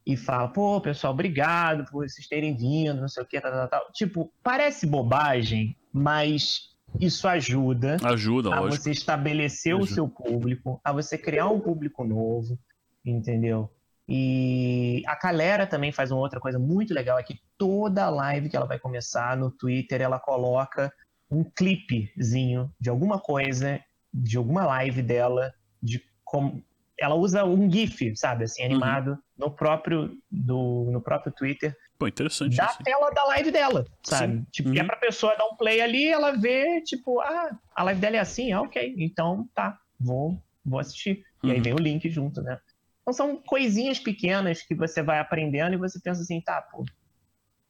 E 0.06 0.18
fala, 0.18 0.48
pô, 0.48 0.81
pessoal, 0.81 1.14
obrigado 1.14 1.86
por 1.86 2.07
vocês 2.07 2.27
terem 2.27 2.56
vindo, 2.56 2.99
não 2.99 3.07
sei 3.07 3.23
o 3.23 3.26
que, 3.26 3.40
tal, 3.40 3.52
tal, 3.52 3.68
tal. 3.68 3.91
Tipo, 3.94 4.31
parece 4.44 4.86
bobagem, 4.88 5.76
mas 5.94 6.69
isso 6.99 7.27
ajuda. 7.27 7.98
Ajuda, 8.03 8.53
a 8.53 8.60
lógico. 8.60 8.84
você 8.84 8.91
estabelecer 8.91 9.73
Ajuda. 9.73 9.91
o 9.91 9.94
seu 9.94 10.07
público, 10.07 10.80
a 10.84 10.91
você 10.91 11.18
criar 11.18 11.48
um 11.48 11.60
público 11.60 12.03
novo, 12.03 12.57
entendeu? 13.06 13.69
E 14.07 15.03
a 15.06 15.15
Calera 15.15 15.68
também 15.68 15.91
faz 15.91 16.10
uma 16.10 16.19
outra 16.19 16.40
coisa 16.40 16.57
muito 16.57 16.94
legal, 16.94 17.19
é 17.19 17.23
que 17.23 17.40
toda 17.57 18.10
live 18.10 18.49
que 18.49 18.56
ela 18.56 18.65
vai 18.65 18.80
começar 18.80 19.38
no 19.38 19.52
Twitter, 19.52 20.02
ela 20.02 20.19
coloca 20.19 20.91
um 21.30 21.43
clipezinho 21.43 22.72
de 22.80 22.89
alguma 22.89 23.19
coisa, 23.19 23.80
de 24.14 24.38
alguma 24.38 24.65
live 24.65 25.01
dela, 25.01 25.53
de 25.81 26.01
como 26.23 26.64
ela 26.99 27.15
usa 27.15 27.45
um 27.45 27.72
GIF, 27.72 28.15
sabe, 28.18 28.43
assim, 28.43 28.64
animado 28.64 29.18
no 29.38 29.49
próprio 29.49 30.18
do, 30.30 30.89
no 30.91 31.01
próprio 31.01 31.31
Twitter 31.31 31.73
Pô, 31.97 32.07
interessante 32.07 32.56
da 32.57 32.65
isso. 32.65 32.84
tela 32.84 33.10
da 33.11 33.23
live 33.26 33.51
dela, 33.51 33.85
sabe? 34.03 34.34
Sim. 34.38 34.45
Tipo, 34.51 34.69
Uhum. 34.69 34.73
que 34.76 34.80
é 34.81 34.84
pra 34.84 34.95
pessoa 34.97 35.35
dar 35.38 35.45
um 35.45 35.56
play 35.56 35.81
ali, 35.81 36.07
ela 36.07 36.31
vê, 36.31 36.81
tipo, 36.81 37.19
ah, 37.22 37.57
a 37.76 37.84
live 37.84 38.01
dela 38.01 38.15
é 38.18 38.19
assim, 38.19 38.51
ah, 38.51 38.61
ok, 38.61 38.95
então 38.97 39.47
tá, 39.53 39.77
vou, 39.99 40.41
vou 40.65 40.80
assistir. 40.80 41.23
E 41.43 41.51
aí 41.51 41.57
Uhum. 41.57 41.64
vem 41.64 41.73
o 41.73 41.77
link 41.77 42.10
junto, 42.10 42.41
né? 42.41 42.57
Então 43.01 43.14
são 43.14 43.38
coisinhas 43.41 43.99
pequenas 43.99 44.61
que 44.61 44.76
você 44.76 45.01
vai 45.01 45.19
aprendendo 45.19 45.73
e 45.73 45.77
você 45.77 45.99
pensa 46.01 46.22
assim, 46.22 46.41
tá, 46.41 46.61
pô. 46.61 46.85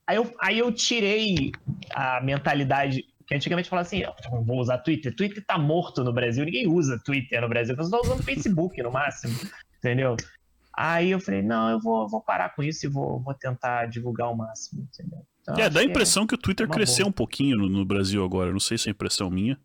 Aí 0.06 0.16
eu, 0.16 0.34
aí 0.40 0.58
eu 0.58 0.72
tirei 0.72 1.52
a 1.94 2.20
mentalidade 2.20 3.04
que 3.30 3.36
antigamente 3.36 3.68
falava 3.68 3.86
assim, 3.86 4.02
vou 4.44 4.58
usar 4.58 4.78
Twitter. 4.78 5.14
Twitter 5.14 5.44
tá 5.46 5.56
morto 5.56 6.02
no 6.02 6.12
Brasil, 6.12 6.44
ninguém 6.44 6.66
usa 6.66 7.00
Twitter 7.04 7.40
no 7.40 7.48
Brasil, 7.48 7.76
você 7.76 7.88
tá 7.88 8.00
usando 8.00 8.24
Facebook 8.24 8.82
no 8.82 8.90
máximo, 8.90 9.32
entendeu? 9.78 10.16
Aí 10.76 11.12
eu 11.12 11.20
falei, 11.20 11.40
não, 11.40 11.70
eu 11.70 11.78
vou, 11.78 12.08
vou 12.08 12.20
parar 12.20 12.48
com 12.56 12.60
isso 12.60 12.86
e 12.86 12.88
vou, 12.88 13.20
vou 13.20 13.32
tentar 13.32 13.86
divulgar 13.86 14.32
o 14.32 14.36
máximo, 14.36 14.82
entendeu? 14.82 15.24
Então, 15.42 15.54
É, 15.54 15.70
dá 15.70 15.78
a 15.78 15.84
que 15.84 15.90
impressão 15.90 16.26
que 16.26 16.34
o 16.34 16.38
Twitter 16.38 16.68
cresceu 16.68 17.04
boa. 17.04 17.10
um 17.10 17.12
pouquinho 17.12 17.56
no, 17.56 17.68
no 17.68 17.84
Brasil 17.84 18.24
agora. 18.24 18.50
Não 18.50 18.58
sei 18.58 18.76
se 18.76 18.88
é 18.88 18.90
impressão 18.90 19.30
minha. 19.30 19.56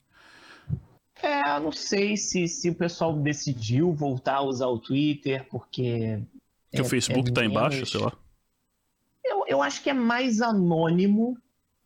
É, 1.24 1.56
eu 1.56 1.62
não 1.62 1.72
sei 1.72 2.16
se, 2.18 2.48
se 2.48 2.70
o 2.70 2.76
pessoal 2.76 3.14
decidiu 3.18 3.92
voltar 3.94 4.36
a 4.36 4.42
usar 4.44 4.68
o 4.68 4.78
Twitter, 4.78 5.44
porque. 5.50 6.20
Que 6.72 6.82
o 6.82 6.86
é- 6.86 6.90
Facebook 6.90 7.32
é 7.32 7.34
tá 7.34 7.44
embaixo, 7.44 7.84
sei 7.88 8.00
lá. 8.00 8.14
Eu, 9.24 9.44
eu 9.48 9.62
acho 9.64 9.82
que 9.82 9.90
é 9.90 9.94
mais 9.94 10.40
anônimo, 10.40 11.36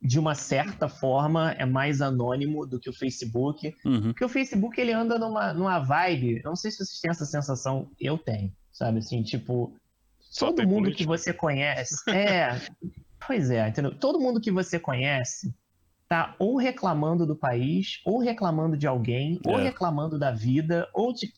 de 0.02 0.18
uma 0.18 0.34
certa 0.34 0.88
forma, 0.88 1.52
é 1.52 1.66
mais 1.66 2.02
anônimo 2.02 2.66
do 2.66 2.80
que 2.80 2.90
o 2.90 2.94
Facebook. 2.94 3.76
Uhum. 3.84 4.02
Porque 4.14 4.24
o 4.24 4.30
Facebook 4.30 4.80
ele 4.80 4.94
anda 4.94 5.20
numa, 5.20 5.54
numa 5.54 5.80
vibe. 5.80 6.38
Eu 6.44 6.50
não 6.50 6.56
sei 6.56 6.72
se 6.72 6.78
vocês 6.78 7.00
têm 7.02 7.12
essa 7.12 7.26
sensação, 7.26 7.90
eu 8.00 8.18
tenho. 8.18 8.52
Sabe 8.72 9.00
assim, 9.00 9.22
tipo. 9.24 9.76
Só 10.22 10.48
todo 10.48 10.62
mundo 10.64 10.84
política. 10.84 10.98
que 11.00 11.06
você 11.08 11.34
conhece. 11.34 11.96
É. 12.10 12.62
pois 13.28 13.50
é, 13.50 13.68
entendeu? 13.68 13.94
Todo 13.94 14.20
mundo 14.20 14.40
que 14.40 14.52
você 14.52 14.80
conhece 14.80 15.54
tá 16.08 16.34
ou 16.40 16.56
reclamando 16.58 17.26
do 17.26 17.36
país, 17.36 18.00
ou 18.06 18.20
reclamando 18.20 18.76
de 18.78 18.88
alguém, 18.88 19.40
ou 19.46 19.60
É. 19.60 19.64
reclamando 19.64 20.18
da 20.18 20.32
vida, 20.32 20.88
ou 20.94 21.14
de. 21.14 21.32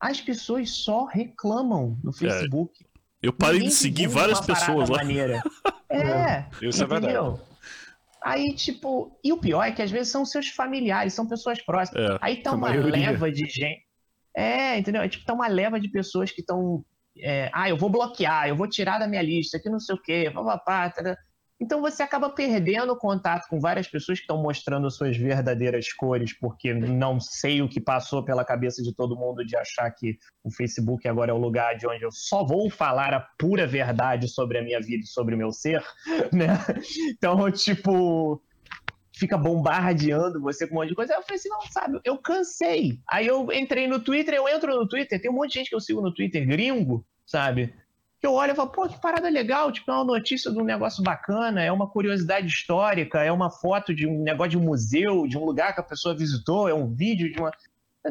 As 0.00 0.20
pessoas 0.20 0.70
só 0.70 1.04
reclamam 1.04 1.98
no 2.02 2.12
Facebook. 2.12 2.86
Eu 3.20 3.32
parei 3.32 3.54
Ninguém 3.54 3.68
de 3.70 3.74
seguir 3.74 4.06
várias 4.06 4.40
pessoas 4.40 4.88
lá. 4.88 4.98
maneira. 4.98 5.42
É, 5.90 6.44
Isso 6.60 6.84
é 6.84 6.86
verdade. 6.86 7.40
Aí, 8.22 8.54
tipo, 8.54 9.18
e 9.22 9.32
o 9.32 9.38
pior 9.38 9.62
é 9.64 9.72
que 9.72 9.82
às 9.82 9.90
vezes 9.90 10.12
são 10.12 10.24
seus 10.24 10.48
familiares, 10.48 11.14
são 11.14 11.28
pessoas 11.28 11.60
próximas. 11.62 12.10
É. 12.10 12.18
Aí 12.20 12.42
tá 12.42 12.52
uma 12.52 12.68
maioria. 12.68 13.10
leva 13.10 13.30
de 13.30 13.46
gente. 13.46 13.86
É, 14.36 14.78
entendeu? 14.78 15.02
É 15.02 15.08
tipo, 15.08 15.24
tá 15.24 15.34
uma 15.34 15.48
leva 15.48 15.80
de 15.80 15.88
pessoas 15.88 16.30
que 16.30 16.40
estão. 16.40 16.84
ah, 17.52 17.68
eu 17.68 17.76
vou 17.76 17.90
bloquear, 17.90 18.48
eu 18.48 18.56
vou 18.56 18.68
tirar 18.68 18.98
da 18.98 19.08
minha 19.08 19.22
lista, 19.22 19.58
que 19.58 19.68
não 19.68 19.80
sei 19.80 19.94
o 19.94 20.02
quê, 20.02 20.30
papapá. 20.32 20.90
tará. 20.90 21.16
Então 21.60 21.80
você 21.80 22.02
acaba 22.02 22.30
perdendo 22.30 22.96
contato 22.96 23.48
com 23.48 23.58
várias 23.58 23.88
pessoas 23.88 24.18
que 24.18 24.24
estão 24.24 24.40
mostrando 24.40 24.88
suas 24.90 25.16
verdadeiras 25.16 25.92
cores, 25.92 26.32
porque 26.32 26.72
não 26.72 27.18
sei 27.18 27.60
o 27.62 27.68
que 27.68 27.80
passou 27.80 28.24
pela 28.24 28.44
cabeça 28.44 28.80
de 28.82 28.94
todo 28.94 29.16
mundo 29.16 29.44
de 29.44 29.56
achar 29.56 29.90
que 29.90 30.16
o 30.44 30.50
Facebook 30.52 31.08
agora 31.08 31.32
é 31.32 31.34
o 31.34 31.38
lugar 31.38 31.76
de 31.76 31.86
onde 31.86 32.04
eu 32.04 32.12
só 32.12 32.44
vou 32.44 32.70
falar 32.70 33.12
a 33.12 33.20
pura 33.38 33.66
verdade 33.66 34.28
sobre 34.28 34.58
a 34.58 34.62
minha 34.62 34.80
vida 34.80 35.02
e 35.02 35.08
sobre 35.08 35.34
o 35.34 35.38
meu 35.38 35.50
ser, 35.50 35.82
né? 36.32 36.58
Então, 37.10 37.50
tipo, 37.50 38.40
fica 39.18 39.36
bombardeando 39.36 40.40
você 40.40 40.66
com 40.66 40.76
um 40.76 40.78
monte 40.78 40.90
de 40.90 40.94
coisa. 40.94 41.12
Aí 41.12 41.18
eu 41.18 41.24
falei 41.24 41.36
assim, 41.36 41.48
não, 41.48 41.62
sabe, 41.62 42.00
eu 42.04 42.16
cansei. 42.18 43.00
Aí 43.08 43.26
eu 43.26 43.52
entrei 43.52 43.88
no 43.88 43.98
Twitter, 43.98 44.34
eu 44.34 44.48
entro 44.48 44.74
no 44.76 44.88
Twitter, 44.88 45.20
tem 45.20 45.30
um 45.30 45.34
monte 45.34 45.52
de 45.52 45.58
gente 45.58 45.70
que 45.70 45.74
eu 45.74 45.80
sigo 45.80 46.00
no 46.00 46.14
Twitter 46.14 46.46
gringo, 46.46 47.04
sabe? 47.26 47.74
Que 48.20 48.26
eu 48.26 48.32
olho 48.32 48.52
e 48.52 48.56
falo, 48.56 48.70
pô, 48.70 48.88
que 48.88 49.00
parada 49.00 49.28
legal, 49.28 49.70
tipo, 49.70 49.90
é 49.90 49.94
uma 49.94 50.04
notícia 50.04 50.50
de 50.50 50.58
um 50.58 50.64
negócio 50.64 51.02
bacana, 51.02 51.62
é 51.62 51.70
uma 51.70 51.88
curiosidade 51.88 52.48
histórica, 52.48 53.22
é 53.22 53.30
uma 53.30 53.50
foto 53.50 53.94
de 53.94 54.06
um 54.06 54.22
negócio 54.22 54.50
de 54.50 54.58
um 54.58 54.62
museu, 54.64 55.26
de 55.26 55.38
um 55.38 55.44
lugar 55.44 55.72
que 55.74 55.80
a 55.80 55.84
pessoa 55.84 56.16
visitou, 56.16 56.68
é 56.68 56.74
um 56.74 56.92
vídeo 56.92 57.30
de 57.32 57.38
uma. 57.38 57.52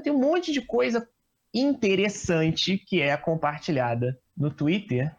Tem 0.01 0.13
um 0.13 0.19
monte 0.19 0.53
de 0.53 0.61
coisa 0.61 1.07
interessante 1.53 2.77
que 2.77 3.01
é 3.01 3.17
compartilhada 3.17 4.17
no 4.35 4.51
Twitter, 4.51 5.13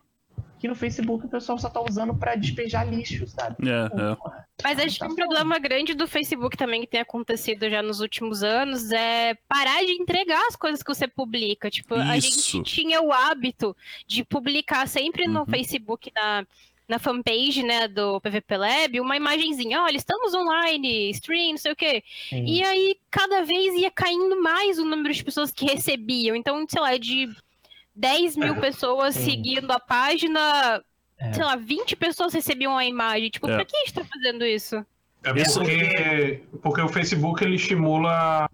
que 0.59 0.67
no 0.69 0.75
Facebook 0.75 1.25
o 1.27 1.29
pessoal 1.29 1.59
só 1.59 1.69
tá 1.71 1.81
usando 1.81 2.15
pra 2.15 2.35
despejar 2.35 2.89
lixo, 2.89 3.27
sabe? 3.27 3.57
É, 3.69 3.87
é. 3.87 4.17
Mas 4.63 4.79
acho 4.79 4.95
que 4.95 4.99
Tá 5.01 5.07
um 5.07 5.15
problema 5.15 5.59
grande 5.59 5.95
do 5.95 6.07
Facebook 6.09 6.57
também 6.57 6.81
que 6.81 6.87
tem 6.89 7.01
acontecido 7.01 7.71
já 7.71 7.81
nos 7.83 8.01
últimos 8.01 8.43
anos 8.43 8.91
é 8.91 9.35
parar 9.49 9.85
de 9.85 9.93
entregar 9.93 10.43
as 10.49 10.57
coisas 10.57 10.83
que 10.83 10.93
você 10.93 11.07
publica. 11.07 11.71
Tipo, 11.71 11.95
a 11.95 12.17
Isso. 12.17 12.53
gente 12.53 12.63
tinha 12.75 13.01
o 13.01 13.13
hábito 13.13 13.77
de 14.07 14.25
publicar 14.25 14.87
sempre 14.89 15.27
no 15.29 15.41
Uhum. 15.41 15.47
Facebook, 15.47 16.11
na, 16.15 16.45
na 16.89 16.99
fanpage, 16.99 17.63
né, 17.63 17.87
do 17.87 18.21
PVP 18.21 18.57
Lab, 18.57 19.01
uma 19.01 19.17
imagenzinha, 19.17 19.83
olha, 19.83 19.97
estamos 19.97 20.35
online, 20.35 21.11
stream, 21.11 21.51
não 21.51 21.59
sei 21.59 21.73
o 21.73 21.77
quê. 21.77 22.03
Sim. 22.31 22.45
E 22.47 22.63
aí, 22.65 22.97
cada 23.11 23.43
vez 23.43 23.75
ia 23.75 23.91
caindo 23.91 24.43
mais 24.43 24.79
o 24.79 24.85
número 24.85 25.15
de 25.15 25.23
pessoas 25.23 25.53
que 25.53 25.67
recebiam. 25.67 26.35
Então, 26.35 26.67
sei 26.69 26.81
lá, 26.81 26.97
de 26.97 27.29
10 27.99 28.37
mil 28.37 28.57
pessoas 28.57 29.15
Sim. 29.15 29.25
seguindo 29.31 29.71
a 29.71 29.81
página, 29.81 30.83
É. 31.19 31.33
sei 31.33 31.45
lá, 31.45 31.57
20 31.57 31.97
pessoas 31.97 32.33
recebiam 32.33 32.77
a 32.79 32.85
imagem. 32.87 33.29
Tipo, 33.29 33.49
É. 33.51 33.57
pra 33.57 33.65
que 33.65 33.77
a 33.77 33.81
gente 33.81 33.95
tá 33.95 34.05
fazendo 34.05 34.45
isso? 34.45 34.77
É 35.25 35.33
porque, 35.35 36.43
porque 36.63 36.81
o 36.81 36.89
Facebook 36.89 37.43
ele 37.43 37.57
estimula 37.57 38.45
a 38.45 38.49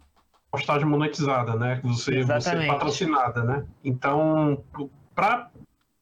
postagem 0.50 0.86
monetizada, 0.86 1.54
né? 1.56 1.76
Que 1.80 1.86
Você, 1.88 2.12
você 2.12 2.18
Exatamente. 2.20 2.64
é 2.64 2.72
patrocinada, 2.72 3.44
né? 3.44 3.64
Então, 3.84 4.64
para 5.14 5.50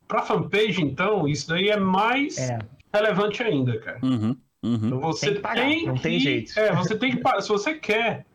para 0.06 0.20
fanpage, 0.23 0.82
então, 0.82 1.27
isso 1.27 1.48
daí 1.48 1.70
é 1.70 1.77
mais 1.78 2.36
É. 2.36 2.59
relevante 2.93 3.43
ainda, 3.43 3.78
cara. 3.81 3.98
Uhum, 4.02 4.36
uhum. 4.62 4.74
Então 4.86 5.01
você 5.01 5.27
Tem 5.27 5.35
que 5.36 5.40
pagar, 5.40 5.66
não 5.86 5.97
tem 5.97 6.19
que- 6.19 6.20
jeito. 6.20 6.59
É, 6.60 6.70
você 6.74 6.98
tem 6.98 7.12
que 7.12 7.16
pagar. 7.16 7.40
Se 7.40 7.48
você 7.48 7.74
quer 7.77 8.27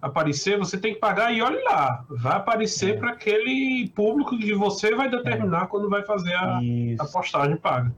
aparecer, 0.00 0.58
você 0.58 0.78
tem 0.78 0.94
que 0.94 1.00
pagar 1.00 1.32
e 1.32 1.40
olha 1.40 1.62
lá, 1.64 2.04
vai 2.08 2.36
aparecer 2.36 2.94
É. 2.94 2.98
para 2.98 3.10
aquele 3.10 3.88
público 3.94 4.38
que 4.38 4.54
você 4.54 4.94
vai 4.94 5.08
determinar 5.10 5.66
quando 5.68 5.88
vai 5.88 6.02
fazer 6.04 6.34
a, 6.34 6.60
a 7.00 7.04
postagem 7.06 7.56
paga. 7.56 7.94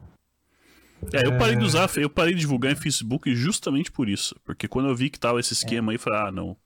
É, 1.13 1.27
eu 1.27 1.39
parei 1.39 1.55
de 1.57 1.65
usar, 1.65 1.89
eu 1.97 2.11
parei 2.11 2.35
de 2.35 2.41
divulgar 2.41 2.73
em 2.73 2.77
Facebook 2.77 3.33
justamente 3.35 3.91
por 3.91 4.09
isso. 4.09 4.35
Porque 4.45 4.67
quando 4.67 4.89
eu 4.89 4.97
vi 4.97 5.11
que 5.11 5.19
tava 5.19 5.39
esse 5.39 5.53
esquema 5.53 5.93
aí, 5.93 5.97
eu 5.97 6.01
falei, 6.01 6.21
ah, 6.21 6.33
não. 6.33 6.57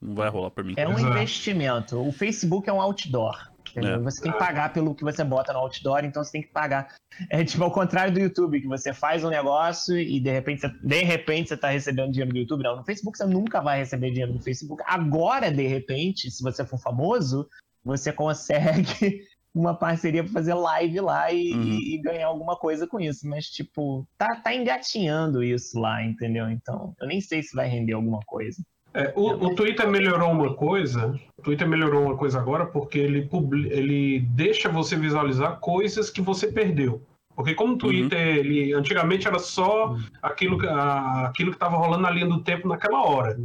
Não 0.00 0.14
vai 0.14 0.28
rolar 0.28 0.50
pra 0.50 0.62
mim. 0.64 0.74
É 0.76 0.86
um 0.86 0.92
Exato. 0.92 1.08
investimento. 1.12 1.96
O 2.00 2.12
Facebook 2.12 2.68
é 2.68 2.72
um 2.72 2.80
outdoor. 2.80 3.47
É. 3.76 3.98
Você 3.98 4.22
tem 4.22 4.32
que 4.32 4.38
pagar 4.38 4.72
pelo 4.72 4.94
que 4.94 5.04
você 5.04 5.22
bota 5.24 5.52
no 5.52 5.58
outdoor, 5.60 6.04
então 6.04 6.22
você 6.22 6.32
tem 6.32 6.42
que 6.42 6.48
pagar. 6.48 6.94
É 7.30 7.44
tipo 7.44 7.64
ao 7.64 7.70
contrário 7.72 8.12
do 8.12 8.20
YouTube, 8.20 8.60
que 8.60 8.66
você 8.68 8.92
faz 8.92 9.24
um 9.24 9.28
negócio 9.30 9.98
e 9.98 10.20
de 10.20 10.30
repente 10.30 10.60
você, 10.60 10.68
de 10.68 11.02
repente 11.02 11.48
você 11.48 11.56
tá 11.56 11.68
recebendo 11.68 12.10
dinheiro 12.12 12.32
do 12.32 12.38
YouTube. 12.38 12.62
Não, 12.62 12.76
no 12.76 12.84
Facebook 12.84 13.16
você 13.18 13.26
nunca 13.26 13.60
vai 13.60 13.78
receber 13.78 14.10
dinheiro 14.10 14.32
do 14.32 14.40
Facebook. 14.40 14.82
Agora, 14.86 15.50
de 15.50 15.66
repente, 15.66 16.30
se 16.30 16.42
você 16.42 16.64
for 16.64 16.78
famoso, 16.78 17.48
você 17.84 18.12
consegue 18.12 19.22
uma 19.54 19.74
parceria 19.74 20.22
para 20.22 20.32
fazer 20.32 20.54
live 20.54 21.00
lá 21.00 21.32
e, 21.32 21.52
Uhum. 21.52 21.78
e 21.80 21.98
ganhar 22.02 22.26
alguma 22.28 22.56
coisa 22.56 22.86
com 22.86 23.00
isso. 23.00 23.26
Mas, 23.26 23.46
tipo, 23.46 24.06
tá, 24.16 24.36
tá 24.36 24.54
engatinhando 24.54 25.42
isso 25.42 25.78
lá, 25.80 26.02
entendeu? 26.04 26.48
Então, 26.50 26.94
eu 27.00 27.06
nem 27.08 27.20
sei 27.20 27.42
se 27.42 27.56
vai 27.56 27.66
render 27.68 27.94
alguma 27.94 28.20
coisa. 28.26 28.62
É, 28.98 29.12
o, 29.14 29.28
o 29.46 29.54
Twitter 29.54 29.88
melhorou 29.88 30.32
uma 30.32 30.54
coisa. 30.54 31.14
O 31.38 31.42
Twitter 31.42 31.68
melhorou 31.68 32.02
uma 32.04 32.16
coisa 32.16 32.40
agora 32.40 32.66
porque 32.66 32.98
ele, 32.98 33.28
ele 33.70 34.20
deixa 34.30 34.68
você 34.68 34.96
visualizar 34.96 35.60
coisas 35.60 36.10
que 36.10 36.20
você 36.20 36.50
perdeu. 36.50 37.00
Porque 37.36 37.54
como 37.54 37.74
o 37.74 37.78
Twitter, 37.78 38.18
ele 38.38 38.72
antigamente 38.72 39.28
era 39.28 39.38
só 39.38 39.96
aquilo, 40.20 40.58
que- 40.58 40.66
a- 40.66 41.26
aquilo 41.28 41.50
que 41.52 41.56
estava 41.56 41.76
rolando 41.76 42.02
na 42.02 42.10
linha 42.10 42.26
do 42.26 42.42
tempo 42.42 42.66
naquela 42.66 43.00
hora. 43.02 43.38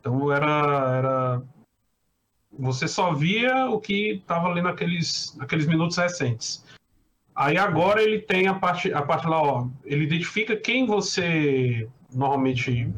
Então 0.00 0.32
era, 0.32 0.96
era 0.96 1.42
você 2.58 2.88
só 2.88 3.12
via 3.12 3.66
o 3.66 3.78
que 3.78 4.12
estava 4.12 4.48
ali 4.48 4.62
naqueles, 4.62 5.36
naqueles 5.36 5.66
minutos 5.66 5.98
recentes. 5.98 6.64
Aí 7.34 7.58
agora 7.58 8.02
ele 8.02 8.20
tem 8.20 8.46
a 8.48 8.54
parte, 8.54 8.90
a 8.94 9.02
parte 9.02 9.26
lá, 9.26 9.42
ó, 9.42 9.68
ele 9.84 10.04
identifica 10.04 10.56
quem 10.56 10.86
você 10.86 11.86
normalmente 12.14 12.90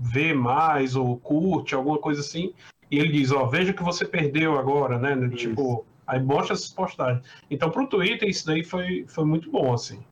vê 0.00 0.32
mais 0.32 0.96
ou 0.96 1.16
curte, 1.18 1.74
alguma 1.74 1.98
coisa 1.98 2.20
assim, 2.20 2.52
e 2.90 2.98
ele 2.98 3.12
diz, 3.12 3.30
ó, 3.30 3.46
veja 3.46 3.72
o 3.72 3.74
que 3.74 3.82
você 3.82 4.04
perdeu 4.04 4.58
agora, 4.58 4.98
né? 4.98 5.14
né, 5.14 5.28
Tipo, 5.28 5.86
aí 6.06 6.20
mostra 6.20 6.54
essas 6.54 6.72
postagens. 6.72 7.24
Então 7.50 7.70
pro 7.70 7.86
Twitter 7.86 8.28
isso 8.28 8.46
daí 8.46 8.64
foi, 8.64 9.04
foi 9.06 9.24
muito 9.24 9.50
bom, 9.50 9.72
assim. 9.72 10.02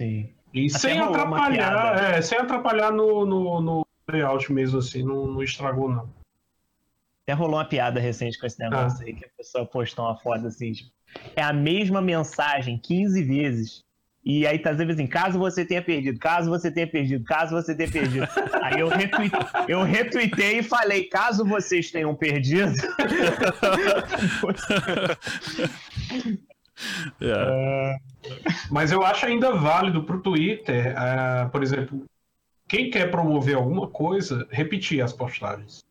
Sim. 0.00 0.30
E 0.52 0.66
Até 0.66 0.78
sem 0.78 0.98
atrapalhar, 0.98 2.14
é, 2.14 2.22
sem 2.22 2.38
atrapalhar 2.38 2.90
no, 2.90 3.24
no, 3.24 3.60
no 3.60 3.86
layout 4.10 4.52
mesmo, 4.52 4.78
assim, 4.78 5.02
não, 5.02 5.26
não 5.26 5.42
estragou, 5.42 5.88
não. 5.90 6.08
Até 7.24 7.34
rolou 7.34 7.56
uma 7.56 7.64
piada 7.64 8.00
recente 8.00 8.38
com 8.38 8.46
esse 8.46 8.58
negócio 8.58 9.06
aí, 9.06 9.14
que 9.14 9.24
a 9.24 9.28
pessoa 9.36 9.66
postou 9.66 10.06
uma 10.06 10.16
foto 10.16 10.46
assim, 10.46 10.72
tipo, 10.72 10.90
é 11.36 11.42
a 11.42 11.52
mesma 11.52 12.00
mensagem 12.00 12.78
15 12.78 13.22
vezes. 13.22 13.84
E 14.28 14.46
aí 14.46 14.58
tá 14.58 14.72
dizendo 14.72 14.92
assim, 14.92 15.06
caso 15.06 15.38
você 15.38 15.64
tenha 15.64 15.80
perdido, 15.80 16.18
caso 16.18 16.50
você 16.50 16.70
tenha 16.70 16.86
perdido, 16.86 17.24
caso 17.24 17.56
você 17.56 17.74
tenha 17.74 17.90
perdido. 17.90 18.28
aí 18.62 18.78
eu, 18.78 18.88
retweet, 18.88 19.32
eu 19.66 19.82
retuitei 19.82 20.58
e 20.58 20.62
falei, 20.62 21.04
caso 21.04 21.46
vocês 21.46 21.90
tenham 21.90 22.14
perdido. 22.14 22.74
É. 27.20 27.96
Mas 28.70 28.92
eu 28.92 29.02
acho 29.04 29.26
ainda 29.26 29.50
válido 29.50 30.04
pro 30.04 30.20
Twitter, 30.20 30.94
ah, 30.96 31.48
por 31.50 31.60
exemplo, 31.60 32.04
quem 32.68 32.88
quer 32.88 33.10
promover 33.10 33.56
alguma 33.56 33.88
coisa, 33.88 34.46
repetir 34.48 35.02
as 35.02 35.12
postagens. 35.12 35.84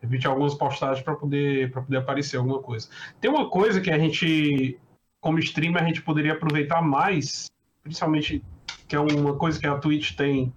Repetir 0.00 0.30
algumas 0.30 0.54
postagens 0.54 1.04
para 1.04 1.14
poder, 1.14 1.70
pra 1.70 1.82
poder 1.82 1.98
aparecer 1.98 2.38
alguma 2.38 2.60
coisa. 2.62 2.88
Tem 3.20 3.30
uma 3.30 3.50
coisa 3.50 3.82
que 3.82 3.90
a 3.90 3.98
gente, 3.98 4.78
como 5.20 5.38
streamer, 5.40 5.82
a 5.82 5.86
gente 5.86 6.00
poderia 6.00 6.32
aproveitar 6.32 6.80
mais, 6.80 7.50
principalmente 7.82 8.42
que 8.88 8.96
é 8.96 9.00
uma 9.00 9.34
coisa 9.36 9.58
que 9.58 9.66
a 9.66 9.76
Twitch 9.78 10.14
tem 10.16 10.52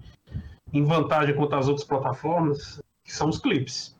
em 0.71 0.83
vantagem 0.83 1.35
contra 1.35 1.59
as 1.59 1.67
outras 1.67 1.85
plataformas, 1.87 2.81
que 3.03 3.13
são 3.13 3.29
os 3.29 3.37
clipes. 3.37 3.95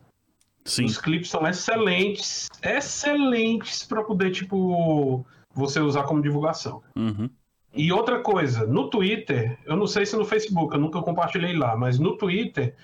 Sim. 0.64 0.86
Os 0.86 0.98
clipes 0.98 1.30
são 1.30 1.46
excelentes, 1.46 2.48
excelentes 2.62 3.84
para 3.84 4.02
poder, 4.02 4.30
tipo, 4.32 5.24
você 5.52 5.78
usar 5.80 6.04
como 6.04 6.22
divulgação. 6.22 6.82
Uhum. 6.96 7.28
E 7.74 7.92
outra 7.92 8.20
coisa, 8.20 8.66
no 8.66 8.88
Twitter, 8.88 9.58
eu 9.66 9.76
não 9.76 9.86
sei 9.86 10.06
se 10.06 10.16
no 10.16 10.24
Facebook, 10.24 10.74
eu 10.74 10.80
nunca 10.80 11.00
compartilhei 11.02 11.56
lá, 11.56 11.76
mas 11.76 11.98
no 11.98 12.16
Twitter 12.16 12.74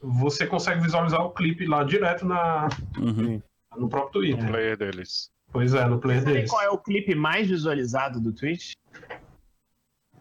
você 0.00 0.46
consegue 0.46 0.80
visualizar 0.82 1.24
o 1.24 1.30
clipe 1.30 1.64
lá 1.66 1.84
direto 1.84 2.26
na, 2.26 2.68
Uhum. 2.98 3.40
no 3.76 3.88
próprio 3.88 4.20
Twitter. 4.20 4.48
player 4.50 4.76
deles. 4.76 5.30
Pois 5.52 5.74
é, 5.74 5.86
no 5.86 5.98
player 5.98 6.22
Sabe 6.22 6.32
deles. 6.34 6.50
qual 6.50 6.62
é 6.62 6.70
o 6.70 6.78
clipe 6.78 7.14
mais 7.14 7.48
visualizado 7.48 8.20
do 8.20 8.32
Twitch? 8.32 8.72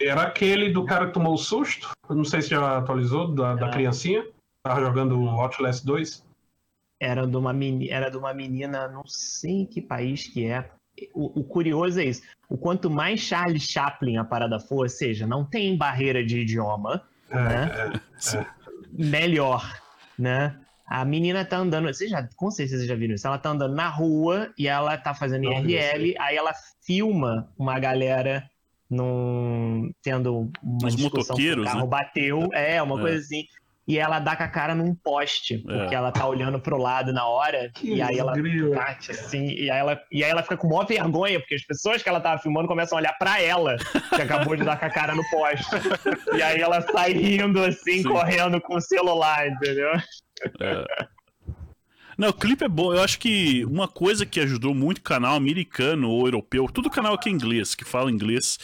Era 0.06 0.24
aquele 0.24 0.72
do 0.72 0.86
cara 0.86 1.08
que 1.08 1.14
tomou 1.14 1.34
o 1.34 1.38
susto, 1.38 1.92
eu 2.10 2.16
não 2.16 2.24
sei 2.24 2.42
se 2.42 2.50
já 2.50 2.78
atualizou, 2.78 3.34
da, 3.34 3.56
da 3.56 3.70
criancinha, 3.70 4.26
tava 4.64 4.82
jogando 4.82 5.20
o 5.20 5.30
Outlast 5.30 5.86
2. 5.86 6.26
Era 7.00 7.26
de 7.26 7.36
uma, 7.36 7.52
meni, 7.52 7.90
era 7.90 8.10
de 8.10 8.18
uma 8.18 8.34
menina, 8.34 8.88
não 8.88 9.06
sei 9.06 9.66
que 9.66 9.82
país 9.82 10.28
que 10.28 10.46
é. 10.46 10.70
O, 11.14 11.40
o 11.40 11.44
curioso 11.44 12.00
é 12.00 12.06
isso. 12.06 12.22
O 12.50 12.58
quanto 12.58 12.90
mais 12.90 13.20
Charles 13.22 13.64
Chaplin 13.64 14.18
a 14.18 14.24
parada 14.24 14.60
for, 14.60 14.84
ou 14.84 14.90
seja, 14.90 15.26
não 15.26 15.44
tem 15.44 15.78
barreira 15.78 16.24
de 16.24 16.42
idioma, 16.42 17.04
né? 17.30 17.94
melhor, 18.92 19.80
né? 20.18 20.58
A 20.86 21.06
menina 21.06 21.46
tá 21.46 21.58
andando, 21.58 21.88
vocês 21.88 22.12
já, 22.12 22.28
com 22.36 22.52
certeza 22.52 22.80
vocês 22.80 22.90
já 22.90 22.96
viram 22.96 23.16
isso. 23.16 23.26
Ela 23.26 23.38
tá 23.38 23.50
andando 23.50 23.74
na 23.74 23.88
rua 23.88 24.54
e 24.58 24.68
ela 24.68 24.98
tá 24.98 25.14
fazendo 25.14 25.44
Não, 25.44 25.66
IRL, 25.66 26.16
aí 26.20 26.36
ela 26.36 26.54
filma 26.86 27.50
uma 27.58 27.80
galera 27.80 28.50
num, 28.92 29.90
tendo 30.04 30.52
uma 30.62 30.88
Os 30.88 30.96
discussão 30.96 31.36
o 31.36 31.64
carro 31.64 31.80
né? 31.82 31.88
bateu, 31.88 32.50
é, 32.54 32.82
uma 32.82 32.98
É. 33.00 33.02
coisa 33.02 33.18
assim. 33.18 33.46
E 33.88 33.98
ela 33.98 34.20
dá 34.20 34.36
com 34.36 34.44
a 34.44 34.48
cara 34.48 34.76
num 34.76 34.94
poste, 34.94 35.58
porque 35.58 35.96
É. 35.96 35.98
ela 35.98 36.12
tá 36.12 36.26
olhando 36.28 36.60
pro 36.60 36.78
lado 36.78 37.12
na 37.12 37.26
hora, 37.28 37.72
Que 37.74 37.96
e 37.96 38.02
aí 38.02 38.20
ela 38.20 38.34
bate 38.76 39.12
assim, 39.12 39.48
e 39.48 39.72
aí, 39.72 39.80
ela, 39.80 40.00
e 40.12 40.24
aí 40.24 40.30
ela 40.30 40.44
fica 40.44 40.56
com 40.56 40.68
maior 40.68 40.86
vergonha, 40.86 41.40
porque 41.40 41.56
as 41.56 41.64
pessoas 41.66 42.04
que 42.04 42.08
ela 42.08 42.22
tava 42.22 42.40
filmando 42.42 42.68
começam 42.68 42.98
a 42.98 43.02
olhar 43.02 43.14
pra 43.18 43.42
ela, 43.42 43.76
que 44.16 44.22
acabou 44.22 44.56
de 44.56 44.64
dar 44.64 44.78
com 44.80 44.86
a 44.86 44.90
cara 44.90 45.16
no 45.16 45.24
poste. 45.32 45.66
E 46.38 46.42
aí 46.44 46.62
ela 46.62 46.80
sai 46.82 47.12
rindo 47.14 47.62
assim, 47.64 48.04
Sim. 48.04 48.04
correndo 48.04 48.62
com 48.62 48.76
o 48.76 48.82
celular, 48.82 49.48
entendeu? 49.48 49.90
É. 50.62 50.86
Não, 52.22 52.30
o 52.30 52.34
clipe 52.34 52.64
é 52.64 52.68
bom. 52.68 52.94
Eu 52.94 53.02
acho 53.02 53.18
que 53.18 53.66
uma 53.66 53.88
coisa 53.88 54.26
que 54.26 54.40
ajudou 54.40 54.76
muito 54.76 55.00
o 55.00 55.02
canal 55.02 55.36
americano 55.36 56.08
ou 56.08 56.26
europeu, 56.28 56.68
tudo 56.72 56.88
canal 56.90 57.16
aqui 57.16 57.30
é 57.30 57.32
inglês, 57.32 57.74
que 57.74 57.84
fala 57.84 58.12
inglês, 58.12 58.60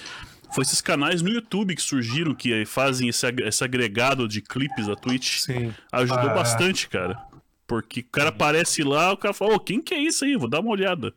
foi 0.53 0.61
esses 0.63 0.79
canais 0.79 1.23
no 1.23 1.29
YouTube 1.29 1.75
que 1.75 1.81
surgiram, 1.81 2.35
que 2.35 2.65
fazem 2.65 3.09
esse, 3.09 3.25
esse 3.43 3.63
agregado 3.63 4.27
de 4.27 4.41
clipes 4.41 4.85
da 4.85 4.95
Twitch. 4.95 5.39
Sim. 5.39 5.73
Ajudou 5.91 6.29
Ah. 6.29 6.33
bastante, 6.35 6.87
cara. 6.87 7.17
Porque 7.65 8.01
o 8.01 8.05
cara 8.11 8.29
aparece 8.29 8.83
lá, 8.83 9.11
o 9.11 9.17
cara 9.17 9.33
fala, 9.33 9.55
ô, 9.55 9.59
quem 9.59 9.81
que 9.81 9.93
é 9.95 9.99
isso 9.99 10.23
aí? 10.23 10.37
Vou 10.37 10.47
dar 10.47 10.59
uma 10.61 10.69
olhada. 10.71 11.11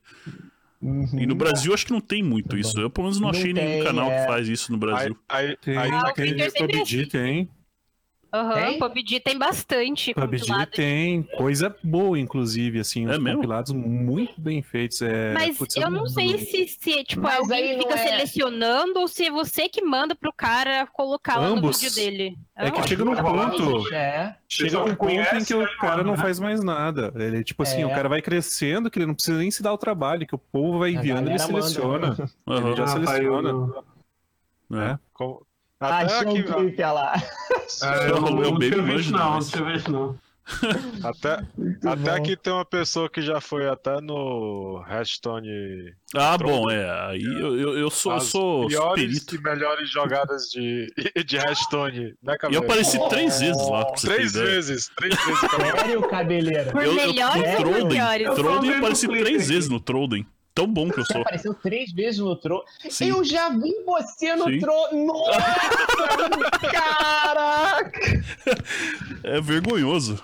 E 0.83 1.27
no 1.27 1.35
Brasil 1.35 1.75
acho 1.75 1.85
que 1.85 1.93
não 1.93 2.01
tem 2.01 2.23
muito 2.23 2.57
isso. 2.57 2.81
Eu 2.81 2.89
pelo 2.89 3.05
menos 3.09 3.21
não 3.21 3.31
Não 3.31 3.39
achei 3.39 3.53
nenhum 3.53 3.75
tem, 3.75 3.85
canal 3.85 4.11
é. 4.11 4.21
que 4.23 4.27
faz 4.27 4.49
isso 4.49 4.73
no 4.73 4.79
Brasil. 4.79 5.15
Aí, 5.29 5.49
aí, 5.49 5.57
Tem 5.59 5.77
aí 5.77 5.91
Ah, 5.93 6.05
o 6.05 6.07
aquele 6.07 6.29
Twitter 6.33 6.51
sempre 6.53 6.79
PUBG, 6.79 7.01
assim. 7.03 7.09
tem. 7.11 7.49
Aham, 8.32 8.55
Tem? 8.55 8.78
PUBG 8.78 9.20
tem 9.20 9.36
bastante 9.36 10.15
PUBG 10.15 10.66
tem. 10.73 11.23
Coisa 11.36 11.74
boa, 11.82 12.16
inclusive, 12.16 12.78
assim. 12.78 13.07
É 13.07 13.11
Os 13.12 13.19
mesmo? 13.19 13.39
compilados 13.39 13.73
muito 13.73 14.40
bem 14.40 14.62
feitos. 14.62 15.02
É, 15.02 15.32
Mas 15.32 15.59
putz, 15.59 15.74
eu 15.77 15.90
não 15.90 16.07
sei 16.07 16.39
se, 16.39 16.69
se 16.69 17.02
tipo, 17.05 17.23
Mas 17.23 17.40
alguém 17.40 17.77
fica 17.78 17.94
é- 17.94 18.07
selecionando 18.09 19.01
ou 19.01 19.09
se 19.09 19.27
é 19.27 19.31
você 19.32 19.69
que 19.69 19.82
manda 19.82 20.15
pro 20.15 20.32
cara 20.32 20.86
colocar 20.93 21.39
lá 21.39 21.48
no 21.48 21.57
Ambos. 21.57 21.81
vídeo 21.81 21.94
dele. 21.97 22.39
É 22.55 22.70
que 22.70 22.86
chega 22.86 23.05
num 23.05 23.16
ponto. 23.16 23.93
É. 23.93 24.36
Chega 24.48 24.78
num 24.78 24.94
ponto 24.94 25.11
em 25.12 25.44
que 25.44 25.55
o 25.55 25.62
né, 25.62 25.69
cara 25.81 26.05
não 26.05 26.12
né? 26.12 26.19
faz 26.19 26.39
mais 26.39 26.62
nada. 26.62 27.12
Ele, 27.16 27.43
tipo 27.43 27.62
assim, 27.65 27.82
É. 27.82 27.86
o 27.86 27.90
cara 27.90 28.09
vai 28.09 28.23
crescendo, 28.23 28.89
que 28.90 28.98
ele 28.98 29.07
não 29.07 29.15
precisa 29.15 29.39
nem 29.39 29.51
se 29.51 29.61
dar 29.62 29.73
o 29.73 29.78
trabalho, 29.78 30.24
que 30.27 30.35
o 30.35 30.39
povo 30.39 30.78
vai 30.78 30.90
enviando, 30.90 31.28
ele 31.28 31.36
galera 31.36 31.52
manda. 31.52 31.62
seleciona. 31.66 32.31
Aham. 32.47 32.66
Ele 32.69 32.77
já 32.77 32.85
Ah, 32.85 32.86
seleciona. 32.86 33.55
o- 33.57 33.85
É. 34.73 34.98
até, 35.81 35.94
Achou 36.15 36.31
aqui, 36.36 36.44
olha 36.82 36.93
lá. 36.93 37.15
É, 37.82 38.11
eu 38.11 38.20
meu 38.23 38.32
não 38.32 38.52
baby 38.52 38.70
tinha 38.70 38.82
visto, 38.82 39.12
não, 39.12 39.32
não 39.32 39.39
tinha 39.40 39.65
visto, 39.65 39.90
não. 39.90 40.19
até, 41.05 41.43
Muito 41.57 41.89
até 41.89 42.11
bom. 42.11 42.16
aqui 42.16 42.36
tem 42.36 42.52
uma 42.52 42.65
pessoa 42.65 43.09
que 43.09 43.23
já 43.23 43.40
foi 43.40 43.69
até 43.69 44.01
no 44.01 44.85
Hearthstone 44.89 45.94
Ah, 46.16 46.36
Troll. 46.36 46.62
bom, 46.62 46.70
é. 46.70 46.90
Aí 47.09 47.23
eu, 47.23 47.57
eu, 47.57 47.78
eu 47.78 47.89
sou, 47.90 48.12
eu 48.12 48.16
as 48.19 48.24
sou 48.24 48.66
piores 48.66 49.24
perito. 49.24 49.35
e 49.36 49.40
melhores 49.43 49.89
jogadas 49.89 50.48
de, 50.51 50.93
de 51.24 51.36
Hearthstone, 51.36 52.15
né, 52.20 52.36
E 52.51 52.55
eu 52.55 52.62
apareci 52.62 52.98
três 53.09 53.39
vezes 53.40 53.69
lá, 53.69 53.85
Três 53.93 54.32
vezes, 54.32 54.90
três 54.97 55.15
vezes. 55.24 55.40
Sério, 55.51 56.02
cabeleira? 56.09 56.73
Por 56.73 56.82
Eu, 56.82 56.90
eu, 56.90 56.94
melhores 56.97 57.43
no 57.43 57.48
ou 57.51 57.57
Trollden, 57.73 57.89
piores? 57.89 58.27
Eu 58.27 58.35
Trollden 58.35 58.70
só 58.70 58.77
eu 58.77 58.78
apareci 58.78 59.09
três 59.09 59.48
vezes 59.48 59.69
no 59.69 59.78
Trollden. 59.81 60.27
Tão 60.55 60.67
bom 60.67 60.91
que 60.91 60.99
eu 61.01 61.05
Você 61.05 61.13
sou. 61.13 61.23
apareceu 61.23 61.55
três 61.55 61.93
vezes 61.93 62.19
no 62.21 62.35
Tro. 62.37 62.63
Sim. 62.91 63.07
Eu 63.11 63.25
já 63.25 63.49
vi 63.51 63.73
você 63.85 64.35
no 64.35 64.45
Sim. 64.47 64.59
Tro. 64.59 64.75
Nossa! 65.07 65.41
Caraca! 66.71 68.01
É 69.23 69.41
vergonhoso. 69.41 70.23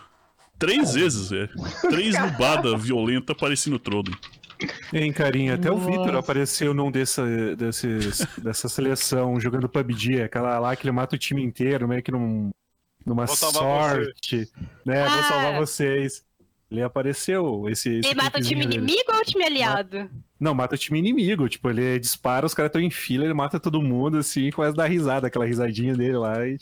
Três 0.59 0.95
vezes, 0.95 1.31
é. 1.33 1.49
Três 1.91 2.19
nubadas 2.19 2.83
violentas 2.83 3.37
apareci 3.37 3.69
no 3.71 3.79
Trollden. 3.79 4.15
Hein, 4.93 5.13
carinha, 5.13 5.55
até 5.55 5.71
o 5.71 5.77
Nossa. 5.77 5.91
Vitor 5.91 6.17
apareceu 6.17 6.73
num 6.73 6.91
dessa, 6.91 7.23
desses, 7.57 8.27
dessa 8.39 8.69
seleção 8.71 9.39
jogando 9.39 9.69
PUBG, 9.69 10.23
aquela 10.23 10.59
lá 10.59 10.75
que 10.75 10.85
ele 10.85 10.93
mata 10.93 11.15
o 11.15 11.19
time 11.19 11.43
inteiro, 11.43 11.87
meio 11.87 12.03
que 12.03 12.11
num, 12.11 12.51
numa 13.05 13.27
Vou 13.27 13.37
sorte, 13.37 14.49
né? 14.85 15.07
Vou 15.07 15.19
Ah. 15.19 15.23
salvar 15.25 15.57
vocês. 15.59 16.25
Ele 16.79 16.87
apareceu, 16.87 17.69
esse. 17.69 17.99
esse 17.99 18.09
Ele 18.09 18.15
mata 18.15 18.39
o 18.39 18.43
time 18.43 18.67
dele. 18.67 18.77
inimigo 18.77 19.13
ou 19.13 19.21
o 19.21 19.25
time 19.25 19.45
aliado? 19.45 20.11
Não, 20.39 20.55
mata 20.55 20.75
o 20.75 20.79
time 20.79 20.99
inimigo. 20.99 21.49
Tipo, 21.49 21.71
ele 21.71 21.99
dispara, 21.99 22.47
os 22.47 22.55
caras 22.55 22.69
estão 22.69 22.81
em 22.81 22.91
fila, 22.91 23.25
ele 23.25 23.35
mata 23.35 23.59
todo 23.59 23.83
mundo, 23.83 24.19
assim, 24.19 24.51
começa 24.51 24.75
a 24.75 24.77
dar 24.77 24.87
risada, 24.87 25.27
aquela 25.27 25.47
risadinha 25.47 25.95
dele 25.95 26.17
lá. 26.17 26.47
E... 26.47 26.59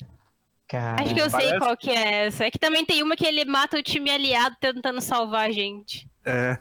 Cara, 0.69 1.03
Acho 1.03 1.15
que 1.15 1.21
eu 1.21 1.31
sei 1.31 1.59
qual 1.59 1.77
que 1.77 1.91
é 1.91 2.27
essa. 2.27 2.45
É 2.45 2.51
que 2.51 2.59
também 2.59 2.85
tem 2.85 3.03
uma 3.03 3.17
que 3.17 3.27
ele 3.27 3.45
mata 3.45 3.79
o 3.79 3.83
time 3.83 4.11
aliado 4.11 4.57
tentando 4.61 5.01
salvar 5.01 5.49
a 5.49 5.53
gente. 5.53 6.09
É. 6.25 6.59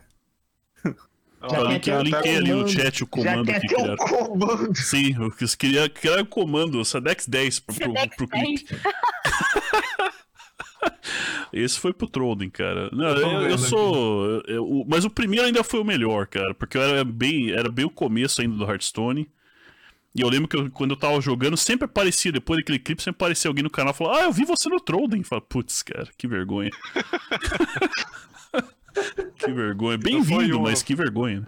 Já 1.50 1.58
Eu 1.58 1.68
linkei, 1.68 1.94
eu 1.94 1.98
o 2.00 2.04
linkei 2.04 2.38
ali 2.38 2.54
no 2.54 2.68
chat 2.68 3.04
o 3.04 3.08
comando 3.08 3.46
que 3.52 3.68
criaram. 3.68 3.96
comando. 3.98 4.76
Sim, 4.76 5.16
eu 5.20 5.58
queria 5.58 5.90
criar 5.90 6.22
o 6.22 6.26
comando, 6.26 6.84
Sedex 6.86 7.28
10 7.28 7.60
pro, 7.60 7.76
pro, 7.76 7.86
Sedex 7.86 8.16
pro 8.16 8.28
clipe. 8.28 8.66
Esse 11.52 11.80
foi 11.80 11.94
pro 11.94 12.08
Trollden, 12.08 12.50
cara. 12.50 12.90
Não, 12.92 13.08
Eu 13.10 13.18
eu, 13.18 13.32
eu 13.32 13.42
vendo 13.50 13.58
sou. 13.60 14.26
eu- 14.26 14.42
eu- 14.48 14.86
mas 14.88 15.06
o 15.06 15.10
primeiro 15.10 15.46
ainda 15.46 15.64
foi 15.64 15.80
o 15.80 15.84
melhor, 15.86 16.28
cara. 16.28 16.54
Porque 16.54 16.78
eu 16.78 16.82
era 16.82 17.04
bem, 17.04 17.52
era 17.52 17.70
bem 17.72 17.86
o 17.86 17.90
começo 17.90 18.42
ainda 18.42 18.56
do 18.56 18.64
Hearthstone. 18.66 19.30
E 20.16 20.22
eu 20.22 20.30
lembro 20.30 20.48
que 20.48 20.56
eu- 20.56 20.70
quando 20.72 20.92
eu 20.92 20.98
tava 20.98 21.20
jogando, 21.22 21.58
sempre 21.58 21.86
aparecia, 21.86 22.32
depois 22.32 22.60
daquele 22.60 22.80
clipe, 22.80 23.02
sempre 23.02 23.18
aparecia 23.18 23.50
alguém 23.50 23.64
no 23.64 23.70
canal 23.70 23.94
e 23.94 23.98
falava, 23.98 24.20
ah, 24.20 24.24
eu 24.26 24.32
vi 24.32 24.46
você 24.46 24.70
no 24.70 24.80
Trollden. 24.80 25.24
Fala, 25.24 25.42
putz, 25.42 25.82
cara, 25.84 26.08
que 26.18 26.28
vergonha. 26.28 26.72
que 29.38 29.52
vergonha. 29.52 29.98
Bem-vindo, 29.98 30.60
mas 30.62 30.84
que 30.84 30.96
vergonha. 30.96 31.46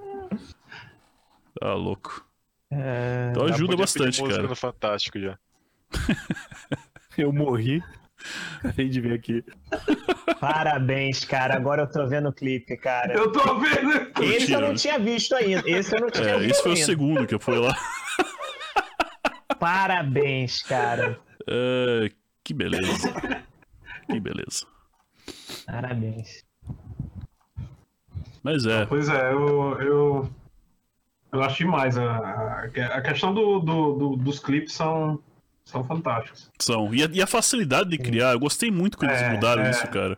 Tá 1.59 1.73
louco. 1.73 2.25
É, 2.71 3.29
Então 3.31 3.45
ajuda 3.45 3.75
bastante, 3.77 4.21
cara. 4.23 4.53
Fantástico 4.55 5.19
já. 5.19 5.37
Eu 7.17 7.31
morri. 7.31 7.81
Acabei 8.60 8.89
de 8.89 9.02
ver 9.02 9.14
aqui. 9.14 9.43
Parabéns, 10.39 11.23
cara. 11.26 11.56
Agora 11.56 11.84
eu 11.84 11.88
tô 11.89 12.07
vendo 12.07 12.30
o 12.30 12.34
clipe, 12.34 12.76
cara. 12.77 13.14
Eu 13.14 13.31
tô 13.31 13.60
vendo. 13.60 14.11
Esse 14.23 14.52
eu 14.53 14.61
não 14.61 14.73
tinha 14.73 14.97
visto 14.99 15.35
ainda. 15.35 15.64
Esse 15.69 15.95
eu 15.95 16.02
não 16.02 16.10
tinha 16.10 16.27
É, 16.30 16.38
visto 16.39 16.52
esse 16.52 16.61
foi 16.64 16.72
o 16.72 16.76
ainda. 16.76 16.85
segundo 16.85 17.27
que 17.27 17.35
eu 17.35 17.39
fui 17.39 17.57
lá. 17.57 17.76
Parabéns, 19.60 20.61
cara. 20.61 21.19
É, 21.47 22.11
que 22.43 22.53
beleza. 22.53 23.14
Que 24.10 24.19
beleza. 24.19 24.65
Parabéns. 25.65 26.43
Mas 28.43 28.65
é, 28.65 28.85
Pois 28.85 29.10
é, 29.10 29.31
eu. 29.31 29.80
Eu, 29.81 30.30
eu 31.34 31.43
acho 31.43 31.57
demais. 31.57 31.97
A, 31.97 32.15
a, 32.18 32.64
a 32.97 33.02
questão 33.02 33.34
do, 33.34 33.60
do- 33.60 33.93
do- 33.93 34.15
dos 34.18 34.39
clipes 34.39 34.73
são, 34.73 35.19
são 35.65 35.83
fantásticos. 35.83 36.49
são. 36.59 36.93
E 36.93 37.03
a, 37.03 37.09
e 37.11 37.21
a 37.21 37.27
facilidade 37.27 37.89
de 37.89 37.97
criar, 37.97 38.33
eu 38.33 38.39
gostei 38.39 38.69
muito 38.71 38.97
quando 38.97 39.11
eles 39.11 39.23
É, 39.23 39.29
mudaram 39.33 39.63
é. 39.63 39.71
isso, 39.71 39.87
cara. 39.87 40.17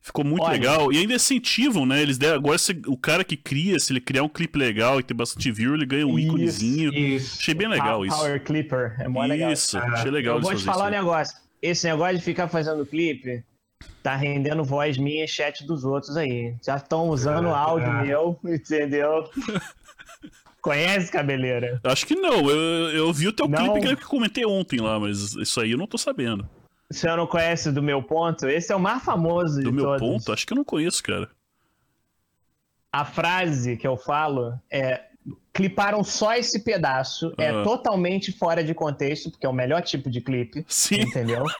Ficou 0.00 0.24
muito 0.24 0.44
Olha. 0.44 0.52
legal. 0.52 0.92
E 0.92 0.96
ainda 0.98 1.12
incentivam, 1.14 1.84
né? 1.84 2.00
Eles 2.00 2.16
deram, 2.16 2.36
agora 2.36 2.56
se- 2.56 2.80
o 2.86 2.96
cara 2.96 3.24
que 3.24 3.36
cria, 3.36 3.78
se 3.80 3.92
ele 3.92 4.00
criar 4.00 4.22
um 4.22 4.28
clipe 4.28 4.56
legal 4.58 5.00
e 5.00 5.02
tem 5.02 5.14
bastante 5.16 5.50
view, 5.50 5.74
ele 5.74 5.84
ganha 5.84 6.06
um 6.06 6.16
Isso, 6.18 6.28
íconezinho. 6.28 6.94
Isso. 6.94 7.38
Achei 7.40 7.52
bem 7.52 7.68
legal 7.68 8.00
Pa- 8.00 8.06
isso. 8.06 8.16
Power 8.16 8.44
Clipper. 8.44 8.96
É 9.00 9.08
mó 9.08 9.24
legal. 9.24 9.52
Isso, 9.52 9.76
É. 9.76 9.80
achei 9.90 10.10
legal 10.10 10.36
Eu 10.36 10.42
vou 10.42 10.52
eles 10.52 10.62
te 10.62 10.66
falar 10.66 10.86
um 10.86 10.90
negócio. 10.90 11.36
Esse 11.60 11.86
negócio 11.88 12.16
de 12.16 12.22
ficar 12.24 12.46
fazendo 12.48 12.86
clipe 12.86 13.42
tá 14.02 14.14
rendendo 14.14 14.62
voz 14.64 14.96
minha 14.96 15.24
e 15.24 15.28
chat 15.28 15.66
dos 15.66 15.84
outros 15.84 16.16
aí. 16.16 16.54
Já 16.64 16.76
estão 16.76 17.08
usando 17.08 17.48
É, 17.48 17.52
áudio 17.52 17.88
é. 17.88 18.02
meu, 18.04 18.38
entendeu? 18.46 19.28
Conhece, 20.68 21.10
cabeleira? 21.10 21.80
Acho 21.82 22.06
que 22.06 22.14
não, 22.14 22.48
eu, 22.50 22.90
eu 22.90 23.12
vi 23.12 23.28
o 23.28 23.32
teu 23.32 23.48
Não. 23.48 23.72
clipe 23.74 23.96
que 23.96 24.04
eu 24.04 24.08
comentei 24.08 24.44
ontem 24.44 24.80
lá, 24.80 25.00
mas 25.00 25.34
isso 25.34 25.60
aí 25.60 25.70
eu 25.72 25.78
não 25.78 25.86
tô 25.86 25.96
sabendo. 25.96 26.46
Você 26.90 27.06
não 27.16 27.26
conhece 27.26 27.72
do 27.72 27.82
meu 27.82 28.02
ponto? 28.02 28.46
Esse 28.46 28.70
é 28.72 28.76
o 28.76 28.80
mais 28.80 29.02
famoso 29.02 29.62
Do 29.62 29.70
de 29.70 29.72
meu 29.72 29.84
todos. 29.84 30.00
ponto, 30.00 30.32
acho 30.32 30.46
que 30.46 30.52
eu 30.52 30.56
não 30.56 30.64
conheço, 30.64 31.02
cara. 31.02 31.28
A 32.92 33.04
frase 33.04 33.76
que 33.76 33.86
eu 33.86 33.96
falo 33.96 34.58
é 34.70 35.02
cliparam 35.52 36.04
só 36.04 36.34
esse 36.34 36.60
pedaço, 36.62 37.32
é 37.38 37.48
Ah. 37.48 37.62
totalmente 37.62 38.30
fora 38.32 38.62
de 38.62 38.72
contexto, 38.74 39.30
porque 39.30 39.44
é 39.46 39.48
o 39.48 39.52
melhor 39.52 39.82
tipo 39.82 40.08
de 40.10 40.20
clipe, 40.20 40.64
Sim. 40.68 41.00
entendeu? 41.00 41.44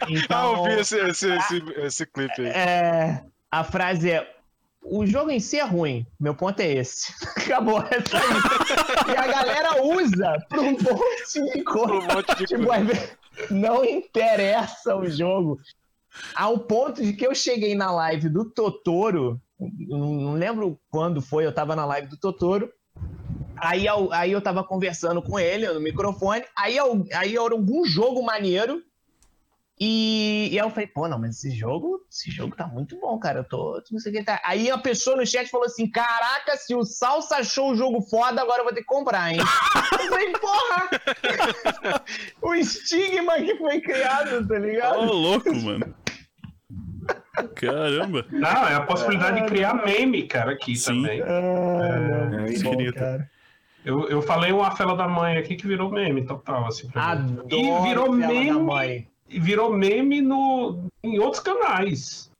Ah, 0.00 0.06
Então, 0.08 0.56
eu 0.56 0.64
vi 0.64 0.80
esse, 0.80 0.96
esse, 0.98 1.30
esse, 1.32 1.62
esse 1.76 2.06
clipe 2.06 2.40
aí. 2.40 2.46
é, 2.46 3.22
a 3.50 3.62
frase 3.62 4.10
é 4.10 4.26
o 4.84 5.06
jogo 5.06 5.30
em 5.30 5.40
si 5.40 5.58
é 5.58 5.64
ruim, 5.64 6.06
meu 6.18 6.34
ponto 6.34 6.60
é 6.60 6.72
esse. 6.72 7.12
Acabou. 7.36 7.80
É 7.80 8.00
só 8.00 8.18
isso. 8.18 9.10
e 9.10 9.16
a 9.16 9.26
galera 9.26 9.82
usa 9.82 10.46
pra 10.48 10.60
um 10.62 10.72
monte 10.72 11.52
de 11.54 11.62
coisa. 11.64 11.92
Um 11.92 12.14
monte 12.14 12.36
de 12.36 12.46
Tipo, 12.46 12.66
coisa. 12.66 13.10
não 13.50 13.84
interessa 13.84 14.96
o 14.96 15.08
jogo. 15.08 15.58
Ao 16.34 16.58
ponto 16.58 17.02
de 17.02 17.12
que 17.14 17.26
eu 17.26 17.34
cheguei 17.34 17.74
na 17.74 17.90
live 17.90 18.28
do 18.28 18.44
Totoro, 18.44 19.40
não 19.88 20.34
lembro 20.34 20.78
quando 20.90 21.22
foi, 21.22 21.46
eu 21.46 21.54
tava 21.54 21.74
na 21.74 21.86
live 21.86 22.08
do 22.08 22.18
Totoro. 22.18 22.70
Aí 23.56 23.86
eu, 23.86 24.12
aí 24.12 24.32
eu 24.32 24.40
tava 24.42 24.64
conversando 24.64 25.22
com 25.22 25.38
ele 25.38 25.66
no 25.68 25.80
microfone. 25.80 26.42
Aí, 26.56 26.76
aí 27.14 27.34
era 27.36 27.54
algum 27.54 27.84
jogo 27.86 28.22
maneiro. 28.22 28.82
E, 29.80 30.48
e 30.52 30.60
aí 30.60 30.64
eu 30.64 30.70
falei, 30.70 30.86
pô, 30.86 31.08
não, 31.08 31.18
mas 31.18 31.36
esse 31.38 31.50
jogo, 31.50 32.00
esse 32.10 32.30
jogo 32.30 32.54
tá 32.54 32.66
muito 32.66 32.98
bom, 33.00 33.18
cara. 33.18 33.40
Eu 33.40 33.44
tô. 33.44 33.82
Não 33.90 33.98
sei 33.98 34.12
o 34.12 34.14
que 34.16 34.22
tá. 34.22 34.40
Aí 34.44 34.70
a 34.70 34.78
pessoa 34.78 35.16
no 35.16 35.26
chat 35.26 35.50
falou 35.50 35.66
assim: 35.66 35.90
caraca, 35.90 36.56
se 36.56 36.74
o 36.74 36.84
Salsa 36.84 37.36
achou 37.36 37.72
o 37.72 37.74
jogo 37.74 38.00
foda, 38.02 38.42
agora 38.42 38.60
eu 38.60 38.64
vou 38.64 38.72
ter 38.72 38.82
que 38.82 38.86
comprar, 38.86 39.32
hein? 39.32 39.38
eu 39.38 40.08
falei, 40.08 40.32
porra! 40.32 40.90
o 42.42 42.54
estigma 42.54 43.36
que 43.36 43.56
foi 43.56 43.80
criado, 43.80 44.46
tá 44.46 44.54
Ô, 44.54 44.58
ligado? 44.58 45.12
louco, 45.12 45.54
mano. 45.54 45.94
Caramba. 47.56 48.26
Não, 48.30 48.68
é 48.68 48.74
a 48.74 48.82
possibilidade 48.82 49.40
de 49.40 49.46
criar 49.46 49.74
meme, 49.84 50.24
cara, 50.24 50.52
aqui 50.52 50.76
Sim. 50.76 51.02
também. 51.02 51.22
Ah, 51.22 51.40
não, 51.40 52.38
É, 52.38 52.40
muito 52.42 52.62
bom, 52.62 52.92
cara. 52.92 53.30
Eu, 53.84 54.08
eu 54.08 54.22
falei 54.22 54.52
uma 54.52 54.70
fela 54.76 54.94
da 54.94 55.08
mãe 55.08 55.36
aqui 55.38 55.56
que 55.56 55.66
virou 55.66 55.90
meme 55.90 56.24
total, 56.24 56.66
assim. 56.66 56.88
Adoro 56.94 57.48
E 57.50 57.82
virou 57.88 58.12
meme. 58.12 59.08
E 59.32 59.40
virou 59.40 59.72
meme 59.72 60.20
no, 60.20 60.84
em 61.02 61.18
outros 61.18 61.42
canais. 61.42 62.30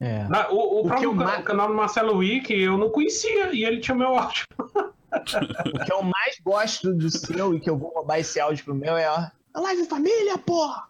É. 0.00 0.24
Na- 0.28 0.48
o, 0.50 0.56
o 0.56 0.80
O 0.80 0.86
próprio 0.86 1.10
eu 1.10 1.16
ca- 1.16 1.24
ma- 1.24 1.42
canal 1.42 1.68
do 1.68 1.74
Marcelo 1.74 2.16
Wick 2.18 2.52
eu 2.54 2.78
não 2.78 2.90
conhecia 2.90 3.52
e 3.52 3.64
ele 3.64 3.80
tinha 3.80 3.94
meu 3.96 4.16
áudio. 4.16 4.44
O 5.10 5.84
que 5.86 5.90
eu 5.92 6.02
mais 6.02 6.38
gosto 6.44 6.92
do 6.92 7.08
seu 7.10 7.54
e 7.54 7.60
que 7.60 7.70
eu 7.70 7.78
vou 7.78 7.90
roubar 7.94 8.18
esse 8.18 8.38
áudio 8.38 8.62
pro 8.62 8.74
meu 8.74 8.94
é 8.94 9.06
a 9.06 9.32
a 9.54 9.60
live 9.60 9.86
família, 9.86 10.36
porra! 10.36 10.84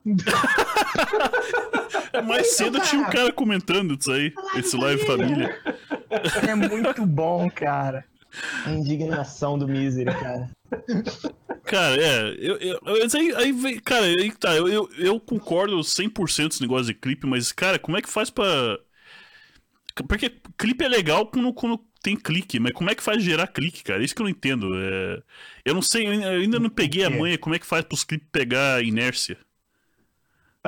É 2.12 2.20
mais 2.20 2.56
cedo 2.56 2.80
tinha 2.80 3.00
um 3.02 3.04
cara 3.10 3.32
comentando 3.32 3.96
isso 3.98 4.10
aí. 4.10 4.32
Esse 4.56 4.76
live 4.76 5.06
família. 5.06 5.56
É 6.46 6.54
muito 6.54 7.06
bom, 7.06 7.48
cara. 7.50 8.04
A 8.64 8.70
indignação 8.70 9.58
do 9.58 9.66
Misery, 9.68 10.12
cara. 10.14 10.50
Cara, 11.64 11.96
é. 12.02 12.36
Eu, 12.38 12.56
eu, 12.56 12.80
aí, 13.14 13.34
aí 13.36 13.52
vem. 13.52 13.80
Cara, 13.80 14.04
aí 14.06 14.32
tá. 14.32 14.54
Eu, 14.54 14.68
eu, 14.68 14.88
eu 14.98 15.20
concordo 15.20 15.76
100% 15.78 16.44
nesse 16.46 16.62
negócio 16.62 16.86
de 16.86 16.94
clipe, 16.94 17.26
mas, 17.26 17.52
cara, 17.52 17.78
como 17.78 17.96
é 17.96 18.02
que 18.02 18.08
faz 18.08 18.30
pra. 18.30 18.78
Porque 20.08 20.30
clipe 20.56 20.84
é 20.84 20.88
legal 20.88 21.26
quando, 21.26 21.52
quando 21.52 21.80
tem 22.00 22.14
clique, 22.16 22.60
mas 22.60 22.72
como 22.72 22.88
é 22.88 22.94
que 22.94 23.02
faz 23.02 23.22
gerar 23.22 23.48
clique, 23.48 23.82
cara? 23.82 24.02
Isso 24.02 24.14
que 24.14 24.22
eu 24.22 24.24
não 24.24 24.30
entendo. 24.30 24.70
É... 24.76 25.22
Eu 25.64 25.74
não 25.74 25.82
sei, 25.82 26.06
eu 26.06 26.10
ainda- 26.40 26.60
não 26.60 26.70
peguei 26.70 27.04
a 27.04 27.10
quê? 27.10 27.18
manha 27.18 27.36
como 27.38 27.54
é 27.54 27.58
que 27.58 27.66
faz 27.66 27.84
pros 27.84 28.04
clipes 28.04 28.28
pegar 28.30 28.82
inércia. 28.84 29.36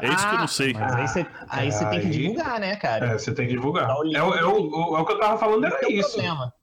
É 0.03 0.09
isso 0.09 0.29
que 0.29 0.35
eu 0.35 0.39
não 0.39 0.49
sei. 0.49 0.73
Mas 0.73 0.93
aí 0.95 1.07
você, 1.09 1.27
aí 1.49 1.71
você 1.73 1.85
tem 1.91 2.01
que 2.01 2.07
Aí- 2.07 2.13
divulgar, 2.13 2.59
né, 2.61 2.77
cara? 2.77 3.07
É, 3.07 3.13
você 3.19 3.33
tem 3.35 3.47
que 3.47 3.53
divulgar. 3.55 3.89
Link. 4.03 4.17
É, 4.17 4.23
o- 4.23 4.35
é 4.35 4.45
o, 4.45 4.69
o- 4.93 4.97
é 4.97 5.01
o 5.01 5.05
que 5.07 5.13
eu 5.13 5.19
tava 5.21 5.39
falando, 5.39 5.65
Esse 5.65 5.77
era 5.77 5.85
é 5.85 5.89
o 5.89 5.93
isso. 6.01 6.11
problema. 6.13 6.55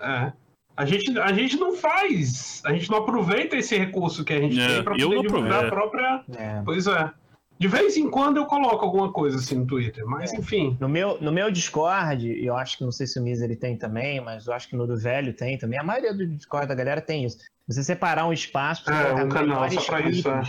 É. 0.00 0.32
A 0.76 0.84
gente, 0.84 1.16
a 1.18 1.32
gente 1.32 1.56
não 1.56 1.76
faz, 1.76 2.60
a 2.66 2.72
gente 2.72 2.90
não 2.90 2.98
aproveita 2.98 3.56
esse 3.56 3.76
recurso 3.76 4.24
que 4.24 4.32
a 4.32 4.40
gente 4.40 4.58
É, 4.60 4.66
tem 4.68 4.82
pra 4.82 4.96
eu 4.96 5.08
poder 5.08 5.22
divulgar 5.22 5.64
a 5.66 5.68
própria. 5.68 6.24
É. 6.36 6.62
Pois 6.64 6.86
é. 6.86 7.10
De 7.56 7.68
vez 7.68 7.96
em 7.96 8.10
quando 8.10 8.38
eu 8.38 8.46
coloco 8.46 8.84
alguma 8.84 9.12
coisa 9.12 9.36
assim 9.38 9.54
no 9.56 9.66
Twitter, 9.66 10.04
mas 10.04 10.32
É. 10.32 10.36
enfim. 10.36 10.76
No 10.80 10.88
meu, 10.88 11.16
no 11.20 11.30
meu 11.30 11.48
Discord, 11.52 12.28
eu 12.44 12.56
acho 12.56 12.76
que 12.78 12.84
não 12.84 12.90
sei 12.90 13.06
se 13.06 13.20
o 13.20 13.22
Misery 13.22 13.54
tem 13.54 13.76
também, 13.76 14.20
mas 14.20 14.48
eu 14.48 14.52
acho 14.52 14.68
que 14.68 14.74
no 14.74 14.84
do 14.86 14.96
velho 14.98 15.32
tem 15.32 15.56
também. 15.56 15.78
A 15.78 15.84
maioria 15.84 16.12
do 16.12 16.26
Discord 16.26 16.66
da 16.66 16.74
galera 16.74 17.00
tem 17.00 17.24
isso. 17.24 17.38
Você 17.68 17.84
separar 17.84 18.26
um 18.26 18.32
espaço 18.32 18.84
pra 18.84 18.96
É, 19.10 19.12
um 19.24 19.28
canal 19.28 19.46
melhores 19.60 19.74
só 19.74 19.92
pra 19.92 20.00
isso, 20.08 20.28
é. 20.28 20.42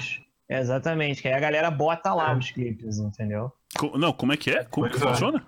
Exatamente, 0.59 1.21
que 1.21 1.27
aí 1.27 1.33
a 1.35 1.39
galera 1.39 1.69
bota 1.69 2.13
lá 2.13 2.31
É. 2.31 2.35
os 2.35 2.49
clipes, 2.51 2.97
entendeu? 2.97 3.51
Co- 3.77 3.95
Não, 3.97 4.11
como 4.11 4.33
é 4.33 4.37
que 4.37 4.49
é? 4.49 4.63
Como 4.65 4.87
que 4.89 4.93
Pois 4.93 5.03
é. 5.03 5.07
funciona? 5.09 5.45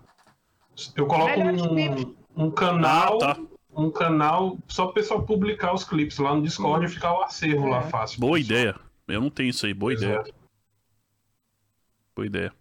Eu 0.95 1.07
coloco 1.07 1.39
um, 1.39 2.15
um 2.45 2.51
canal. 2.51 3.15
Ah, 3.23 3.33
tá. 3.35 3.41
Um 3.77 3.91
canal 3.91 4.57
só 4.67 4.85
pro 4.85 4.95
pessoal 4.95 5.23
publicar 5.23 5.73
os 5.73 5.83
clipes 5.83 6.17
lá 6.17 6.33
no 6.35 6.41
Discord 6.41 6.85
e 6.85 6.89
ficar 6.89 7.13
o 7.13 7.21
acervo 7.23 7.67
lá 7.67 7.79
É. 7.79 7.89
fácil. 7.89 8.19
Boa 8.19 8.37
pessoal. 8.37 8.59
ideia. 8.59 8.75
Eu 9.07 9.21
não 9.21 9.29
tenho 9.29 9.49
isso 9.49 9.65
aí, 9.65 9.73
boa 9.73 9.91
Pois 9.91 10.01
ideia. 10.01 10.23
é. 10.27 10.31
Boa 12.15 12.25
ideia. 12.25 12.53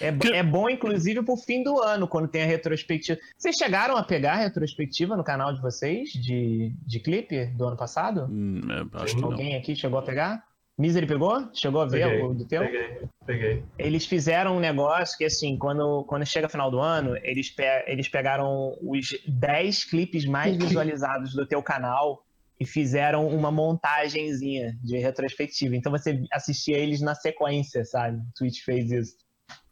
É, 0.00 0.12
Que- 0.16 0.32
é 0.32 0.42
bom, 0.42 0.70
inclusive, 0.70 1.20
pro 1.24 1.36
fim 1.36 1.64
do 1.64 1.80
ano, 1.80 2.06
quando 2.06 2.28
tem 2.28 2.44
a 2.44 2.46
retrospectiva. 2.46 3.18
Vocês 3.36 3.56
chegaram 3.56 3.96
a 3.96 4.04
pegar 4.04 4.34
a 4.34 4.36
retrospectiva 4.36 5.16
no 5.16 5.24
canal 5.24 5.52
de 5.52 5.60
vocês, 5.60 6.10
de, 6.12 6.72
de 6.86 7.00
clipe 7.00 7.46
do 7.46 7.64
ano 7.66 7.76
passado? 7.76 8.28
Hum, 8.30 8.60
é, 8.70 9.02
acho 9.02 9.16
que 9.16 9.20
não. 9.20 9.32
Alguém 9.32 9.56
aqui 9.56 9.74
chegou 9.74 9.98
a 9.98 10.02
pegar? 10.02 10.44
Misery 10.80 11.06
pegou? 11.06 11.48
Chegou 11.52 11.80
a 11.82 11.86
ver 11.86 12.04
Peguei, 12.08 12.22
o 12.22 12.34
do 12.34 12.44
teu? 12.46 12.62
Peguei, 12.64 12.96
peguei. 13.26 13.64
Eles 13.78 14.06
fizeram 14.06 14.56
um 14.56 14.60
negócio 14.60 15.16
que, 15.18 15.24
assim, 15.24 15.56
quando, 15.58 16.04
quando 16.04 16.24
chega 16.26 16.48
final 16.48 16.70
do 16.70 16.78
ano, 16.80 17.16
eles, 17.22 17.50
pe- 17.50 17.84
eles 17.86 18.08
pegaram 18.08 18.76
os 18.82 19.08
10 19.26 19.84
clipes 19.84 20.24
mais 20.24 20.56
visualizados 20.56 21.34
do 21.34 21.46
teu 21.46 21.62
canal 21.62 22.24
e 22.58 22.64
fizeram 22.66 23.26
uma 23.28 23.50
montagenzinha 23.50 24.76
de 24.82 24.98
retrospectiva. 24.98 25.76
Então 25.76 25.92
você 25.92 26.22
assistia 26.32 26.76
eles 26.78 27.00
na 27.00 27.14
sequência, 27.14 27.84
sabe? 27.84 28.18
O 28.18 28.32
Twitch 28.36 28.62
fez 28.64 28.90
isso. 28.90 29.14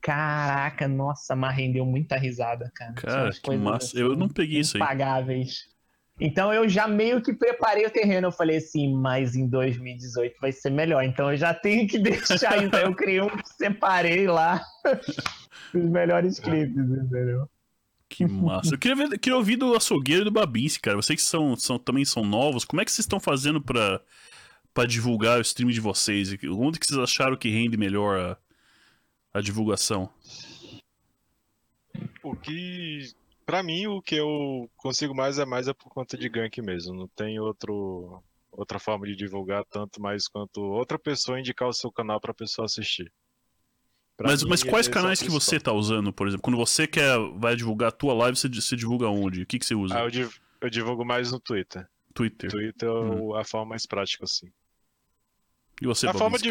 Caraca, 0.01 0.87
nossa, 0.89 1.35
mas 1.37 1.57
rendeu 1.57 1.85
muita 1.85 2.17
risada, 2.17 2.71
cara. 2.75 2.93
Cara, 2.95 3.31
que 3.31 3.57
massa. 3.57 3.87
assim, 3.87 3.99
Eu 4.01 4.17
não 4.17 4.29
peguei 4.29 4.61
isso 4.61 4.77
aí. 4.77 4.83
impagáveis. 4.83 5.65
Então 6.21 6.53
eu 6.53 6.69
já 6.69 6.89
meio 6.89 7.23
que 7.23 7.33
preparei 7.33 7.87
o 7.87 7.91
terreno. 7.91 8.29
Eu 8.29 8.33
falei 8.33 8.57
assim, 8.57 8.95
mas 8.95 9.37
em 9.37 9.49
2018 9.49 10.41
vai 10.41 10.53
ser 10.53 10.71
melhor. 10.71 11.05
Então 11.05 11.31
eu 11.31 11.37
já 11.37 11.55
tenho 11.55 11.87
que 11.87 11.99
deixar. 12.01 12.63
então 12.63 12.81
eu 12.81 12.95
criei 12.95 13.21
um, 13.21 13.31
separei 13.45 14.27
lá. 14.27 14.61
Os 15.75 15.85
melhores 15.85 16.41
clipes, 16.41 16.77
entendeu? 16.77 17.49
Que 18.09 18.27
massa. 18.27 18.75
Eu 18.75 18.79
queria, 18.79 18.97
ver, 18.97 19.19
queria 19.19 19.37
ouvir 19.37 19.57
do 19.57 19.75
açougueiro 19.75 20.23
e 20.23 20.25
do 20.25 20.31
Babince, 20.31 20.81
cara. 20.81 20.97
Vocês 20.97 21.21
que 21.21 21.27
são, 21.27 21.55
são, 21.57 21.79
também 21.79 22.05
são 22.05 22.25
novos, 22.25 22.65
como 22.65 22.81
é 22.81 22.85
que 22.85 22.91
vocês 22.91 23.05
estão 23.05 23.21
fazendo 23.21 23.61
pra, 23.61 24.01
pra 24.73 24.87
divulgar 24.87 25.39
o 25.39 25.43
stream 25.43 25.71
de 25.71 25.81
vocês? 25.81 26.35
Onde 26.51 26.81
que 26.81 26.87
vocês 26.87 26.99
acharam 26.99 27.37
que 27.37 27.51
rende 27.51 27.77
melhor 27.77 28.19
a, 28.19 29.39
a 29.39 29.43
divulgação? 29.43 30.11
O 32.23 32.35
que. 32.35 33.13
Pra 33.49 33.63
mim, 33.63 33.87
o 33.87 34.03
que 34.03 34.15
eu 34.15 34.71
consigo 34.77 35.15
mais 35.15 35.39
é 35.39 35.47
mais 35.47 35.69
é 35.69 35.73
por 35.73 35.89
conta 35.89 36.19
de 36.19 36.29
gank 36.29 36.61
mesmo. 36.61 36.93
Não 36.95 37.09
tem 37.09 37.41
outro, 37.41 38.23
outra 38.53 38.79
forma 38.79 39.07
de 39.07 39.17
divulgar 39.17 39.65
tanto 39.65 40.03
mais 40.03 40.29
quanto 40.29 40.61
outra 40.61 40.99
pessoa 40.99 41.41
indicar 41.41 41.67
o 41.67 41.73
seu 41.73 41.91
canal 41.91 42.21
pra 42.21 42.35
pessoa 42.35 42.67
assistir. 42.67 43.11
Pra 44.19 44.29
Mas, 44.29 44.43
mim, 44.43 44.51
mas 44.51 44.63
quais 44.63 44.87
é 44.87 44.91
canais 44.91 45.23
que 45.23 45.31
você 45.31 45.59
tá 45.59 45.73
usando, 45.73 46.13
por 46.13 46.27
exemplo? 46.29 46.43
Quando 46.43 46.59
você 46.59 46.87
quer, 46.87 47.17
vai 47.39 47.57
divulgar 47.57 47.89
a 47.89 47.93
tua 47.93 48.13
live, 48.13 48.37
você, 48.37 48.51
você 48.51 48.77
divulga 48.77 49.09
onde? 49.09 49.45
O 49.45 49.47
que, 49.47 49.59
que 49.59 49.65
você 49.65 49.75
usa? 49.75 49.97
Ah, 49.99 50.03
eu, 50.05 50.11
div- 50.11 50.37
eu 50.61 50.69
divulgo 50.69 51.03
mais 51.03 51.33
no 51.33 51.41
Twitter. 51.41 51.89
Twitter. 52.13 52.51
Twitter 52.51 52.87
é 52.87 52.93
o- 52.93 53.35
a 53.35 53.45
forma 53.45 53.71
mais 53.71 53.87
prática, 53.87 54.25
assim. 54.25 54.53
E 55.81 55.87
você, 55.87 56.07
a 56.07 56.13
forma 56.13 56.37
de 56.37 56.51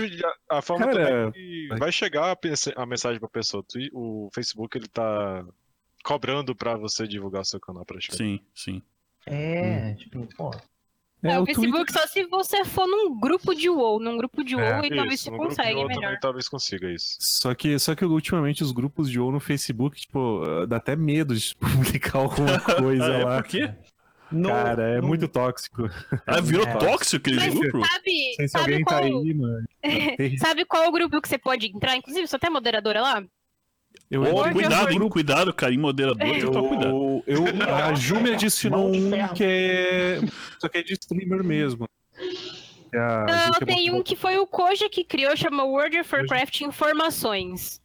a 0.50 0.62
forma 0.64 0.88
Cara, 0.88 1.06
também 1.06 1.32
que 1.34 1.68
vai- 1.78 1.92
chegar 1.92 2.32
a, 2.32 2.82
a 2.82 2.86
mensagem 2.88 3.20
pra 3.20 3.30
pessoa. 3.30 3.64
O 3.94 4.30
Facebook 4.34 4.76
ele 4.76 4.88
tá 4.88 5.46
cobrando 6.08 6.56
pra 6.56 6.76
você 6.78 7.08
divulgar 7.08 7.42
o 7.42 7.46
seu 7.46 7.60
canal 7.60 7.86
praticamente. 7.86 8.42
Sim, 8.56 8.80
sim. 8.80 8.82
É, 9.26 9.94
tipo, 9.96 10.26
pô. 10.38 10.52
É, 11.24 11.32
É, 11.32 11.40
o, 11.40 11.44
o 11.44 11.46
Facebook 11.46 11.92
só 11.92 12.06
se 12.08 12.24
você 12.28 12.64
for 12.64 12.88
num 12.88 13.20
grupo 13.20 13.54
de 13.54 13.70
WoW. 13.70 14.00
Num 14.00 14.16
grupo 14.18 14.44
de 14.44 14.56
WoW, 14.56 14.64
É, 14.64 14.88
e 14.88 14.96
talvez 14.96 15.16
Isso, 15.16 15.24
você 15.26 15.30
grupo 15.32 15.44
de 15.50 15.56
consegue 15.58 15.76
melhor. 15.86 16.02
também 16.02 16.20
talvez 16.22 16.48
consiga 16.48 16.90
isso. 16.92 17.18
Só 17.20 17.54
que, 17.56 17.78
só 17.80 17.96
que 17.96 18.06
ultimamente 18.06 18.64
os 18.64 18.72
grupos 18.72 19.10
de 19.10 19.20
WoW 19.20 19.32
no 19.32 19.40
Facebook, 19.40 20.00
tipo, 20.00 20.42
dá 20.68 20.78
até 20.78 20.96
medo 20.96 21.36
de 21.36 21.56
publicar 21.60 22.20
alguma 22.20 22.60
coisa 22.62 23.06
Ah, 23.06 23.20
é, 23.20 23.26
lá. 23.26 23.42
por 23.42 23.50
quê? 23.50 23.74
No- 24.32 24.50
Cara, 24.50 24.84
é 24.90 25.02
no- 25.02 25.08
muito 25.08 25.28
tóxico. 25.28 25.90
Ah, 26.26 26.40
virou 26.42 26.68
É. 26.68 26.78
tóxico 26.78 27.16
aquele 27.30 27.38
Mas 27.38 27.54
grupo? 27.54 27.86
sabe, 27.86 28.28
Não 28.30 28.36
sei 28.36 28.48
se 28.48 28.48
sabe 28.50 28.64
alguém 28.74 28.84
qual, 28.84 29.00
tá 29.02 29.06
aí, 29.06 29.34
mano. 29.34 29.68
sabe 30.40 30.66
qual 30.66 30.88
o 30.88 30.92
grupo 30.92 31.22
que 31.22 31.28
você 31.28 31.38
pode 31.38 31.66
entrar? 31.68 31.96
Inclusive, 31.96 32.28
sou 32.28 32.38
até 32.38 32.50
moderadora 32.50 33.02
lá. 33.02 33.24
Eu, 34.10 34.24
cuidado, 34.54 34.90
eu- 34.92 35.04
hein? 35.04 35.10
Cuidado, 35.10 35.54
cara. 35.54 35.74
Em 35.74 35.78
moderador, 35.78 36.52
tomar 36.52 36.68
cuidado. 36.70 36.90
eu, 36.90 37.24
eu, 37.48 37.76
a 37.76 37.94
Ju 37.94 38.20
me 38.22 38.32
adicionou 38.34 38.88
um 38.90 39.12
que 39.34 39.44
é. 39.44 40.20
Só 40.60 40.70
que 40.70 40.78
é 40.78 40.84
de 40.84 40.94
streamer 40.94 41.44
mesmo. 41.44 41.88
Que 42.90 42.98
a 42.98 43.26
Não, 43.26 43.52
que 43.60 43.66
tem 43.66 43.86
botou- 43.86 44.00
um 44.00 44.04
que 44.04 44.16
foi 44.16 44.38
o 44.38 44.48
Koja 44.48 44.90
que 44.90 45.04
criou, 45.04 45.36
chama 45.36 45.64
World 45.66 46.00
of 46.00 46.16
Warcraft 46.16 46.62
Informações. 46.62 47.82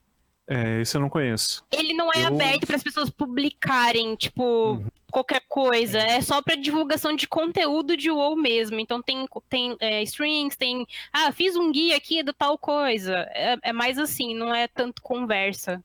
É, 0.49 0.81
esse 0.81 0.97
eu 0.97 1.01
não 1.01 1.09
conheço. 1.09 1.65
Ele 1.73 1.95
não 1.95 2.11
é 2.13 2.23
Eu- 2.23 2.27
aberto 2.27 2.67
para 2.67 2.77
as 2.77 2.83
pessoas 2.83 3.09
publicarem, 3.09 4.15
tipo, 4.17 4.83
qualquer 5.11 5.41
coisa. 5.49 5.99
É 5.99 6.21
só 6.21 6.43
para 6.43 6.57
divulgação 6.57 7.15
de 7.15 7.27
conteúdo 7.29 7.97
de 7.97 8.11
WoW 8.11 8.37
mesmo. 8.37 8.79
Então 8.79 9.01
tem, 9.01 9.25
tem 9.49 9.77
é, 9.81 10.03
strings, 10.03 10.57
tem. 10.57 10.87
Ah, 11.13 11.33
fiz 11.33 11.57
um 11.57 11.71
guia 11.73 11.97
aqui 11.97 12.23
do 12.23 12.33
tal 12.33 12.59
coisa. 12.59 13.27
É, 13.31 13.57
é 13.63 13.73
mais 13.73 13.99
assim, 13.99 14.35
não 14.35 14.55
é 14.55 14.67
tanto 14.69 15.01
conversa. 15.01 15.83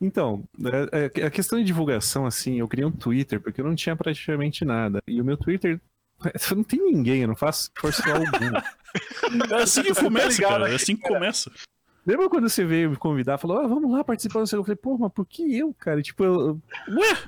Então, 0.00 0.44
é- 0.92 1.10
é- 1.20 1.24
a 1.26 1.30
questão 1.30 1.58
de 1.58 1.64
divulgação, 1.64 2.26
assim, 2.26 2.58
eu 2.60 2.68
criei 2.68 2.84
um 2.86 2.90
Twitter, 2.92 3.40
porque 3.40 3.60
eu 3.60 3.64
não 3.64 3.74
tinha 3.74 3.96
praticamente 3.96 4.64
nada. 4.64 5.00
E 5.06 5.20
o 5.20 5.24
meu 5.24 5.36
Twitter. 5.36 5.80
Não 6.56 6.64
tem 6.64 6.80
ninguém, 6.82 7.20
eu 7.20 7.28
não 7.28 7.36
faço 7.36 7.70
força 7.78 8.02
alguma. 8.10 8.64
É 9.50 9.62
assim 9.62 9.82
que 9.82 9.94
começa, 9.94 10.28
ligado, 10.28 10.50
cara. 10.50 10.72
É 10.72 10.74
assim 10.74 10.96
que 10.96 11.02
começa. 11.02 11.50
Lembra 12.06 12.30
quando 12.30 12.48
você 12.48 12.64
veio 12.64 12.88
me 12.88 12.96
convidar, 12.96 13.36
falou, 13.36 13.58
ah, 13.58 13.66
vamos 13.66 13.90
lá 13.92 14.02
participar 14.02 14.40
do 14.40 14.46
seu? 14.46 14.60
Eu 14.60 14.64
falei, 14.64 14.76
pô, 14.76 14.96
mas 14.96 15.12
por 15.12 15.26
que 15.26 15.58
eu, 15.58 15.74
cara? 15.74 16.00
Tipo, 16.00 16.24
eu, 16.24 16.62
Ué, 16.88 17.18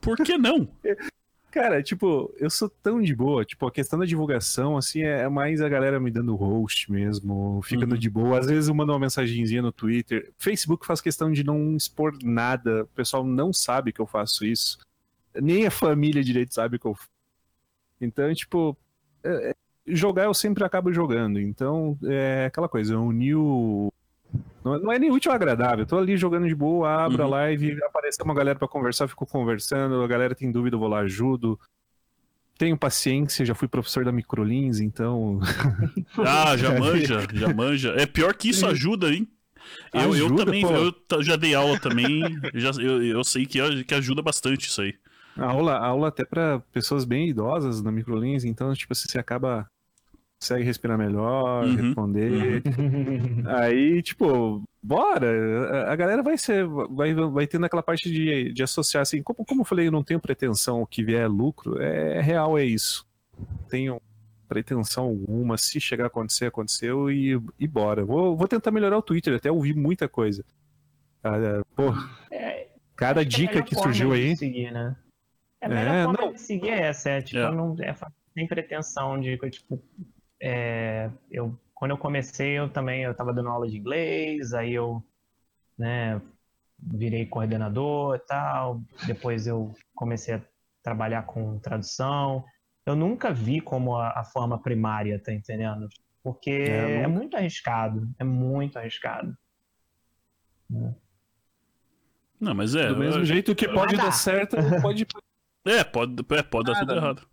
por 0.00 0.16
que 0.18 0.38
não? 0.38 0.68
Cara, 1.56 1.82
tipo, 1.82 2.30
eu 2.36 2.50
sou 2.50 2.68
tão 2.68 3.00
de 3.00 3.14
boa. 3.16 3.42
Tipo, 3.42 3.66
a 3.66 3.72
questão 3.72 3.98
da 3.98 4.04
divulgação, 4.04 4.76
assim, 4.76 5.00
é 5.00 5.26
mais 5.26 5.62
a 5.62 5.68
galera 5.70 5.98
me 5.98 6.10
dando 6.10 6.36
host 6.36 6.92
mesmo, 6.92 7.62
ficando 7.62 7.92
Uhum. 7.92 7.98
de 7.98 8.10
boa. 8.10 8.38
Às 8.38 8.46
vezes 8.46 8.68
eu 8.68 8.74
mando 8.74 8.92
uma 8.92 8.98
mensagenzinha 8.98 9.62
no 9.62 9.72
Twitter. 9.72 10.30
Facebook 10.36 10.86
faz 10.86 11.00
questão 11.00 11.32
de 11.32 11.42
não 11.42 11.74
expor 11.74 12.14
nada. 12.22 12.82
O 12.84 12.88
pessoal 12.88 13.24
não 13.24 13.54
sabe 13.54 13.90
que 13.90 14.00
eu 14.02 14.06
faço 14.06 14.44
isso. 14.44 14.76
Nem 15.34 15.64
a 15.66 15.70
família 15.70 16.22
direito 16.22 16.52
sabe 16.52 16.78
que 16.78 16.84
eu 16.86 16.94
faço. 16.94 17.08
Então, 18.02 18.34
tipo, 18.34 18.76
é- 19.24 19.50
é- 19.50 19.54
jogar 19.86 20.24
eu 20.24 20.34
sempre 20.34 20.62
acabo 20.62 20.92
jogando. 20.92 21.40
Então, 21.40 21.96
é 22.04 22.44
aquela 22.48 22.68
coisa, 22.68 22.92
eu 22.92 23.02
uni 23.02 23.34
o. 23.34 23.90
Não, 24.64 24.78
não 24.78 24.92
é 24.92 24.98
nem 24.98 25.10
útil 25.10 25.30
ou 25.30 25.34
agradável. 25.36 25.80
Eu 25.80 25.86
tô 25.86 25.96
ali 25.98 26.16
jogando 26.16 26.46
de 26.48 26.54
boa, 26.54 27.04
abro 27.04 27.18
Uhum. 27.22 27.26
a 27.28 27.30
live, 27.30 27.82
aparece 27.84 28.22
uma 28.22 28.34
galera 28.34 28.58
pra 28.58 28.68
conversar, 28.68 29.04
eu 29.04 29.08
fico 29.08 29.26
conversando, 29.26 30.02
a 30.02 30.06
galera 30.06 30.34
tem 30.34 30.50
dúvida, 30.50 30.76
eu 30.76 30.80
vou 30.80 30.88
lá, 30.88 31.00
ajudo. 31.00 31.58
Tenho 32.58 32.76
paciência, 32.76 33.44
já 33.44 33.54
fui 33.54 33.68
professor 33.68 34.04
da 34.04 34.10
Microlins, 34.12 34.80
então. 34.80 35.40
Ah, 36.26 36.56
já 36.56 36.72
manja, 36.80 37.26
já 37.32 37.52
manja. 37.52 37.94
É 37.98 38.06
pior 38.06 38.34
que 38.34 38.48
isso 38.48 38.66
ajuda, 38.66 39.12
hein? 39.12 39.28
Eu, 39.92 40.00
eu 40.02 40.12
Ajuda, 40.26 40.44
também, 40.44 40.62
pô. 40.62 40.72
eu 41.16 41.22
já 41.22 41.34
dei 41.36 41.54
aula 41.54 41.78
também, 41.78 42.20
já, 42.54 42.70
eu, 42.80 43.02
eu 43.02 43.24
sei 43.24 43.44
que, 43.44 43.82
que 43.84 43.94
ajuda 43.94 44.22
bastante 44.22 44.68
isso 44.68 44.80
aí. 44.80 44.94
A 45.36 45.44
aula, 45.46 45.72
a 45.74 45.84
aula 45.86 46.08
até 46.08 46.24
pra 46.24 46.60
pessoas 46.72 47.04
bem 47.04 47.28
idosas 47.28 47.82
na 47.82 47.90
Microlins, 47.92 48.44
então, 48.44 48.72
tipo, 48.74 48.92
assim, 48.92 49.08
você 49.08 49.18
acaba. 49.18 49.68
Consegue 50.40 50.64
respirar 50.64 50.98
melhor, 50.98 51.64
Uhum, 51.64 51.76
responder. 51.76 52.62
Aí, 53.58 54.02
tipo, 54.02 54.62
bora! 54.82 55.90
A- 55.90 55.96
galera 55.96 56.22
vai 56.22 56.36
ser. 56.36 56.66
Vai, 56.66 57.14
vai 57.14 57.46
tendo 57.46 57.64
aquela 57.64 57.82
parte 57.82 58.10
de, 58.10 58.52
de 58.52 58.62
associar 58.62 59.00
assim. 59.02 59.22
Como, 59.22 59.44
como 59.46 59.62
eu 59.62 59.64
falei, 59.64 59.88
eu 59.88 59.92
não 59.92 60.04
tenho 60.04 60.20
pretensão, 60.20 60.82
o 60.82 60.86
que 60.86 61.02
vier 61.02 61.22
é 61.22 61.26
lucro. 61.26 61.80
É 61.80 62.20
real, 62.20 62.58
é 62.58 62.64
isso. 62.64 63.06
Não 63.38 63.68
Tenho 63.68 64.00
pretensão 64.46 65.04
alguma. 65.04 65.56
Se 65.56 65.80
chegar 65.80 66.04
a 66.04 66.06
acontecer, 66.08 66.46
aconteceu 66.46 67.10
e, 67.10 67.40
e 67.58 67.66
bora. 67.66 68.04
Vou, 68.04 68.36
vou 68.36 68.46
tentar 68.46 68.70
melhorar 68.70 68.98
o 68.98 69.02
Twitter, 69.02 69.34
até 69.34 69.50
ouvi 69.50 69.72
muita 69.74 70.06
coisa. 70.06 70.44
Ah, 71.24 71.62
pô, 71.74 71.92
É, 72.30 72.68
cada 72.94 73.22
a 73.22 73.24
dica 73.24 73.62
que 73.62 73.74
surgiu 73.74 74.12
aí. 74.12 74.36
Seguir, 74.36 74.70
né? 74.70 74.94
É, 75.62 75.66
a 75.66 75.68
melhor 75.70 75.94
É, 75.94 76.04
forma 76.04 76.18
não. 76.26 76.32
de 76.34 76.40
seguir 76.42 76.68
é 76.70 76.82
essa, 76.82 77.08
é, 77.10 77.22
tipo, 77.22 77.38
É. 77.40 77.50
não 77.50 77.74
é 77.80 77.94
sem 78.34 78.46
pretensão 78.46 79.18
de 79.18 79.36
tipo, 79.50 79.82
é, 80.46 81.10
eu 81.30 81.58
quando 81.74 81.90
eu 81.90 81.98
comecei 81.98 82.52
eu 82.58 82.70
também 82.70 83.02
eu 83.02 83.14
tava 83.14 83.34
dando 83.34 83.48
aula 83.50 83.68
de 83.68 83.76
inglês, 83.76 84.54
aí 84.54 84.72
eu, 84.72 85.04
né, 85.76 86.22
virei 86.78 87.26
coordenador 87.26 88.16
e 88.16 88.18
tal, 88.20 88.80
depois 89.06 89.46
eu 89.46 89.74
comecei 89.94 90.34
a 90.36 90.42
trabalhar 90.82 91.24
com 91.26 91.58
tradução. 91.58 92.44
Eu 92.86 92.94
nunca 92.94 93.32
vi 93.32 93.60
como 93.60 93.96
a, 93.96 94.20
a 94.20 94.24
forma 94.24 94.62
primária, 94.62 95.20
tá 95.22 95.32
entendendo? 95.32 95.88
Porque 96.22 96.50
É, 96.50 97.02
é, 97.02 97.06
muito 97.08 97.36
arriscado, 97.36 98.08
é 98.18 98.24
muito 98.24 98.78
arriscado. 98.78 99.36
Não, 102.40 102.54
mas 102.54 102.74
é. 102.74 102.88
Do 102.88 102.96
mesmo 102.96 103.20
eu- 103.20 103.24
jeito 103.24 103.54
que 103.54 103.68
pode 103.68 103.96
dá. 103.96 104.04
dar 104.04 104.12
certo, 104.12 104.56
pode. 104.80 105.06
É, 105.68 105.82
pode, 105.82 106.14
é, 106.30 106.42
pode 106.44 106.72
dar 106.72 106.78
tudo 106.78 106.94
errado. 106.94 107.28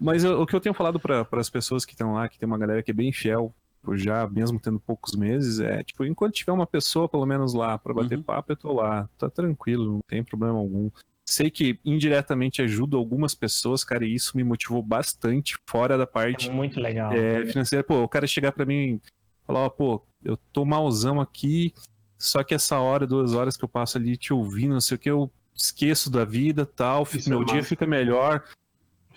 Mas 0.00 0.22
eu- 0.24 0.40
o 0.40 0.46
que 0.46 0.54
eu 0.54 0.60
tenho 0.60 0.74
falado 0.74 1.00
para 1.00 1.26
as 1.32 1.50
pessoas 1.50 1.84
que 1.84 1.92
estão 1.92 2.14
lá, 2.14 2.28
que 2.28 2.38
tem 2.38 2.46
uma 2.46 2.58
galera 2.58 2.82
que 2.82 2.90
é 2.90 2.94
bem 2.94 3.12
fiel, 3.12 3.52
já 3.94 4.28
mesmo 4.28 4.60
tendo 4.60 4.78
poucos 4.78 5.14
meses, 5.14 5.60
é 5.60 5.82
tipo, 5.82 6.04
enquanto 6.04 6.34
tiver 6.34 6.52
uma 6.52 6.66
pessoa 6.66 7.08
pelo 7.08 7.24
menos 7.26 7.54
lá 7.54 7.78
para 7.78 7.94
bater 7.94 8.18
Uhum. 8.18 8.22
papo, 8.24 8.52
eu 8.52 8.56
tô 8.56 8.72
lá, 8.72 9.08
tá 9.16 9.30
tranquilo, 9.30 9.92
não 9.92 10.00
tem 10.06 10.22
problema 10.22 10.58
algum. 10.58 10.90
Sei 11.26 11.50
que 11.50 11.78
indiretamente 11.84 12.62
ajuda 12.62 12.96
algumas 12.96 13.34
pessoas, 13.34 13.84
cara, 13.84 14.04
e 14.04 14.14
isso 14.14 14.36
me 14.36 14.44
motivou 14.44 14.82
bastante 14.82 15.56
fora 15.68 15.96
da 15.96 16.04
É 16.04 16.06
parte 16.06 16.50
muito 16.50 16.80
legal. 16.80 17.12
é, 17.12 17.46
financeira. 17.46 17.84
Pô, 17.84 18.02
o 18.02 18.08
cara 18.08 18.26
chegar 18.26 18.52
para 18.52 18.64
mim 18.66 18.94
e 18.94 19.00
falar, 19.46 19.60
ó, 19.60 19.68
pô, 19.68 20.02
eu 20.24 20.36
tô 20.52 20.64
malzão 20.64 21.20
aqui, 21.20 21.72
só 22.18 22.42
que 22.42 22.54
essa 22.54 22.78
hora, 22.78 23.06
duas 23.06 23.34
horas 23.34 23.56
que 23.56 23.64
eu 23.64 23.68
passo 23.68 23.98
ali 23.98 24.16
te 24.16 24.32
ouvindo, 24.32 24.72
não 24.74 24.80
sei 24.80 24.96
o 24.96 24.98
que, 24.98 25.10
eu 25.10 25.30
esqueço 25.54 26.10
da 26.10 26.24
vida 26.24 26.64
tal, 26.66 27.02
Isso 27.04 27.28
meu 27.28 27.42
é 27.42 27.44
dia 27.44 27.62
fica 27.62 27.86
melhor. 27.86 28.42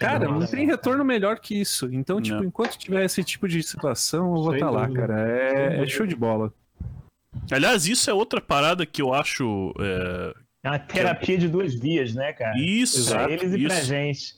Cara, 0.01 0.27
não 0.27 0.39
tem 0.45 0.65
cara. 0.65 0.77
retorno 0.77 1.05
melhor 1.05 1.39
que 1.39 1.59
isso. 1.59 1.89
Então, 1.91 2.21
tipo, 2.21 2.37
Não. 2.37 2.45
enquanto 2.45 2.77
tiver 2.77 3.05
esse 3.05 3.23
tipo 3.23 3.47
de 3.47 3.61
situação, 3.63 4.35
eu 4.35 4.43
vou 4.43 4.53
estar 4.53 4.69
lá, 4.69 4.85
dúvida. 4.85 5.07
cara. 5.07 5.29
É, 5.29 5.83
é 5.83 5.87
show 5.87 6.05
de 6.05 6.15
bola. 6.15 6.53
Aliás, 7.51 7.87
isso 7.87 8.09
é 8.09 8.13
outra 8.13 8.41
parada 8.41 8.85
que 8.85 9.01
eu 9.01 9.13
acho. 9.13 9.73
é, 9.79 10.33
É 10.63 10.69
uma 10.69 10.79
terapia 10.79 11.37
de 11.37 11.47
duas 11.47 11.73
vias, 11.73 12.13
né, 12.13 12.33
cara? 12.33 12.57
Isso, 12.57 13.09
Pra 13.11 13.31
eles 13.31 13.53
e 13.53 13.65
pra 13.65 13.81
gente. 13.81 14.35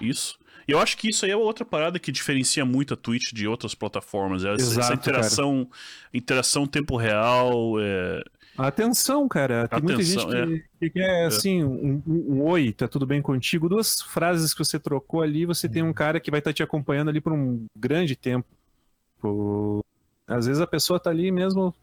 Isso. 0.00 0.38
E 0.68 0.72
eu 0.72 0.78
acho 0.78 0.96
que 0.96 1.08
isso 1.10 1.24
aí 1.24 1.32
é 1.32 1.36
outra 1.36 1.64
parada 1.64 1.98
que 1.98 2.12
diferencia 2.12 2.64
muito 2.64 2.94
a 2.94 2.96
Twitch 2.96 3.32
de 3.32 3.46
outras 3.48 3.74
plataformas. 3.74 4.44
É 4.44 4.52
essa, 4.54 4.62
essa 4.62 4.80
Exato, 4.80 4.94
interação, 4.94 5.68
interação 6.14 6.66
tempo 6.66 6.96
real. 6.96 7.80
é, 7.80 8.22
Atenção, 8.66 9.26
cara. 9.28 9.66
Tem 9.68 9.82
muita 9.82 10.02
gente 10.02 10.18
Atenção, 10.20 10.46
que, 10.46 10.64
que 10.78 10.90
quer, 10.90 11.26
assim, 11.26 11.64
um, 11.64 12.02
um- 12.06 12.34
um 12.34 12.42
oi, 12.42 12.72
tá 12.72 12.86
tudo 12.86 13.06
bem 13.06 13.22
contigo? 13.22 13.68
Duas 13.68 14.00
frases 14.02 14.52
que 14.52 14.62
você 14.64 14.78
trocou 14.78 15.22
ali, 15.22 15.46
você 15.46 15.68
tem 15.68 15.82
um 15.82 15.92
cara 15.92 16.20
que 16.20 16.30
vai 16.30 16.40
estar 16.40 16.52
te 16.52 16.62
acompanhando 16.62 17.08
ali 17.08 17.20
por 17.20 17.32
um 17.32 17.66
grande 17.76 18.14
tempo. 18.16 18.46
Pô, 19.20 19.84
às 20.26 20.46
vezes 20.46 20.60
a 20.60 20.66
pessoa 20.66 20.98
tá 21.00 21.10
ali 21.10 21.30
mesmo, 21.30 21.74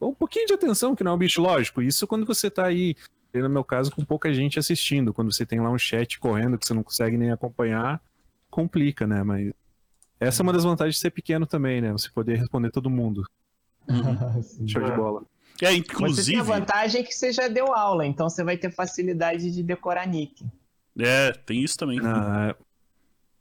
um 0.00 0.14
pouquinho 0.14 0.46
de 0.46 0.54
atenção, 0.54 0.94
que 0.94 1.02
não 1.04 1.12
é 1.12 1.14
um 1.14 1.18
bicho 1.18 1.40
lógico. 1.42 1.82
Isso 1.82 2.06
quando 2.06 2.24
você 2.26 2.50
tá 2.50 2.66
aí, 2.66 2.94
no 3.34 3.48
meu 3.50 3.64
caso, 3.64 3.90
com 3.90 4.04
pouca 4.04 4.32
gente 4.32 4.58
assistindo. 4.58 5.12
Quando 5.12 5.32
você 5.32 5.44
tem 5.44 5.60
lá 5.60 5.70
um 5.70 5.78
chat 5.78 6.18
correndo 6.18 6.56
que 6.58 6.66
você 6.66 6.72
não 6.74 6.82
consegue 6.82 7.16
nem 7.16 7.30
acompanhar, 7.30 8.00
complica, 8.50 9.06
né? 9.06 9.22
Mas 9.22 9.52
essa 10.18 10.40
é 10.40 10.44
uma 10.44 10.52
das 10.52 10.64
vantagens 10.64 10.94
de 10.96 11.00
ser 11.00 11.10
pequeno 11.10 11.46
também, 11.46 11.80
né? 11.80 11.92
Você 11.92 12.10
poder 12.10 12.36
responder 12.36 12.70
todo 12.70 12.88
mundo. 12.90 13.24
Show 14.66 14.82
de 14.82 14.92
bola. 14.92 15.22
É, 15.62 15.66
Você 15.68 15.72
tem 15.72 15.78
inclusive. 15.78 16.40
a 16.40 16.42
vantagem 16.42 17.02
que 17.04 17.14
você 17.14 17.32
já 17.32 17.48
deu 17.48 17.74
aula, 17.74 18.04
então 18.06 18.28
você 18.28 18.44
vai 18.44 18.56
ter 18.56 18.70
facilidade 18.70 19.50
de 19.50 19.62
decorar 19.62 20.06
nick. 20.06 20.44
É, 20.98 21.32
tem 21.32 21.62
isso 21.62 21.76
também. 21.78 21.98
Ah, 22.02 22.54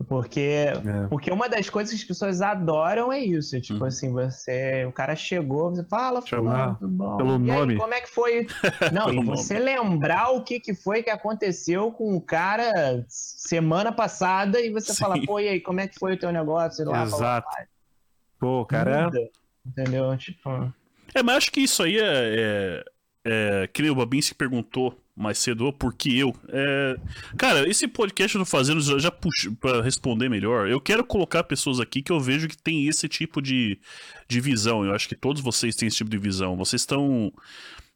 Porque, 0.08 0.40
é. 0.40 1.08
porque 1.10 1.32
uma 1.32 1.48
das 1.48 1.70
coisas 1.70 1.94
que 1.94 2.02
as 2.02 2.08
pessoas 2.08 2.42
adoram 2.42 3.12
é 3.14 3.20
isso. 3.20 3.60
Tipo 3.62 3.80
Uhum. 3.82 3.86
assim, 3.86 4.12
você. 4.12 4.86
O 4.86 4.92
cara 4.92 5.16
chegou, 5.16 5.70
você 5.70 5.84
fala, 5.86 6.22
Chamar 6.26 6.52
fulano, 6.52 6.78
tudo 6.80 6.92
bom? 6.92 7.18
pelo 7.18 7.30
E 7.32 7.34
aí, 7.52 7.58
nome. 7.58 7.78
como 7.78 7.94
é 7.94 8.02
que 8.02 8.10
foi? 8.10 8.46
Não, 8.94 9.10
e 9.14 9.24
você 9.24 9.58
lembrar 9.58 10.32
o 10.32 10.44
que, 10.44 10.60
que 10.60 10.74
foi 10.76 11.02
que 11.02 11.10
aconteceu 11.10 11.92
com 11.94 12.16
o 12.16 12.22
cara 12.22 13.06
semana 13.08 13.92
passada 13.92 14.60
e 14.60 14.70
você 14.70 14.94
Sim. 14.94 15.00
fala, 15.02 15.16
pô, 15.26 15.40
e 15.40 15.48
aí, 15.48 15.60
como 15.62 15.80
é 15.80 15.88
que 15.88 15.98
foi 15.98 16.14
o 16.16 16.20
teu 16.20 16.32
negócio? 16.32 16.86
Lá, 16.86 17.04
Exato. 17.04 17.48
fala, 17.50 17.68
Pô, 18.38 18.62
o 18.62 18.66
cara. 18.66 19.06
muda, 19.06 19.20
Entendeu? 19.66 20.16
Tipo. 20.18 20.74
É, 21.16 21.24
mas 21.24 21.38
acho 21.38 21.52
que 21.52 21.62
isso 21.62 21.82
aí 21.82 21.98
é. 21.98 22.04
é, 22.04 22.84
é 23.64 23.68
que 23.68 23.82
nem 23.82 23.90
o 23.90 23.96
Babinski 23.96 24.36
perguntou 24.36 25.02
mais 25.16 25.38
cedo, 25.38 25.68
"Ô, 25.68 25.72
por 25.74 25.94
que 25.94 26.20
eu? 26.20 26.36
É, 26.50 26.98
cara, 27.38 27.68
esse 27.70 27.88
podcast 27.88 28.36
eu 28.36 28.42
tô 28.42 28.46
fazendo, 28.46 28.82
já, 28.82 29.00
já 29.00 29.10
puxo 29.10 29.56
pra 29.56 29.82
responder 29.82 30.28
melhor. 30.28 30.68
Eu 30.68 30.82
quero 30.82 31.06
colocar 31.06 31.44
pessoas 31.46 31.80
aqui 31.80 32.02
que 32.02 32.12
eu 32.12 32.20
vejo 32.20 32.50
que 32.50 32.58
tem 32.58 32.86
esse 32.88 33.08
tipo 33.08 33.42
de, 33.42 33.80
de 34.28 34.42
visão. 34.42 34.84
Eu 34.84 34.94
acho 34.94 35.08
que 35.08 35.16
todos 35.16 35.42
vocês 35.42 35.74
têm 35.76 35.88
esse 35.88 35.98
tipo 35.98 36.10
de 36.10 36.18
visão. 36.18 36.58
Vocês 36.58 36.82
estão. 36.82 37.32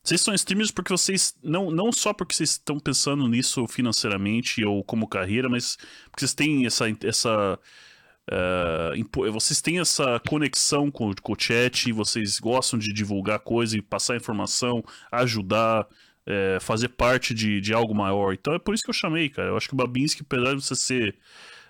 Vocês 0.01 0.22
são 0.22 0.33
streamers 0.33 0.72
porque 0.72 0.93
vocês. 0.93 1.35
Não, 1.43 1.69
não 1.69 1.91
só 1.91 2.14
porque 2.14 2.33
vocês 2.33 2.51
estão 2.51 2.80
pensando 2.80 3.27
nisso 3.27 3.67
financeiramente 3.67 4.64
ou 4.64 4.81
como 4.81 5.06
carreira, 5.07 5.49
mas 5.49 5.77
porque 6.09 6.22
vocês 6.22 6.33
têm 6.33 6.65
essa. 6.65 6.85
essa 7.03 7.59
impo- 8.95 9.32
vocês 9.32 9.61
têm 9.61 9.80
essa 9.80 10.19
conexão 10.27 10.91
com, 10.91 11.14
com 11.22 11.33
o 11.33 11.35
chat, 11.40 11.91
vocês 11.91 12.40
gostam 12.40 12.77
de 12.80 12.93
divulgar 12.93 13.40
coisa 13.40 13.77
e 13.77 13.82
passar 13.82 14.16
informação, 14.17 14.83
ajudar, 15.11 15.88
eh, 16.25 16.58
fazer 16.61 16.90
parte 16.90 17.33
de, 17.33 17.59
de 17.59 17.74
algo 17.74 17.95
maior. 17.95 18.33
Então 18.33 18.53
é 18.53 18.59
por 18.59 18.74
isso 18.74 18.83
que 18.83 18.90
eu 18.90 18.93
chamei, 18.93 19.30
cara. 19.30 19.49
Eu 19.49 19.58
acho 19.58 19.67
que 19.67 19.74
o 19.74 19.77
Babinski, 19.77 20.22
apesar 20.22 20.56
de 20.56 20.61
você 20.61 20.75
ser 20.75 21.16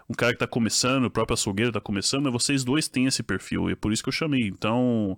um 0.10 0.14
cara 0.14 0.34
que 0.34 0.40
tá 0.40 0.48
começando, 0.48 1.06
o 1.06 1.12
próprio 1.12 1.36
açougueiro 1.36 1.72
tá 1.72 1.80
começando, 1.80 2.24
mas 2.24 2.34
vocês 2.34 2.64
dois 2.64 2.88
têm 2.88 3.06
esse 3.06 3.22
perfil, 3.24 3.70
e 3.70 3.74
é 3.74 3.76
por 3.76 3.94
isso 3.94 4.04
que 4.04 4.10
eu 4.10 4.14
chamei. 4.14 4.48
Então. 4.48 5.18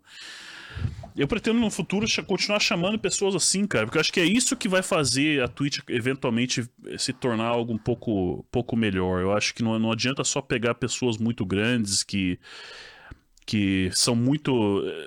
Eu 1.16 1.28
pretendo 1.28 1.60
no 1.60 1.70
futuro 1.70 2.06
continuar 2.26 2.60
chamando 2.60 2.98
pessoas 2.98 3.36
assim, 3.36 3.68
cara, 3.68 3.86
porque 3.86 3.98
eu 3.98 4.02
acho 4.02 4.14
que 4.14 4.20
é 4.20 4.26
isso 4.26 4.56
que 4.56 4.70
vai 4.70 4.82
fazer 4.82 5.44
a 5.44 5.48
Twitch 5.48 5.80
eventualmente 5.90 6.66
eh, 6.86 6.98
se 6.98 7.12
tornar 7.12 7.46
algo 7.48 7.74
um 7.74 7.78
pouco, 7.78 8.46
pouco 8.50 8.78
melhor. 8.78 9.22
Eu 9.22 9.34
acho 9.34 9.54
que 9.54 9.62
não, 9.62 9.78
não 9.78 9.92
adianta 9.92 10.24
só 10.24 10.42
pegar 10.42 10.74
pessoas 10.76 11.18
muito 11.18 11.46
grandes 11.46 12.02
que 12.04 12.40
que 13.46 13.90
são 13.94 14.16
muito. 14.16 14.52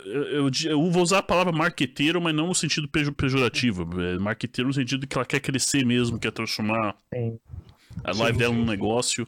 Eu, 0.04 0.22
eu 0.24 0.50
di- 0.50 0.66
eu 0.66 0.90
vou 0.90 1.02
usar 1.02 1.18
a 1.18 1.22
palavra 1.22 1.52
marqueteiro, 1.52 2.20
mas 2.20 2.34
não 2.34 2.48
no 2.48 2.54
sentido 2.54 2.86
pejo- 2.88 3.12
pejorativo. 3.12 3.88
É 4.02 4.18
marqueteiro 4.18 4.68
no 4.68 4.74
sentido 4.74 5.06
que 5.06 5.16
ela 5.16 5.24
quer 5.24 5.40
crescer 5.40 5.86
mesmo, 5.86 6.18
quer 6.18 6.32
transformar 6.32 6.94
a 8.02 8.12
live 8.12 8.36
dela 8.38 8.52
num 8.52 8.66
negócio. 8.66 9.26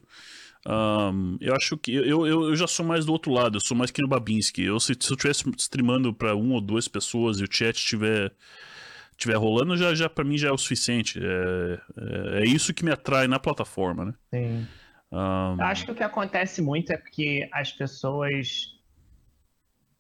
Ahn, 0.69 1.37
eu 1.41 1.55
acho 1.55 1.77
que. 1.77 1.95
Eu, 1.95 2.27
eu, 2.27 2.45
eu 2.49 2.57
já 2.57 2.67
sou 2.67 2.85
mais 2.85 3.07
do 3.07 3.13
outro 3.13 3.33
lado, 3.33 3.57
eu 3.57 3.61
sou 3.61 3.77
mais 3.77 3.91
que 3.93 4.03
no 4.03 4.09
Babinski. 4.09 4.63
Eu, 4.65 4.81
se, 4.81 4.97
se 4.99 5.13
eu 5.13 5.15
estivesse 5.15 5.49
streamando 5.59 6.13
pra 6.13 6.35
uma 6.35 6.55
ou 6.55 6.61
duas 6.61 6.89
pessoas 6.89 7.39
e 7.39 7.45
o 7.45 7.49
chat 7.51 7.77
estiver 7.77 8.33
tiver 9.17 9.37
rolando, 9.37 9.77
já, 9.77 9.95
já 9.95 10.11
para 10.11 10.25
mim 10.25 10.37
já 10.37 10.49
é 10.49 10.53
o 10.53 10.59
suficiente. 10.59 11.19
É, 11.19 11.81
é, 12.37 12.43
é 12.43 12.45
isso 12.45 12.75
que 12.75 12.85
me 12.85 12.91
atrai 12.91 13.29
na 13.29 13.39
plataforma, 13.39 14.07
né? 14.07 14.15
Tem. 14.31 14.67
Ahn, 15.13 15.57
Eu 15.59 15.67
acho 15.67 15.85
que 15.85 15.93
o 15.93 15.95
que 15.95 16.03
acontece 16.03 16.61
muito 16.61 16.93
é 16.93 16.97
porque 16.97 17.49
as 17.53 17.73
pessoas 17.73 18.75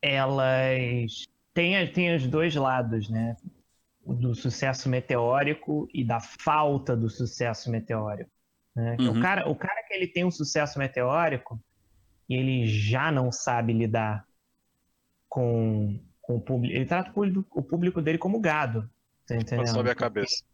elas 0.03 1.27
têm, 1.55 1.93
têm 1.93 2.17
os 2.17 2.27
dois 2.27 2.55
lados, 2.57 3.09
né? 3.09 3.37
O 4.05 4.15
do 4.15 4.35
sucesso 4.35 4.89
meteórico 4.89 5.89
e 5.95 6.05
da 6.05 6.21
falta 6.21 6.97
do 6.97 7.09
sucesso 7.09 7.71
meteórico. 7.71 8.31
Né? 8.77 8.97
Que 8.97 9.09
Uhum. 9.09 9.19
O, 9.19 9.23
cara, 9.23 9.49
o 9.49 9.57
cara 9.57 9.83
que 9.83 9.95
ele 9.95 10.07
tem 10.07 10.25
um 10.25 10.31
sucesso 10.31 10.79
meteórico 10.79 11.59
e 12.29 12.35
ele 12.35 12.67
já 12.67 13.11
não 13.11 13.33
sabe 13.33 13.73
lidar 13.73 14.27
com, 15.29 15.99
com 16.21 16.37
o 16.37 16.41
público. 16.41 16.77
Ele 16.77 16.85
trata 16.85 17.11
o 17.11 17.15
público, 17.15 17.59
o 17.59 17.63
público 17.63 18.03
dele 18.03 18.19
como 18.19 18.39
gado. 18.39 18.89
Tá 19.27 19.35
entendendo? 19.35 19.69
Sobe 19.69 19.91
a 19.91 19.95
cabeça. 19.95 20.45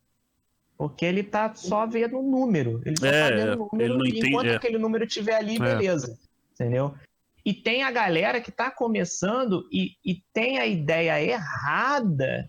Porque 0.79 1.05
ele 1.05 1.23
tá 1.23 1.53
só 1.55 1.87
vendo 1.87 2.19
o 2.19 2.23
número. 2.23 2.81
Ele 2.85 2.97
só 2.97 3.07
É, 3.07 3.31
tá 3.31 3.37
vendo 3.37 3.63
o 3.63 3.69
número 3.73 3.99
não 3.99 4.07
e 4.07 4.11
entende, 4.11 4.29
enquanto 4.29 4.47
é. 4.47 4.55
aquele 4.57 4.79
número 4.79 5.05
estiver 5.05 5.35
ali, 5.35 5.57
É. 5.57 5.59
beleza. 5.59 6.19
Entendeu? 6.55 6.95
E 7.45 7.53
tem 7.53 7.83
a 7.83 7.91
galera 7.91 8.41
que 8.41 8.53
tá 8.53 8.71
começando 8.71 9.69
e, 9.73 9.97
e 10.05 10.23
tem 10.33 10.59
a 10.59 10.67
ideia 10.67 11.21
errada 11.21 12.49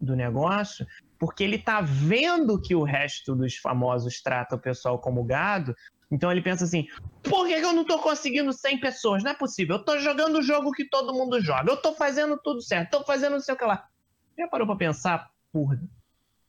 do 0.00 0.16
negócio, 0.16 0.84
porque 1.20 1.44
ele 1.44 1.58
tá 1.58 1.82
vendo 1.82 2.58
que 2.58 2.74
o 2.74 2.82
resto 2.82 3.36
dos 3.36 3.54
famosos 3.56 4.22
trata 4.22 4.56
o 4.56 4.58
pessoal 4.58 4.98
como 4.98 5.22
gado. 5.22 5.76
Então 6.10 6.32
ele 6.32 6.40
pensa 6.40 6.64
assim: 6.64 6.86
por 7.22 7.46
que, 7.46 7.52
eu 7.52 7.74
não 7.74 7.84
tô 7.84 7.98
conseguindo 7.98 8.50
100 8.52 8.80
pessoas? 8.80 9.22
Não 9.22 9.30
é 9.30 9.34
possível. 9.34 9.76
Eu 9.76 9.84
tô 9.84 9.98
jogando 9.98 10.38
o 10.38 10.42
jogo 10.42 10.72
que 10.72 10.88
todo 10.88 11.12
mundo 11.12 11.38
joga. 11.40 11.70
Eu 11.70 11.76
tô 11.76 11.94
fazendo 11.94 12.38
tudo 12.42 12.62
certo. 12.62 12.90
Tô 12.90 13.04
fazendo 13.04 13.32
não 13.32 13.40
sei 13.40 13.54
o 13.54 13.58
que 13.58 13.64
lá. 13.64 13.86
Já 14.36 14.48
parou 14.48 14.66
pra 14.66 14.76
pensar 14.76 15.30
por 15.52 15.78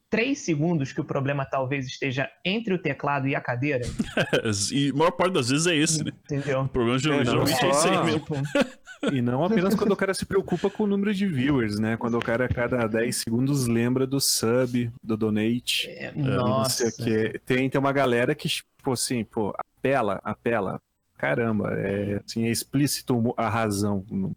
três 0.09 0.39
segundos 0.39 0.93
que 0.93 1.01
o 1.01 1.05
problema 1.05 1.45
talvez 1.45 1.85
esteja 1.85 2.29
entre 2.45 2.73
o 2.73 2.81
teclado 2.81 3.27
e 3.27 3.35
a 3.35 3.41
cadeira? 3.41 3.85
e 4.71 4.89
a 4.89 4.93
maior 4.93 5.11
parte 5.11 5.33
das 5.33 5.49
vezes 5.49 5.67
é 5.67 5.75
esse, 5.75 6.03
né? 6.03 6.11
Entendeu? 6.23 6.61
O 6.61 6.69
problema 6.69 6.97
É, 6.97 7.01
geralmente 7.01 7.61
não 7.61 7.71
é 7.71 7.89
aí 7.89 8.05
mesmo. 8.05 8.25
E 9.11 9.21
não 9.21 9.43
apenas 9.43 9.73
quando 9.73 9.91
o 9.91 9.95
cara 9.95 10.13
se 10.13 10.25
preocupa 10.25 10.69
com 10.69 10.83
o 10.83 10.87
número 10.87 11.13
de 11.13 11.25
viewers, 11.25 11.79
né? 11.79 11.97
Quando 11.97 12.17
o 12.17 12.21
cara 12.21 12.45
a 12.45 12.49
cada 12.49 12.85
10 12.87 13.15
segundos 13.15 13.67
lembra 13.67 14.05
do 14.05 14.19
sub, 14.19 14.91
do 15.01 15.17
donate. 15.17 15.89
é, 15.89 16.11
Não 16.15 16.47
nossa. 16.47 16.89
sei 16.89 16.89
o 16.89 17.31
quê. 17.31 17.41
Tem, 17.45 17.69
tem 17.69 17.79
uma 17.79 17.91
galera 17.91 18.35
que, 18.35 18.47
tipo 18.47 18.91
assim, 18.91 19.23
pô, 19.23 19.53
apela, 19.57 20.19
apela. 20.23 20.79
Caramba, 21.17 21.71
é, 21.73 22.21
assim, 22.25 22.45
é 22.47 22.51
explícito 22.51 23.33
a 23.37 23.49
razão. 23.49 24.03
Não 24.09 24.35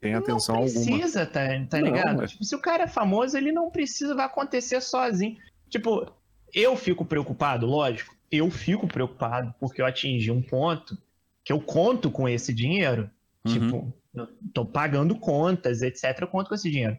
tem 0.00 0.14
atenção 0.14 0.56
não 0.56 0.62
alguma. 0.62 0.84
precisa, 0.98 1.26
tá, 1.26 1.40
tá 1.68 1.78
Não, 1.80 1.86
ligado? 1.86 2.22
é. 2.22 2.26
Tipo, 2.26 2.44
se 2.44 2.54
o 2.54 2.60
cara 2.60 2.84
é 2.84 2.88
famoso, 2.88 3.36
ele 3.36 3.50
não 3.50 3.70
precisa, 3.70 4.14
vai 4.14 4.26
acontecer 4.26 4.80
sozinho. 4.80 5.36
Tipo, 5.68 6.12
eu 6.54 6.76
fico 6.76 7.04
preocupado, 7.04 7.66
lógico, 7.66 8.14
eu 8.30 8.50
fico 8.50 8.86
preocupado 8.86 9.54
porque 9.58 9.80
eu 9.80 9.86
atingi 9.86 10.30
um 10.30 10.42
ponto 10.42 10.96
que 11.44 11.52
eu 11.52 11.60
conto 11.60 12.10
com 12.10 12.28
esse 12.28 12.52
dinheiro. 12.52 13.10
Uhum. 13.46 13.52
Tipo, 13.52 13.98
eu 14.14 14.28
tô 14.52 14.64
pagando 14.66 15.18
contas, 15.18 15.82
etc. 15.82 16.04
Eu 16.20 16.28
conto 16.28 16.48
com 16.48 16.54
esse 16.54 16.70
dinheiro. 16.70 16.96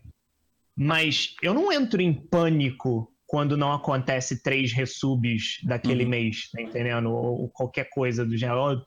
Mas 0.75 1.35
eu 1.41 1.53
não 1.53 1.71
entro 1.71 2.01
em 2.01 2.13
pânico 2.13 3.11
quando 3.25 3.57
não 3.57 3.73
acontece 3.73 4.41
três 4.41 4.71
resubs 4.71 5.57
daquele 5.63 6.03
Uhum. 6.03 6.09
mês, 6.09 6.49
tá 6.51 6.61
entendendo? 6.61 7.09
Ou, 7.11 7.41
ou 7.41 7.49
qualquer 7.49 7.89
coisa 7.89 8.25
do 8.25 8.37
gênero. 8.37 8.59
"Ó, 8.59 8.81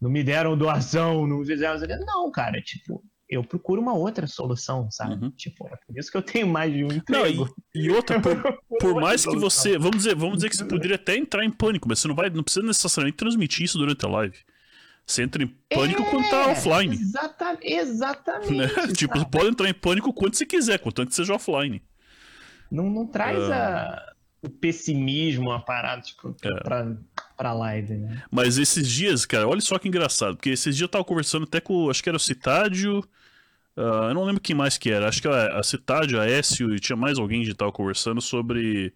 Não 0.00 0.10
me 0.10 0.24
deram 0.24 0.56
doação, 0.56 1.26
não 1.26 1.44
fizeram. 1.44 1.76
isso 1.76 1.84
aqui." 1.84 1.96
Não, 2.04 2.30
cara, 2.32 2.60
tipo, 2.60 3.04
eu 3.28 3.44
procuro 3.44 3.80
uma 3.80 3.94
outra 3.94 4.26
solução, 4.26 4.90
sabe? 4.90 5.22
Uhum. 5.24 5.30
Tipo, 5.30 5.66
é 5.68 5.76
por 5.86 5.96
isso 5.98 6.10
que 6.10 6.16
eu 6.16 6.22
tenho 6.22 6.46
mais 6.48 6.72
de 6.72 6.84
um 6.84 6.88
Não, 6.88 6.96
emprego. 6.96 7.54
e, 7.74 7.82
e 7.86 7.90
outra, 7.90 8.20
por, 8.20 8.34
por 8.80 8.94
mais 9.00 9.24
que 9.24 9.36
você. 9.36 9.78
Vamos 9.78 9.98
dizer, 9.98 10.14
vamos 10.16 10.36
dizer 10.36 10.48
que 10.50 10.56
você 10.56 10.64
poderia 10.64 10.96
até 10.96 11.16
entrar 11.16 11.44
em 11.44 11.50
pânico, 11.50 11.88
mas 11.88 11.98
você 12.00 12.08
não 12.08 12.14
vai. 12.14 12.30
Não 12.30 12.42
precisa 12.42 12.66
necessariamente 12.66 13.16
transmitir 13.16 13.64
isso 13.64 13.78
durante 13.78 14.04
a 14.04 14.08
live. 14.08 14.38
Você 15.06 15.22
entra 15.22 15.42
em 15.42 15.48
pânico 15.68 16.04
quando 16.10 16.28
tá 16.30 16.42
É, 16.48 16.52
offline. 16.52 16.94
Exata, 16.94 17.58
exatamente. 17.60 18.52
né? 18.54 18.68
tipo, 18.96 19.18
você 19.18 19.26
pode 19.26 19.48
entrar 19.48 19.68
em 19.68 19.74
pânico 19.74 20.12
quando 20.12 20.34
você 20.34 20.46
quiser, 20.46 20.78
contanto 20.78 21.08
que 21.08 21.14
seja 21.14 21.34
offline. 21.34 21.82
Não, 22.70 22.88
não 22.88 23.06
traz 23.06 23.38
Ah. 23.50 24.06
a- 24.08 24.12
o 24.44 24.48
pessimismo, 24.50 25.52
a 25.52 25.60
parada, 25.60 26.02
tipo, 26.02 26.34
É. 26.42 26.60
pra, 26.62 26.96
pra 27.36 27.52
live, 27.52 27.94
né? 27.94 28.22
Mas 28.30 28.58
esses 28.58 28.88
dias, 28.88 29.24
cara, 29.24 29.46
olha 29.46 29.60
só 29.60 29.78
que 29.78 29.86
engraçado, 29.86 30.34
porque 30.36 30.50
esses 30.50 30.74
dias 30.76 30.82
eu 30.86 30.88
tava 30.88 31.04
conversando 31.04 31.44
até 31.44 31.60
com, 31.60 31.88
acho 31.90 32.02
que 32.02 32.08
era 32.08 32.16
o 32.16 32.20
Citádio, 32.20 33.04
ah, 33.76 34.06
eu 34.08 34.14
não 34.14 34.24
lembro 34.24 34.40
quem 34.40 34.56
mais 34.56 34.76
que 34.78 34.90
era, 34.90 35.08
acho 35.08 35.22
que 35.22 35.28
a, 35.28 35.58
a 35.58 35.62
Citádio, 35.62 36.20
a 36.20 36.26
Écio 36.26 36.74
e 36.74 36.80
tinha 36.80 36.96
mais 36.96 37.18
alguém 37.18 37.44
que 37.44 37.54
tava 37.54 37.70
conversando 37.70 38.20
sobre 38.20 38.92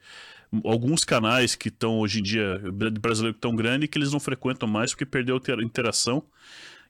alguns 0.64 1.04
canais 1.04 1.54
que 1.54 1.68
estão 1.68 1.98
hoje 1.98 2.20
em 2.20 2.22
dia, 2.22 2.60
brasileiro 3.00 3.36
tão 3.38 3.54
grande, 3.54 3.88
que 3.88 3.98
eles 3.98 4.12
não 4.12 4.20
frequentam 4.20 4.68
mais 4.68 4.92
porque 4.92 5.06
perdeu 5.06 5.36
a 5.36 5.62
interação. 5.62 6.22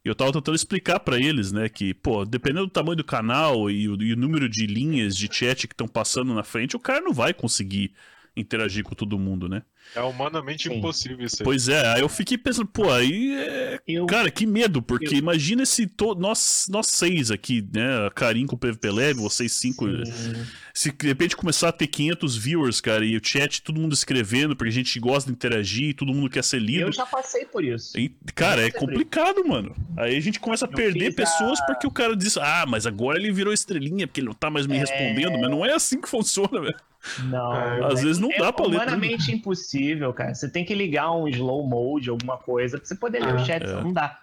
E 0.05 0.09
eu 0.09 0.15
tava 0.15 0.33
tentando 0.33 0.55
explicar 0.55 1.01
pra 1.01 1.19
eles, 1.19 1.51
né, 1.51 1.69
que, 1.69 1.93
pô, 1.93 2.25
dependendo 2.25 2.67
do 2.67 2.73
tamanho 2.73 2.97
do 2.97 3.05
canal 3.05 3.69
e 3.69 3.89
o, 3.89 4.01
e 4.01 4.13
o 4.13 4.17
número 4.17 4.49
de 4.49 4.65
linhas 4.67 5.17
de 5.17 5.29
chat 5.33 5.67
que 5.67 5.75
estão 5.75 5.89
passando 5.89 6.33
na 6.33 6.45
frente, 6.45 6.77
o 6.77 6.81
cara 6.81 7.01
não 7.01 7.13
vai 7.13 7.35
conseguir 7.35 7.93
interagir 8.37 8.85
com 8.85 8.95
todo 8.95 9.19
mundo, 9.19 9.49
né? 9.49 9.63
É 9.95 10.01
humanamente 10.03 10.69
Sim. 10.69 10.77
impossível 10.77 11.25
isso 11.25 11.37
aí. 11.41 11.45
Pois 11.45 11.69
é, 11.69 11.87
aí 11.95 12.01
eu 12.01 12.09
fiquei 12.09 12.37
pensando, 12.37 12.67
pô, 12.67 12.93
aí 12.93 13.35
é. 13.35 13.81
Eu, 13.89 14.05
Cara, 14.07 14.31
que 14.31 14.45
medo, 14.47 14.83
porque 14.83 15.15
Eu- 15.15 15.19
imagina 15.19 15.65
se 15.65 15.87
to... 15.87 16.15
nós, 16.15 16.67
nós 16.71 16.87
seis 16.89 17.31
aqui, 17.31 17.67
né? 17.73 18.11
Karim 18.15 18.47
com 18.47 18.57
o 18.57 18.59
PVP 18.59 18.91
Leve, 18.91 19.21
vocês 19.21 19.53
cinco. 19.53 19.87
Sim. 20.05 20.45
Se 20.75 20.93
de 20.93 21.07
repente 21.07 21.35
começar 21.35 21.69
a 21.69 21.73
ter 21.73 21.87
500 21.87 22.37
viewers, 22.37 22.81
cara, 22.83 23.05
e 23.07 23.17
o 23.17 23.21
chat, 23.23 23.63
todo 23.63 23.81
mundo 23.81 23.95
escrevendo, 23.95 24.55
porque 24.55 24.69
a 24.69 24.73
gente 24.73 25.01
gosta 25.01 25.31
de 25.31 25.35
interagir, 25.35 25.95
todo 25.97 26.13
mundo 26.13 26.29
quer 26.29 26.45
ser 26.45 26.61
lido. 26.61 26.83
eu 26.83 26.93
já 26.93 27.07
passei 27.07 27.47
por 27.47 27.65
isso. 27.65 27.99
E, 27.99 28.11
cara, 28.35 28.67
é 28.67 28.71
complicado, 28.71 29.43
mano. 29.47 29.75
Aí 29.97 30.15
a 30.17 30.21
gente 30.21 30.39
começa 30.39 30.67
a 30.67 30.69
Eu 30.69 30.73
perder 30.75 31.15
pessoas 31.15 31.59
a- 31.61 31.65
porque 31.65 31.87
o 31.87 31.91
cara 31.91 32.15
diz, 32.15 32.37
ah, 32.37 32.67
mas 32.69 32.87
agora 32.87 33.19
ele 33.19 33.33
virou 33.33 33.53
estrelinha, 33.53 34.07
porque 34.07 34.21
ele 34.21 34.29
não 34.29 34.35
tá 34.35 34.51
mais 34.51 34.67
me 34.67 34.77
É. 34.77 34.81
respondendo. 34.81 35.39
Mas 35.41 35.51
não 35.51 35.65
é 35.65 35.73
assim 35.73 35.99
que 36.01 36.09
funciona, 36.09 36.61
velho. 36.61 36.77
Não. 37.25 37.55
É, 37.55 37.93
Às 37.93 38.03
vezes 38.03 38.19
não 38.19 38.31
é 38.31 38.39
dá 38.39 38.53
pra 38.53 38.67
ler 38.67 38.73
tudo. 38.73 38.83
humanamente 38.83 39.33
impossível, 39.33 40.13
cara. 40.13 40.35
Você 40.35 40.51
tem 40.51 40.65
que 40.65 40.75
ligar 40.75 41.11
um 41.13 41.27
slow 41.29 41.67
mode, 41.67 42.11
alguma 42.11 42.37
coisa, 42.39 42.79
pra 42.79 42.87
você 42.87 42.95
poder 42.97 43.21
ler 43.21 43.33
Ah, 43.33 43.37
o 43.37 43.45
chat, 43.45 43.63
é. 43.65 43.67
não 43.83 43.93
dá. 43.93 44.19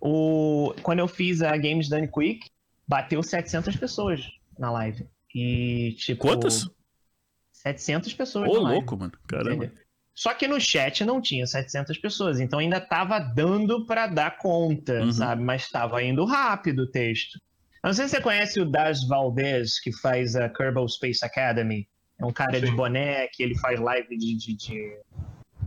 O... 0.00 0.74
Quando 0.82 0.98
eu 1.00 1.08
fiz 1.08 1.42
a 1.42 1.56
Games 1.56 1.88
Done 1.88 2.08
Quick, 2.08 2.50
bateu 2.86 3.22
700 3.22 3.76
pessoas 3.76 4.26
na 4.58 4.70
live. 4.70 5.06
E, 5.34 5.94
tipo... 5.98 6.22
Quantas? 6.22 6.68
700 7.52 8.12
pessoas 8.14 8.48
Ô, 8.48 8.58
louco, 8.60 8.96
mano. 8.96 9.12
Caramba. 9.26 9.64
Entendeu? 9.66 9.86
Só 10.14 10.32
que 10.32 10.48
no 10.48 10.58
chat 10.60 11.04
não 11.04 11.20
tinha 11.20 11.46
700 11.46 11.98
pessoas, 11.98 12.40
então 12.40 12.58
ainda 12.58 12.80
tava 12.80 13.18
dando 13.18 13.84
pra 13.84 14.06
dar 14.06 14.38
conta, 14.38 15.00
Uhum. 15.02 15.12
sabe? 15.12 15.42
Mas 15.42 15.68
tava 15.68 16.02
indo 16.02 16.24
rápido 16.24 16.84
o 16.84 16.90
texto. 16.90 17.38
Eu 17.84 17.88
não 17.88 17.92
sei 17.92 18.06
se 18.08 18.16
você 18.16 18.20
conhece 18.22 18.58
o 18.60 18.64
Das 18.64 19.06
Valdez, 19.06 19.78
que 19.78 19.92
faz 19.92 20.34
a 20.34 20.48
Kerbal 20.48 20.88
Space 20.88 21.22
Academy. 21.24 21.86
É 22.18 22.24
um 22.24 22.32
cara 22.32 22.60
de 22.60 22.68
Sim. 22.68 22.76
boné, 22.76 23.26
que 23.28 23.42
ele 23.42 23.56
faz 23.58 23.78
live 23.78 24.16
de, 24.16 24.36
de, 24.36 24.56
de, 24.56 24.98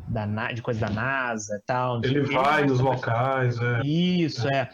da, 0.08 0.52
de 0.52 0.62
coisa 0.62 0.80
da 0.80 0.90
NASA 0.90 1.56
e 1.56 1.66
tal. 1.66 2.02
Ele 2.04 2.22
vai 2.22 2.66
nos 2.66 2.80
locais, 2.80 3.60
é. 3.60 3.82
Isso, 3.86 4.48
é. 4.48 4.70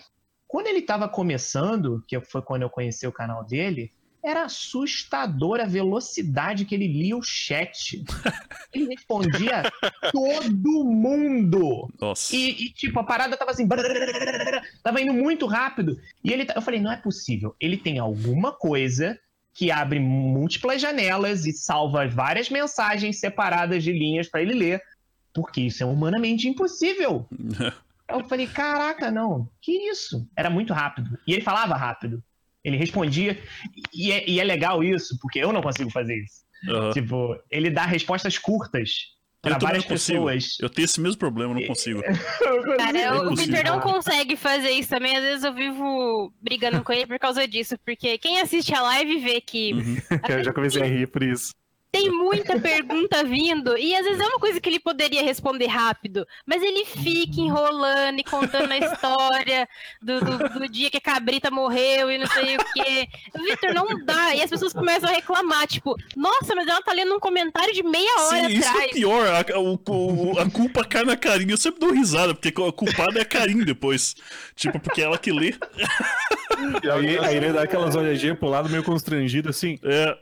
Quando 0.47 0.67
ele 0.67 0.81
tava 0.81 1.09
começando, 1.09 2.03
que 2.07 2.19
foi 2.21 2.41
quando 2.41 2.61
eu 2.61 2.69
conheci 2.69 3.05
o 3.05 3.11
canal 3.11 3.43
dele, 3.43 3.91
era 4.23 4.45
assustadora 4.45 5.63
a 5.63 5.67
velocidade 5.67 6.65
que 6.65 6.73
ele 6.73 6.87
lia 6.87 7.15
o 7.15 7.21
chat. 7.21 8.03
Ele 8.73 8.87
respondia 8.87 9.71
todo 10.11 10.83
mundo. 10.83 11.87
Nossa. 12.01 12.35
E, 12.35 12.65
e, 12.65 12.73
tipo, 12.73 12.99
a 12.99 13.05
parada 13.05 13.37
tava 13.37 13.51
assim. 13.51 13.65
Tava 14.83 14.99
indo 14.99 15.13
muito 15.13 15.45
rápido. 15.45 15.97
E 16.21 16.33
ele, 16.33 16.43
tá- 16.43 16.55
eu 16.57 16.61
falei, 16.61 16.81
não 16.81 16.91
é 16.91 16.97
possível. 16.97 17.55
Ele 17.57 17.77
tem 17.77 17.99
alguma 17.99 18.51
coisa 18.51 19.17
que 19.56 19.72
abre 19.72 20.00
múltiplas 20.00 20.82
janelas 20.82 21.45
e 21.45 21.53
salva 21.53 22.06
várias 22.08 22.50
mensagens 22.50 23.22
separadas 23.22 23.84
de 23.84 23.93
linhas 23.93 24.27
pra 24.27 24.42
ele 24.42 24.53
ler. 24.53 24.82
Porque 25.34 25.61
isso 25.61 25.82
é 25.82 25.85
humanamente 25.85 26.48
impossível. 26.48 27.25
Eu 28.08 28.24
falei, 28.25 28.45
caraca, 28.45 29.09
não. 29.09 29.50
Que 29.59 29.72
isso? 29.90 30.30
Era 30.38 30.48
muito 30.50 30.74
rápido. 30.74 31.17
E 31.25 31.34
ele 31.34 31.42
falava 31.42 31.75
rápido. 31.75 32.24
Ele 32.64 32.77
respondia. 32.77 33.42
E 33.92 34.11
é, 34.11 34.30
e 34.30 34.40
é 34.40 34.43
legal 34.43 34.84
isso, 34.84 35.17
porque 35.19 35.40
eu 35.40 35.51
não 35.51 35.59
consigo 35.59 35.90
fazer 35.90 36.16
isso. 36.16 36.45
Aham. 36.69 36.92
Tipo, 36.92 37.35
ele 37.50 37.72
dá 37.72 37.84
respostas 37.84 38.38
curtas 38.38 39.15
Eu 39.45 39.51
pra 39.51 39.59
também 39.59 39.67
várias 39.67 39.83
não 39.83 39.90
consigo. 39.90 40.25
pessoas. 40.25 40.57
Eu 40.61 40.69
tenho 40.69 40.85
esse 40.85 40.99
mesmo 41.01 41.17
problema, 41.17 41.53
não 41.53 41.65
consigo. 41.67 42.01
Cara, 42.77 42.98
É 42.98 43.11
o. 43.14 43.35
Victor 43.35 43.64
não 43.64 43.80
consegue 43.80 44.35
fazer 44.35 44.72
isso 44.72 44.90
também. 44.90 45.15
Às 45.15 45.24
vezes 45.24 45.43
eu 45.43 45.53
vivo 45.53 46.33
brigando 46.41 46.83
com 46.83 46.91
ele 46.93 47.07
por 47.07 47.19
causa 47.19 47.48
disso. 47.48 47.75
Porque 47.85 48.17
quem 48.17 48.40
assiste 48.41 48.74
a 48.74 48.82
live 48.82 49.19
vê 49.19 49.41
que 49.41 49.74
Uhum. 49.74 49.98
Eu 50.30 50.43
já 50.43 50.53
comecei 50.53 50.82
a 50.82 50.85
rir 50.85 51.07
por 51.07 51.24
isso. 51.24 51.53
Tem 51.95 52.09
muita 52.11 52.59
pergunta 52.59 53.24
vindo. 53.24 53.77
E 53.77 53.95
às 53.95 54.06
vezes 54.06 54.19
é 54.22 54.25
uma 54.27 54.40
coisa 54.40 54.59
que 54.59 54.69
ele 54.69 54.80
poderia 54.80 55.24
responder 55.24 55.67
rápido. 55.67 56.25
Mas 56.45 56.61
ele 56.61 56.85
fica 56.85 57.40
enrolando 57.41 58.19
e 58.19 58.24
contando 58.24 58.72
a 58.72 58.77
história 58.77 59.67
do, 60.01 60.19
do, 60.19 60.49
do 60.59 60.69
dia 60.69 60.90
que 60.90 60.98
a 60.98 61.01
cabrita 61.01 61.49
morreu 61.51 62.11
e 62.11 62.17
não 62.17 62.27
sei 62.27 62.57
o 62.57 62.59
quê. 62.74 63.07
Victor, 63.35 63.74
não 63.74 63.85
dá. 64.06 64.35
E 64.35 64.41
as 64.43 64.49
pessoas 64.49 64.74
começam 64.74 65.09
a 65.09 65.14
reclamar. 65.14 65.67
Tipo, 65.67 65.95
nossa, 66.15 66.53
mas 66.56 66.67
ela 66.67 66.82
tá 66.82 66.93
lendo 66.93 67.15
um 67.15 67.19
comentário 67.19 67.74
de 67.74 67.83
meia 67.83 68.22
hora 68.22 68.48
Sim, 68.49 68.53
isso 68.57 68.67
é 68.67 68.69
atrás. 68.69 68.91
pior. 68.91 69.27
A, 69.27 69.59
o- 69.59 69.80
o- 69.88 70.40
a 70.40 70.49
culpa 70.49 70.83
cai 70.83 71.03
na 71.03 71.15
Karim. 71.15 71.49
Eu 71.49 71.57
sempre 71.57 71.80
dou 71.80 71.91
risada, 71.93 72.33
porque 72.35 72.49
a 72.49 72.72
culpada 72.72 73.19
é 73.19 73.22
a 73.22 73.25
Karim 73.25 73.64
depois. 73.64 74.15
Tipo, 74.56 74.80
porque 74.80 75.01
é 75.01 75.06
ela 75.06 75.17
que 75.17 75.32
lê. 75.32 75.53
E 76.83 76.90
aí, 76.90 77.17
aí 77.19 77.35
ele 77.35 77.51
dá 77.51 77.64
aquelas 77.64 77.95
olhadinhas 77.95 78.38
pro 78.40 78.48
lado 78.48 78.69
meio 78.69 78.83
constrangido, 78.83 79.49
assim. 79.49 79.77
É. 79.83 80.17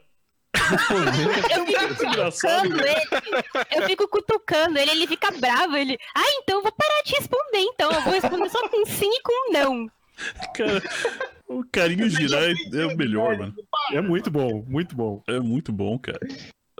Eu 0.53 1.65
fico 1.65 2.05
Engraçado, 2.05 2.69
cutucando 2.69 2.87
ele. 2.87 3.65
Eu 3.75 3.83
fico 3.87 4.07
cutucando 4.07 4.77
ele, 4.77 4.91
ele 4.91 5.07
fica 5.07 5.31
bravo. 5.31 5.75
Ele, 5.75 5.97
ah, 6.15 6.39
então 6.41 6.57
eu 6.57 6.63
vou 6.63 6.71
parar 6.71 7.01
de 7.03 7.15
responder, 7.15 7.59
então. 7.59 7.91
Eu 7.91 8.01
vou 8.01 8.13
responder 8.13 8.49
só 8.49 8.67
com 8.69 8.85
sim 8.85 9.09
e 9.09 9.21
com 9.21 9.51
não. 9.51 9.89
Cara, 10.55 10.81
o 11.47 11.63
carinho 11.71 12.07
girar 12.09 12.43
é, 12.43 12.53
é 12.81 12.85
o 12.85 12.95
melhor, 12.95 13.37
mano. 13.37 13.53
É 13.91 13.99
muito 14.01 14.29
bom, 14.29 14.63
muito 14.67 14.95
bom. 14.95 15.23
É 15.27 15.39
muito 15.39 15.71
bom, 15.71 15.97
cara. 15.97 16.19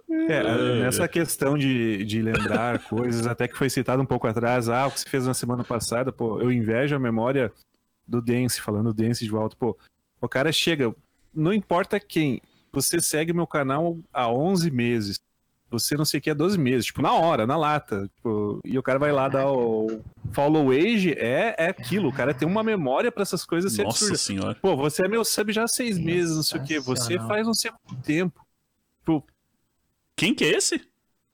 É, 0.10 0.34
É. 0.36 0.80
nessa 0.84 1.08
questão 1.08 1.58
de, 1.58 2.06
de 2.06 2.22
lembrar 2.22 2.78
coisas, 2.88 3.26
até 3.26 3.48
que 3.48 3.58
foi 3.58 3.70
citado 3.70 4.02
um 4.02 4.06
pouco 4.06 4.28
atrás, 4.28 4.70
ah, 4.70 4.86
o 4.86 4.92
que 4.92 5.00
você 5.00 5.10
fez 5.10 5.26
na 5.26 5.34
semana 5.34 5.64
passada, 5.64 6.12
pô, 6.12 6.40
eu 6.40 6.52
invejo 6.52 6.96
a 6.96 7.00
memória 7.00 7.52
do 8.08 8.22
Dance, 8.22 8.62
falando 8.62 8.94
Dance 8.94 9.24
de 9.24 9.32
volta, 9.32 9.56
pô, 9.58 9.76
o 10.22 10.30
cara 10.30 10.52
chega, 10.52 10.94
não 11.34 11.52
importa 11.52 12.00
quem, 12.00 12.40
você 12.74 13.00
segue 13.00 13.32
meu 13.32 13.46
canal 13.46 13.98
há 14.12 14.28
11 14.30 14.72
meses, 14.72 15.20
você 15.70 15.96
não 15.96 16.06
sei 16.06 16.20
o 16.20 16.22
que 16.22 16.30
há 16.30 16.34
12 16.34 16.58
meses, 16.58 16.86
tipo, 16.86 17.02
na 17.02 17.14
hora, 17.14 17.48
na 17.48 17.56
lata, 17.56 18.10
tipo, 18.16 18.60
e 18.66 18.78
o 18.78 18.84
cara 18.84 19.00
vai 19.00 19.12
lá 19.12 19.28
dar 19.30 19.52
o 19.52 20.02
follow 20.32 20.72
age, 20.72 21.14
é, 21.18 21.56
é 21.58 21.68
aquilo, 21.70 22.10
o 22.10 22.14
cara 22.14 22.34
tem 22.34 22.48
uma 22.48 22.64
memória 22.64 23.12
pra 23.12 23.24
essas 23.24 23.46
coisas 23.46 23.74
ser 23.74 23.84
Nossa 23.84 23.98
absurda. 24.06 24.18
senhora. 24.18 24.56
Pô, 24.56 24.76
você 24.76 25.06
é 25.06 25.08
meu 25.08 25.24
sub 25.24 25.52
já 25.52 25.64
há 25.64 25.68
seis 25.68 25.98
meses, 25.98 26.36
não 26.36 26.44
sei 26.44 26.60
o 26.60 26.64
que, 26.64 26.80
você 26.80 27.18
faz 27.20 27.46
não 27.46 27.54
sei 27.54 27.72
quanto 27.72 28.02
tempo. 28.02 28.44
Quem 30.16 30.34
que 30.34 30.46
é 30.46 30.58
esse? 30.58 30.82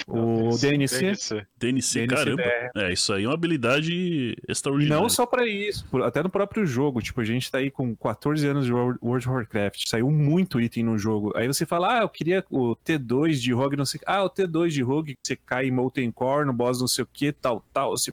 O 0.07 0.57
DNC, 0.57 0.99
DNC. 0.99 1.47
DNC, 1.57 2.05
DNC 2.05 2.07
caramba. 2.07 2.43
É, 2.75 2.93
isso 2.93 3.13
aí 3.13 3.23
é 3.23 3.27
uma 3.27 3.33
habilidade 3.33 4.35
extraordinária. 4.47 5.01
não 5.01 5.09
só 5.09 5.25
pra 5.25 5.47
isso, 5.47 5.85
até 6.03 6.23
no 6.23 6.29
próprio 6.29 6.65
jogo. 6.65 7.01
Tipo, 7.01 7.21
a 7.21 7.25
gente 7.25 7.51
tá 7.51 7.57
aí 7.57 7.69
com 7.69 7.95
14 7.95 8.47
anos 8.47 8.65
de 8.65 8.73
World 8.73 8.99
of 9.03 9.29
Warcraft, 9.29 9.87
saiu 9.87 10.09
muito 10.09 10.59
item 10.59 10.83
no 10.83 10.97
jogo. 10.97 11.31
Aí 11.35 11.47
você 11.47 11.65
fala, 11.65 11.99
ah, 11.99 12.01
eu 12.01 12.09
queria 12.09 12.43
o 12.49 12.75
T2 12.75 13.33
de 13.33 13.51
Rogue, 13.53 13.77
não 13.77 13.85
sei 13.85 13.99
Ah, 14.05 14.23
o 14.23 14.29
T2 14.29 14.69
de 14.69 14.81
Rogue, 14.81 15.13
que 15.15 15.19
você 15.23 15.35
cai 15.35 15.67
em 15.67 15.71
Molten 15.71 16.11
Core, 16.11 16.45
no 16.45 16.53
boss 16.53 16.79
não 16.79 16.87
sei 16.87 17.03
o 17.03 17.09
que, 17.11 17.31
tal, 17.31 17.63
tal. 17.73 17.91
Você... 17.91 18.11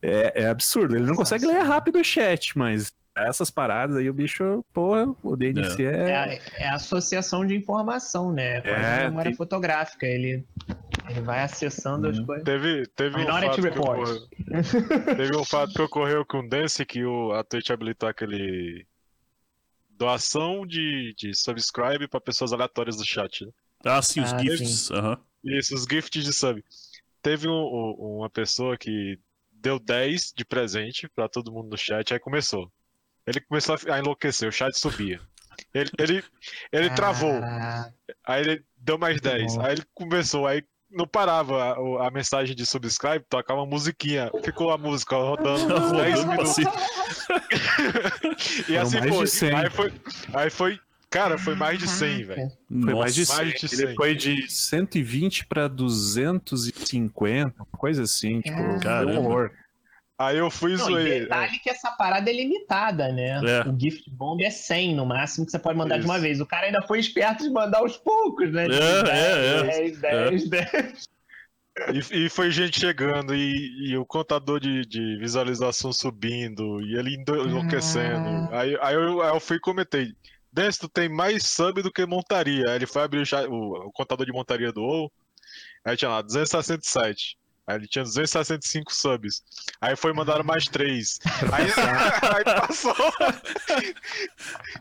É, 0.00 0.42
é 0.44 0.48
absurdo, 0.48 0.96
ele 0.96 1.06
não 1.06 1.14
consegue 1.14 1.44
ler 1.44 1.60
rápido 1.60 1.98
o 1.98 2.04
chat, 2.04 2.56
mas 2.56 2.92
essas 3.26 3.50
paradas 3.50 3.96
aí 3.96 4.08
o 4.08 4.14
bicho, 4.14 4.64
porra, 4.72 5.06
o 5.22 5.36
DNC 5.36 5.82
É, 5.84 6.10
é. 6.10 6.16
a- 6.16 6.38
é 6.58 6.68
a 6.68 6.74
associação 6.74 7.44
de 7.46 7.54
informação, 7.56 8.32
né? 8.32 8.58
É 8.58 8.60
quase 8.60 8.74
É, 8.84 8.98
uma 9.02 9.08
memória 9.10 9.30
tem- 9.30 9.36
fotográfica. 9.36 10.06
Ele, 10.06 10.44
ele 11.08 11.20
vai 11.22 11.42
acessando 11.42 12.06
as 12.08 12.18
Uhum. 12.18 12.26
coisas. 12.26 12.44
Teve, 12.44 12.86
teve, 12.94 13.16
um 13.16 13.20
Minority 13.20 13.46
fato 13.46 13.54
que 13.56 13.68
Report. 13.68 13.98
ocorreu, 14.00 15.16
teve 15.16 15.36
um 15.36 15.44
fato 15.44 15.72
que 15.72 15.82
ocorreu 15.82 16.24
com 16.26 16.38
o 16.40 16.48
Dance 16.48 16.84
que 16.84 17.04
o, 17.04 17.32
a 17.32 17.42
Twitch 17.42 17.70
habilitou 17.70 18.08
aquele 18.08 18.86
doação 19.90 20.66
de, 20.66 21.14
de 21.16 21.34
subscribe 21.34 22.06
para 22.08 22.20
pessoas 22.20 22.52
aleatórias 22.52 22.96
do 22.96 23.04
chat. 23.04 23.44
né? 23.44 23.50
Ah, 23.84 24.02
sim, 24.02 24.20
os 24.20 24.32
Ah, 24.32 24.38
gifts. 24.38 24.90
Aham. 24.90 25.18
Isso, 25.44 25.74
os 25.74 25.84
gifts 25.90 26.24
de 26.24 26.32
sub. 26.32 26.62
Teve 27.22 27.48
um- 27.48 27.52
um- 27.52 28.18
uma 28.18 28.30
pessoa 28.30 28.76
que 28.76 29.18
deu 29.52 29.78
10 29.78 30.32
de 30.36 30.44
presente 30.44 31.08
para 31.08 31.28
todo 31.28 31.50
mundo 31.52 31.70
no 31.70 31.76
chat, 31.76 32.12
aí 32.14 32.20
começou. 32.20 32.70
Ele 33.28 33.40
começou 33.40 33.76
a 33.88 33.98
enlouquecer, 33.98 34.48
o 34.48 34.52
chat 34.52 34.78
subia. 34.78 35.20
Ele, 35.74 35.90
ele, 35.98 36.24
ele 36.72 36.90
travou, 36.90 37.32
Ah, 37.42 37.90
aí 38.26 38.40
ele 38.42 38.64
deu 38.76 38.96
mais 38.96 39.20
10. 39.20 39.56
bom. 39.56 39.62
Aí 39.64 39.72
ele 39.72 39.82
começou, 39.94 40.46
aí 40.46 40.62
não 40.90 41.06
parava 41.06 41.74
a, 41.74 42.06
a 42.06 42.10
mensagem 42.10 42.54
de 42.56 42.64
subscribe, 42.64 43.24
tocava 43.28 43.60
uma 43.60 43.66
musiquinha. 43.66 44.30
Ficou 44.44 44.70
a 44.70 44.78
música 44.78 45.16
rodando 45.16 45.74
uns 45.74 45.92
10 45.92 46.20
Rodando 46.20 46.26
pra 46.26 46.36
minutos. 46.36 46.56
E 48.68 48.76
assim 48.76 48.98
foi. 49.08 49.24
de 49.24 49.30
100. 49.30 49.54
Aí 49.54 49.70
foi. 49.70 49.92
Aí 50.32 50.50
foi. 50.50 50.80
Cara, 51.10 51.38
foi 51.38 51.54
mais 51.54 51.78
de 51.78 51.88
100, 51.88 52.24
velho. 52.24 52.52
Foi 52.84 52.94
mais 52.94 53.14
de 53.14 53.20
Nossa. 53.22 53.34
100. 53.36 53.44
mais 53.46 53.60
de 53.60 53.66
Ele 53.66 53.86
100. 53.88 53.94
foi 53.96 54.14
de 54.14 54.50
120 54.50 55.46
pra 55.46 55.66
250, 55.68 57.54
uma 57.56 57.66
coisa 57.78 58.02
assim, 58.02 58.40
tipo, 58.42 58.78
Caramba. 58.80 59.12
um 59.12 59.24
horror. 59.24 59.50
Aí 60.18 60.36
eu 60.36 60.50
fui 60.50 60.72
Não, 60.72 60.78
e 60.78 60.92
zoei. 60.92 61.20
detalhe 61.20 61.58
que 61.60 61.70
essa 61.70 61.92
parada 61.92 62.28
é 62.28 62.32
limitada, 62.32 63.12
né? 63.12 63.40
É. 63.44 63.68
O 63.68 63.78
gift 63.78 64.10
bomb 64.10 64.42
é 64.42 64.50
100 64.50 64.96
no 64.96 65.06
máximo 65.06 65.46
que 65.46 65.52
você 65.52 65.58
pode 65.60 65.78
mandar 65.78 65.94
de 65.94 66.00
Isso. 66.00 66.08
uma 66.10 66.18
vez. 66.18 66.40
O 66.40 66.46
cara 66.46 66.66
ainda 66.66 66.82
foi 66.82 66.98
esperto 66.98 67.44
de 67.44 67.50
mandar 67.50 67.78
aos 67.78 67.96
poucos, 67.96 68.50
né? 68.52 68.64
Tipo, 68.64 68.82
É, 68.82 69.10
é, 69.10 69.58
é. 69.60 69.62
10, 69.62 70.00
10, 70.00 70.48
10. 70.50 71.08
E, 72.10 72.24
e 72.24 72.28
foi 72.28 72.50
gente 72.50 72.80
chegando 72.80 73.32
e, 73.32 73.90
e 73.90 73.96
o 73.96 74.04
contador 74.04 74.58
de, 74.58 74.84
de 74.84 75.16
visualização 75.18 75.92
subindo 75.92 76.80
e 76.82 76.96
ele 76.98 77.14
endo- 77.14 77.46
enlouquecendo. 77.48 78.52
Aí, 78.52 78.76
aí, 78.82 78.94
eu, 78.96 79.22
aí 79.22 79.28
eu 79.32 79.38
fui 79.38 79.58
e 79.58 79.60
comentei. 79.60 80.12
Dance, 80.52 80.80
tu 80.80 80.88
tem 80.88 81.08
mais 81.08 81.44
sub 81.46 81.80
do 81.80 81.92
que 81.92 82.04
montaria. 82.04 82.64
Aí 82.70 82.74
ele 82.74 82.86
foi 82.86 83.02
abrir 83.02 83.22
o, 83.22 83.50
o- 83.52 83.86
o 83.86 83.92
contador 83.92 84.26
de 84.26 84.32
montaria 84.32 84.72
do 84.72 84.80
WoW. 84.82 85.12
Aí 85.84 85.96
tinha 85.96 86.08
lá 86.10 86.20
267. 86.20 87.36
Aí 87.68 87.76
ele 87.76 87.86
tinha 87.86 88.02
265 88.02 88.94
subs. 88.94 89.42
Aí 89.78 89.94
foi 89.94 90.14
mandar 90.14 90.42
mais 90.42 90.64
3. 90.64 91.18
Aí, 91.52 91.66
aí 92.36 92.44
passou. 92.44 92.94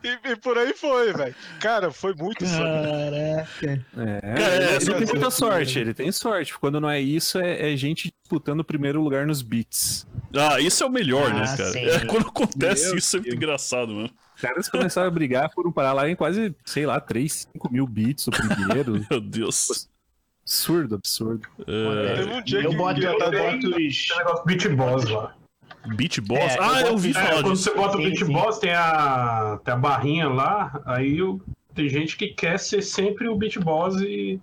e, 0.03 0.32
e 0.32 0.35
por 0.38 0.57
aí 0.57 0.74
foi, 0.74 1.11
velho. 1.14 1.35
Cara, 1.59 1.91
foi 1.91 2.14
muito 2.14 2.45
sub. 2.45 2.57
Caraca. 2.59 3.85
É, 3.98 4.22
Cara, 4.22 4.56
é, 4.56 4.75
ele 4.77 4.85
tem 4.85 5.06
muita 5.07 5.30
sorte, 5.30 5.80
ele 5.80 5.93
tem 5.93 6.11
sorte. 6.11 6.57
Quando 6.57 6.80
não 6.80 6.90
é 6.90 6.99
isso, 7.01 7.38
é, 7.40 7.74
é 7.74 7.75
gente 7.75 8.09
disputando 8.22 8.61
o 8.61 8.64
primeiro 8.64 9.01
lugar 9.01 9.27
nos 9.27 9.41
beats. 9.41 10.07
Ah, 10.33 10.59
isso 10.61 10.83
é 10.83 10.88
o 10.88 10.90
melhor, 10.90 11.33
né, 11.33 11.43
Ah, 11.45 11.57
cara? 11.57 11.72
sim. 11.72 11.80
É, 11.80 12.06
quando 12.06 12.27
acontece 12.27 12.88
Meu 12.88 12.98
isso 12.98 13.16
é 13.17 13.19
muito 13.19 13.30
Deus. 13.32 13.35
engraçado, 13.35 13.93
mano. 13.93 14.09
Os 14.35 14.41
caras 14.41 14.69
começaram 14.69 15.07
a 15.07 15.11
brigar, 15.11 15.51
foram 15.53 15.72
parar 15.72 15.93
lá 15.93 16.07
em 16.09 16.16
quase, 16.16 16.56
sei 16.64 16.85
lá, 16.85 17.01
3, 17.01 17.48
5 17.53 17.72
mil 17.74 17.88
beats 17.88 18.27
o 18.27 18.32
primeiro. 18.32 19.06
Meu 19.09 19.19
Deus. 19.19 19.90
Absurdo, 20.48 20.95
absurdo. 20.95 21.48
É, 21.67 22.64
Eu 22.66 22.74
boto, 22.74 23.01
eu 23.01 23.19
boto 23.19 23.76
os. 23.77 24.08
Tem 24.08 24.17
negócio 24.17 24.45
Beat 24.45 24.67
Boss 24.76 25.06
lá. 25.09 25.35
Beat 25.95 26.19
Boss? 26.22 26.40
É, 26.40 26.58
ah, 26.59 26.82
eu 26.82 26.88
eu, 26.88 26.92
ouvi 26.93 27.09
É, 27.09 27.14
falar 27.14 27.30
quando 27.43 27.51
disso. 27.53 27.64
você 27.69 27.76
bota 27.76 27.98
o 27.98 28.01
Beat. 28.01 28.24
Boss, 28.26 28.59
tem 28.59 28.74
a, 28.74 29.59
tem 29.64 29.74
a 29.74 29.77
barrinha 29.77 30.27
lá, 30.30 30.82
aí 30.85 31.22
o- 31.22 31.42
tem 31.76 31.88
gente 31.90 32.17
que 32.17 32.30
quer 32.30 32.58
ser 32.59 32.82
sempre 32.82 33.27
o 33.27 33.35
Beat 33.35 33.58
Boss 33.59 33.95
e 34.01 34.40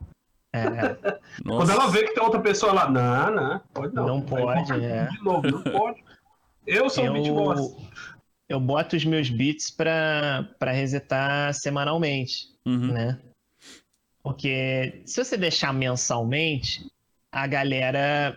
É, 0.52 0.60
quando 1.44 1.70
ela 1.70 1.89
vê 1.89 2.05
que 2.05 2.15
tem 2.15 2.23
outra 2.23 2.41
pessoa 2.41 2.73
lá, 2.73 2.89
não, 2.91 3.34
não, 3.34 3.60
pode 3.73 3.94
não. 3.94 4.07
Não 4.07 4.20
pode, 4.23 4.73
é. 4.73 5.07
De 5.08 5.23
novo, 5.24 5.50
não 5.50 5.62
pode. 5.62 6.02
Eu 6.66 6.89
sou 6.89 7.08
o 7.08 7.12
Beat 7.12 7.28
Boss. 7.28 7.58
eu, 7.60 7.76
eu 8.50 8.60
boto 8.60 8.94
os 8.97 9.05
meus 9.05 9.28
beats 9.31 9.70
pra, 9.70 10.49
pra 10.58 10.70
resetar 10.73 11.52
semanalmente. 11.55 12.52
Uhum. 12.66 12.92
né? 12.92 13.18
Porque 14.25 15.03
se 15.05 15.23
você 15.23 15.36
deixar 15.36 15.73
mensalmente, 15.75 16.91
a 17.31 17.47
galera. 17.47 18.36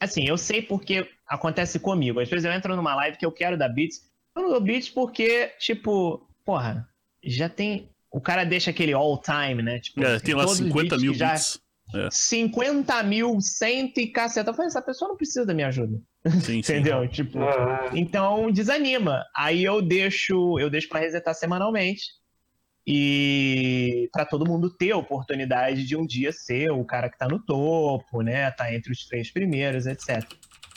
Assim, 0.00 0.26
eu 0.26 0.38
sei 0.38 0.62
porque 0.62 1.06
acontece 1.26 1.78
comigo. 1.78 2.18
Às 2.18 2.30
vezes 2.30 2.46
eu 2.46 2.52
entro 2.52 2.74
numa 2.74 2.94
live 2.94 3.18
que 3.18 3.26
eu 3.26 3.30
quero 3.32 3.56
dar 3.58 3.68
beats. 3.68 4.08
Eu 4.34 4.42
não 4.42 4.50
dou 4.50 4.60
beats 4.60 4.88
porque, 4.88 5.48
tipo, 5.58 6.26
porra, 6.46 6.88
já 7.22 7.46
tem. 7.48 7.90
O 8.10 8.22
cara 8.22 8.42
deixa 8.44 8.70
aquele 8.70 8.94
all 8.94 9.20
time, 9.20 9.62
né? 9.62 9.78
Tipo, 9.80 10.02
É, 10.02 10.18
tem 10.18 10.34
lá 10.34 10.44
todos 10.44 10.58
os 10.60 10.66
50 10.66 10.96
mil 10.96 11.12
que 11.12 11.18
já- 11.18 11.32
bits. 11.34 11.60
50 12.10 13.02
mil, 13.02 13.40
cento 13.40 13.98
e 13.98 14.06
caceta. 14.08 14.50
Eu 14.50 14.54
falei, 14.54 14.68
essa 14.68 14.80
pessoa 14.82 15.08
não 15.10 15.16
precisa 15.16 15.44
da 15.46 15.52
minha 15.54 15.68
ajuda. 15.68 15.98
Sim, 16.26 16.40
sim. 16.40 16.58
Entendeu? 16.78 17.06
Tipo. 17.08 17.38
Ah, 17.40 17.90
Então 17.94 18.50
desanima. 18.50 19.24
Aí 19.36 19.62
eu 19.64 19.82
deixo, 19.82 20.58
eu 20.58 20.70
deixo 20.70 20.88
para 20.88 21.00
resetar 21.00 21.34
semanalmente. 21.34 22.02
E 22.90 24.08
para 24.10 24.24
todo 24.24 24.46
mundo 24.48 24.70
ter 24.70 24.92
a 24.92 24.96
oportunidade 24.96 25.84
de 25.84 25.94
um 25.94 26.06
dia 26.06 26.32
ser 26.32 26.70
o 26.70 26.82
cara 26.86 27.10
que 27.10 27.18
tá 27.18 27.28
no 27.28 27.38
topo, 27.38 28.22
né? 28.22 28.50
Tá 28.50 28.72
entre 28.74 28.90
os 28.90 29.04
três 29.04 29.30
primeiros, 29.30 29.84
etc. 29.84 30.26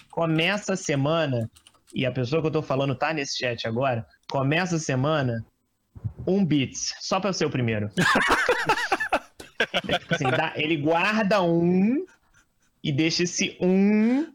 Começa 0.09 0.73
a 0.73 0.75
semana, 0.75 1.49
e 1.95 2.05
a 2.05 2.11
pessoa 2.11 2.41
que 2.41 2.47
eu 2.49 2.51
tô 2.51 2.61
falando 2.61 2.93
tá 2.95 3.13
nesse 3.13 3.37
chat 3.37 3.65
agora, 3.65 4.05
começa 4.29 4.75
a 4.75 4.79
semana 4.79 5.45
um 6.27 6.43
bits, 6.43 6.93
só 6.99 7.17
para 7.17 7.31
ser 7.31 7.45
o 7.45 7.49
primeiro. 7.49 7.89
Tipo 9.99 10.13
assim, 10.15 10.25
dá- 10.25 10.51
ele 10.57 10.75
guarda 10.75 11.41
um 11.41 12.05
e 12.83 12.91
deixa 12.91 13.23
esse 13.23 13.57
um 13.61 14.27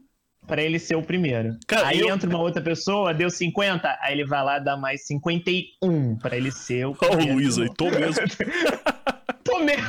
para 0.47 0.61
ele 0.63 0.79
ser 0.79 0.95
o 0.95 1.01
primeiro. 1.03 1.57
Cara, 1.67 1.87
aí 1.89 1.99
eu- 1.99 2.09
entra 2.09 2.29
uma 2.29 2.39
outra 2.39 2.61
pessoa, 2.61 3.13
deu 3.13 3.29
50, 3.29 3.97
aí 4.01 4.13
ele 4.13 4.25
vai 4.25 4.43
lá 4.43 4.57
dar 4.59 4.77
mais 4.77 5.05
51 5.05 6.17
pra 6.17 6.35
ele 6.37 6.51
ser 6.51 6.85
o 6.87 6.91
Ó, 7.01 7.05
o 7.05 7.09
primeiro. 7.09 7.33
Luiz 7.35 7.57
aí, 7.59 7.69
tô 7.75 7.85
mesmo, 7.91 8.25
Tô 9.43 9.59
mesmo. 9.59 9.83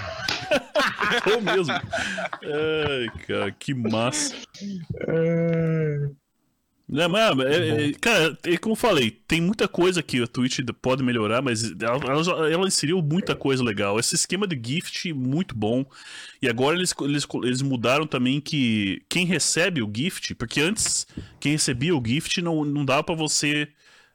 tô 1.25 1.41
mesmo. 1.41 1.73
Ai, 1.75 3.09
cara, 3.27 3.51
que 3.53 3.75
massa. 3.75 4.35
É, 6.91 7.07
mas, 7.07 7.39
é, 7.41 7.89
é, 7.89 7.93
cara, 7.93 8.39
é 8.45 8.57
como 8.57 8.73
eu 8.73 8.77
falei, 8.77 9.11
tem 9.11 9.43
muita 9.43 9.69
coisa 9.69 10.03
que 10.03 10.23
a 10.23 10.27
Twitch 10.27 10.61
pode 10.81 11.03
melhorar, 11.03 11.43
mas 11.43 11.71
ela, 11.79 12.51
ela, 12.51 12.67
inseriu 12.67 13.03
muita 13.03 13.37
coisa 13.37 13.63
legal. 13.63 14.01
Esse 14.01 14.15
esquema 14.15 14.47
de 14.47 14.59
gift, 14.59 15.13
muito 15.13 15.55
bom. 15.55 15.85
E 16.41 16.49
agora 16.49 16.77
eles, 16.77 16.95
eles, 17.03 17.27
eles 17.45 17.61
mudaram 17.61 18.07
também 18.07 18.41
que 18.41 19.03
quem 19.07 19.27
recebe 19.27 19.83
o 19.83 19.93
gift, 19.95 20.35
porque 20.35 20.61
antes 20.63 21.07
quem 21.39 21.53
recebia 21.53 21.95
o 21.95 22.03
gift 22.05 22.41
não, 22.41 22.65
não 22.65 22.87
dava 22.87 23.05
pra 23.05 23.15
você 23.15 23.69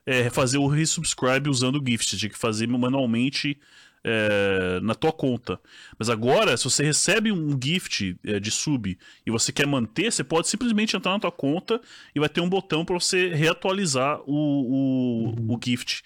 é, 0.04 0.32
fazer 0.32 0.58
o 0.58 0.68
resubscribe 0.68 1.50
usando 1.50 1.80
o 1.80 1.84
gift, 1.86 2.18
tinha 2.18 2.30
que 2.30 2.38
fazer 2.38 2.68
manualmente 2.68 3.58
é, 4.04 4.80
na 4.82 4.94
tua 4.94 5.12
conta. 5.12 5.60
Mas 5.98 6.10
agora, 6.10 6.58
se 6.58 6.66
você 6.66 6.84
recebe 6.84 7.32
um 7.32 7.58
gift 7.62 8.18
é, 8.26 8.40
de 8.40 8.52
sub 8.52 8.98
e 9.26 9.32
você 9.32 9.52
quer 9.52 9.66
manter, 9.66 10.12
você 10.12 10.24
pode 10.24 10.48
simplesmente 10.48 10.96
entrar 10.96 11.14
na 11.14 11.20
tua 11.20 11.32
conta 11.32 11.80
e 12.14 12.20
vai 12.20 12.30
ter 12.30 12.42
um 12.42 12.50
botão 12.50 12.84
para 12.84 13.00
você 13.00 13.30
reatualizar 13.30 14.20
o, 14.26 15.34
o, 15.48 15.54
o 15.54 15.60
gift 15.64 16.04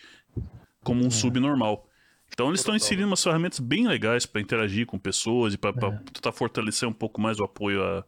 como 0.84 1.04
um 1.04 1.12
sub 1.12 1.40
normal. 1.40 1.88
Então 2.32 2.50
eles 2.50 2.60
estão 2.60 2.76
inserindo 2.76 3.08
umas 3.08 3.24
ferramentas 3.24 3.60
bem 3.60 3.88
legais 3.88 4.26
para 4.26 4.42
interagir 4.42 4.86
com 4.86 5.00
pessoas 5.00 5.54
e 5.54 5.58
para 5.58 5.74
tentar 5.74 6.32
fortalecer 6.32 6.88
um 6.88 6.94
pouco 6.94 7.20
mais 7.20 7.40
o 7.40 7.44
apoio 7.44 7.84
a, 7.84 8.06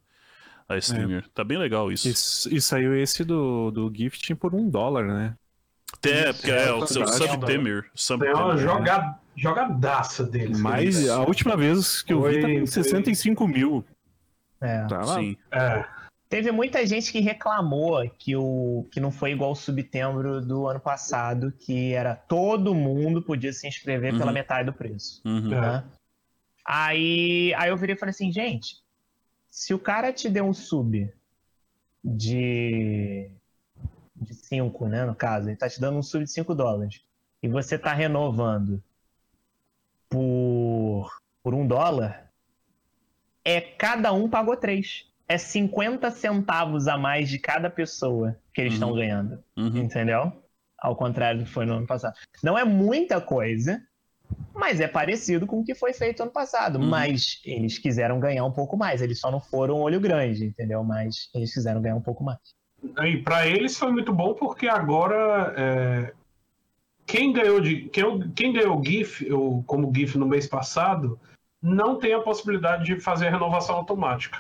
a 0.68 0.78
streamer. 0.78 1.28
Tá 1.34 1.44
bem 1.44 1.58
legal 1.58 1.92
isso. 1.92 2.08
E, 2.08 2.58
e 2.58 2.62
saiu 2.62 2.96
esse 2.96 3.24
do, 3.24 3.72
do 3.72 3.92
gifting 3.94 4.36
por 4.36 4.54
um 4.54 4.70
dólar, 4.70 5.08
né? 5.08 5.36
Até, 5.94 6.32
porque 6.32 6.52
é, 6.52 6.72
o 6.72 6.86
seu 6.86 7.02
fantástico. 7.02 7.34
Subtemer. 7.34 7.92
tem 8.20 8.34
uma 8.34 8.56
Subtemer. 8.56 9.16
Joga, 9.40 9.62
jogadaça 9.64 10.24
deles. 10.24 10.60
Mas 10.60 11.08
a 11.10 11.22
última 11.24 11.56
vez 11.58 12.02
que 12.02 12.14
eu 12.14 12.22
vi 12.24 12.32
Foi- 12.34 12.42
tava 12.42 12.54
em 12.54 12.58
foi- 12.68 12.84
65 12.84 13.48
mil. 13.48 13.86
É. 14.62 14.86
Tá 14.88 14.98
lá. 15.04 15.16
Sim. 15.16 15.38
É, 15.52 15.86
Teve 16.30 16.52
muita 16.52 16.86
gente 16.86 17.12
que 17.12 17.20
reclamou 17.22 18.08
que, 18.20 18.36
o, 18.36 18.86
que 18.92 19.00
não 19.00 19.10
foi 19.10 19.32
igual 19.32 19.52
o 19.52 19.56
Subtembro 19.56 20.40
do 20.46 20.68
ano 20.68 20.80
passado, 20.80 21.52
que 21.52 21.92
era 21.94 22.14
todo 22.16 22.76
mundo 22.76 23.20
podia 23.20 23.52
se 23.52 23.68
inscrever 23.68 24.12
pela 24.14 24.28
Uhum. 24.28 24.34
metade 24.34 24.68
do 24.68 24.74
preço. 24.74 25.24
Uhum. 25.26 25.52
É. 25.52 25.60
né? 25.62 25.84
Aí, 26.64 27.52
aí 27.56 27.70
eu 27.72 27.78
virei 27.78 27.96
e 27.96 27.98
falei 27.98 28.12
assim, 28.12 28.32
gente, 28.32 28.78
se 29.50 29.74
o 29.74 29.80
cara 29.80 30.14
te 30.14 30.30
deu 30.30 30.46
um 30.46 30.54
sub 30.54 31.12
de 32.04 33.30
de 34.22 34.34
5, 34.34 34.88
né, 34.88 35.06
no 35.06 35.16
caso, 35.16 35.48
ele 35.50 35.56
tá 35.56 35.70
te 35.70 35.80
dando 35.80 35.98
um 35.98 36.04
sub 36.04 36.24
de 36.26 36.30
5 36.32 36.54
dólares 36.54 37.02
e 37.42 37.48
você 37.48 37.76
tá 37.80 37.94
renovando 37.94 38.84
por 40.10 41.10
por 41.42 41.54
um 41.54 41.66
dólar, 41.66 42.30
é 43.46 43.62
cada 43.62 44.12
um 44.12 44.30
pagou 44.30 44.58
3. 44.58 45.06
É 45.28 45.38
50 45.38 46.12
centavos 46.12 46.88
a 46.88 46.98
mais 46.98 47.30
de 47.30 47.40
cada 47.40 47.70
pessoa 47.70 48.38
que 48.54 48.62
eles 48.62 48.74
Uhum. 48.74 48.76
estão 48.80 48.94
ganhando. 48.94 49.44
Uhum. 49.58 49.78
Entendeu? 49.78 50.44
Ao 50.78 50.96
contrário 50.96 51.40
do 51.40 51.46
que 51.46 51.52
foi 51.52 51.66
no 51.66 51.76
ano 51.76 51.88
passado. 51.88 52.16
Não 52.44 52.58
é 52.58 52.64
muita 52.66 53.22
coisa, 53.22 53.82
mas 54.54 54.80
é 54.80 54.88
parecido 54.88 55.48
com 55.48 55.60
o 55.60 55.64
que 55.64 55.74
foi 55.76 55.94
feito 55.94 56.22
ano 56.24 56.32
passado. 56.32 56.78
Uhum. 56.80 56.88
Mas 56.88 57.42
eles 57.46 57.78
quiseram 57.78 58.20
ganhar 58.20 58.44
um 58.46 58.52
pouco 58.52 58.76
mais. 58.76 59.02
Eles 59.02 59.20
só 59.20 59.32
não 59.32 59.40
foram 59.40 59.80
olho 59.82 60.00
grande, 60.00 60.46
entendeu? 60.46 60.84
Mas 60.84 61.30
eles 61.34 61.54
quiseram 61.54 61.82
ganhar 61.82 61.96
um 61.96 62.02
pouco 62.02 62.24
mais. 62.24 62.40
E 63.06 63.18
para 63.18 63.48
eles 63.48 63.78
foi 63.78 63.92
muito 63.92 64.14
bom 64.14 64.34
porque 64.34 64.68
agora 64.68 65.54
é, 65.58 66.14
quem 67.10 67.34
ganhou 67.34 67.60
de 67.60 67.90
quem, 67.90 68.32
quem 68.32 68.54
ganhou 68.54 68.84
GIF 68.86 69.32
ou 69.34 69.64
como 69.64 69.92
GIF 69.94 70.16
no 70.18 70.28
mês 70.28 70.46
passado 70.48 71.20
não 71.62 71.98
tem 71.98 72.14
a 72.14 72.22
possibilidade 72.22 72.86
de 72.86 73.00
fazer 73.00 73.28
a 73.28 73.32
renovação 73.32 73.76
automática. 73.76 74.38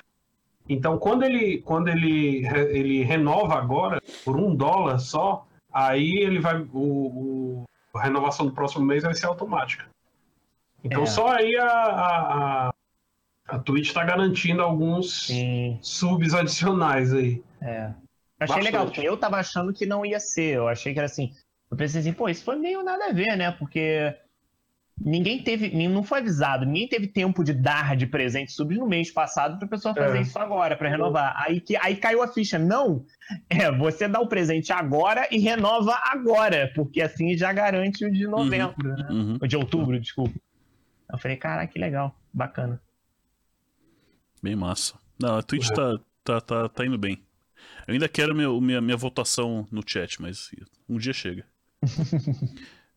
Então 0.68 0.98
quando 1.00 1.24
ele 1.24 1.62
quando 1.64 1.88
ele 1.88 2.46
ele 2.48 3.04
renova 3.04 3.56
agora 3.56 4.00
por 4.24 4.36
um 4.38 4.56
dólar 4.56 5.00
só, 5.00 5.48
aí 5.74 6.18
ele 6.18 6.40
vai 6.40 6.62
o, 6.62 6.68
o- 6.74 7.64
a 7.96 8.04
renovação 8.04 8.46
do 8.46 8.52
próximo 8.54 8.86
mês 8.86 9.02
vai 9.04 9.16
ser 9.16 9.26
automática. 9.26 9.88
Então 10.84 11.04
É. 11.04 11.06
só 11.08 11.28
aí 11.30 11.58
a, 11.58 11.66
a, 11.68 12.68
a, 12.68 12.74
a 13.48 13.60
Twitch 13.60 13.88
está 13.88 14.04
garantindo 14.04 14.62
alguns 14.62 15.26
Sim, 15.28 15.80
subs 15.82 16.34
adicionais 16.36 17.12
aí. 17.14 17.42
é. 17.62 17.86
Eu 18.42 18.46
achei 18.46 18.56
Bastante. 18.56 18.64
legal, 18.64 18.86
porque 18.86 19.02
eu 19.02 19.18
tava 19.18 19.36
achando 19.38 19.74
que 19.74 19.86
não 19.86 20.06
ia 20.06 20.18
ser. 20.18 20.56
Eu 20.56 20.70
achei 20.70 20.94
que 20.94 21.00
era 21.00 21.08
assim. 21.08 21.34
Eu 21.72 21.78
pensei 21.78 22.02
assim, 22.02 22.14
pô, 22.14 22.28
isso 22.28 22.44
foi 22.44 22.56
meio 22.56 22.84
nada 22.84 23.06
a 23.06 23.12
ver, 23.14 23.36
né? 23.38 23.52
Porque 23.52 24.16
ninguém 25.00 25.44
teve. 25.44 25.70
Não 25.88 26.04
foi 26.04 26.20
avisado, 26.20 26.66
ninguém 26.66 26.88
teve 26.88 27.08
tempo 27.08 27.44
de 27.44 27.54
dar 27.54 27.96
de 27.96 28.08
presente 28.08 28.52
subs 28.52 28.78
no 28.78 28.88
mês 28.88 29.12
passado 29.12 29.60
pra 29.60 29.68
pessoa 29.68 29.94
fazer 29.94 30.18
É. 30.18 30.22
isso 30.22 30.38
agora, 30.40 30.76
pra 30.76 30.90
renovar. 30.90 31.34
Aí, 31.38 31.62
que, 31.62 31.76
aí 31.78 31.96
caiu 31.96 32.24
a 32.24 32.28
ficha. 32.28 32.58
Não! 32.58 33.06
É, 33.50 33.72
você 33.72 34.08
dá 34.08 34.20
o 34.20 34.28
presente 34.28 34.74
agora 34.74 35.28
e 35.32 35.38
renova 35.38 35.96
agora, 36.06 36.72
porque 36.74 37.02
assim 37.02 37.38
já 37.38 37.54
garante 37.54 38.04
o 38.04 38.12
de 38.12 38.26
novembro, 38.28 38.90
né? 38.90 39.08
Uhum. 39.10 39.38
O 39.42 39.48
de 39.48 39.56
outubro, 39.56 40.00
desculpa. 40.00 40.40
Eu 41.12 41.18
falei, 41.18 41.38
cara, 41.38 41.66
que 41.68 41.78
legal, 41.80 42.16
bacana. 42.34 42.82
Bem 44.42 44.56
massa. 44.56 44.98
Não, 45.22 45.38
a 45.38 45.44
Twitch 45.44 45.70
É. 45.70 45.74
tá, 45.76 46.00
tá, 46.24 46.42
tá, 46.42 46.70
tá 46.70 46.86
indo 46.86 46.98
bem. 46.98 47.22
Eu 47.88 47.94
ainda 47.94 48.08
quero 48.08 48.34
meu, 48.34 48.60
minha, 48.62 48.80
minha 48.80 48.96
votação 48.98 49.68
no 49.72 49.82
chat, 49.86 50.22
mas 50.22 50.50
um 50.88 50.98
dia 50.98 51.14
chega. 51.14 51.46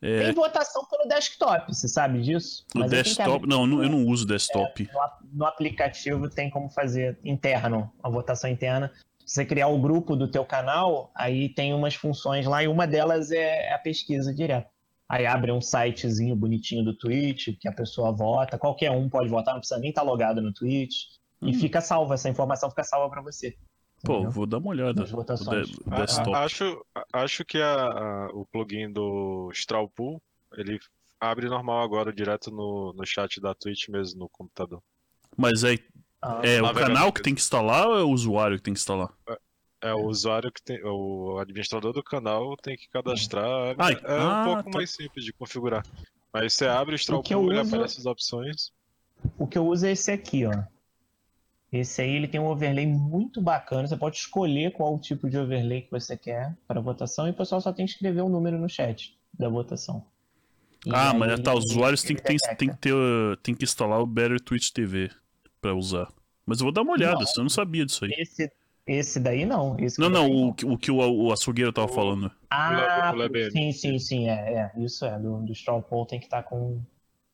É, 0.04 0.18
Tem 0.24 0.34
votação 0.34 0.84
pelo 0.86 1.08
desktop, 1.08 1.72
você 1.72 1.86
sabe 1.86 2.20
disso? 2.22 2.64
o 2.74 2.80
Mas 2.80 2.92
aí 2.92 3.02
tem 3.04 3.12
que 3.14 3.18
desktop. 3.18 3.46
Não, 3.46 3.62
eu 3.82 3.88
não 3.88 4.04
uso 4.06 4.26
desktop. 4.26 4.88
no, 4.92 5.00
ap- 5.00 5.20
no 5.32 5.46
aplicativo 5.46 6.28
tem 6.28 6.50
como 6.50 6.68
fazer 6.68 7.16
interno, 7.24 7.88
a 8.02 8.10
votação 8.10 8.50
interna. 8.50 8.92
Se 9.24 9.34
você 9.36 9.44
criar 9.46 9.68
o 9.68 9.80
grupo 9.80 10.16
do 10.16 10.28
teu 10.28 10.44
canal, 10.44 11.12
aí 11.14 11.48
tem 11.48 11.72
umas 11.72 11.94
funções 11.94 12.46
lá 12.46 12.64
e 12.64 12.68
uma 12.68 12.84
delas 12.86 13.30
é 13.30 13.72
a 13.72 13.78
pesquisa 13.78 14.34
direta. 14.34 14.68
Aí 15.08 15.24
abre 15.24 15.52
um 15.52 15.60
sitezinho 15.60 16.34
bonitinho 16.34 16.84
do 16.84 16.96
Twitch, 16.98 17.50
que 17.60 17.68
a 17.68 17.72
pessoa 17.72 18.10
vota, 18.10 18.58
qualquer 18.58 18.90
um 18.90 19.08
pode 19.08 19.28
votar, 19.28 19.54
não 19.54 19.60
precisa 19.60 19.78
nem 19.80 19.90
estar 19.90 20.02
logado 20.02 20.42
no 20.42 20.52
Twitch. 20.52 21.04
E 21.42 21.50
Hum. 21.50 21.54
fica 21.54 21.80
salva, 21.80 22.14
essa 22.14 22.28
informação 22.28 22.68
fica 22.70 22.82
salva 22.84 23.08
para 23.08 23.22
você. 23.22 23.56
Pô, 24.04 24.14
entendeu? 24.14 24.30
vou 24.32 24.46
dar 24.46 24.58
uma 24.58 24.70
olhada. 24.70 25.00
Nas 25.00 25.10
de- 25.10 25.82
A- 25.90 25.94
a- 25.94 26.00
desktop. 26.06 26.36
acho, 26.36 26.86
acho 27.12 27.44
que 27.44 27.58
a- 27.58 27.86
a- 27.88 28.28
o 28.32 28.44
plugin 28.46 28.92
do 28.92 29.50
Strawpool, 29.52 30.20
ele 30.54 30.78
abre 31.20 31.48
normal 31.48 31.82
agora, 31.82 32.12
direto 32.12 32.50
no, 32.50 32.92
no 32.92 33.06
chat 33.06 33.40
da 33.40 33.54
Twitch 33.54 33.88
mesmo, 33.88 34.20
no 34.20 34.28
computador. 34.28 34.82
Mas 35.36 35.62
é, 35.64 35.78
Ah, 36.20 36.40
é 36.44 36.60
o 36.60 36.66
navegador 36.66 36.94
canal 36.94 37.12
que 37.12 37.22
tem 37.22 37.34
que 37.34 37.40
instalar 37.40 37.86
ou 37.88 37.98
é 37.98 38.02
o 38.02 38.10
usuário 38.10 38.56
que 38.56 38.62
tem 38.62 38.74
que 38.74 38.80
instalar? 38.80 39.12
É 39.80 39.92
o 39.92 40.06
usuário 40.06 40.52
que 40.52 40.62
tem, 40.62 40.80
o 40.84 41.38
administrador 41.38 41.92
do 41.92 42.02
canal 42.04 42.56
tem 42.56 42.76
que 42.76 42.88
cadastrar. 42.88 43.74
Ah, 43.78 43.90
é 43.90 43.94
é 43.94 43.98
ah, 44.20 44.40
um 44.40 44.44
pouco 44.44 44.70
tá. 44.70 44.78
mais 44.78 44.90
simples 44.90 45.24
de 45.24 45.32
configurar. 45.32 45.84
Mas 46.32 46.54
você 46.54 46.66
abre 46.66 46.94
o 46.94 46.96
Strawpool 46.96 47.52
e 47.52 47.58
uso- 47.58 47.74
aparece 47.74 47.98
as 47.98 48.06
opções. 48.06 48.72
O 49.38 49.46
que 49.46 49.58
eu 49.58 49.66
uso 49.66 49.86
é 49.86 49.90
esse 49.92 50.10
aqui, 50.10 50.46
ó. 50.46 50.52
Esse 51.72 52.02
aí 52.02 52.10
ele 52.16 52.28
tem 52.28 52.38
um 52.40 52.46
overlay 52.48 52.86
muito 52.86 53.40
bacana. 53.40 53.88
Você 53.88 53.96
pode 53.96 54.16
escolher 54.16 54.72
qual 54.72 54.94
o 54.94 54.98
tipo 55.00 55.28
de 55.30 55.38
overlay 55.38 55.82
que 55.82 55.90
você 55.90 56.16
quer 56.16 56.54
para 56.68 56.80
votação 56.80 57.26
e 57.26 57.30
o 57.30 57.34
pessoal 57.34 57.60
só 57.60 57.72
tem 57.72 57.86
que 57.86 57.92
escrever 57.92 58.22
um 58.22 58.28
número 58.28 58.58
no 58.58 58.68
chat 58.68 59.16
da 59.38 59.48
votação. 59.48 60.04
E 60.84 60.90
Ah, 60.92 61.14
mas 61.14 61.40
tá, 61.40 61.54
os 61.54 61.64
usuários 61.64 62.02
têm 62.02 62.14
que, 62.16 62.22
tem, 62.22 62.36
tem 62.58 62.68
que 62.68 62.76
ter, 62.76 62.94
tem 63.42 63.54
que 63.54 63.64
instalar 63.64 64.00
o 64.00 64.06
Better 64.06 64.38
Twitch 64.40 64.70
TV 64.70 65.10
pra 65.60 65.74
usar. 65.74 66.12
Mas 66.44 66.58
eu 66.58 66.64
vou 66.64 66.72
dar 66.72 66.82
uma 66.82 66.92
olhada, 66.92 67.20
Não. 67.20 67.32
eu 67.36 67.42
não 67.44 67.48
sabia 67.48 67.86
disso 67.86 68.04
aí. 68.04 68.10
Esse, 68.18 68.52
esse 68.86 69.20
daí 69.20 69.46
não. 69.46 69.78
Esse 69.78 69.98
Não, 70.00 70.10
que 70.10 70.16
eu 70.16 70.20
não, 70.20 70.48
o, 70.48 70.54
que- 70.54 70.66
o 70.66 70.76
que 70.78 70.90
o, 70.90 70.96
o 70.98 71.32
açougueiro 71.32 71.72
tava 71.72 71.90
O- 71.90 71.94
falando. 71.94 72.30
Ah, 72.50 73.14
o 73.16 73.50
sim, 73.50 73.72
sim, 73.72 73.98
sim. 73.98 74.28
É, 74.28 74.72
é. 74.76 74.82
Isso 74.82 75.06
é. 75.06 75.18
Do, 75.18 75.40
do 75.40 75.52
Straw 75.52 75.80
Poll 75.82 76.04
tem 76.04 76.18
que 76.18 76.26
estar 76.26 76.42
com, 76.42 76.82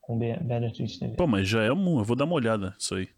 com 0.00 0.17
Be- 0.18 0.36
Better 0.42 0.70
Twitch 0.73 0.99
TV. 0.99 1.15
Pô, 1.17 1.26
mas 1.26 1.49
já 1.49 1.62
é 1.62 1.73
um. 1.73 1.99
Eu 1.99 2.05
vou 2.05 2.15
dar 2.15 2.25
uma 2.26 2.34
olhada 2.34 2.76
isso 2.78 2.94
aí. 2.94 3.08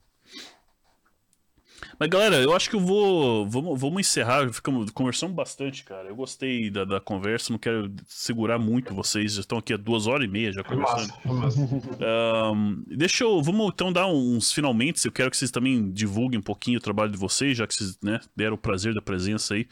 Mas 2.01 2.09
galera, 2.09 2.37
eu 2.37 2.57
acho 2.57 2.71
que 2.71 2.77
eu 2.77 2.81
vou. 2.81 3.47
Vamos, 3.47 3.79
vamos 3.79 4.01
encerrar. 4.01 4.51
Ficamos 4.51 4.91
conversando 4.91 5.35
bastante, 5.35 5.85
cara. 5.85 6.09
Eu 6.09 6.17
gostei 6.17 6.71
da, 6.71 6.83
da 6.87 6.99
conversa, 6.99 7.53
não 7.53 7.59
quero 7.59 7.93
segurar 8.07 8.59
muito 8.59 8.95
vocês. 8.95 9.35
Já 9.35 9.43
estão 9.43 9.59
aqui 9.59 9.75
há 9.75 9.77
duas 9.77 10.07
horas 10.07 10.25
e 10.25 10.29
meia 10.29 10.51
já 10.51 10.65
Foi 10.65 10.79
conversando. 10.79 11.13
massa, 11.27 11.61
massa. 11.61 11.97
Ahn, 12.03 12.83
deixa 12.87 13.23
eu. 13.23 13.43
Vamos 13.43 13.73
então 13.75 13.93
dar 13.93 14.07
uns 14.07 14.51
finalmente. 14.51 15.05
Eu 15.05 15.13
quero 15.13 15.31
que 15.31 15.37
vocês 15.37 15.51
também 15.51 15.93
divulguem 15.93 16.41
um 16.41 16.43
pouquinho 16.43 16.79
o 16.79 16.81
trabalho 16.81 17.13
de 17.13 17.19
vocês, 17.19 17.59
já 17.59 17.67
que 17.67 17.75
vocês 17.75 17.99
né, 18.03 18.19
deram 18.35 18.55
o 18.55 18.59
prazer 18.59 18.95
da 18.95 19.03
presença 19.03 19.53
aí. 19.53 19.69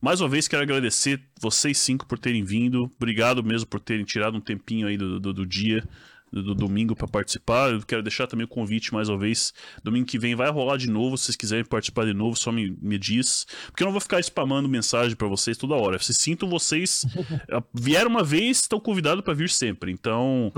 Mais 0.00 0.20
uma 0.20 0.28
vez, 0.28 0.48
quero 0.48 0.64
agradecer 0.64 1.22
vocês 1.40 1.78
cinco 1.78 2.04
por 2.04 2.18
terem 2.18 2.42
vindo. 2.42 2.90
Obrigado 2.96 3.44
mesmo 3.44 3.68
por 3.68 3.78
terem 3.78 4.04
tirado 4.04 4.36
um 4.36 4.40
tempinho 4.40 4.88
aí 4.88 4.96
do, 4.96 5.20
do, 5.20 5.32
do 5.32 5.46
dia, 5.46 5.86
do, 6.32 6.42
do 6.42 6.54
domingo 6.54 6.94
para 6.94 7.08
participar. 7.08 7.70
Eu 7.70 7.80
quero 7.82 8.02
deixar 8.02 8.26
também 8.26 8.44
o 8.44 8.48
convite 8.48 8.92
mais 8.92 9.08
uma 9.08 9.18
vez. 9.18 9.52
Domingo 9.82 10.06
que 10.06 10.18
vem 10.18 10.34
vai 10.34 10.50
rolar 10.50 10.76
de 10.76 10.88
novo. 10.88 11.16
Se 11.16 11.24
vocês 11.26 11.36
quiserem 11.36 11.64
participar 11.64 12.06
de 12.06 12.14
novo, 12.14 12.36
só 12.36 12.52
me, 12.52 12.76
me 12.80 12.98
diz. 12.98 13.46
Porque 13.66 13.82
eu 13.82 13.86
não 13.86 13.92
vou 13.92 14.00
ficar 14.00 14.20
spamando 14.20 14.68
mensagem 14.68 15.16
para 15.16 15.28
vocês 15.28 15.56
toda 15.56 15.74
hora. 15.74 15.98
Se 15.98 16.14
sintam 16.14 16.48
vocês. 16.48 17.06
eh, 17.48 17.62
Vieram 17.74 18.10
uma 18.10 18.22
vez, 18.24 18.58
estão 18.58 18.78
convidados 18.78 19.24
para 19.24 19.34
vir 19.34 19.50
sempre. 19.50 19.90
Então, 19.92 20.52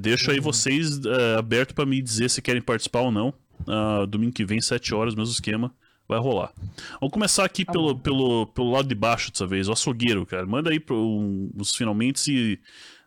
deixo 0.00 0.30
aí 0.30 0.40
vocês 0.40 1.00
eh, 1.04 1.36
aberto 1.38 1.74
para 1.74 1.86
me 1.86 2.00
dizer 2.00 2.28
se 2.30 2.42
querem 2.42 2.62
participar 2.62 3.00
ou 3.00 3.10
não. 3.10 3.34
Ah, 3.66 4.06
domingo 4.06 4.32
que 4.32 4.44
vem, 4.44 4.60
7 4.60 4.94
horas, 4.94 5.14
mesmo 5.14 5.32
esquema. 5.32 5.72
Vai 6.08 6.18
rolar. 6.18 6.52
Vamos 7.00 7.12
começar 7.12 7.44
aqui 7.44 7.64
pelo, 7.64 7.96
pelo, 7.96 8.46
pelo 8.48 8.72
lado 8.72 8.88
de 8.88 8.96
baixo 8.96 9.30
dessa 9.30 9.46
vez, 9.46 9.68
o 9.68 9.72
açougueiro, 9.72 10.26
cara. 10.26 10.44
Manda 10.44 10.70
aí 10.70 10.80
pro, 10.80 10.96
um, 10.96 11.52
os 11.56 11.72
finalmente 11.72 12.32
e 12.32 12.60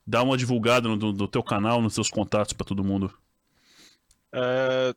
dá 0.05 0.21
uma 0.23 0.37
divulgada 0.37 0.87
no, 0.87 0.95
no 0.95 1.27
teu 1.27 1.43
canal, 1.43 1.81
nos 1.81 1.95
teus 1.95 2.09
contatos 2.09 2.53
pra 2.53 2.65
todo 2.65 2.83
mundo. 2.83 3.13
É, 4.31 4.93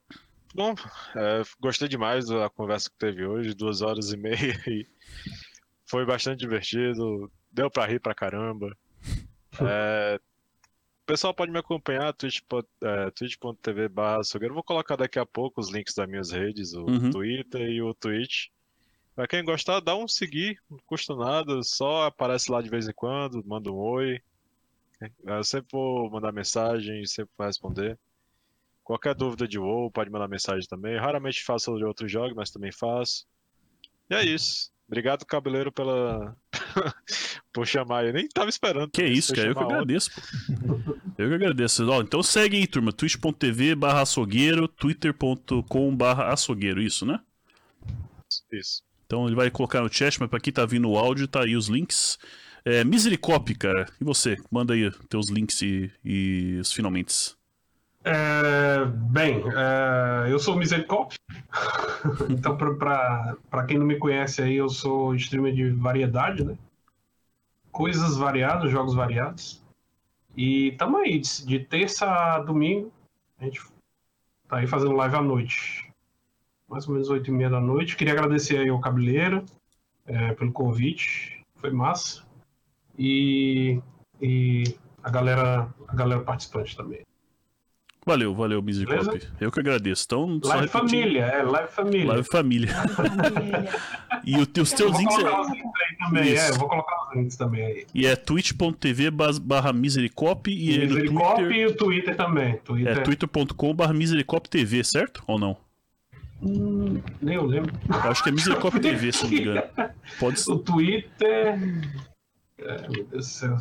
bom, 0.55 0.73
é, 1.15 1.43
gostei 1.59 1.87
demais 1.87 2.27
da 2.27 2.49
conversa 2.49 2.89
que 2.89 2.97
teve 2.97 3.25
hoje, 3.25 3.53
duas 3.53 3.81
horas 3.81 4.11
e 4.11 4.17
meia, 4.17 4.35
e 4.67 4.87
foi 5.85 6.05
bastante 6.05 6.39
divertido, 6.39 7.31
deu 7.51 7.69
pra 7.69 7.85
rir 7.85 7.99
pra 7.99 8.15
caramba. 8.15 8.75
É, 9.61 10.19
o 11.03 11.05
pessoal 11.05 11.33
pode 11.33 11.51
me 11.51 11.59
acompanhar, 11.59 12.11
twitch 12.13 12.41
po- 12.47 12.65
é, 12.83 13.09
twitch.tv 13.11 13.87
barra 13.87 14.19
açougueiro. 14.21 14.53
Vou 14.53 14.63
colocar 14.63 14.95
daqui 14.95 15.17
a 15.19 15.25
pouco 15.25 15.61
os 15.61 15.69
links 15.71 15.93
das 15.93 16.07
minhas 16.07 16.31
redes, 16.31 16.73
o 16.73 16.83
Uhum. 16.85 17.11
Twitter 17.11 17.61
e 17.69 17.81
o 17.81 17.93
Twitch. 17.93 18.47
Pra 19.15 19.27
quem 19.27 19.43
gostar, 19.43 19.79
dá 19.79 19.95
um 19.95 20.07
seguir, 20.07 20.59
não 20.69 20.77
custa 20.85 21.15
nada, 21.15 21.63
só 21.63 22.05
aparece 22.05 22.51
lá 22.51 22.61
de 22.61 22.69
vez 22.69 22.87
em 22.87 22.93
quando, 22.93 23.43
manda 23.47 23.71
um 23.71 23.75
oi. 23.77 24.19
Eu 25.23 25.43
sempre 25.43 25.69
vou 25.71 26.09
mandar 26.09 26.31
mensagem, 26.31 27.05
sempre 27.05 27.31
vou 27.37 27.47
responder. 27.47 27.97
Qualquer 28.83 29.13
dúvida 29.13 29.47
de 29.47 29.59
WoW, 29.59 29.91
pode 29.91 30.09
mandar 30.09 30.27
mensagem 30.27 30.67
também. 30.67 30.97
Raramente 30.97 31.43
faço 31.43 31.75
de 31.77 31.83
outros 31.83 32.11
jogos, 32.11 32.35
mas 32.35 32.49
também 32.49 32.71
faço. 32.71 33.25
E 34.09 34.15
é 34.15 34.23
isso. 34.25 34.71
Obrigado, 34.87 35.25
cabeleiro, 35.25 35.71
pela. 35.71 36.35
por 37.51 37.67
chamar. 37.67 38.05
Eu 38.05 38.13
nem 38.13 38.27
tava 38.29 38.49
esperando. 38.49 38.89
Que 38.89 39.05
isso, 39.05 39.35
cara, 39.35 39.49
eu 39.49 39.55
que 39.55 39.61
agradeço. 39.61 40.09
Eu 41.17 41.27
que 41.27 41.35
agradeço. 41.35 41.85
Ó, 41.89 42.01
então 42.01 42.23
segue 42.23 42.55
aí, 42.55 42.65
turma, 42.65 42.93
twitch.tv 42.93 43.75
barra 43.75 44.03
açougueiro, 44.03 44.67
twitter.com 44.67 45.95
barra 45.95 46.31
açougueiro, 46.31 46.81
isso, 46.81 47.05
né? 47.05 47.19
Isso. 48.51 48.81
Então 49.05 49.25
ele 49.25 49.35
vai 49.35 49.51
colocar 49.51 49.81
no 49.81 49.91
chat, 49.91 50.19
mas 50.19 50.29
pra 50.29 50.39
quem 50.39 50.53
tá 50.53 50.65
vindo 50.65 50.89
o 50.89 50.97
áudio, 50.97 51.27
tá 51.27 51.43
aí 51.43 51.55
os 51.55 51.67
links. 51.67 52.17
É, 52.69 52.83
Misericop, 52.83 53.55
cara. 53.55 53.85
E 54.01 54.03
você? 54.03 54.35
Manda 54.51 54.73
aí 54.73 54.91
teus 55.07 55.29
links 55.29 55.61
e, 55.61 55.89
e 56.03 56.57
os 56.59 56.73
finalmente. 56.73 57.33
É, 58.03 58.83
bem, 58.83 59.41
é, 59.55 60.29
eu 60.29 60.37
sou 60.37 60.57
Misericop. 60.57 61.15
então, 62.29 62.57
para 62.57 63.65
quem 63.65 63.77
não 63.77 63.85
me 63.85 63.95
conhece 63.97 64.41
aí, 64.41 64.55
eu 64.55 64.67
sou 64.67 65.15
streamer 65.15 65.53
de 65.53 65.69
variedade, 65.69 66.43
né? 66.43 66.57
Coisas 67.71 68.17
variadas, 68.17 68.69
jogos 68.69 68.93
variados. 68.93 69.63
E 70.35 70.73
tamo 70.73 70.97
aí, 70.97 71.19
de, 71.19 71.45
de 71.45 71.59
terça 71.59 72.05
a 72.05 72.39
domingo. 72.39 72.91
A 73.39 73.45
gente 73.45 73.61
tá 74.49 74.57
aí 74.57 74.67
fazendo 74.67 74.91
live 74.91 75.15
à 75.15 75.21
noite. 75.21 75.89
Mais 76.67 76.85
ou 76.85 76.95
menos 76.95 77.09
8 77.09 77.29
e 77.29 77.31
meia 77.31 77.49
da 77.49 77.61
noite. 77.61 77.95
Queria 77.95 78.11
agradecer 78.11 78.57
aí 78.57 78.67
ao 78.67 78.81
Cabeleira 78.81 79.41
é, 80.05 80.33
pelo 80.33 80.51
convite. 80.51 81.45
Foi 81.55 81.71
massa. 81.71 82.26
E, 82.97 83.79
e 84.21 84.63
a 85.03 85.09
galera, 85.09 85.67
a 85.87 85.95
galera 85.95 86.21
participante 86.21 86.75
também. 86.75 87.01
Valeu, 88.07 88.33
valeu, 88.33 88.61
Misericop. 88.61 89.21
Eu 89.37 89.51
que 89.51 89.59
agradeço. 89.59 90.05
Então, 90.05 90.39
Live 90.41 90.67
repetindo. 90.67 90.89
Família, 90.89 91.23
é, 91.25 91.43
Live 91.43 91.71
Família. 91.73 92.07
Live 92.07 92.27
Família. 92.29 92.69
E 94.23 94.35
o, 94.35 94.41
os 94.41 94.47
Eu 94.47 94.47
teus 94.47 94.75
vou 94.91 94.99
links 94.99 95.15
colocar 95.15 95.37
é, 95.37 95.41
os 95.41 95.47
links 95.51 95.71
aí 95.89 95.97
também, 95.97 96.33
Isso. 96.33 96.43
é, 96.43 96.49
eu 96.49 96.55
vou 96.55 96.67
colocar 96.67 97.07
os 97.07 97.15
links 97.15 97.37
também 97.37 97.65
aí. 97.65 97.85
e 97.93 98.05
é 98.05 98.15
twitch.tv 98.15 99.09
barra 99.41 99.71
Misericop 99.71 100.51
e 100.51 100.69
aí 100.69 100.87
no 100.87 100.95
Misericop 100.95 101.35
Twitter 101.35 101.57
e 101.57 101.65
o 101.65 101.75
Twitter 101.77 102.15
também. 102.17 102.57
Twitter. 102.57 102.97
é 102.97 103.01
twitter.com 103.01 103.73
barra 103.73 103.93
Misericop 103.93 104.49
TV, 104.49 104.83
certo? 104.83 105.23
Ou 105.27 105.39
não? 105.39 105.55
Hum, 106.41 107.01
nem 107.21 107.35
eu 107.35 107.45
lembro. 107.45 107.73
Eu 107.87 108.11
acho 108.11 108.21
que 108.21 108.29
é 108.29 108.31
Misericop 108.33 108.77
TV, 108.81 109.11
se 109.13 109.23
não 109.23 109.29
me 109.29 109.39
engano. 109.39 109.63
Pode 110.19 110.39
ser. 110.41 110.51
O 110.51 110.59
Twitter. 110.59 111.57
É, 112.67 112.81
meu 112.89 113.05
Deus 113.05 113.09
do 113.09 113.23
céu. 113.23 113.57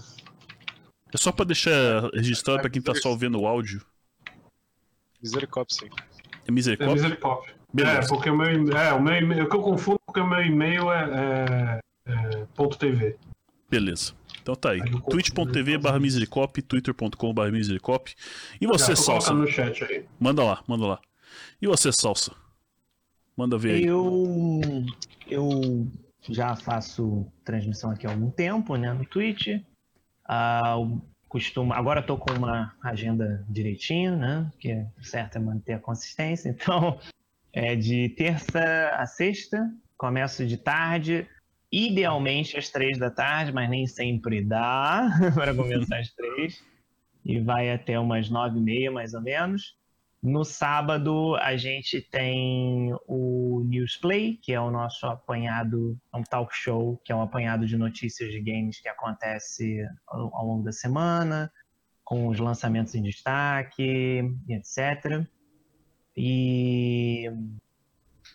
É 1.14 1.16
só 1.16 1.30
pra 1.30 1.44
deixar 1.44 2.10
registrado 2.12 2.60
pra 2.60 2.68
quem 2.68 2.82
tá 2.82 2.94
só 2.94 3.10
ouvindo 3.10 3.40
o 3.40 3.46
áudio. 3.46 3.84
Misericórdia, 5.22 5.76
sim. 5.78 5.86
É 5.86 6.48
É 6.48 6.52
Misericop? 6.52 6.92
Misericop. 6.92 7.54
Beleza. 7.72 7.98
É, 7.98 8.08
porque 8.08 8.30
o 8.30 8.36
meu 8.36 8.52
e-mail. 8.52 8.76
É, 8.76 8.92
o 8.92 9.02
meu 9.02 9.14
e-mail. 9.14 9.44
O 9.44 9.48
que 9.48 9.56
eu 9.56 9.62
confundo 9.62 10.00
porque 10.06 10.20
o 10.20 10.26
meu 10.26 10.42
e-mail 10.42 10.90
é. 10.90 11.80
é, 12.06 12.12
é 12.12 12.46
ponto 12.54 12.76
.tv. 12.76 13.16
Beleza. 13.70 14.12
Então 14.42 14.54
tá 14.54 14.70
aí. 14.70 14.82
Aí 14.82 14.92
eu 14.92 15.00
twitch.tv 15.00 15.78
barra 15.78 15.98
Misericop, 15.98 16.60
twitter.com 16.62 17.34
barra 17.34 17.50
Misericop. 17.50 18.14
E 18.60 18.66
você, 18.66 18.94
Salsa? 18.94 19.32
no 19.32 19.46
chat 19.46 19.84
aí. 19.84 20.04
Manda 20.18 20.42
lá, 20.44 20.62
manda 20.66 20.86
lá. 20.86 21.00
E 21.60 21.66
você, 21.66 21.90
Salsa? 21.92 22.32
Manda 23.36 23.58
ver 23.58 23.74
aí. 23.74 23.84
Eu, 23.84 24.60
eu 25.28 25.90
já 26.28 26.54
faço 26.56 27.30
transmissão 27.44 27.90
aqui 27.90 28.06
há 28.06 28.10
algum 28.10 28.30
tempo, 28.30 28.76
né, 28.76 28.92
no 28.92 29.04
Twitch. 29.04 29.62
Ah, 30.24 30.76
costumo, 31.28 31.72
agora 31.72 32.00
estou 32.00 32.18
com 32.18 32.32
uma 32.32 32.74
agenda 32.82 33.44
direitinho, 33.48 34.16
né, 34.16 34.50
que 34.58 34.70
é 34.70 34.86
certo 35.02 35.36
é 35.36 35.38
manter 35.40 35.74
a 35.74 35.78
consistência. 35.78 36.50
Então, 36.56 36.98
é 37.52 37.74
de 37.74 38.10
terça 38.10 38.90
a 38.92 39.06
sexta, 39.06 39.70
começo 39.96 40.46
de 40.46 40.56
tarde. 40.58 41.26
idealmente 41.72 42.56
às 42.56 42.68
três 42.68 42.98
da 42.98 43.10
tarde, 43.10 43.52
mas 43.52 43.68
nem 43.68 43.86
sempre 43.86 44.42
dá 44.42 45.08
para 45.34 45.54
começar 45.54 45.98
às 45.98 46.12
três. 46.12 46.62
E 47.24 47.40
vai 47.40 47.72
até 47.72 47.98
umas 47.98 48.30
nove 48.30 48.58
e 48.58 48.62
meia, 48.62 48.90
mais 48.90 49.14
ou 49.14 49.20
menos. 49.20 49.74
No 50.26 50.44
sábado, 50.44 51.36
a 51.36 51.56
gente 51.56 52.02
tem 52.02 52.92
o 53.06 53.62
Newsplay, 53.64 54.36
que 54.42 54.52
é 54.52 54.60
o 54.60 54.72
nosso 54.72 55.06
apanhado, 55.06 55.96
é 56.12 56.16
um 56.16 56.24
talk 56.24 56.52
show, 56.52 57.00
que 57.04 57.12
é 57.12 57.14
um 57.14 57.22
apanhado 57.22 57.64
de 57.64 57.76
notícias 57.76 58.32
de 58.32 58.40
games 58.40 58.80
que 58.80 58.88
acontece 58.88 59.88
ao, 60.04 60.34
ao 60.34 60.44
longo 60.44 60.64
da 60.64 60.72
semana, 60.72 61.48
com 62.02 62.26
os 62.26 62.40
lançamentos 62.40 62.96
em 62.96 63.02
destaque, 63.04 64.28
etc. 64.48 65.24
E 66.16 67.30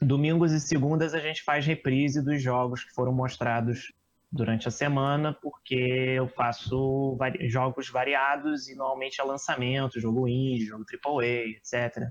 domingos 0.01 0.53
e 0.53 0.61
segundas 0.61 1.13
a 1.13 1.19
gente 1.19 1.43
faz 1.43 1.65
reprise 1.65 2.23
dos 2.23 2.41
jogos 2.41 2.85
que 2.85 2.93
foram 2.93 3.11
mostrados 3.11 3.91
durante 4.31 4.67
a 4.67 4.71
semana, 4.71 5.33
porque 5.33 5.75
eu 5.75 6.27
faço 6.27 7.15
vari... 7.17 7.49
jogos 7.49 7.89
variados 7.89 8.69
e 8.69 8.75
normalmente 8.75 9.19
é 9.19 9.23
lançamento, 9.23 9.99
jogo 9.99 10.27
indie, 10.27 10.65
jogo 10.65 10.85
AAA, 10.85 11.57
etc. 11.57 12.09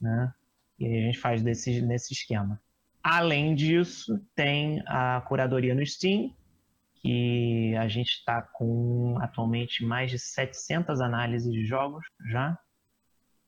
Né? 0.00 0.34
E 0.78 0.86
aí 0.86 0.98
a 0.98 1.06
gente 1.06 1.18
faz 1.18 1.42
desse, 1.42 1.80
nesse 1.80 2.12
esquema. 2.12 2.60
Além 3.02 3.54
disso, 3.54 4.20
tem 4.34 4.82
a 4.86 5.22
curadoria 5.22 5.74
no 5.74 5.86
Steam, 5.86 6.34
que 6.96 7.74
a 7.76 7.88
gente 7.88 8.10
está 8.10 8.42
com 8.42 9.16
atualmente 9.20 9.84
mais 9.84 10.10
de 10.10 10.18
700 10.18 11.00
análises 11.00 11.52
de 11.52 11.64
jogos 11.64 12.04
já. 12.28 12.58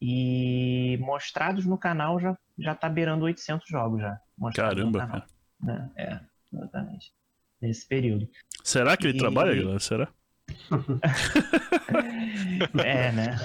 E 0.00 0.96
mostrados 1.00 1.66
no 1.66 1.76
canal 1.76 2.20
já 2.20 2.38
já 2.58 2.74
tá 2.74 2.88
beirando 2.88 3.24
800 3.24 3.68
jogos 3.68 4.00
já. 4.00 4.20
Caramba, 4.54 5.06
cara. 5.06 5.26
Né? 5.60 5.90
É, 5.96 6.20
exatamente. 6.52 7.12
Nesse 7.60 7.86
período. 7.86 8.28
Será 8.62 8.96
que 8.96 9.06
ele 9.06 9.16
e... 9.16 9.20
trabalha, 9.20 9.54
galera? 9.54 9.80
Será? 9.80 10.08
é, 12.84 13.12
né? 13.12 13.36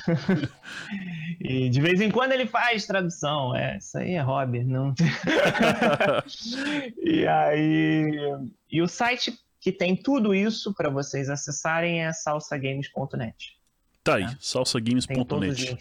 E 1.40 1.70
de 1.70 1.82
vez 1.82 2.00
em 2.00 2.10
quando 2.10 2.32
ele 2.32 2.46
faz 2.46 2.86
tradução. 2.86 3.54
É, 3.54 3.78
isso 3.78 3.98
aí 3.98 4.14
é 4.14 4.22
hobby. 4.22 4.64
Não... 4.64 4.94
e 7.04 7.28
aí. 7.28 8.10
E 8.72 8.82
o 8.82 8.88
site 8.88 9.38
que 9.60 9.72
tem 9.72 9.96
tudo 9.96 10.34
isso 10.34 10.74
para 10.74 10.90
vocês 10.90 11.30
acessarem 11.30 12.02
é 12.02 12.14
salsagames.net. 12.14 13.58
Tá 14.04 14.16
aí, 14.16 14.26
tá? 14.26 14.38
salsagames.net. 14.40 15.78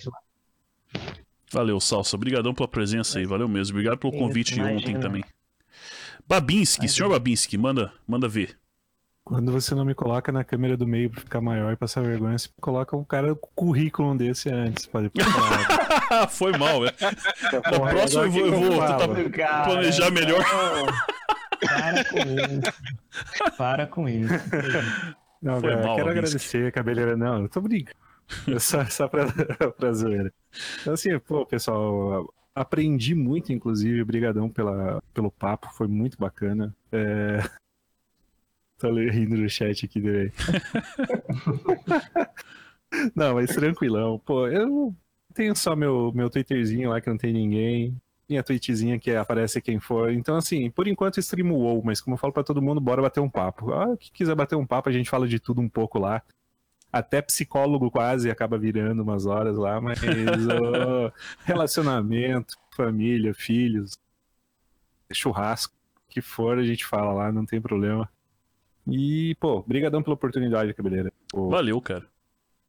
Valeu, 1.52 1.78
Salsa. 1.78 2.16
Obrigadão 2.16 2.54
pela 2.54 2.66
presença 2.66 3.18
aí. 3.18 3.26
Valeu 3.26 3.48
mesmo. 3.48 3.76
Obrigado 3.76 3.98
pelo 3.98 4.12
convite 4.12 4.54
de 4.54 4.62
ontem 4.62 4.98
também. 4.98 5.22
Babinski, 6.32 6.88
senhor 6.88 7.10
Babinski, 7.10 7.58
manda, 7.58 7.92
manda 8.08 8.26
ver. 8.26 8.56
Quando 9.22 9.52
você 9.52 9.74
não 9.74 9.84
me 9.84 9.94
coloca 9.94 10.32
na 10.32 10.42
câmera 10.42 10.78
do 10.78 10.86
meio 10.86 11.10
pra 11.10 11.20
ficar 11.20 11.42
maior 11.42 11.70
e 11.74 11.76
passar 11.76 12.00
vergonha, 12.00 12.38
você 12.38 12.48
coloca 12.58 12.96
um 12.96 13.04
cara 13.04 13.34
com 13.34 13.50
currículo 13.54 14.16
desse 14.16 14.48
antes. 14.48 14.86
Pode 14.86 15.10
Foi 16.30 16.56
mal, 16.56 16.80
né? 16.80 16.90
Na 17.52 17.60
próxima 17.60 18.22
eu 18.22 18.30
vou, 18.30 18.46
eu 18.46 18.52
vou 18.52 18.70
tentar 18.70 19.64
planejar 19.64 20.10
melhor. 20.10 20.42
Para 21.60 22.04
com 22.06 22.18
isso. 22.18 23.56
Para 23.58 23.86
com 23.86 24.08
isso. 24.08 24.32
Não, 25.42 25.60
Foi 25.60 25.68
cara, 25.68 25.86
mal, 25.86 25.96
quero 25.96 26.10
agradecer, 26.12 26.72
cabeleira. 26.72 27.14
Não, 27.14 27.42
eu 27.42 27.48
tô 27.50 27.60
brincando. 27.60 27.98
só, 28.58 28.86
só 28.86 29.06
pra, 29.06 29.26
pra 29.76 29.92
zoeira. 29.92 30.32
Então, 30.80 30.94
assim, 30.94 31.18
pô, 31.18 31.44
pessoal, 31.44 32.26
aprendi 32.54 33.14
muito, 33.14 33.52
inclusive. 33.52 34.02
Obrigadão 34.02 34.48
pela, 34.48 35.02
pelo 35.12 35.30
papo, 35.30 35.68
foi 35.72 35.86
muito 35.88 36.18
bacana. 36.18 36.74
É... 36.90 37.38
Tô 38.78 38.92
rindo 38.92 39.36
no 39.36 39.48
chat 39.48 39.84
aqui 39.86 40.00
também. 40.00 40.32
não, 43.14 43.34
mas 43.34 43.54
tranquilão. 43.54 44.18
Pô, 44.18 44.48
eu 44.48 44.92
tenho 45.32 45.54
só 45.54 45.76
meu, 45.76 46.12
meu 46.12 46.28
Twitterzinho 46.28 46.90
lá 46.90 47.00
que 47.00 47.08
não 47.08 47.16
tem 47.16 47.32
ninguém. 47.32 47.96
Minha 48.28 48.42
tweetzinha 48.42 48.98
que 48.98 49.14
aparece 49.14 49.60
quem 49.60 49.78
for. 49.78 50.10
Então, 50.12 50.36
assim, 50.36 50.68
por 50.70 50.88
enquanto 50.88 51.20
streamo 51.20 51.54
WoW, 51.54 51.82
mas 51.84 52.00
como 52.00 52.14
eu 52.14 52.18
falo 52.18 52.32
pra 52.32 52.42
todo 52.42 52.62
mundo, 52.62 52.80
bora 52.80 53.02
bater 53.02 53.20
um 53.20 53.30
papo. 53.30 53.72
Ah, 53.72 53.96
que 53.96 54.10
quiser 54.10 54.34
bater 54.34 54.56
um 54.56 54.66
papo, 54.66 54.88
a 54.88 54.92
gente 54.92 55.10
fala 55.10 55.28
de 55.28 55.38
tudo 55.38 55.60
um 55.60 55.68
pouco 55.68 55.98
lá 55.98 56.22
até 56.92 57.22
psicólogo 57.22 57.90
quase 57.90 58.30
acaba 58.30 58.58
virando 58.58 59.02
umas 59.02 59.24
horas 59.24 59.56
lá, 59.56 59.80
mas 59.80 59.98
oh, 60.02 61.10
relacionamento, 61.44 62.54
família, 62.76 63.32
filhos, 63.32 63.98
churrasco, 65.10 65.74
que 66.08 66.20
for 66.20 66.58
a 66.58 66.64
gente 66.64 66.84
fala 66.84 67.12
lá, 67.12 67.32
não 67.32 67.46
tem 67.46 67.60
problema. 67.60 68.08
E, 68.86 69.34
pô, 69.40 69.62
brigadão 69.62 70.02
pela 70.02 70.14
oportunidade, 70.14 70.74
cabeleira. 70.74 71.10
Pô, 71.30 71.48
Valeu, 71.48 71.80
cara. 71.80 72.06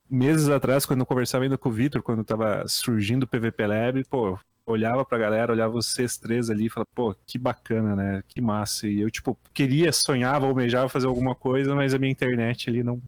Meses 0.10 0.48
atrás, 0.48 0.86
quando 0.86 1.00
eu 1.02 1.06
conversava 1.06 1.44
ainda 1.44 1.58
com 1.58 1.70
o 1.70 1.72
Vitor, 1.72 2.02
quando 2.02 2.24
tava 2.24 2.66
surgindo 2.68 3.24
o 3.24 3.28
PVP 3.28 3.66
Lab, 3.66 4.04
pô, 4.06 4.38
olhava 4.66 5.04
pra 5.04 5.18
galera, 5.18 5.52
olhava 5.52 5.74
vocês 5.74 6.18
três 6.18 6.50
ali 6.50 6.66
e 6.66 6.70
falava, 6.70 6.90
pô, 6.94 7.16
que 7.26 7.38
bacana, 7.38 7.96
né? 7.96 8.24
Que 8.28 8.40
massa. 8.40 8.88
E 8.88 9.00
eu, 9.00 9.10
tipo, 9.10 9.38
queria, 9.54 9.92
sonhava, 9.92 10.46
almejava 10.46 10.88
fazer 10.88 11.08
alguma 11.08 11.34
coisa, 11.34 11.74
mas 11.76 11.94
a 11.94 12.00
minha 12.00 12.12
internet 12.12 12.70
ali 12.70 12.84
não, 12.84 13.02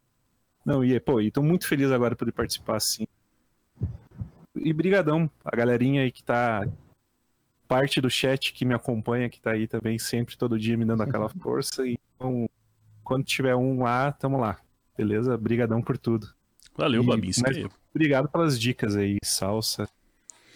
não, 0.66 0.84
e, 0.84 1.00
pô, 1.00 1.22
e 1.22 1.30
tô 1.30 1.44
muito 1.44 1.68
feliz 1.68 1.92
agora 1.92 2.16
por 2.16 2.19
poder 2.19 2.32
participar 2.32 2.77
assim. 2.77 3.06
E 4.56 4.74
brigadão, 4.74 5.30
a 5.44 5.56
galerinha 5.56 6.02
aí 6.02 6.11
que 6.11 6.24
tá 6.24 6.68
parte 7.68 8.02
do 8.02 8.10
chat 8.10 8.53
que 8.53 8.66
me 8.66 8.74
acompanha, 8.74 9.30
que 9.30 9.40
tá 9.40 9.52
aí 9.52 9.68
também 9.68 10.00
sempre, 10.00 10.38
todo 10.38 10.60
dia 10.60 10.76
me 10.76 10.85
dando 10.85 11.03
aquela 11.03 11.30
força. 11.40 11.84
Então, 11.88 12.50
quando 13.03 13.24
tiver 13.26 13.56
um 13.56 13.84
lá, 13.84 14.11
tamo 14.11 14.40
lá. 14.40 14.58
Beleza? 14.98 15.38
Brigadão 15.38 15.82
por 15.82 15.98
tudo. 15.98 16.34
Valeu, 16.76 17.03
Babinski. 17.03 17.68
Obrigado 17.94 18.27
pelas 18.27 18.60
dicas 18.60 18.95
aí, 18.95 19.18
salsa, 19.24 19.88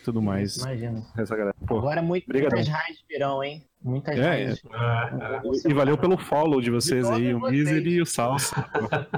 tudo 0.09 0.21
mais. 0.21 0.57
Imagina. 0.57 1.03
Essa 1.17 1.35
galera. 1.35 1.55
Pô, 1.67 1.77
Agora 1.77 2.01
muito, 2.01 2.25
muitas 2.27 2.67
raids 2.67 3.03
virão, 3.07 3.43
hein? 3.43 3.63
Muitas 3.81 4.17
é, 4.17 4.21
raids. 4.21 4.63
É. 4.65 5.69
E 5.69 5.73
valeu 5.73 5.97
pelo 5.97 6.17
follow 6.17 6.59
de 6.59 6.69
vocês 6.69 7.09
aí, 7.09 7.33
o 7.33 7.39
Miser 7.39 7.85
e 7.88 8.01
o 8.01 8.05
Salsa. 8.05 8.65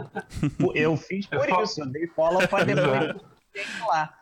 eu 0.75 0.95
fiz 0.97 1.25
por 1.25 1.49
isso, 1.63 1.81
eu 1.81 1.87
dei 1.87 2.07
follow 2.07 2.47
pra 2.47 2.63
depois 2.63 3.15
lá. 3.87 4.13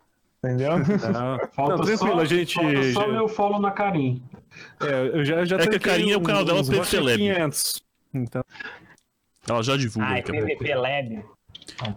Entendeu? 0.44 0.80
Não, 0.80 1.40
falta 1.52 1.78
não, 1.78 1.84
tranquilo, 1.84 2.16
só, 2.16 2.20
a 2.20 2.26
gente. 2.26 2.54
Falta 2.56 2.94
só 2.94 3.08
meu 3.08 3.28
follow 3.28 3.60
na 3.60 3.72
Karim. 3.72 4.24
É, 4.82 5.18
eu 5.20 5.26
já, 5.26 5.44
já 5.46 5.58
é 5.58 5.68
que 5.68 5.76
a 5.76 5.80
Karim 5.80 6.12
é 6.12 6.18
o 6.18 6.22
canal 6.22 6.46
dela 6.46 6.64
PVP 6.64 7.00
Lab. 7.00 7.52
Então. 8.14 8.44
Ela 9.48 9.64
já 9.64 9.76
divulga. 9.76 10.10
Ah, 10.10 10.18
é 10.18 10.22
PVP 10.22 10.76
Lab. 10.76 11.26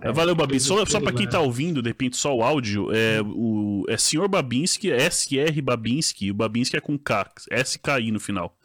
É, 0.01 0.13
valeu, 0.13 0.35
Babi. 0.35 0.61
Só, 0.61 0.85
só 0.87 1.01
pra 1.01 1.13
quem 1.13 1.29
tá 1.29 1.41
ouvindo, 1.41 1.83
de 1.83 1.89
repente, 1.89 2.17
só 2.17 2.35
o 2.35 2.43
áudio, 2.43 2.89
é 2.93 3.21
o 3.23 3.85
é 3.89 3.97
Sr. 3.97 4.29
Babinski, 4.29 4.91
SR 4.91 5.61
Babinski, 5.63 6.31
o 6.31 6.35
Babinski 6.35 6.77
é 6.77 6.81
com 6.81 6.99
K, 6.99 7.31
SKI 7.51 8.11
no 8.11 8.21
final. 8.21 8.57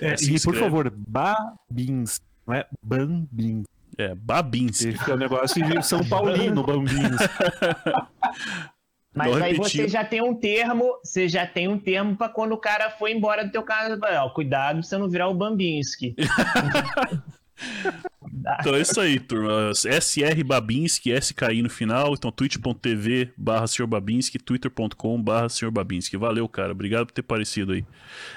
É, 0.00 0.12
assim 0.12 0.34
e 0.34 0.40
por 0.40 0.54
favor, 0.54 0.90
Babinski, 0.90 2.24
não 2.46 2.54
é 2.54 2.66
Bambinski. 2.82 3.70
É, 3.98 4.14
Babinski. 4.14 4.88
Esse 4.88 5.10
é 5.10 5.14
o 5.14 5.16
negócio 5.16 5.64
de 5.64 5.82
São 5.82 6.06
Paulino, 6.06 6.62
Bambinski. 6.62 7.06
Mas 9.16 9.34
aí 9.40 9.54
você 9.54 9.88
já 9.88 10.04
tem 10.04 10.20
um 10.20 10.34
termo, 10.34 11.00
você 11.02 11.26
já 11.26 11.46
tem 11.46 11.68
um 11.68 11.78
termo 11.78 12.14
para 12.16 12.28
quando 12.28 12.52
o 12.52 12.58
cara 12.58 12.90
foi 12.90 13.12
embora 13.12 13.46
do 13.46 13.50
teu 13.50 13.62
carro, 13.62 13.98
ó, 14.02 14.28
cuidado 14.28 14.80
pra 14.80 14.82
você 14.82 14.98
não 14.98 15.08
virar 15.08 15.28
o 15.28 15.34
Bambinski. 15.34 16.14
Então 18.60 18.74
é 18.74 18.80
isso 18.80 19.00
aí, 19.00 19.18
turma. 19.18 19.72
SR 19.74 20.44
Babinski, 20.44 21.10
SKI 21.10 21.62
no 21.62 21.70
final. 21.70 22.12
Então, 22.12 22.30
twitch.tv 22.30 23.32
barra 23.36 23.66
Sr. 23.66 23.86
Babinski, 23.86 24.38
twitter.com 24.38 25.22
barra 25.22 25.48
Sr. 25.48 25.70
Babinski. 25.70 26.16
Valeu, 26.16 26.48
cara. 26.48 26.72
Obrigado 26.72 27.06
por 27.06 27.12
ter 27.12 27.22
aparecido 27.22 27.72
aí. 27.72 27.84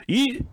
E 0.08 0.44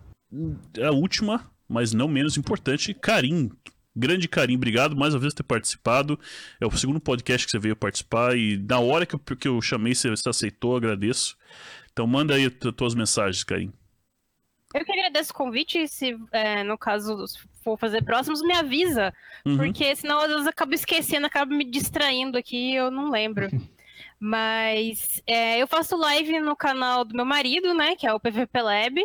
a 0.83 0.91
última, 0.91 1.49
mas 1.67 1.93
não 1.93 2.07
menos 2.07 2.37
importante, 2.37 2.93
Karim. 2.93 3.49
Grande 3.95 4.27
Karim, 4.27 4.55
obrigado 4.57 4.95
mais 4.95 5.15
uma 5.15 5.19
vez 5.19 5.33
por 5.33 5.37
ter 5.37 5.47
participado. 5.47 6.19
É 6.61 6.65
o 6.67 6.71
segundo 6.71 6.99
podcast 6.99 7.47
que 7.47 7.51
você 7.51 7.57
veio 7.57 7.75
participar 7.75 8.37
e 8.37 8.57
na 8.57 8.79
hora 8.79 9.07
que 9.07 9.15
eu, 9.15 9.19
que 9.19 9.47
eu 9.47 9.59
chamei, 9.59 9.95
você, 9.95 10.09
você 10.09 10.29
aceitou, 10.29 10.75
agradeço. 10.75 11.35
Então 11.91 12.05
manda 12.05 12.35
aí 12.35 12.45
as 12.45 12.73
tuas 12.75 12.93
mensagens, 12.93 13.43
Karim. 13.43 13.73
Eu 14.75 14.85
que 14.85 14.91
agradeço 14.91 15.31
o 15.31 15.35
convite. 15.35 15.87
Se, 15.87 16.15
é, 16.31 16.63
no 16.63 16.77
caso, 16.77 17.25
for 17.67 17.77
fazer 17.77 18.01
próximos, 18.01 18.41
me 18.41 18.53
avisa. 18.53 19.13
Uhum. 19.45 19.57
Porque 19.57 19.93
senão 19.93 20.19
às 20.19 20.27
vezes 20.27 20.43
eu 20.43 20.49
acabo 20.49 20.73
esquecendo, 20.73 21.25
acabo 21.27 21.53
me 21.53 21.65
distraindo 21.65 22.37
aqui 22.37 22.73
eu 22.73 22.89
não 22.89 23.11
lembro. 23.11 23.49
Mas 24.19 25.21
é, 25.27 25.61
eu 25.61 25.67
faço 25.67 25.97
live 25.97 26.39
no 26.39 26.55
canal 26.55 27.03
do 27.03 27.13
meu 27.13 27.25
marido, 27.25 27.73
né? 27.73 27.95
Que 27.95 28.07
é 28.07 28.13
o 28.13 28.19
PVP 28.19 28.61
Lab. 28.61 29.01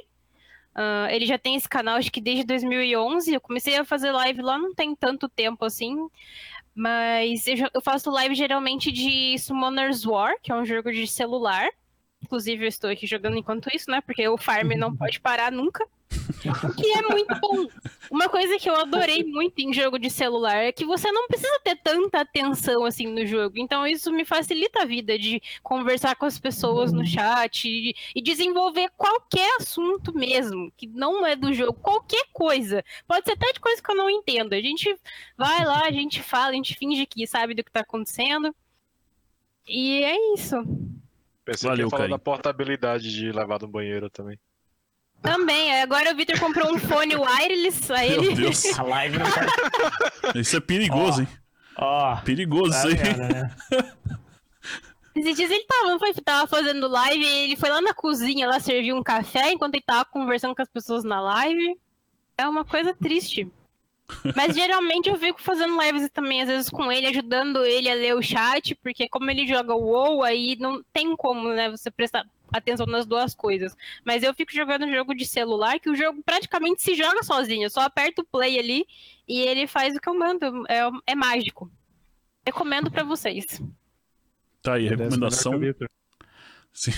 Uh, 0.74 1.10
ele 1.10 1.26
já 1.26 1.36
tem 1.36 1.54
esse 1.54 1.68
canal, 1.68 1.96
acho 1.96 2.10
que 2.10 2.20
desde 2.20 2.44
2011. 2.44 3.34
Eu 3.34 3.40
comecei 3.40 3.76
a 3.76 3.84
fazer 3.84 4.12
live 4.12 4.40
lá, 4.40 4.56
não 4.56 4.72
tem 4.72 4.94
tanto 4.94 5.28
tempo 5.28 5.64
assim. 5.64 5.96
Mas 6.74 7.46
eu, 7.46 7.68
eu 7.74 7.80
faço 7.82 8.10
live 8.10 8.34
geralmente 8.34 8.90
de 8.90 9.36
Summoner's 9.38 10.06
War, 10.06 10.34
que 10.40 10.52
é 10.52 10.54
um 10.54 10.64
jogo 10.64 10.90
de 10.90 11.06
celular. 11.06 11.68
Inclusive, 12.22 12.64
eu 12.64 12.68
estou 12.68 12.88
aqui 12.88 13.06
jogando 13.06 13.36
enquanto 13.36 13.68
isso, 13.74 13.90
né? 13.90 14.00
Porque 14.00 14.26
o 14.28 14.38
farm 14.38 14.70
não 14.78 14.96
pode 14.96 15.20
parar 15.20 15.50
nunca. 15.50 15.84
Que 16.76 16.92
é 16.92 17.02
muito 17.02 17.34
bom. 17.40 17.66
Uma 18.10 18.28
coisa 18.28 18.58
que 18.58 18.68
eu 18.68 18.76
adorei 18.76 19.24
muito 19.24 19.58
em 19.60 19.72
jogo 19.72 19.98
de 19.98 20.10
celular 20.10 20.56
é 20.56 20.72
que 20.72 20.84
você 20.84 21.10
não 21.10 21.26
precisa 21.26 21.60
ter 21.64 21.76
tanta 21.76 22.20
atenção 22.20 22.84
assim 22.84 23.06
no 23.06 23.26
jogo. 23.26 23.54
Então 23.58 23.86
isso 23.86 24.12
me 24.12 24.24
facilita 24.24 24.82
a 24.82 24.84
vida 24.84 25.18
de 25.18 25.40
conversar 25.62 26.16
com 26.16 26.26
as 26.26 26.38
pessoas 26.38 26.92
no 26.92 27.06
chat 27.06 27.68
e, 27.68 27.94
e 28.14 28.22
desenvolver 28.22 28.90
qualquer 28.96 29.56
assunto 29.60 30.14
mesmo, 30.14 30.72
que 30.76 30.86
não 30.86 31.24
é 31.24 31.36
do 31.36 31.52
jogo, 31.52 31.74
qualquer 31.74 32.26
coisa. 32.32 32.84
Pode 33.06 33.24
ser 33.24 33.32
até 33.32 33.52
de 33.52 33.60
coisa 33.60 33.82
que 33.82 33.90
eu 33.90 33.96
não 33.96 34.10
entendo. 34.10 34.52
A 34.52 34.60
gente 34.60 34.94
vai 35.36 35.64
lá, 35.64 35.86
a 35.86 35.92
gente 35.92 36.22
fala, 36.22 36.50
a 36.50 36.54
gente 36.54 36.74
finge 36.74 37.06
que 37.06 37.26
sabe 37.26 37.54
do 37.54 37.64
que 37.64 37.70
tá 37.70 37.80
acontecendo. 37.80 38.54
E 39.66 40.02
é 40.02 40.34
isso. 40.34 40.56
Pensei 41.44 41.68
Valeu, 41.68 41.88
que 41.88 41.94
ia 41.94 41.98
falar 41.98 42.10
da 42.10 42.18
portabilidade 42.18 43.10
de 43.10 43.32
levar 43.32 43.60
no 43.60 43.68
banheiro 43.68 44.10
também. 44.10 44.38
Também, 45.22 45.80
agora 45.80 46.12
o 46.12 46.16
Victor 46.16 46.38
comprou 46.40 46.74
um 46.74 46.78
fone 46.78 47.14
wireless, 47.16 47.92
aí 47.92 48.10
Meu 48.10 48.24
ele. 48.24 48.34
Deus. 48.34 48.78
A 48.78 48.82
live 48.82 49.18
não 49.18 49.26
tá. 49.30 50.32
Isso 50.34 50.56
é 50.56 50.60
perigoso, 50.60 51.22
hein? 51.22 51.28
Ó, 51.76 52.16
Perigoso 52.16 52.70
tá 52.72 52.78
isso 52.78 52.88
aí. 52.88 52.94
vendo, 52.94 53.18
né? 53.32 53.54
Esses 55.14 55.36
dias 55.36 55.50
ele 55.50 55.64
tava, 55.64 55.98
foi, 55.98 56.12
tava 56.14 56.46
fazendo 56.46 56.88
live, 56.88 57.24
ele 57.24 57.56
foi 57.56 57.68
lá 57.68 57.80
na 57.82 57.92
cozinha 57.92 58.48
lá 58.48 58.58
servir 58.58 58.94
um 58.94 59.02
café 59.02 59.52
enquanto 59.52 59.74
ele 59.74 59.84
tava 59.86 60.06
conversando 60.06 60.54
com 60.54 60.62
as 60.62 60.68
pessoas 60.68 61.04
na 61.04 61.20
live. 61.20 61.78
É 62.38 62.48
uma 62.48 62.64
coisa 62.64 62.94
triste. 62.94 63.46
Mas 64.36 64.54
geralmente 64.54 65.08
eu 65.08 65.16
fico 65.16 65.40
fazendo 65.40 65.80
lives 65.80 66.08
também, 66.10 66.42
às 66.42 66.48
vezes 66.48 66.70
com 66.70 66.90
ele, 66.92 67.06
ajudando 67.06 67.64
ele 67.64 67.90
a 67.90 67.94
ler 67.94 68.14
o 68.14 68.22
chat, 68.22 68.74
porque 68.76 69.08
como 69.08 69.30
ele 69.30 69.46
joga 69.46 69.74
o 69.74 69.82
WoW, 69.82 70.22
aí 70.22 70.56
não 70.60 70.82
tem 70.92 71.16
como, 71.16 71.48
né, 71.48 71.70
você 71.70 71.90
prestar 71.90 72.26
atenção 72.52 72.86
nas 72.86 73.06
duas 73.06 73.34
coisas. 73.34 73.74
Mas 74.04 74.22
eu 74.22 74.34
fico 74.34 74.52
jogando 74.52 74.90
jogo 74.90 75.14
de 75.14 75.24
celular, 75.24 75.80
que 75.80 75.90
o 75.90 75.96
jogo 75.96 76.22
praticamente 76.22 76.82
se 76.82 76.94
joga 76.94 77.22
sozinho. 77.22 77.64
Eu 77.64 77.70
só 77.70 77.80
aperto 77.80 78.22
o 78.22 78.26
play 78.26 78.58
ali 78.58 78.86
e 79.26 79.40
ele 79.40 79.66
faz 79.66 79.96
o 79.96 80.00
que 80.00 80.08
eu 80.08 80.18
mando. 80.18 80.64
É, 80.68 80.80
é 81.06 81.14
mágico. 81.14 81.70
Recomendo 82.46 82.90
pra 82.90 83.04
vocês. 83.04 83.60
Tá 84.62 84.74
aí, 84.74 84.84
Merece 84.84 85.02
recomendação. 85.04 85.52
melhor 85.52 85.74
que 85.74 85.84
o 85.84 85.86
Vitor. 85.86 85.88
Sim. 86.72 86.90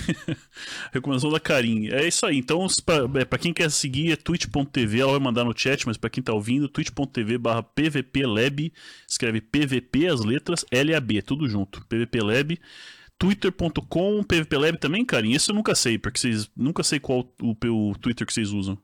Recomendação 0.91 1.29
da 1.29 1.39
Karim. 1.39 1.89
É 1.89 2.07
isso 2.07 2.25
aí. 2.25 2.37
Então, 2.37 2.65
pra, 2.85 2.95
é, 3.19 3.37
quem 3.37 3.53
quer 3.53 3.69
seguir, 3.69 4.11
é 4.11 4.15
twitch.tv. 4.15 4.99
Ela 4.99 5.11
vai 5.11 5.19
mandar 5.19 5.43
no 5.43 5.57
chat, 5.57 5.85
mas 5.85 5.97
pra 5.97 6.09
quem 6.09 6.23
tá 6.23 6.33
ouvindo, 6.33 6.69
twitch.tv 6.69 7.37
barra 7.37 7.61
pvplab. 7.61 8.71
Escreve 9.07 9.41
PVP, 9.41 10.07
as 10.07 10.23
letras, 10.23 10.65
L-A-B, 10.71 11.21
tudo 11.21 11.47
junto. 11.47 11.85
PVPlab. 11.87 12.59
Twitter.com, 13.17 14.23
PVPlab 14.23 14.77
também, 14.77 15.05
Karim. 15.05 15.33
Esse 15.33 15.51
eu 15.51 15.55
nunca 15.55 15.73
sei, 15.75 15.97
porque 15.97 16.19
vocês. 16.19 16.49
Nunca 16.55 16.83
sei 16.83 16.99
qual 16.99 17.33
o, 17.41 17.55
o 17.69 17.97
Twitter 17.97 18.25
que 18.25 18.33
vocês 18.33 18.51
usam. 18.51 18.77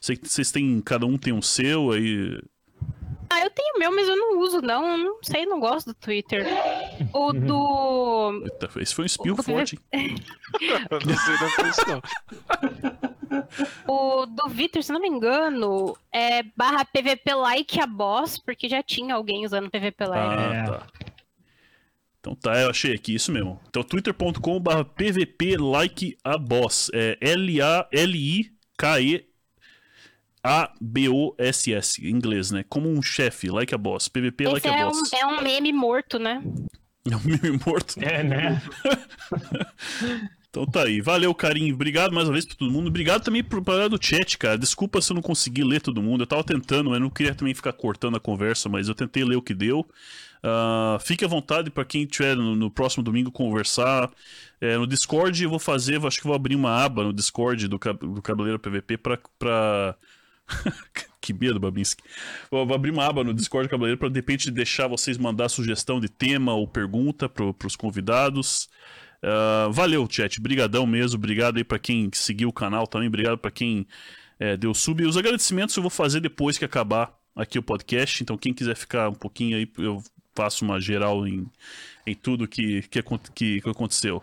Sei 0.00 0.16
que 0.16 0.28
vocês 0.28 0.50
têm. 0.50 0.80
Cada 0.80 1.06
um 1.06 1.16
tem 1.16 1.32
um 1.32 1.42
seu, 1.42 1.92
aí. 1.92 2.40
Ah, 3.28 3.40
eu 3.40 3.50
tenho 3.50 3.74
o 3.76 3.78
meu, 3.78 3.94
mas 3.94 4.08
eu 4.08 4.16
não 4.16 4.38
uso, 4.40 4.60
não. 4.60 4.88
Eu 4.92 4.98
Não 4.98 5.18
sei, 5.22 5.46
não 5.46 5.60
gosto 5.60 5.86
do 5.88 5.94
Twitter. 5.94 6.44
O 7.12 7.32
do. 7.34 8.42
Eita, 8.44 8.68
esse 8.80 8.94
foi 8.94 9.04
um 9.04 9.06
espirro 9.06 9.38
O 9.38 9.42
forte, 9.42 9.78
hein? 9.92 10.14
Eu 10.90 10.98
não 11.04 11.16
sei 11.16 11.38
da 11.38 11.48
não. 11.92 12.02
O 13.86 14.26
do 14.26 14.48
Vitor, 14.48 14.82
se 14.82 14.92
não 14.92 15.00
me 15.00 15.08
engano, 15.08 15.96
é 16.12 16.42
barra 16.56 16.84
PVP 16.84 17.32
like 17.34 17.80
a 17.80 17.86
boss, 17.86 18.38
porque 18.38 18.68
já 18.68 18.82
tinha 18.82 19.14
alguém 19.14 19.44
usando 19.44 19.70
PVP 19.70 20.04
like. 20.06 20.34
Ah, 20.34 20.54
É. 20.54 20.64
tá. 20.64 20.86
Então 22.20 22.34
tá, 22.34 22.58
eu 22.60 22.70
achei 22.70 22.92
aqui, 22.94 23.14
isso 23.14 23.30
mesmo. 23.30 23.60
Então 23.68 23.82
twitter.com 23.84 24.58
barra 24.60 24.84
pvp 24.84 25.56
like 25.58 26.18
a 26.24 26.36
boss. 26.36 26.90
É 26.92 27.16
L-A-L-I-K-E 27.20 29.26
A-B-O-S-S, 30.46 32.06
em 32.06 32.10
inglês, 32.10 32.50
né? 32.50 32.64
Como 32.68 32.88
um 32.88 33.02
chefe, 33.02 33.48
like 33.48 33.74
a 33.74 33.78
boss. 33.78 34.08
PVP 34.08 34.44
Esse 34.44 34.52
like 34.52 34.68
a 34.68 34.76
é 34.76 34.86
um, 34.86 34.88
boss. 34.90 35.12
é 35.12 35.26
um 35.26 35.42
meme 35.42 35.72
morto, 35.72 36.18
né? 36.18 36.42
É 37.10 37.16
um 37.16 37.20
meme 37.24 37.60
morto. 37.66 37.98
É, 38.00 38.22
né? 38.22 38.62
Então 40.48 40.64
tá 40.64 40.84
aí. 40.84 41.02
Valeu, 41.02 41.34
carinho. 41.34 41.74
Obrigado 41.74 42.14
mais 42.14 42.26
uma 42.26 42.32
vez 42.32 42.46
pra 42.46 42.56
todo 42.56 42.72
mundo. 42.72 42.88
Obrigado 42.88 43.22
também 43.22 43.44
por 43.44 43.60
galera 43.60 43.90
do 43.90 44.02
chat, 44.02 44.38
cara. 44.38 44.56
Desculpa 44.56 45.02
se 45.02 45.12
eu 45.12 45.14
não 45.14 45.20
consegui 45.20 45.62
ler 45.62 45.82
todo 45.82 46.00
mundo. 46.02 46.22
Eu 46.22 46.26
tava 46.26 46.42
tentando, 46.42 46.88
mas 46.88 46.98
não 46.98 47.10
queria 47.10 47.34
também 47.34 47.52
ficar 47.52 47.74
cortando 47.74 48.16
a 48.16 48.20
conversa, 48.20 48.66
mas 48.66 48.88
eu 48.88 48.94
tentei 48.94 49.22
ler 49.22 49.36
o 49.36 49.42
que 49.42 49.52
deu. 49.52 49.86
Ah, 50.42 50.96
fique 51.00 51.24
à 51.24 51.28
vontade 51.28 51.70
pra 51.70 51.84
quem 51.84 52.06
tiver 52.06 52.36
no, 52.36 52.56
no 52.56 52.70
próximo 52.70 53.02
domingo 53.02 53.30
conversar. 53.30 54.10
É, 54.58 54.78
no 54.78 54.86
Discord 54.86 55.42
eu 55.42 55.50
vou 55.50 55.58
fazer, 55.58 56.02
acho 56.06 56.20
que 56.20 56.26
vou 56.26 56.34
abrir 56.34 56.56
uma 56.56 56.82
aba 56.82 57.04
no 57.04 57.12
Discord 57.12 57.68
do, 57.68 57.78
do 57.78 58.22
Cabeleiro 58.22 58.58
PVP 58.58 58.96
pra. 58.96 59.94
que 61.20 61.32
medo, 61.32 61.58
Babinski. 61.58 62.02
Vou 62.50 62.72
abrir 62.72 62.90
uma 62.90 63.04
aba 63.04 63.24
no 63.24 63.34
Discord 63.34 63.68
do 63.68 63.70
Cabeleiro 63.70 63.98
pra 63.98 64.08
de 64.08 64.14
repente 64.14 64.50
deixar 64.50 64.86
vocês 64.88 65.18
mandar 65.18 65.48
sugestão 65.48 66.00
de 66.00 66.08
tema 66.08 66.54
ou 66.54 66.66
pergunta 66.66 67.28
pro, 67.28 67.52
pros 67.52 67.76
convidados. 67.76 68.68
Ah, 69.22 69.68
valeu, 69.70 70.06
chat. 70.08 70.40
Brigadão 70.40 70.86
mesmo. 70.86 71.16
Obrigado 71.16 71.56
aí 71.56 71.64
pra 71.64 71.78
quem 71.78 72.10
seguiu 72.12 72.48
o 72.48 72.52
canal 72.52 72.86
também. 72.86 73.08
Obrigado 73.08 73.38
pra 73.38 73.50
quem 73.50 73.86
é, 74.38 74.56
deu 74.56 74.72
sub. 74.72 75.02
E 75.02 75.06
os 75.06 75.16
agradecimentos 75.16 75.76
eu 75.76 75.82
vou 75.82 75.90
fazer 75.90 76.20
depois 76.20 76.56
que 76.58 76.64
acabar 76.64 77.12
aqui 77.34 77.58
o 77.58 77.62
podcast. 77.62 78.22
Então, 78.22 78.38
quem 78.38 78.54
quiser 78.54 78.76
ficar 78.76 79.08
um 79.08 79.14
pouquinho 79.14 79.56
aí, 79.56 79.70
eu 79.78 80.02
faço 80.34 80.64
uma 80.64 80.80
geral 80.80 81.26
em, 81.26 81.46
em 82.06 82.14
tudo 82.14 82.46
que, 82.46 82.82
que, 82.82 83.02
que, 83.34 83.60
que 83.60 83.70
aconteceu. 83.70 84.22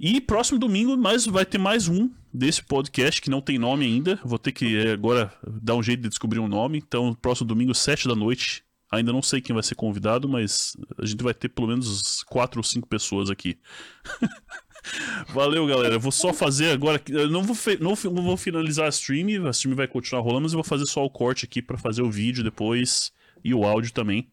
E 0.00 0.20
próximo 0.20 0.58
domingo 0.58 0.96
mais, 0.96 1.24
vai 1.26 1.46
ter 1.46 1.58
mais 1.58 1.86
um 1.88 2.10
desse 2.34 2.64
podcast 2.64 3.22
que 3.22 3.30
não 3.30 3.40
tem 3.40 3.58
nome 3.58 3.84
ainda. 3.84 4.18
Vou 4.24 4.38
ter 4.38 4.50
que 4.50 4.76
é, 4.76 4.90
agora 4.90 5.32
dar 5.46 5.76
um 5.76 5.82
jeito 5.82 6.02
de 6.02 6.08
descobrir 6.08 6.40
um 6.40 6.48
nome. 6.48 6.78
Então, 6.78 7.14
próximo 7.14 7.46
domingo, 7.46 7.72
7 7.72 8.08
da 8.08 8.16
noite. 8.16 8.64
Ainda 8.90 9.12
não 9.12 9.22
sei 9.22 9.40
quem 9.40 9.54
vai 9.54 9.62
ser 9.62 9.76
convidado, 9.76 10.28
mas 10.28 10.76
a 10.98 11.06
gente 11.06 11.22
vai 11.22 11.32
ter 11.32 11.48
pelo 11.48 11.68
menos 11.68 12.24
quatro 12.24 12.58
ou 12.58 12.64
cinco 12.64 12.88
pessoas 12.88 13.30
aqui. 13.30 13.56
Valeu, 15.32 15.66
galera. 15.66 15.98
Vou 15.98 16.12
só 16.12 16.32
fazer 16.32 16.70
agora. 16.70 17.00
Eu 17.08 17.30
não 17.30 17.42
vou, 17.42 17.56
não, 17.80 17.94
não 18.12 18.22
vou 18.22 18.36
finalizar 18.36 18.86
a 18.86 18.90
stream. 18.90 19.46
A 19.46 19.50
stream 19.50 19.74
vai 19.74 19.88
continuar 19.88 20.22
rolando, 20.22 20.42
mas 20.42 20.52
eu 20.52 20.58
vou 20.58 20.64
fazer 20.64 20.86
só 20.86 21.04
o 21.04 21.10
corte 21.10 21.44
aqui 21.44 21.62
pra 21.62 21.78
fazer 21.78 22.02
o 22.02 22.10
vídeo 22.10 22.44
depois 22.44 23.12
e 23.42 23.54
o 23.54 23.64
áudio 23.64 23.92
também. 23.92 24.28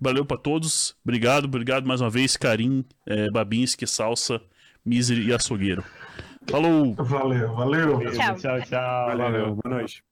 Valeu 0.00 0.24
pra 0.24 0.36
todos. 0.36 0.94
Obrigado, 1.04 1.46
obrigado 1.46 1.86
mais 1.86 2.00
uma 2.00 2.10
vez, 2.10 2.36
Karim, 2.36 2.84
é, 3.06 3.30
Babinski, 3.30 3.86
Salsa, 3.86 4.40
Misery 4.84 5.28
e 5.28 5.32
Açougueiro. 5.32 5.84
Falou! 6.50 6.94
Valeu, 6.94 7.54
valeu. 7.54 7.98
Tchau. 8.12 8.36
Tchau, 8.36 8.60
tchau. 8.62 9.16
Valeu, 9.16 9.54
boa 9.54 9.76
noite. 9.76 10.02